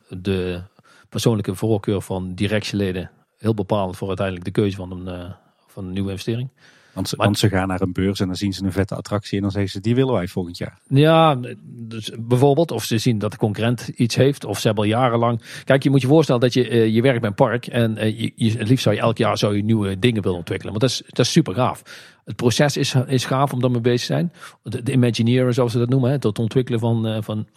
de 0.10 0.62
persoonlijke 1.10 1.56
voorkeur 1.56 2.02
van 2.02 2.34
directieleden 2.34 3.12
heel 3.38 3.54
bepalend 3.54 3.98
voor 3.98 4.08
uiteindelijk 4.08 4.46
de 4.46 4.52
keuze 4.52 4.76
van 4.76 5.08
een, 5.08 5.34
van 5.68 5.86
een 5.86 5.94
nieuwe 5.94 6.10
investering. 6.10 6.50
Want, 6.94 7.10
want, 7.10 7.40
ze 7.40 7.50
gaan 7.50 7.68
naar 7.68 7.82
een 7.82 7.94
beurs 7.94 8.20
en 8.20 8.28
dan 8.28 8.36
zien 8.36 8.54
ze 8.54 8.64
een 8.64 8.72
vette 8.72 8.96
attractie 8.96 9.36
en 9.36 9.42
dan 9.42 9.52
zeggen 9.52 9.72
ze 9.72 9.80
die 9.80 9.96
willen 9.96 10.14
wij 10.14 10.28
volgend 10.28 10.58
jaar. 10.58 10.80
Ja, 10.88 11.40
dus 11.66 12.12
bijvoorbeeld 12.20 12.72
of 12.72 12.84
ze 12.84 12.98
zien 12.98 13.18
dat 13.18 13.32
de 13.32 13.38
concurrent 13.38 13.88
iets 13.88 14.16
heeft 14.16 14.46
of 14.46 14.60
ze 14.60 14.68
hebben 14.68 14.84
al 14.84 14.90
jarenlang. 14.90 15.42
Kijk, 15.64 15.84
je 15.84 15.90
moet 15.90 16.02
je 16.02 16.08
voorstellen 16.08 16.42
dat 16.42 16.54
je, 16.54 16.70
uh, 16.70 16.88
je 16.88 17.02
werkt 17.02 17.20
bij 17.20 17.30
een 17.30 17.36
park 17.36 17.68
en 17.68 17.98
uh, 17.98 18.20
je, 18.36 18.58
het 18.58 18.68
liefst 18.68 18.84
zou 18.84 18.96
je 18.96 19.02
elk 19.02 19.18
jaar 19.18 19.38
zou 19.38 19.56
je 19.56 19.64
nieuwe 19.64 20.00
dingen 20.00 20.22
willen 20.22 20.38
ontwikkelen. 20.38 20.80
Want 20.80 20.92
dat 20.92 20.92
is, 20.92 21.10
dat 21.10 21.26
is 21.26 21.32
super 21.32 21.54
gaaf. 21.54 21.82
Het 22.26 22.36
proces 22.36 22.78
is, 22.78 22.96
is 23.08 23.26
gaaf 23.26 23.54
om 23.54 23.62
daarmee 23.62 23.82
bezig 23.82 24.08
te 24.08 24.14
zijn. 24.14 24.34
De, 24.64 24.84
de 24.84 25.52
zoals 25.54 25.72
ze 25.72 25.78
dat 25.78 25.90
noemen, 25.90 26.10
hè, 26.10 26.16
het 26.16 26.40
ontwikkelen 26.40 26.80
van, 26.80 27.08
uh, 27.08 27.18
van, 27.22 27.48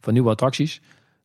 van 0.00 0.12
nieuwe 0.12 0.30
attracties. 0.30 0.80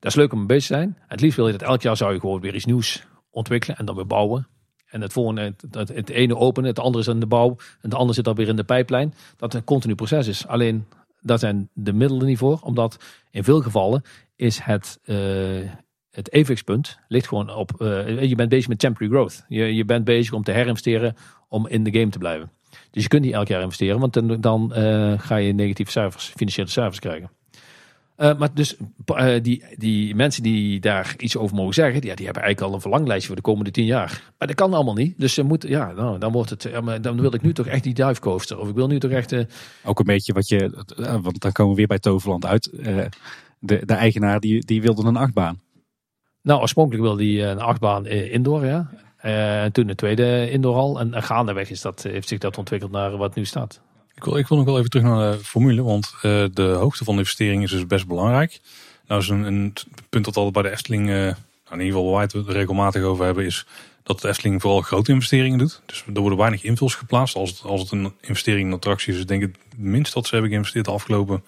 Dat 0.06 0.14
is 0.14 0.20
leuk 0.20 0.34
om 0.34 0.48
bezig 0.48 0.68
te 0.68 0.74
zijn. 0.74 0.98
Het 1.08 1.22
liefst 1.22 1.38
wil 1.38 1.46
je 1.48 1.52
dat 1.52 1.62
elk 1.62 1.82
jaar 1.82 1.98
zou 1.98 2.14
je 2.14 2.20
gewoon 2.20 2.42
weer 2.42 2.56
iets 2.56 2.66
nieuws 2.66 3.04
ontwikkelen 3.30 3.78
en 3.78 3.86
dan 3.86 3.96
weer 3.96 4.08
bouwen. 4.08 4.48
En 4.86 5.02
het 5.02 5.14
volgende, 5.14 5.56
het, 5.72 5.90
het, 5.90 6.10
ene 6.10 6.38
openen, 6.38 6.70
het 6.70 6.80
andere 6.80 7.04
is 7.04 7.08
in 7.08 7.20
de 7.20 7.26
bouw. 7.26 7.50
En 7.50 7.58
het 7.82 7.94
andere 7.94 8.14
zit 8.14 8.28
alweer 8.28 8.48
in 8.48 8.56
de 8.56 8.64
pijplijn. 8.64 9.14
Dat 9.38 9.54
een 9.54 9.64
continu 9.64 9.96
proces 9.96 10.28
is. 10.28 10.48
Alleen, 10.48 10.86
daar 11.22 11.40
zijn 11.40 11.70
de 11.74 11.94
middelen 11.94 12.26
niet 12.26 12.38
voor. 12.38 12.60
Omdat 12.62 13.04
in 13.32 13.44
veel 13.44 13.62
gevallen 13.62 14.02
is 14.36 14.60
het, 14.60 15.00
uh, 15.06 15.70
het 16.12 16.32
evenwichtspunt 16.32 17.00
ligt 17.08 17.28
gewoon 17.28 17.50
op... 17.50 17.72
Uh, 17.80 18.24
je 18.24 18.36
bent 18.36 18.50
bezig 18.50 18.68
met 18.68 18.80
temporary 18.80 19.14
growth. 19.14 19.46
Je, 19.48 19.76
je 19.76 19.86
bent 19.86 20.06
bezig 20.06 20.34
om 20.34 20.44
te 20.44 20.52
herinvesteren 20.52 21.16
om 21.48 21.68
in 21.68 21.84
de 21.84 22.00
game 22.00 22.10
te 22.10 22.18
blijven. 22.18 22.52
Dus 22.92 23.04
je 23.04 23.10
kunt 23.10 23.24
niet 23.24 23.34
elk 23.34 23.48
jaar 23.48 23.62
investeren. 23.62 24.00
Want 24.00 24.14
dan, 24.14 24.42
dan 24.42 24.72
uh, 24.76 25.20
ga 25.20 25.36
je 25.36 25.54
negatieve 25.54 25.92
cijfers, 25.92 26.26
financiële 26.36 26.70
cijfers 26.70 27.00
krijgen. 27.00 27.30
Uh, 28.18 28.38
maar 28.38 28.54
dus 28.54 28.76
uh, 29.06 29.34
die, 29.42 29.64
die 29.78 30.16
mensen 30.16 30.44
die 30.44 30.80
daar 30.80 31.14
iets 31.18 31.38
over 31.38 31.56
mogen 31.56 31.74
zeggen, 31.74 32.02
die, 32.02 32.10
ja, 32.10 32.16
die 32.16 32.26
hebben 32.26 32.44
eigenlijk 32.44 32.72
al 32.72 32.78
een 32.78 32.84
verlanglijstje 32.84 33.28
voor 33.28 33.36
de 33.36 33.42
komende 33.42 33.72
tien 33.72 33.86
jaar. 33.86 34.32
Maar 34.38 34.48
dat 34.48 34.58
kan 34.58 34.74
allemaal 34.74 34.94
niet. 34.94 35.20
Dus 35.20 35.34
ze 35.34 35.44
moeten, 35.44 35.70
ja, 35.70 35.92
nou, 35.92 36.20
dan 36.20 36.32
wordt 36.32 36.50
het, 36.50 36.64
ja, 36.64 36.82
maar 36.82 37.02
dan 37.02 37.22
wil 37.22 37.34
ik 37.34 37.42
nu 37.42 37.54
toch 37.54 37.68
echt 37.68 37.84
die 37.84 37.94
duifcoaster. 37.94 38.60
Of 38.60 38.70
ik 38.70 38.76
wil 38.76 38.88
nu 38.88 39.00
toch 39.00 39.12
echt. 39.12 39.32
Uh... 39.32 39.46
Ook 39.84 40.00
een 40.00 40.06
beetje 40.06 40.34
wat 40.34 40.48
je, 40.48 40.84
want 41.22 41.42
dan 41.42 41.52
komen 41.52 41.72
we 41.72 41.78
weer 41.78 41.88
bij 41.88 42.00
Toverland 42.00 42.46
uit. 42.46 42.70
de, 43.60 43.86
de 43.86 43.94
eigenaar 43.94 44.40
die, 44.40 44.66
die 44.66 44.82
wilde 44.82 45.08
een 45.08 45.16
achtbaan. 45.16 45.62
Nou, 46.42 46.62
oorspronkelijk 46.62 47.04
wilde 47.04 47.24
hij 47.24 47.52
een 47.52 47.60
achtbaan 47.60 48.06
indoor, 48.08 48.66
ja. 48.66 48.90
En 49.18 49.72
toen 49.72 49.88
de 49.88 49.96
tweede 49.96 50.52
indoor 50.52 50.76
al. 50.76 51.00
En, 51.00 51.14
en 51.14 51.24
gaandeweg 51.24 51.70
is 51.70 51.82
dat, 51.82 52.04
heeft 52.04 52.28
zich 52.28 52.40
dat 52.40 52.58
ontwikkeld 52.58 52.92
naar 52.92 53.18
wat 53.18 53.36
nu 53.36 53.46
staat. 53.46 53.82
Ik 54.16 54.24
wil, 54.24 54.38
ik 54.38 54.48
wil 54.48 54.58
nog 54.58 54.66
wel 54.66 54.78
even 54.78 54.90
terug 54.90 55.06
naar 55.06 55.32
de 55.32 55.44
formule, 55.44 55.84
want 55.84 56.14
uh, 56.16 56.46
de 56.54 56.64
hoogte 56.64 57.04
van 57.04 57.14
de 57.14 57.20
investering 57.20 57.64
is 57.64 57.72
dus 57.72 57.88
best 57.88 58.08
belangrijk. 58.08 58.60
Nou 59.08 59.22
is 59.22 59.28
een, 59.28 59.74
punt 60.10 60.26
dat 60.26 60.36
altijd 60.36 60.54
bij 60.54 60.64
de 60.64 60.70
Efteling, 60.70 61.10
uh, 61.10 61.28
in 61.28 61.36
ieder 61.72 61.86
geval 61.86 62.12
waar 62.12 62.28
wij 62.32 62.42
het 62.42 62.50
regelmatig 62.50 63.04
over 63.04 63.26
hebben, 63.26 63.46
is 63.46 63.66
dat 64.04 64.22
de 64.22 64.28
Efteling 64.28 64.62
vooral 64.62 64.82
grote 64.82 65.12
investeringen 65.12 65.58
doet. 65.58 65.82
Dus 65.86 66.04
er 66.14 66.22
worden 66.22 66.38
weinig 66.38 66.64
invuls 66.64 66.96
geplaatst. 66.96 67.36
Als 67.36 67.50
het, 67.50 67.62
als 67.62 67.82
het 67.82 67.92
een 67.92 68.14
investering 68.22 68.68
in 68.68 68.74
attracties 68.74 69.16
is, 69.18 69.26
denk 69.26 69.44
ik 69.44 69.56
het 69.70 69.80
minst 69.80 70.14
dat 70.14 70.26
ze 70.26 70.32
hebben 70.32 70.52
geïnvesteerd 70.52 70.86
de 70.86 70.92
afgelopen, 70.92 71.44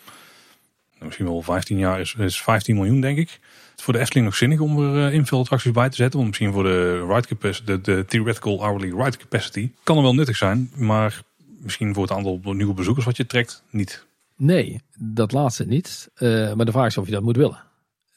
nou, 0.94 1.06
misschien 1.06 1.26
wel 1.26 1.42
15 1.42 1.78
jaar, 1.78 2.00
is, 2.00 2.16
is 2.16 2.42
15 2.42 2.76
miljoen 2.76 3.02
denk 3.02 3.18
ik. 3.18 3.30
Het 3.30 3.78
is 3.78 3.84
voor 3.84 3.94
de 3.94 4.00
Efteling 4.00 4.26
nog 4.26 4.36
zinnig 4.36 4.60
om 4.60 4.80
er 4.84 5.08
uh, 5.08 5.14
invulattracties 5.14 5.72
bij 5.72 5.90
te 5.90 5.96
zetten. 5.96 6.16
Want 6.20 6.28
misschien 6.30 6.54
voor 6.54 6.64
de 6.64 7.06
ride 7.06 7.28
capacity, 7.28 7.66
de, 7.66 7.82
de 7.82 8.06
theoretical 8.08 8.60
hourly 8.60 8.94
ride 9.04 9.18
capacity, 9.18 9.72
kan 9.84 9.98
er 9.98 10.04
wel 10.04 10.16
nuttig 10.16 10.38
zijn. 10.38 10.72
Maar 10.76 11.22
misschien 11.60 11.94
voor 11.94 12.04
het 12.04 12.12
aantal 12.12 12.40
nieuwe 12.44 12.74
bezoekers 12.74 13.06
wat 13.06 13.18
je 13.18 13.26
trekt 13.26 13.64
niet. 13.70 14.06
Nee, 14.36 14.82
dat 15.00 15.32
laatste 15.32 15.66
niet. 15.66 16.12
Uh, 16.18 16.54
maar 16.54 16.66
de 16.66 16.72
vraag 16.72 16.88
is 16.88 16.98
of 16.98 17.06
je 17.06 17.12
dat 17.12 17.24
moet 17.24 17.36
willen. 17.36 17.64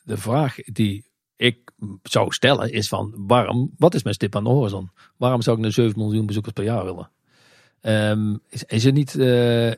De 0.02 0.16
vraag 0.16 0.54
die 0.54 1.04
ik 1.36 1.70
zou 2.02 2.32
stellen 2.32 2.72
is 2.72 2.88
van 2.88 3.14
waarom, 3.16 3.70
wat 3.76 3.94
is 3.94 4.02
mijn 4.02 4.14
stip 4.14 4.36
aan 4.36 4.44
de 4.44 4.50
horizon? 4.50 4.90
Waarom 5.16 5.42
zou 5.42 5.56
ik 5.56 5.62
naar 5.62 5.72
7 5.72 5.98
miljoen 5.98 6.26
bezoekers 6.26 6.54
per 6.54 6.64
jaar 6.64 6.84
willen? 6.84 7.10
Um, 7.82 8.40
is, 8.48 8.64
is, 8.64 8.84
het 8.84 8.94
niet 8.94 9.14
uh, 9.14 9.66
uh, 9.68 9.74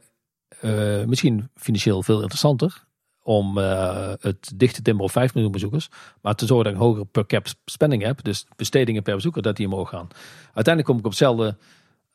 misschien 1.07 1.49
financieel 1.55 2.03
veel 2.03 2.21
interessanter 2.21 2.85
om 3.23 3.57
het 3.57 4.53
dichte 4.55 4.83
timber 4.83 5.05
op 5.05 5.11
5 5.11 5.35
miljoen 5.35 5.53
bezoekers, 5.53 5.89
maar 6.21 6.35
te 6.35 6.47
zorgen 6.47 6.65
dat 6.65 6.75
ik 6.75 6.81
een 6.81 6.87
hogere 6.87 7.05
per 7.05 7.27
cap 7.27 7.47
spending 7.65 8.03
heb, 8.03 8.23
dus 8.23 8.47
bestedingen 8.57 9.03
per 9.03 9.15
bezoeker, 9.15 9.43
dat 9.43 9.57
die 9.57 9.67
omhoog 9.67 9.89
gaan. 9.89 10.09
Uiteindelijk 10.45 10.87
kom 10.87 10.99
ik 10.99 11.05
op 11.05 11.11
hetzelfde 11.11 11.57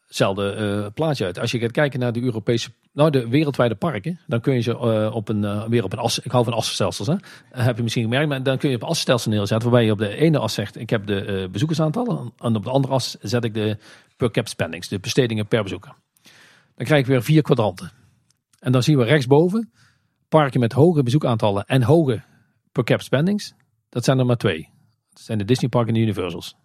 hetzelfde 0.08 0.56
uh, 0.84 0.88
plaatje 0.94 1.26
uit. 1.26 1.40
Als 1.40 1.52
je 1.52 1.60
gaat 1.60 1.72
kijken 1.72 2.00
naar 2.00 2.12
de 2.12 2.22
Europese, 2.22 2.70
nou 2.94 3.10
de 3.10 3.28
wereldwijde 3.28 3.76
parken, 3.76 4.20
dan 4.28 4.42
kun 4.42 4.54
je 4.54 4.62
ze 4.62 4.72
uh, 4.72 5.16
op 5.16 5.30
een, 5.30 5.44
uh, 5.44 5.64
weer 5.68 5.84
op 5.84 5.94
een 5.94 6.00
as, 6.00 6.20
ik 6.20 6.32
hou 6.32 6.44
van 6.44 6.54
assenstelsels, 6.54 7.08
hè? 7.08 7.16
heb 7.52 7.78
je 7.78 7.84
misschien 7.84 8.04
gemerkt, 8.04 8.30
maar 8.30 8.44
dan 8.44 8.58
kun 8.58 8.70
je 8.70 8.76
op 8.76 8.84
assenstelsel 8.84 9.32
neerzetten, 9.32 9.70
waarbij 9.70 9.86
je 9.86 9.92
op 9.92 9.98
de 9.98 10.16
ene 10.16 10.40
as 10.40 10.54
zegt, 10.54 10.80
ik 10.80 10.90
heb 10.90 11.08
de 11.08 11.50
bezoekersaantallen, 11.52 12.34
en 12.38 12.56
op 12.56 12.64
de 12.64 12.70
andere 12.70 12.94
as 12.94 13.18
zet 13.22 13.44
ik 13.44 13.54
de 13.54 13.78
per 14.18 14.32
cap 14.32 14.48
spendings, 14.48 14.88
de 14.88 15.00
bestedingen 15.00 15.48
per 15.48 15.64
bezoeker. 15.64 15.94
Dan 16.76 16.86
krijg 16.86 17.02
ik 17.02 17.08
weer 17.08 17.24
vier 17.24 17.42
kwadranten. 17.42 17.92
En 18.60 18.72
dan 18.72 18.84
zien 18.84 18.98
we 18.98 19.04
rechtsboven 19.04 19.72
parken 20.30 20.60
met 20.60 20.74
hoge 20.74 21.04
bezoekaantallen 21.04 21.66
en 21.66 21.84
hoge 21.84 22.24
per 22.72 22.84
cap 22.84 23.02
spendings. 23.02 23.54
Dat 23.90 24.04
zijn 24.04 24.20
er 24.20 24.26
maar 24.26 24.38
twee. 24.38 24.70
Dat 25.10 25.22
zijn 25.22 25.38
de 25.38 25.46
Disney 25.46 25.70
parken 25.70 25.94
en 25.94 26.00
de 26.00 26.06
Universals. 26.06 26.56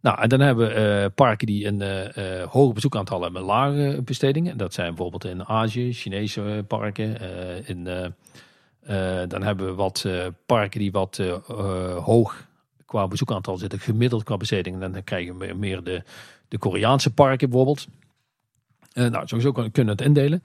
Nou, 0.00 0.20
en 0.20 0.28
dan 0.28 0.40
hebben 0.40 0.68
we 0.68 0.74
eh, 0.74 1.06
parken 1.14 1.46
die 1.46 1.66
een 1.66 1.80
uh, 1.80 2.44
hoger 2.44 2.74
bezoekaantal 2.74 3.22
hebben, 3.22 3.42
lage 3.42 4.00
bestedingen. 4.04 4.56
Dat 4.56 4.74
zijn 4.74 4.94
bijvoorbeeld 4.94 5.24
in 5.24 5.44
Azië, 5.44 5.92
Chinese 5.92 6.64
parken. 6.68 7.20
in, 7.66 7.84
dan 9.28 9.42
hebben 9.42 9.66
we 9.66 9.74
wat 9.74 10.06
parken 10.46 10.80
die 10.80 10.92
wat 10.92 11.22
hoog 12.04 12.46
qua 12.86 13.08
bezoekaantal 13.08 13.56
zitten, 13.56 13.78
gemiddeld 13.78 14.22
qua 14.22 14.36
bestedingen. 14.36 14.82
En 14.82 14.92
dan 14.92 15.04
krijgen 15.04 15.38
we 15.38 15.54
meer 15.54 15.82
de, 15.82 16.02
de 16.48 16.58
Koreaanse 16.58 17.14
parken 17.14 17.48
bijvoorbeeld. 17.48 17.86
nou, 18.92 19.26
sowieso 19.26 19.52
kunnen 19.52 19.88
het 19.88 20.00
indelen. 20.00 20.42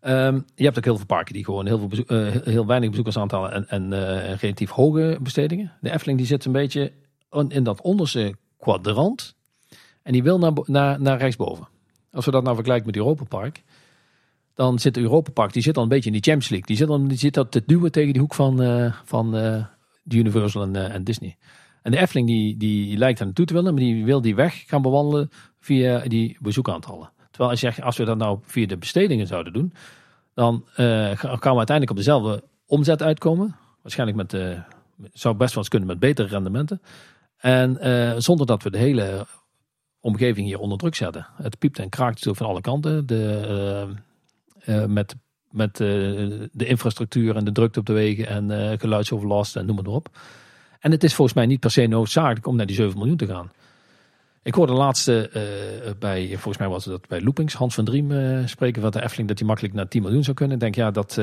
Um, 0.00 0.44
je 0.54 0.64
hebt 0.64 0.78
ook 0.78 0.84
heel 0.84 0.96
veel 0.96 1.06
parken 1.06 1.34
die 1.34 1.44
gewoon 1.44 1.66
heel, 1.66 1.88
veel 1.88 2.30
heel 2.44 2.66
weinig 2.66 2.88
bezoekersaantallen 2.88 3.52
en, 3.52 3.68
en 3.68 4.36
relatief 4.36 4.70
hoge 4.70 5.18
bestedingen. 5.20 5.72
De 5.80 5.90
Efteling 5.92 6.18
die 6.18 6.26
zit 6.26 6.44
een 6.44 6.52
beetje 6.52 6.92
in 7.48 7.64
dat 7.64 7.80
onderste 7.80 8.34
kwadrant. 8.58 9.36
En 10.02 10.12
die 10.12 10.22
wil 10.22 10.38
naar, 10.38 10.52
naar, 10.64 11.00
naar 11.00 11.18
rechtsboven. 11.18 11.68
Als 12.12 12.24
we 12.24 12.30
dat 12.30 12.42
nou 12.42 12.54
vergelijken 12.54 12.86
met 12.86 12.96
Europa 12.96 13.24
Park. 13.24 13.62
Dan 14.54 14.78
zit 14.78 14.96
Europa 14.96 15.30
Park, 15.30 15.52
die 15.52 15.62
zit 15.62 15.76
al 15.76 15.82
een 15.82 15.88
beetje 15.88 16.06
in 16.06 16.12
die 16.12 16.22
Champions 16.22 16.48
League. 16.48 16.66
Die 16.66 16.76
zit, 16.76 16.88
dan, 16.88 17.08
die 17.08 17.18
zit 17.18 17.34
dat 17.34 17.50
te 17.50 17.62
duwen 17.66 17.92
tegen 17.92 18.12
die 18.12 18.22
hoek 18.22 18.34
van, 18.34 18.62
uh, 18.62 18.92
van 19.04 19.36
uh, 19.36 19.64
Universal 20.08 20.62
en, 20.62 20.74
uh, 20.74 20.94
en, 20.94 21.04
Disney. 21.04 21.36
En 21.82 21.90
de 21.90 21.98
Efteling 21.98 22.26
die, 22.26 22.56
die 22.56 22.98
lijkt 22.98 23.18
daar 23.18 23.26
naartoe 23.26 23.46
te 23.46 23.54
willen. 23.54 23.74
Maar 23.74 23.82
die 23.82 24.04
wil 24.04 24.20
die 24.20 24.34
weg 24.34 24.64
gaan 24.66 24.82
bewandelen 24.82 25.30
via 25.60 26.00
die 26.00 26.36
bezoekaantallen. 26.40 27.10
Terwijl 27.30 27.50
als, 27.50 27.60
je, 27.60 27.82
als 27.82 27.96
we 27.96 28.04
dat 28.04 28.16
nou 28.16 28.38
via 28.42 28.66
de 28.66 28.76
bestedingen 28.76 29.26
zouden 29.26 29.52
doen. 29.52 29.72
Dan 30.34 30.64
gaan 31.14 31.52
we 31.52 31.56
uiteindelijk 31.56 31.90
op 31.90 31.96
dezelfde 31.96 32.44
omzet 32.66 33.02
uitkomen. 33.02 33.56
Waarschijnlijk 33.82 34.18
met, 34.18 34.62
zou 35.12 35.34
best 35.34 35.50
wel 35.54 35.62
eens 35.62 35.68
kunnen 35.68 35.88
met 35.88 35.98
betere 35.98 36.28
rendementen. 36.28 36.80
En 37.38 37.78
uh, 37.82 38.14
zonder 38.16 38.46
dat 38.46 38.62
we 38.62 38.70
de 38.70 38.78
hele 38.78 39.26
omgeving 40.00 40.46
hier 40.46 40.58
onder 40.58 40.78
druk 40.78 40.94
zetten. 40.94 41.26
Het 41.36 41.58
piept 41.58 41.78
en 41.78 41.88
kraakt 41.88 42.28
van 42.30 42.46
alle 42.46 42.60
kanten. 42.60 43.06
De, 43.06 43.88
uh, 44.66 44.76
uh, 44.76 44.84
met 44.84 45.16
met 45.50 45.76
de 45.76 46.50
infrastructuur 46.52 47.36
en 47.36 47.44
de 47.44 47.52
drukte 47.52 47.78
op 47.78 47.86
de 47.86 47.92
wegen 47.92 48.26
en 48.26 48.78
geluidsoverlast 48.78 49.56
en 49.56 49.66
noem 49.66 49.76
maar 49.76 49.86
op. 49.86 50.08
En 50.80 50.90
het 50.90 51.04
is 51.04 51.14
volgens 51.14 51.36
mij 51.36 51.46
niet 51.46 51.60
per 51.60 51.70
se 51.70 51.86
noodzakelijk 51.86 52.46
om 52.46 52.56
naar 52.56 52.66
die 52.66 52.76
7 52.76 52.98
miljoen 52.98 53.16
te 53.16 53.26
gaan. 53.26 53.50
Ik 54.42 54.54
hoorde 54.54 54.72
de 54.72 54.78
laatste 54.78 55.30
bij, 55.98 56.28
volgens 56.28 56.58
mij 56.58 56.68
was 56.68 56.84
het 56.84 57.08
bij 57.08 57.20
Loopings, 57.20 57.54
Hans 57.54 57.74
van 57.74 57.84
Driem 57.84 58.12
spreken 58.48 58.82
van 58.82 58.90
de 58.90 59.02
Efteling 59.02 59.28
dat 59.28 59.38
hij 59.38 59.46
makkelijk 59.46 59.74
naar 59.74 59.88
10 59.88 60.02
miljoen 60.02 60.24
zou 60.24 60.36
kunnen. 60.36 60.54
Ik 60.54 60.62
denk 60.62 60.74
ja, 60.74 60.90
dat 60.90 61.18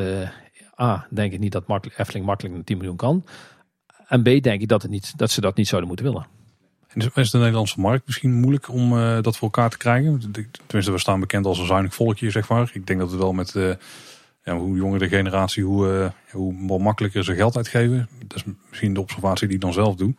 A, 0.82 1.08
denk 1.10 1.34
ik 1.34 1.40
niet 1.40 1.52
dat 1.52 1.64
Efteling 1.98 2.26
makkelijk 2.26 2.56
naar 2.56 2.64
10 2.64 2.78
miljoen 2.78 2.98
kan. 2.98 3.26
En 4.08 4.22
B, 4.22 4.44
denk 4.44 4.62
ik 4.62 4.68
dat, 4.68 4.82
het 4.82 4.92
niet, 4.92 5.14
dat 5.18 5.32
ze 5.32 5.42
dat 5.42 5.56
niet 5.56 5.68
zouden 5.68 5.88
moeten 5.88 6.06
willen. 6.06 6.28
En 6.88 7.12
is 7.14 7.32
de 7.32 7.38
Nederlandse 7.38 7.80
markt 7.80 8.06
misschien 8.06 8.34
moeilijk 8.34 8.70
om 8.70 8.94
uh, 8.94 9.22
dat 9.22 9.38
voor 9.38 9.48
elkaar 9.48 9.70
te 9.70 9.78
krijgen? 9.78 10.32
Tenminste, 10.66 10.92
we 10.92 11.00
staan 11.00 11.20
bekend 11.20 11.46
als 11.46 11.60
een 11.60 11.66
zuinig 11.66 11.94
volkje, 11.94 12.30
zeg 12.30 12.50
maar. 12.50 12.72
Ik 12.74 12.88
denk 12.88 13.00
dat 13.00 13.12
het 13.12 13.20
wel 13.20 13.34
met 13.34 13.54
uh, 13.54 13.74
ja, 14.44 14.58
hoe 14.58 14.78
jonger 14.78 15.00
de 15.00 15.08
generatie, 15.08 15.64
hoe, 15.64 15.88
uh, 15.88 16.10
hoe 16.32 16.80
makkelijker 16.80 17.24
ze 17.24 17.36
geld 17.36 17.56
uitgeven. 17.56 18.10
Dat 18.28 18.38
is 18.38 18.44
misschien 18.70 18.94
de 18.94 19.00
observatie 19.00 19.48
die 19.48 19.56
ik 19.56 19.62
dan 19.62 19.74
zelf 19.74 19.96
doe. 19.96 20.14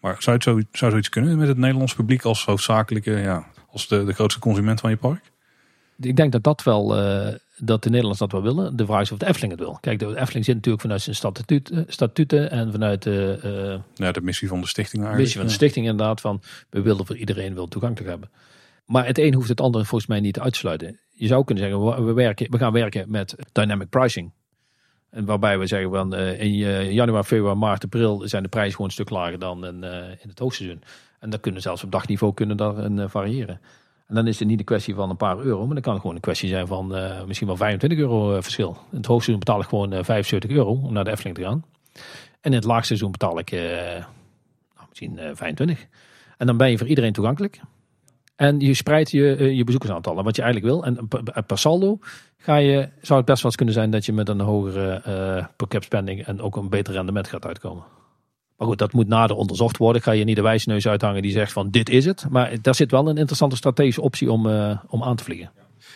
Maar 0.00 0.16
zou, 0.18 0.36
het 0.36 0.44
zo, 0.44 0.60
zou 0.72 0.90
zoiets 0.90 1.08
kunnen 1.08 1.38
met 1.38 1.48
het 1.48 1.56
Nederlands 1.56 1.94
publiek 1.94 2.22
als 2.22 2.44
hoofdzakelijke, 2.44 3.10
ja, 3.10 3.46
als 3.70 3.88
de, 3.88 4.04
de 4.04 4.12
grootste 4.12 4.40
consument 4.40 4.80
van 4.80 4.90
je 4.90 4.96
park? 4.96 5.29
Ik 6.00 6.16
denk 6.16 6.32
dat 6.32 6.42
dat 6.42 6.62
wel 6.62 6.94
dat 7.60 7.82
de 7.82 7.88
Nederlanders 7.88 8.18
dat 8.18 8.32
wel 8.32 8.54
willen. 8.54 8.76
De 8.76 8.86
vraag 8.86 9.00
is 9.00 9.12
of 9.12 9.18
de 9.18 9.26
Efteling 9.26 9.52
het 9.52 9.60
wil. 9.60 9.78
Kijk, 9.80 9.98
de 9.98 10.18
Efteling 10.18 10.44
zit 10.44 10.54
natuurlijk 10.54 10.82
vanuit 10.82 11.00
zijn 11.00 11.16
statuut, 11.16 11.70
eh, 11.70 11.78
statuten 11.86 12.50
en 12.50 12.72
vanuit 12.72 13.02
de, 13.02 13.40
uh, 13.44 14.06
ja, 14.06 14.12
de 14.12 14.20
missie 14.20 14.48
van 14.48 14.60
de 14.60 14.66
stichting 14.66 15.02
eigenlijk. 15.02 15.22
missie 15.22 15.38
van 15.40 15.48
de 15.48 15.54
stichting 15.54 15.86
inderdaad 15.86 16.20
van 16.20 16.42
we 16.70 16.82
willen 16.82 17.06
voor 17.06 17.16
iedereen 17.16 17.54
wil 17.54 17.68
toegankelijk 17.68 18.10
hebben. 18.10 18.30
Maar 18.84 19.06
het 19.06 19.18
een 19.18 19.34
hoeft 19.34 19.48
het 19.48 19.60
andere 19.60 19.84
volgens 19.84 20.10
mij 20.10 20.20
niet 20.20 20.40
uit 20.40 20.52
te 20.52 20.58
sluiten. 20.58 20.98
Je 21.10 21.26
zou 21.26 21.44
kunnen 21.44 21.64
zeggen, 21.64 22.04
we, 22.04 22.12
werken, 22.12 22.50
we 22.50 22.58
gaan 22.58 22.72
werken 22.72 23.10
met 23.10 23.34
dynamic 23.52 23.88
pricing. 23.88 24.32
En 25.10 25.24
waarbij 25.24 25.58
we 25.58 25.66
zeggen 25.66 25.90
van 25.90 26.14
in 26.16 26.52
januari, 26.92 27.26
februari, 27.26 27.58
maart, 27.58 27.84
april 27.84 28.28
zijn 28.28 28.42
de 28.42 28.48
prijzen 28.48 28.72
gewoon 28.72 28.86
een 28.86 28.92
stuk 28.92 29.10
lager 29.10 29.38
dan 29.38 29.66
in, 29.66 29.82
in 30.22 30.28
het 30.28 30.38
hoogseizoen. 30.38 30.82
En 31.18 31.30
dat 31.30 31.40
kunnen 31.40 31.62
zelfs 31.62 31.84
op 31.84 31.92
dagniveau 31.92 32.34
kunnen 32.34 32.56
daarin 32.56 33.08
variëren. 33.08 33.60
En 34.10 34.16
dan 34.16 34.26
is 34.26 34.38
het 34.38 34.48
niet 34.48 34.58
een 34.58 34.64
kwestie 34.64 34.94
van 34.94 35.10
een 35.10 35.16
paar 35.16 35.38
euro, 35.38 35.64
maar 35.64 35.74
dan 35.74 35.82
kan 35.82 35.92
het 35.92 36.00
gewoon 36.00 36.16
een 36.16 36.22
kwestie 36.22 36.48
zijn 36.48 36.66
van 36.66 36.96
uh, 36.96 37.24
misschien 37.24 37.46
wel 37.46 37.56
25 37.56 37.98
euro 37.98 38.36
uh, 38.36 38.42
verschil. 38.42 38.76
In 38.90 38.96
het 38.96 39.06
hoogseizoen 39.06 39.38
betaal 39.38 39.60
ik 39.60 39.68
gewoon 39.68 39.92
uh, 39.92 39.98
eh, 39.98 40.04
75 40.04 40.50
euro 40.50 40.70
om 40.70 40.92
naar 40.92 41.04
de 41.04 41.10
Efteling 41.10 41.36
te 41.36 41.42
gaan. 41.42 41.64
En 42.40 42.50
in 42.50 42.52
het 42.52 42.64
laagseizoen 42.64 43.10
betaal 43.10 43.38
ik 43.38 43.50
nou, 43.50 44.88
misschien 44.88 45.18
25. 45.18 45.86
En 46.36 46.46
dan 46.46 46.56
ben 46.56 46.70
je 46.70 46.78
voor 46.78 46.86
iedereen 46.86 47.12
toegankelijk. 47.12 47.60
En 48.36 48.60
je 48.60 48.74
spreidt 48.74 49.10
je, 49.10 49.54
je 49.56 49.64
bezoekersaantallen, 49.64 50.24
wat 50.24 50.36
je 50.36 50.42
eigenlijk 50.42 50.72
wil. 50.72 50.84
En 50.84 51.08
per 51.46 51.58
saldo 51.58 51.98
ga 52.36 52.56
je, 52.56 52.88
zou 53.00 53.18
het 53.18 53.28
best 53.28 53.42
wel 53.42 53.50
eens 53.50 53.56
kunnen 53.56 53.74
zijn 53.74 53.90
dat 53.90 54.04
je 54.04 54.12
met 54.12 54.28
een 54.28 54.40
hogere 54.40 55.00
per 55.56 55.68
cap 55.68 55.84
spending 55.84 56.24
en 56.24 56.40
ook 56.40 56.56
een 56.56 56.68
beter 56.68 56.92
rendement 56.92 57.28
gaat 57.28 57.46
uitkomen. 57.46 57.84
Maar 58.60 58.68
goed, 58.68 58.78
dat 58.78 58.92
moet 58.92 59.08
nader 59.08 59.36
onderzocht 59.36 59.76
worden. 59.76 59.96
Ik 59.96 60.06
ga 60.06 60.12
je 60.12 60.24
niet 60.24 60.36
de 60.36 60.42
wijsneus 60.42 60.88
uithangen 60.88 61.22
die 61.22 61.30
zegt 61.30 61.52
van 61.52 61.70
dit 61.70 61.88
is 61.88 62.04
het. 62.04 62.26
Maar 62.30 62.56
daar 62.62 62.74
zit 62.74 62.90
wel 62.90 63.08
een 63.08 63.16
interessante 63.16 63.56
strategische 63.56 64.00
optie 64.00 64.32
om, 64.32 64.46
uh, 64.46 64.78
om 64.88 65.02
aan 65.02 65.16
te 65.16 65.24
vliegen. 65.24 65.50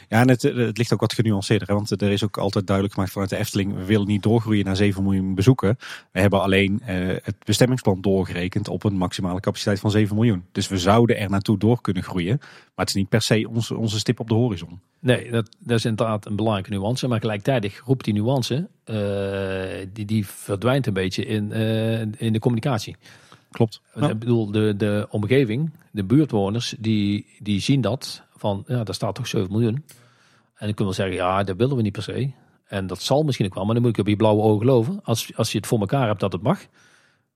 Ja, 0.08 0.20
en 0.20 0.28
het, 0.28 0.42
het, 0.42 0.78
ligt 0.78 0.92
ook 0.92 1.00
wat 1.00 1.12
genuanceerder. 1.12 1.68
Hè? 1.68 1.74
Want 1.74 2.02
er 2.02 2.10
is 2.10 2.24
ook 2.24 2.36
altijd 2.36 2.66
duidelijk 2.66 2.94
gemaakt 2.94 3.12
vanuit 3.12 3.30
de 3.30 3.36
Efteling. 3.36 3.74
We 3.74 3.84
willen 3.84 4.06
niet 4.06 4.22
doorgroeien 4.22 4.64
naar 4.64 4.76
7 4.76 5.02
miljoen 5.02 5.34
bezoeken. 5.34 5.78
We 6.12 6.20
hebben 6.20 6.42
alleen 6.42 6.82
uh, 6.82 6.88
het 7.22 7.34
bestemmingsplan 7.44 8.00
doorgerekend 8.00 8.68
op 8.68 8.84
een 8.84 8.96
maximale 8.96 9.40
capaciteit 9.40 9.80
van 9.80 9.90
7 9.90 10.14
miljoen. 10.14 10.44
Dus 10.52 10.68
we 10.68 10.78
zouden 10.78 11.18
er 11.18 11.30
naartoe 11.30 11.58
door 11.58 11.80
kunnen 11.80 12.02
groeien. 12.02 12.36
Maar 12.40 12.84
het 12.84 12.88
is 12.88 12.94
niet 12.94 13.08
per 13.08 13.22
se 13.22 13.48
onze, 13.48 13.76
onze 13.76 13.98
stip 13.98 14.20
op 14.20 14.28
de 14.28 14.34
horizon. 14.34 14.80
Nee, 14.98 15.30
dat, 15.30 15.56
dat 15.58 15.78
is 15.78 15.84
inderdaad 15.84 16.26
een 16.26 16.36
belangrijke 16.36 16.70
nuance. 16.70 17.08
Maar 17.08 17.20
gelijktijdig 17.20 17.82
roept 17.84 18.04
die 18.04 18.14
nuance, 18.14 18.68
uh, 18.84 19.86
die, 19.92 20.04
die 20.04 20.26
verdwijnt 20.26 20.86
een 20.86 20.92
beetje 20.92 21.26
in, 21.26 21.50
uh, 21.52 22.00
in 22.00 22.32
de 22.32 22.38
communicatie. 22.38 22.96
Klopt. 23.50 23.80
Ik 23.94 24.18
bedoel, 24.18 24.50
de, 24.50 24.74
de 24.76 25.06
omgeving, 25.10 25.70
de 25.90 26.04
buurtwoners, 26.04 26.74
die, 26.78 27.26
die 27.38 27.60
zien 27.60 27.80
dat 27.80 28.22
van, 28.44 28.64
ja, 28.66 28.84
daar 28.84 28.94
staat 28.94 29.14
toch 29.14 29.26
7 29.26 29.52
miljoen. 29.52 29.74
En 30.54 30.66
dan 30.66 30.74
kunnen 30.74 30.94
we 30.94 31.00
zeggen, 31.00 31.16
ja, 31.16 31.42
dat 31.42 31.56
willen 31.56 31.76
we 31.76 31.82
niet 31.82 31.92
per 31.92 32.02
se. 32.02 32.32
En 32.64 32.86
dat 32.86 33.02
zal 33.02 33.22
misschien 33.22 33.46
ook 33.46 33.54
wel, 33.54 33.64
maar 33.64 33.74
dan 33.74 33.82
moet 33.82 33.92
ik 33.92 33.98
op 33.98 34.06
je 34.06 34.16
blauwe 34.16 34.42
ogen 34.42 34.58
geloven. 34.58 35.00
Als, 35.02 35.36
als 35.36 35.52
je 35.52 35.58
het 35.58 35.66
voor 35.66 35.80
elkaar 35.80 36.06
hebt 36.06 36.20
dat 36.20 36.32
het 36.32 36.42
mag, 36.42 36.66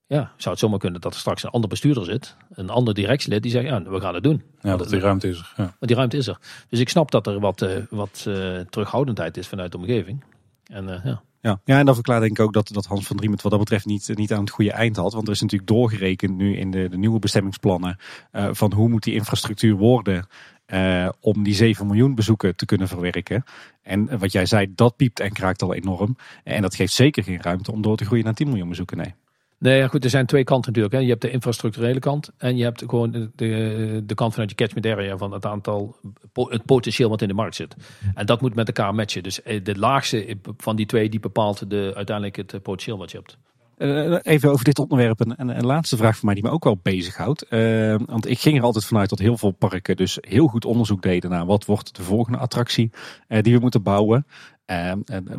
ja, 0.06 0.32
zou 0.36 0.50
het 0.50 0.58
zomaar 0.58 0.78
kunnen 0.78 1.00
dat 1.00 1.14
er 1.14 1.20
straks 1.20 1.42
een 1.42 1.50
ander 1.50 1.68
bestuurder 1.68 2.04
zit, 2.04 2.36
een 2.50 2.70
ander 2.70 2.94
directielid, 2.94 3.42
die 3.42 3.50
zegt, 3.50 3.66
ja, 3.66 3.82
we 3.82 4.00
gaan 4.00 4.14
het 4.14 4.22
doen. 4.22 4.42
Ja, 4.60 4.76
dat 4.76 4.88
die 4.88 5.00
ruimte 5.00 5.28
is 5.28 5.38
er. 5.38 5.52
Ja. 5.56 5.62
Maar 5.62 5.88
die 5.88 5.96
ruimte 5.96 6.16
is 6.16 6.26
er. 6.26 6.38
Dus 6.68 6.80
ik 6.80 6.88
snap 6.88 7.10
dat 7.10 7.26
er 7.26 7.40
wat, 7.40 7.62
uh, 7.62 7.70
wat 7.90 8.24
uh, 8.28 8.60
terughoudendheid 8.60 9.36
is 9.36 9.46
vanuit 9.46 9.72
de 9.72 9.78
omgeving. 9.78 10.24
En 10.64 10.88
uh, 10.88 11.04
ja. 11.04 11.22
Ja, 11.40 11.60
ja, 11.64 11.78
en 11.78 11.86
dat 11.86 11.94
verklaart 11.94 12.20
denk 12.20 12.38
ik 12.38 12.44
ook 12.44 12.52
dat, 12.52 12.68
dat 12.72 12.86
Hans 12.86 13.06
van 13.06 13.16
Driem 13.16 13.32
het 13.32 13.42
wat 13.42 13.50
dat 13.50 13.60
betreft 13.60 13.86
niet, 13.86 14.10
niet 14.14 14.32
aan 14.32 14.40
het 14.40 14.50
goede 14.50 14.72
eind 14.72 14.96
had. 14.96 15.12
Want 15.12 15.26
er 15.26 15.32
is 15.32 15.40
natuurlijk 15.40 15.70
doorgerekend 15.70 16.36
nu 16.36 16.56
in 16.56 16.70
de, 16.70 16.88
de 16.88 16.96
nieuwe 16.96 17.18
bestemmingsplannen 17.18 17.96
uh, 18.32 18.48
van 18.52 18.72
hoe 18.72 18.88
moet 18.88 19.02
die 19.02 19.14
infrastructuur 19.14 19.76
worden 19.76 20.26
uh, 20.72 21.08
om 21.20 21.42
die 21.42 21.54
7 21.54 21.86
miljoen 21.86 22.14
bezoeken 22.14 22.56
te 22.56 22.66
kunnen 22.66 22.88
verwerken. 22.88 23.44
En 23.82 24.18
wat 24.18 24.32
jij 24.32 24.46
zei, 24.46 24.72
dat 24.74 24.96
piept 24.96 25.20
en 25.20 25.32
kraakt 25.32 25.62
al 25.62 25.74
enorm. 25.74 26.16
En 26.44 26.62
dat 26.62 26.74
geeft 26.74 26.92
zeker 26.92 27.22
geen 27.22 27.42
ruimte 27.42 27.72
om 27.72 27.82
door 27.82 27.96
te 27.96 28.04
groeien 28.04 28.24
naar 28.24 28.34
10 28.34 28.48
miljoen 28.48 28.68
bezoeken, 28.68 28.96
nee. 28.96 29.14
Nee, 29.58 29.88
goed, 29.88 30.04
er 30.04 30.10
zijn 30.10 30.26
twee 30.26 30.44
kanten 30.44 30.66
natuurlijk. 30.66 30.94
Hè. 30.94 31.00
Je 31.00 31.08
hebt 31.08 31.22
de 31.22 31.30
infrastructurele 31.30 31.98
kant 31.98 32.30
en 32.36 32.56
je 32.56 32.64
hebt 32.64 32.82
gewoon 32.86 33.10
de, 33.10 34.02
de, 34.06 34.14
kant 34.14 34.32
vanuit 34.32 34.50
je 34.50 34.56
catchment 34.56 34.86
area 34.86 35.16
van 35.16 35.32
het 35.32 35.46
aantal, 35.46 35.96
het 36.32 36.64
potentieel 36.64 37.08
wat 37.08 37.22
in 37.22 37.28
de 37.28 37.34
markt 37.34 37.54
zit. 37.54 37.76
En 38.14 38.26
dat 38.26 38.40
moet 38.40 38.54
met 38.54 38.66
elkaar 38.66 38.94
matchen. 38.94 39.22
Dus 39.22 39.42
eh, 39.42 39.64
de 39.64 39.78
laagste 39.78 40.38
van 40.56 40.76
die 40.76 40.86
twee 40.86 41.08
die 41.08 41.20
bepaalt 41.20 41.70
de, 41.70 41.92
uiteindelijk 41.94 42.36
het 42.36 42.54
eh, 42.54 42.60
potentieel 42.60 42.98
wat 42.98 43.10
je 43.10 43.16
hebt. 43.16 43.38
Eh, 43.78 44.16
even 44.22 44.50
over 44.50 44.64
dit 44.64 44.78
onderwerp 44.78 45.20
een, 45.20 45.56
een, 45.56 45.66
laatste 45.66 45.96
vraag 45.96 46.16
voor 46.16 46.24
mij 46.24 46.34
die 46.34 46.44
me 46.44 46.50
ook 46.50 46.64
wel 46.64 46.80
bezighoudt. 46.82 47.46
Uh, 47.50 47.96
want 48.06 48.28
ik 48.28 48.38
ging 48.38 48.56
er 48.56 48.62
altijd 48.62 48.84
vanuit 48.84 49.08
dat 49.08 49.18
heel 49.18 49.36
veel 49.36 49.50
parken 49.50 49.96
dus 49.96 50.18
heel 50.20 50.46
goed 50.46 50.64
onderzoek 50.64 51.02
deden 51.02 51.30
naar 51.30 51.46
wat 51.46 51.64
wordt 51.64 51.96
de 51.96 52.02
volgende 52.02 52.38
attractie 52.38 52.90
uh, 53.28 53.42
die 53.42 53.54
we 53.54 53.60
moeten 53.60 53.82
bouwen. 53.82 54.26
Uh, 54.66 54.92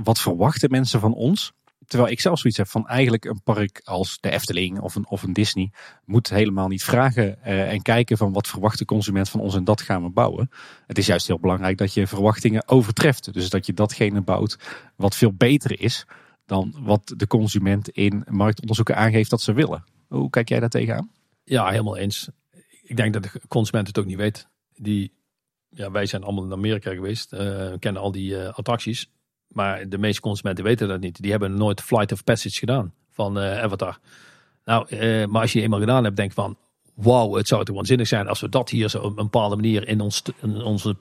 wat 0.03 0.19
verwachten 0.19 0.71
mensen 0.71 0.99
van 0.99 1.13
ons? 1.13 1.51
Terwijl 1.85 2.11
ik 2.11 2.19
zelf 2.19 2.39
zoiets 2.39 2.59
heb 2.59 2.67
van 2.67 2.87
eigenlijk 2.87 3.25
een 3.25 3.41
park 3.43 3.81
als 3.83 4.17
de 4.19 4.29
Efteling 4.29 4.79
of 4.79 4.95
een, 4.95 5.09
of 5.09 5.23
een 5.23 5.33
Disney 5.33 5.71
moet 6.05 6.29
helemaal 6.29 6.67
niet 6.67 6.83
vragen 6.83 7.43
en 7.43 7.81
kijken 7.81 8.17
van 8.17 8.33
wat 8.33 8.47
verwacht 8.47 8.77
de 8.77 8.85
consument 8.85 9.29
van 9.29 9.39
ons 9.39 9.55
en 9.55 9.63
dat 9.63 9.81
gaan 9.81 10.03
we 10.03 10.09
bouwen. 10.09 10.49
Het 10.87 10.97
is 10.97 11.05
juist 11.05 11.27
heel 11.27 11.39
belangrijk 11.39 11.77
dat 11.77 11.93
je 11.93 12.07
verwachtingen 12.07 12.67
overtreft. 12.67 13.33
Dus 13.33 13.49
dat 13.49 13.65
je 13.65 13.73
datgene 13.73 14.21
bouwt 14.21 14.57
wat 14.95 15.15
veel 15.15 15.33
beter 15.33 15.81
is 15.81 16.05
dan 16.49 16.73
wat 16.79 17.13
de 17.17 17.27
consument 17.27 17.89
in 17.89 18.25
marktonderzoeken 18.29 18.95
aangeeft 18.95 19.29
dat 19.29 19.41
ze 19.41 19.53
willen. 19.53 19.83
Hoe 20.07 20.29
kijk 20.29 20.49
jij 20.49 20.59
daar 20.59 20.69
tegenaan? 20.69 21.11
Ja, 21.43 21.69
helemaal 21.69 21.97
eens. 21.97 22.29
Ik 22.83 22.97
denk 22.97 23.13
dat 23.13 23.23
de 23.23 23.41
consument 23.47 23.87
het 23.87 23.99
ook 23.99 24.05
niet 24.05 24.17
weet. 24.17 24.47
Die, 24.75 25.13
ja, 25.69 25.91
wij 25.91 26.05
zijn 26.05 26.23
allemaal 26.23 26.43
in 26.43 26.51
Amerika 26.51 26.93
geweest, 26.93 27.33
uh, 27.33 27.73
kennen 27.79 28.01
al 28.01 28.11
die 28.11 28.31
uh, 28.31 28.47
attracties. 28.53 29.09
Maar 29.47 29.89
de 29.89 29.97
meeste 29.97 30.21
consumenten 30.21 30.63
weten 30.63 30.87
dat 30.87 30.99
niet. 30.99 31.21
Die 31.21 31.31
hebben 31.31 31.53
nooit 31.53 31.81
Flight 31.81 32.11
of 32.11 32.23
Passage 32.23 32.57
gedaan 32.57 32.93
van 33.09 33.37
uh, 33.37 33.61
Avatar. 33.61 33.99
Nou, 34.65 34.87
eh, 34.87 35.25
maar 35.25 35.41
als 35.41 35.53
je 35.53 35.61
eenmaal 35.61 35.79
gedaan 35.79 36.03
hebt, 36.03 36.15
denk 36.15 36.31
van, 36.31 36.57
wauw, 36.93 37.35
het 37.35 37.47
zou 37.47 37.65
toch 37.65 37.75
waanzinnig 37.75 38.07
zijn 38.07 38.27
als 38.27 38.39
we 38.39 38.49
dat 38.49 38.69
hier 38.69 38.89
zo 38.89 38.97
op 38.97 39.09
een 39.09 39.15
bepaalde 39.15 39.55
manier 39.55 39.87
in, 39.87 40.01
ons, 40.01 40.23
in 40.41 40.61
onze 40.61 40.95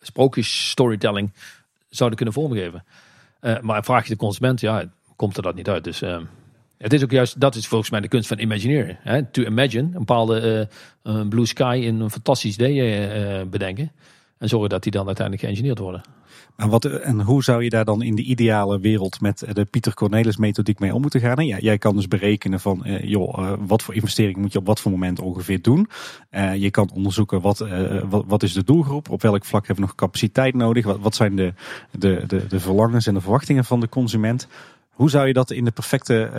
sprookjes 0.00 0.70
storytelling 0.70 1.32
zouden 1.88 2.16
kunnen 2.16 2.34
vormgeven. 2.34 2.84
Uh, 3.40 3.60
maar 3.60 3.84
vraag 3.84 4.02
je 4.02 4.12
de 4.12 4.16
consument, 4.16 4.60
ja, 4.60 4.84
komt 5.16 5.36
er 5.36 5.42
dat 5.42 5.54
niet 5.54 5.68
uit. 5.68 5.84
Dus 5.84 6.02
uh, 6.02 6.18
het 6.78 6.92
is 6.92 7.02
ook 7.02 7.10
juist, 7.10 7.40
dat 7.40 7.54
is 7.54 7.66
volgens 7.66 7.90
mij 7.90 8.00
de 8.00 8.08
kunst 8.08 8.28
van 8.28 8.38
imagineren. 8.38 8.98
Hè? 9.00 9.22
To 9.22 9.42
imagine, 9.42 9.82
een 9.82 9.90
bepaalde 9.90 10.68
uh, 11.02 11.28
blue 11.28 11.46
sky 11.46 11.80
in 11.82 12.00
een 12.00 12.10
fantastisch 12.10 12.54
idee 12.54 13.46
bedenken. 13.46 13.92
En 14.38 14.48
zorgen 14.48 14.68
dat 14.68 14.82
die 14.82 14.92
dan 14.92 15.06
uiteindelijk 15.06 15.46
geëngineerd 15.46 15.78
worden. 15.78 16.02
En, 16.56 16.68
wat, 16.68 16.84
en 16.84 17.20
hoe 17.20 17.42
zou 17.42 17.62
je 17.62 17.70
daar 17.70 17.84
dan 17.84 18.02
in 18.02 18.14
de 18.14 18.22
ideale 18.22 18.80
wereld 18.80 19.20
met 19.20 19.44
de 19.52 19.64
Pieter 19.64 19.94
Cornelis 19.94 20.36
methodiek 20.36 20.78
mee 20.78 20.94
om 20.94 21.00
moeten 21.00 21.20
gaan? 21.20 21.46
Ja, 21.46 21.58
jij 21.58 21.78
kan 21.78 21.96
dus 21.96 22.08
berekenen 22.08 22.60
van, 22.60 22.84
eh, 22.84 23.08
joh, 23.08 23.38
uh, 23.38 23.52
wat 23.58 23.82
voor 23.82 23.94
investering 23.94 24.36
moet 24.36 24.52
je 24.52 24.58
op 24.58 24.66
wat 24.66 24.80
voor 24.80 24.90
moment 24.90 25.20
ongeveer 25.20 25.62
doen. 25.62 25.88
Uh, 26.30 26.54
je 26.54 26.70
kan 26.70 26.90
onderzoeken 26.94 27.40
wat, 27.40 27.58
wat, 28.08 28.24
wat, 28.26 28.42
is 28.42 28.52
de 28.52 28.64
doelgroep, 28.64 29.10
op 29.10 29.22
welk 29.22 29.44
vlak 29.44 29.66
hebben 29.66 29.84
we 29.84 29.90
nog 29.90 29.98
capaciteit 29.98 30.54
nodig, 30.54 30.84
wat, 30.84 30.98
wat 31.00 31.14
zijn 31.14 31.36
de, 31.36 31.54
de, 31.90 32.24
de, 32.26 32.46
de 32.46 32.60
verlangens 32.60 33.06
en 33.06 33.14
de 33.14 33.20
verwachtingen 33.20 33.64
van 33.64 33.80
de 33.80 33.88
consument. 33.88 34.48
Hoe 34.90 35.10
zou 35.10 35.26
je 35.26 35.32
dat 35.32 35.50
in 35.50 35.64
de 35.64 35.70
perfecte 35.70 36.30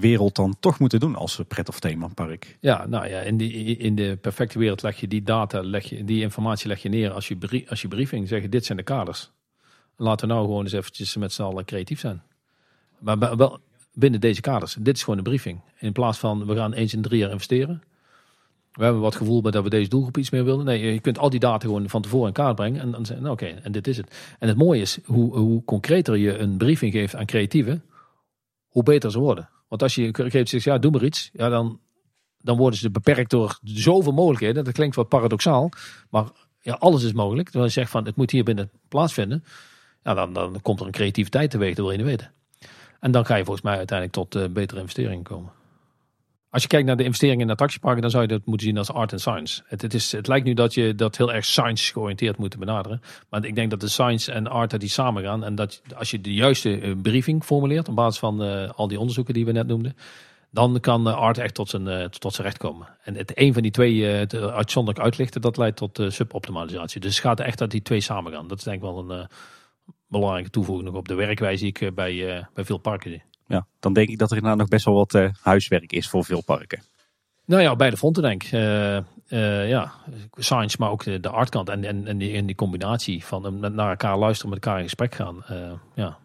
wereld 0.00 0.34
dan 0.34 0.56
toch 0.60 0.78
moeten 0.78 1.00
doen 1.00 1.16
als 1.16 1.40
pret- 1.48 1.68
of 1.68 1.80
themapark? 1.80 2.56
Ja, 2.60 2.86
nou 2.86 3.08
ja, 3.08 3.20
in, 3.20 3.36
die, 3.36 3.76
in 3.76 3.94
de 3.94 4.18
perfecte 4.20 4.58
wereld 4.58 4.82
leg 4.82 5.00
je 5.00 5.08
die 5.08 5.22
data, 5.22 5.62
leg 5.62 5.84
je, 5.84 6.04
die 6.04 6.22
informatie 6.22 6.68
leg 6.68 6.82
je 6.82 6.88
neer 6.88 7.10
als 7.10 7.28
je, 7.28 7.36
brief, 7.36 7.70
als 7.70 7.82
je 7.82 7.88
briefing. 7.88 8.28
Zeggen, 8.28 8.50
dit 8.50 8.64
zijn 8.64 8.78
de 8.78 8.84
kaders. 8.84 9.30
Laten 9.96 10.28
we 10.28 10.34
nou 10.34 10.46
gewoon 10.46 10.62
eens 10.62 10.72
eventjes 10.72 11.16
met 11.16 11.32
z'n 11.32 11.42
allen 11.42 11.64
creatief 11.64 12.00
zijn. 12.00 12.22
Maar 12.98 13.36
wel 13.36 13.58
binnen 13.92 14.20
deze 14.20 14.40
kaders. 14.40 14.76
Dit 14.78 14.96
is 14.96 15.02
gewoon 15.02 15.18
een 15.18 15.24
briefing. 15.24 15.60
In 15.78 15.92
plaats 15.92 16.18
van, 16.18 16.46
we 16.46 16.54
gaan 16.54 16.72
eens 16.72 16.94
in 16.94 17.02
drie 17.02 17.18
jaar 17.18 17.30
investeren. 17.30 17.82
We 18.72 18.84
hebben 18.84 19.02
wat 19.02 19.14
gevoel 19.14 19.40
bij 19.40 19.50
dat 19.50 19.62
we 19.62 19.70
deze 19.70 19.88
doelgroep 19.88 20.16
iets 20.16 20.30
meer 20.30 20.44
willen. 20.44 20.64
Nee, 20.64 20.92
je 20.92 21.00
kunt 21.00 21.18
al 21.18 21.30
die 21.30 21.40
data 21.40 21.66
gewoon 21.66 21.88
van 21.88 22.02
tevoren 22.02 22.26
in 22.26 22.32
kaart 22.32 22.56
brengen. 22.56 22.80
En 22.80 22.90
dan 22.90 23.06
zeggen, 23.06 23.24
nou 23.24 23.36
oké, 23.36 23.46
en 23.46 23.72
dit 23.72 23.86
is 23.86 23.96
het. 23.96 24.36
En 24.38 24.48
het 24.48 24.56
mooie 24.56 24.80
is, 24.80 24.98
hoe, 25.04 25.36
hoe 25.38 25.64
concreter 25.64 26.16
je 26.16 26.38
een 26.38 26.56
briefing 26.56 26.92
geeft 26.92 27.14
aan 27.14 27.26
creatieven, 27.26 27.84
hoe 28.68 28.82
beter 28.82 29.10
ze 29.10 29.18
worden. 29.18 29.48
Want 29.68 29.82
als 29.82 29.94
je 29.94 30.10
creatief 30.10 30.48
zegt, 30.48 30.64
ja, 30.64 30.78
doe 30.78 30.90
maar 30.90 31.04
iets. 31.04 31.30
Ja, 31.32 31.48
dan, 31.48 31.80
dan 32.38 32.56
worden 32.56 32.78
ze 32.78 32.90
beperkt 32.90 33.30
door 33.30 33.58
zoveel 33.62 34.12
mogelijkheden. 34.12 34.64
Dat 34.64 34.74
klinkt 34.74 34.96
wat 34.96 35.08
paradoxaal. 35.08 35.70
Maar 36.10 36.24
ja, 36.60 36.74
alles 36.74 37.02
is 37.02 37.12
mogelijk. 37.12 37.44
Terwijl 37.44 37.66
je 37.66 37.72
zegt 37.72 37.90
van, 37.90 38.04
het 38.04 38.16
moet 38.16 38.30
hier 38.30 38.44
binnen 38.44 38.70
plaatsvinden. 38.88 39.44
Ja, 40.06 40.26
dan, 40.26 40.60
komt 40.62 40.80
er 40.80 40.86
een 40.86 40.92
creativiteit 40.92 41.50
teweeg, 41.50 41.74
dat 41.74 41.84
wil 41.84 41.90
je 41.90 41.96
niet 41.98 42.06
weten. 42.06 42.32
En 43.00 43.10
dan 43.10 43.26
ga 43.26 43.36
je 43.36 43.44
volgens 43.44 43.64
mij 43.64 43.76
uiteindelijk 43.76 44.18
tot 44.18 44.36
uh, 44.36 44.48
betere 44.48 44.80
investeringen 44.80 45.22
komen. 45.22 45.50
Als 46.50 46.62
je 46.62 46.68
kijkt 46.68 46.86
naar 46.86 46.96
de 46.96 47.04
investeringen 47.04 47.44
in 47.44 47.50
attractieparken, 47.50 48.02
dan 48.02 48.10
zou 48.10 48.22
je 48.22 48.28
dat 48.28 48.44
moeten 48.44 48.66
zien 48.66 48.78
als 48.78 48.92
art 48.92 49.12
en 49.12 49.20
science. 49.20 49.62
Het, 49.66 49.82
het, 49.82 49.94
is, 49.94 50.12
het 50.12 50.26
lijkt 50.26 50.46
nu 50.46 50.54
dat 50.54 50.74
je 50.74 50.94
dat 50.94 51.16
heel 51.16 51.32
erg 51.32 51.44
science 51.44 51.92
georiënteerd 51.92 52.36
moet 52.36 52.58
benaderen. 52.58 53.00
Maar 53.28 53.44
ik 53.44 53.54
denk 53.54 53.70
dat 53.70 53.80
de 53.80 53.88
science 53.88 54.32
en 54.32 54.46
art 54.46 54.70
dat 54.70 54.80
die 54.80 54.88
samen 54.88 55.22
gaan. 55.22 55.44
En 55.44 55.54
dat 55.54 55.82
als 55.96 56.10
je 56.10 56.20
de 56.20 56.34
juiste 56.34 56.80
eh, 56.80 56.92
briefing 57.02 57.44
formuleert 57.44 57.88
op 57.88 57.94
basis 57.94 58.18
van 58.18 58.42
uh, 58.44 58.70
al 58.70 58.88
die 58.88 58.98
onderzoeken 58.98 59.34
die 59.34 59.44
we 59.44 59.52
net 59.52 59.66
noemden. 59.66 59.96
Dan 60.50 60.80
kan 60.80 61.06
art 61.06 61.38
echt 61.38 61.54
tot 61.54 61.68
zijn, 61.68 62.10
tot 62.10 62.34
zijn 62.34 62.46
recht 62.46 62.58
komen. 62.58 62.88
En 63.02 63.14
het 63.14 63.38
een 63.38 63.52
van 63.52 63.62
die 63.62 63.70
twee 63.70 64.26
uitzonderlijk 64.32 65.04
uitlichten, 65.04 65.40
dat 65.40 65.56
leidt 65.56 65.76
tot 65.76 66.00
suboptimalisatie. 66.08 67.00
Dus 67.00 67.14
het 67.14 67.24
gaat 67.24 67.40
echt 67.40 67.58
dat 67.58 67.70
die 67.70 67.82
twee 67.82 68.00
samen 68.00 68.32
gaan. 68.32 68.48
Dat 68.48 68.58
is 68.58 68.64
denk 68.64 68.76
ik 68.76 68.82
wel 68.82 69.10
een 69.10 69.28
belangrijke 70.08 70.50
toevoeging 70.50 70.88
nog 70.88 70.98
op 70.98 71.08
de 71.08 71.14
werkwijze 71.14 71.64
die 71.64 71.76
ik 71.78 71.94
bij, 71.94 72.46
bij 72.54 72.64
veel 72.64 72.78
parken 72.78 73.10
zie 73.10 73.22
ja, 73.46 73.66
dan 73.80 73.92
denk 73.92 74.08
ik 74.08 74.18
dat 74.18 74.30
er 74.30 74.36
inderdaad 74.36 74.60
nog 74.60 74.68
best 74.68 74.84
wel 74.84 74.94
wat 74.94 75.14
uh, 75.14 75.28
huiswerk 75.40 75.92
is 75.92 76.08
voor 76.08 76.24
veel 76.24 76.42
parken. 76.42 76.82
Nou 77.44 77.62
ja, 77.62 77.76
beide 77.76 77.96
fronten 77.96 78.22
denk 78.22 78.42
ik. 78.42 78.52
Uh, 78.52 78.96
uh, 79.28 79.68
ja, 79.68 79.92
science, 80.32 80.76
maar 80.80 80.90
ook 80.90 81.04
de, 81.04 81.20
de 81.20 81.28
artkant 81.28 81.68
en, 81.68 81.84
en, 81.84 82.06
en, 82.06 82.18
die, 82.18 82.36
en 82.36 82.46
die 82.46 82.54
combinatie 82.54 83.24
van 83.24 83.74
naar 83.74 83.90
elkaar 83.90 84.18
luisteren, 84.18 84.50
met 84.50 84.64
elkaar 84.64 84.78
in 84.78 84.84
gesprek 84.84 85.14
gaan. 85.14 85.44
ja. 85.94 86.18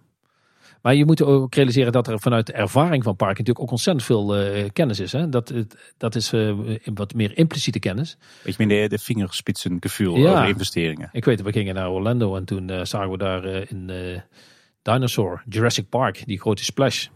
Maar 0.81 0.95
je 0.95 1.05
moet 1.05 1.21
ook 1.21 1.55
realiseren 1.55 1.91
dat 1.91 2.07
er 2.07 2.19
vanuit 2.19 2.45
de 2.45 2.53
ervaring 2.53 3.03
van 3.03 3.15
parken 3.15 3.37
natuurlijk 3.37 3.65
ook 3.65 3.71
ontzettend 3.71 4.05
veel 4.05 4.35
kennis 4.73 4.99
is. 4.99 5.11
Hè? 5.11 5.29
Dat, 5.29 5.53
dat 5.97 6.15
is 6.15 6.33
wat 6.93 7.13
meer 7.13 7.37
impliciete 7.37 7.79
kennis. 7.79 8.17
Weet 8.43 8.55
je, 8.55 8.65
meer 8.65 8.81
de, 8.81 8.95
de 8.95 9.01
vingerspitsengevoel 9.01 10.17
ja. 10.17 10.31
over 10.31 10.47
investeringen. 10.47 11.09
Ik 11.11 11.25
weet, 11.25 11.41
we 11.41 11.51
gingen 11.51 11.75
naar 11.75 11.89
Orlando 11.89 12.35
en 12.35 12.45
toen 12.45 12.87
zagen 12.87 13.11
we 13.11 13.17
daar 13.17 13.45
in 13.45 13.91
Dinosaur, 14.81 15.43
Jurassic 15.49 15.89
Park, 15.89 16.23
die 16.25 16.39
grote 16.39 16.63
splash. 16.63 17.07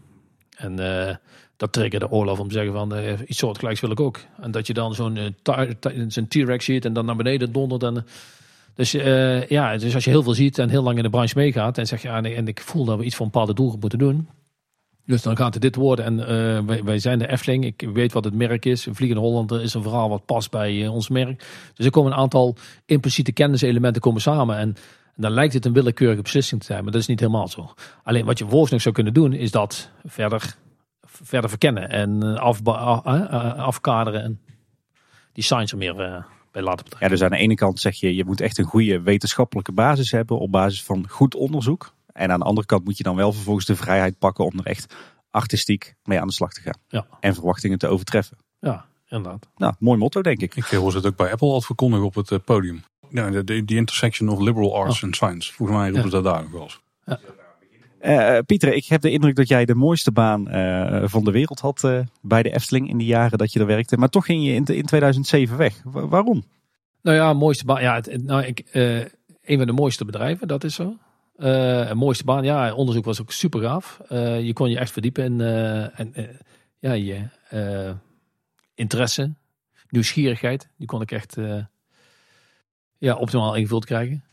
En 0.55 0.79
uh, 0.79 1.15
dat 1.57 1.73
triggerde 1.73 2.11
Olaf 2.11 2.39
om 2.39 2.47
te 2.47 2.53
zeggen 2.53 2.73
van 2.73 2.97
uh, 2.97 3.11
iets 3.25 3.37
soortgelijks 3.37 3.79
wil 3.79 3.91
ik 3.91 3.99
ook. 3.99 4.19
En 4.41 4.51
dat 4.51 4.67
je 4.67 4.73
dan 4.73 4.93
zo'n 4.93 5.15
uh, 5.15 6.25
T-Rex 6.27 6.65
ziet 6.65 6.85
en 6.85 6.93
dan 6.93 7.05
naar 7.05 7.15
beneden 7.15 7.51
dondert. 7.51 7.83
En, 7.83 8.05
dus 8.75 8.91
ja, 9.47 9.77
dus 9.77 9.93
als 9.93 10.03
je 10.03 10.09
heel 10.09 10.23
veel 10.23 10.33
ziet 10.33 10.57
en 10.57 10.69
heel 10.69 10.83
lang 10.83 10.97
in 10.97 11.03
de 11.03 11.09
branche 11.09 11.37
meegaat 11.37 11.77
en 11.77 11.87
zeg 11.87 12.01
je, 12.01 12.07
ja, 12.07 12.19
nee, 12.19 12.35
en 12.35 12.47
ik 12.47 12.61
voel 12.61 12.85
dat 12.85 12.97
we 12.97 13.03
iets 13.03 13.15
voor 13.15 13.25
een 13.25 13.31
bepaalde 13.31 13.53
doelgroep 13.53 13.81
moeten 13.81 13.99
doen. 13.99 14.27
Dus 15.05 15.21
dan 15.21 15.37
gaat 15.37 15.53
het 15.53 15.61
dit 15.61 15.75
worden. 15.75 16.05
En 16.05 16.65
wij, 16.65 16.83
wij, 16.83 16.99
zijn 16.99 17.19
de 17.19 17.27
Efteling. 17.27 17.65
Ik 17.65 17.89
weet 17.93 18.13
wat 18.13 18.23
het 18.23 18.33
merk 18.33 18.65
is. 18.65 18.87
Vliegende 18.91 19.23
Hollander 19.23 19.61
is 19.61 19.73
een 19.73 19.81
verhaal 19.81 20.09
wat 20.09 20.25
past 20.25 20.51
bij 20.51 20.87
ons 20.87 21.09
merk. 21.09 21.45
Dus 21.73 21.85
er 21.85 21.91
komen 21.91 22.11
een 22.11 22.17
aantal 22.17 22.55
impliciete 22.85 23.31
kenniselementen 23.31 24.01
komen 24.01 24.21
samen. 24.21 24.57
En 24.57 24.75
dan 25.15 25.31
lijkt 25.31 25.53
het 25.53 25.65
een 25.65 25.73
willekeurige 25.73 26.21
beslissing 26.21 26.59
te 26.59 26.65
zijn, 26.65 26.83
maar 26.83 26.91
dat 26.91 27.01
is 27.01 27.07
niet 27.07 27.19
helemaal 27.19 27.47
zo. 27.47 27.73
Alleen 28.03 28.25
wat 28.25 28.37
je 28.37 28.43
vervolgens 28.43 28.83
zou 28.83 28.95
kunnen 28.95 29.13
doen, 29.13 29.33
is 29.33 29.51
dat 29.51 29.89
verder, 30.05 30.55
verder 31.01 31.49
verkennen 31.49 31.89
en 31.89 32.23
eh, 32.23 32.35
af, 32.35 32.61
uh, 32.65 33.57
afkaderen 33.57 34.23
en 34.23 34.39
die 35.33 35.43
science 35.43 35.73
er 35.73 35.79
meer 35.79 36.25
bij 36.55 36.63
laten 36.63 36.83
betrekken. 36.83 37.09
Ja, 37.09 37.15
dus 37.15 37.23
aan 37.23 37.37
de 37.37 37.43
ene 37.43 37.55
kant 37.55 37.79
zeg 37.79 37.95
je, 37.95 38.15
je 38.15 38.25
moet 38.25 38.41
echt 38.41 38.57
een 38.57 38.65
goede 38.65 39.01
wetenschappelijke 39.01 39.71
basis 39.71 40.11
hebben 40.11 40.39
op 40.39 40.51
basis 40.51 40.83
van 40.83 41.09
goed 41.09 41.35
onderzoek. 41.35 41.93
En 42.13 42.31
aan 42.31 42.39
de 42.39 42.45
andere 42.45 42.67
kant 42.67 42.83
moet 42.83 42.97
je 42.97 43.03
dan 43.03 43.15
wel 43.15 43.33
vervolgens 43.33 43.65
de 43.65 43.75
vrijheid 43.75 44.19
pakken 44.19 44.45
om 44.45 44.59
er 44.59 44.65
echt 44.65 44.95
artistiek 45.31 45.95
mee 46.03 46.19
aan 46.21 46.27
de 46.27 46.33
slag 46.33 46.53
te 46.53 46.61
gaan. 46.61 46.79
Ja. 46.87 47.07
En 47.19 47.33
verwachtingen 47.33 47.77
te 47.77 47.87
overtreffen. 47.87 48.37
Ja, 48.59 48.85
inderdaad. 49.07 49.47
Nou, 49.55 49.73
mooi 49.79 49.97
motto 49.97 50.21
denk 50.21 50.41
ik. 50.41 50.55
Ik 50.55 50.65
hoor 50.65 50.95
het 50.95 51.05
ook 51.05 51.15
bij 51.15 51.31
Apple 51.31 51.47
al 51.47 51.61
verkondigen 51.61 52.05
op 52.05 52.15
het 52.15 52.45
podium. 52.45 52.83
Ja, 53.09 53.29
de, 53.29 53.65
de, 53.65 53.75
intersection 53.75 54.29
of 54.29 54.39
liberal 54.39 54.75
arts 54.75 54.97
oh. 54.97 55.03
and 55.03 55.15
science. 55.15 55.53
Volgens 55.53 55.77
mij 55.77 55.89
roepen 55.89 56.09
ze 56.09 56.21
dat 56.21 56.23
daar 56.23 56.41
nog 56.41 56.51
wel 56.51 56.61
eens. 56.61 56.79
Ja. 57.05 57.19
Uh, 58.05 58.37
Pieter, 58.45 58.73
ik 58.73 58.85
heb 58.85 59.01
de 59.01 59.11
indruk 59.11 59.35
dat 59.35 59.47
jij 59.47 59.65
de 59.65 59.75
mooiste 59.75 60.11
baan 60.11 60.55
uh, 60.55 61.03
van 61.05 61.23
de 61.23 61.31
wereld 61.31 61.59
had 61.59 61.87
bij 62.21 62.43
de 62.43 62.53
Efteling 62.53 62.89
in 62.89 62.97
de 62.97 63.05
jaren 63.05 63.37
dat 63.37 63.53
je 63.53 63.59
er 63.59 63.65
werkte. 63.65 63.97
Maar 63.97 64.09
toch 64.09 64.25
ging 64.25 64.45
je 64.45 64.53
in, 64.53 64.65
in 64.65 64.85
2007 64.85 65.57
weg. 65.57 65.81
Wa 65.83 66.07
waarom? 66.07 66.43
Nou 67.01 67.17
ja, 67.17 67.33
mooiste 67.33 67.65
baan. 67.65 67.81
Ja, 67.81 67.95
het, 67.95 68.23
nou, 68.23 68.43
ik, 68.43 68.63
een 69.43 69.57
van 69.57 69.65
de 69.65 69.71
mooiste 69.71 70.05
bedrijven, 70.05 70.47
dat 70.47 70.63
is 70.63 70.75
zo. 70.75 70.97
een 71.35 71.97
mooiste 71.97 72.23
baan, 72.23 72.43
ja, 72.43 72.73
onderzoek 72.73 73.05
was 73.05 73.21
ook 73.21 73.31
super 73.31 73.61
gaaf. 73.61 73.99
je 74.41 74.51
kon 74.53 74.69
je 74.69 74.79
echt 74.79 74.91
verdiepen 74.91 75.23
in 75.23 75.41
en, 75.95 76.13
ja, 76.79 76.91
je 76.91 77.21
interesse, 78.75 79.33
nieuwsgierigheid. 79.89 80.69
Die 80.77 80.87
kon 80.87 81.01
ik 81.01 81.11
echt 81.11 81.37
ja, 82.97 83.15
optimaal 83.15 83.55
ingevuld 83.55 83.85
krijgen. 83.85 84.23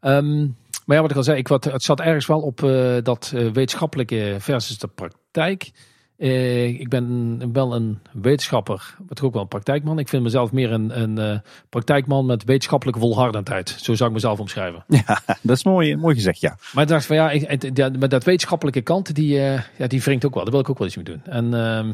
Um, 0.00 0.56
maar 0.84 0.96
ja, 0.96 1.02
wat 1.02 1.10
ik 1.10 1.16
al 1.16 1.22
zei, 1.22 1.38
ik, 1.38 1.48
wat, 1.48 1.64
het 1.64 1.82
zat 1.82 2.00
ergens 2.00 2.26
wel 2.26 2.40
op 2.40 2.60
uh, 2.60 2.96
dat 3.02 3.32
uh, 3.34 3.50
wetenschappelijke 3.50 4.36
versus 4.38 4.78
de 4.78 4.88
praktijk. 4.88 5.70
Uh, 6.18 6.64
ik 6.64 6.88
ben 6.88 7.52
wel 7.52 7.74
een 7.74 7.98
wetenschapper, 8.12 8.94
maar 8.98 9.14
toch 9.16 9.24
ook 9.24 9.32
wel 9.32 9.42
een 9.42 9.48
praktijkman. 9.48 9.98
Ik 9.98 10.08
vind 10.08 10.22
mezelf 10.22 10.52
meer 10.52 10.72
een, 10.72 11.00
een 11.00 11.42
praktijkman 11.68 12.26
met 12.26 12.44
wetenschappelijke 12.44 13.00
volhardendheid. 13.00 13.68
Zo 13.68 13.94
zou 13.94 14.08
ik 14.08 14.14
mezelf 14.14 14.38
omschrijven. 14.38 14.84
Ja, 15.06 15.20
dat 15.40 15.56
is 15.56 15.64
mooi, 15.64 15.96
mooi 15.96 16.14
gezegd, 16.14 16.40
ja. 16.40 16.56
Maar 16.72 16.82
ik 16.82 16.88
dacht 16.88 17.06
van 17.06 17.16
ja, 17.16 17.30
ik, 17.30 17.76
ja 17.76 17.90
met 17.98 18.10
dat 18.10 18.24
wetenschappelijke 18.24 18.80
kant, 18.80 19.14
die, 19.14 19.34
ja, 19.78 19.86
die 19.86 20.02
wringt 20.02 20.24
ook 20.24 20.34
wel. 20.34 20.42
Daar 20.42 20.52
wil 20.52 20.60
ik 20.60 20.70
ook 20.70 20.78
wel 20.78 20.86
iets 20.86 20.96
mee 20.96 21.04
doen. 21.04 21.22
En 21.24 21.54
ehm, 21.54 21.92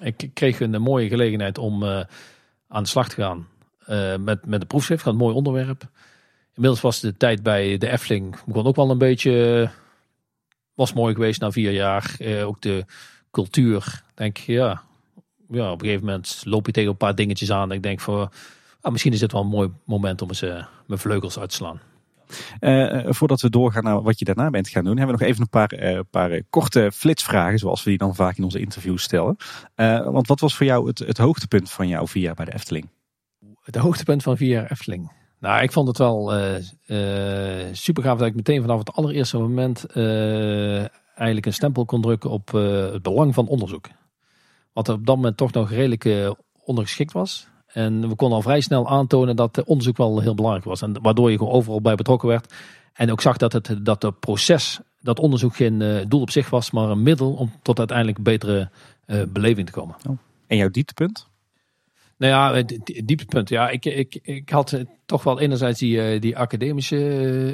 ik 0.00 0.30
kreeg 0.34 0.60
een 0.60 0.82
mooie 0.82 1.08
gelegenheid 1.08 1.58
om 1.58 1.84
aan 2.68 2.82
de 2.82 2.88
slag 2.88 3.08
te 3.08 3.14
gaan 3.14 3.46
met, 4.24 4.46
met 4.46 4.60
de 4.60 4.66
proefschrift. 4.66 5.06
Een 5.06 5.16
mooi 5.16 5.34
onderwerp. 5.34 5.88
Inmiddels 6.54 6.80
was 6.80 7.00
de 7.00 7.16
tijd 7.16 7.42
bij 7.42 7.78
de 7.78 7.90
Efteling 7.90 8.44
begon 8.46 8.66
ook 8.66 8.76
wel 8.76 8.90
een 8.90 8.98
beetje. 8.98 9.70
Was 10.74 10.92
mooi 10.92 11.14
geweest 11.14 11.40
na 11.40 11.50
vier 11.50 11.72
jaar. 11.72 12.16
Uh, 12.18 12.46
ook 12.46 12.60
de 12.60 12.84
cultuur. 13.30 14.02
Denk 14.14 14.36
ja, 14.36 14.82
ja, 15.48 15.70
op 15.70 15.80
een 15.80 15.86
gegeven 15.86 16.06
moment 16.06 16.42
loop 16.44 16.66
je 16.66 16.72
tegen 16.72 16.90
een 16.90 16.96
paar 16.96 17.14
dingetjes 17.14 17.50
aan. 17.50 17.70
En 17.70 17.76
ik 17.76 17.82
denk 17.82 18.00
voor. 18.00 18.28
Ah, 18.80 18.92
misschien 18.92 19.12
is 19.12 19.20
dit 19.20 19.32
wel 19.32 19.40
een 19.40 19.46
mooi 19.46 19.70
moment 19.84 20.22
om 20.22 20.28
eens 20.28 20.42
uh, 20.42 20.64
mijn 20.86 21.00
vleugels 21.00 21.38
uit 21.38 21.48
te 21.48 21.54
slaan. 21.54 21.80
Uh, 22.60 23.06
voordat 23.08 23.40
we 23.40 23.50
doorgaan 23.50 23.84
naar 23.84 24.02
wat 24.02 24.18
je 24.18 24.24
daarna 24.24 24.50
bent 24.50 24.68
gaan 24.68 24.84
doen, 24.84 24.96
hebben 24.96 25.16
we 25.16 25.20
nog 25.20 25.30
even 25.30 25.42
een 25.42 25.48
paar, 25.48 25.94
uh, 25.94 26.00
paar 26.10 26.42
korte 26.50 26.90
flitsvragen, 26.94 27.58
zoals 27.58 27.82
we 27.82 27.90
die 27.90 27.98
dan 27.98 28.14
vaak 28.14 28.36
in 28.36 28.44
onze 28.44 28.60
interviews 28.60 29.02
stellen. 29.02 29.36
Uh, 29.76 30.04
want 30.04 30.26
wat 30.26 30.40
was 30.40 30.56
voor 30.56 30.66
jou 30.66 30.86
het, 30.86 30.98
het 30.98 31.18
hoogtepunt 31.18 31.70
van 31.70 31.88
jouw 31.88 32.06
vier 32.06 32.22
jaar 32.22 32.34
bij 32.34 32.44
de 32.44 32.54
Efteling? 32.54 32.88
Het 33.62 33.76
hoogtepunt 33.76 34.22
van 34.22 34.36
vier 34.36 34.48
jaar 34.48 34.70
Efteling. 34.70 35.12
Nou, 35.42 35.62
ik 35.62 35.72
vond 35.72 35.88
het 35.88 35.98
wel 35.98 36.38
uh, 36.38 36.54
uh, 36.86 37.66
super 37.72 38.02
gaaf 38.02 38.18
dat 38.18 38.26
ik 38.26 38.34
meteen 38.34 38.60
vanaf 38.60 38.78
het 38.78 38.92
allereerste 38.92 39.38
moment 39.38 39.86
uh, 39.94 40.78
eigenlijk 41.14 41.46
een 41.46 41.52
stempel 41.52 41.84
kon 41.84 42.00
drukken 42.00 42.30
op 42.30 42.48
het 42.92 43.02
belang 43.02 43.34
van 43.34 43.48
onderzoek. 43.48 43.88
Wat 44.72 44.88
op 44.88 45.06
dat 45.06 45.16
moment 45.16 45.36
toch 45.36 45.52
nog 45.52 45.70
redelijk 45.70 46.34
ondergeschikt 46.64 47.12
was. 47.12 47.48
En 47.66 48.08
we 48.08 48.14
konden 48.14 48.36
al 48.36 48.42
vrij 48.42 48.60
snel 48.60 48.88
aantonen 48.88 49.36
dat 49.36 49.64
onderzoek 49.64 49.96
wel 49.96 50.20
heel 50.20 50.34
belangrijk 50.34 50.64
was. 50.66 50.82
En 50.82 51.02
waardoor 51.02 51.30
je 51.30 51.38
gewoon 51.38 51.52
overal 51.52 51.80
bij 51.80 51.94
betrokken 51.94 52.28
werd. 52.28 52.54
En 52.92 53.12
ook 53.12 53.20
zag 53.20 53.36
dat 53.36 53.52
het 53.52 53.76
dat 53.82 54.02
het 54.02 54.20
proces, 54.20 54.80
dat 55.00 55.18
onderzoek 55.18 55.56
geen 55.56 56.04
doel 56.08 56.20
op 56.20 56.30
zich 56.30 56.50
was, 56.50 56.70
maar 56.70 56.88
een 56.88 57.02
middel 57.02 57.32
om 57.32 57.52
tot 57.62 57.78
uiteindelijk 57.78 58.22
betere 58.22 58.70
beleving 59.28 59.66
te 59.66 59.72
komen. 59.72 59.96
Oh. 60.08 60.18
En 60.46 60.56
jouw 60.56 60.70
dieptepunt? 60.70 61.30
Nou 62.22 62.34
ja, 62.34 62.54
het 62.54 63.02
dieptepunt. 63.04 63.48
Ja, 63.48 63.68
ik, 63.68 63.84
ik, 63.84 64.18
ik 64.22 64.50
had 64.50 64.84
toch 65.06 65.22
wel 65.22 65.40
enerzijds 65.40 65.78
die, 65.78 66.02
eh, 66.02 66.20
die 66.20 66.36
academische 66.38 66.96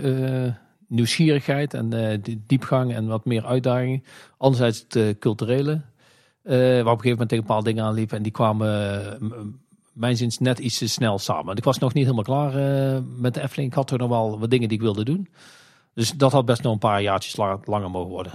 uh, 0.02 0.52
nieuwsgierigheid 0.88 1.74
en 1.74 1.94
uh, 1.94 2.34
diepgang 2.46 2.94
en 2.94 3.06
wat 3.06 3.24
meer 3.24 3.44
uitdaging. 3.44 4.04
Anderzijds 4.38 4.84
het 4.88 5.18
culturele, 5.18 5.80
waar 6.42 6.80
op 6.80 6.84
een 6.84 6.84
gegeven 6.84 7.10
moment 7.10 7.28
tegen 7.28 7.44
paar 7.44 7.62
dingen 7.62 7.84
aanliep. 7.84 8.12
En 8.12 8.22
die 8.22 8.32
kwamen, 8.32 9.52
mijn 9.92 10.16
zins, 10.16 10.38
net 10.38 10.58
iets 10.58 10.78
te 10.78 10.88
snel 10.88 11.18
samen. 11.18 11.56
Ik 11.56 11.64
was 11.64 11.78
nog 11.78 11.92
niet 11.92 12.04
helemaal 12.04 12.24
klaar 12.24 13.02
met 13.02 13.34
de 13.34 13.42
Efteling. 13.42 13.70
Ik 13.70 13.76
had 13.76 13.90
er 13.90 13.98
nog 13.98 14.08
wel 14.08 14.38
wat 14.38 14.50
dingen 14.50 14.68
die 14.68 14.78
ik 14.78 14.84
wilde 14.84 15.04
doen. 15.04 15.28
Dus 15.94 16.12
dat 16.12 16.32
had 16.32 16.44
best 16.44 16.62
nog 16.62 16.72
een 16.72 16.78
paar 16.78 17.02
jaartjes 17.02 17.36
langer 17.64 17.90
mogen 17.90 18.10
worden. 18.10 18.32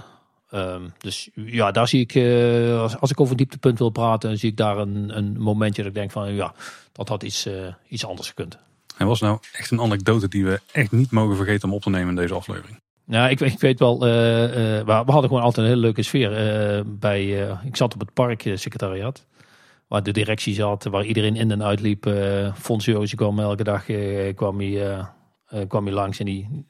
Ehm, 0.54 0.82
dus 0.98 1.30
ja, 1.34 1.70
daar 1.70 1.88
zie 1.88 2.00
ik, 2.00 2.14
uh, 2.14 2.80
als, 2.80 3.00
als 3.00 3.10
ik 3.10 3.20
over 3.20 3.32
een 3.32 3.38
dieptepunt 3.38 3.78
wil 3.78 3.90
praten, 3.90 4.38
zie 4.38 4.50
ik 4.50 4.56
daar 4.56 4.78
een, 4.78 5.16
een 5.16 5.40
momentje 5.40 5.82
dat 5.82 5.90
ik 5.90 5.96
denk 5.96 6.10
van 6.10 6.34
ja, 6.34 6.54
dat 6.92 7.08
had 7.08 7.22
iets, 7.22 7.46
uh, 7.46 7.74
iets 7.88 8.06
anders 8.06 8.28
gekund. 8.28 8.58
En 8.98 9.06
was 9.06 9.20
nou 9.20 9.38
echt 9.52 9.70
een 9.70 9.80
anekdote 9.80 10.28
die 10.28 10.44
we 10.44 10.60
echt 10.72 10.92
niet 10.92 11.10
mogen 11.10 11.36
vergeten 11.36 11.68
om 11.68 11.74
op 11.74 11.82
te 11.82 11.90
nemen 11.90 12.08
in 12.08 12.14
deze 12.14 12.34
aflevering? 12.34 12.80
Ja, 13.06 13.28
ik, 13.28 13.40
ik 13.40 13.60
weet 13.60 13.78
wel, 13.78 13.94
uh, 13.94 14.00
we, 14.00 14.82
we, 14.84 14.92
hadden 14.92 15.28
gewoon 15.28 15.42
altijd 15.42 15.66
een 15.66 15.72
hele 15.72 15.84
leuke 15.84 16.02
sfeer. 16.02 16.30
bij, 16.86 17.26
ik 17.64 17.76
zat 17.76 17.94
op 17.94 18.00
het 18.00 18.12
parksecretariaat, 18.12 19.26
waar 19.88 20.02
de 20.02 20.12
directie 20.12 20.54
zat, 20.54 20.84
waar 20.84 21.04
iedereen 21.04 21.36
in 21.36 21.50
en 21.50 21.62
uit 21.62 21.80
liep. 21.80 22.10
Fons 22.56 22.84
Joosje 22.84 23.16
kwam 23.16 23.38
elke 23.38 23.64
dag 23.64 23.84
kwam 24.34 24.60
hij, 24.60 25.06
kwam 25.68 25.84
hij 25.84 25.94
langs 25.94 26.18
en 26.18 26.26
die 26.26 26.66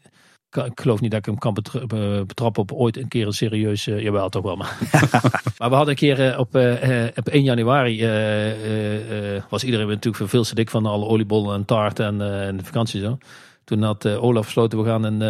ik 0.56 0.80
geloof 0.80 1.00
niet 1.00 1.10
dat 1.10 1.18
ik 1.18 1.26
hem 1.26 1.38
kan 1.38 1.54
betrappen 2.26 2.62
op 2.62 2.72
ooit 2.72 2.96
een 2.96 3.08
keer 3.08 3.26
een 3.26 3.32
serieus... 3.32 3.86
Uh, 3.86 4.02
jawel, 4.02 4.28
toch 4.28 4.42
wel. 4.42 4.56
Maar, 4.56 4.78
maar 5.58 5.68
we 5.68 5.74
hadden 5.74 5.88
een 5.88 5.94
keer 5.94 6.32
uh, 6.32 6.38
op, 6.38 6.56
uh, 6.56 7.04
op 7.16 7.28
1 7.28 7.42
januari... 7.42 8.00
was 9.48 9.64
iedereen 9.64 9.88
natuurlijk 9.88 10.30
veel 10.30 10.44
te 10.44 10.54
dik 10.54 10.70
van 10.70 10.86
alle 10.86 11.06
oliebollen 11.06 11.54
en 11.54 11.64
taart 11.64 11.98
en, 11.98 12.20
en 12.46 12.56
de 12.56 12.64
vakantie 12.64 13.00
zo. 13.00 13.18
Toen 13.64 13.82
had 13.82 14.06
Olaf 14.06 14.44
besloten, 14.44 14.78
we 14.78 14.84
gaan 14.84 15.04
een, 15.04 15.20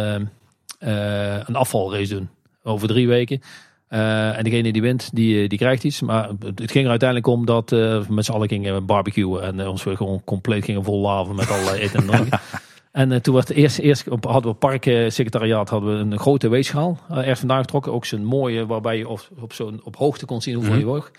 een 1.47 1.55
afvalrace 1.55 2.13
doen. 2.13 2.29
Over 2.63 2.87
drie 2.87 3.07
weken. 3.07 3.41
en 3.87 4.43
degene 4.43 4.71
die 4.71 4.81
wint, 4.81 5.09
die, 5.13 5.47
die 5.47 5.57
krijgt 5.57 5.83
iets. 5.83 6.01
Maar 6.01 6.29
het 6.55 6.71
ging 6.71 6.83
er 6.83 6.89
uiteindelijk 6.89 7.27
om 7.27 7.45
dat 7.45 7.69
we 7.69 8.05
met 8.09 8.25
z'n 8.25 8.31
allen 8.31 8.47
gingen 8.47 8.85
barbecuen. 8.85 9.43
En 9.43 9.67
ons 9.67 9.83
we 9.83 9.95
gewoon 9.95 10.21
compleet 10.23 10.65
gingen 10.65 10.83
vol 10.83 11.01
laven 11.01 11.35
met 11.35 11.49
allerlei 11.49 11.79
eten 11.79 11.99
en 11.99 12.05
drinken. 12.05 12.39
En 12.95 13.11
uh, 13.11 13.17
toen 13.17 13.35
het 13.35 13.49
eerst, 13.49 13.79
eerst 13.79 14.09
op, 14.09 14.25
hadden 14.25 14.51
we 14.51 14.57
parksecretariaat 14.57 15.69
hadden 15.69 15.97
we 15.97 16.15
een 16.15 16.19
grote 16.19 16.47
weegschaal 16.47 16.99
uh, 17.11 17.17
ergens 17.17 17.39
vandaan 17.39 17.59
getrokken. 17.59 17.93
Ook 17.93 18.05
zo'n 18.05 18.25
mooie, 18.25 18.65
waarbij 18.65 18.97
je 18.97 19.07
op, 19.07 19.29
op, 19.39 19.53
zo'n, 19.53 19.81
op 19.83 19.95
hoogte 19.95 20.25
kon 20.25 20.41
zien 20.41 20.55
hoeveel 20.55 20.73
mm 20.73 20.79
-hmm. 20.79 20.87
je 20.87 20.93
woog. 20.93 21.11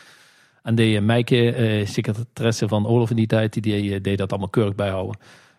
En 0.63 0.75
de 0.75 0.91
uh, 0.91 1.01
Meike, 1.01 1.57
uh, 1.81 1.87
secretaresse 1.87 2.69
van 2.69 2.87
Olaf 2.87 3.11
in 3.11 3.17
die 3.17 3.27
tijd, 3.27 3.53
die 3.53 3.63
deed, 3.63 4.05
deed 4.05 4.19
dat 4.19 4.31
allemaal 4.31 4.49
keurig 4.49 4.75
bijhouden. 4.75 5.17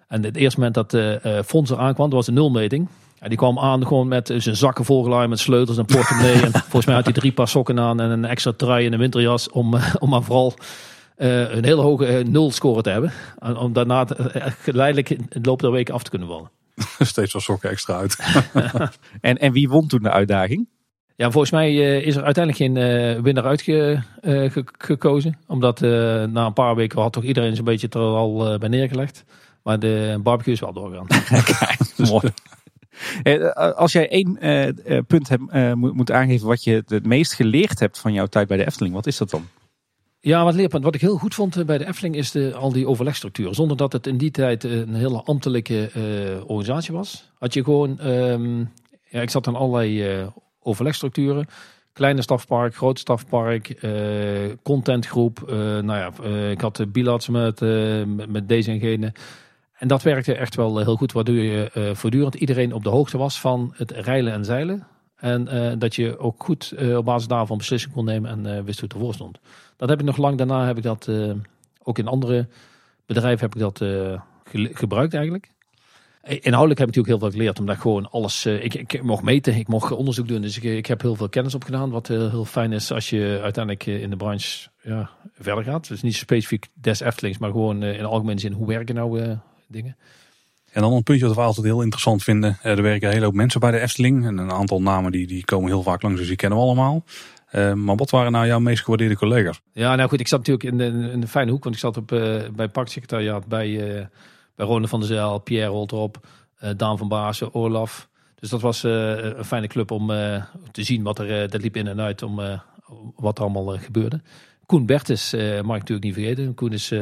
En 0.08 0.24
het 0.24 0.36
eerste 0.36 0.60
moment 0.60 0.76
dat 0.76 0.94
uh, 0.94 1.40
Fons 1.46 1.70
er 1.70 1.78
aankwam, 1.78 2.10
dat 2.10 2.18
was 2.18 2.28
een 2.28 2.34
nulmeting. 2.34 2.88
En 3.20 3.30
die 3.30 3.38
kwam 3.38 3.60
aan 3.60 3.88
gewoon 3.88 4.08
met 4.08 4.34
zijn 4.38 4.56
zakken 4.56 4.86
volgeladen 4.86 5.30
met 5.30 5.40
sleutels 5.40 5.78
en 5.78 5.86
portemonnee. 5.86 6.42
en 6.46 6.52
volgens 6.52 6.86
mij 6.86 6.96
had 6.96 7.06
hij 7.06 7.14
drie 7.14 7.32
paar 7.32 7.48
sokken 7.48 7.80
aan 7.80 8.02
en 8.02 8.10
een 8.10 8.26
extra 8.26 8.54
trui 8.58 8.86
en 8.86 8.94
een 8.94 9.00
winterjas. 9.00 9.50
Om, 9.50 9.76
om 10.00 10.10
maar 10.10 10.24
vooral 10.24 10.54
uh, 11.18 11.56
een 11.56 11.64
hele 11.64 11.82
hoge 11.82 12.20
uh, 12.20 12.26
nul 12.26 12.52
score 12.52 12.82
te 12.82 12.90
hebben. 12.90 13.12
Om 13.58 13.74
daarna 13.74 14.08
uh, 14.20 14.46
geleidelijk 14.62 15.10
in 15.10 15.26
de 15.30 15.40
loop 15.42 15.60
der 15.62 15.72
weken 15.72 15.94
af 15.94 16.04
te 16.04 16.10
kunnen 16.10 16.28
vallen. 16.28 16.52
Steeds 17.00 17.34
wel 17.34 17.42
sokken 17.42 17.70
extra 17.70 17.98
uit. 17.98 18.18
en, 19.22 19.38
en 19.38 19.52
wie 19.52 19.70
won 19.70 19.88
toen 19.88 20.04
de 20.04 20.12
uitdaging? 20.12 20.68
Ja, 21.16 21.32
volgens 21.32 21.52
mij 21.52 21.76
is 22.02 22.16
er 22.16 22.24
uiteindelijk 22.24 22.64
geen 22.64 23.24
winnaar 23.24 23.44
uitgekozen. 24.22 25.38
Omdat 25.48 25.80
na 25.80 26.46
een 26.46 26.54
paar 26.54 26.76
weken 26.76 27.02
had 27.02 27.14
toch 27.14 27.24
iedereen 27.24 27.56
zo'n 27.56 27.66
beetje 27.66 27.90
er 27.90 28.00
al 28.00 28.58
bij 28.58 28.70
neergelegd. 28.70 29.24
Maar 29.64 29.80
de 29.80 30.20
barbecue 30.24 30.54
is 30.54 30.60
wel 30.60 30.74
doorgegaan. 30.74 31.08
Kijk, 31.44 32.10
mooi. 32.10 32.32
Als 33.76 33.92
jij 33.92 34.10
één 34.10 34.38
punt 35.08 35.30
hebt, 35.30 35.76
moet 35.76 36.12
aangeven 36.12 36.48
wat 36.48 36.64
je 36.64 36.84
het 36.88 37.06
meest 37.06 37.34
geleerd 37.34 37.80
hebt 37.80 38.00
van 38.00 38.14
jouw 38.14 38.26
tijd 38.26 38.48
bij 38.48 38.58
de 38.58 38.66
Efteling, 38.66 38.96
wat 38.96 39.08
is 39.08 39.18
dat 39.18 39.30
dan? 39.30 39.48
Ja, 40.20 40.44
wat 40.44 40.54
leerpunt. 40.54 40.84
Wat 40.84 40.96
ik 40.96 41.02
heel 41.02 41.18
goed 41.18 41.36
vond 41.36 41.58
eh, 41.58 41.66
bij 41.66 41.78
de 41.78 41.88
Efteling 41.88 42.16
is 42.16 42.32
de, 42.32 42.54
al 42.56 42.72
die 42.72 42.88
overlegstructuur. 42.88 43.56
Zonder 43.56 43.78
dat 43.78 43.94
het 43.94 44.08
in 44.08 44.18
die 44.18 44.32
tijd 44.32 44.64
eh, 44.64 44.78
een 44.78 44.94
hele 44.94 45.22
ambtelijke 45.24 45.90
uh, 45.96 46.50
organisatie 46.50 46.94
was. 46.94 47.32
Had 47.40 47.54
je 47.54 47.64
gewoon, 47.64 48.08
um, 48.08 48.72
ja, 49.10 49.22
ik 49.22 49.30
zat 49.30 49.48
aan 49.48 49.56
allerlei 49.56 50.26
overlegstructuren. 50.62 51.46
Kleine 51.94 52.22
stafpark, 52.22 52.76
groot 52.76 53.00
stafpark, 53.00 53.88
contentgroep. 54.64 55.44
nou 55.82 55.86
ja, 55.88 56.12
ik 56.50 56.62
had 56.62 56.86
bilats 56.92 57.28
met, 57.28 57.60
met, 58.06 58.30
met, 58.30 58.50
deze 58.50 58.72
en 58.72 58.80
gene. 58.80 59.14
En 59.74 59.88
dat 59.88 60.04
werkte 60.04 60.34
echt 60.34 60.56
wel 60.56 60.78
heel 60.78 60.96
goed, 60.96 61.12
waardoor 61.12 61.36
je 61.36 61.92
voortdurend 61.94 62.36
iedereen 62.36 62.74
op 62.74 62.84
de 62.84 62.90
hoogte 62.90 63.18
was 63.18 63.40
van 63.40 63.74
het 63.76 63.92
reilen 63.92 64.34
en 64.34 64.46
zeilen. 64.46 64.88
En 65.18 65.80
dat 65.80 65.96
je 65.96 66.18
ook 66.18 66.44
goed 66.44 66.74
op 66.96 67.06
basis 67.06 67.28
daarvan 67.28 67.58
beslissing 67.58 67.94
kon 67.94 68.06
nemen 68.06 68.46
en 68.46 68.66
wist 68.66 68.80
hoe 68.80 68.90
het 68.90 68.98
ervoor 68.98 69.14
stond. 69.14 69.40
Dat 69.76 69.90
heb 69.90 70.00
ik 70.00 70.06
nog 70.06 70.18
lang 70.18 70.38
daarna, 70.38 70.66
heb 70.66 70.78
ik 70.78 70.84
dat 70.84 71.10
ook 71.84 71.98
in 71.98 72.08
andere 72.08 72.48
bedrijven 73.06 73.40
heb 73.40 73.56
ik 73.56 73.62
dat 73.62 73.82
gebruikt 74.78 75.14
eigenlijk. 75.14 75.52
Inhoudelijk 76.22 76.80
heb 76.80 76.90
ik 76.90 76.96
natuurlijk 76.96 77.08
heel 77.08 77.20
veel 77.20 77.38
geleerd, 77.38 77.60
omdat 77.60 77.76
ik 77.76 77.82
gewoon 77.82 78.10
alles, 78.10 78.46
ik, 78.46 78.74
ik 78.74 79.04
mocht 79.04 79.24
meten, 79.24 79.56
ik 79.56 79.68
mocht 79.68 79.92
onderzoek 79.92 80.28
doen. 80.28 80.42
Dus 80.42 80.58
ik, 80.58 80.64
ik 80.64 80.86
heb 80.86 81.02
heel 81.02 81.16
veel 81.16 81.30
kennis 81.30 81.56
opgedaan, 81.56 81.90
wat 81.90 82.08
heel 82.08 82.46
fijn 82.46 82.72
is 82.72 82.92
als 82.92 83.10
je 83.10 83.40
uiteindelijk 83.42 83.86
in 83.86 84.10
de 84.10 84.16
branche 84.16 84.70
ja, 84.82 85.10
verder 85.34 85.64
gaat. 85.64 85.88
Dus 85.88 86.02
niet 86.02 86.16
specifiek 86.16 86.68
des 86.74 87.00
Eftelings, 87.00 87.38
maar 87.38 87.52
gewoon 87.52 87.84
in 87.84 88.06
algemene 88.06 88.40
zin, 88.40 88.52
hoe 88.52 88.68
werken 88.68 88.96
nou 88.96 89.38
dingen. 89.68 89.98
En 90.72 90.82
dan 90.82 90.94
een 90.94 91.04
puntje 91.04 91.26
wat 91.26 91.36
we 91.36 91.42
altijd 91.42 91.66
heel 91.66 91.82
interessant 91.82 92.24
vinden. 92.24 92.58
Er 92.62 92.82
werken 92.82 93.08
een 93.08 93.14
hele 93.14 93.26
hoop 93.26 93.34
mensen 93.34 93.60
bij 93.60 93.72
de 93.72 93.80
Efteling. 93.80 94.26
En 94.26 94.38
een 94.38 94.52
aantal 94.52 94.82
namen 94.82 95.12
die, 95.12 95.28
die 95.28 95.46
komen 95.46 95.70
heel 95.70 95.84
vaak 95.84 96.02
langs, 96.02 96.20
dus 96.20 96.28
die 96.28 96.36
kennen 96.36 96.58
we 96.58 96.64
allemaal. 96.64 97.04
Uh, 97.52 97.74
maar 97.74 97.96
wat 97.96 98.10
waren 98.10 98.32
nou 98.32 98.46
jouw 98.48 98.60
meest 98.60 98.84
gewaardeerde 98.84 99.16
collega's? 99.16 99.62
Ja, 99.72 99.96
nou 99.96 100.10
goed, 100.10 100.20
ik 100.20 100.28
zat 100.28 100.48
natuurlijk 100.48 100.70
in 100.70 100.78
de, 100.78 101.12
in 101.12 101.20
de 101.20 101.28
fijne 101.28 101.52
hoek, 101.52 101.64
want 101.64 101.76
ik 101.76 101.82
zat 101.82 101.98
op, 101.98 102.12
uh, 102.12 102.42
bij 102.56 102.68
Parksecretariaat 102.68 103.48
bij, 103.48 103.68
uh, 103.70 104.06
bij 104.56 104.66
Ronde 104.66 104.88
van 104.88 105.00
der 105.00 105.10
Zijl, 105.10 105.40
Pierre 105.40 105.72
Holtrop, 105.72 106.28
Daan 106.78 106.98
van 106.98 107.08
Baasen, 107.08 107.54
Olaf. 107.54 108.10
Dus 108.40 108.50
dat 108.50 108.62
was 108.62 108.84
een 108.84 109.46
fijne 109.46 109.68
club 109.68 109.92
om 109.92 110.08
te 110.72 110.84
zien 110.84 111.04
wat 111.04 111.20
er, 111.20 111.50
dat 111.50 111.62
liep 111.62 111.76
in 111.76 111.88
en 111.88 112.02
uit, 112.02 112.22
om 112.22 112.42
wat 113.16 113.38
er 113.38 113.44
allemaal 113.44 113.78
gebeurde. 113.78 114.22
Koen 114.68 114.86
Bertes 114.86 115.32
mag 115.34 115.60
ik 115.60 115.66
natuurlijk 115.66 116.04
niet 116.04 116.14
vergeten. 116.14 116.54
Koen 116.54 116.72
is 116.72 116.94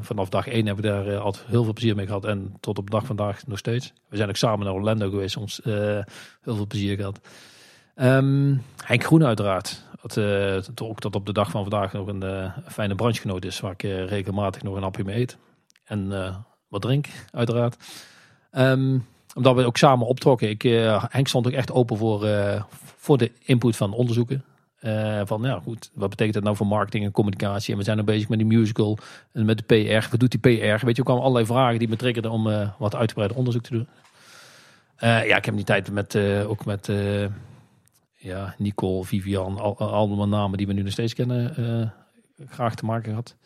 vanaf 0.00 0.28
dag 0.28 0.46
één 0.46 0.66
hebben 0.66 0.84
we 0.84 0.90
daar 0.90 1.18
altijd 1.18 1.44
heel 1.46 1.64
veel 1.64 1.72
plezier 1.72 1.94
mee 1.96 2.06
gehad. 2.06 2.24
En 2.24 2.54
tot 2.60 2.78
op 2.78 2.90
dag 2.90 3.06
vandaag 3.06 3.46
nog 3.46 3.58
steeds. 3.58 3.92
We 4.08 4.16
zijn 4.16 4.28
ook 4.28 4.36
samen 4.36 4.64
naar 4.64 4.74
Orlando 4.74 5.10
geweest, 5.10 5.32
soms 5.32 5.60
heel 5.64 6.04
veel 6.42 6.66
plezier 6.66 6.96
gehad. 6.96 7.20
Um, 7.96 8.62
Henk 8.84 9.04
Groen 9.04 9.24
uiteraard. 9.24 9.82
Dat, 10.02 10.16
uh, 10.16 10.88
ook 10.88 11.00
tot 11.00 11.14
op 11.14 11.26
de 11.26 11.32
dag 11.32 11.50
van 11.50 11.62
vandaag 11.62 11.92
nog 11.92 12.06
een 12.06 12.24
uh, 12.24 12.56
fijne 12.68 12.94
branchegenoot 12.94 13.44
is. 13.44 13.60
Waar 13.60 13.72
ik 13.72 13.82
uh, 13.82 14.06
regelmatig 14.06 14.62
nog 14.62 14.76
een 14.76 14.82
hapje 14.82 15.04
mee 15.04 15.20
eet. 15.20 15.36
En 15.84 16.12
wat 16.68 16.82
drink, 16.82 17.06
uiteraard. 17.30 17.76
Um, 18.52 19.06
omdat 19.34 19.54
we 19.54 19.64
ook 19.64 19.76
samen 19.76 20.06
optrokken. 20.06 20.48
Ik, 20.48 20.62
Henk 21.08 21.28
stond 21.28 21.46
ook 21.46 21.52
echt 21.52 21.72
open 21.72 21.96
voor, 21.96 22.28
voor 22.96 23.18
de 23.18 23.32
input 23.42 23.76
van 23.76 23.92
onderzoeken. 23.92 24.44
Van 25.24 25.42
ja, 25.42 25.60
goed, 25.60 25.90
wat 25.94 26.10
betekent 26.10 26.34
dat 26.34 26.44
nou 26.44 26.56
voor 26.56 26.66
marketing 26.66 27.04
en 27.04 27.10
communicatie? 27.10 27.72
En 27.72 27.78
we 27.78 27.84
zijn 27.84 27.96
nu 27.96 28.02
bezig 28.02 28.28
met 28.28 28.38
die 28.38 28.46
musical 28.46 28.98
en 29.32 29.44
met 29.44 29.58
de 29.58 29.64
PR. 29.64 30.08
Wat 30.10 30.20
doet 30.20 30.30
die 30.30 30.40
PR? 30.40 30.48
Weet 30.48 30.80
je, 30.80 30.86
er 30.86 31.02
kwamen 31.02 31.22
allerlei 31.22 31.46
vragen 31.46 31.78
die 31.78 31.88
me 31.88 31.96
triggerden 31.96 32.30
om 32.30 32.72
wat 32.78 32.94
uitgebreider 32.94 33.36
onderzoek 33.38 33.62
te 33.62 33.72
doen. 33.72 33.88
ja, 35.00 35.36
ik 35.36 35.44
heb 35.44 35.54
die 35.54 35.64
tijd 35.64 35.90
met, 35.90 36.16
ook 36.46 36.64
met 36.64 36.90
ja, 38.14 38.54
Nicole, 38.58 39.04
Vivian, 39.04 39.58
al, 39.58 39.78
allemaal 39.78 40.28
namen 40.28 40.58
die 40.58 40.66
we 40.66 40.72
nu 40.72 40.82
nog 40.82 40.92
steeds 40.92 41.14
kennen, 41.14 41.92
graag 42.48 42.74
te 42.74 42.84
maken 42.84 43.14
had. 43.14 43.36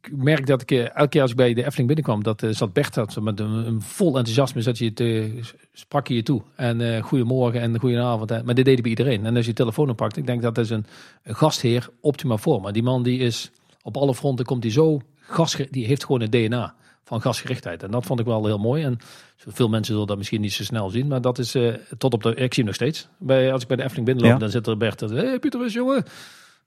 Ik 0.00 0.16
merk 0.16 0.46
dat 0.46 0.62
ik 0.62 0.70
uh, 0.70 0.96
elke 0.96 1.08
keer 1.08 1.22
als 1.22 1.30
ik 1.30 1.36
bij 1.36 1.54
de 1.54 1.64
Efteling 1.64 1.86
binnenkwam, 1.86 2.22
dat 2.22 2.42
uh, 2.42 2.50
zat 2.50 2.72
Bert 2.72 2.94
dat 2.94 3.20
met 3.20 3.40
een, 3.40 3.50
een, 3.50 3.82
vol 3.82 4.16
enthousiasme 4.16 4.62
zat 4.62 4.78
je 4.78 4.92
te, 4.92 5.40
sprak 5.72 6.08
je 6.08 6.14
je 6.14 6.22
toe. 6.22 6.42
En 6.56 6.80
uh, 6.80 7.02
goedemorgen 7.02 7.60
en 7.60 7.78
goedenavond. 7.78 8.30
Maar 8.30 8.54
dit 8.54 8.64
deed 8.64 8.66
hij 8.66 8.82
bij 8.82 8.90
iedereen. 8.90 9.26
En 9.26 9.36
als 9.36 9.44
je 9.44 9.50
je 9.50 9.56
telefoon 9.56 9.90
oppakt, 9.90 10.16
ik 10.16 10.26
denk 10.26 10.42
dat 10.42 10.58
is 10.58 10.70
een, 10.70 10.86
een 11.22 11.36
gastheer 11.36 11.88
optima 12.00 12.38
forma. 12.38 12.70
Die 12.70 12.82
man 12.82 13.02
die 13.02 13.18
is 13.18 13.50
op 13.82 13.96
alle 13.96 14.14
fronten, 14.14 14.44
komt 14.44 14.62
hij 14.62 14.72
zo 14.72 15.00
gast, 15.20 15.72
die 15.72 15.86
heeft 15.86 16.04
gewoon 16.04 16.20
een 16.20 16.30
DNA 16.30 16.74
van 17.04 17.20
gasgerichtheid. 17.20 17.82
En 17.82 17.90
dat 17.90 18.06
vond 18.06 18.20
ik 18.20 18.26
wel 18.26 18.46
heel 18.46 18.58
mooi. 18.58 18.84
En 18.84 18.98
veel 19.36 19.68
mensen 19.68 19.92
zullen 19.92 20.08
dat 20.08 20.16
misschien 20.16 20.40
niet 20.40 20.52
zo 20.52 20.62
snel 20.62 20.90
zien, 20.90 21.06
maar 21.06 21.20
dat 21.20 21.38
is 21.38 21.54
uh, 21.54 21.74
tot 21.98 22.14
op 22.14 22.22
de. 22.22 22.28
Ik 22.28 22.54
zie 22.54 22.64
hem 22.64 22.64
nog 22.64 22.74
steeds. 22.74 23.08
Bij, 23.18 23.52
als 23.52 23.62
ik 23.62 23.68
bij 23.68 23.76
de 23.76 23.82
Efteling 23.82 24.06
binnenloop, 24.06 24.34
ja. 24.34 24.40
dan 24.40 24.50
zit 24.50 24.66
er 24.66 24.76
Bert. 24.76 25.00
Hé 25.00 25.08
hey, 25.08 25.38
Pieter, 25.38 25.64
is 25.64 25.72
jongen. 25.72 26.04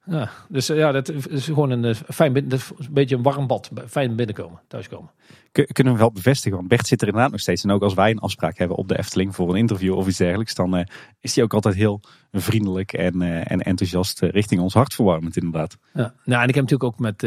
Ja, 0.05 0.29
dus 0.49 0.67
ja, 0.67 0.91
dat 0.91 1.09
is 1.09 1.45
gewoon 1.45 1.69
een 1.69 1.95
fijn 1.95 2.33
binnen, 2.33 2.59
een 2.77 2.87
beetje 2.91 3.15
een 3.15 3.21
warm 3.21 3.47
bad. 3.47 3.69
Fijn 3.87 4.15
binnenkomen, 4.15 4.61
thuiskomen. 4.67 5.11
Kunnen 5.51 5.93
we 5.93 5.99
wel 5.99 6.11
bevestigen, 6.11 6.57
want 6.57 6.69
Bert 6.69 6.87
zit 6.87 7.01
er 7.01 7.07
inderdaad 7.07 7.31
nog 7.31 7.39
steeds. 7.39 7.63
En 7.63 7.71
ook 7.71 7.81
als 7.81 7.93
wij 7.93 8.11
een 8.11 8.19
afspraak 8.19 8.57
hebben 8.57 8.77
op 8.77 8.87
de 8.87 8.97
Efteling 8.97 9.35
voor 9.35 9.49
een 9.49 9.55
interview 9.55 9.95
of 9.95 10.07
iets 10.07 10.17
dergelijks, 10.17 10.55
dan 10.55 10.87
is 11.19 11.35
hij 11.35 11.43
ook 11.43 11.53
altijd 11.53 11.75
heel 11.75 12.01
vriendelijk 12.31 12.93
en, 12.93 13.21
en 13.45 13.61
enthousiast 13.61 14.19
richting 14.19 14.61
ons 14.61 14.73
hartverwarmend 14.73 15.37
inderdaad. 15.37 15.77
Ja, 15.93 16.13
nou, 16.23 16.41
en 16.41 16.49
ik 16.49 16.55
heb 16.55 16.63
natuurlijk 16.69 16.83
ook 16.83 16.99
met, 16.99 17.21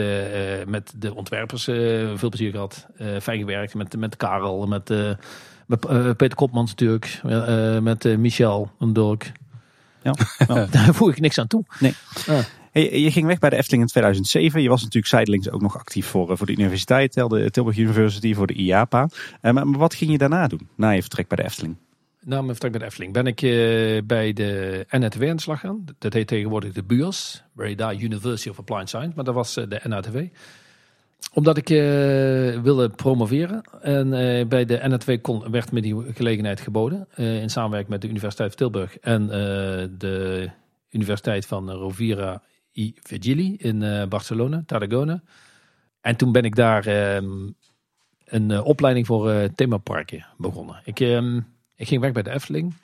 met 0.66 0.92
de 0.96 1.14
ontwerpers 1.14 1.64
veel 2.14 2.28
plezier 2.28 2.50
gehad. 2.50 2.86
fijn 3.20 3.38
gewerkt 3.38 3.74
met, 3.74 3.96
met 3.96 4.16
Karel, 4.16 4.66
met, 4.66 4.88
met 5.66 5.80
Peter 6.16 6.34
Kopmans 6.34 6.70
natuurlijk, 6.70 7.20
met 7.82 8.18
Michel 8.18 8.70
en 8.78 8.92
Dork. 8.92 9.32
Ja, 10.02 10.66
Daar 10.70 10.94
voeg 10.94 11.10
ik 11.10 11.20
niks 11.20 11.38
aan 11.38 11.46
toe. 11.46 11.64
Nee. 11.78 11.94
Je 12.72 13.10
ging 13.10 13.26
weg 13.26 13.38
bij 13.38 13.50
de 13.50 13.56
Efteling 13.56 13.82
in 13.82 13.88
2007. 13.88 14.62
Je 14.62 14.68
was 14.68 14.80
natuurlijk 14.80 15.06
zijdelings 15.06 15.50
ook 15.50 15.60
nog 15.60 15.78
actief 15.78 16.06
voor, 16.06 16.30
eh, 16.30 16.36
voor 16.36 16.46
de 16.46 16.52
universiteit, 16.52 17.14
de 17.14 17.48
Tilburg 17.50 17.76
University, 17.76 18.34
voor 18.34 18.46
de 18.46 18.54
IAPA. 18.54 19.08
Eh, 19.40 19.52
maar 19.52 19.70
wat 19.70 19.94
ging 19.94 20.10
je 20.10 20.18
daarna 20.18 20.46
doen, 20.46 20.68
na 20.74 20.90
je 20.90 21.00
vertrek 21.00 21.28
bij 21.28 21.36
de 21.36 21.44
Efteling? 21.44 21.76
Na 22.20 22.36
mijn 22.36 22.46
vertrek 22.46 22.70
bij 22.70 22.80
de 22.80 22.86
Efteling 22.86 23.12
ben 23.12 23.26
ik 23.26 23.42
uh, 23.42 24.00
bij 24.04 24.32
de 24.32 24.86
NATW 24.90 25.22
aan 25.22 25.36
de 25.36 25.42
slag 25.42 25.60
gaan. 25.60 25.84
Dat 25.98 26.12
heet 26.12 26.26
tegenwoordig 26.26 26.72
de 26.72 26.82
BUAS, 26.82 27.42
Breda 27.52 27.92
University 27.92 28.48
of 28.48 28.58
Applied 28.58 28.88
Science, 28.88 29.12
maar 29.14 29.24
dat 29.24 29.34
was 29.34 29.54
de 29.54 29.80
NATW 29.84 30.18
omdat 31.32 31.56
ik 31.56 31.68
wilde 32.62 32.88
promoveren. 32.88 33.62
En 33.80 34.10
bij 34.48 34.64
de 34.64 34.78
NA2 34.78 35.20
kon, 35.20 35.50
werd 35.50 35.72
me 35.72 35.80
die 35.80 35.96
gelegenheid 36.14 36.60
geboden. 36.60 37.08
In 37.14 37.50
samenwerking 37.50 37.90
met 37.90 38.00
de 38.00 38.08
Universiteit 38.08 38.48
van 38.48 38.58
Tilburg 38.58 38.98
en 38.98 39.26
de 39.98 40.50
Universiteit 40.90 41.46
van 41.46 41.70
Rovira 41.70 42.42
i 42.78 42.94
Virgili 43.02 43.56
in 43.56 44.08
Barcelona, 44.08 44.62
Tarragona. 44.66 45.22
En 46.00 46.16
toen 46.16 46.32
ben 46.32 46.44
ik 46.44 46.54
daar 46.54 46.86
ehm, 46.86 47.50
een 48.24 48.62
opleiding 48.62 49.06
voor 49.06 49.48
themaparken 49.54 50.26
begonnen. 50.36 50.80
Ik, 50.84 51.00
ehm, 51.00 51.36
ik 51.74 51.88
ging 51.88 52.00
weg 52.00 52.12
bij 52.12 52.22
de 52.22 52.30
Efteling. 52.30 52.74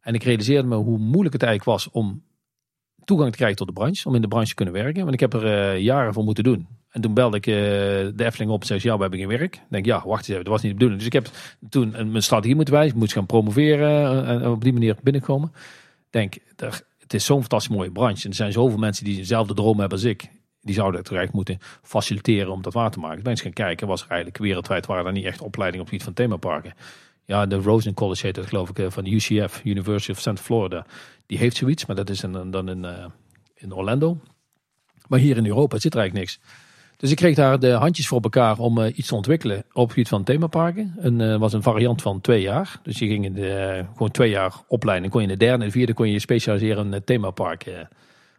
En 0.00 0.14
ik 0.14 0.22
realiseerde 0.22 0.68
me 0.68 0.76
hoe 0.76 0.98
moeilijk 0.98 1.32
het 1.32 1.42
eigenlijk 1.42 1.78
was 1.78 1.90
om 1.90 2.22
toegang 3.04 3.30
te 3.30 3.36
krijgen 3.36 3.56
tot 3.56 3.66
de 3.66 3.72
branche. 3.72 4.08
Om 4.08 4.14
in 4.14 4.20
de 4.20 4.28
branche 4.28 4.48
te 4.48 4.54
kunnen 4.54 4.74
werken. 4.74 5.02
Want 5.02 5.14
ik 5.14 5.20
heb 5.20 5.34
er 5.34 5.76
jaren 5.76 6.12
voor 6.12 6.24
moeten 6.24 6.44
doen. 6.44 6.66
En 6.90 7.00
toen 7.00 7.14
belde 7.14 7.36
ik 7.36 7.44
de 7.44 8.24
Efteling 8.24 8.50
op 8.50 8.60
en 8.60 8.66
zei 8.66 8.80
ja, 8.82 8.94
we 8.94 9.00
hebben 9.00 9.18
geen 9.18 9.28
werk. 9.28 9.54
Ik 9.54 9.62
denk, 9.68 9.84
ja, 9.84 10.02
wacht 10.06 10.18
eens 10.18 10.28
even, 10.28 10.44
dat 10.44 10.52
was 10.52 10.62
niet 10.62 10.70
de 10.70 10.76
bedoeling. 10.78 10.98
Dus 10.98 11.06
ik 11.14 11.24
heb 11.24 11.28
toen 11.68 11.90
mijn 11.90 12.22
strategie 12.22 12.54
moeten 12.54 12.74
wijzen. 12.74 12.92
Ik 12.94 13.00
moest 13.00 13.12
gaan 13.12 13.26
promoveren 13.26 14.26
en 14.26 14.46
op 14.46 14.64
die 14.64 14.72
manier 14.72 14.96
binnenkomen. 15.02 15.48
Ik 15.54 16.10
denk, 16.10 16.36
het 17.12 17.20
is 17.20 17.26
zo'n 17.26 17.40
fantastisch 17.40 17.76
mooie 17.76 17.90
branche. 17.90 18.24
En 18.24 18.30
er 18.30 18.36
zijn 18.36 18.52
zoveel 18.52 18.78
mensen 18.78 19.04
die 19.04 19.16
dezelfde 19.16 19.54
droom 19.54 19.78
hebben 19.78 19.98
als 19.98 20.06
ik. 20.06 20.28
Die 20.60 20.74
zouden 20.74 21.00
het 21.00 21.08
terecht 21.08 21.32
moeten 21.32 21.58
faciliteren 21.82 22.52
om 22.52 22.62
dat 22.62 22.72
waar 22.72 22.90
te 22.90 22.98
maken. 22.98 23.26
Eens 23.26 23.40
gaan 23.40 23.52
kijken, 23.52 23.86
was 23.86 24.02
er 24.02 24.08
eigenlijk 24.08 24.38
wereldwijd 24.38 24.86
waren 24.86 25.06
er 25.06 25.12
niet 25.12 25.24
echt 25.24 25.40
opleidingen 25.40 25.86
op 25.86 25.92
het 25.92 26.02
gebied 26.02 26.16
van 26.16 26.26
themaparken. 26.26 26.74
Ja, 27.24 27.46
de 27.46 27.56
Rosen 27.56 27.94
College 27.94 28.26
heet 28.26 28.36
het 28.36 28.46
geloof 28.46 28.70
ik, 28.70 28.92
van 28.92 29.04
de 29.04 29.10
UCF, 29.10 29.60
University 29.64 30.10
of 30.10 30.20
Central 30.20 30.44
Florida. 30.44 30.86
Die 31.26 31.38
heeft 31.38 31.56
zoiets, 31.56 31.86
maar 31.86 31.96
dat 31.96 32.10
is 32.10 32.22
een, 32.22 32.50
dan 32.50 32.68
in, 32.68 32.84
uh, 32.84 33.06
in 33.54 33.74
Orlando. 33.74 34.18
Maar 35.08 35.18
hier 35.18 35.36
in 35.36 35.46
Europa 35.46 35.78
zit 35.78 35.94
er 35.94 36.00
eigenlijk 36.00 36.30
niks. 36.30 36.48
Dus 37.02 37.10
ik 37.10 37.16
kreeg 37.16 37.34
daar 37.34 37.58
de 37.58 37.70
handjes 37.70 38.08
voor 38.08 38.20
elkaar 38.20 38.58
om 38.58 38.78
uh, 38.78 38.96
iets 38.98 39.08
te 39.08 39.14
ontwikkelen 39.14 39.64
op 39.72 39.82
het 39.82 39.92
gebied 39.92 40.08
van 40.08 40.24
themaparken. 40.24 40.94
Een 40.98 41.20
uh, 41.20 41.36
was 41.36 41.52
een 41.52 41.62
variant 41.62 42.02
van 42.02 42.20
twee 42.20 42.40
jaar. 42.40 42.80
Dus 42.82 42.98
je 42.98 43.06
ging 43.06 43.24
in 43.24 43.32
de, 43.32 43.76
uh, 43.78 43.88
gewoon 43.92 44.10
twee 44.10 44.30
jaar 44.30 44.52
opleiding. 44.66 45.12
Kon 45.12 45.22
je 45.22 45.26
in 45.26 45.32
de 45.32 45.44
derde 45.44 45.62
en 45.62 45.68
de 45.68 45.72
vierde 45.72 45.94
kon 45.94 46.10
je 46.10 46.18
specialiseren 46.18 46.94
in 46.94 47.04
themapark. 47.04 47.86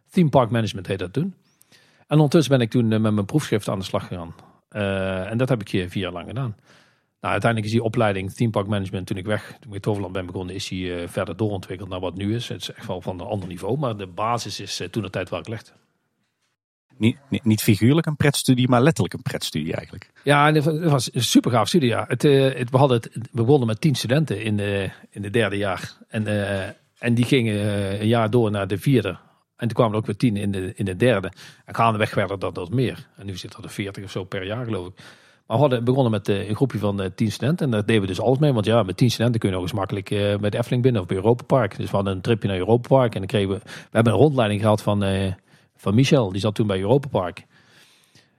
theme 0.10 0.30
park 0.30 0.50
management 0.50 0.88
heet 0.88 1.00
dat 1.00 1.14
toen. 1.14 1.36
En 2.08 2.16
ondertussen 2.16 2.52
ben 2.58 2.62
ik 2.62 2.70
toen 2.70 2.88
met 2.88 3.02
mijn 3.02 3.26
proefschrift 3.26 3.70
aan 3.70 3.80
de 3.80 3.86
slag 3.86 4.08
gegaan. 4.08 4.34
en 5.30 5.38
dat 5.38 5.50
heb 5.50 5.62
ik 5.62 5.70
vier 5.70 6.04
jaar 6.04 6.12
lang 6.12 6.28
gedaan. 6.28 6.56
Nou, 7.20 7.34
uiteindelijk 7.34 7.72
is 7.72 7.78
die 7.78 7.84
opleiding 7.84 8.34
Theme 8.34 8.52
Park 8.52 8.68
Management 8.68 9.08
toen 9.08 9.18
ik 9.18 9.26
weg, 9.26 9.58
toen 9.60 9.74
ik 9.74 9.82
Toverland 9.82 10.14
ben 10.14 10.26
begonnen, 10.26 10.56
is 10.56 10.68
die 10.68 11.08
verder 11.08 11.38
doorontwikkeld 11.38 11.90
naar 11.90 12.00
wat 12.00 12.16
nu 12.16 12.36
is. 12.36 12.48
Het 12.48 12.62
is 12.62 12.72
echt 12.72 12.88
wel 12.88 13.02
van 13.02 13.20
een 13.20 13.28
ander 13.28 13.48
niveau, 13.48 13.78
maar 13.78 13.98
de 13.98 14.08
basis 14.08 14.60
is 14.60 14.82
toen 14.92 15.04
de 15.04 15.10
tijd 15.10 15.32
ik 15.32 15.48
legde. 15.48 15.72
Niet, 16.98 17.18
niet, 17.44 17.62
figuurlijk 17.62 18.08
een 18.08 18.16
pretstudie, 18.16 18.68
maar 18.68 18.82
letterlijk 18.82 19.14
een 19.14 19.22
pretstudie 19.22 19.74
eigenlijk. 19.74 20.10
Ja, 20.24 20.54
het 20.54 20.90
was 20.90 21.14
een 21.14 21.24
super 21.24 21.52
gaaf 21.52 21.68
studie. 21.68 21.90
Ja. 21.90 22.06
Het, 22.08 22.24
uh, 22.24 22.54
het, 22.54 22.70
we, 22.70 22.78
hadden 22.78 22.98
het, 22.98 23.10
we 23.14 23.44
begonnen 23.44 23.68
met 23.68 23.82
tien 23.82 23.96
studenten 23.96 24.44
in 24.44 24.58
de, 24.58 24.90
in 25.10 25.22
de 25.22 25.30
derde 25.30 25.58
jaar. 25.58 25.98
En, 26.08 26.24
uh, 26.28 26.64
en 26.98 27.14
die 27.14 27.26
gingen 27.26 27.56
uh, 27.56 28.00
een 28.00 28.08
jaar 28.08 28.30
door 28.30 28.52
naar 28.52 28.68
de 28.68 28.78
vierde. 28.78 29.10
En 29.56 29.68
toen 29.68 29.74
kwamen 29.74 29.92
er 29.92 30.00
ook 30.00 30.06
weer 30.06 30.18
tien 30.18 30.38
in 30.38 30.52
de, 30.52 30.74
in 30.76 30.86
de 30.86 30.96
derde. 30.96 31.32
En 31.66 31.76
gaandeweg 31.76 32.16
werden 32.16 32.40
dat, 32.40 32.56
dat 32.56 32.70
meer. 32.70 33.08
En 33.18 33.26
nu 33.26 33.38
zit 33.38 33.54
er 33.54 33.70
veertig 33.70 34.04
of 34.04 34.12
zo 34.12 34.24
per 34.24 34.46
jaar 34.46 34.66
geloof 34.66 34.88
ik. 34.88 34.94
Maar 35.48 35.58
we 35.58 35.64
hadden 35.64 35.84
begonnen 35.84 36.12
met 36.12 36.28
een 36.28 36.56
groepje 36.56 36.78
van 36.80 37.12
tien 37.16 37.32
studenten. 37.32 37.66
En 37.66 37.72
daar 37.72 37.86
deden 37.86 38.02
we 38.02 38.08
dus 38.08 38.22
alles 38.22 38.38
mee. 38.38 38.54
Want 38.54 38.66
ja, 38.66 38.84
met 38.84 38.98
tien 38.98 39.12
studenten 39.12 39.40
kun 39.40 39.50
je 39.50 39.56
nog 39.56 39.64
eens 39.64 39.74
makkelijk 39.74 40.08
de 40.08 40.50
Efteling 40.50 40.82
binnen 40.82 41.02
of 41.02 41.08
bij 41.08 41.18
Europa 41.18 41.44
Park. 41.44 41.78
Dus 41.78 41.90
we 41.90 41.96
hadden 41.96 42.14
een 42.14 42.22
tripje 42.22 42.48
naar 42.48 42.58
Europa 42.58 42.88
Park. 42.88 43.14
En 43.14 43.20
dan 43.20 43.28
kregen 43.28 43.50
we, 43.50 43.56
we 43.64 43.90
hebben 43.92 44.14
een 44.14 44.20
rondleiding 44.20 44.62
gehad 44.62 44.82
van 44.82 45.04
van 45.84 45.96
Michel. 45.96 46.32
Die 46.32 46.42
zat 46.42 46.56
toen 46.56 46.68
bij 46.68 46.80
Europa 46.80 47.08
Park. 47.08 47.46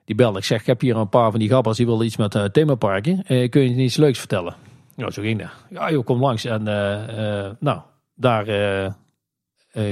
Die 0.04 0.14
belde. 0.14 0.38
Ik 0.38 0.44
zeg, 0.44 0.60
ik 0.60 0.66
heb 0.66 0.80
hier 0.80 0.96
een 0.96 1.08
paar 1.08 1.30
van 1.30 1.40
die 1.40 1.48
gabbers 1.48 1.76
die 1.76 1.86
willen 1.86 2.06
iets 2.06 2.16
met 2.16 2.34
uh, 2.34 2.44
themaparken. 2.44 3.24
Uh, 3.28 3.48
kun 3.48 3.62
je 3.62 3.82
iets 3.82 3.96
leuks 3.96 4.18
vertellen? 4.18 4.54
Nou, 4.96 5.10
zo 5.10 5.22
ging 5.22 5.40
dat. 5.40 5.50
Ja, 5.70 5.90
joh, 5.90 6.04
kom 6.04 6.20
langs. 6.20 6.44
En 6.44 6.60
uh, 6.60 7.50
nou, 7.60 7.80
daar 8.14 8.44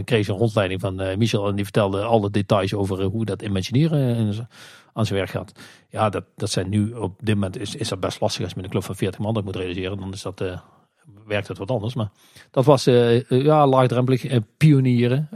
kreeg 0.05 0.25
ze 0.25 0.33
een 0.33 0.39
rondleiding 0.39 0.81
van 0.81 1.19
Michel. 1.19 1.49
En 1.49 1.55
die 1.55 1.65
vertelde 1.65 2.03
alle 2.03 2.31
details 2.31 2.75
over 2.75 3.03
hoe 3.03 3.25
dat 3.25 3.43
imagineren 3.43 4.49
aan 4.93 5.07
zijn 5.07 5.19
werk 5.19 5.31
gaat. 5.31 5.53
Ja, 5.89 6.09
dat, 6.09 6.25
dat 6.37 6.51
zijn 6.51 6.69
nu 6.69 6.93
op 6.93 7.19
dit 7.19 7.35
moment 7.35 7.59
is, 7.59 7.75
is 7.75 7.89
dat 7.89 8.01
best 8.01 8.21
lastig 8.21 8.43
als 8.43 8.51
je 8.51 8.57
met 8.57 8.65
een 8.65 8.71
club 8.71 8.85
van 8.85 8.97
40 8.97 9.21
man 9.21 9.35
dat 9.35 9.45
moet 9.45 9.57
realiseren. 9.57 9.99
Dan 9.99 10.13
is 10.13 10.23
dat 10.23 10.43
werkt 11.27 11.49
het 11.49 11.59
wat 11.59 11.71
anders. 11.71 11.95
Maar 11.95 12.11
dat 12.51 12.65
was 12.65 12.87
uh, 12.87 13.23
ja, 13.29 13.67
laagdrempelig, 13.67 14.25
uh, 14.25 14.37
pionieren. 14.57 15.29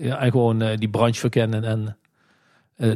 ja, 0.00 0.18
en 0.18 0.30
gewoon 0.30 0.76
die 0.76 0.88
branche 0.88 1.20
verkennen 1.20 1.64
en 1.64 1.96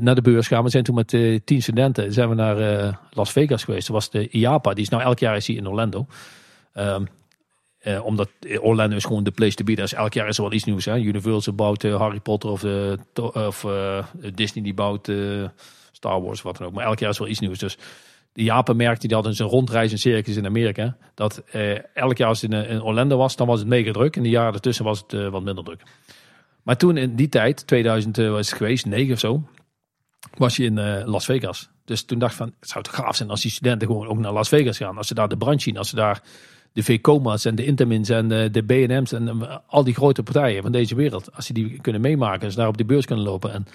naar 0.00 0.14
de 0.14 0.22
beurs 0.22 0.48
gaan. 0.48 0.64
We 0.64 0.70
zijn 0.70 0.84
toen 0.84 0.94
met 0.94 1.08
tien 1.44 1.62
studenten 1.62 2.12
zijn 2.12 2.28
we 2.28 2.34
naar 2.34 2.98
Las 3.10 3.32
Vegas 3.32 3.64
geweest. 3.64 3.86
Dat 3.86 3.96
was 3.96 4.10
de 4.10 4.28
IAPA, 4.28 4.74
die 4.74 4.82
is 4.82 4.88
nou 4.88 5.02
elk 5.02 5.18
jaar 5.18 5.36
is 5.36 5.44
die 5.44 5.56
in 5.56 5.68
Orlando. 5.68 6.06
Um, 6.74 7.06
omdat 8.02 8.30
Orlando 8.60 8.96
is 8.96 9.04
gewoon 9.04 9.24
de 9.24 9.30
place 9.30 9.54
to 9.54 9.64
be. 9.64 9.74
Dus 9.74 9.92
elk 9.92 10.12
jaar 10.12 10.28
is 10.28 10.36
er 10.36 10.42
wel 10.42 10.52
iets 10.52 10.64
nieuws. 10.64 10.84
Hè? 10.84 10.96
Universal 10.96 11.54
bouwt 11.54 11.82
Harry 11.82 12.20
Potter 12.20 12.50
of, 12.50 12.60
de, 12.60 12.98
of 13.32 13.66
Disney 14.34 14.64
die 14.64 14.74
bouwt 14.74 15.10
Star 15.92 16.22
Wars, 16.22 16.42
wat 16.42 16.56
dan 16.56 16.66
ook. 16.66 16.72
Maar 16.72 16.84
elk 16.84 16.98
jaar 16.98 17.10
is 17.10 17.18
wel 17.18 17.28
iets 17.28 17.40
nieuws. 17.40 17.58
Dus 17.58 17.78
de 18.36 18.42
Japan 18.42 18.78
die 18.98 19.14
hadden 19.14 19.34
zijn 19.34 19.48
rondreis 19.48 19.90
in 19.90 19.98
circus 19.98 20.36
in 20.36 20.46
Amerika. 20.46 20.96
Dat 21.14 21.42
eh, 21.50 21.96
elk 21.96 22.16
jaar 22.16 22.28
als 22.28 22.40
het 22.40 22.52
in, 22.52 22.62
eh, 22.62 22.70
in, 22.70 22.82
Orlando 22.82 23.16
was, 23.16 23.36
dan 23.36 23.46
was 23.46 23.58
het 23.58 23.68
mega 23.68 23.92
druk. 23.92 24.16
En 24.16 24.22
de 24.22 24.28
jaren 24.28 24.54
ertussen 24.54 24.84
was 24.84 24.98
het 24.98 25.12
uh, 25.12 25.28
wat 25.28 25.42
minder 25.42 25.64
druk. 25.64 25.82
Maar 26.62 26.76
toen 26.76 26.96
in 26.96 27.14
die 27.14 27.28
tijd, 27.28 27.66
2000 27.66 28.18
uh, 28.18 28.30
was 28.30 28.48
het 28.48 28.56
geweest, 28.56 28.86
9 28.86 29.12
of 29.12 29.18
zo, 29.18 29.42
was 30.34 30.56
je 30.56 30.64
in 30.64 31.04
Las 31.04 31.24
Vegas. 31.24 31.68
Dus 31.84 32.04
toen 32.04 32.18
dacht 32.18 32.32
ik 32.32 32.38
van, 32.38 32.52
het 32.60 32.68
zou 32.68 32.84
toch 32.84 32.94
gaaf 32.94 33.16
zijn 33.16 33.30
als 33.30 33.42
die 33.42 33.50
studenten 33.50 33.88
gewoon 33.88 34.06
ook 34.06 34.18
naar 34.18 34.32
Las 34.32 34.48
Vegas 34.48 34.76
gaan. 34.76 34.96
Als 34.96 35.06
ze 35.06 35.14
daar 35.14 35.28
de 35.28 35.36
brand 35.36 35.62
zien, 35.62 35.78
als 35.78 35.88
ze 35.88 35.96
daar 35.96 36.22
de 36.72 36.82
VCOMA's 36.82 37.44
en 37.44 37.54
de 37.54 37.64
Intermins 37.64 38.08
en 38.08 38.28
de, 38.28 38.48
de 38.50 38.62
B&M's 38.62 39.12
en 39.12 39.66
al 39.66 39.84
die 39.84 39.94
grote 39.94 40.22
partijen 40.22 40.62
van 40.62 40.72
deze 40.72 40.94
wereld. 40.94 41.34
Als 41.34 41.46
ze 41.46 41.52
die 41.52 41.80
kunnen 41.80 42.00
meemaken, 42.00 42.44
als 42.44 42.52
ze 42.52 42.58
daar 42.58 42.68
op 42.68 42.76
de 42.76 42.84
beurs 42.84 43.06
kunnen 43.06 43.24
lopen. 43.24 43.52
En, 43.52 43.66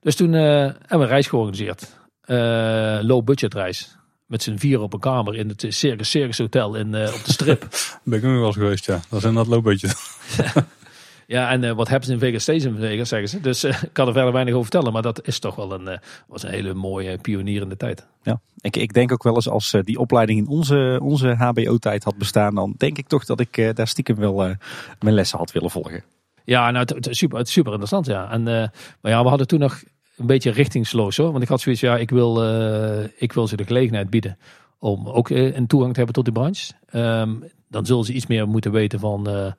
dus 0.00 0.16
toen 0.16 0.32
hebben 0.32 0.88
we 0.88 0.96
een 0.96 1.06
reis 1.06 1.26
georganiseerd. 1.26 2.00
Uh, 2.26 2.98
low 3.00 3.24
budget 3.24 3.54
reis. 3.54 3.96
Met 4.26 4.42
z'n 4.42 4.56
vier 4.56 4.80
op 4.80 4.92
een 4.92 5.00
kamer 5.00 5.34
in 5.34 5.48
het 5.48 5.64
Circus 5.68 6.10
Circus 6.10 6.38
Hotel 6.38 6.74
in, 6.74 6.94
uh, 6.94 7.14
op 7.14 7.24
de 7.24 7.32
strip. 7.32 7.68
ben 8.04 8.18
ik 8.18 8.24
nog 8.24 8.34
wel 8.34 8.46
eens 8.46 8.56
geweest, 8.56 8.86
ja. 8.86 9.00
Dat 9.08 9.24
is 9.24 9.34
dat 9.34 9.46
low 9.46 9.62
budget. 9.62 9.96
ja, 11.26 11.50
en 11.50 11.62
uh, 11.62 11.72
wat 11.72 11.88
hebben 11.88 12.06
ze 12.06 12.12
in 12.12 12.18
Vegas 12.18 12.42
steeds 12.42 12.64
in 12.64 12.76
Vegas, 12.76 13.08
zeggen 13.08 13.28
ze. 13.28 13.40
Dus 13.40 13.64
ik 13.64 13.90
kan 13.92 14.06
er 14.06 14.12
verder 14.12 14.32
weinig 14.32 14.54
over 14.54 14.70
vertellen. 14.70 14.92
Maar 14.92 15.02
dat 15.02 15.26
is 15.26 15.38
toch 15.38 15.54
wel 15.54 15.72
een, 15.72 16.00
was 16.26 16.42
een 16.42 16.50
hele 16.50 16.74
mooie 16.74 17.18
pionierende 17.18 17.76
tijd. 17.76 18.06
Ja, 18.22 18.40
ik, 18.60 18.76
ik 18.76 18.92
denk 18.92 19.12
ook 19.12 19.22
wel 19.22 19.34
eens 19.34 19.48
als 19.48 19.74
die 19.82 19.98
opleiding 19.98 20.38
in 20.38 20.48
onze, 20.48 20.98
onze 21.02 21.34
HBO-tijd 21.34 22.04
had 22.04 22.16
bestaan. 22.16 22.54
Dan 22.54 22.74
denk 22.76 22.98
ik 22.98 23.06
toch 23.06 23.24
dat 23.24 23.40
ik 23.40 23.76
daar 23.76 23.88
stiekem 23.88 24.16
wel 24.16 24.56
mijn 25.00 25.14
lessen 25.14 25.38
had 25.38 25.52
willen 25.52 25.70
volgen. 25.70 26.04
Ja, 26.44 26.70
nou, 26.70 26.86
het, 26.94 27.06
het, 27.06 27.16
super, 27.16 27.38
het 27.38 27.46
is 27.46 27.52
super 27.52 27.70
interessant, 27.70 28.06
ja. 28.06 28.30
En, 28.30 28.42
maar 28.42 29.12
ja, 29.12 29.22
we 29.22 29.28
hadden 29.28 29.46
toen 29.46 29.60
nog 29.60 29.82
een 30.16 30.26
beetje 30.26 30.50
richtingsloos 30.50 31.16
hoor. 31.16 31.30
Want 31.30 31.42
ik 31.42 31.48
had 31.48 31.60
zoiets, 31.60 31.80
ja, 31.80 31.96
ik 31.96 32.10
wil, 32.10 32.44
uh, 32.44 33.04
ik 33.16 33.32
wil 33.32 33.46
ze 33.46 33.56
de 33.56 33.64
gelegenheid 33.64 34.10
bieden 34.10 34.38
om 34.78 35.08
ook 35.08 35.28
uh, 35.28 35.56
een 35.56 35.66
toegang 35.66 35.92
te 35.92 35.96
hebben 35.96 36.14
tot 36.14 36.24
die 36.24 36.34
branche. 36.34 36.72
Um, 36.94 37.44
dan 37.68 37.86
zullen 37.86 38.04
ze 38.04 38.12
iets 38.12 38.26
meer 38.26 38.48
moeten 38.48 38.72
weten 38.72 39.00
van 39.00 39.28
uh, 39.28 39.52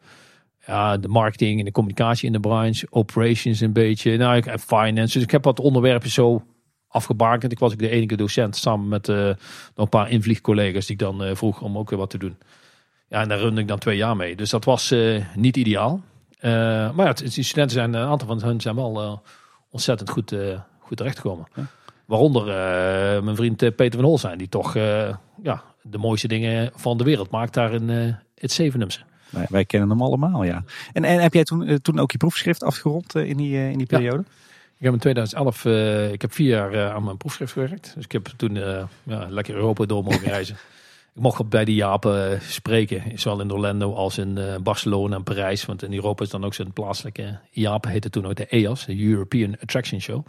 ja, 0.65 0.97
de 0.97 1.07
marketing 1.07 1.59
en 1.59 1.65
de 1.65 1.71
communicatie 1.71 2.25
in 2.25 2.33
de 2.33 2.39
branche, 2.39 2.87
operations 2.89 3.59
een 3.59 3.73
beetje, 3.73 4.17
nou, 4.17 4.35
ik, 4.35 4.59
finance. 4.59 5.13
Dus 5.13 5.23
ik 5.23 5.31
heb 5.31 5.43
wat 5.43 5.59
onderwerpen 5.59 6.09
zo 6.09 6.43
afgebakend. 6.87 7.51
Ik 7.51 7.59
was 7.59 7.71
ook 7.71 7.79
de 7.79 7.89
enige 7.89 8.15
docent 8.15 8.55
samen 8.55 8.87
met 8.87 9.07
nog 9.07 9.35
een 9.75 9.89
paar 9.89 10.09
invliegcollega's 10.09 10.85
die 10.85 10.95
ik 10.95 11.01
dan 11.01 11.35
vroeg 11.35 11.61
om 11.61 11.77
ook 11.77 11.89
weer 11.89 11.99
wat 11.99 12.09
te 12.09 12.17
doen. 12.17 12.37
Ja, 13.07 13.21
en 13.21 13.29
daar 13.29 13.39
runde 13.39 13.61
ik 13.61 13.67
dan 13.67 13.79
twee 13.79 13.97
jaar 13.97 14.15
mee. 14.15 14.35
Dus 14.35 14.49
dat 14.49 14.65
was 14.65 14.95
niet 15.35 15.57
ideaal. 15.57 16.01
maar 16.41 17.05
ja, 17.05 17.13
die 17.13 17.43
studenten 17.43 17.75
zijn, 17.75 17.93
een 17.93 18.07
aantal 18.07 18.27
van 18.27 18.41
hen 18.41 18.61
zijn 18.61 18.75
wel 18.75 19.21
ontzettend 19.73 20.09
goed, 20.09 20.31
uh, 20.31 20.59
goed 20.79 20.97
terechtgekomen. 20.97 21.47
Ja. 21.55 21.65
Waaronder 22.05 22.45
mijn 23.23 23.35
vriend 23.35 23.57
Peter 23.57 23.99
van 23.99 24.03
Hol 24.03 24.17
zijn, 24.17 24.37
die 24.37 24.49
toch 24.49 24.73
ja, 25.43 25.63
de 25.81 25.97
mooiste 25.97 26.27
dingen 26.27 26.71
van 26.75 26.97
de 26.97 27.03
wereld 27.03 27.29
maakt 27.29 27.53
daar 27.53 27.73
in 27.73 27.89
het 28.35 28.51
Zevenumse. 28.51 28.99
Wij, 29.29 29.45
wij, 29.49 29.65
kennen 29.65 29.89
hem 29.89 30.01
allemaal, 30.01 30.43
ja. 30.43 30.63
En, 30.93 31.03
en 31.03 31.19
heb 31.19 31.33
jij 31.33 31.43
toen, 31.43 31.81
toen 31.81 31.99
ook 31.99 32.11
je 32.11 32.17
proefschrift 32.17 32.63
afgerond 32.63 33.15
in, 33.15 33.37
die, 33.37 33.69
in 33.71 33.77
die 33.77 33.87
periode? 33.87 34.23
Ik 34.77 34.85
heb 34.89 34.93
in 34.93 34.99
2011, 34.99 35.65
ik 36.13 36.21
heb 36.21 36.33
vier 36.33 36.47
jaar 36.47 36.91
aan 36.91 37.03
mijn 37.03 37.17
proefschrift 37.17 37.51
gewerkt. 37.51 37.91
Dus 37.95 38.03
ik 38.03 38.11
heb 38.11 38.25
toen 38.37 38.53
ja, 39.03 39.27
lekker 39.29 39.55
Europa 39.55 39.85
door 39.85 40.03
mogen 40.03 40.27
reizen. 40.35 40.57
Ik 41.15 41.21
mocht 41.21 41.49
bij 41.49 41.65
de 41.65 41.73
Japen 41.73 42.41
spreken, 42.41 43.19
zowel 43.19 43.41
in 43.41 43.51
Orlando 43.51 43.93
als 43.93 44.17
in 44.17 44.39
Barcelona 44.63 45.15
en 45.15 45.23
Parijs. 45.23 45.65
Want 45.65 45.83
in 45.83 45.93
Europa 45.93 46.23
is 46.23 46.29
dan 46.29 46.45
ook 46.45 46.53
zo'n 46.53 46.73
plaatselijke 46.73 47.39
Japen, 47.51 47.91
heette 47.91 48.09
toen 48.09 48.25
ook 48.25 48.35
de 48.35 48.45
EAS, 48.45 48.85
de 48.85 49.03
European 49.03 49.55
Attraction 49.61 50.01
Show. 50.01 50.25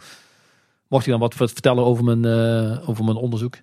Mocht 0.87 1.05
ik 1.05 1.11
dan 1.11 1.19
wat 1.19 1.35
vertellen 1.35 1.83
over 1.83 2.03
mijn, 2.03 2.25
over 2.87 3.03
mijn 3.03 3.17
onderzoek. 3.17 3.57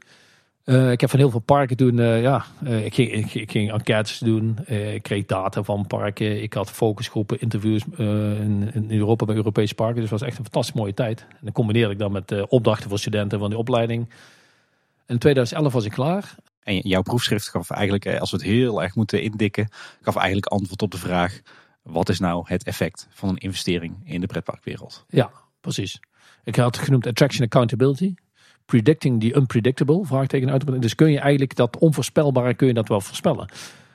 Uh, 0.64 0.90
ik 0.90 1.00
heb 1.00 1.10
van 1.10 1.18
heel 1.18 1.30
veel 1.30 1.40
parken 1.40 1.76
toen, 1.76 1.98
uh, 1.98 2.22
ja, 2.22 2.44
ik, 2.64 2.94
ging, 2.94 3.12
ik, 3.12 3.34
ik, 3.34 3.50
ging 3.50 3.72
enquêtes 3.72 4.18
doen. 4.18 4.58
ik 4.66 5.02
kreeg 5.02 5.26
data 5.26 5.62
van 5.62 5.86
parken. 5.86 6.42
Ik 6.42 6.52
had 6.52 6.70
focusgroepen, 6.70 7.40
interviews 7.40 7.82
in, 7.96 8.70
in, 8.74 8.90
Europa 8.90 9.24
bij 9.24 9.34
Europese 9.34 9.74
parken. 9.74 10.00
Dus 10.00 10.10
het 10.10 10.20
was 10.20 10.28
echt 10.28 10.38
een 10.38 10.44
fantastisch 10.44 10.74
mooie 10.74 10.94
tijd. 10.94 11.20
En 11.20 11.38
dan 11.40 11.52
combineerde 11.52 11.92
ik 11.92 11.98
dan 11.98 12.12
met 12.12 12.48
opdrachten 12.48 12.88
voor 12.88 12.98
studenten 12.98 13.38
van 13.38 13.48
die 13.48 13.58
opleiding. 13.58 14.08
In 15.06 15.18
2011 15.18 15.72
was 15.72 15.84
ik 15.84 15.92
klaar. 15.92 16.34
En 16.62 16.78
jouw 16.78 17.02
proefschrift 17.02 17.48
gaf 17.48 17.70
eigenlijk, 17.70 18.18
als 18.18 18.30
we 18.30 18.36
het 18.36 18.46
heel 18.46 18.82
erg 18.82 18.94
moeten 18.94 19.22
indikken, 19.22 19.68
gaf 20.00 20.16
eigenlijk 20.16 20.46
antwoord 20.46 20.82
op 20.82 20.90
de 20.90 20.98
vraag: 20.98 21.40
wat 21.82 22.08
is 22.08 22.18
nou 22.18 22.44
het 22.46 22.64
effect 22.64 23.06
van 23.10 23.28
een 23.28 23.38
investering 23.38 23.94
in 24.04 24.20
de 24.20 24.26
pretparkwereld? 24.26 25.04
Ja, 25.08 25.30
precies. 25.60 26.00
Ik 26.44 26.56
had 26.56 26.76
het 26.76 26.84
genoemd 26.84 27.06
Attraction 27.06 27.44
Accountability 27.44 28.14
predicting 28.66 29.20
the 29.20 29.36
unpredictable, 29.36 30.04
vraagteken 30.04 30.50
uit. 30.50 30.82
Dus 30.82 30.94
kun 30.94 31.10
je 31.10 31.18
eigenlijk 31.18 31.56
dat 31.56 31.78
onvoorspelbare, 31.78 32.54
kun 32.54 32.66
je 32.66 32.74
dat 32.74 32.88
wel 32.88 33.00
voorspellen? 33.00 33.48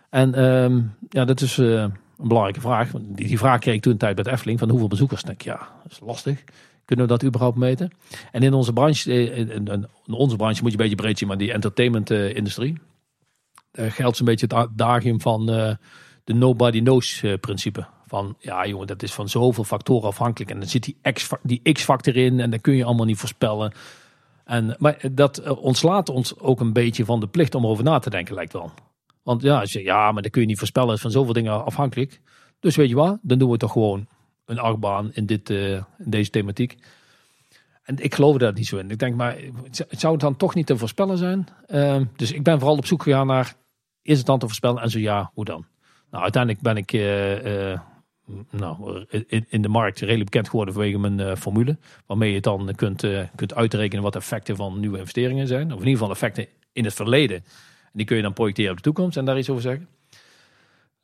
En 0.09 0.43
um, 0.43 0.93
ja, 1.09 1.25
dat 1.25 1.41
is 1.41 1.57
uh, 1.57 1.81
een 1.81 1.93
belangrijke 2.27 2.61
vraag. 2.61 2.91
Die, 2.91 3.27
die 3.27 3.37
vraag 3.37 3.59
kreeg 3.59 3.75
ik 3.75 3.81
toen 3.81 3.91
een 3.91 3.97
tijd 3.97 4.15
bij 4.15 4.23
de 4.23 4.31
Efteling, 4.31 4.59
van 4.59 4.69
hoeveel 4.69 4.87
bezoekers? 4.87 5.23
Denk 5.23 5.39
ik, 5.39 5.45
ja, 5.45 5.69
dat 5.83 5.91
is 5.91 5.99
lastig. 5.99 6.43
Kunnen 6.87 7.05
we 7.05 7.11
dat 7.11 7.23
überhaupt 7.23 7.57
meten? 7.57 7.91
En 8.31 8.43
in 8.43 8.53
onze 8.53 8.73
branche, 8.73 9.11
eh, 9.11 9.37
in, 9.37 9.87
onze 10.07 10.35
branche 10.35 10.61
moet 10.61 10.71
je 10.71 10.77
een 10.77 10.83
beetje 10.83 10.95
breed 10.95 11.17
zien, 11.17 11.27
maar 11.27 11.37
die 11.37 11.51
entertainment-industrie, 11.51 12.77
uh, 13.73 13.91
geldt 13.91 14.17
zo'n 14.17 14.25
beetje 14.25 14.47
het 14.55 14.77
dagium 14.77 15.21
van 15.21 15.53
uh, 15.53 15.71
de 16.23 16.33
nobody 16.33 16.81
knows 16.81 17.23
principe. 17.41 17.85
Van 18.07 18.35
ja, 18.39 18.67
jongen, 18.67 18.87
dat 18.87 19.03
is 19.03 19.13
van 19.13 19.29
zoveel 19.29 19.63
factoren 19.63 20.07
afhankelijk. 20.07 20.51
En 20.51 20.59
dan 20.59 20.69
zit 20.69 20.83
die 20.83 20.97
X-factor 21.13 21.39
die 21.43 21.61
X 21.71 21.87
in 22.03 22.39
en 22.39 22.49
dan 22.49 22.61
kun 22.61 22.75
je 22.75 22.83
allemaal 22.83 23.05
niet 23.05 23.17
voorspellen. 23.17 23.73
En, 24.47 24.75
maar 24.79 24.99
dat 25.11 25.37
eh, 25.37 25.63
ontslaat 25.63 26.09
ons 26.09 26.39
ook 26.39 26.59
een 26.59 26.73
beetje 26.73 27.05
van 27.05 27.19
de 27.19 27.27
plicht 27.27 27.55
om 27.55 27.63
erover 27.63 27.83
na 27.83 27.99
te 27.99 28.09
denken, 28.09 28.35
lijkt 28.35 28.53
wel. 28.53 28.71
Want 29.23 29.41
ja, 29.41 29.59
als 29.59 29.73
je, 29.73 29.83
ja, 29.83 30.11
maar 30.11 30.21
dat 30.21 30.31
kun 30.31 30.41
je 30.41 30.47
niet 30.47 30.57
voorspellen, 30.57 30.93
is 30.93 31.01
van 31.01 31.11
zoveel 31.11 31.33
dingen 31.33 31.65
afhankelijk. 31.65 32.21
Dus 32.59 32.75
weet 32.75 32.89
je 32.89 32.95
wat, 32.95 33.17
dan 33.21 33.37
doen 33.37 33.51
we 33.51 33.57
toch 33.57 33.71
gewoon 33.71 34.07
een 34.47 34.59
achtbaan 34.59 35.13
in, 35.13 35.25
dit, 35.25 35.49
uh, 35.49 35.71
in 35.73 35.85
deze 35.97 36.29
thematiek. 36.29 36.77
En 37.83 38.03
ik 38.03 38.15
geloof 38.15 38.37
daar 38.37 38.53
niet 38.53 38.67
zo 38.67 38.77
in. 38.77 38.91
Ik 38.91 38.99
denk, 38.99 39.15
maar 39.15 39.37
zou 39.89 40.13
het 40.13 40.21
dan 40.21 40.35
toch 40.35 40.55
niet 40.55 40.65
te 40.65 40.77
voorspellen 40.77 41.17
zijn? 41.17 41.47
Uh, 41.67 42.01
dus 42.15 42.31
ik 42.31 42.43
ben 42.43 42.59
vooral 42.59 42.77
op 42.77 42.85
zoek 42.85 43.03
gegaan 43.03 43.27
naar, 43.27 43.55
is 44.01 44.17
het 44.17 44.25
dan 44.25 44.39
te 44.39 44.45
voorspellen? 44.45 44.81
En 44.81 44.89
zo 44.89 44.99
ja, 44.99 45.31
hoe 45.33 45.45
dan? 45.45 45.65
Nou, 46.11 46.23
uiteindelijk 46.23 46.63
ben 46.63 46.77
ik 46.77 46.93
uh, 46.93 47.79
nou, 48.51 49.05
in, 49.49 49.61
de 49.61 49.67
markt 49.67 49.99
redelijk 49.99 50.29
bekend 50.29 50.49
geworden 50.49 50.73
vanwege 50.73 50.97
mijn 50.97 51.37
formule. 51.37 51.77
Waarmee 52.05 52.33
je 52.33 52.41
dan 52.41 52.71
kunt, 52.75 53.03
kunt 53.35 53.53
uitrekenen 53.53 54.03
wat 54.03 54.15
effecten 54.15 54.55
van 54.55 54.79
nieuwe 54.79 54.97
investeringen 54.97 55.47
zijn. 55.47 55.65
Of 55.65 55.79
in 55.79 55.87
ieder 55.87 55.93
geval 55.93 56.11
effecten 56.11 56.47
in 56.71 56.83
het 56.83 56.93
verleden. 56.93 57.35
En 57.35 57.91
die 57.93 58.05
kun 58.05 58.15
je 58.15 58.21
dan 58.21 58.33
projecteren 58.33 58.71
op 58.71 58.77
de 58.77 58.83
toekomst 58.83 59.17
en 59.17 59.25
daar 59.25 59.37
iets 59.37 59.49
over 59.49 59.61
zeggen. 59.61 59.87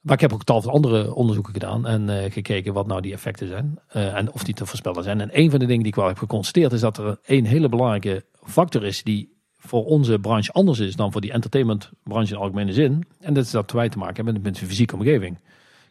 Maar 0.04 0.14
ik 0.14 0.22
heb 0.22 0.34
ook 0.34 0.44
tal 0.44 0.62
van 0.62 0.74
andere 0.74 1.14
onderzoeken 1.14 1.54
gedaan 1.54 1.88
en 1.88 2.10
uh, 2.10 2.32
gekeken 2.32 2.74
wat 2.74 2.88
nou 2.88 3.02
die 3.02 3.14
effecten 3.14 3.48
zijn. 3.48 3.80
en 3.88 4.32
of 4.32 4.44
die 4.44 4.54
te 4.54 4.66
voorspellen 4.66 5.04
zijn. 5.04 5.22
En 5.22 5.30
een 5.32 5.50
van 5.50 5.60
de 5.60 5.66
dingen 5.66 5.84
die 5.84 5.92
ik 5.92 5.96
wel 5.96 6.08
heb 6.08 6.18
geconstateerd 6.18 6.72
is 6.72 6.80
dat 6.80 6.98
er 6.98 7.20
een 7.26 7.46
hele 7.46 7.70
belangrijke 7.70 8.26
factor 8.44 8.84
is 8.84 9.04
die 9.04 9.34
voor 9.58 9.86
onze 9.86 10.20
branche 10.20 10.52
anders 10.52 10.80
is 10.80 10.96
dan 10.96 11.12
voor 11.12 11.22
die 11.22 11.32
entertainmentbranche 11.32 12.34
in 12.34 12.40
algemene 12.40 12.74
zin. 12.74 13.04
En 13.20 13.34
dat 13.34 13.46
is 13.46 13.52
dat 13.52 13.72
wij 13.72 13.90
te 13.90 13.98
maken 13.98 14.26
hebben 14.26 14.44
met 14.44 14.56
de 14.56 14.66
fysieke 14.66 14.96
omgeving. 14.96 15.40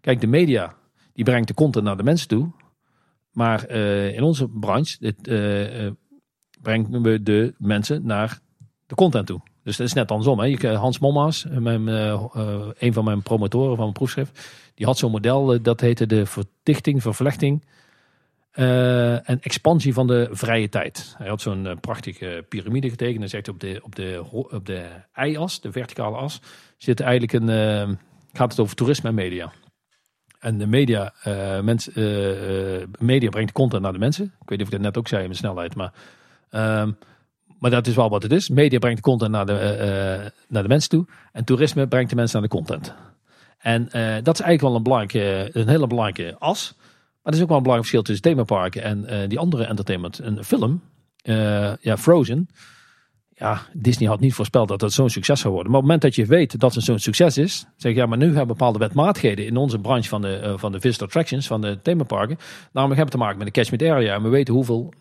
Kijk, 0.01 0.21
de 0.21 0.27
media 0.27 0.75
die 1.13 1.25
brengt 1.25 1.49
de 1.49 1.55
content 1.55 1.85
naar 1.85 1.97
de 1.97 2.03
mensen 2.03 2.29
toe. 2.29 2.51
Maar 3.33 3.71
uh, 3.71 4.15
in 4.17 4.23
onze 4.23 4.49
branche 4.49 4.97
dit, 4.99 5.23
brengen 6.63 7.03
we 7.03 7.23
de 7.23 7.55
mensen 7.59 8.07
naar 8.07 8.41
de 8.87 8.95
content 8.95 9.27
toe. 9.27 9.41
Dus 9.65 9.77
dat 9.77 9.87
is 9.87 9.93
net 9.93 10.11
andersom. 10.11 10.41
Hè. 10.41 10.75
Hans 10.77 10.99
Momma's, 10.99 11.47
mijn, 11.51 11.87
een 12.79 12.93
van 12.93 13.05
mijn 13.05 13.23
promotoren 13.23 13.69
van 13.69 13.79
mijn 13.79 13.93
proefschrift, 13.93 14.49
die 14.75 14.87
had 14.87 14.99
zo'n 14.99 15.11
model 15.11 15.63
dat 15.63 15.81
heette 15.81 16.07
de 16.07 16.27
verdichting, 16.27 17.03
vervlechting 17.03 17.65
en 18.53 19.41
expansie 19.41 19.95
van 19.95 20.07
de 20.07 20.29
vrije 20.31 20.69
tijd. 20.69 21.15
Hij 21.19 21.29
had 21.29 21.41
zo'n 21.41 21.79
prachtige 21.81 22.45
piramide 22.49 22.91
getekend 22.91 23.23
en 23.23 23.29
zegt 23.29 23.49
op 23.49 23.61
de, 23.61 23.81
op 23.83 23.95
de, 23.97 24.25
op 24.31 24.67
de 24.67 24.85
y-as, 25.15 25.61
de 25.61 25.73
verticale 25.73 26.17
as, 26.17 26.41
zit 26.77 27.01
eigenlijk 27.01 27.33
een, 27.33 27.99
gaat 28.33 28.51
het 28.51 28.61
over 28.61 28.77
toerisme 28.77 29.09
en 29.09 29.15
media. 29.15 29.53
En 30.39 30.59
de 30.59 30.67
media, 30.67 31.15
mens, 31.63 31.91
media 32.99 33.29
brengt 33.31 33.53
content 33.53 33.83
naar 33.83 33.93
de 33.93 33.99
mensen. 33.99 34.25
Ik 34.25 34.49
weet 34.49 34.59
niet 34.59 34.61
of 34.61 34.67
ik 34.67 34.73
dat 34.73 34.81
net 34.81 34.97
ook 34.97 35.09
zei 35.09 35.21
in 35.21 35.27
mijn 35.27 35.39
snelheid, 35.39 35.75
maar, 35.75 35.93
um, 36.81 36.97
maar 37.63 37.71
dat 37.71 37.87
is 37.87 37.95
wel 37.95 38.09
wat 38.09 38.23
het 38.23 38.33
is. 38.33 38.49
Media 38.49 38.79
brengt 38.79 39.01
content 39.01 39.31
naar 39.31 39.47
de, 39.47 39.53
uh, 39.53 40.31
naar 40.49 40.63
de 40.63 40.69
mensen 40.69 40.91
toe. 40.91 41.07
En 41.33 41.45
toerisme 41.45 41.87
brengt 41.87 42.11
de 42.11 42.17
mensen 42.17 42.41
naar 42.41 42.49
de 42.49 42.57
content. 42.57 42.95
En 43.59 43.83
dat 44.23 44.39
is 44.39 44.45
eigenlijk 44.45 44.61
wel 44.61 45.01
een, 45.01 45.61
een 45.61 45.69
hele 45.69 45.87
belangrijke 45.87 46.37
as. 46.39 46.75
Maar 47.23 47.33
er 47.33 47.39
is 47.39 47.43
ook 47.43 47.49
wel 47.49 47.57
een 47.57 47.63
belangrijk 47.63 47.89
verschil 47.89 48.03
tussen 48.03 48.23
themaparken 48.23 48.83
en 48.83 49.29
die 49.29 49.39
andere 49.39 49.65
entertainment. 49.65 50.19
Een 50.19 50.45
film, 50.45 50.83
ja, 51.81 51.97
Frozen 51.99 52.49
ja, 53.43 53.61
Disney 53.73 54.09
had 54.09 54.21
niet 54.21 54.35
voorspeld 54.35 54.69
dat 54.69 54.81
het 54.81 54.93
zo'n 54.93 55.11
succes 55.11 55.41
zou 55.41 55.53
worden. 55.55 55.73
Maar 55.73 55.81
op 55.81 55.89
het 55.89 55.97
moment 55.97 56.17
dat 56.17 56.27
je 56.27 56.37
weet 56.37 56.61
dat 56.61 56.75
het 56.75 56.85
zo'n 56.85 56.99
succes 56.99 57.39
is, 57.39 57.67
zeg 57.77 57.93
je 57.93 57.99
ja, 57.99 58.07
maar 58.07 58.19
nu 58.19 58.25
hebben 58.25 58.43
we 58.43 58.53
bepaalde 58.53 58.79
wetmatigheden 58.79 59.47
in 59.47 59.57
onze 59.57 59.79
branche 59.79 60.09
van 60.09 60.23
de, 60.23 60.55
van 60.57 60.73
de 60.73 60.81
visitor 60.81 61.07
attractions, 61.07 61.47
van 61.47 61.61
de 61.61 61.79
themaparken. 61.83 62.37
Namelijk 62.73 63.01
hebben 63.01 63.05
we 63.05 63.11
te 63.11 63.17
maken 63.17 63.39
met 63.39 63.47
de 63.47 63.53
catchment 63.53 63.83
area. 63.83 64.15
En 64.15 64.23
we 64.23 64.29
weten 64.29 64.55
hoeveel 64.55 64.93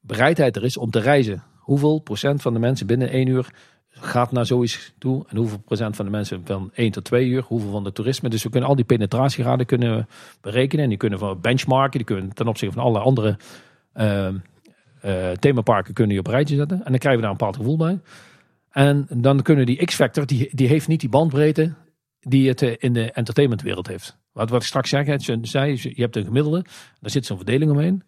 bereidheid 0.00 0.56
er 0.56 0.64
is 0.64 0.76
om 0.76 0.90
te 0.90 1.00
reizen. 1.00 1.42
Hoeveel 1.64 1.98
procent 1.98 2.42
van 2.42 2.52
de 2.52 2.58
mensen 2.58 2.86
binnen 2.86 3.10
één 3.10 3.26
uur 3.26 3.48
gaat 3.90 4.32
naar 4.32 4.46
zoiets 4.46 4.94
toe. 4.98 5.24
En 5.28 5.36
hoeveel 5.36 5.58
procent 5.58 5.96
van 5.96 6.04
de 6.04 6.10
mensen 6.10 6.42
van 6.44 6.70
één 6.74 6.90
tot 6.90 7.04
twee 7.04 7.28
uur. 7.28 7.42
Hoeveel 7.42 7.70
van 7.70 7.84
de 7.84 7.92
toerisme. 7.92 8.28
Dus 8.28 8.42
we 8.42 8.50
kunnen 8.50 8.68
al 8.68 8.76
die 8.76 8.84
penetratiegraden 8.84 9.66
kunnen 9.66 10.08
berekenen. 10.40 10.82
En 10.82 10.88
die 10.88 10.98
kunnen 10.98 11.18
van 11.18 11.40
benchmarken. 11.40 11.98
Die 11.98 12.06
kunnen 12.06 12.34
ten 12.34 12.48
opzichte 12.48 12.74
van 12.74 12.84
alle 12.84 12.98
andere 12.98 13.38
uh, 13.96 14.28
uh, 15.04 15.30
themaparken 15.30 15.94
kunnen 15.94 16.14
je 16.14 16.20
op 16.20 16.26
rijtje 16.26 16.56
zetten. 16.56 16.76
En 16.84 16.90
dan 16.90 16.98
krijgen 16.98 17.20
we 17.20 17.26
daar 17.26 17.30
een 17.30 17.36
bepaald 17.36 17.56
gevoel 17.56 17.76
bij. 17.76 18.00
En 18.70 19.06
dan 19.10 19.42
kunnen 19.42 19.66
die 19.66 19.84
X-factor, 19.84 20.26
die, 20.26 20.48
die 20.52 20.68
heeft 20.68 20.88
niet 20.88 21.00
die 21.00 21.08
bandbreedte 21.08 21.74
die 22.20 22.48
het 22.48 22.62
eh, 22.62 22.74
in 22.78 22.92
de 22.92 23.12
entertainmentwereld 23.12 23.86
heeft. 23.86 24.18
Wat, 24.32 24.50
wat 24.50 24.60
ik 24.60 24.66
straks 24.66 24.88
zei, 24.88 25.78
je 25.82 26.02
hebt 26.02 26.16
een 26.16 26.24
gemiddelde, 26.24 26.64
daar 27.00 27.10
zit 27.10 27.26
zo'n 27.26 27.36
verdeling 27.36 27.70
omheen. 27.70 28.02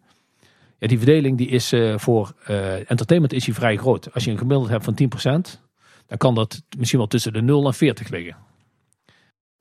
Ja, 0.78 0.86
die 0.86 0.98
verdeling 0.98 1.38
die 1.38 1.48
is 1.48 1.72
uh, 1.72 1.98
voor 1.98 2.32
uh, 2.48 2.90
entertainment 2.90 3.32
is 3.32 3.44
die 3.44 3.54
vrij 3.54 3.76
groot. 3.76 4.12
Als 4.14 4.24
je 4.24 4.30
een 4.30 4.38
gemiddelde 4.38 4.70
hebt 4.70 4.84
van 4.84 4.98
10%, 5.02 5.60
dan 6.06 6.18
kan 6.18 6.34
dat 6.34 6.62
misschien 6.78 6.98
wel 6.98 7.08
tussen 7.08 7.32
de 7.32 7.42
0 7.42 7.66
en 7.66 7.74
40 7.74 8.08
liggen. 8.08 8.36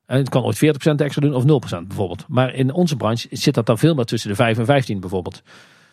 En 0.06 0.18
het 0.18 0.28
kan 0.28 0.44
ooit 0.44 0.56
40% 0.56 0.58
extra 0.96 1.20
doen 1.20 1.34
of 1.34 1.82
0% 1.82 1.86
bijvoorbeeld. 1.86 2.24
Maar 2.28 2.54
in 2.54 2.72
onze 2.72 2.96
branche 2.96 3.28
zit 3.30 3.54
dat 3.54 3.66
dan 3.66 3.78
veel 3.78 3.94
meer 3.94 4.04
tussen 4.04 4.28
de 4.28 4.36
5 4.36 4.58
en 4.58 4.64
15 4.64 5.00
bijvoorbeeld. 5.00 5.42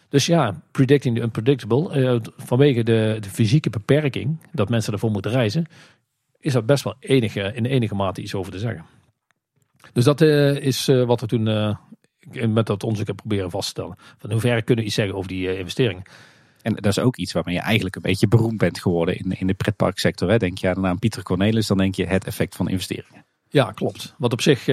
Dus 0.09 0.25
ja, 0.25 0.61
predicting 0.71 1.15
the 1.15 1.21
unpredictable, 1.21 2.01
uh, 2.01 2.19
vanwege 2.37 2.83
de, 2.83 3.17
de, 3.19 3.29
fysieke 3.29 3.69
beperking 3.69 4.39
dat 4.51 4.69
mensen 4.69 4.93
ervoor 4.93 5.11
moeten 5.11 5.31
reizen, 5.31 5.65
is 6.39 6.53
dat 6.53 6.65
best 6.65 6.83
wel 6.83 6.95
enige, 6.99 7.51
in 7.55 7.65
enige 7.65 7.95
mate 7.95 8.21
iets 8.21 8.35
over 8.35 8.51
te 8.51 8.59
zeggen. 8.59 8.85
Dus 9.93 10.03
dat 10.03 10.21
is 10.21 10.85
wat 10.85 11.21
we 11.21 11.27
toen 11.27 11.77
met 12.31 12.65
dat 12.65 12.83
onderzoek 12.83 13.07
hebben 13.07 13.25
proberen 13.25 13.51
vaststellen. 13.51 13.95
Van 14.17 14.31
hoeverre 14.31 14.61
kunnen 14.61 14.83
we 14.83 14.89
iets 14.89 14.99
zeggen 14.99 15.15
over 15.15 15.27
die 15.29 15.57
investeringen. 15.57 16.03
En 16.61 16.73
dat 16.73 16.85
is 16.85 16.99
ook 16.99 17.17
iets 17.17 17.31
waarmee 17.33 17.55
je 17.55 17.61
eigenlijk 17.61 17.95
een 17.95 18.01
beetje 18.01 18.27
beroemd 18.27 18.57
bent 18.57 18.79
geworden 18.79 19.17
in, 19.17 19.39
in 19.39 19.47
de 19.47 19.53
pretparksector. 19.53 20.29
Hè? 20.29 20.37
Denk 20.37 20.57
je 20.57 20.67
aan 20.67 20.73
de 20.73 20.79
naam 20.79 20.99
Pieter 20.99 21.23
Cornelis, 21.23 21.67
dan 21.67 21.77
denk 21.77 21.95
je 21.95 22.05
het 22.05 22.25
effect 22.25 22.55
van 22.55 22.69
investeringen. 22.69 23.25
Ja, 23.49 23.71
klopt. 23.71 24.13
Wat 24.17 24.33
op 24.33 24.41
zich 24.41 24.67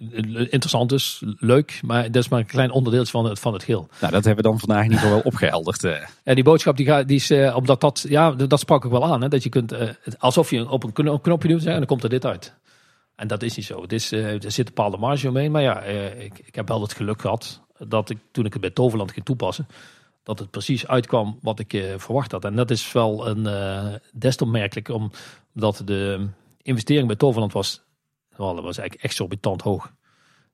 interessant 0.00 0.92
is, 0.92 1.22
leuk, 1.38 1.80
maar 1.84 2.02
dat 2.10 2.22
is 2.22 2.28
maar 2.28 2.38
een 2.38 2.46
klein 2.46 2.70
onderdeel 2.70 3.04
van 3.04 3.24
het, 3.24 3.38
van 3.38 3.52
het 3.52 3.64
geheel. 3.64 3.88
Nou, 4.00 4.12
dat 4.12 4.24
hebben 4.24 4.44
we 4.44 4.50
dan 4.50 4.58
vandaag 4.58 4.78
in 4.78 4.84
ieder 4.84 4.98
geval 4.98 5.14
wel 5.14 5.24
opgehelderd. 5.24 5.84
En 5.84 6.08
eh. 6.24 6.34
die 6.34 6.44
boodschap 6.44 6.76
die, 6.76 6.86
gaat, 6.86 7.08
die 7.08 7.16
is, 7.16 7.30
omdat 7.54 7.80
dat, 7.80 8.04
ja, 8.08 8.30
dat 8.30 8.60
sprak 8.60 8.84
ik 8.84 8.90
wel 8.90 9.04
aan. 9.04 9.22
Hè, 9.22 9.28
dat 9.28 9.42
je 9.42 9.48
kunt, 9.48 9.74
alsof 10.18 10.50
je 10.50 10.70
op 10.70 10.84
een 10.84 11.20
knopje 11.20 11.48
doet 11.48 11.66
en 11.66 11.76
dan 11.76 11.86
komt 11.86 12.02
er 12.02 12.08
dit 12.08 12.24
uit. 12.26 12.54
En 13.20 13.26
dat 13.26 13.42
is 13.42 13.56
niet 13.56 13.66
zo. 13.66 13.82
Het 13.82 13.92
is, 13.92 14.12
er 14.12 14.40
zit 14.40 14.58
een 14.58 14.64
bepaalde 14.64 14.96
marge 14.96 15.28
omheen. 15.28 15.50
Maar 15.50 15.62
ja, 15.62 15.82
ik, 15.82 16.38
ik 16.38 16.54
heb 16.54 16.68
wel 16.68 16.80
het 16.80 16.94
geluk 16.94 17.20
gehad 17.20 17.62
dat 17.78 18.10
ik 18.10 18.18
toen 18.32 18.44
ik 18.44 18.52
het 18.52 18.60
bij 18.60 18.70
Toverland 18.70 19.12
ging 19.12 19.24
toepassen, 19.24 19.66
dat 20.22 20.38
het 20.38 20.50
precies 20.50 20.86
uitkwam 20.86 21.38
wat 21.42 21.58
ik 21.58 21.72
uh, 21.72 21.94
verwacht 21.96 22.32
had. 22.32 22.44
En 22.44 22.56
dat 22.56 22.70
is 22.70 22.92
wel 22.92 23.28
een 23.28 23.42
des 24.12 24.36
te 24.36 24.44
opmerkelijk, 24.44 24.88
omdat 24.88 25.82
de 25.84 26.28
investering 26.62 27.06
bij 27.06 27.16
Toverland 27.16 27.52
was, 27.52 27.82
well, 28.36 28.54
dat 28.54 28.62
was 28.62 28.78
eigenlijk 28.78 29.02
exorbitant 29.02 29.62
hoog. 29.62 29.92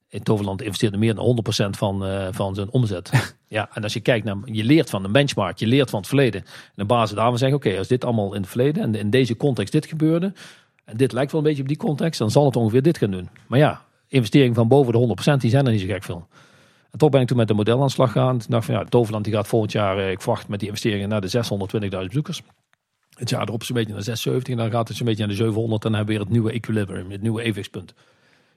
In 0.09 0.22
Toverland 0.22 0.62
investeerde 0.62 0.97
meer 0.97 1.14
dan 1.14 1.44
100% 1.66 1.70
van, 1.70 2.05
van 2.34 2.55
zijn 2.55 2.70
omzet. 2.70 3.34
ja, 3.48 3.68
en 3.72 3.82
als 3.82 3.93
je 3.93 4.01
kijkt 4.01 4.24
naar, 4.24 4.36
je 4.44 4.64
leert 4.64 4.90
van 4.90 5.05
een 5.05 5.12
benchmark, 5.12 5.59
je 5.59 5.66
leert 5.66 5.90
van 5.90 5.98
het 5.98 6.09
verleden. 6.09 6.44
En 6.74 6.82
op 6.82 6.88
basis 6.88 7.16
daarvan 7.16 7.38
zeggen, 7.38 7.59
oké, 7.59 7.78
als 7.78 7.88
dit 7.88 8.05
allemaal 8.05 8.34
in 8.34 8.40
het 8.40 8.51
verleden 8.51 8.82
en 8.82 8.94
in 8.94 9.10
deze 9.10 9.36
context 9.36 9.72
dit 9.72 9.86
gebeurde, 9.86 10.32
en 10.86 10.96
dit 10.96 11.12
lijkt 11.12 11.32
wel 11.32 11.40
een 11.40 11.46
beetje 11.46 11.62
op 11.62 11.68
die 11.68 11.76
context, 11.76 12.18
dan 12.18 12.30
zal 12.30 12.44
het 12.44 12.56
ongeveer 12.56 12.82
dit 12.82 12.98
gaan 12.98 13.10
doen. 13.10 13.28
Maar 13.46 13.58
ja, 13.58 13.82
investeringen 14.08 14.54
van 14.54 14.68
boven 14.68 14.92
de 14.92 15.16
100%, 15.36 15.36
die 15.36 15.50
zijn 15.50 15.66
er 15.66 15.72
niet 15.72 15.80
zo 15.80 15.86
gek 15.86 16.02
veel. 16.02 16.26
En 16.90 16.98
toch 16.98 17.10
ben 17.10 17.20
ik 17.20 17.26
toen 17.26 17.36
met 17.36 17.48
de 17.48 17.54
modelaanslag 17.54 18.12
gaan. 18.12 18.38
Toen 18.38 18.50
dacht 18.50 18.64
van 18.64 18.74
ja, 18.74 18.84
Toverland 18.84 19.24
die 19.24 19.34
gaat 19.34 19.48
volgend 19.48 19.72
jaar, 19.72 19.98
eh, 19.98 20.10
ik 20.10 20.20
verwacht 20.20 20.48
met 20.48 20.58
die 20.58 20.68
investeringen 20.68 21.08
naar 21.08 21.20
de 21.20 21.28
620.000 21.28 22.06
bezoekers. 22.06 22.42
Het 23.18 23.30
jaar 23.30 23.48
erop 23.48 23.64
zo'n 23.64 23.76
beetje 23.76 23.92
naar 23.92 24.02
670 24.02 24.54
en 24.54 24.60
dan 24.60 24.70
gaat 24.70 24.88
het 24.88 24.96
zo'n 24.96 25.06
beetje 25.06 25.26
naar 25.26 25.36
de 25.36 25.42
700 25.42 25.84
en 25.84 25.90
dan 25.90 25.98
hebben 25.98 26.14
we 26.14 26.20
weer 26.20 26.28
het 26.28 26.36
nieuwe 26.38 26.52
equilibrium, 26.52 27.10
het 27.10 27.22
nieuwe 27.22 27.42
evenwichtspunt. 27.42 27.94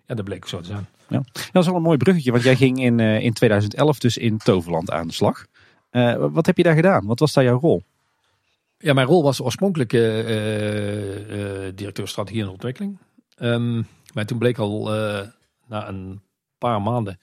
Ja, 0.06 0.16
dat 0.16 0.26
bleek 0.26 0.48
zo 0.48 0.60
te 0.60 0.66
zijn. 0.68 0.88
Ja. 1.08 1.22
Dat 1.52 1.62
is 1.62 1.66
wel 1.66 1.76
een 1.76 1.82
mooi 1.82 1.98
bruggetje, 1.98 2.32
want 2.32 2.44
jij 2.44 2.56
ging 2.56 2.84
in, 2.84 3.00
uh, 3.00 3.20
in 3.20 3.34
2011 3.34 4.00
dus 4.00 4.18
in 4.18 4.38
Toverland 4.38 4.92
aan 4.92 5.08
de 5.08 5.14
slag. 5.14 5.46
Uh, 5.92 6.26
wat 6.32 6.46
heb 6.46 6.58
je 6.58 6.64
daar 6.64 6.76
gedaan? 6.76 7.06
Wat 7.06 7.20
was 7.20 7.34
daar 7.34 7.44
jouw 7.44 7.60
rol? 7.60 7.84
Ja, 8.82 8.94
mijn 8.94 9.08
rol 9.08 9.24
was 9.24 9.42
oorspronkelijk 9.42 9.94
uh, 9.94 10.02
directeur 11.76 12.08
strategie 12.08 12.42
en 12.42 12.50
ontwikkeling. 12.50 12.98
Um, 13.40 13.88
maar 14.14 14.26
toen 14.26 14.38
bleek 14.38 14.58
al 14.58 14.90
na 15.68 15.88
een 15.88 16.22
paar 16.58 16.82
maanden 16.82 17.20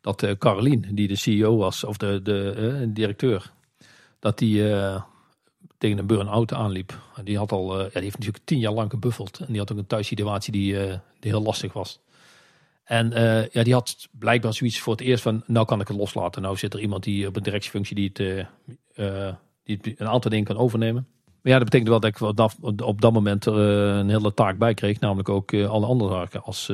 dat 0.00 0.22
uh, 0.22 0.30
Carolien, 0.30 0.86
die 0.92 1.08
de 1.08 1.16
CEO 1.16 1.56
was, 1.56 1.84
of 1.84 1.96
de, 1.96 2.20
de 2.22 2.90
directeur, 2.92 3.52
dat 4.18 4.38
die 4.38 4.62
uh, 4.62 5.02
tegen 5.78 5.98
een 5.98 6.06
burn-out 6.06 6.52
aanliep. 6.52 6.98
Die, 7.24 7.38
had 7.38 7.52
al, 7.52 7.78
ja, 7.78 7.88
die 7.92 8.02
heeft 8.02 8.18
natuurlijk 8.18 8.44
tien 8.44 8.58
jaar 8.58 8.72
lang 8.72 8.90
gebuffeld. 8.90 9.38
En 9.38 9.46
die 9.46 9.58
had 9.58 9.72
ook 9.72 9.78
een 9.78 9.86
thuissituatie 9.86 10.52
die, 10.52 10.74
die 11.20 11.30
heel 11.30 11.42
lastig 11.42 11.72
was. 11.72 12.00
En 12.84 13.10
ja, 13.52 13.62
die 13.62 13.72
had 13.72 14.08
blijkbaar 14.18 14.54
zoiets 14.54 14.80
voor 14.80 14.92
het 14.92 15.02
eerst 15.02 15.22
van, 15.22 15.42
nou 15.46 15.66
kan 15.66 15.80
ik 15.80 15.88
het 15.88 15.96
loslaten. 15.96 16.42
Nou 16.42 16.56
zit 16.56 16.74
er 16.74 16.80
iemand 16.80 17.02
die 17.02 17.26
op 17.26 17.36
een 17.36 17.42
directiefunctie 17.42 17.94
die 17.94 18.10
het, 18.12 18.46
die 19.80 19.94
een 19.96 20.08
aantal 20.08 20.30
dingen 20.30 20.44
kan 20.44 20.56
overnemen. 20.56 21.06
Maar 21.24 21.52
ja, 21.52 21.58
dat 21.58 21.70
betekent 21.70 21.88
wel 21.88 22.00
dat 22.00 22.10
ik 22.10 22.20
op, 22.60 22.82
op 22.82 23.00
dat 23.00 23.12
moment 23.12 23.46
er 23.46 23.54
een 23.54 24.08
hele 24.08 24.34
taak 24.34 24.58
bij 24.58 24.74
kreeg. 24.74 25.00
Namelijk 25.00 25.28
ook 25.28 25.54
alle 25.54 25.86
andere 25.86 26.12
zaken 26.12 26.42
als 26.42 26.70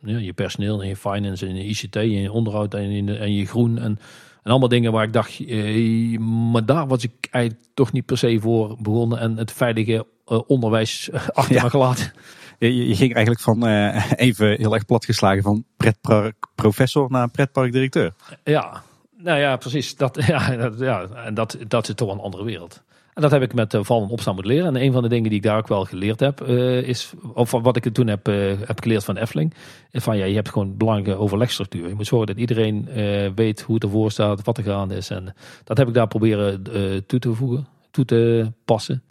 ja, 0.00 0.18
je 0.18 0.32
personeel 0.32 0.82
en 0.82 0.88
je 0.88 0.96
finance 0.96 1.46
en 1.46 1.54
je 1.54 1.64
ICT 1.64 1.96
en 1.96 2.10
je 2.10 2.32
onderhoud 2.32 2.74
en 2.74 2.90
je, 2.90 3.18
en 3.18 3.34
je 3.34 3.46
groen. 3.46 3.78
En, 3.78 3.98
en 4.42 4.50
allemaal 4.50 4.68
dingen 4.68 4.92
waar 4.92 5.04
ik 5.04 5.12
dacht, 5.12 5.46
eh, 5.46 6.18
maar 6.18 6.66
daar 6.66 6.86
was 6.86 7.04
ik 7.04 7.28
eigenlijk 7.30 7.64
toch 7.74 7.92
niet 7.92 8.06
per 8.06 8.18
se 8.18 8.40
voor 8.40 8.76
begonnen. 8.80 9.18
En 9.18 9.36
het 9.36 9.52
veilige 9.52 10.06
uh, 10.26 10.40
onderwijs 10.46 11.10
achter 11.32 11.54
ja. 11.54 11.62
me 11.62 11.70
gelaten. 11.70 12.12
Je, 12.58 12.88
je, 12.88 12.96
ging 12.96 13.14
eigenlijk 13.14 13.44
van, 13.44 13.68
uh, 13.68 14.12
even 14.16 14.56
heel 14.56 14.74
erg 14.74 14.86
platgeslagen, 14.86 15.42
van 15.42 15.64
pretparkprofessor 15.76 17.10
naar 17.10 17.30
pretparkdirecteur. 17.30 18.12
Ja, 18.44 18.82
nou 19.22 19.38
ja, 19.38 19.56
precies. 19.56 19.96
Dat, 19.96 20.18
ja, 20.26 20.70
ja, 20.78 21.08
en 21.24 21.34
dat, 21.34 21.58
dat 21.68 21.88
is 21.88 21.94
toch 21.94 22.12
een 22.12 22.20
andere 22.20 22.44
wereld. 22.44 22.82
En 23.14 23.24
dat 23.24 23.32
heb 23.32 23.42
ik 23.42 23.54
met 23.54 23.74
uh, 23.74 23.84
vallen 23.84 24.04
en 24.04 24.12
opstaan 24.12 24.34
moeten 24.34 24.52
leren. 24.52 24.76
En 24.76 24.82
een 24.82 24.92
van 24.92 25.02
de 25.02 25.08
dingen 25.08 25.28
die 25.28 25.38
ik 25.38 25.44
daar 25.44 25.58
ook 25.58 25.68
wel 25.68 25.84
geleerd 25.84 26.20
heb, 26.20 26.48
uh, 26.48 26.82
is, 26.82 27.12
of 27.34 27.50
wat 27.50 27.76
ik 27.76 27.92
toen 27.92 28.06
heb, 28.06 28.28
uh, 28.28 28.52
heb 28.66 28.80
geleerd 28.80 29.04
van 29.04 29.16
Efteling, 29.16 29.54
is 29.90 30.02
van 30.02 30.16
ja, 30.16 30.24
je 30.24 30.34
hebt 30.34 30.48
gewoon 30.48 30.76
belangrijke 30.76 31.20
overlegstructuur. 31.20 31.88
Je 31.88 31.94
moet 31.94 32.06
zorgen 32.06 32.26
dat 32.26 32.36
iedereen 32.36 32.88
weet 33.34 33.60
hoe 33.60 33.74
het 33.74 33.84
ervoor 33.84 34.10
staat, 34.10 34.44
wat 34.44 34.58
er 34.58 34.64
gaande 34.64 34.96
is. 34.96 35.10
En 35.10 35.34
dat 35.64 35.76
heb 35.76 35.88
ik 35.88 35.94
daar 35.94 36.06
proberen 36.06 36.62
toe 37.06 37.18
te 37.18 37.34
voegen, 37.34 37.66
toe 37.90 38.04
te 38.04 38.52
passen. 38.64 39.02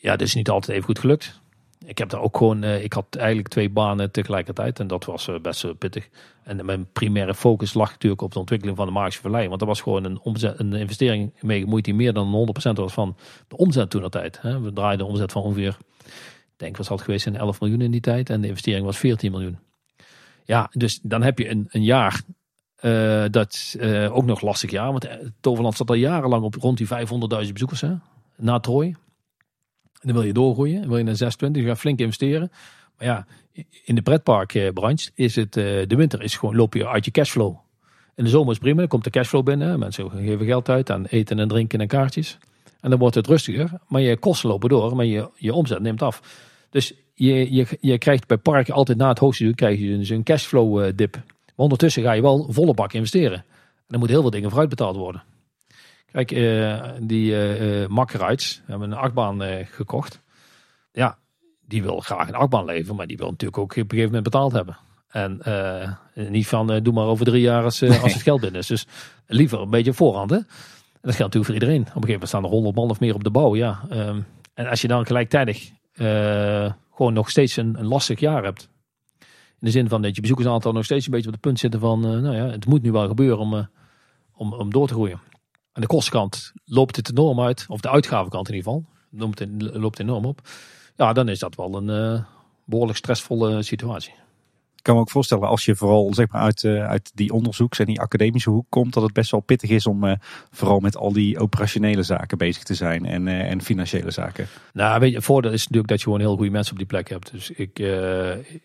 Ja, 0.00 0.10
dat 0.10 0.26
is 0.26 0.34
niet 0.34 0.50
altijd 0.50 0.72
even 0.72 0.86
goed 0.86 0.98
gelukt 0.98 1.40
ik 1.86 1.98
heb 1.98 2.08
daar 2.08 2.20
ook 2.20 2.36
gewoon, 2.36 2.64
uh, 2.64 2.84
ik 2.84 2.92
had 2.92 3.16
eigenlijk 3.16 3.48
twee 3.48 3.70
banen 3.70 4.10
tegelijkertijd 4.10 4.80
en 4.80 4.86
dat 4.86 5.04
was 5.04 5.28
uh, 5.28 5.38
best 5.38 5.64
uh, 5.64 5.70
pittig. 5.78 6.08
En 6.42 6.64
mijn 6.64 6.92
primaire 6.92 7.34
focus 7.34 7.74
lag 7.74 7.90
natuurlijk 7.90 8.22
op 8.22 8.32
de 8.32 8.38
ontwikkeling 8.38 8.76
van 8.76 8.86
de 8.86 8.92
magische 8.92 9.20
verlei. 9.20 9.48
Want 9.48 9.60
er 9.60 9.66
was 9.66 9.80
gewoon 9.80 10.04
een, 10.04 10.20
omzet, 10.20 10.58
een 10.58 10.72
investering 10.72 11.32
mee 11.40 11.60
gemoeid 11.60 11.84
die 11.84 11.94
meer 11.94 12.12
dan 12.12 12.48
100% 12.70 12.72
was 12.72 12.92
van 12.92 13.16
de 13.48 13.56
omzet 13.56 13.90
toen 13.90 14.02
de 14.02 14.08
tijd. 14.08 14.40
We 14.42 14.72
draaiden 14.74 15.06
een 15.06 15.12
omzet 15.12 15.32
van 15.32 15.42
ongeveer, 15.42 15.76
ik 16.04 16.52
denk 16.56 16.76
was 16.76 16.88
het 16.88 17.00
geweest 17.00 17.26
in 17.26 17.36
11 17.36 17.60
miljoen 17.60 17.80
in 17.80 17.90
die 17.90 18.00
tijd 18.00 18.30
en 18.30 18.40
de 18.40 18.48
investering 18.48 18.84
was 18.84 18.98
14 18.98 19.30
miljoen. 19.30 19.58
Ja, 20.44 20.70
dus 20.72 21.00
dan 21.02 21.22
heb 21.22 21.38
je 21.38 21.50
een, 21.50 21.66
een 21.68 21.82
jaar 21.82 22.22
dat 23.30 23.76
ook 24.10 24.24
nog 24.24 24.40
lastig 24.40 24.70
jaar. 24.70 24.92
Want 24.92 25.08
Toverland 25.40 25.76
zat 25.76 25.88
al 25.88 25.94
jarenlang 25.94 26.42
op 26.42 26.54
rond 26.54 26.78
die 26.78 26.86
500.000 26.86 27.52
bezoekers 27.52 27.80
hè, 27.80 27.92
na 28.36 28.60
Troy 28.60 28.94
dan 30.06 30.14
wil 30.14 30.24
je 30.24 30.32
doorgroeien. 30.32 30.88
wil 30.88 30.98
je 30.98 31.04
naar 31.04 31.16
26, 31.16 31.62
je 31.62 31.68
gaat 31.68 31.78
flink 31.78 31.98
investeren. 31.98 32.50
Maar 32.98 33.06
ja, 33.06 33.26
in 33.84 33.94
de 33.94 34.02
pretparkbranche 34.02 35.10
is 35.14 35.36
het, 35.36 35.56
eh, 35.56 35.64
de 35.64 35.96
winter 35.96 36.22
is 36.22 36.36
gewoon, 36.36 36.56
loop 36.56 36.74
je 36.74 36.88
uit 36.88 37.04
je 37.04 37.10
cashflow. 37.10 37.56
In 38.14 38.24
de 38.24 38.30
zomer 38.30 38.52
is 38.52 38.58
prima, 38.58 38.78
dan 38.78 38.88
komt 38.88 39.04
de 39.04 39.10
cashflow 39.10 39.44
binnen. 39.44 39.78
Mensen 39.78 40.10
geven 40.10 40.46
geld 40.46 40.68
uit 40.68 40.90
aan 40.90 41.04
eten 41.04 41.38
en 41.38 41.48
drinken 41.48 41.80
en 41.80 41.86
kaartjes. 41.86 42.38
En 42.80 42.90
dan 42.90 42.98
wordt 42.98 43.14
het 43.14 43.26
rustiger, 43.26 43.70
maar 43.88 44.00
je 44.00 44.16
kosten 44.16 44.48
lopen 44.48 44.68
door, 44.68 44.96
maar 44.96 45.04
je, 45.04 45.30
je 45.34 45.52
omzet 45.52 45.80
neemt 45.80 46.02
af. 46.02 46.22
Dus 46.70 46.94
je, 47.14 47.54
je, 47.54 47.66
je 47.80 47.98
krijgt 47.98 48.26
bij 48.26 48.36
parken 48.36 48.74
altijd 48.74 48.98
na 48.98 49.08
het 49.08 49.18
hoogseizoen 49.18 49.56
krijg 49.56 49.78
je 49.78 49.96
dus 49.96 50.08
een 50.08 50.22
cashflow 50.22 50.84
eh, 50.84 50.92
dip. 50.94 51.14
Maar 51.14 51.54
ondertussen 51.56 52.02
ga 52.02 52.12
je 52.12 52.22
wel 52.22 52.46
volle 52.50 52.74
bak 52.74 52.92
investeren. 52.92 53.38
En 53.38 53.92
dan 53.92 53.98
moeten 53.98 54.16
heel 54.16 54.20
veel 54.20 54.30
dingen 54.30 54.48
vooruitbetaald 54.48 54.96
worden. 54.96 55.22
Kijk, 56.16 56.32
uh, 56.32 56.82
die 57.00 57.30
uh, 57.30 58.36
hebben 58.66 58.90
een 58.90 58.92
achtbaan 58.92 59.42
gekocht. 59.64 60.22
Ja, 60.92 61.18
die 61.66 61.82
wil 61.82 62.00
graag 62.00 62.28
een 62.28 62.34
achtbaan 62.34 62.64
leveren, 62.64 62.96
maar 62.96 63.06
die 63.06 63.16
wil 63.16 63.30
natuurlijk 63.30 63.58
ook 63.58 63.70
op 63.70 63.76
een 63.76 63.84
gegeven 63.84 64.04
moment 64.04 64.22
betaald 64.24 64.52
hebben. 64.52 64.76
En 65.08 65.40
niet 66.14 66.46
van 66.46 66.82
doe 66.82 66.92
maar 66.94 67.06
over 67.06 67.24
drie 67.24 67.40
jaar 67.40 67.62
als, 67.62 67.82
als 67.82 68.12
het 68.12 68.22
geld 68.28 68.40
binnen 68.40 68.60
is. 68.60 68.66
Dus 68.66 68.86
liever 69.26 69.60
een 69.60 69.70
beetje 69.70 69.92
voorhand. 69.92 70.30
Hè? 70.30 70.36
En 70.36 70.46
dat 71.00 71.14
geldt 71.14 71.34
natuurlijk 71.34 71.44
voor 71.44 71.54
iedereen. 71.54 71.80
Op 71.80 71.86
een 71.86 71.92
gegeven 71.92 72.12
moment 72.12 72.28
staan 72.28 72.44
er 72.44 72.50
honderd 72.50 72.74
man 72.74 72.90
of 72.90 73.00
meer 73.00 73.14
op 73.14 73.24
de 73.24 73.30
bouw. 73.30 73.56
Ja. 73.56 73.80
Um, 73.92 74.26
en 74.54 74.66
als 74.66 74.80
je 74.80 74.88
dan 74.88 75.06
gelijktijdig 75.06 75.70
gewoon 76.92 77.12
nog 77.12 77.30
steeds 77.30 77.56
een, 77.56 77.78
een, 77.78 77.86
lastig 77.86 78.20
jaar 78.20 78.44
hebt. 78.44 78.68
In 79.20 79.66
de 79.66 79.70
zin 79.70 79.88
van 79.88 80.02
dat 80.02 80.14
je 80.14 80.20
bezoekersaantal 80.20 80.72
nog 80.72 80.84
steeds 80.84 81.04
een 81.04 81.12
beetje 81.12 81.28
op 81.28 81.34
de 81.34 81.40
punt 81.40 81.58
zitten 81.58 81.80
van, 81.80 82.00
nou 82.00 82.36
ja, 82.36 82.46
het 82.46 82.66
moet 82.66 82.82
nu 82.82 82.92
wel 82.92 83.06
gebeuren 83.06 83.38
om, 83.38 83.68
om, 84.32 84.52
om 84.52 84.70
door 84.70 84.86
te 84.86 84.94
groeien. 84.94 85.20
Aan 85.76 85.82
de 85.82 85.88
kostkant 85.88 86.52
loopt 86.64 86.96
het 86.96 87.10
enorm 87.10 87.40
uit, 87.40 87.64
of 87.68 87.80
de 87.80 87.90
uitgavenkant 87.90 88.48
in 88.48 88.54
ieder 88.54 88.72
geval, 88.72 88.86
loopt, 89.80 89.98
enorm 89.98 90.24
op. 90.24 90.40
Ja, 90.96 91.12
dan 91.12 91.28
is 91.28 91.38
dat 91.38 91.54
wel 91.54 91.76
een 91.76 92.14
uh, 92.14 92.20
behoorlijk 92.64 92.98
stressvolle 92.98 93.62
situatie. 93.62 94.12
Ik 94.76 94.82
kan 94.82 94.94
me 94.94 95.00
ook 95.00 95.10
voorstellen, 95.10 95.48
als 95.48 95.64
je 95.64 95.76
vooral 95.76 96.14
zeg 96.14 96.28
maar, 96.28 96.42
uit, 96.42 96.62
uh, 96.62 96.88
uit 96.88 97.10
die 97.14 97.32
onderzoeks- 97.32 97.78
en 97.78 97.86
die 97.86 98.00
academische 98.00 98.50
hoek 98.50 98.66
komt, 98.68 98.92
dat 98.92 99.02
het 99.02 99.12
best 99.12 99.30
wel 99.30 99.40
pittig 99.40 99.70
is 99.70 99.86
om 99.86 100.04
uh, 100.04 100.12
vooral 100.50 100.80
met 100.80 100.96
al 100.96 101.12
die 101.12 101.38
operationele 101.38 102.02
zaken 102.02 102.38
bezig 102.38 102.62
te 102.62 102.74
zijn 102.74 103.04
en, 103.06 103.28
en 103.28 103.62
financiële 103.62 104.10
zaken. 104.10 104.46
Nou, 104.72 105.00
weet 105.00 105.10
je, 105.10 105.16
het 105.16 105.24
voordeel 105.24 105.52
is 105.52 105.62
natuurlijk 105.62 105.88
dat 105.88 105.98
je 105.98 106.04
gewoon 106.04 106.20
heel 106.20 106.36
goede 106.36 106.50
mensen 106.50 106.72
op 106.72 106.78
die 106.78 106.86
plek 106.86 107.08
hebt. 107.08 107.32
Dus 107.32 107.50
ik, 107.50 107.78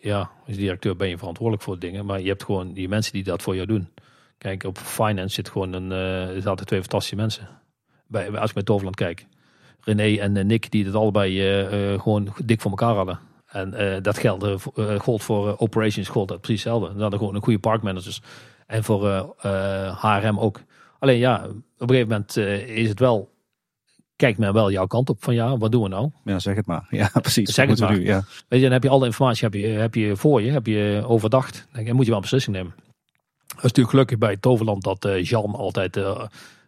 ja, 0.00 0.30
als 0.46 0.56
directeur 0.56 0.96
ben 0.96 1.08
je 1.08 1.18
verantwoordelijk 1.18 1.64
voor 1.64 1.78
dingen, 1.78 2.06
maar 2.06 2.20
je 2.20 2.28
hebt 2.28 2.44
gewoon 2.44 2.72
die 2.72 2.88
mensen 2.88 3.12
die 3.12 3.24
dat 3.24 3.42
voor 3.42 3.54
jou 3.54 3.66
doen. 3.66 3.88
Kijk, 4.42 4.64
op 4.64 4.78
finance 4.78 5.34
zit 5.34 5.48
gewoon 5.48 5.72
een, 5.72 5.90
uh, 5.90 6.36
er 6.36 6.42
zaten 6.42 6.66
twee 6.66 6.80
fantastische 6.80 7.16
mensen. 7.16 7.48
Bij, 8.06 8.38
als 8.38 8.50
ik 8.50 8.56
met 8.56 8.66
Toverland 8.66 8.96
kijk. 8.96 9.26
René 9.80 10.16
en 10.20 10.36
uh, 10.36 10.44
Nick, 10.44 10.70
die 10.70 10.84
het 10.84 10.94
allebei 10.94 11.62
uh, 11.92 12.00
gewoon 12.00 12.34
dik 12.44 12.60
voor 12.60 12.70
elkaar 12.70 12.94
hadden. 12.94 13.18
En 13.46 14.02
dat 14.02 14.18
geld, 14.18 14.70
gold 14.98 15.22
voor 15.22 15.58
operations, 15.58 16.08
gold 16.08 16.28
dat 16.28 16.40
precies 16.40 16.64
hetzelfde. 16.64 16.92
Ze 16.94 17.00
hadden 17.00 17.18
gewoon 17.18 17.34
een 17.34 17.42
goede 17.42 17.58
parkmanagers. 17.58 18.20
En 18.66 18.84
voor 18.84 19.34
HRM 20.00 20.38
ook. 20.38 20.60
Alleen 20.98 21.18
ja, 21.18 21.44
op 21.78 21.90
een 21.90 21.96
gegeven 21.96 22.08
moment 22.08 22.36
is 22.68 22.88
het 22.88 22.98
wel 22.98 23.30
kijkt 24.16 24.38
men 24.38 24.52
wel 24.52 24.70
jouw 24.70 24.86
kant 24.86 25.10
op 25.10 25.22
van 25.22 25.34
ja, 25.34 25.56
wat 25.56 25.72
doen 25.72 25.82
we 25.82 25.88
nou? 25.88 26.10
Ja, 26.24 26.38
zeg 26.38 26.56
het 26.56 26.66
maar. 26.66 26.86
Ja, 27.00 27.10
precies. 27.20 27.54
Zeg 27.54 27.68
het 27.68 27.80
maar. 27.80 27.92
Nu, 27.92 28.04
ja. 28.04 28.24
Weet 28.48 28.58
je, 28.58 28.64
dan 28.64 28.72
heb 28.72 28.82
je 28.82 28.88
alle 28.88 29.06
informatie 29.06 29.44
heb 29.44 29.54
je, 29.54 29.66
heb 29.66 29.94
je 29.94 30.16
voor 30.16 30.42
je, 30.42 30.50
heb 30.50 30.66
je 30.66 31.02
overdacht. 31.06 31.66
Dan 31.72 31.94
moet 31.94 32.04
je 32.04 32.06
wel 32.06 32.14
een 32.14 32.20
beslissing 32.20 32.56
nemen. 32.56 32.74
Is 33.56 33.62
natuurlijk 33.62 33.90
gelukkig 33.90 34.18
bij 34.18 34.36
Toverland 34.36 34.82
dat 34.82 35.04
uh, 35.04 35.24
Jan 35.24 35.54
altijd 35.54 35.96
uh, 35.96 36.24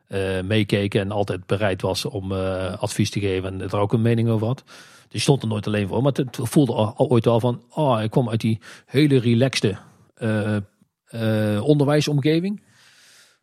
uh, 0.08 0.40
meekeek 0.42 0.94
en 0.94 1.10
altijd 1.10 1.46
bereid 1.46 1.82
was 1.82 2.04
om 2.04 2.32
advies 2.32 3.10
te 3.10 3.20
geven 3.20 3.52
en 3.52 3.70
er 3.70 3.76
ook 3.76 3.92
een 3.92 4.02
mening 4.02 4.28
over 4.28 4.46
had. 4.46 4.64
Dus 5.08 5.22
stond 5.22 5.42
er 5.42 5.48
nooit 5.48 5.66
alleen 5.66 5.88
voor. 5.88 6.02
Maar 6.02 6.12
het 6.12 6.38
voelde 6.42 6.72
al, 6.72 6.94
ooit 6.96 7.24
wel 7.24 7.40
van, 7.40 7.62
oh, 7.70 8.02
ik 8.02 8.10
kwam 8.10 8.28
uit 8.28 8.40
die 8.40 8.58
hele 8.86 9.18
relaxte 9.18 9.76
onderwijsomgeving. 11.60 12.62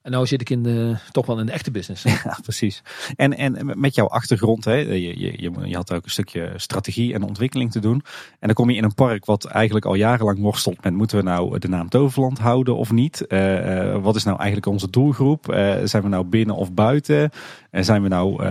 En 0.02 0.12
nou 0.12 0.28
zit 0.28 0.42
ik 0.42 0.50
in 0.50 0.64
de, 0.64 0.96
toch 1.12 1.26
wel 1.26 1.40
in 1.40 1.46
de 1.46 1.52
echte 1.52 1.72
business. 1.72 2.04
Ja, 2.24 2.38
precies. 2.42 2.84
En, 3.16 3.38
en 3.38 3.80
met 3.80 3.96
jouw 3.96 4.08
achtergrond, 4.08 4.66
hè, 4.66 4.74
je, 4.76 5.20
je, 5.20 5.52
je, 5.66 5.76
had 5.76 5.94
ook 5.94 6.04
een 6.04 6.10
stukje 6.10 6.54
strategie 6.56 7.14
en 7.14 7.24
ontwikkeling 7.24 7.72
te 7.72 7.80
doen. 7.80 8.04
En 8.40 8.48
dan 8.48 8.54
kom 8.54 8.70
je 8.70 8.76
in 8.76 8.84
een 8.84 8.94
park 8.94 9.26
wat 9.26 9.46
eigenlijk 9.46 9.86
al 9.86 9.94
jarenlang 9.94 10.40
worstelt 10.40 10.84
met 10.84 10.94
moeten 10.94 11.18
we 11.18 11.24
nou 11.24 11.60
de 11.60 11.68
naam 11.68 11.90
Toverland 11.90 12.40
houden 12.40 12.76
of 12.76 12.92
niet? 12.92 13.26
Uh, 13.28 13.98
wat 14.02 14.16
is 14.16 14.24
nou 14.24 14.38
eigenlijk 14.38 14.68
onze 14.68 14.90
doelgroep? 14.90 15.52
Uh, 15.52 15.76
zijn 15.84 16.04
we 16.04 16.10
nou 16.10 16.26
binnen 16.26 16.56
of 16.56 16.74
buiten? 16.74 17.30
En 17.70 17.86
zijn 17.86 18.02
we 18.02 18.08
nou 18.08 18.44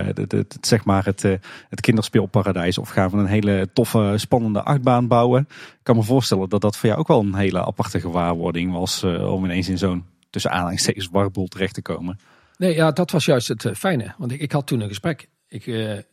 zeg 0.61 0.85
maar 0.85 1.05
het, 1.05 1.23
het 1.69 1.81
kinderspeelparadijs 1.81 2.79
of 2.79 2.89
gaan 2.89 3.11
we 3.11 3.17
een 3.17 3.27
hele 3.27 3.69
toffe, 3.73 4.15
spannende 4.17 4.63
achtbaan 4.63 5.07
bouwen? 5.07 5.41
Ik 5.51 5.81
kan 5.83 5.97
me 5.97 6.03
voorstellen 6.03 6.49
dat 6.49 6.61
dat 6.61 6.77
voor 6.77 6.89
jou 6.89 7.01
ook 7.01 7.09
wel 7.09 7.21
een 7.21 7.35
hele 7.35 7.65
aparte 7.65 8.01
gewaarwording 8.01 8.73
was 8.73 9.05
om 9.05 9.45
ineens 9.45 9.69
in 9.69 9.79
zo'n 9.79 10.05
tussen 10.31 10.51
aanhalingstekens 10.51 11.09
warboel 11.09 11.47
terecht 11.47 11.75
te 11.75 11.83
komen. 11.83 12.19
Nee, 12.57 12.75
ja, 12.75 12.91
dat 12.91 13.11
was 13.11 13.25
juist 13.25 13.49
het 13.49 13.71
fijne. 13.75 14.15
Want 14.19 14.33
ik, 14.33 14.53
had 14.53 14.67
toen 14.67 14.81
een 14.81 14.89
gesprek. 14.89 15.29
Ik, 15.49 15.65
de, 15.65 16.07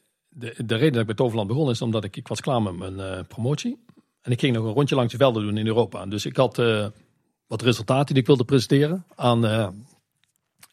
de 0.58 0.76
reden 0.76 0.92
dat 0.92 1.02
ik 1.02 1.06
bij 1.06 1.16
Toverland 1.16 1.48
begon 1.48 1.70
is 1.70 1.82
omdat 1.82 2.04
ik, 2.04 2.16
ik 2.16 2.28
was 2.28 2.42
klaar 2.42 2.62
met 2.62 2.78
mijn 2.78 3.28
promotie. 3.28 3.86
En 4.22 4.32
ik 4.32 4.40
ging 4.40 4.56
nog 4.56 4.66
een 4.66 4.74
rondje 4.74 4.96
langs 4.96 5.12
de 5.12 5.18
velden 5.18 5.44
doen 5.44 5.58
in 5.58 5.68
Europa. 5.68 6.06
Dus 6.06 6.26
ik 6.26 6.36
had 6.36 6.62
wat 7.48 7.62
resultaten 7.62 8.14
die 8.14 8.22
ik 8.22 8.28
wilde 8.28 8.44
presenteren 8.44 9.06
aan, 9.16 9.46
uh, 9.46 9.68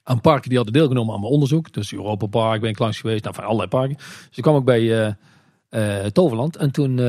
aan 0.02 0.20
parken 0.20 0.48
die 0.48 0.56
hadden 0.56 0.74
deelgenomen 0.74 1.14
aan 1.14 1.20
mijn 1.20 1.32
onderzoek. 1.32 1.72
Dus 1.72 1.92
Europa 1.92 2.26
Park 2.26 2.60
ben 2.60 2.70
ik 2.70 2.78
langs 2.78 3.00
geweest, 3.00 3.22
nou, 3.22 3.34
van 3.34 3.44
allerlei 3.44 3.68
parken. 3.68 3.96
Dus 3.96 4.36
ik 4.36 4.42
kwam 4.42 4.54
ook 4.54 4.64
bij 4.64 5.16
Toverland 6.12 6.56
en 6.56 6.70
toen, 6.70 7.00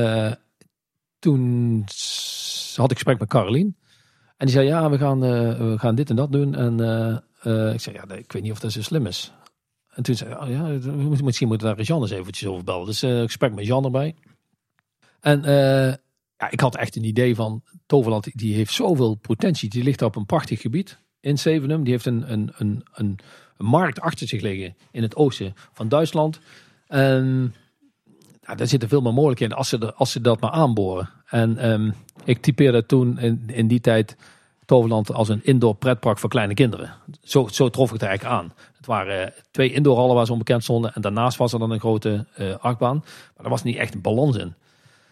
toen 1.18 1.84
had 2.76 2.90
ik 2.90 2.96
gesprek 2.96 3.18
met 3.18 3.28
Carolien. 3.28 3.76
En 4.36 4.46
die 4.46 4.54
zei, 4.54 4.66
ja, 4.66 4.90
we 4.90 4.98
gaan, 4.98 5.20
we 5.20 5.74
gaan 5.78 5.94
dit 5.94 6.10
en 6.10 6.16
dat 6.16 6.32
doen. 6.32 6.54
En 6.54 6.72
ik 7.72 7.80
zei, 7.80 7.94
ja, 7.94 8.14
ik 8.14 8.32
weet 8.32 8.42
niet 8.42 8.52
of 8.52 8.60
dat 8.60 8.72
zo 8.72 8.82
slim 8.82 9.06
is. 9.06 9.32
En 9.88 10.02
toen 10.02 10.14
zei 10.14 10.34
oh, 10.34 10.48
ja, 10.48 10.90
misschien 11.22 11.48
moeten 11.48 11.68
we 11.68 11.74
daar 11.74 11.84
Jan 11.84 12.02
eens 12.02 12.10
eventjes 12.10 12.48
over 12.48 12.64
bellen. 12.64 12.86
Dus 12.86 13.00
gesprek 13.00 13.54
met 13.54 13.66
Jan 13.66 13.84
erbij. 13.84 14.14
En 15.20 15.42
ja, 16.38 16.50
ik 16.50 16.60
had 16.60 16.76
echt 16.76 16.96
een 16.96 17.04
idee 17.04 17.34
van 17.34 17.62
Toverland, 17.86 18.38
die 18.38 18.54
heeft 18.54 18.72
zoveel 18.72 19.14
potentie. 19.14 19.68
Die 19.68 19.82
ligt 19.82 20.02
op 20.02 20.16
een 20.16 20.26
prachtig 20.26 20.60
gebied 20.60 20.98
in 21.20 21.38
Zevenum. 21.38 21.82
Die 21.82 21.92
heeft 21.92 22.06
een, 22.06 22.32
een, 22.32 22.52
een, 22.56 22.84
een, 22.94 23.18
markt 23.56 24.00
achter 24.00 24.28
zich 24.28 24.40
liggen 24.40 24.76
in 24.90 25.02
het 25.02 25.16
oosten 25.16 25.54
van 25.72 25.88
Duitsland. 25.88 26.40
En 26.86 27.54
ja, 28.40 28.54
daar 28.54 28.66
zitten 28.66 28.88
veel 28.88 29.00
meer 29.00 29.14
mogelijkheden 29.14 29.56
als 29.56 29.68
ze, 29.68 29.94
als 29.94 30.12
ze 30.12 30.20
dat 30.20 30.40
maar 30.40 30.50
aanboren. 30.50 31.08
En 31.26 31.70
um, 31.70 31.94
ik 32.24 32.40
typeerde 32.40 32.86
toen 32.86 33.18
in, 33.18 33.42
in 33.46 33.68
die 33.68 33.80
tijd 33.80 34.16
Toverland 34.64 35.12
als 35.12 35.28
een 35.28 35.44
indoor 35.44 35.74
pretpark 35.74 36.18
voor 36.18 36.28
kleine 36.28 36.54
kinderen. 36.54 36.94
Zo, 37.22 37.48
zo 37.48 37.68
trof 37.68 37.86
ik 37.86 37.92
het 37.92 38.02
eigenlijk 38.02 38.40
aan. 38.40 38.52
Het 38.76 38.86
waren 38.86 39.32
twee 39.50 39.72
indoorhallen 39.72 40.14
waar 40.14 40.26
ze 40.26 40.32
onbekend 40.32 40.62
stonden. 40.62 40.94
En 40.94 41.00
daarnaast 41.00 41.38
was 41.38 41.52
er 41.52 41.58
dan 41.58 41.70
een 41.70 41.80
grote 41.80 42.26
uh, 42.38 42.56
achtbaan. 42.56 42.96
Maar 43.36 43.44
er 43.44 43.50
was 43.50 43.62
niet 43.62 43.76
echt 43.76 43.94
een 43.94 44.00
balans 44.00 44.36
in. 44.36 44.54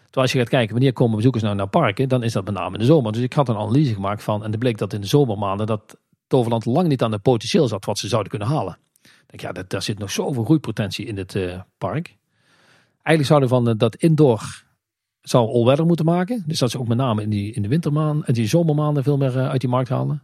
Terwijl 0.03 0.25
als 0.25 0.31
je 0.31 0.39
gaat 0.39 0.49
kijken 0.49 0.73
wanneer 0.73 0.93
komen 0.93 1.15
bezoekers 1.15 1.43
nou 1.43 1.55
naar 1.55 1.67
parken, 1.67 2.09
dan 2.09 2.23
is 2.23 2.33
dat 2.33 2.45
met 2.45 2.53
name 2.53 2.73
in 2.73 2.79
de 2.79 2.85
zomer. 2.85 3.11
Dus 3.11 3.21
ik 3.21 3.33
had 3.33 3.49
een 3.49 3.57
analyse 3.57 3.93
gemaakt 3.93 4.23
van, 4.23 4.43
en 4.43 4.51
de 4.51 4.57
bleek 4.57 4.77
dat 4.77 4.93
in 4.93 5.01
de 5.01 5.07
zomermaanden 5.07 5.67
dat 5.67 5.97
Toverland 6.27 6.65
lang 6.65 6.87
niet 6.87 7.03
aan 7.03 7.11
het 7.11 7.21
potentieel 7.21 7.67
zat 7.67 7.85
wat 7.85 7.97
ze 7.97 8.07
zouden 8.07 8.29
kunnen 8.29 8.47
halen. 8.47 8.77
Ik 9.01 9.41
denk, 9.41 9.55
ja, 9.55 9.63
daar 9.67 9.81
zit 9.81 9.99
nog 9.99 10.11
zoveel 10.11 10.43
groeipotentie 10.43 11.05
in 11.05 11.17
het 11.17 11.35
uh, 11.35 11.59
park. 11.77 12.17
Eigenlijk 13.01 13.27
zouden 13.27 13.49
we 13.49 13.55
van 13.55 13.77
dat 13.77 13.95
indoor 13.95 14.64
zou 15.29 15.53
all-weather 15.53 15.85
moeten 15.85 16.05
maken. 16.05 16.43
Dus 16.47 16.59
dat 16.59 16.71
ze 16.71 16.79
ook 16.79 16.87
met 16.87 16.97
name 16.97 17.21
in, 17.21 17.29
die, 17.29 17.53
in 17.53 17.61
de 17.61 17.67
wintermaanden 17.67 18.25
en 18.25 18.33
die 18.33 18.47
zomermaanden 18.47 19.03
veel 19.03 19.17
meer 19.17 19.35
uh, 19.35 19.49
uit 19.49 19.61
die 19.61 19.69
markt 19.69 19.89
halen. 19.89 20.23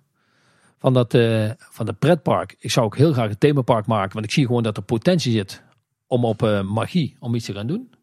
Van, 0.77 0.93
dat, 0.93 1.11
van 1.57 1.85
de 1.85 1.93
pretpark. 1.99 2.55
Ik 2.59 2.71
zou 2.71 2.85
ook 2.85 2.97
heel 2.97 3.13
graag 3.13 3.29
een 3.29 3.37
themapark 3.37 3.85
maken. 3.85 4.13
Want 4.13 4.25
ik 4.25 4.31
zie 4.31 4.45
gewoon 4.45 4.63
dat 4.63 4.77
er 4.77 4.83
potentie 4.83 5.31
zit 5.31 5.63
om 6.07 6.25
op 6.25 6.61
magie 6.65 7.15
om 7.19 7.35
iets 7.35 7.45
te 7.45 7.53
gaan 7.53 7.67
doen. 7.67 7.93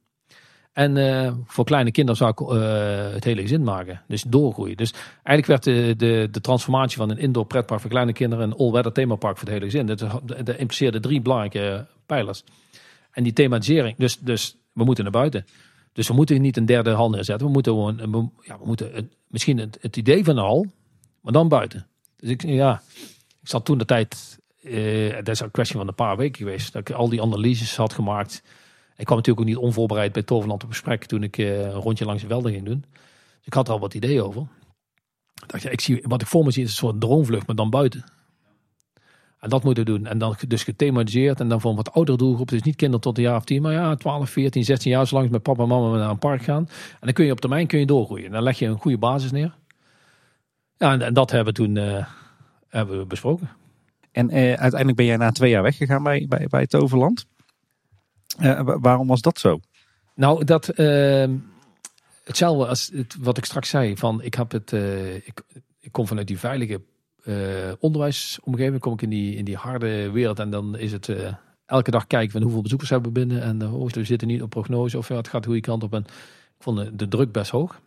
En 0.73 1.45
voor 1.47 1.65
kleine 1.65 1.91
kinderen 1.91 2.17
zou 2.17 2.31
ik 2.31 2.39
het 3.15 3.25
hele 3.25 3.41
gezin 3.41 3.63
maken. 3.63 4.03
Dus 4.09 4.23
doorgroeien. 4.23 4.77
Dus 4.77 4.93
eigenlijk 5.23 5.47
werd 5.47 5.65
de, 5.65 5.97
de, 5.97 6.29
de 6.31 6.41
transformatie 6.41 6.97
van 6.97 7.11
een 7.11 7.19
indoor 7.19 7.47
pretpark 7.47 7.81
voor 7.81 7.91
kleine 7.91 8.13
kinderen 8.13 8.45
een 8.45 8.57
all-weather 8.57 8.93
themapark 8.93 9.37
voor 9.39 9.49
het 9.49 9.57
hele 9.57 9.71
gezin. 9.71 9.87
Dat, 9.87 10.21
dat 10.45 10.57
impliceerde 10.57 11.01
drie 11.01 11.21
belangrijke 11.21 11.87
pijlers. 12.07 12.45
En 13.11 13.23
die 13.23 13.33
thematisering, 13.33 13.97
dus, 13.97 14.19
dus 14.19 14.57
we 14.73 14.85
moeten 14.85 15.05
naar 15.05 15.13
buiten. 15.13 15.45
Dus 15.99 16.09
we 16.09 16.15
moeten 16.15 16.41
niet 16.41 16.57
een 16.57 16.67
derde 16.67 16.91
hal 16.91 17.11
neerzetten. 17.11 17.47
We 17.47 17.53
moeten 17.53 17.73
gewoon, 17.73 18.33
ja, 18.41 18.59
we 18.59 18.67
moeten 18.67 19.11
misschien 19.27 19.59
het, 19.59 19.97
idee 19.97 20.25
van 20.25 20.37
een 20.37 20.45
hal, 20.45 20.67
maar 21.21 21.33
dan 21.33 21.49
buiten. 21.49 21.87
Dus 22.17 22.31
ik, 22.31 22.43
ja, 22.43 22.83
ik 23.41 23.49
zat 23.49 23.65
toen 23.65 23.79
de 23.79 23.85
tijd, 23.85 24.39
uh, 24.63 25.15
dat 25.15 25.29
is 25.29 25.41
een 25.41 25.51
kwestie 25.51 25.77
van 25.77 25.89
een 25.89 25.95
paar 25.95 26.17
weken 26.17 26.37
geweest, 26.37 26.73
dat 26.73 26.89
ik 26.89 26.95
al 26.95 27.09
die 27.09 27.23
analyses 27.23 27.77
had 27.77 27.93
gemaakt. 27.93 28.43
Ik 28.97 29.05
kwam 29.05 29.17
natuurlijk 29.17 29.41
ook 29.41 29.55
niet 29.55 29.65
onvoorbereid 29.65 30.13
bij 30.13 30.23
Toverland 30.23 30.63
op 30.63 30.69
gesprek 30.69 31.05
toen 31.05 31.23
ik 31.23 31.39
uh, 31.39 31.61
een 31.61 31.71
rondje 31.71 32.05
langs 32.05 32.23
de 32.23 32.29
velden 32.29 32.53
ging 32.53 32.65
doen. 32.65 32.85
Dus 33.37 33.47
ik 33.47 33.53
had 33.53 33.67
er 33.67 33.73
al 33.73 33.81
wat 33.81 33.95
ideeën 33.95 34.23
over. 34.23 34.47
Dacht, 35.47 35.63
ja, 35.63 35.71
ik 35.71 35.81
zie, 35.81 36.01
wat 36.03 36.23
ik 36.23 36.29
voor 36.29 36.45
me 36.45 36.51
zie 36.51 36.63
is 36.63 36.71
een 36.71 36.77
soort 36.77 37.01
droomvlucht, 37.01 37.47
maar 37.47 37.57
dan 37.57 37.71
buiten. 37.71 38.05
En 39.41 39.49
dat 39.49 39.65
moeten 39.65 39.85
we 39.85 39.91
doen. 39.91 40.07
En 40.07 40.19
dan 40.19 40.37
dus 40.49 40.65
gethematiseerd 40.65 41.41
en 41.41 41.49
dan 41.49 41.61
voor 41.61 41.71
een 41.71 41.77
wat 41.77 41.93
oudere 41.93 42.19
doelgroep. 42.19 42.49
Dus 42.49 42.63
niet 42.63 42.77
kinderen 42.77 43.01
tot 43.01 43.17
een 43.17 43.23
jaar 43.23 43.37
of 43.37 43.45
tien, 43.45 43.63
maar 43.63 43.73
ja, 43.73 43.95
12, 43.95 44.31
14, 44.31 44.65
16 44.65 44.91
jaar. 44.91 45.07
Zolang 45.07 45.31
met 45.31 45.43
papa 45.43 45.63
en 45.63 45.69
mama 45.69 45.97
naar 45.97 46.11
een 46.11 46.19
park 46.19 46.43
gaan. 46.43 46.69
En 46.69 46.99
dan 47.01 47.13
kun 47.13 47.25
je 47.25 47.33
op 47.33 47.41
termijn 47.41 47.67
kun 47.67 47.79
je 47.79 47.87
doorgroeien. 47.87 48.27
En 48.27 48.33
dan 48.33 48.43
leg 48.43 48.59
je 48.59 48.67
een 48.67 48.79
goede 48.79 48.99
basis 48.99 49.31
neer. 49.31 49.55
Ja, 50.77 50.93
en, 50.93 51.03
en 51.03 51.15
dat 51.15 51.31
hebben 51.31 51.55
we 51.55 51.61
toen 51.61 51.77
uh, 51.77 52.07
hebben 52.69 52.99
we 52.99 53.07
besproken. 53.07 53.51
En 54.13 54.31
uh, 54.31 54.35
uiteindelijk 54.37 54.97
ben 54.97 55.07
jij 55.07 55.17
na 55.17 55.31
twee 55.31 55.51
jaar 55.51 55.63
weggegaan 55.63 56.03
bij, 56.03 56.27
bij, 56.29 56.47
bij 56.47 56.67
Toverland. 56.67 57.27
Uh, 58.41 58.61
waarom 58.65 59.07
was 59.07 59.21
dat 59.21 59.39
zo? 59.39 59.61
Nou, 60.15 60.45
dat 60.45 60.79
uh, 60.79 61.27
hetzelfde 62.25 62.67
als 62.67 62.91
het, 62.95 63.17
wat 63.21 63.39
ik 63.39 63.45
straks 63.45 63.69
zei. 63.69 63.97
Van 63.97 64.23
ik 64.23 64.35
heb 64.35 64.51
het, 64.51 64.73
ik, 65.25 65.43
ik 65.81 65.93
kom 65.93 66.07
vanuit 66.07 66.27
die 66.27 66.39
veilige 66.39 66.81
onderwijsomgeving. 67.81 68.81
Kom 68.81 68.93
ik 68.93 69.03
in 69.03 69.11
die, 69.11 69.37
in 69.37 69.45
die 69.45 69.57
harde 69.57 70.11
wereld 70.11 70.39
en 70.39 70.51
dan 70.51 70.79
is 70.79 70.93
het 70.93 71.09
elke 71.67 71.91
dag 71.91 72.07
kijken 72.07 72.31
van 72.31 72.43
hoeveel 72.43 72.63
bezoekers 72.63 72.91
hebben 72.91 73.13
we 73.13 73.19
binnen 73.19 73.43
en 73.43 73.73
oh, 73.73 73.91
we 73.91 74.05
zitten 74.05 74.29
niet 74.29 74.43
op 74.43 74.51
prognose 74.51 74.99
of 74.99 75.09
ja, 75.09 75.17
het 75.17 75.29
gaat 75.29 75.43
de 75.43 75.49
goede 75.49 75.63
kant 75.63 75.83
op. 75.83 75.95
En 75.95 76.05
ik 76.57 76.65
vond 76.65 76.99
de, 76.99 77.09
druk 77.09 77.33
best 77.33 77.51
hoog. 77.51 77.81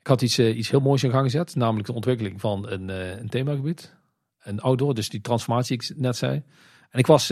Ik 0.00 0.06
had 0.06 0.22
iets, 0.22 0.38
iets 0.38 0.70
heel 0.70 0.80
moois 0.80 1.02
in 1.02 1.10
gang 1.10 1.24
gezet, 1.24 1.54
namelijk 1.54 1.86
de 1.86 1.94
ontwikkeling 1.94 2.40
van 2.40 2.68
een, 2.68 2.88
een 3.20 3.28
themagebied, 3.28 3.94
een 4.42 4.60
outdoor, 4.60 4.94
dus 4.94 5.08
die 5.08 5.20
transformatie 5.20 5.76
ik 5.76 5.92
net 5.96 6.16
zei. 6.16 6.42
En 6.90 6.98
ik 6.98 7.06
was 7.06 7.26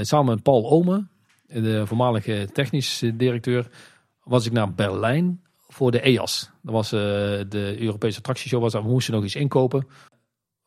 samen 0.00 0.34
met 0.34 0.42
Paul 0.42 0.70
Omen, 0.70 1.10
de 1.46 1.86
voormalige 1.86 2.48
technisch 2.52 3.02
directeur, 3.14 3.70
was 4.22 4.46
ik 4.46 4.52
naar 4.52 4.74
Berlijn 4.74 5.40
voor 5.68 5.90
de 5.90 6.00
EAS. 6.00 6.50
Dat 6.62 6.74
was 6.74 6.92
uh, 6.92 7.00
de 7.48 7.76
Europese 7.78 8.18
attractieshow. 8.18 8.60
Was, 8.60 8.72
we 8.72 8.80
moesten 8.80 9.14
nog 9.14 9.24
iets 9.24 9.34
inkopen. 9.34 9.86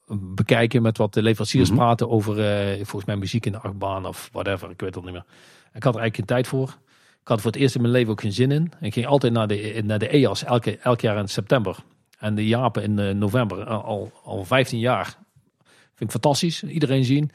Bekijken 0.07 0.81
met 0.81 0.97
wat 0.97 1.13
de 1.13 1.21
leveranciers 1.21 1.69
mm 1.69 1.77
-hmm. 1.77 1.85
praten 1.85 2.09
over 2.09 2.37
uh, 2.39 2.75
volgens 2.75 3.05
mij 3.05 3.15
muziek 3.15 3.45
in 3.45 3.51
de 3.51 3.57
achtbaan 3.57 4.05
of 4.05 4.29
whatever. 4.31 4.69
Ik 4.69 4.79
weet 4.79 4.95
het 4.95 5.03
niet 5.03 5.13
meer. 5.13 5.25
Ik 5.73 5.83
had 5.83 5.95
er 5.95 6.01
eigenlijk 6.01 6.15
geen 6.15 6.25
tijd 6.25 6.47
voor. 6.47 6.77
Ik 7.21 7.27
had 7.27 7.41
voor 7.41 7.51
het 7.51 7.59
eerst 7.59 7.75
in 7.75 7.81
mijn 7.81 7.93
leven 7.93 8.11
ook 8.11 8.21
geen 8.21 8.33
zin 8.33 8.51
in. 8.51 8.71
Ik 8.81 8.93
ging 8.93 9.05
altijd 9.05 9.33
naar 9.33 9.47
de, 9.47 9.81
naar 9.85 9.99
de 9.99 10.07
EAS, 10.07 10.43
elke, 10.43 10.77
elk 10.77 11.01
jaar 11.01 11.17
in 11.17 11.27
september. 11.27 11.77
En 12.19 12.35
de 12.35 12.47
Japen 12.47 12.83
in 12.83 12.97
uh, 12.97 13.13
november, 13.13 13.65
al, 13.65 14.11
al 14.23 14.45
15 14.45 14.79
jaar. 14.79 15.05
Vind 15.95 15.99
ik 15.99 16.11
fantastisch. 16.11 16.63
Iedereen 16.63 17.03
zien. 17.03 17.31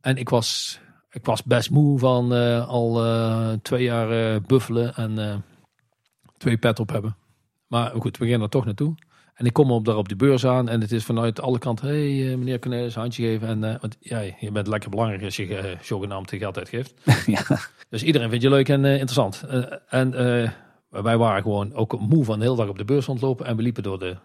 En 0.00 0.16
ik 0.16 0.28
was 0.28 0.80
ik 1.10 1.24
was 1.24 1.42
best 1.42 1.70
moe 1.70 1.98
van 1.98 2.34
uh, 2.34 2.68
al 2.68 3.02
twee 3.62 3.82
jaar 3.82 4.40
buffelen 4.42 4.94
en 4.94 5.44
twee 6.36 6.56
pet 6.56 6.80
op 6.80 6.88
hebben. 6.88 7.16
Maar 7.66 7.90
goed, 7.90 8.16
we 8.16 8.28
gaan 8.28 8.42
er 8.42 8.48
toch 8.48 8.64
naartoe. 8.64 8.94
En 9.38 9.46
ik 9.46 9.52
kom 9.52 9.70
op 9.70 9.84
daar 9.84 9.96
op 9.96 10.08
de 10.08 10.16
beurs 10.16 10.46
aan 10.46 10.68
en 10.68 10.80
het 10.80 10.92
is 10.92 11.04
vanuit 11.04 11.40
alle 11.40 11.58
kanten, 11.58 11.86
hey 11.86 12.36
meneer 12.36 12.58
Cornelis, 12.58 12.94
handje 12.94 13.22
geven. 13.22 13.48
En 13.48 13.78
want 13.80 13.96
ja, 14.00 14.20
je 14.20 14.52
bent 14.52 14.66
lekker 14.66 14.90
belangrijk 14.90 15.22
als 15.22 15.36
je 15.36 15.76
zogenaamd 15.82 16.30
geld 16.30 16.58
uitgeeft. 16.58 16.94
ja. 17.26 17.42
Dus 17.88 18.02
iedereen 18.02 18.28
vindt 18.28 18.44
je 18.44 18.50
leuk 18.50 18.68
en 18.68 18.84
interessant. 18.84 19.44
en 19.88 20.10
wij 20.88 21.16
waren 21.16 21.42
gewoon 21.42 21.74
ook 21.74 21.98
moe 22.00 22.24
van 22.24 22.38
de 22.38 22.44
hele 22.44 22.56
dag 22.56 22.68
op 22.68 22.78
de 22.78 22.84
beurs 22.84 23.06
rondlopen 23.06 23.46
en 23.46 23.56
we 23.56 23.62
liepen 23.62 23.82
door, 23.82 23.98
de, 23.98 24.16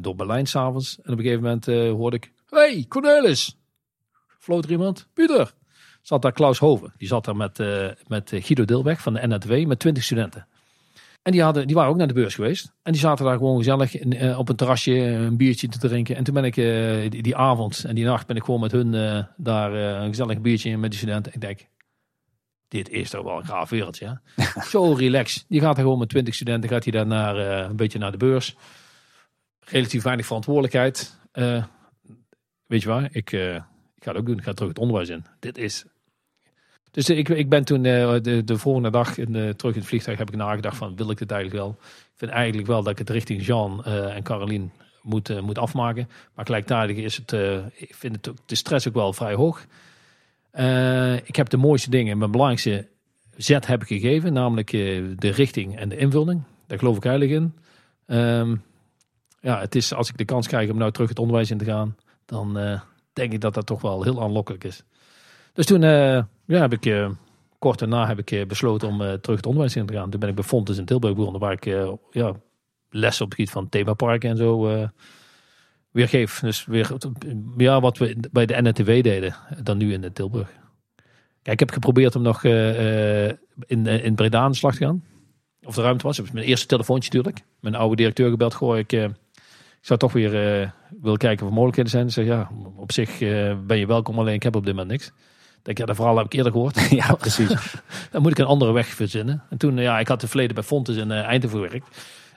door 0.00 0.14
Berlijn 0.14 0.46
s'avonds. 0.46 0.96
En 1.02 1.12
op 1.12 1.18
een 1.18 1.24
gegeven 1.24 1.42
moment 1.42 1.66
hoorde 1.98 2.16
ik, 2.16 2.32
hey 2.48 2.84
Cornelis, 2.88 3.56
floot 4.38 4.64
er 4.64 4.70
iemand? 4.70 5.08
Pieter, 5.14 5.52
zat 6.02 6.22
daar 6.22 6.32
Klaus 6.32 6.58
Hoven. 6.58 6.92
Die 6.96 7.08
zat 7.08 7.24
daar 7.24 7.36
met, 7.36 7.58
uh, 7.58 7.88
met 8.06 8.30
Guido 8.34 8.64
Dilweg 8.64 9.00
van 9.02 9.14
de 9.14 9.26
NRW 9.26 9.66
met 9.66 9.78
20 9.78 10.02
studenten. 10.02 10.46
En 11.22 11.32
die, 11.32 11.42
hadden, 11.42 11.66
die 11.66 11.76
waren 11.76 11.90
ook 11.90 11.96
naar 11.96 12.06
de 12.06 12.14
beurs 12.14 12.34
geweest. 12.34 12.72
En 12.82 12.92
die 12.92 13.00
zaten 13.00 13.24
daar 13.24 13.36
gewoon 13.36 13.56
gezellig 13.56 13.98
in, 13.98 14.24
uh, 14.24 14.38
op 14.38 14.48
een 14.48 14.56
terrasje 14.56 14.98
een 14.98 15.36
biertje 15.36 15.68
te 15.68 15.78
drinken. 15.78 16.16
En 16.16 16.24
toen 16.24 16.34
ben 16.34 16.44
ik 16.44 16.56
uh, 16.56 17.10
die, 17.10 17.22
die, 17.22 17.36
avond 17.36 17.84
en 17.84 17.94
die 17.94 18.04
nacht 18.04 18.26
ben 18.26 18.36
ik 18.36 18.44
gewoon 18.44 18.60
met 18.60 18.72
hun 18.72 19.26
daar 19.36 19.72
een 19.72 20.08
gezellig 20.08 20.40
biertje 20.40 20.78
met 20.78 20.90
die 20.90 20.98
studenten. 20.98 21.34
Ik 21.34 21.40
denk, 21.40 21.68
dit 22.68 22.88
is 22.88 23.10
toch 23.10 23.24
wel 23.24 23.38
een 23.38 23.46
gaaf 23.46 23.70
wereldje. 23.70 24.20
Zo 24.70 24.92
relax. 24.92 25.44
Die 25.48 25.60
gaat 25.60 25.76
er 25.76 25.82
gewoon 25.82 25.98
met 25.98 26.08
20 26.08 26.34
studenten, 26.34 26.70
gaat 26.70 26.84
hij 26.84 26.92
daar 26.92 27.06
naar, 27.06 27.36
een 27.68 27.76
beetje 27.76 27.98
naar 27.98 28.12
de 28.12 28.16
beurs. 28.16 28.56
Relatief 29.60 30.02
weinig 30.02 30.26
verantwoordelijkheid 30.26 31.20
weet 32.72 32.82
je 32.82 32.88
waar, 32.88 33.08
ik, 33.12 33.32
uh, 33.32 33.54
ik 33.54 34.04
ga 34.04 34.10
het 34.10 34.16
ook 34.16 34.26
doen. 34.26 34.38
Ik 34.38 34.44
ga 34.44 34.52
terug 34.52 34.68
het 34.68 34.78
onderwijs 34.78 35.08
in. 35.08 35.24
Dit 35.38 35.58
is... 35.58 35.84
Dus 36.92 37.10
ik, 37.10 37.28
ik 37.28 37.48
ben 37.48 37.64
toen 37.64 37.84
uh, 37.84 38.14
de, 38.22 38.44
de 38.44 38.58
volgende 38.58 38.90
dag 38.90 39.18
in 39.18 39.32
terug 39.32 39.74
in 39.74 39.80
het 39.80 39.88
vliegtuig 39.88 40.18
heb 40.18 40.28
ik 40.28 40.36
nagedacht 40.36 40.76
van, 40.76 40.96
wil 40.96 41.10
ik 41.10 41.18
dit 41.18 41.30
eigenlijk 41.30 41.62
wel? 41.62 41.76
Ik 41.80 42.18
vind 42.18 42.30
eigenlijk 42.30 42.68
wel 42.68 42.82
dat 42.82 42.92
ik 42.92 42.98
het 42.98 43.10
richting 43.10 43.46
Jean 43.46 43.84
uh, 43.86 44.16
en 44.16 44.22
Caroline 44.22 44.68
moet, 45.02 45.40
moet 45.42 45.58
afmaken. 45.58 46.08
Maar 46.34 46.44
gelijktijdig 46.44 46.96
is 46.96 47.16
het, 47.16 47.32
ik 47.74 47.94
vind 47.94 48.26
het, 48.26 48.36
de 48.46 48.54
stress 48.54 48.88
ook 48.88 48.94
wel 48.94 49.12
vrij 49.12 49.34
hoog. 49.34 49.66
ik 51.24 51.36
heb 51.36 51.48
de 51.48 51.56
mooiste 51.56 51.90
dingen, 51.90 52.18
mijn 52.18 52.30
belangrijkste 52.30 52.88
zet 53.36 53.66
heb 53.66 53.82
ik 53.82 53.88
gegeven, 53.88 54.32
namelijk 54.32 54.70
de 54.70 55.30
richting 55.30 55.78
en 55.78 55.88
de 55.88 55.96
invulling. 55.96 56.42
Daar 56.66 56.78
geloof 56.78 56.96
ik 56.96 57.02
heilig 57.02 57.30
in. 57.30 57.54
Um, 58.06 58.62
ja, 59.40 59.60
het 59.60 59.74
is, 59.74 59.94
als 59.94 60.08
ik 60.08 60.16
de 60.16 60.24
kans 60.24 60.46
krijg 60.46 60.70
om 60.70 60.78
nou 60.78 60.92
terug 60.92 61.08
het 61.08 61.18
onderwijs 61.18 61.50
in 61.50 61.58
te 61.58 61.64
gaan, 61.64 61.96
dan 62.26 62.80
denk 63.12 63.32
ik 63.32 63.40
dat 63.40 63.54
dat 63.54 63.66
toch 63.66 63.80
wel 63.80 64.02
heel 64.02 64.22
aanlokkelijk 64.22 64.64
is. 64.64 64.82
Dus 65.52 65.66
toen 65.66 65.82
ja, 66.54 66.60
heb 66.60 66.72
ik, 66.72 66.86
uh, 66.86 67.10
kort 67.58 67.78
daarna 67.78 68.06
heb 68.06 68.18
ik 68.18 68.48
besloten 68.48 68.88
om 68.88 68.98
terug 68.98 69.36
het 69.36 69.46
onderwijs 69.46 69.76
in 69.76 69.86
te 69.86 69.92
gaan. 69.92 70.10
Toen 70.10 70.20
ben 70.20 70.28
ik 70.28 70.34
bij 70.34 70.44
Fontes 70.44 70.78
in 70.78 70.84
Tilburg 70.84 71.14
begonnen, 71.14 71.40
waar 71.40 71.52
ik 71.52 71.64
ja, 72.10 72.34
les 72.90 73.20
op 73.20 73.26
het 73.26 73.34
gebied 73.34 73.50
van 73.50 73.68
themaparken 73.68 74.30
en 74.30 74.36
zo 74.36 74.60
weer 75.90 76.08
geef. 76.08 76.40
Dus 76.40 76.64
weer 76.64 76.92
ja, 77.56 77.80
wat 77.80 77.98
we 77.98 78.16
bij 78.32 78.46
de 78.46 78.62
NNTW 78.62 78.86
deden, 78.86 79.34
dan 79.62 79.76
nu 79.78 79.92
in 79.92 80.00
de 80.00 80.12
Tilburg. 80.12 80.48
Kijk, 81.42 81.60
ik 81.60 81.60
heb 81.60 81.70
geprobeerd 81.70 82.16
om 82.16 82.22
nog 82.22 82.44
in, 82.44 83.86
in 83.86 84.14
Breda 84.14 84.40
aan 84.40 84.50
de 84.50 84.56
slag 84.56 84.74
te 84.74 84.84
gaan. 84.84 85.04
Of 85.62 85.74
de 85.74 85.82
ruimte 85.82 86.06
was. 86.06 86.32
Mijn 86.32 86.46
eerste 86.46 86.66
telefoontje 86.66 87.10
natuurlijk. 87.12 87.44
Mijn 87.60 87.74
oude 87.74 87.96
directeur 87.96 88.30
gebeld. 88.30 88.54
Goh, 88.54 88.78
ik, 88.78 88.92
ik 88.92 89.10
zou 89.80 89.98
toch 89.98 90.12
weer 90.12 90.60
uh, 90.62 90.70
willen 91.00 91.18
kijken 91.18 91.46
of 91.46 91.52
mogelijkheden 91.52 91.90
zijn. 91.90 92.10
Zeg 92.10 92.24
ja, 92.24 92.50
op 92.76 92.92
zich 92.92 93.18
ben 93.66 93.78
je 93.78 93.86
welkom, 93.86 94.18
alleen 94.18 94.34
ik 94.34 94.42
heb 94.42 94.56
op 94.56 94.64
dit 94.64 94.74
moment 94.74 94.90
niks. 94.90 95.12
Denk 95.62 95.78
ja, 95.78 95.84
dat 95.84 95.96
verhaal 95.96 96.16
heb 96.16 96.26
ik 96.26 96.32
eerder 96.32 96.52
gehoord. 96.52 96.90
ja, 97.00 97.14
precies. 97.14 97.48
Dan 98.10 98.22
moet 98.22 98.30
ik 98.30 98.38
een 98.38 98.46
andere 98.46 98.72
weg 98.72 98.86
verzinnen. 98.86 99.42
En 99.50 99.56
toen, 99.56 99.76
ja, 99.76 99.98
ik 99.98 100.08
had 100.08 100.20
de 100.20 100.28
verleden 100.28 100.54
bij 100.54 100.64
Fontes 100.64 100.96
in 100.96 101.10
uh, 101.10 101.18
Eindhoven 101.18 101.62
gewerkt. 101.62 101.86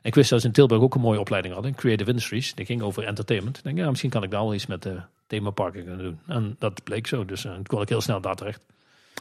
En 0.01 0.11
ik 0.11 0.15
wist 0.15 0.29
dat 0.29 0.41
ze 0.41 0.47
in 0.47 0.53
Tilburg 0.53 0.81
ook 0.81 0.95
een 0.95 1.01
mooie 1.01 1.19
opleiding 1.19 1.53
hadden. 1.53 1.75
Creative 1.75 2.09
Industries. 2.09 2.55
Die 2.55 2.65
ging 2.65 2.81
over 2.81 3.03
entertainment. 3.03 3.57
Ik 3.57 3.63
denk, 3.63 3.77
ja, 3.77 3.89
misschien 3.89 4.09
kan 4.09 4.23
ik 4.23 4.31
daar 4.31 4.43
wel 4.43 4.53
iets 4.53 4.65
met 4.65 4.83
de 4.83 4.99
themaparken 5.27 5.83
kunnen 5.83 6.05
doen. 6.05 6.19
En 6.27 6.55
dat 6.59 6.83
bleek 6.83 7.07
zo. 7.07 7.25
Dus 7.25 7.41
toen 7.41 7.63
kwam 7.63 7.81
ik 7.81 7.89
heel 7.89 8.01
snel 8.01 8.21
daar 8.21 8.35
terecht. 8.35 8.65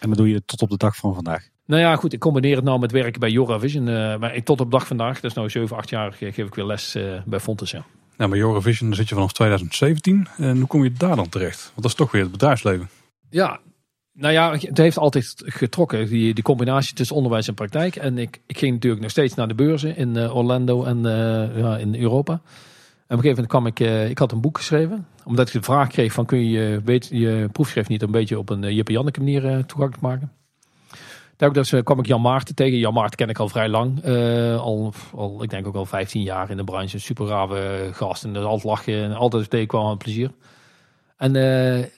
En 0.01 0.09
wat 0.09 0.19
doe 0.19 0.29
je 0.29 0.45
tot 0.45 0.63
op 0.63 0.71
de 0.71 0.77
dag 0.77 0.97
van 0.97 1.15
vandaag? 1.15 1.49
Nou 1.67 1.81
ja, 1.81 1.97
goed, 1.97 2.13
ik 2.13 2.19
combineer 2.19 2.57
het 2.57 2.65
nou 2.65 2.79
met 2.79 2.93
werken 2.93 3.21
bij 3.21 3.31
Joravision. 3.31 3.87
Uh, 3.87 4.17
maar 4.17 4.43
tot 4.43 4.61
op 4.61 4.71
de 4.71 4.77
dag 4.77 4.87
vandaag, 4.87 5.15
dat 5.21 5.31
is 5.31 5.37
nou 5.37 5.51
7, 5.51 5.77
8 5.77 5.91
jaar, 5.91 6.13
geef 6.13 6.37
ik 6.37 6.55
weer 6.55 6.65
les 6.65 6.97
uh, 6.97 7.21
bij 7.25 7.41
Fontes. 7.41 7.71
Ja. 7.71 7.85
Nou, 8.17 8.31
bij 8.31 8.39
Eurovision 8.41 8.95
zit 8.95 9.09
je 9.09 9.15
vanaf 9.15 9.33
2017. 9.33 10.29
En 10.37 10.59
hoe 10.59 10.67
kom 10.67 10.85
je 10.85 10.93
daar 10.93 11.17
dan 11.17 11.29
terecht? 11.29 11.63
Want 11.63 11.83
dat 11.83 11.85
is 11.85 11.95
toch 11.95 12.11
weer 12.11 12.23
het 12.23 12.31
bedrijfsleven. 12.31 12.89
Ja, 13.31 13.61
nou 14.15 14.33
ja, 14.33 14.53
het 14.53 14.79
heeft 14.79 14.99
altijd 14.99 15.35
getrokken, 15.37 16.07
die, 16.07 16.35
die 16.35 16.45
combinatie 16.45 16.95
tussen 16.95 17.17
onderwijs 17.17 17.49
en 17.49 17.55
praktijk. 17.55 17.97
En 17.97 18.19
ik, 18.19 18.41
ik 18.47 18.59
ging 18.59 18.73
natuurlijk 18.73 19.03
nog 19.03 19.11
steeds 19.11 19.35
naar 19.35 19.49
de 19.49 19.55
beurzen 19.55 19.97
in 19.97 20.17
uh, 20.17 20.37
Orlando 20.37 20.85
en 20.85 20.97
uh, 20.97 21.59
ja, 21.59 21.77
in 21.77 21.95
Europa. 22.01 22.33
En 22.33 22.41
op 23.17 23.25
een 23.25 23.31
gegeven 23.31 23.31
moment 23.31 23.47
kwam 23.47 23.67
ik, 23.67 23.81
uh, 23.81 24.11
ik 24.11 24.19
had 24.19 24.33
een 24.33 24.41
boek 24.41 24.57
geschreven. 24.57 25.07
Omdat 25.25 25.47
ik 25.47 25.53
de 25.53 25.63
vraag 25.63 25.89
kreeg 25.89 26.13
van 26.13 26.27
kun 26.27 26.51
je 26.51 26.81
weet, 26.85 27.09
je 27.13 27.49
proefschrift 27.53 27.89
niet 27.89 28.03
een 28.03 28.11
beetje 28.11 28.39
op 28.39 28.51
een 28.51 28.75
Jippe 28.75 28.93
Janneke 28.93 29.19
manier 29.19 29.43
toegankelijk 29.43 30.01
maken. 30.01 30.33
Daar 31.37 31.83
kwam 31.83 31.99
ik 31.99 32.07
Jan 32.07 32.21
Maarten 32.21 32.55
tegen. 32.55 32.79
Jan 32.79 32.95
Maarten 32.95 33.17
ken 33.17 33.29
ik 33.29 33.39
al 33.39 33.49
vrij 33.49 33.69
lang. 33.69 34.05
Al, 34.59 34.93
al, 35.15 35.43
ik 35.43 35.51
denk 35.51 35.67
ook 35.67 35.75
al 35.75 35.87
15 35.87 36.23
jaar 36.23 36.51
in 36.51 36.57
de 36.57 36.65
branche. 36.65 36.99
Super 36.99 37.27
rave 37.27 37.89
gast. 37.93 38.25
En 38.25 38.33
dus 38.33 38.43
altijd 38.43 38.65
lachen. 38.65 39.03
En 39.03 39.13
altijd 39.13 39.51
tegen 39.51 39.67
kwam 39.67 39.87
aan 39.87 39.97
plezier. 39.97 40.31
En 41.17 41.33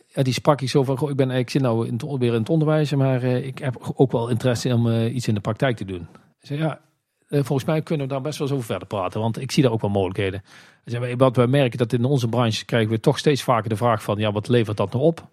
ja, 0.07 0.23
die 0.23 0.33
sprak 0.33 0.61
ik 0.61 0.69
zo 0.69 0.85
van, 0.85 0.97
goh, 0.97 1.11
ik, 1.11 1.17
ben, 1.17 1.31
ik 1.31 1.51
zit 1.51 1.63
nou 1.63 1.97
weer 2.19 2.33
in 2.33 2.41
het 2.41 2.49
onderwijs. 2.49 2.95
Maar 2.95 3.23
ik 3.23 3.59
heb 3.59 3.93
ook 3.95 4.13
wel 4.13 4.29
interesse 4.29 4.75
om 4.75 5.07
iets 5.07 5.29
in 5.29 5.35
de 5.35 5.41
praktijk 5.41 5.77
te 5.77 5.85
doen. 5.85 6.07
Ik 6.41 6.59
ja, 6.59 6.81
volgens 7.29 7.65
mij 7.65 7.83
kunnen 7.83 8.07
we 8.07 8.13
daar 8.13 8.23
best 8.23 8.39
wel 8.39 8.47
eens 8.47 8.57
over 8.57 8.69
verder 8.69 8.89
praten. 8.89 9.21
Want 9.21 9.41
ik 9.41 9.51
zie 9.51 9.63
daar 9.63 9.73
ook 9.73 9.81
wel 9.81 9.91
mogelijkheden. 9.91 10.43
Zei, 10.85 11.17
wat 11.17 11.37
we 11.37 11.47
merken 11.47 11.79
dat 11.79 11.93
in 11.93 12.05
onze 12.05 12.29
branche 12.29 12.65
krijgen 12.65 12.91
we 12.91 13.01
toch 13.01 13.19
steeds 13.19 13.43
vaker 13.43 13.69
de 13.69 13.77
vraag 13.77 14.03
van, 14.03 14.19
ja, 14.19 14.33
wat 14.33 14.49
levert 14.49 14.77
dat 14.77 14.93
nou 14.93 15.05
op? 15.05 15.29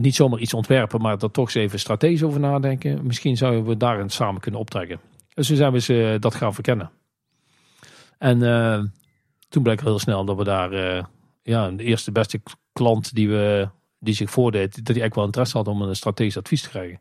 Niet 0.00 0.14
zomaar 0.14 0.38
iets 0.38 0.54
ontwerpen, 0.54 1.00
maar 1.00 1.12
er 1.12 1.30
toch 1.30 1.44
eens 1.44 1.54
even 1.54 1.78
strategisch 1.78 2.22
over 2.22 2.40
nadenken. 2.40 3.06
Misschien 3.06 3.36
zouden 3.36 3.64
we 3.64 3.76
daarin 3.76 4.08
samen 4.08 4.40
kunnen 4.40 4.60
optrekken. 4.60 5.00
Dus 5.34 5.46
toen 5.46 5.56
zijn 5.56 5.72
we 5.72 5.80
ze 5.80 6.16
dat 6.20 6.34
gaan 6.34 6.54
verkennen. 6.54 6.90
En 8.18 8.38
toen 9.48 9.62
bleek 9.62 9.80
heel 9.80 9.98
snel 9.98 10.24
dat 10.24 10.36
we 10.36 10.44
daar, 10.44 10.70
ja, 11.48 11.70
de 11.70 11.84
eerste 11.84 12.12
beste 12.12 12.40
klant 12.72 13.14
die, 13.14 13.28
we, 13.28 13.68
die 13.98 14.14
zich 14.14 14.30
voordeed, 14.30 14.68
dat 14.68 14.74
hij 14.74 14.84
eigenlijk 14.84 15.14
wel 15.14 15.24
interesse 15.24 15.56
had 15.56 15.68
om 15.68 15.82
een 15.82 15.96
strategisch 15.96 16.36
advies 16.36 16.62
te 16.62 16.68
krijgen 16.68 17.00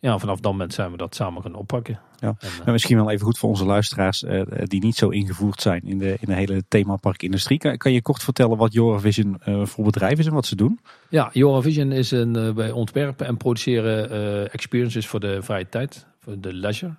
ja, 0.00 0.18
vanaf 0.18 0.40
dat 0.40 0.52
moment 0.52 0.74
zijn 0.74 0.90
we 0.90 0.96
dat 0.96 1.14
samen 1.14 1.42
gaan 1.42 1.54
oppakken. 1.54 2.00
Ja. 2.18 2.36
En, 2.64 2.72
misschien 2.72 2.96
wel 2.96 3.10
even 3.10 3.24
goed 3.24 3.38
voor 3.38 3.48
onze 3.48 3.64
luisteraars 3.64 4.22
uh, 4.22 4.42
die 4.64 4.84
niet 4.84 4.96
zo 4.96 5.08
ingevoerd 5.08 5.60
zijn 5.60 5.82
in 5.84 5.98
de, 5.98 6.16
in 6.20 6.26
de 6.26 6.34
hele 6.34 6.62
themaparkindustrie. 6.68 7.58
Kan, 7.58 7.76
kan 7.76 7.92
je 7.92 8.02
kort 8.02 8.22
vertellen 8.22 8.56
wat 8.56 8.72
Joravision 8.72 9.40
uh, 9.46 9.66
voor 9.66 9.84
bedrijf 9.84 10.18
is 10.18 10.26
en 10.26 10.32
wat 10.32 10.46
ze 10.46 10.56
doen? 10.56 10.80
Ja, 11.08 11.30
Joravision 11.32 11.92
is 11.92 12.10
een, 12.10 12.54
wij 12.54 12.70
ontwerpen 12.70 13.26
en 13.26 13.36
produceren 13.36 14.50
experiences 14.52 15.06
voor 15.06 15.20
de 15.20 15.42
vrije 15.42 15.68
tijd, 15.68 16.06
voor 16.18 16.40
de 16.40 16.54
leisure. 16.54 16.94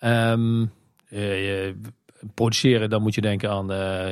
Um, 0.00 0.70
produceren, 2.34 2.90
dan 2.90 3.02
moet 3.02 3.14
je 3.14 3.20
denken 3.20 3.50
aan 3.50 3.66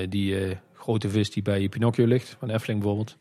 die 0.08 0.58
grote 0.86 1.08
vis 1.08 1.30
die 1.30 1.42
bij 1.42 1.68
Pinocchio 1.68 2.06
ligt, 2.06 2.36
van 2.38 2.50
Efteling 2.50 2.80
bijvoorbeeld. 2.80 3.16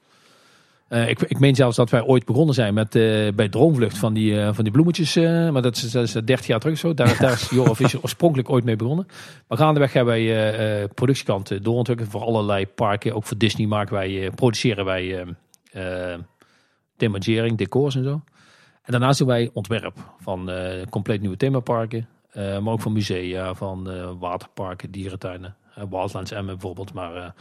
Uh, 0.90 1.10
ik, 1.10 1.22
ik 1.22 1.40
meen 1.40 1.56
zelfs 1.56 1.76
dat 1.76 1.90
wij 1.90 2.04
ooit 2.04 2.26
begonnen 2.26 2.56
zijn 2.56 2.74
met 2.74 2.96
uh, 2.96 3.32
bij 3.34 3.50
Droomvlucht 3.50 3.98
van 3.98 4.14
die, 4.14 4.32
uh, 4.32 4.50
van 4.54 4.64
die 4.64 4.74
bloemetjes. 4.74 5.16
maar 5.52 5.62
dat 5.62 5.76
is, 5.76 5.92
dat 5.92 6.04
is 6.04 6.12
30 6.12 6.48
jaar 6.48 6.60
terug 6.60 6.78
zo. 6.78 6.94
Daar, 6.94 7.18
daar 7.20 7.32
is 7.32 7.52
Eurovision 7.52 8.02
oorspronkelijk 8.02 8.50
ooit 8.50 8.64
mee 8.64 8.76
begonnen. 8.76 9.08
Maar 9.48 9.58
gaandeweg 9.58 9.94
hebben 9.94 10.14
wij 10.14 10.88
productiekant 10.88 11.64
doorontwikkeld 11.64 12.10
voor 12.10 12.22
allerlei 12.22 12.68
parken. 12.68 13.16
Ook 13.16 13.24
voor 13.24 13.38
Disney 13.38 13.68
maken 13.68 13.94
wij, 13.94 14.32
produceren 14.36 14.86
wij 14.86 15.36
themagering, 16.98 17.58
decors 17.58 17.96
en 17.96 18.04
zo. 18.04 18.22
En 18.82 18.92
daarnaast 18.92 19.20
doen 19.20 19.28
wij 19.28 19.50
ontwerp 19.54 19.98
van 20.20 20.52
compleet 20.90 21.22
nieuwe 21.22 21.38
themaparken. 21.38 22.08
maar 22.34 22.68
ook 22.68 22.82
van 22.82 22.94
musea, 22.94 23.54
van 23.54 23.90
waterparken, 24.20 24.92
dierentuinen. 24.92 25.56
Wildlands 25.90 26.32
Emmen 26.32 26.54
bijvoorbeeld. 26.54 26.94
Maar... 26.94 27.34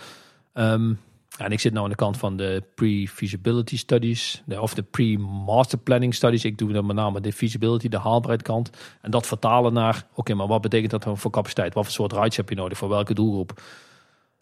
Um, 0.55 0.99
en 1.39 1.53
ik 1.53 1.61
zit 1.61 1.73
nu 1.73 1.79
aan 1.79 1.89
de 1.89 1.95
kant 1.95 2.17
van 2.17 2.37
de 2.37 2.63
pre-feasibility 2.75 3.77
studies, 3.77 4.43
de, 4.47 4.61
of 4.61 4.75
de 4.75 4.83
pre-master 4.83 5.79
planning 5.79 6.15
studies. 6.15 6.45
Ik 6.45 6.59
doe 6.59 6.73
dan 6.73 6.87
met 6.87 6.97
name 6.97 7.21
de 7.21 7.33
feasibility, 7.33 7.89
de 7.89 7.99
haalbaarheidskant. 7.99 8.71
En 9.01 9.11
dat 9.11 9.27
vertalen 9.27 9.73
naar, 9.73 10.07
oké, 10.15 10.35
maar 10.35 10.47
wat 10.47 10.61
betekent 10.61 10.91
dat 10.91 11.03
dan 11.03 11.19
voor 11.19 11.31
capaciteit? 11.31 11.75
Wat 11.75 11.85
voor 11.85 11.93
soort 11.93 12.13
rides 12.13 12.37
heb 12.37 12.49
je 12.49 12.55
nodig? 12.55 12.79
Voor 12.79 12.89
welke 12.89 13.15
doelgroep? 13.15 13.63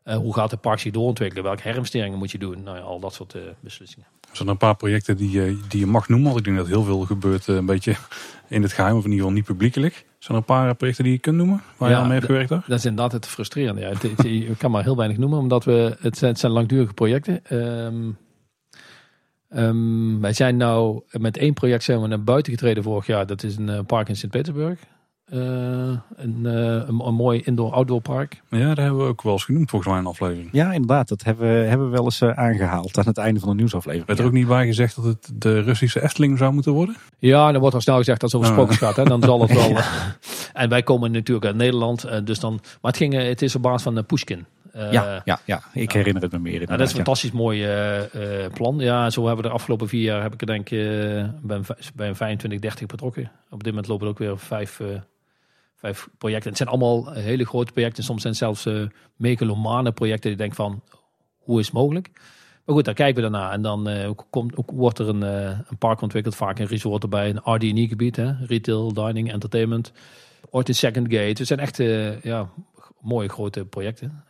Uh, 0.05 0.17
hoe 0.17 0.35
gaat 0.35 0.51
de 0.51 0.57
park 0.57 0.79
zich 0.79 0.93
doorontwikkelen? 0.93 1.45
Welke 1.45 1.63
herinvesteringen 1.63 2.19
moet 2.19 2.31
je 2.31 2.39
doen? 2.39 2.63
Nou 2.63 2.77
ja, 2.77 2.83
al 2.83 3.01
dat 3.01 3.15
soort 3.15 3.37
beslissingen. 3.61 4.07
Er 4.31 4.37
zijn 4.37 4.49
een 4.49 4.57
paar 4.57 4.77
projecten 4.77 5.17
die, 5.17 5.37
uh, 5.37 5.57
die 5.69 5.81
je 5.81 5.87
mag 5.87 6.09
noemen. 6.09 6.27
Want 6.27 6.39
ik 6.39 6.45
denk 6.45 6.57
dat 6.57 6.67
heel 6.67 6.85
veel 6.85 7.01
gebeurt 7.01 7.47
een 7.47 7.67
beetje 7.67 7.97
in 8.49 8.63
het 8.63 8.73
geheim. 8.73 8.97
Of 8.97 9.05
in 9.05 9.11
ieder 9.11 9.19
geval 9.19 9.37
niet 9.37 9.45
publiekelijk. 9.45 10.07
Zijn 10.23 10.39
er 10.39 10.45
een 10.49 10.57
paar 10.57 10.75
projecten 10.75 11.05
die 11.05 11.13
je 11.13 11.19
kunt 11.19 11.37
noemen? 11.37 11.63
Waar 11.77 11.89
ja, 11.89 11.95
je 11.95 12.01
aan 12.01 12.09
mee 12.09 12.19
hebt 12.19 12.27
gewerkt? 12.27 12.49
Daar? 12.49 12.65
Dat 12.67 12.79
is 12.79 12.85
inderdaad 12.85 13.13
het 13.13 13.27
frustrerende. 13.27 13.81
Ja. 13.81 13.89
Het, 13.89 14.03
het, 14.03 14.23
je 14.23 14.57
kan 14.57 14.71
maar 14.71 14.83
heel 14.83 14.97
weinig 14.97 15.19
noemen. 15.19 15.39
Omdat 15.39 15.65
we, 15.65 15.97
het, 16.01 16.19
zijn, 16.19 16.31
het 16.31 16.41
zijn 16.41 16.53
langdurige 16.53 16.95
projecten. 16.95 17.41
Um, 17.51 18.17
um, 19.49 20.21
wij 20.21 20.33
zijn 20.33 20.57
nou 20.57 21.03
met 21.11 21.37
één 21.37 21.55
project 21.55 21.83
zijn 21.83 22.01
we 22.01 22.07
naar 22.07 22.23
buiten 22.23 22.53
getreden 22.53 22.83
vorig 22.83 23.07
jaar. 23.07 23.27
Dat 23.27 23.43
is 23.43 23.57
een 23.57 23.87
park 23.87 24.09
in 24.09 24.17
Sint-Petersburg. 24.17 24.81
Uh, 25.35 25.41
een, 26.17 26.39
uh, 26.43 26.53
een, 26.53 27.01
een, 27.01 27.15
mooi 27.15 27.41
indoor-outdoor 27.45 28.01
park. 28.01 28.43
Ja, 28.51 28.75
daar 28.75 28.85
hebben 28.85 29.03
we 29.03 29.09
ook 29.09 29.23
wel 29.23 29.33
eens 29.33 29.45
genoemd 29.45 29.71
volgens 29.71 29.91
mij 29.91 30.01
een 30.01 30.07
aflevering. 30.07 30.49
Ja, 30.53 30.73
inderdaad. 30.73 31.09
Dat 31.09 31.23
hebben 31.23 31.49
we, 31.49 31.69
hebben 31.69 31.91
we 31.91 31.97
wel 31.97 32.05
eens 32.05 32.21
uh, 32.21 32.31
aangehaald 32.31 32.99
aan 32.99 33.07
het 33.07 33.19
einde 33.19 33.41
van 33.41 33.49
de 33.49 33.55
nieuwsaflevering. 33.55 34.07
Werd 34.07 34.19
er 34.19 34.25
ook 34.25 34.33
niet 34.33 34.47
bij 34.47 34.67
gezegd 34.67 34.97
dat 34.97 35.05
het 35.05 35.31
de 35.35 35.61
Russische 35.61 36.03
Efteling 36.03 36.39
zou 36.39 36.53
moeten 36.53 36.73
worden? 36.73 36.97
Ja, 37.19 37.53
dan 37.53 37.61
wordt 37.61 37.75
al 37.75 37.81
snel 37.81 37.97
gezegd 37.97 38.21
dat 38.21 38.33
het 38.33 38.41
over 38.41 38.53
sprookjes 38.53 38.79
gaat. 38.79 38.97
Hè. 38.97 39.05
Dan 39.05 39.23
zal 39.23 39.41
het 39.41 39.53
wel. 39.53 39.77
en 40.63 40.69
wij 40.69 40.83
komen 40.83 41.13
natuurlijk 41.13 41.47
uit 41.47 41.57
Nederland. 41.57 42.27
dus 42.27 42.41
dan, 42.41 42.53
maar 42.53 42.91
het, 42.91 42.97
ging, 42.97 43.15
het 43.15 43.43
is 43.43 43.57
op 43.57 43.63
basis 43.63 43.83
van 43.83 44.07
Pushkin. 44.07 44.47
ja, 44.73 45.23
ja, 45.25 45.41
ja, 45.45 45.63
ik 45.73 45.93
herinner 45.93 46.23
het 46.23 46.33
me 46.33 46.39
meer. 46.39 46.59
Nou, 46.59 46.67
dat 46.67 46.81
is 46.81 46.89
een 46.89 46.97
fantastisch 46.97 47.33
mooi 47.33 47.67
plan. 48.55 48.79
Ja, 48.79 49.11
zo 49.11 49.27
hebben 49.27 49.43
we 49.43 49.49
de 49.49 49.55
afgelopen 49.55 49.89
vier 49.89 50.03
jaar 50.03 50.23
heb 50.23 50.33
ik 50.33 50.41
er 50.41 50.47
denk 50.47 50.71
ik 50.71 51.41
ben 51.43 51.65
bij 51.95 52.09
een 52.09 52.17
25, 52.17 52.61
30 52.61 52.87
betrokken. 52.87 53.31
Op 53.51 53.63
dit 53.63 53.73
moment 53.73 53.89
lopen 53.89 54.07
er 54.07 54.13
ook 54.13 54.19
weer 54.19 54.39
vijf 54.39 54.81
vijf 55.83 56.09
projecten. 56.19 56.49
Het 56.49 56.59
zijn 56.59 56.69
allemaal 56.69 57.13
hele 57.13 57.45
grote 57.45 57.73
projecten. 57.73 58.05
Soms 58.05 58.23
zijn 58.23 58.33
het 58.33 58.43
zelfs 58.43 58.67
uh, 58.67 58.89
megalomane 59.17 59.93
projecten. 59.93 60.31
Die 60.31 60.39
denk 60.39 60.55
van, 60.55 60.83
hoe 61.39 61.61
is 61.61 61.67
het 61.67 61.75
mogelijk? 61.75 62.11
Maar 62.65 62.75
goed, 62.75 62.85
daar 62.85 62.95
kijken 62.95 63.23
we 63.23 63.31
daarna. 63.31 63.53
En 63.53 63.63
dan 63.63 63.89
uh, 63.89 64.11
komt, 64.31 64.55
wordt 64.67 64.99
er 64.99 65.09
een, 65.09 65.23
uh, 65.23 65.59
een 65.69 65.79
park 65.79 66.01
ontwikkeld. 66.01 66.35
Vaak 66.35 66.59
een 66.59 66.67
resort 66.67 67.03
erbij. 67.03 67.29
Een 67.29 67.55
RD&E 67.55 67.87
gebied. 67.87 68.17
Hè? 68.17 68.33
Retail, 68.47 68.93
dining, 68.93 69.33
entertainment. 69.33 69.93
Ooit 70.51 70.69
een 70.69 70.75
second 70.75 71.07
gate. 71.13 71.25
Het 71.39 71.47
zijn 71.47 71.59
echt 71.59 71.77
ja, 72.23 72.49
mooie 73.01 73.29
grote 73.29 73.65
projecten. 73.65 74.25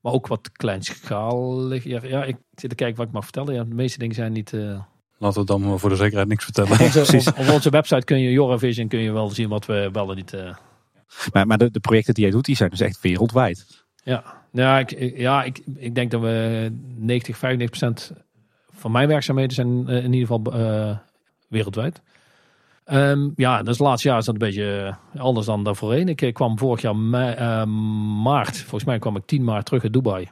Maar 0.00 0.12
ook 0.12 0.26
wat 0.26 0.52
kleinschalig. 0.52 1.84
Ja, 1.84 2.00
ja, 2.02 2.24
ik 2.24 2.36
zit 2.54 2.70
te 2.70 2.76
kijken 2.76 2.96
wat 2.96 3.06
ik 3.06 3.12
mag 3.12 3.24
vertellen. 3.24 3.54
Ja, 3.54 3.64
de 3.64 3.74
meeste 3.74 3.98
dingen 3.98 4.14
zijn 4.14 4.32
niet... 4.32 4.52
Laten 5.18 5.40
we 5.40 5.46
dan 5.46 5.78
voor 5.78 5.88
de 5.88 5.96
zekerheid 5.96 6.28
niks 6.28 6.44
vertellen. 6.44 6.80
Onze, 6.80 7.00
op, 7.30 7.38
op, 7.38 7.54
onze 7.54 7.70
website 7.70 8.04
kun 8.04 8.20
je 8.20 8.30
Joravision 8.30 8.88
kun 8.88 8.98
je 8.98 9.12
wel 9.12 9.28
zien 9.28 9.48
wat 9.48 9.66
we 9.66 9.88
wel 9.92 10.10
en 10.10 10.16
niet... 10.16 10.32
Uh... 10.32 10.54
Maar, 11.32 11.46
maar 11.46 11.58
de, 11.58 11.70
de, 11.70 11.80
projecten 11.80 12.14
die 12.14 12.22
jij 12.22 12.32
doet, 12.32 12.44
die 12.44 12.56
zijn 12.56 12.70
dus 12.70 12.80
echt 12.80 13.00
wereldwijd. 13.00 13.84
Ja, 14.04 14.24
ja, 14.52 14.78
ik, 14.78 15.16
ja 15.16 15.42
ik, 15.42 15.60
ik 15.74 15.94
denk 15.94 16.10
dat 16.10 16.20
we 16.20 16.68
90, 16.96 17.38
95 17.38 17.78
procent 17.78 18.12
van 18.70 18.92
mijn 18.92 19.08
werkzaamheden 19.08 19.54
zijn 19.54 19.90
uh, 19.90 20.04
in 20.04 20.12
ieder 20.12 20.26
geval 20.26 20.52
wereldwijd. 21.48 22.00
Um, 22.92 23.32
ja, 23.36 23.62
dus 23.62 23.78
laatste 23.78 24.08
jaar 24.08 24.18
is 24.18 24.24
dat 24.24 24.34
een 24.34 24.40
beetje 24.40 24.96
eh, 25.12 25.20
anders 25.20 25.46
dan 25.46 25.64
daarvoorheen. 25.64 26.08
Ik 26.08 26.22
eh, 26.22 26.32
kwam 26.32 26.58
vorig 26.58 26.80
jaar 26.80 26.94
uh, 26.94 27.64
maart, 28.22 28.58
volgens 28.58 28.84
mij 28.84 28.98
kwam 28.98 29.16
ik 29.16 29.26
10 29.26 29.44
maart 29.44 29.66
terug 29.66 29.82
uit 29.82 29.92
Dubai. 29.92 30.28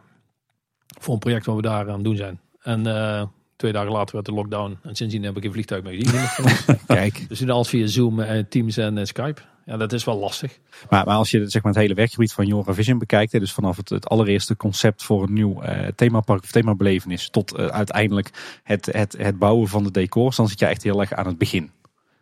Voor 1.01 1.15
een 1.15 1.21
project 1.21 1.47
wat 1.47 1.57
we 1.57 1.63
daar 1.63 1.89
aan 1.89 1.95
het 1.95 2.05
doen 2.05 2.17
zijn. 2.17 2.41
En 2.61 2.87
uh, 2.87 3.23
twee 3.57 3.73
dagen 3.73 3.93
later 3.93 4.15
werd 4.15 4.27
de 4.27 4.33
lockdown. 4.33 4.79
En 4.83 4.95
sindsdien 4.95 5.23
heb 5.23 5.37
ik 5.37 5.45
een 5.45 5.53
vliegtuig 5.53 5.83
mee 5.83 6.01
gezien. 6.03 6.57
Kijk. 6.87 7.29
Dus 7.29 7.41
nu 7.41 7.51
alles 7.51 7.69
via 7.69 7.87
Zoom, 7.87 8.21
en 8.21 8.49
Teams 8.49 8.77
en 8.77 9.07
Skype. 9.07 9.41
Ja, 9.69 9.77
dat 9.77 9.93
is 9.93 10.05
wel 10.05 10.19
lastig. 10.19 10.59
Maar, 10.91 11.05
maar 11.05 11.17
als 11.17 11.31
je 11.31 11.49
zeg 11.49 11.63
maar, 11.63 11.73
het 11.73 11.81
hele 11.81 11.95
werkgebied 11.95 12.33
van 12.33 12.47
Jora 12.47 12.75
Vision 12.75 12.99
bekijkt, 12.99 13.33
dus 13.33 13.53
vanaf 13.53 13.77
het, 13.77 13.89
het 13.89 14.09
allereerste 14.09 14.57
concept 14.57 15.03
voor 15.03 15.23
een 15.23 15.33
nieuw 15.33 15.63
uh, 15.63 15.87
themapark 15.95 16.43
of 16.43 16.51
themabelevenis 16.51 17.29
tot 17.31 17.59
uh, 17.59 17.67
uiteindelijk 17.67 18.61
het, 18.63 18.87
het, 18.87 19.17
het 19.19 19.39
bouwen 19.39 19.69
van 19.69 19.85
de 19.85 19.91
decors, 19.91 20.37
dan 20.37 20.49
zit 20.49 20.59
je 20.59 20.67
echt 20.67 20.83
heel 20.83 21.01
erg 21.01 21.13
aan 21.13 21.27
het 21.27 21.39
begin 21.39 21.71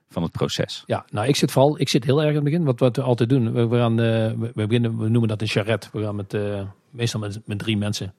van 0.09 0.23
het 0.23 0.33
proces. 0.33 0.83
Ja, 0.87 1.05
nou 1.11 1.27
ik 1.27 1.37
zit 1.37 1.51
vooral, 1.51 1.81
ik 1.81 1.89
zit 1.89 2.05
heel 2.05 2.19
erg 2.19 2.29
aan 2.29 2.35
het 2.35 2.45
begin. 2.45 2.65
Wat, 2.65 2.81
wat 2.81 2.97
we 2.97 3.03
altijd 3.03 3.29
doen, 3.29 3.53
we, 3.53 3.67
we 3.67 3.77
gaan, 3.77 4.01
uh, 4.01 4.07
we, 4.55 4.67
beginnen, 4.67 4.99
we 4.99 5.09
noemen 5.09 5.29
dat 5.29 5.41
een 5.41 5.49
charrette. 5.49 5.89
We 5.93 6.03
gaan 6.03 6.17
met, 6.17 6.35
uh, 6.35 6.61
meestal 6.91 7.21
met, 7.21 7.41
met 7.45 7.59
drie 7.59 7.77
mensen, 7.77 8.15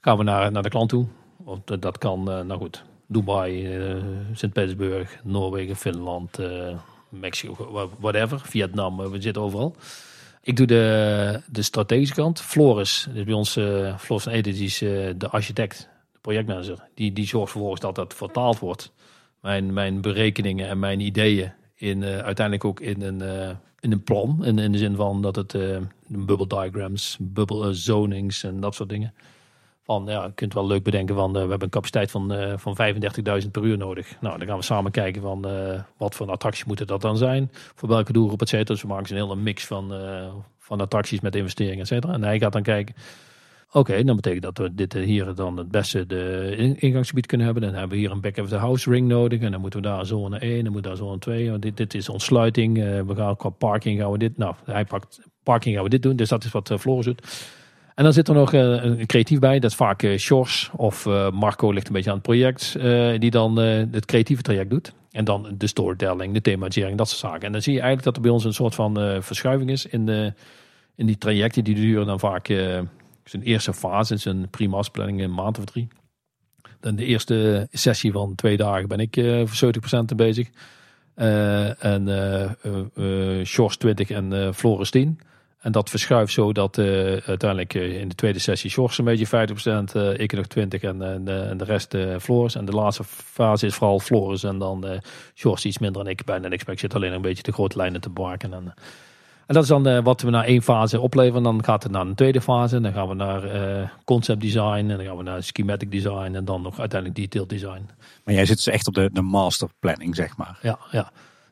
gaan 0.00 0.16
we 0.16 0.22
naar, 0.22 0.52
naar 0.52 0.62
de 0.62 0.68
klant 0.68 0.88
toe. 0.88 1.06
Want 1.36 1.82
dat 1.82 1.98
kan, 1.98 2.20
uh, 2.20 2.40
nou 2.40 2.60
goed, 2.60 2.84
Dubai, 3.06 3.80
Sint-Petersburg, 4.32 5.20
Noorwegen, 5.24 5.76
Finland, 5.76 6.38
Mexico, 7.10 7.90
whatever, 7.98 8.40
Vietnam, 8.44 8.96
we 8.96 9.20
zitten 9.22 9.42
overal. 9.42 9.76
Ik 10.42 10.56
doe 10.56 10.66
de, 10.66 11.40
de 11.50 11.62
strategische 11.62 12.14
kant. 12.14 12.40
Floris, 12.40 13.06
dus 13.12 13.24
bij 13.24 13.34
ons, 13.34 13.52
Floris 13.98 14.24
van 14.24 14.32
Ede, 14.32 14.52
die 14.52 14.64
is 14.64 14.78
de 14.78 15.28
architect, 15.30 15.88
de 16.12 16.18
projectmanager. 16.20 16.88
Die, 16.94 17.12
die 17.12 17.26
zorgt 17.26 17.50
vervolgens 17.50 17.80
dat 17.80 17.94
dat 17.94 18.14
vertaald 18.14 18.58
wordt 18.58 18.92
mijn, 19.40 19.72
mijn 19.72 20.00
berekeningen 20.00 20.68
en 20.68 20.78
mijn 20.78 21.00
ideeën 21.00 21.52
in, 21.74 22.02
uh, 22.02 22.18
uiteindelijk 22.18 22.64
ook 22.64 22.80
in 22.80 23.02
een, 23.02 23.22
uh, 23.22 23.50
in 23.80 23.92
een 23.92 24.02
plan. 24.02 24.44
In, 24.44 24.58
in 24.58 24.72
de 24.72 24.78
zin 24.78 24.96
van 24.96 25.22
dat 25.22 25.36
het 25.36 25.54
uh, 25.54 25.76
bubble 26.06 26.46
diagrams, 26.46 27.16
bubble 27.20 27.74
zonings 27.74 28.42
en 28.42 28.60
dat 28.60 28.74
soort 28.74 28.88
dingen. 28.88 29.14
Ja, 30.06 30.24
je 30.24 30.32
kunt 30.34 30.54
wel 30.54 30.66
leuk 30.66 30.82
bedenken 30.82 31.14
van 31.14 31.32
we 31.32 31.38
hebben 31.38 31.62
een 31.62 31.68
capaciteit 31.68 32.10
van, 32.10 32.54
van 32.56 32.76
35.000 33.42 33.50
per 33.50 33.64
uur 33.64 33.76
nodig. 33.76 34.16
Nou, 34.20 34.38
dan 34.38 34.46
gaan 34.46 34.56
we 34.56 34.64
samen 34.64 34.90
kijken 34.90 35.22
van 35.22 35.46
wat 35.96 36.14
voor 36.14 36.30
attracties 36.30 36.64
moeten 36.64 36.86
dat 36.86 37.00
dan 37.00 37.16
zijn. 37.16 37.50
Voor 37.52 37.88
welke 37.88 38.12
doelgroep, 38.12 38.40
et 38.40 38.48
cetera. 38.48 38.74
Dus 38.74 38.82
we 38.82 38.88
maken 38.88 39.16
een 39.16 39.22
hele 39.22 39.36
mix 39.36 39.66
van, 39.66 39.92
van 40.58 40.80
attracties 40.80 41.20
met 41.20 41.36
investeringen, 41.36 41.80
et 41.80 41.86
cetera. 41.86 42.12
En 42.12 42.24
hij 42.24 42.38
gaat 42.38 42.52
dan 42.52 42.62
kijken 42.62 42.94
Oké, 43.72 44.04
dan 44.04 44.16
betekent 44.16 44.42
dat 44.42 44.58
we 44.58 44.74
dit 44.74 44.92
hier 44.92 45.34
dan 45.34 45.56
het 45.56 45.70
beste 45.70 46.06
de 46.06 46.74
ingangsgebied 46.78 47.26
kunnen 47.26 47.46
hebben. 47.46 47.64
Dan 47.64 47.74
hebben 47.74 47.96
we 47.96 48.02
hier 48.02 48.10
een 48.10 48.20
back 48.20 48.38
of 48.38 48.48
the 48.48 48.56
house 48.56 48.90
ring 48.90 49.08
nodig. 49.08 49.40
En 49.40 49.50
dan 49.50 49.60
moeten 49.60 49.80
we 49.80 49.86
daar 49.86 50.06
zone 50.06 50.38
1, 50.38 50.64
dan 50.64 50.72
moeten 50.72 50.90
we 50.90 50.96
daar 50.96 51.06
zone 51.06 51.18
2. 51.18 51.50
Want 51.50 51.62
dit, 51.62 51.76
dit 51.76 51.94
is 51.94 52.08
ontsluiting. 52.08 52.74
We 53.06 53.14
gaan 53.14 53.36
qua 53.36 53.48
parking 53.48 54.00
gaan 54.00 54.10
we 54.10 54.18
dit. 54.18 54.36
Nou, 54.36 54.54
hij 54.64 54.84
pakt 54.84 55.20
parking 55.42 55.74
gaan 55.74 55.84
we 55.84 55.90
dit 55.90 56.02
doen. 56.02 56.16
Dus 56.16 56.28
dat 56.28 56.44
is 56.44 56.50
wat 56.50 56.74
Floris 56.78 57.04
doet. 57.04 57.50
En 58.00 58.06
dan 58.06 58.14
zit 58.14 58.28
er 58.28 58.34
nog 58.34 58.52
uh, 58.52 58.84
een 58.84 59.06
creatief 59.06 59.38
bij. 59.38 59.58
Dat 59.58 59.70
is 59.70 59.76
vaak 59.76 60.02
uh, 60.02 60.18
Sjors 60.18 60.70
of 60.76 61.04
Marco 61.32 61.72
ligt 61.72 61.86
een 61.86 61.92
beetje 61.92 62.10
aan 62.10 62.16
het 62.16 62.26
project. 62.26 62.72
die 63.20 63.30
dan 63.30 63.56
het 63.56 64.04
creatieve 64.04 64.42
traject 64.42 64.70
doet. 64.70 64.92
En 65.10 65.24
dan 65.24 65.54
de 65.58 65.66
storytelling, 65.66 66.34
de 66.34 66.40
thematisering, 66.40 66.98
dat 66.98 67.08
soort 67.08 67.20
zaken. 67.20 67.46
En 67.46 67.52
dan 67.52 67.62
zie 67.62 67.72
je 67.72 67.80
eigenlijk 67.80 68.06
dat 68.06 68.16
er 68.16 68.22
bij 68.22 68.30
ons 68.30 68.44
een 68.44 68.54
soort 68.54 68.74
van 68.74 69.22
verschuiving 69.22 69.70
is 69.70 69.86
in, 69.86 70.06
de, 70.06 70.32
in 70.94 71.06
die 71.06 71.18
trajecten. 71.18 71.64
Die 71.64 71.74
duren 71.74 72.06
dan 72.06 72.18
vaak 72.18 72.46
zijn 73.24 73.42
eerste 73.42 73.72
fase 73.72 74.14
is 74.14 74.24
een 74.24 74.48
prima 74.50 74.82
planning 74.92 75.18
in 75.18 75.24
een 75.24 75.34
maand 75.34 75.58
of 75.58 75.64
drie. 75.64 75.88
Dan 76.80 76.96
de 76.96 77.04
eerste 77.04 77.68
sessie 77.70 78.12
van 78.12 78.34
twee 78.34 78.56
dagen 78.56 78.88
ben 78.88 79.00
ik 79.00 79.14
voor 79.44 79.72
70% 80.12 80.16
bezig. 80.16 80.48
En 81.78 82.08
uh, 82.96 83.44
Shores 83.44 83.76
20 83.76 84.10
en 84.10 84.54
Floris 84.54 84.90
10. 84.90 85.20
En 85.60 85.72
dat 85.72 85.90
verschuift 85.90 86.32
zo 86.32 86.52
dat 86.52 86.78
uiteindelijk 86.78 87.74
in 87.74 88.08
de 88.08 88.14
tweede 88.14 88.38
sessie 88.38 88.70
Shores 88.70 88.98
een 88.98 89.04
beetje 89.04 89.48
50%, 90.14 90.18
ik 90.18 90.32
nog 90.32 90.46
20 90.46 90.82
en, 90.82 91.02
en, 91.02 91.48
en 91.48 91.56
de 91.56 91.64
rest 91.64 91.96
Floris. 92.18 92.54
En 92.54 92.64
de 92.64 92.72
laatste 92.72 93.04
fase 93.04 93.66
is 93.66 93.74
vooral 93.74 94.00
Floris 94.00 94.42
en 94.42 94.58
dan 94.58 95.00
Shores 95.34 95.64
iets 95.64 95.78
minder 95.78 96.02
dan 96.02 96.12
ik 96.12 96.24
ben. 96.24 96.44
En 96.44 96.52
ik 96.52 96.62
zit 96.74 96.94
alleen 96.94 97.12
een 97.12 97.22
beetje 97.22 97.42
de 97.42 97.52
grote 97.52 97.76
lijnen 97.76 98.00
te 98.00 98.10
maken. 98.14 98.52
En, 98.52 98.74
en 99.50 99.56
dat 99.56 99.64
is 99.64 99.68
dan 99.68 99.88
uh, 99.88 100.02
wat 100.02 100.20
we 100.20 100.30
na 100.30 100.44
één 100.44 100.62
fase 100.62 101.00
opleveren. 101.00 101.42
Dan 101.42 101.64
gaat 101.64 101.82
het 101.82 101.92
naar 101.92 102.06
een 102.06 102.14
tweede 102.14 102.40
fase. 102.40 102.80
Dan 102.80 102.92
gaan 102.92 103.08
we 103.08 103.14
naar 103.14 103.54
uh, 103.54 103.88
concept 104.04 104.40
design. 104.40 104.86
En 104.88 104.88
dan 104.88 105.04
gaan 105.04 105.16
we 105.16 105.22
naar 105.22 105.42
schematic 105.42 105.90
design. 105.90 106.34
En 106.34 106.44
dan 106.44 106.62
nog 106.62 106.78
uiteindelijk 106.80 107.20
detail 107.20 107.46
design. 107.46 107.88
Maar 108.24 108.34
jij 108.34 108.46
zit 108.46 108.56
dus 108.56 108.66
echt 108.66 108.86
op 108.86 108.94
de, 108.94 109.10
de 109.12 109.22
master 109.22 109.68
planning, 109.78 110.16
zeg 110.16 110.36
maar. 110.36 110.58
Ja, 110.62 110.78
ja. 110.90 111.10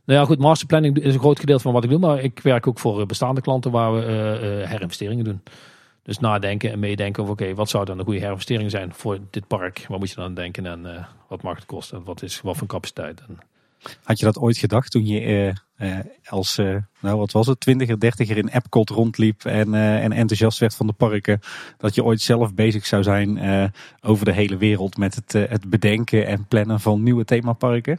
Nou 0.09 0.21
ja, 0.21 0.27
goed, 0.27 0.39
master 0.39 0.67
planning 0.67 0.99
is 0.99 1.15
een 1.15 1.21
groot 1.21 1.39
gedeelte 1.39 1.63
van 1.63 1.73
wat 1.73 1.85
ik 1.85 1.91
doe. 1.91 1.99
Maar 1.99 2.23
ik 2.23 2.41
werk 2.41 2.67
ook 2.67 2.79
voor 2.79 3.07
bestaande 3.07 3.41
klanten 3.41 3.71
waar 3.71 3.95
we 3.95 4.01
uh, 4.01 4.69
herinvesteringen 4.69 5.25
doen. 5.25 5.43
Dus 6.03 6.19
nadenken 6.19 6.71
en 6.71 6.79
meedenken 6.79 7.23
over, 7.23 7.35
oké, 7.35 7.55
wat 7.55 7.69
zou 7.69 7.85
dan 7.85 7.99
een 7.99 8.05
goede 8.05 8.21
herinvestering 8.21 8.71
zijn 8.71 8.93
voor 8.95 9.19
dit 9.31 9.47
park? 9.47 9.85
Wat 9.89 9.99
moet 9.99 10.11
je 10.11 10.15
dan 10.15 10.35
denken 10.35 10.67
en 10.67 11.07
wat 11.29 11.43
mag 11.43 11.57
het 11.57 11.67
kosten? 11.67 11.99
En 11.99 12.05
wat 12.05 12.23
is 12.23 12.41
wat 12.41 12.57
voor 12.57 12.67
capaciteit? 12.67 13.21
En, 13.29 13.39
had 14.03 14.19
je 14.19 14.25
dat 14.25 14.39
ooit 14.39 14.57
gedacht 14.57 14.91
toen 14.91 15.07
je 15.07 15.53
als, 16.25 16.57
nou 17.01 17.19
wat 17.19 17.33
was 17.33 17.47
het, 17.47 17.61
twintiger, 17.61 18.01
dertiger 18.01 18.37
in 18.37 18.49
Epcot 18.49 18.91
rondliep 18.91 19.45
en, 19.45 19.75
en 19.75 20.13
enthousiast 20.13 20.59
werd 20.59 20.75
van 20.75 20.87
de 20.87 20.93
parken. 20.93 21.41
Dat 21.79 21.95
je 21.95 22.05
ooit 22.05 22.21
zelf 22.21 22.55
bezig 22.55 22.87
zou 22.87 23.03
zijn 23.03 23.41
over 24.01 24.25
de 24.25 24.33
hele 24.33 24.57
wereld 24.57 24.97
met 24.97 25.15
het, 25.15 25.33
het 25.33 25.71
bedenken 25.71 26.27
en 26.27 26.47
plannen 26.47 26.81
van 26.81 27.03
nieuwe 27.03 27.25
themaparken? 27.25 27.99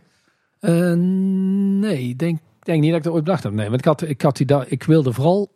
Nee, 0.60 2.10
ik 2.10 2.18
denk, 2.18 2.40
denk 2.60 2.82
niet 2.82 2.92
dat 2.92 3.00
ik 3.00 3.06
er 3.06 3.12
ooit 3.12 3.24
bedacht 3.24 3.44
heb. 3.44 3.52
Nee, 3.52 3.68
want 3.70 3.80
ik, 3.80 3.86
had, 3.86 4.02
ik, 4.02 4.22
had 4.22 4.38
die 4.38 4.66
ik 4.68 4.84
wilde 4.84 5.14
vooral 5.14 5.52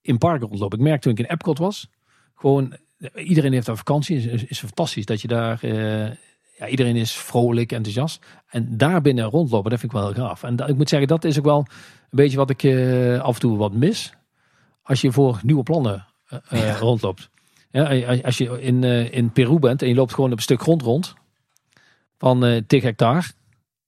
in 0.00 0.18
parken 0.18 0.48
rondlopen. 0.48 0.78
Ik 0.78 0.84
merkte 0.84 1.08
toen 1.08 1.18
ik 1.18 1.24
in 1.24 1.32
Epcot 1.32 1.58
was, 1.58 1.88
gewoon 2.34 2.76
iedereen 3.14 3.52
heeft 3.52 3.66
daar 3.66 3.76
vakantie. 3.76 4.20
Het 4.20 4.32
is, 4.32 4.44
is 4.44 4.58
fantastisch 4.58 5.06
dat 5.06 5.20
je 5.20 5.28
daar 5.28 5.66
ja, 6.58 6.68
iedereen 6.68 6.96
is 6.96 7.12
vrolijk, 7.12 7.72
enthousiast. 7.72 8.26
En 8.46 8.76
daar 8.76 9.00
binnen 9.00 9.24
rondlopen, 9.24 9.70
dat 9.70 9.80
vind 9.80 9.92
ik 9.92 9.98
wel 9.98 10.12
heel 10.12 10.24
gaaf. 10.24 10.42
En 10.42 10.56
ik 10.56 10.76
moet 10.76 10.88
zeggen, 10.88 11.08
dat 11.08 11.24
is 11.24 11.38
ook 11.38 11.44
wel 11.44 11.58
een 11.58 11.66
beetje 12.10 12.36
wat 12.36 12.50
ik 12.50 12.64
af 13.20 13.34
en 13.34 13.40
toe 13.40 13.56
wat 13.56 13.72
mis. 13.72 14.12
Als 14.82 15.00
je 15.00 15.12
voor 15.12 15.40
nieuwe 15.42 15.62
plannen 15.62 16.06
rondloopt. 16.78 17.30
Ja, 17.70 18.16
als 18.22 18.38
je 18.38 18.60
in, 18.60 18.84
in 19.12 19.32
Peru 19.32 19.58
bent 19.58 19.82
en 19.82 19.88
je 19.88 19.94
loopt 19.94 20.14
gewoon 20.14 20.30
op 20.30 20.36
een 20.36 20.42
stuk 20.42 20.60
grond 20.60 20.82
rond. 20.82 21.14
Van 22.18 22.44
uh, 22.44 22.60
10 22.66 22.82
hectare. 22.82 23.22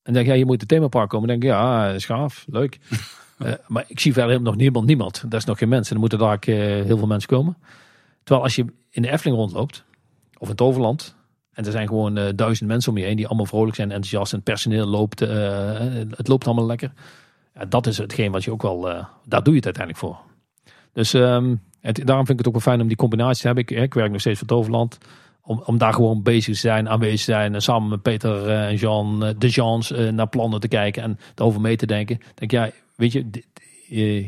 En 0.06 0.12
denk 0.12 0.26
ja, 0.26 0.34
je 0.34 0.44
moet 0.44 0.60
het 0.60 0.68
themapark 0.68 1.08
komen. 1.08 1.28
Dan 1.28 1.38
denk 1.38 1.52
je, 1.52 1.58
ja, 1.58 1.86
dat 1.86 1.94
is 1.94 2.04
gaaf, 2.04 2.44
leuk. 2.48 2.78
maar 3.66 3.84
ik 3.86 4.00
zie 4.00 4.12
verder 4.12 4.42
nog 4.42 4.56
niemand, 4.56 4.86
niemand. 4.86 5.24
Dat 5.28 5.40
is 5.40 5.44
nog 5.44 5.58
geen 5.58 5.68
mensen. 5.68 5.94
Er 5.94 6.00
moeten 6.00 6.18
daar 6.18 6.38
heel 6.44 6.98
veel 6.98 7.06
mensen 7.06 7.28
komen. 7.28 7.56
Terwijl 8.22 8.44
als 8.44 8.56
je 8.56 8.64
in 8.90 9.02
de 9.02 9.10
Efteling 9.10 9.36
rondloopt, 9.38 9.84
of 10.38 10.48
in 10.48 10.54
Toverland, 10.54 11.14
en 11.52 11.64
er 11.64 11.70
zijn 11.70 11.86
gewoon 11.88 12.18
uh, 12.18 12.24
duizend 12.34 12.68
mensen 12.68 12.92
om 12.92 12.98
je 12.98 13.04
heen 13.04 13.16
die 13.16 13.26
allemaal 13.26 13.46
vrolijk 13.46 13.76
zijn, 13.76 13.90
enthousiast. 13.90 14.32
En 14.32 14.36
het 14.36 14.46
personeel 14.46 14.86
loopt, 14.86 15.20
het 15.20 16.28
loopt 16.28 16.46
allemaal 16.46 16.66
lekker. 16.66 16.92
Ja, 17.54 17.64
dat 17.64 17.86
is 17.86 17.98
hetgeen 17.98 18.32
wat 18.32 18.44
je 18.44 18.50
ook 18.50 18.62
wel, 18.62 18.80
daar 19.24 19.42
doe 19.42 19.52
je 19.52 19.56
het 19.56 19.64
uiteindelijk 19.64 20.04
voor. 20.04 20.18
Dus 20.92 21.12
um, 21.12 21.60
het, 21.80 22.06
daarom 22.06 22.26
vind 22.26 22.38
ik 22.38 22.44
het 22.44 22.46
ook 22.46 22.62
wel 22.62 22.72
fijn 22.72 22.80
om 22.80 22.88
die 22.88 22.96
combinatie 22.96 23.40
te 23.40 23.46
hebben. 23.46 23.64
Ik, 23.64 23.70
ik 23.70 23.94
werk 23.94 24.10
nog 24.10 24.20
steeds 24.20 24.38
voor 24.38 24.48
Toverland. 24.48 24.98
Om, 25.46 25.62
om 25.64 25.78
daar 25.78 25.94
gewoon 25.94 26.22
bezig 26.22 26.54
te 26.54 26.60
zijn, 26.60 26.88
aanwezig 26.88 27.18
te 27.18 27.32
zijn. 27.32 27.54
En 27.54 27.62
samen 27.62 27.88
met 27.88 28.02
Peter 28.02 28.48
en 28.48 28.76
Jean, 28.76 29.34
de 29.38 29.48
Jeans, 29.48 29.90
naar 29.90 30.28
plannen 30.28 30.60
te 30.60 30.68
kijken 30.68 31.02
en 31.02 31.18
erover 31.34 31.60
mee 31.60 31.76
te 31.76 31.86
denken. 31.86 32.18
Denk 32.34 32.50
ja, 32.50 32.70
weet 32.96 33.12
je, 33.12 33.24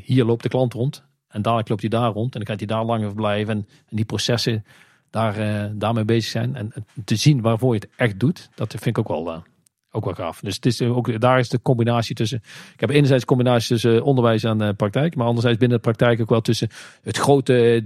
hier 0.04 0.24
loopt 0.24 0.42
de 0.42 0.48
klant 0.48 0.72
rond. 0.72 1.04
En 1.28 1.42
dadelijk 1.42 1.68
loopt 1.68 1.80
hij 1.80 1.90
daar 1.90 2.12
rond. 2.12 2.34
En 2.34 2.40
dan 2.40 2.48
gaat 2.48 2.58
hij 2.58 2.76
daar 2.76 2.84
langer 2.84 3.06
verblijven. 3.06 3.54
En, 3.54 3.96
die 3.96 4.04
processen, 4.04 4.64
daar, 5.10 5.70
daarmee 5.78 6.04
bezig 6.04 6.30
zijn. 6.30 6.54
En 6.56 6.72
te 7.04 7.16
zien 7.16 7.40
waarvoor 7.40 7.74
je 7.74 7.80
het 7.80 7.90
echt 7.96 8.20
doet, 8.20 8.48
dat 8.54 8.70
vind 8.70 8.86
ik 8.86 8.98
ook 8.98 9.08
wel, 9.08 9.42
ook 9.90 10.04
wel 10.04 10.14
gaaf. 10.14 10.40
Dus 10.40 10.54
het 10.54 10.66
is 10.66 10.82
ook, 10.82 11.20
daar 11.20 11.38
is 11.38 11.48
de 11.48 11.62
combinatie 11.62 12.14
tussen. 12.14 12.42
Ik 12.72 12.80
heb 12.80 12.90
enerzijds 12.90 13.24
combinatie 13.24 13.68
tussen 13.68 14.02
onderwijs 14.02 14.44
en 14.44 14.76
praktijk, 14.76 15.16
maar 15.16 15.26
anderzijds 15.26 15.58
binnen 15.58 15.76
de 15.76 15.82
praktijk 15.82 16.20
ook 16.20 16.30
wel 16.30 16.40
tussen 16.40 16.68
het 17.02 17.16
grote 17.16 17.84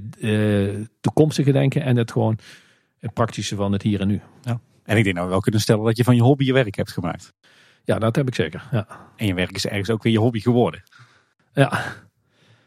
toekomstige 1.00 1.52
denken 1.52 1.82
en 1.82 1.96
het 1.96 2.12
gewoon 2.12 2.38
het 3.02 3.12
praktische 3.12 3.56
van 3.56 3.72
het 3.72 3.82
hier 3.82 4.00
en 4.00 4.08
nu. 4.08 4.20
Ja. 4.42 4.60
En 4.84 4.96
ik 4.96 5.04
denk 5.04 5.16
nou 5.16 5.28
wel 5.28 5.40
kunnen 5.40 5.60
stellen 5.60 5.84
dat 5.84 5.96
je 5.96 6.04
van 6.04 6.16
je 6.16 6.22
hobby 6.22 6.44
je 6.44 6.52
werk 6.52 6.76
hebt 6.76 6.92
gemaakt. 6.92 7.32
Ja, 7.84 7.98
dat 7.98 8.16
heb 8.16 8.28
ik 8.28 8.34
zeker. 8.34 8.68
Ja. 8.70 8.86
En 9.16 9.26
je 9.26 9.34
werk 9.34 9.50
is 9.52 9.66
ergens 9.66 9.90
ook 9.90 10.02
weer 10.02 10.12
je 10.12 10.18
hobby 10.18 10.40
geworden. 10.40 10.82
Ja, 11.52 11.82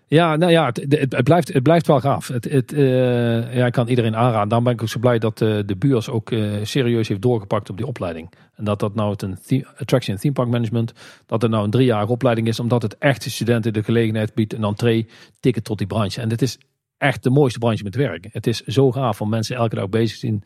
Ja, 0.07 0.35
nou 0.35 0.51
ja, 0.51 0.65
het, 0.65 1.09
het, 1.09 1.23
blijft, 1.23 1.53
het 1.53 1.63
blijft 1.63 1.87
wel 1.87 1.99
gaaf. 1.99 2.27
Het, 2.27 2.43
het, 2.43 2.73
eh, 2.73 3.55
ja, 3.55 3.65
ik 3.65 3.71
kan 3.71 3.87
iedereen 3.87 4.15
aanraden. 4.15 4.47
Daarom 4.47 4.63
ben 4.63 4.73
ik 4.73 4.81
ook 4.81 4.89
zo 4.89 4.99
blij 4.99 5.19
dat 5.19 5.41
eh, 5.41 5.59
de 5.65 5.75
buurs 5.75 6.09
ook 6.09 6.31
eh, 6.31 6.53
serieus 6.63 7.07
heeft 7.07 7.21
doorgepakt 7.21 7.69
op 7.69 7.77
die 7.77 7.85
opleiding. 7.87 8.33
En 8.55 8.63
dat 8.63 8.79
dat 8.79 8.95
nou 8.95 9.11
het 9.11 9.21
een 9.21 9.37
theme- 9.45 9.67
Attraction 9.77 10.17
Theme 10.17 10.33
Park 10.33 10.49
Management, 10.49 10.93
dat 11.25 11.41
het 11.41 11.51
nou 11.51 11.63
een 11.63 11.69
driejarige 11.71 12.11
opleiding 12.11 12.47
is, 12.47 12.59
omdat 12.59 12.81
het 12.81 12.97
echt 12.97 13.23
de 13.23 13.29
studenten 13.29 13.73
de 13.73 13.83
gelegenheid 13.83 14.33
biedt 14.33 14.53
een 14.53 14.63
entree 14.63 15.07
ticket 15.39 15.63
tot 15.63 15.77
die 15.77 15.87
branche. 15.87 16.21
En 16.21 16.29
dit 16.29 16.41
is 16.41 16.57
echt 16.97 17.23
de 17.23 17.29
mooiste 17.29 17.59
branche 17.59 17.83
met 17.83 17.95
werk. 17.95 18.27
Het 18.31 18.47
is 18.47 18.61
zo 18.61 18.91
gaaf 18.91 19.21
om 19.21 19.29
mensen 19.29 19.55
elke 19.55 19.75
dag 19.75 19.89
bezig 19.89 20.19
te 20.19 20.25
zien, 20.27 20.43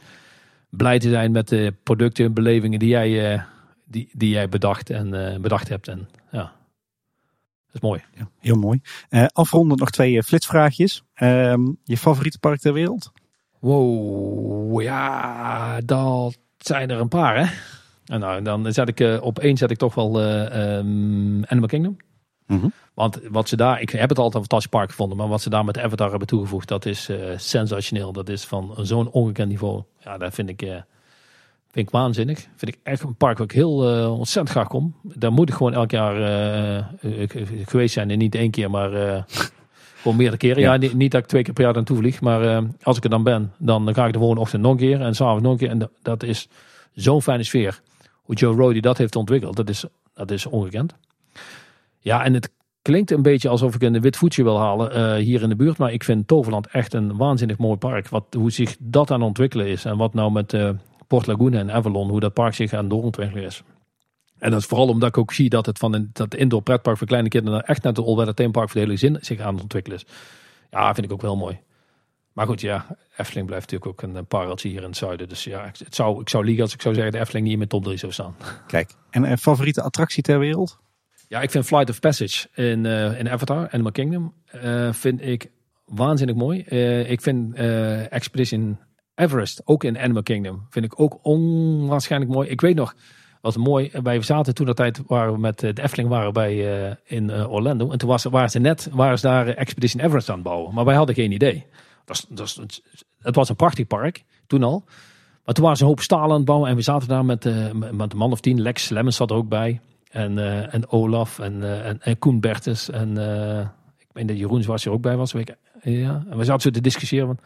blij 0.69 0.99
te 0.99 1.09
zijn 1.09 1.31
met 1.31 1.47
de 1.47 1.73
producten 1.83 2.25
en 2.25 2.33
belevingen 2.33 2.79
die 2.79 2.89
jij, 2.89 3.33
eh, 3.33 3.43
die, 3.85 4.09
die 4.13 4.29
jij 4.29 4.49
bedacht, 4.49 4.89
en, 4.89 5.33
eh, 5.33 5.39
bedacht 5.39 5.69
hebt. 5.69 5.87
En 5.87 6.09
ja, 6.31 6.41
dat 7.65 7.73
is 7.73 7.81
mooi. 7.81 8.03
Ja, 8.13 8.29
heel 8.39 8.55
mooi. 8.55 8.81
Eh 9.09 9.25
afrondend 9.25 9.79
nog 9.79 9.89
twee 9.89 10.23
flitsvraagjes. 10.23 11.03
Ehm, 11.13 11.61
je 11.83 11.97
favoriete 11.97 12.39
park 12.39 12.59
ter 12.59 12.73
wereld? 12.73 13.11
Wow, 13.59 14.81
ja, 14.81 15.81
dat 15.81 16.37
zijn 16.57 16.89
er 16.89 16.99
een 16.99 17.07
paar, 17.07 17.37
hè? 17.37 17.53
En 18.05 18.19
nou, 18.19 18.41
dan 18.41 18.73
zet 18.73 18.99
ik 18.99 19.21
op 19.21 19.39
één 19.39 19.57
zet 19.57 19.71
ik 19.71 19.77
toch 19.77 19.95
wel 19.95 20.21
ehm, 20.21 21.43
Animal 21.43 21.67
Kingdom. 21.67 21.97
Mhm. 22.49 22.67
Want 22.93 23.19
wat 23.29 23.49
ze 23.49 23.55
daar, 23.55 23.81
ik 23.81 23.89
heb 23.89 24.09
het 24.09 24.17
altijd 24.17 24.33
een 24.35 24.39
fantastisch 24.49 24.69
park 24.69 24.89
gevonden, 24.89 25.17
maar 25.17 25.27
wat 25.27 25.41
ze 25.41 25.49
daar 25.49 25.65
met 25.65 25.77
Avatar 25.77 26.09
hebben 26.09 26.27
toegevoegd, 26.27 26.67
dat 26.67 26.85
is 26.85 27.09
eh, 27.09 27.17
sensationeel. 27.37 28.11
Dat 28.11 28.29
is 28.29 28.43
van 28.45 28.73
zo'n 28.81 29.11
ongekend 29.11 29.49
niveau. 29.49 29.83
Ja, 30.03 30.17
dat 30.17 30.33
vind 30.33 30.49
ik, 30.49 30.61
eh, 30.61 30.69
vind 31.71 31.87
ik 31.87 31.89
waanzinnig. 31.89 32.47
Vind 32.55 32.75
ik 32.75 32.79
echt 32.83 33.03
een 33.03 33.15
park 33.15 33.37
waar 33.37 33.47
ik 33.47 33.53
heel 33.53 33.89
eh, 33.97 34.17
ontzettend 34.17 34.49
graag 34.49 34.67
kom. 34.67 34.95
Daar 35.01 35.31
moet 35.31 35.49
ik 35.49 35.55
gewoon 35.55 35.73
elk 35.73 35.91
jaar 35.91 36.15
geweest 37.65 37.93
zijn 37.93 38.09
en 38.11 38.17
niet 38.17 38.35
één 38.35 38.51
keer, 38.51 38.69
maar 38.69 38.89
gewoon 40.01 40.17
meerdere 40.17 40.37
keren. 40.37 40.61
Ja, 40.61 40.73
Ja. 40.73 40.79
niet, 40.79 40.93
niet 40.93 41.11
dat 41.11 41.21
ik 41.21 41.27
twee 41.27 41.43
keer 41.43 41.53
per 41.53 41.63
jaar 41.63 41.73
naartoe 41.73 41.97
vlieg, 41.97 42.21
maar 42.21 42.63
als 42.81 42.97
ik 42.97 43.03
er 43.03 43.09
dan 43.09 43.23
ben, 43.23 43.53
dan, 43.57 43.93
ga 43.93 44.05
ik 44.05 44.13
de 44.13 44.19
volgende 44.19 44.41
ochtend 44.41 44.61
nog 44.61 44.71
een 44.71 44.77
keer 44.77 45.01
en 45.01 45.15
s'avonds 45.15 45.43
nog 45.43 45.51
een 45.51 45.57
keer. 45.57 45.69
En 45.69 45.77
dat, 45.79 45.91
dat 46.01 46.23
is 46.23 46.47
zo'n 46.93 47.21
fijne 47.21 47.43
sfeer. 47.43 47.81
Hoe 48.21 48.35
Joe 48.35 48.55
Rody 48.55 48.79
dat 48.79 48.97
heeft 48.97 49.15
ontwikkeld, 49.15 49.55
dat 49.55 49.69
is, 49.69 49.85
dat 50.13 50.31
is 50.31 50.45
ongekend. 50.45 50.95
Ja, 51.99 52.23
en 52.23 52.33
het 52.33 52.51
klinkt 52.81 53.11
een 53.11 53.21
beetje 53.21 53.49
alsof 53.49 53.75
ik 53.75 53.81
een 53.81 54.01
wit 54.01 54.17
voetje 54.17 54.43
wil 54.43 54.59
halen 54.59 54.91
eh, 54.91 55.23
hier 55.23 55.41
in 55.41 55.49
de 55.49 55.55
buurt. 55.55 55.77
Maar 55.77 55.93
ik 55.93 56.03
vind 56.03 56.27
Toverland 56.27 56.67
echt 56.67 56.93
een 56.93 57.17
waanzinnig 57.17 57.57
mooi 57.57 57.77
park. 57.77 58.09
Wat, 58.09 58.25
hoe 58.37 58.51
zich 58.51 58.75
dat 58.79 59.11
aan 59.11 59.19
het 59.19 59.27
ontwikkelen 59.27 59.67
is. 59.67 59.85
En 59.85 59.97
wat 59.97 60.13
nou 60.13 60.31
met 60.31 60.53
eh, 60.53 60.69
Port 61.07 61.27
Laguna 61.27 61.59
en 61.59 61.71
Avalon, 61.71 62.09
hoe 62.09 62.19
dat 62.19 62.33
park 62.33 62.53
zich 62.53 62.73
aan 62.73 62.79
het 62.79 62.89
doorontwikkelen 62.89 63.43
is. 63.43 63.63
En 64.37 64.51
dat 64.51 64.59
is 64.59 64.65
vooral 64.65 64.87
omdat 64.87 65.09
ik 65.09 65.17
ook 65.17 65.33
zie 65.33 65.49
dat 65.49 65.65
het 65.65 65.77
van 65.77 65.93
een 65.93 66.09
dat 66.13 66.35
indoor 66.35 66.61
pretpark 66.61 66.97
voor 66.97 67.07
kleine 67.07 67.29
kinderen 67.29 67.65
echt 67.65 67.83
naar 67.83 67.93
de 67.93 68.03
Allweather 68.03 68.33
Theme 68.33 68.51
Park 68.51 68.69
voor 68.69 68.81
de 68.81 68.87
hele 68.87 68.99
zin 68.99 69.17
zich 69.21 69.39
aan 69.39 69.53
het 69.53 69.61
ontwikkelen 69.61 69.97
is. 69.97 70.05
Ja, 70.71 70.93
vind 70.93 71.05
ik 71.05 71.11
ook 71.11 71.21
wel 71.21 71.35
mooi. 71.35 71.59
Maar 72.33 72.45
goed, 72.45 72.61
ja, 72.61 72.97
Efteling 73.17 73.47
blijft 73.47 73.71
natuurlijk 73.71 74.03
ook 74.03 74.15
een, 74.15 74.25
pareltje 74.25 74.69
hier 74.69 74.81
in 74.81 74.87
het 74.87 74.97
zuiden. 74.97 75.29
Dus 75.29 75.43
ja, 75.43 75.71
het 75.77 75.95
zou, 75.95 76.21
ik 76.21 76.29
zou 76.29 76.45
liegen 76.45 76.63
als 76.63 76.73
ik 76.73 76.81
zou 76.81 76.93
zeggen 76.93 77.11
de 77.11 77.19
Efteling 77.19 77.47
niet 77.47 77.57
mijn 77.57 77.69
top 77.69 77.83
3 77.83 77.97
zou 77.97 78.11
staan. 78.11 78.35
Kijk. 78.67 78.91
En 79.09 79.31
een 79.31 79.37
favoriete 79.37 79.81
attractie 79.81 80.23
ter 80.23 80.39
wereld? 80.39 80.79
Ja, 81.29 81.41
ik 81.41 81.51
vind 81.51 81.65
Flight 81.65 81.89
of 81.89 81.99
Passage 81.99 82.47
in, 82.53 82.85
eh, 82.85 83.19
in 83.19 83.29
Avatar, 83.29 83.69
Animal 83.71 83.91
Kingdom, 83.91 84.33
eh, 84.45 84.93
vind 84.93 85.21
ik 85.21 85.51
waanzinnig 85.85 86.35
mooi. 86.35 86.61
Eh, 86.61 87.11
ik 87.11 87.21
vind 87.21 87.55
Expedition 88.09 88.79
Everest, 89.15 89.61
ook 89.65 89.83
in 89.83 89.97
Animal 89.99 90.23
Kingdom, 90.23 90.65
vind 90.69 90.85
ik 90.85 90.99
ook 90.99 91.19
onwaarschijnlijk 91.21 92.31
mooi. 92.31 92.49
Ik 92.49 92.61
weet 92.61 92.75
nog, 92.75 92.95
wat 93.41 93.57
mooi, 93.57 93.91
wij 94.03 94.21
zaten 94.21 94.55
toen 94.55 94.65
dat 94.65 94.75
tijd, 94.75 95.01
waren 95.07 95.33
we 95.33 95.39
met 95.39 95.59
de 95.59 95.81
Efteling 95.81 96.09
waren 96.09 96.33
bij, 96.33 96.97
in 97.03 97.31
Orlando. 97.31 97.91
En 97.91 97.97
toen 97.97 98.09
was, 98.09 98.23
waren 98.23 98.49
ze 98.49 98.59
net, 98.59 98.89
waren 98.91 99.19
ze 99.19 99.27
daar 99.27 99.47
Expedition 99.47 100.03
Everest 100.03 100.29
aan 100.29 100.35
het 100.35 100.43
bouwen. 100.43 100.73
Maar 100.73 100.85
wij 100.85 100.95
hadden 100.95 101.15
geen 101.15 101.31
idee. 101.31 101.65
Dat 102.05 102.25
dat 102.29 102.59
het 103.19 103.35
was 103.35 103.49
een 103.49 103.55
prachtig 103.55 103.87
park, 103.87 104.23
toen 104.47 104.63
al. 104.63 104.83
Maar 105.45 105.53
toen 105.53 105.63
waren 105.63 105.77
ze 105.77 105.83
een 105.83 105.89
hoop 105.89 105.99
stalen 105.99 106.29
aan 106.29 106.35
het 106.35 106.45
bouwen. 106.45 106.69
En 106.69 106.75
we 106.75 106.81
zaten 106.81 107.07
daar 107.07 107.25
met, 107.25 107.43
met 107.73 107.91
met 107.91 108.11
een 108.11 108.17
man 108.17 108.31
of 108.31 108.39
tien. 108.39 108.61
Lex 108.61 108.89
Lemmens 108.89 109.15
zat 109.15 109.29
er 109.29 109.35
ook 109.35 109.49
bij. 109.49 109.79
En, 110.09 110.37
eh, 110.37 110.73
en 110.73 110.89
Olaf 110.89 111.39
en, 111.39 111.63
eh, 111.63 111.87
en, 111.87 112.01
en 112.01 112.19
Koen. 112.19 112.41
En 112.41 113.17
eh, 113.17 113.59
ik 113.97 114.07
meen 114.13 114.27
dat 114.27 114.37
Jeroen 114.37 114.65
was 114.65 114.85
er 114.85 114.91
ook 114.91 115.01
bij 115.01 115.15
was. 115.17 115.33
ik. 115.33 115.55
Ja. 115.83 116.23
En 116.29 116.37
we 116.37 116.43
zaten 116.43 116.61
zo 116.61 116.69
te 116.69 116.81
discussiëren. 116.81 117.39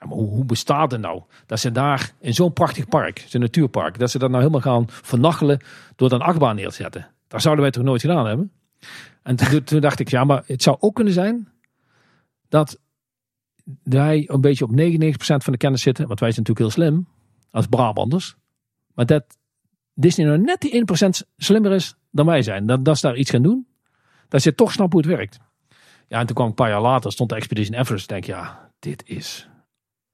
Ja, 0.00 0.06
maar 0.06 0.16
hoe, 0.16 0.28
hoe 0.28 0.44
bestaat 0.44 0.90
het 0.90 1.00
nou? 1.00 1.22
Dat 1.46 1.60
ze 1.60 1.72
daar 1.72 2.12
in 2.20 2.34
zo'n 2.34 2.52
prachtig 2.52 2.88
park, 2.88 3.24
zo'n 3.28 3.40
natuurpark. 3.40 3.98
Dat 3.98 4.10
ze 4.10 4.18
dat 4.18 4.30
nou 4.30 4.40
helemaal 4.42 4.60
gaan 4.60 4.84
vernachelen 4.88 5.60
door 5.96 6.08
dan 6.08 6.20
achtbaan 6.20 6.56
neer 6.56 6.68
te 6.68 6.74
zetten. 6.74 7.08
Dat 7.28 7.42
zouden 7.42 7.62
wij 7.62 7.72
toch 7.72 7.84
nooit 7.84 8.00
gedaan 8.00 8.26
hebben? 8.26 8.52
En 9.22 9.36
toen, 9.36 9.64
toen 9.64 9.80
dacht 9.80 10.00
ik, 10.00 10.08
ja, 10.08 10.24
maar 10.24 10.42
het 10.46 10.62
zou 10.62 10.76
ook 10.80 10.94
kunnen 10.94 11.12
zijn 11.12 11.48
dat 12.48 12.80
wij 13.82 14.24
een 14.26 14.40
beetje 14.40 14.64
op 14.64 14.70
99% 14.70 14.74
van 15.16 15.52
de 15.52 15.58
kennis 15.58 15.82
zitten. 15.82 16.06
Want 16.06 16.20
wij 16.20 16.32
zijn 16.32 16.44
natuurlijk 16.46 16.76
heel 16.76 16.84
slim 16.84 17.08
als 17.50 17.66
Brabanders. 17.66 18.36
Maar 18.94 19.06
dat 19.06 19.24
Disney 19.94 20.26
nou 20.26 20.38
net 20.38 20.60
die 20.60 20.84
1% 21.04 21.08
slimmer 21.36 21.72
is 21.72 21.96
dan 22.16 22.26
wij 22.26 22.42
zijn. 22.42 22.66
Dat, 22.66 22.84
dat 22.84 22.98
ze 22.98 23.06
daar 23.06 23.16
iets 23.16 23.30
gaan 23.30 23.42
doen. 23.42 23.66
Dat 24.28 24.42
ze 24.42 24.54
toch 24.54 24.72
snappen 24.72 24.98
hoe 24.98 25.08
het 25.08 25.18
werkt. 25.18 25.38
Ja, 26.08 26.18
en 26.20 26.26
toen 26.26 26.34
kwam 26.34 26.46
een 26.46 26.54
paar 26.54 26.68
jaar 26.68 26.80
later, 26.80 27.12
stond 27.12 27.30
de 27.30 27.36
Expedition 27.36 27.78
Everest. 27.78 28.08
denk 28.08 28.24
ja, 28.24 28.70
dit 28.78 29.02
is 29.06 29.48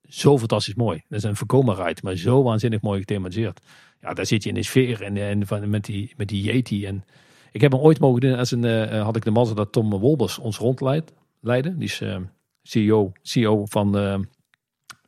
zo 0.08 0.38
fantastisch 0.38 0.74
mooi. 0.74 1.02
Dat 1.08 1.18
is 1.18 1.24
een 1.24 1.36
voorkomen 1.36 1.76
ride, 1.76 2.00
maar 2.02 2.16
zo 2.16 2.42
waanzinnig 2.42 2.80
mooi 2.80 2.98
gethematiseerd. 2.98 3.60
Ja, 4.00 4.14
daar 4.14 4.26
zit 4.26 4.42
je 4.42 4.48
in 4.48 4.54
de 4.54 4.62
sfeer 4.62 5.02
en, 5.02 5.16
en 5.16 5.46
van, 5.46 5.70
met, 5.70 5.84
die, 5.84 6.12
met 6.16 6.28
die 6.28 6.42
Yeti. 6.42 6.86
En 6.86 7.04
ik 7.52 7.60
heb 7.60 7.72
hem 7.72 7.80
ooit 7.80 7.98
mogen 7.98 8.20
doen 8.20 8.34
als 8.34 8.50
een, 8.50 8.64
eh, 8.64 9.02
had 9.02 9.16
ik 9.16 9.24
de 9.24 9.30
mazzel 9.30 9.54
dat 9.54 9.72
Tom 9.72 9.90
Wolbers 9.90 10.38
ons 10.38 10.58
rondleidde. 10.58 11.76
Die 11.76 11.88
is 11.88 12.00
eh, 12.00 12.16
CEO, 12.62 13.12
CEO 13.22 13.66
van, 13.66 13.96
eh, 13.96 14.18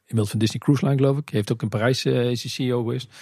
inmiddels 0.05 0.31
van 0.31 0.39
Disney 0.39 0.59
Cruise 0.59 0.85
Line 0.85 0.97
geloof 0.97 1.19
ik. 1.19 1.29
Heeft 1.29 1.53
ook 1.53 1.63
in 1.63 1.69
Parijs 1.69 2.05
eh, 2.05 2.31
is 2.31 2.55
CEO 2.55 2.83
geweest. 2.83 3.13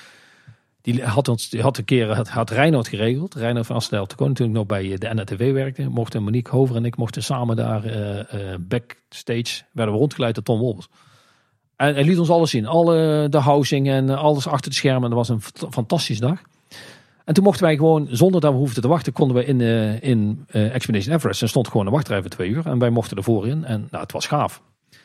Die 0.82 1.04
had, 1.04 1.28
ons, 1.28 1.48
die 1.48 1.62
had 1.62 1.78
een 1.78 1.84
keer, 1.84 2.14
had, 2.14 2.28
had 2.28 2.50
Reinoud 2.50 2.88
geregeld. 2.88 3.34
Reinoud 3.34 3.66
van 3.66 3.76
Astel 3.76 4.06
te 4.06 4.14
toen 4.16 4.46
ik 4.46 4.52
nog 4.52 4.66
bij 4.66 4.96
de 4.98 5.14
NRTV 5.14 5.52
werkte. 5.52 5.88
Mochten 5.88 6.22
Monique 6.22 6.56
Hover 6.56 6.76
en 6.76 6.84
ik 6.84 6.96
mochten 6.96 7.22
samen 7.22 7.56
daar 7.56 7.84
eh, 7.84 8.52
eh, 8.52 8.58
backstage, 8.60 9.62
werden 9.72 9.94
we 9.94 10.00
rondgeleid 10.00 10.34
door 10.34 10.44
Tom 10.44 10.58
Wolbers. 10.58 10.88
En 11.76 11.94
hij 11.94 12.04
liet 12.04 12.18
ons 12.18 12.30
alles 12.30 12.50
zien. 12.50 12.66
Alle 12.66 13.26
de 13.30 13.38
housing 13.38 13.88
en 13.88 14.10
eh, 14.10 14.16
alles 14.16 14.46
achter 14.46 14.70
de 14.70 14.76
schermen. 14.76 15.10
Dat 15.10 15.18
was 15.18 15.28
een 15.28 15.40
fant- 15.40 15.74
fantastische 15.74 16.22
dag. 16.22 16.42
En 17.24 17.34
toen 17.34 17.44
mochten 17.44 17.62
wij 17.62 17.76
gewoon, 17.76 18.08
zonder 18.10 18.40
dat 18.40 18.52
we 18.52 18.58
hoefden 18.58 18.82
te 18.82 18.88
wachten, 18.88 19.12
konden 19.12 19.36
we 19.36 19.44
in, 19.44 19.60
eh, 19.60 20.02
in 20.02 20.44
eh, 20.48 20.74
Expedition 20.74 21.14
Everest. 21.14 21.42
En 21.42 21.48
stond 21.48 21.68
gewoon 21.68 21.86
een 21.86 21.92
wachtrij 21.92 22.20
voor 22.20 22.30
twee 22.30 22.48
uur. 22.48 22.66
En 22.66 22.78
wij 22.78 22.90
mochten 22.90 23.16
ervoor 23.16 23.48
in. 23.48 23.64
En 23.64 23.88
nou, 23.90 24.02
het 24.02 24.12
was 24.12 24.26
gaaf. 24.26 24.62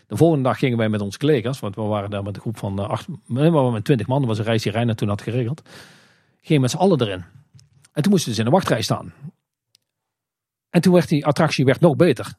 De 0.08 0.18
volgende 0.18 0.44
dag 0.44 0.60
gingen 0.60 0.78
wij 0.78 0.90
met 0.90 1.02
onze 1.02 1.18
collega's, 1.18 1.60
want 1.60 1.76
we 1.76 1.82
waren 1.82 2.10
daar 2.10 2.24
met 2.24 2.36
een 2.36 2.42
groep 2.42 2.58
van 2.58 2.80
eh, 2.80 2.90
acht, 2.90 3.08
we 3.26 3.50
waren 3.50 3.72
met 3.72 3.86
twintig 3.86 4.08
man. 4.08 4.20
Dat 4.20 4.28
was 4.28 4.38
een 4.38 4.46
reis 4.46 4.64
die 4.64 4.72
Reiner 4.72 4.96
toen 4.96 5.08
had 5.08 5.22
geregeld. 5.22 5.62
Gingen 6.42 6.62
met 6.62 6.72
z'n 6.72 6.78
allen 6.78 7.02
erin. 7.02 7.24
En 7.92 8.04
toen 8.04 8.12
moesten 8.12 8.30
we 8.30 8.36
dus 8.36 8.46
in 8.46 8.46
de 8.46 8.52
wachtrij 8.52 8.82
staan. 8.82 9.14
En 10.70 10.82
toen 10.82 10.94
werd 10.94 11.08
die 11.08 11.26
attractie 11.26 11.66
werd 11.66 11.80
nog 11.80 11.96
beter. 11.96 12.34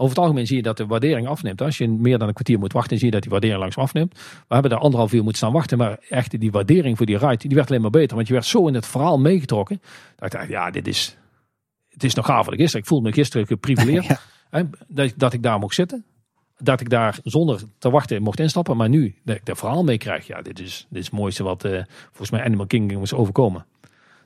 Over 0.00 0.14
het 0.14 0.24
algemeen 0.24 0.46
zie 0.46 0.56
je 0.56 0.62
dat 0.62 0.76
de 0.76 0.86
waardering 0.86 1.26
afneemt. 1.26 1.60
Als 1.60 1.78
je 1.78 1.88
meer 1.88 2.18
dan 2.18 2.28
een 2.28 2.34
kwartier 2.34 2.58
moet 2.58 2.72
wachten, 2.72 2.96
zie 2.96 3.06
je 3.06 3.12
dat 3.12 3.22
die 3.22 3.30
waardering 3.30 3.60
langzaam 3.60 3.84
afneemt. 3.84 4.14
We 4.48 4.54
hebben 4.54 4.70
daar 4.70 4.80
anderhalf 4.80 5.12
uur 5.12 5.22
moeten 5.22 5.38
staan 5.38 5.52
wachten. 5.52 5.78
Maar 5.78 5.98
echt 6.08 6.40
die 6.40 6.50
waardering 6.50 6.96
voor 6.96 7.06
die 7.06 7.18
ride, 7.18 7.48
die 7.48 7.56
werd 7.56 7.68
alleen 7.68 7.80
maar 7.80 7.90
beter. 7.90 8.16
Want 8.16 8.26
je 8.28 8.32
werd 8.32 8.46
zo 8.46 8.66
in 8.66 8.74
het 8.74 8.86
verhaal 8.86 9.18
meegetrokken. 9.18 9.80
Dat 10.16 10.32
ik 10.32 10.38
dacht, 10.38 10.48
ja, 10.48 10.70
dit 10.70 10.86
is, 10.86 11.16
het 11.88 12.04
is 12.04 12.14
nog 12.14 12.26
gaaf 12.26 12.46
gisteren. 12.46 12.80
Ik 12.80 12.86
voelde 12.86 13.08
me 13.08 13.14
gisteren 13.14 13.46
geprivileerd. 13.46 14.06
Ja. 14.52 14.66
dat, 14.88 15.12
dat 15.16 15.32
ik 15.32 15.42
daar 15.42 15.58
mocht 15.58 15.74
zitten. 15.74 16.04
Dat 16.62 16.80
ik 16.80 16.90
daar 16.90 17.18
zonder 17.24 17.60
te 17.78 17.90
wachten 17.90 18.22
mocht 18.22 18.40
instappen. 18.40 18.76
Maar 18.76 18.88
nu, 18.88 19.14
dat 19.24 19.36
ik 19.36 19.46
dat 19.46 19.58
verhaal 19.58 19.84
meekrijg. 19.84 20.26
Ja, 20.26 20.42
dit 20.42 20.60
is, 20.60 20.86
dit 20.90 20.98
is 20.98 21.04
het 21.04 21.14
mooiste 21.14 21.42
wat 21.42 21.64
eh, 21.64 21.82
volgens 22.06 22.30
mij 22.30 22.44
Animal 22.44 22.66
Kingdom 22.66 23.02
is 23.02 23.14
overkomen. 23.14 23.64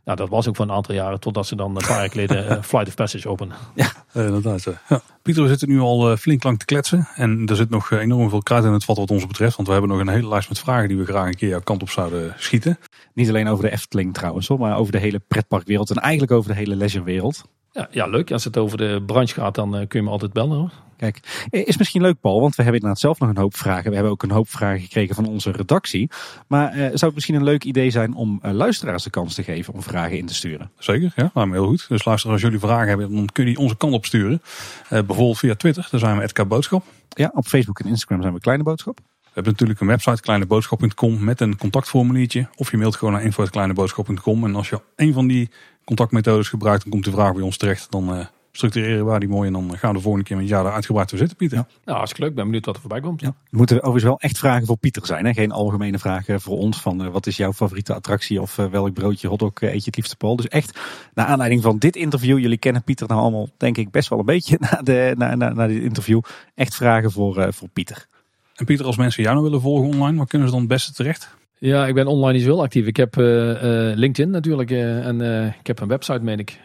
Nou, 0.05 0.19
dat 0.19 0.29
was 0.29 0.49
ook 0.49 0.57
voor 0.57 0.65
een 0.65 0.73
aantal 0.73 0.95
jaren. 0.95 1.21
Totdat 1.21 1.47
ze 1.47 1.57
dan 1.57 1.77
een 1.77 1.87
paar 1.87 1.99
jaar 1.99 2.11
geleden 2.11 2.49
eh, 2.49 2.63
Flight 2.71 2.89
of 2.89 2.95
Passage 2.95 3.29
openen. 3.29 3.57
Eh, 3.75 4.27
inderdaad. 4.27 4.65
Ja. 4.89 5.01
Pieter, 5.23 5.43
we 5.43 5.49
zitten 5.49 5.69
nu 5.69 5.81
al 5.81 6.11
eh, 6.11 6.17
flink 6.17 6.43
lang 6.43 6.59
te 6.59 6.65
kletsen. 6.65 7.09
En 7.15 7.47
er 7.47 7.57
zit 7.57 7.71
nog 7.71 7.91
enorm 7.91 8.29
veel 8.29 8.43
kruid 8.43 8.65
in 8.65 8.73
het 8.73 8.85
vat 8.85 8.97
wat 8.97 9.11
ons 9.11 9.27
betreft. 9.27 9.57
Want 9.57 9.69
we 9.69 9.75
hebben 9.75 9.91
nog 9.93 10.01
een 10.01 10.09
hele 10.09 10.29
lijst 10.29 10.49
met 10.49 10.59
vragen 10.59 10.89
die 10.89 10.97
we 10.97 11.05
graag 11.05 11.27
een 11.27 11.37
keer 11.37 11.49
jouw 11.49 11.61
kant 11.61 11.83
op 11.83 11.91
zouden 11.91 12.35
schieten. 12.37 12.79
Niet 13.15 13.29
alleen 13.29 13.49
over 13.49 13.65
de 13.65 13.71
Efteling 13.71 14.15
trouwens, 14.15 14.49
hoor, 14.49 14.59
maar 14.59 14.77
over 14.77 14.93
de 14.93 14.99
hele 14.99 15.21
pretparkwereld 15.29 15.91
en 15.91 15.97
eigenlijk 15.97 16.33
over 16.33 16.51
de 16.51 16.57
hele 16.57 16.77
leisurewereld. 16.77 17.45
Ja, 17.75 17.89
ja, 17.91 18.07
leuk. 18.07 18.31
Als 18.31 18.44
het 18.44 18.57
over 18.57 18.78
de 18.78 19.03
branche 19.07 19.35
gaat, 19.35 19.55
dan 19.55 19.77
eh, 19.77 19.89
kun 19.89 19.99
je 19.99 20.05
me 20.05 20.11
altijd 20.11 20.33
bellen 20.33 20.57
hoor. 20.57 20.70
Kijk, 20.97 21.47
is 21.51 21.77
misschien 21.77 22.03
leuk 22.03 22.20
Paul, 22.20 22.41
want 22.41 22.55
we 22.55 22.62
hebben 22.62 22.81
inderdaad 22.81 23.03
zelf 23.03 23.19
nog 23.19 23.28
een 23.28 23.36
hoop 23.36 23.57
vragen. 23.57 23.89
We 23.89 23.94
hebben 23.94 24.12
ook 24.12 24.23
een 24.23 24.31
hoop 24.31 24.49
vragen 24.49 24.81
gekregen 24.81 25.15
van 25.15 25.27
onze 25.27 25.51
redactie. 25.51 26.11
Maar 26.49 26.70
eh, 26.70 26.78
zou 26.78 27.05
het 27.05 27.15
misschien 27.15 27.35
een 27.35 27.44
leuk 27.44 27.65
idee 27.65 27.91
zijn 27.91 28.15
om 28.15 28.39
eh, 28.43 28.53
luisteraars 28.53 29.03
de 29.03 29.11
kans 29.11 29.35
te 29.35 29.43
geven 29.43 29.75
om 29.75 29.83
vragen 29.83 30.19
in 30.19 30.27
te 30.27 30.35
sturen? 30.35 30.70
Zeker, 30.78 31.12
ja, 31.17 31.31
nou, 31.35 31.53
heel 31.53 31.67
goed. 31.67 31.89
Dus 31.89 32.05
luister, 32.05 32.31
als 32.31 32.41
jullie 32.41 32.59
vragen 32.59 32.89
hebben, 32.89 33.15
dan 33.15 33.27
kun 33.33 33.47
je 33.47 33.51
die 33.51 33.61
onze 33.61 33.77
kant 33.77 33.93
op 33.93 34.05
sturen. 34.05 34.43
Eh, 34.83 34.89
bijvoorbeeld 34.89 35.39
via 35.39 35.55
Twitter, 35.55 35.89
daar 35.91 36.01
zijn 36.01 36.19
we 36.19 36.33
@k 36.33 36.49
Boodschap. 36.49 36.85
Ja, 37.09 37.31
op 37.35 37.47
Facebook 37.47 37.78
en 37.78 37.86
Instagram 37.86 38.23
zijn 38.23 38.35
we 38.35 38.41
Kleine 38.41 38.62
Boodschap. 38.62 38.99
We 39.35 39.41
hebben 39.41 39.53
natuurlijk 39.53 39.81
een 39.81 39.97
website, 39.97 40.23
kleineboodschap.com, 40.23 41.25
met 41.25 41.41
een 41.41 41.57
contactformuliertje. 41.57 42.49
Of 42.57 42.71
je 42.71 42.77
mailt 42.77 42.97
gewoon 42.97 43.15
naar 43.15 43.23
info.kleineboodschap.com. 43.23 44.45
En 44.45 44.55
als 44.55 44.69
je 44.69 44.81
een 44.97 45.13
van 45.13 45.27
die 45.27 45.51
contactmethodes 45.85 46.49
gebruikt, 46.49 46.83
dan 46.83 46.91
komt 46.91 47.05
de 47.05 47.11
vraag 47.11 47.33
bij 47.33 47.43
ons 47.43 47.57
terecht. 47.57 47.91
Dan 47.91 48.15
eh, 48.15 48.27
structureren 48.53 49.05
waar 49.05 49.21
die 49.21 49.29
mooi. 49.29 49.47
En 49.47 49.53
dan 49.53 49.79
gaan 49.79 49.91
we 49.91 49.97
de 49.97 50.03
volgende 50.03 50.27
keer 50.27 50.37
met 50.37 50.49
jou 50.49 50.65
daar 50.65 50.73
uitgebreid 50.73 51.09
voor 51.09 51.19
zitten, 51.19 51.37
Pieter. 51.37 51.57
Nou, 51.85 51.97
hartstikke 51.97 52.27
leuk. 52.27 52.35
Ben 52.35 52.45
benieuwd 52.45 52.67
wat 52.67 52.75
er 52.75 52.81
voorbij 52.81 53.01
komt. 53.01 53.21
Ja. 53.21 53.35
Moeten 53.51 53.77
overigens 53.77 54.05
wel 54.05 54.21
echt 54.21 54.39
vragen 54.39 54.67
voor 54.67 54.77
Pieter 54.77 55.07
zijn. 55.07 55.27
Hè? 55.27 55.33
Geen 55.33 55.53
algemene 55.53 55.99
vragen 55.99 56.41
voor 56.41 56.59
ons 56.59 56.81
van 56.81 57.05
uh, 57.05 57.09
wat 57.09 57.27
is 57.27 57.37
jouw 57.37 57.53
favoriete 57.53 57.95
attractie 57.95 58.41
of 58.41 58.59
uh, 58.59 58.67
welk 58.67 58.93
broodje 58.93 59.29
hotdog 59.29 59.63
uh, 59.63 59.73
eet 59.73 59.79
je 59.79 59.85
het 59.85 59.97
liefste 59.97 60.17
Paul. 60.17 60.37
Dus 60.37 60.49
echt, 60.49 60.81
naar 61.15 61.27
aanleiding 61.27 61.63
van 61.63 61.79
dit 61.79 61.97
interview. 61.97 62.39
Jullie 62.39 62.59
kennen 62.59 62.85
Pieter 62.85 63.09
nou 63.09 63.21
allemaal 63.21 63.49
denk 63.57 63.77
ik 63.77 63.91
best 63.91 64.09
wel 64.09 64.19
een 64.19 64.25
beetje 64.25 64.57
na, 64.71 64.83
de, 64.83 65.15
na, 65.17 65.35
na, 65.35 65.53
na 65.53 65.67
dit 65.67 65.83
interview. 65.83 66.21
Echt 66.55 66.75
vragen 66.75 67.11
voor, 67.11 67.53
voor 67.53 67.69
Pieter. 67.69 68.07
En 68.55 68.65
Pieter, 68.65 68.86
als 68.86 68.97
mensen 68.97 69.23
jou 69.23 69.34
nou 69.34 69.47
willen 69.47 69.60
volgen 69.60 69.89
online, 69.89 70.16
waar 70.16 70.26
kunnen 70.26 70.49
ze 70.49 70.52
dan 70.52 70.62
het 70.62 70.73
beste 70.73 70.92
terecht? 70.92 71.36
Ja, 71.58 71.86
ik 71.86 71.94
ben 71.94 72.07
online 72.07 72.33
niet 72.33 72.42
zo 72.42 72.49
heel 72.49 72.62
actief. 72.62 72.86
Ik 72.86 72.97
heb 72.97 73.16
uh, 73.16 73.49
uh, 73.49 73.97
LinkedIn 73.97 74.31
natuurlijk 74.31 74.70
uh, 74.70 75.07
en 75.07 75.20
ik 75.60 75.66
heb 75.66 75.81
een 75.81 75.89
website, 75.89 76.20
meen 76.20 76.39
ik. 76.39 76.60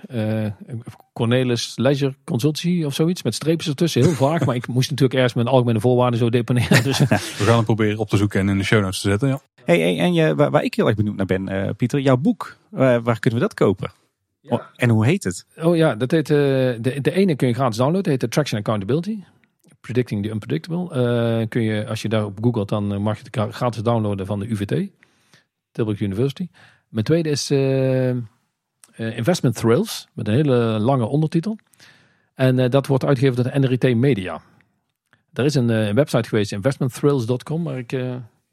Cornelis 1.14 1.74
Leisure 1.76 2.16
Consultancy 2.24 2.84
of 2.84 2.94
zoiets, 2.94 3.24
met 3.24 3.36
streepjes 3.36 3.68
ertussen, 3.68 4.02
heel 4.02 4.12
vaak. 4.12 4.46
maar 4.46 4.56
ik 4.56 4.68
moest 4.76 4.90
natuurlijk 4.90 5.20
eerst 5.20 5.36
mijn 5.36 5.48
algemene 5.48 5.80
voorwaarden 5.80 6.20
zo 6.20 6.30
deponeren. 6.30 6.84
Dus. 6.84 7.00
We 7.08 7.16
gaan 7.38 7.56
het 7.56 7.66
proberen 7.66 7.98
op 7.98 8.10
te 8.10 8.18
zoeken 8.18 8.40
en 8.40 8.50
in 8.50 8.58
de 8.58 8.64
show 8.64 8.82
notes 8.82 9.02
te 9.02 9.10
zetten, 9.10 9.28
ja. 9.28 9.42
Hey, 9.66 9.80
hey 9.80 10.00
en 10.00 10.14
je, 10.14 10.36
waar, 10.36 10.52
waar, 10.52 10.64
ik 10.64 10.74
heel 10.74 10.88
erg 10.88 10.96
benieuwd 10.96 11.16
naar 11.16 11.26
ben, 11.26 11.76
Pieter, 11.76 12.00
jouw 12.00 12.18
boek, 12.18 12.58
waar 12.70 13.20
kunnen 13.20 13.40
we 13.40 13.46
dat 13.46 13.54
kopen? 13.54 13.92
Ja. 14.42 14.56
Oh, 14.56 14.62
en 14.76 14.90
hoe 14.90 15.06
heet 15.06 15.24
het? 15.24 15.46
Oh 15.62 15.76
ja, 15.76 15.96
dat 15.96 16.12
heet, 16.12 16.28
de, 16.28 16.98
de 17.02 17.12
ene 17.12 17.36
kun 17.36 17.48
je 17.48 17.54
gratis 17.54 17.78
downloaden, 17.78 18.12
heet 18.12 18.22
de 18.22 18.28
Traction 18.28 18.60
Accountability. 18.60 19.20
Predicting 19.82 20.24
the 20.24 20.30
Unpredictable. 20.30 20.84
Uh, 20.84 21.48
kun 21.48 21.62
je, 21.62 21.88
als 21.88 22.02
je 22.02 22.10
daarop 22.10 22.38
googelt, 22.42 22.70
dan 22.70 23.02
mag 23.02 23.18
je 23.18 23.24
het 23.32 23.56
gratis 23.56 23.84
downloaden 23.84 24.26
van 24.26 24.40
de 24.40 24.52
UVT. 24.52 24.90
Tilburg 25.72 26.00
University. 26.00 26.48
Mijn 26.88 27.06
tweede 27.06 27.30
is 27.30 27.52
uh, 27.52 28.10
Investment 28.96 29.56
Thrills, 29.56 30.08
met 30.14 30.28
een 30.28 30.34
hele 30.34 30.56
lange 30.80 31.06
ondertitel. 31.06 31.58
En 32.34 32.70
dat 32.70 32.88
wordt 32.88 33.06
uitgegeven 33.06 33.44
door 33.44 33.52
de 33.54 33.60
NRIT 33.60 33.98
Media. 33.98 34.42
Er 35.34 35.46
is 35.46 35.56
een, 35.56 35.70
een 35.70 35.96
website 35.96 36.30
geweest, 36.30 36.52
investmentthrills.com, 36.52 37.62
maar 37.62 37.78
ik, 37.78 37.92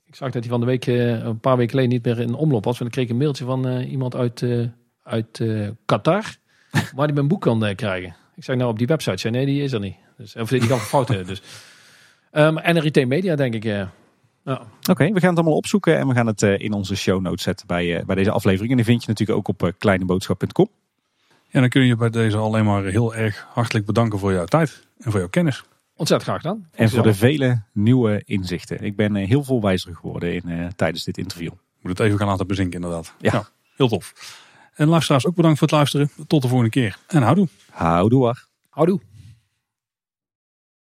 ik 0.04 0.14
zag 0.14 0.30
dat 0.30 0.42
die 0.42 0.50
van 0.50 0.60
de 0.60 0.66
week, 0.66 0.86
een 0.86 1.40
paar 1.40 1.56
weken 1.56 1.70
geleden 1.70 1.90
niet 1.90 2.04
meer 2.04 2.20
in 2.20 2.34
omloop 2.34 2.64
was. 2.64 2.78
Want 2.78 2.90
ik 2.90 2.96
kreeg 2.96 3.10
een 3.10 3.16
mailtje 3.16 3.44
van 3.44 3.80
iemand 3.80 4.14
uit, 4.14 4.44
uit 5.02 5.42
Qatar, 5.84 6.24
waar 6.96 7.06
die 7.06 7.14
mijn 7.14 7.28
boek 7.28 7.40
kan 7.40 7.74
krijgen. 7.74 8.16
Ik 8.34 8.44
zei 8.44 8.56
nou 8.56 8.70
op 8.70 8.78
die 8.78 8.86
website, 8.86 9.16
zei 9.16 9.34
nee, 9.34 9.46
die 9.46 9.62
is 9.62 9.72
er 9.72 9.80
niet. 9.80 9.96
Dus, 10.16 10.36
of 10.36 10.48
die 10.48 10.66
kan 10.66 10.78
fouten. 10.78 11.26
dus. 11.26 11.42
Um, 12.32 12.54
NRIT 12.54 13.06
Media, 13.06 13.36
denk 13.36 13.54
ik. 13.54 13.64
Ja. 13.64 13.92
Ja. 14.44 14.62
Oké, 14.90 15.12
we 15.12 15.20
gaan 15.20 15.28
het 15.28 15.38
allemaal 15.38 15.56
opzoeken 15.56 15.98
en 15.98 16.08
we 16.08 16.14
gaan 16.14 16.26
het 16.26 16.42
uh, 16.42 16.58
in 16.58 16.72
onze 16.72 16.96
show 16.96 17.20
notes 17.20 17.42
zetten 17.42 17.66
bij, 17.66 17.98
uh, 17.98 18.04
bij 18.04 18.14
deze 18.14 18.30
aflevering. 18.30 18.70
En 18.70 18.76
die 18.76 18.84
vind 18.84 19.02
je 19.02 19.08
natuurlijk 19.08 19.38
ook 19.38 19.48
op 19.48 19.62
uh, 19.62 19.72
kleineboodschap.com. 19.78 20.68
Ja, 21.48 21.60
dan 21.60 21.68
kun 21.68 21.82
je 21.82 21.96
bij 21.96 22.10
deze 22.10 22.36
alleen 22.36 22.64
maar 22.64 22.84
heel 22.84 23.14
erg 23.14 23.46
hartelijk 23.52 23.86
bedanken 23.86 24.18
voor 24.18 24.32
jouw 24.32 24.44
tijd 24.44 24.86
en 24.98 25.10
voor 25.10 25.20
jouw 25.20 25.28
kennis. 25.28 25.64
Ontzettend 25.96 26.30
graag 26.30 26.40
gedaan. 26.42 26.68
En 26.72 26.90
voor 26.90 27.02
de 27.02 27.14
vele 27.14 27.62
nieuwe 27.72 28.22
inzichten. 28.24 28.84
Ik 28.84 28.96
ben 28.96 29.14
heel 29.14 29.44
veel 29.44 29.60
wijzer 29.60 29.96
geworden 29.96 30.34
in, 30.34 30.72
tijdens 30.76 31.04
dit 31.04 31.18
interview. 31.18 31.50
Moet 31.80 31.98
het 31.98 32.06
even 32.06 32.18
gaan 32.18 32.28
laten 32.28 32.46
bezinken 32.46 32.74
inderdaad. 32.74 33.14
Ja. 33.18 33.32
ja 33.32 33.48
heel 33.76 33.88
tof. 33.88 34.12
En 34.74 34.88
luisteraars 34.88 35.26
ook 35.26 35.34
bedankt 35.34 35.58
voor 35.58 35.68
het 35.68 35.76
luisteren. 35.76 36.10
Tot 36.26 36.42
de 36.42 36.48
volgende 36.48 36.70
keer. 36.70 36.98
En 37.06 37.22
houdoe. 37.22 37.48
Houdoe. 37.70 38.34
Houdoe. 38.68 39.00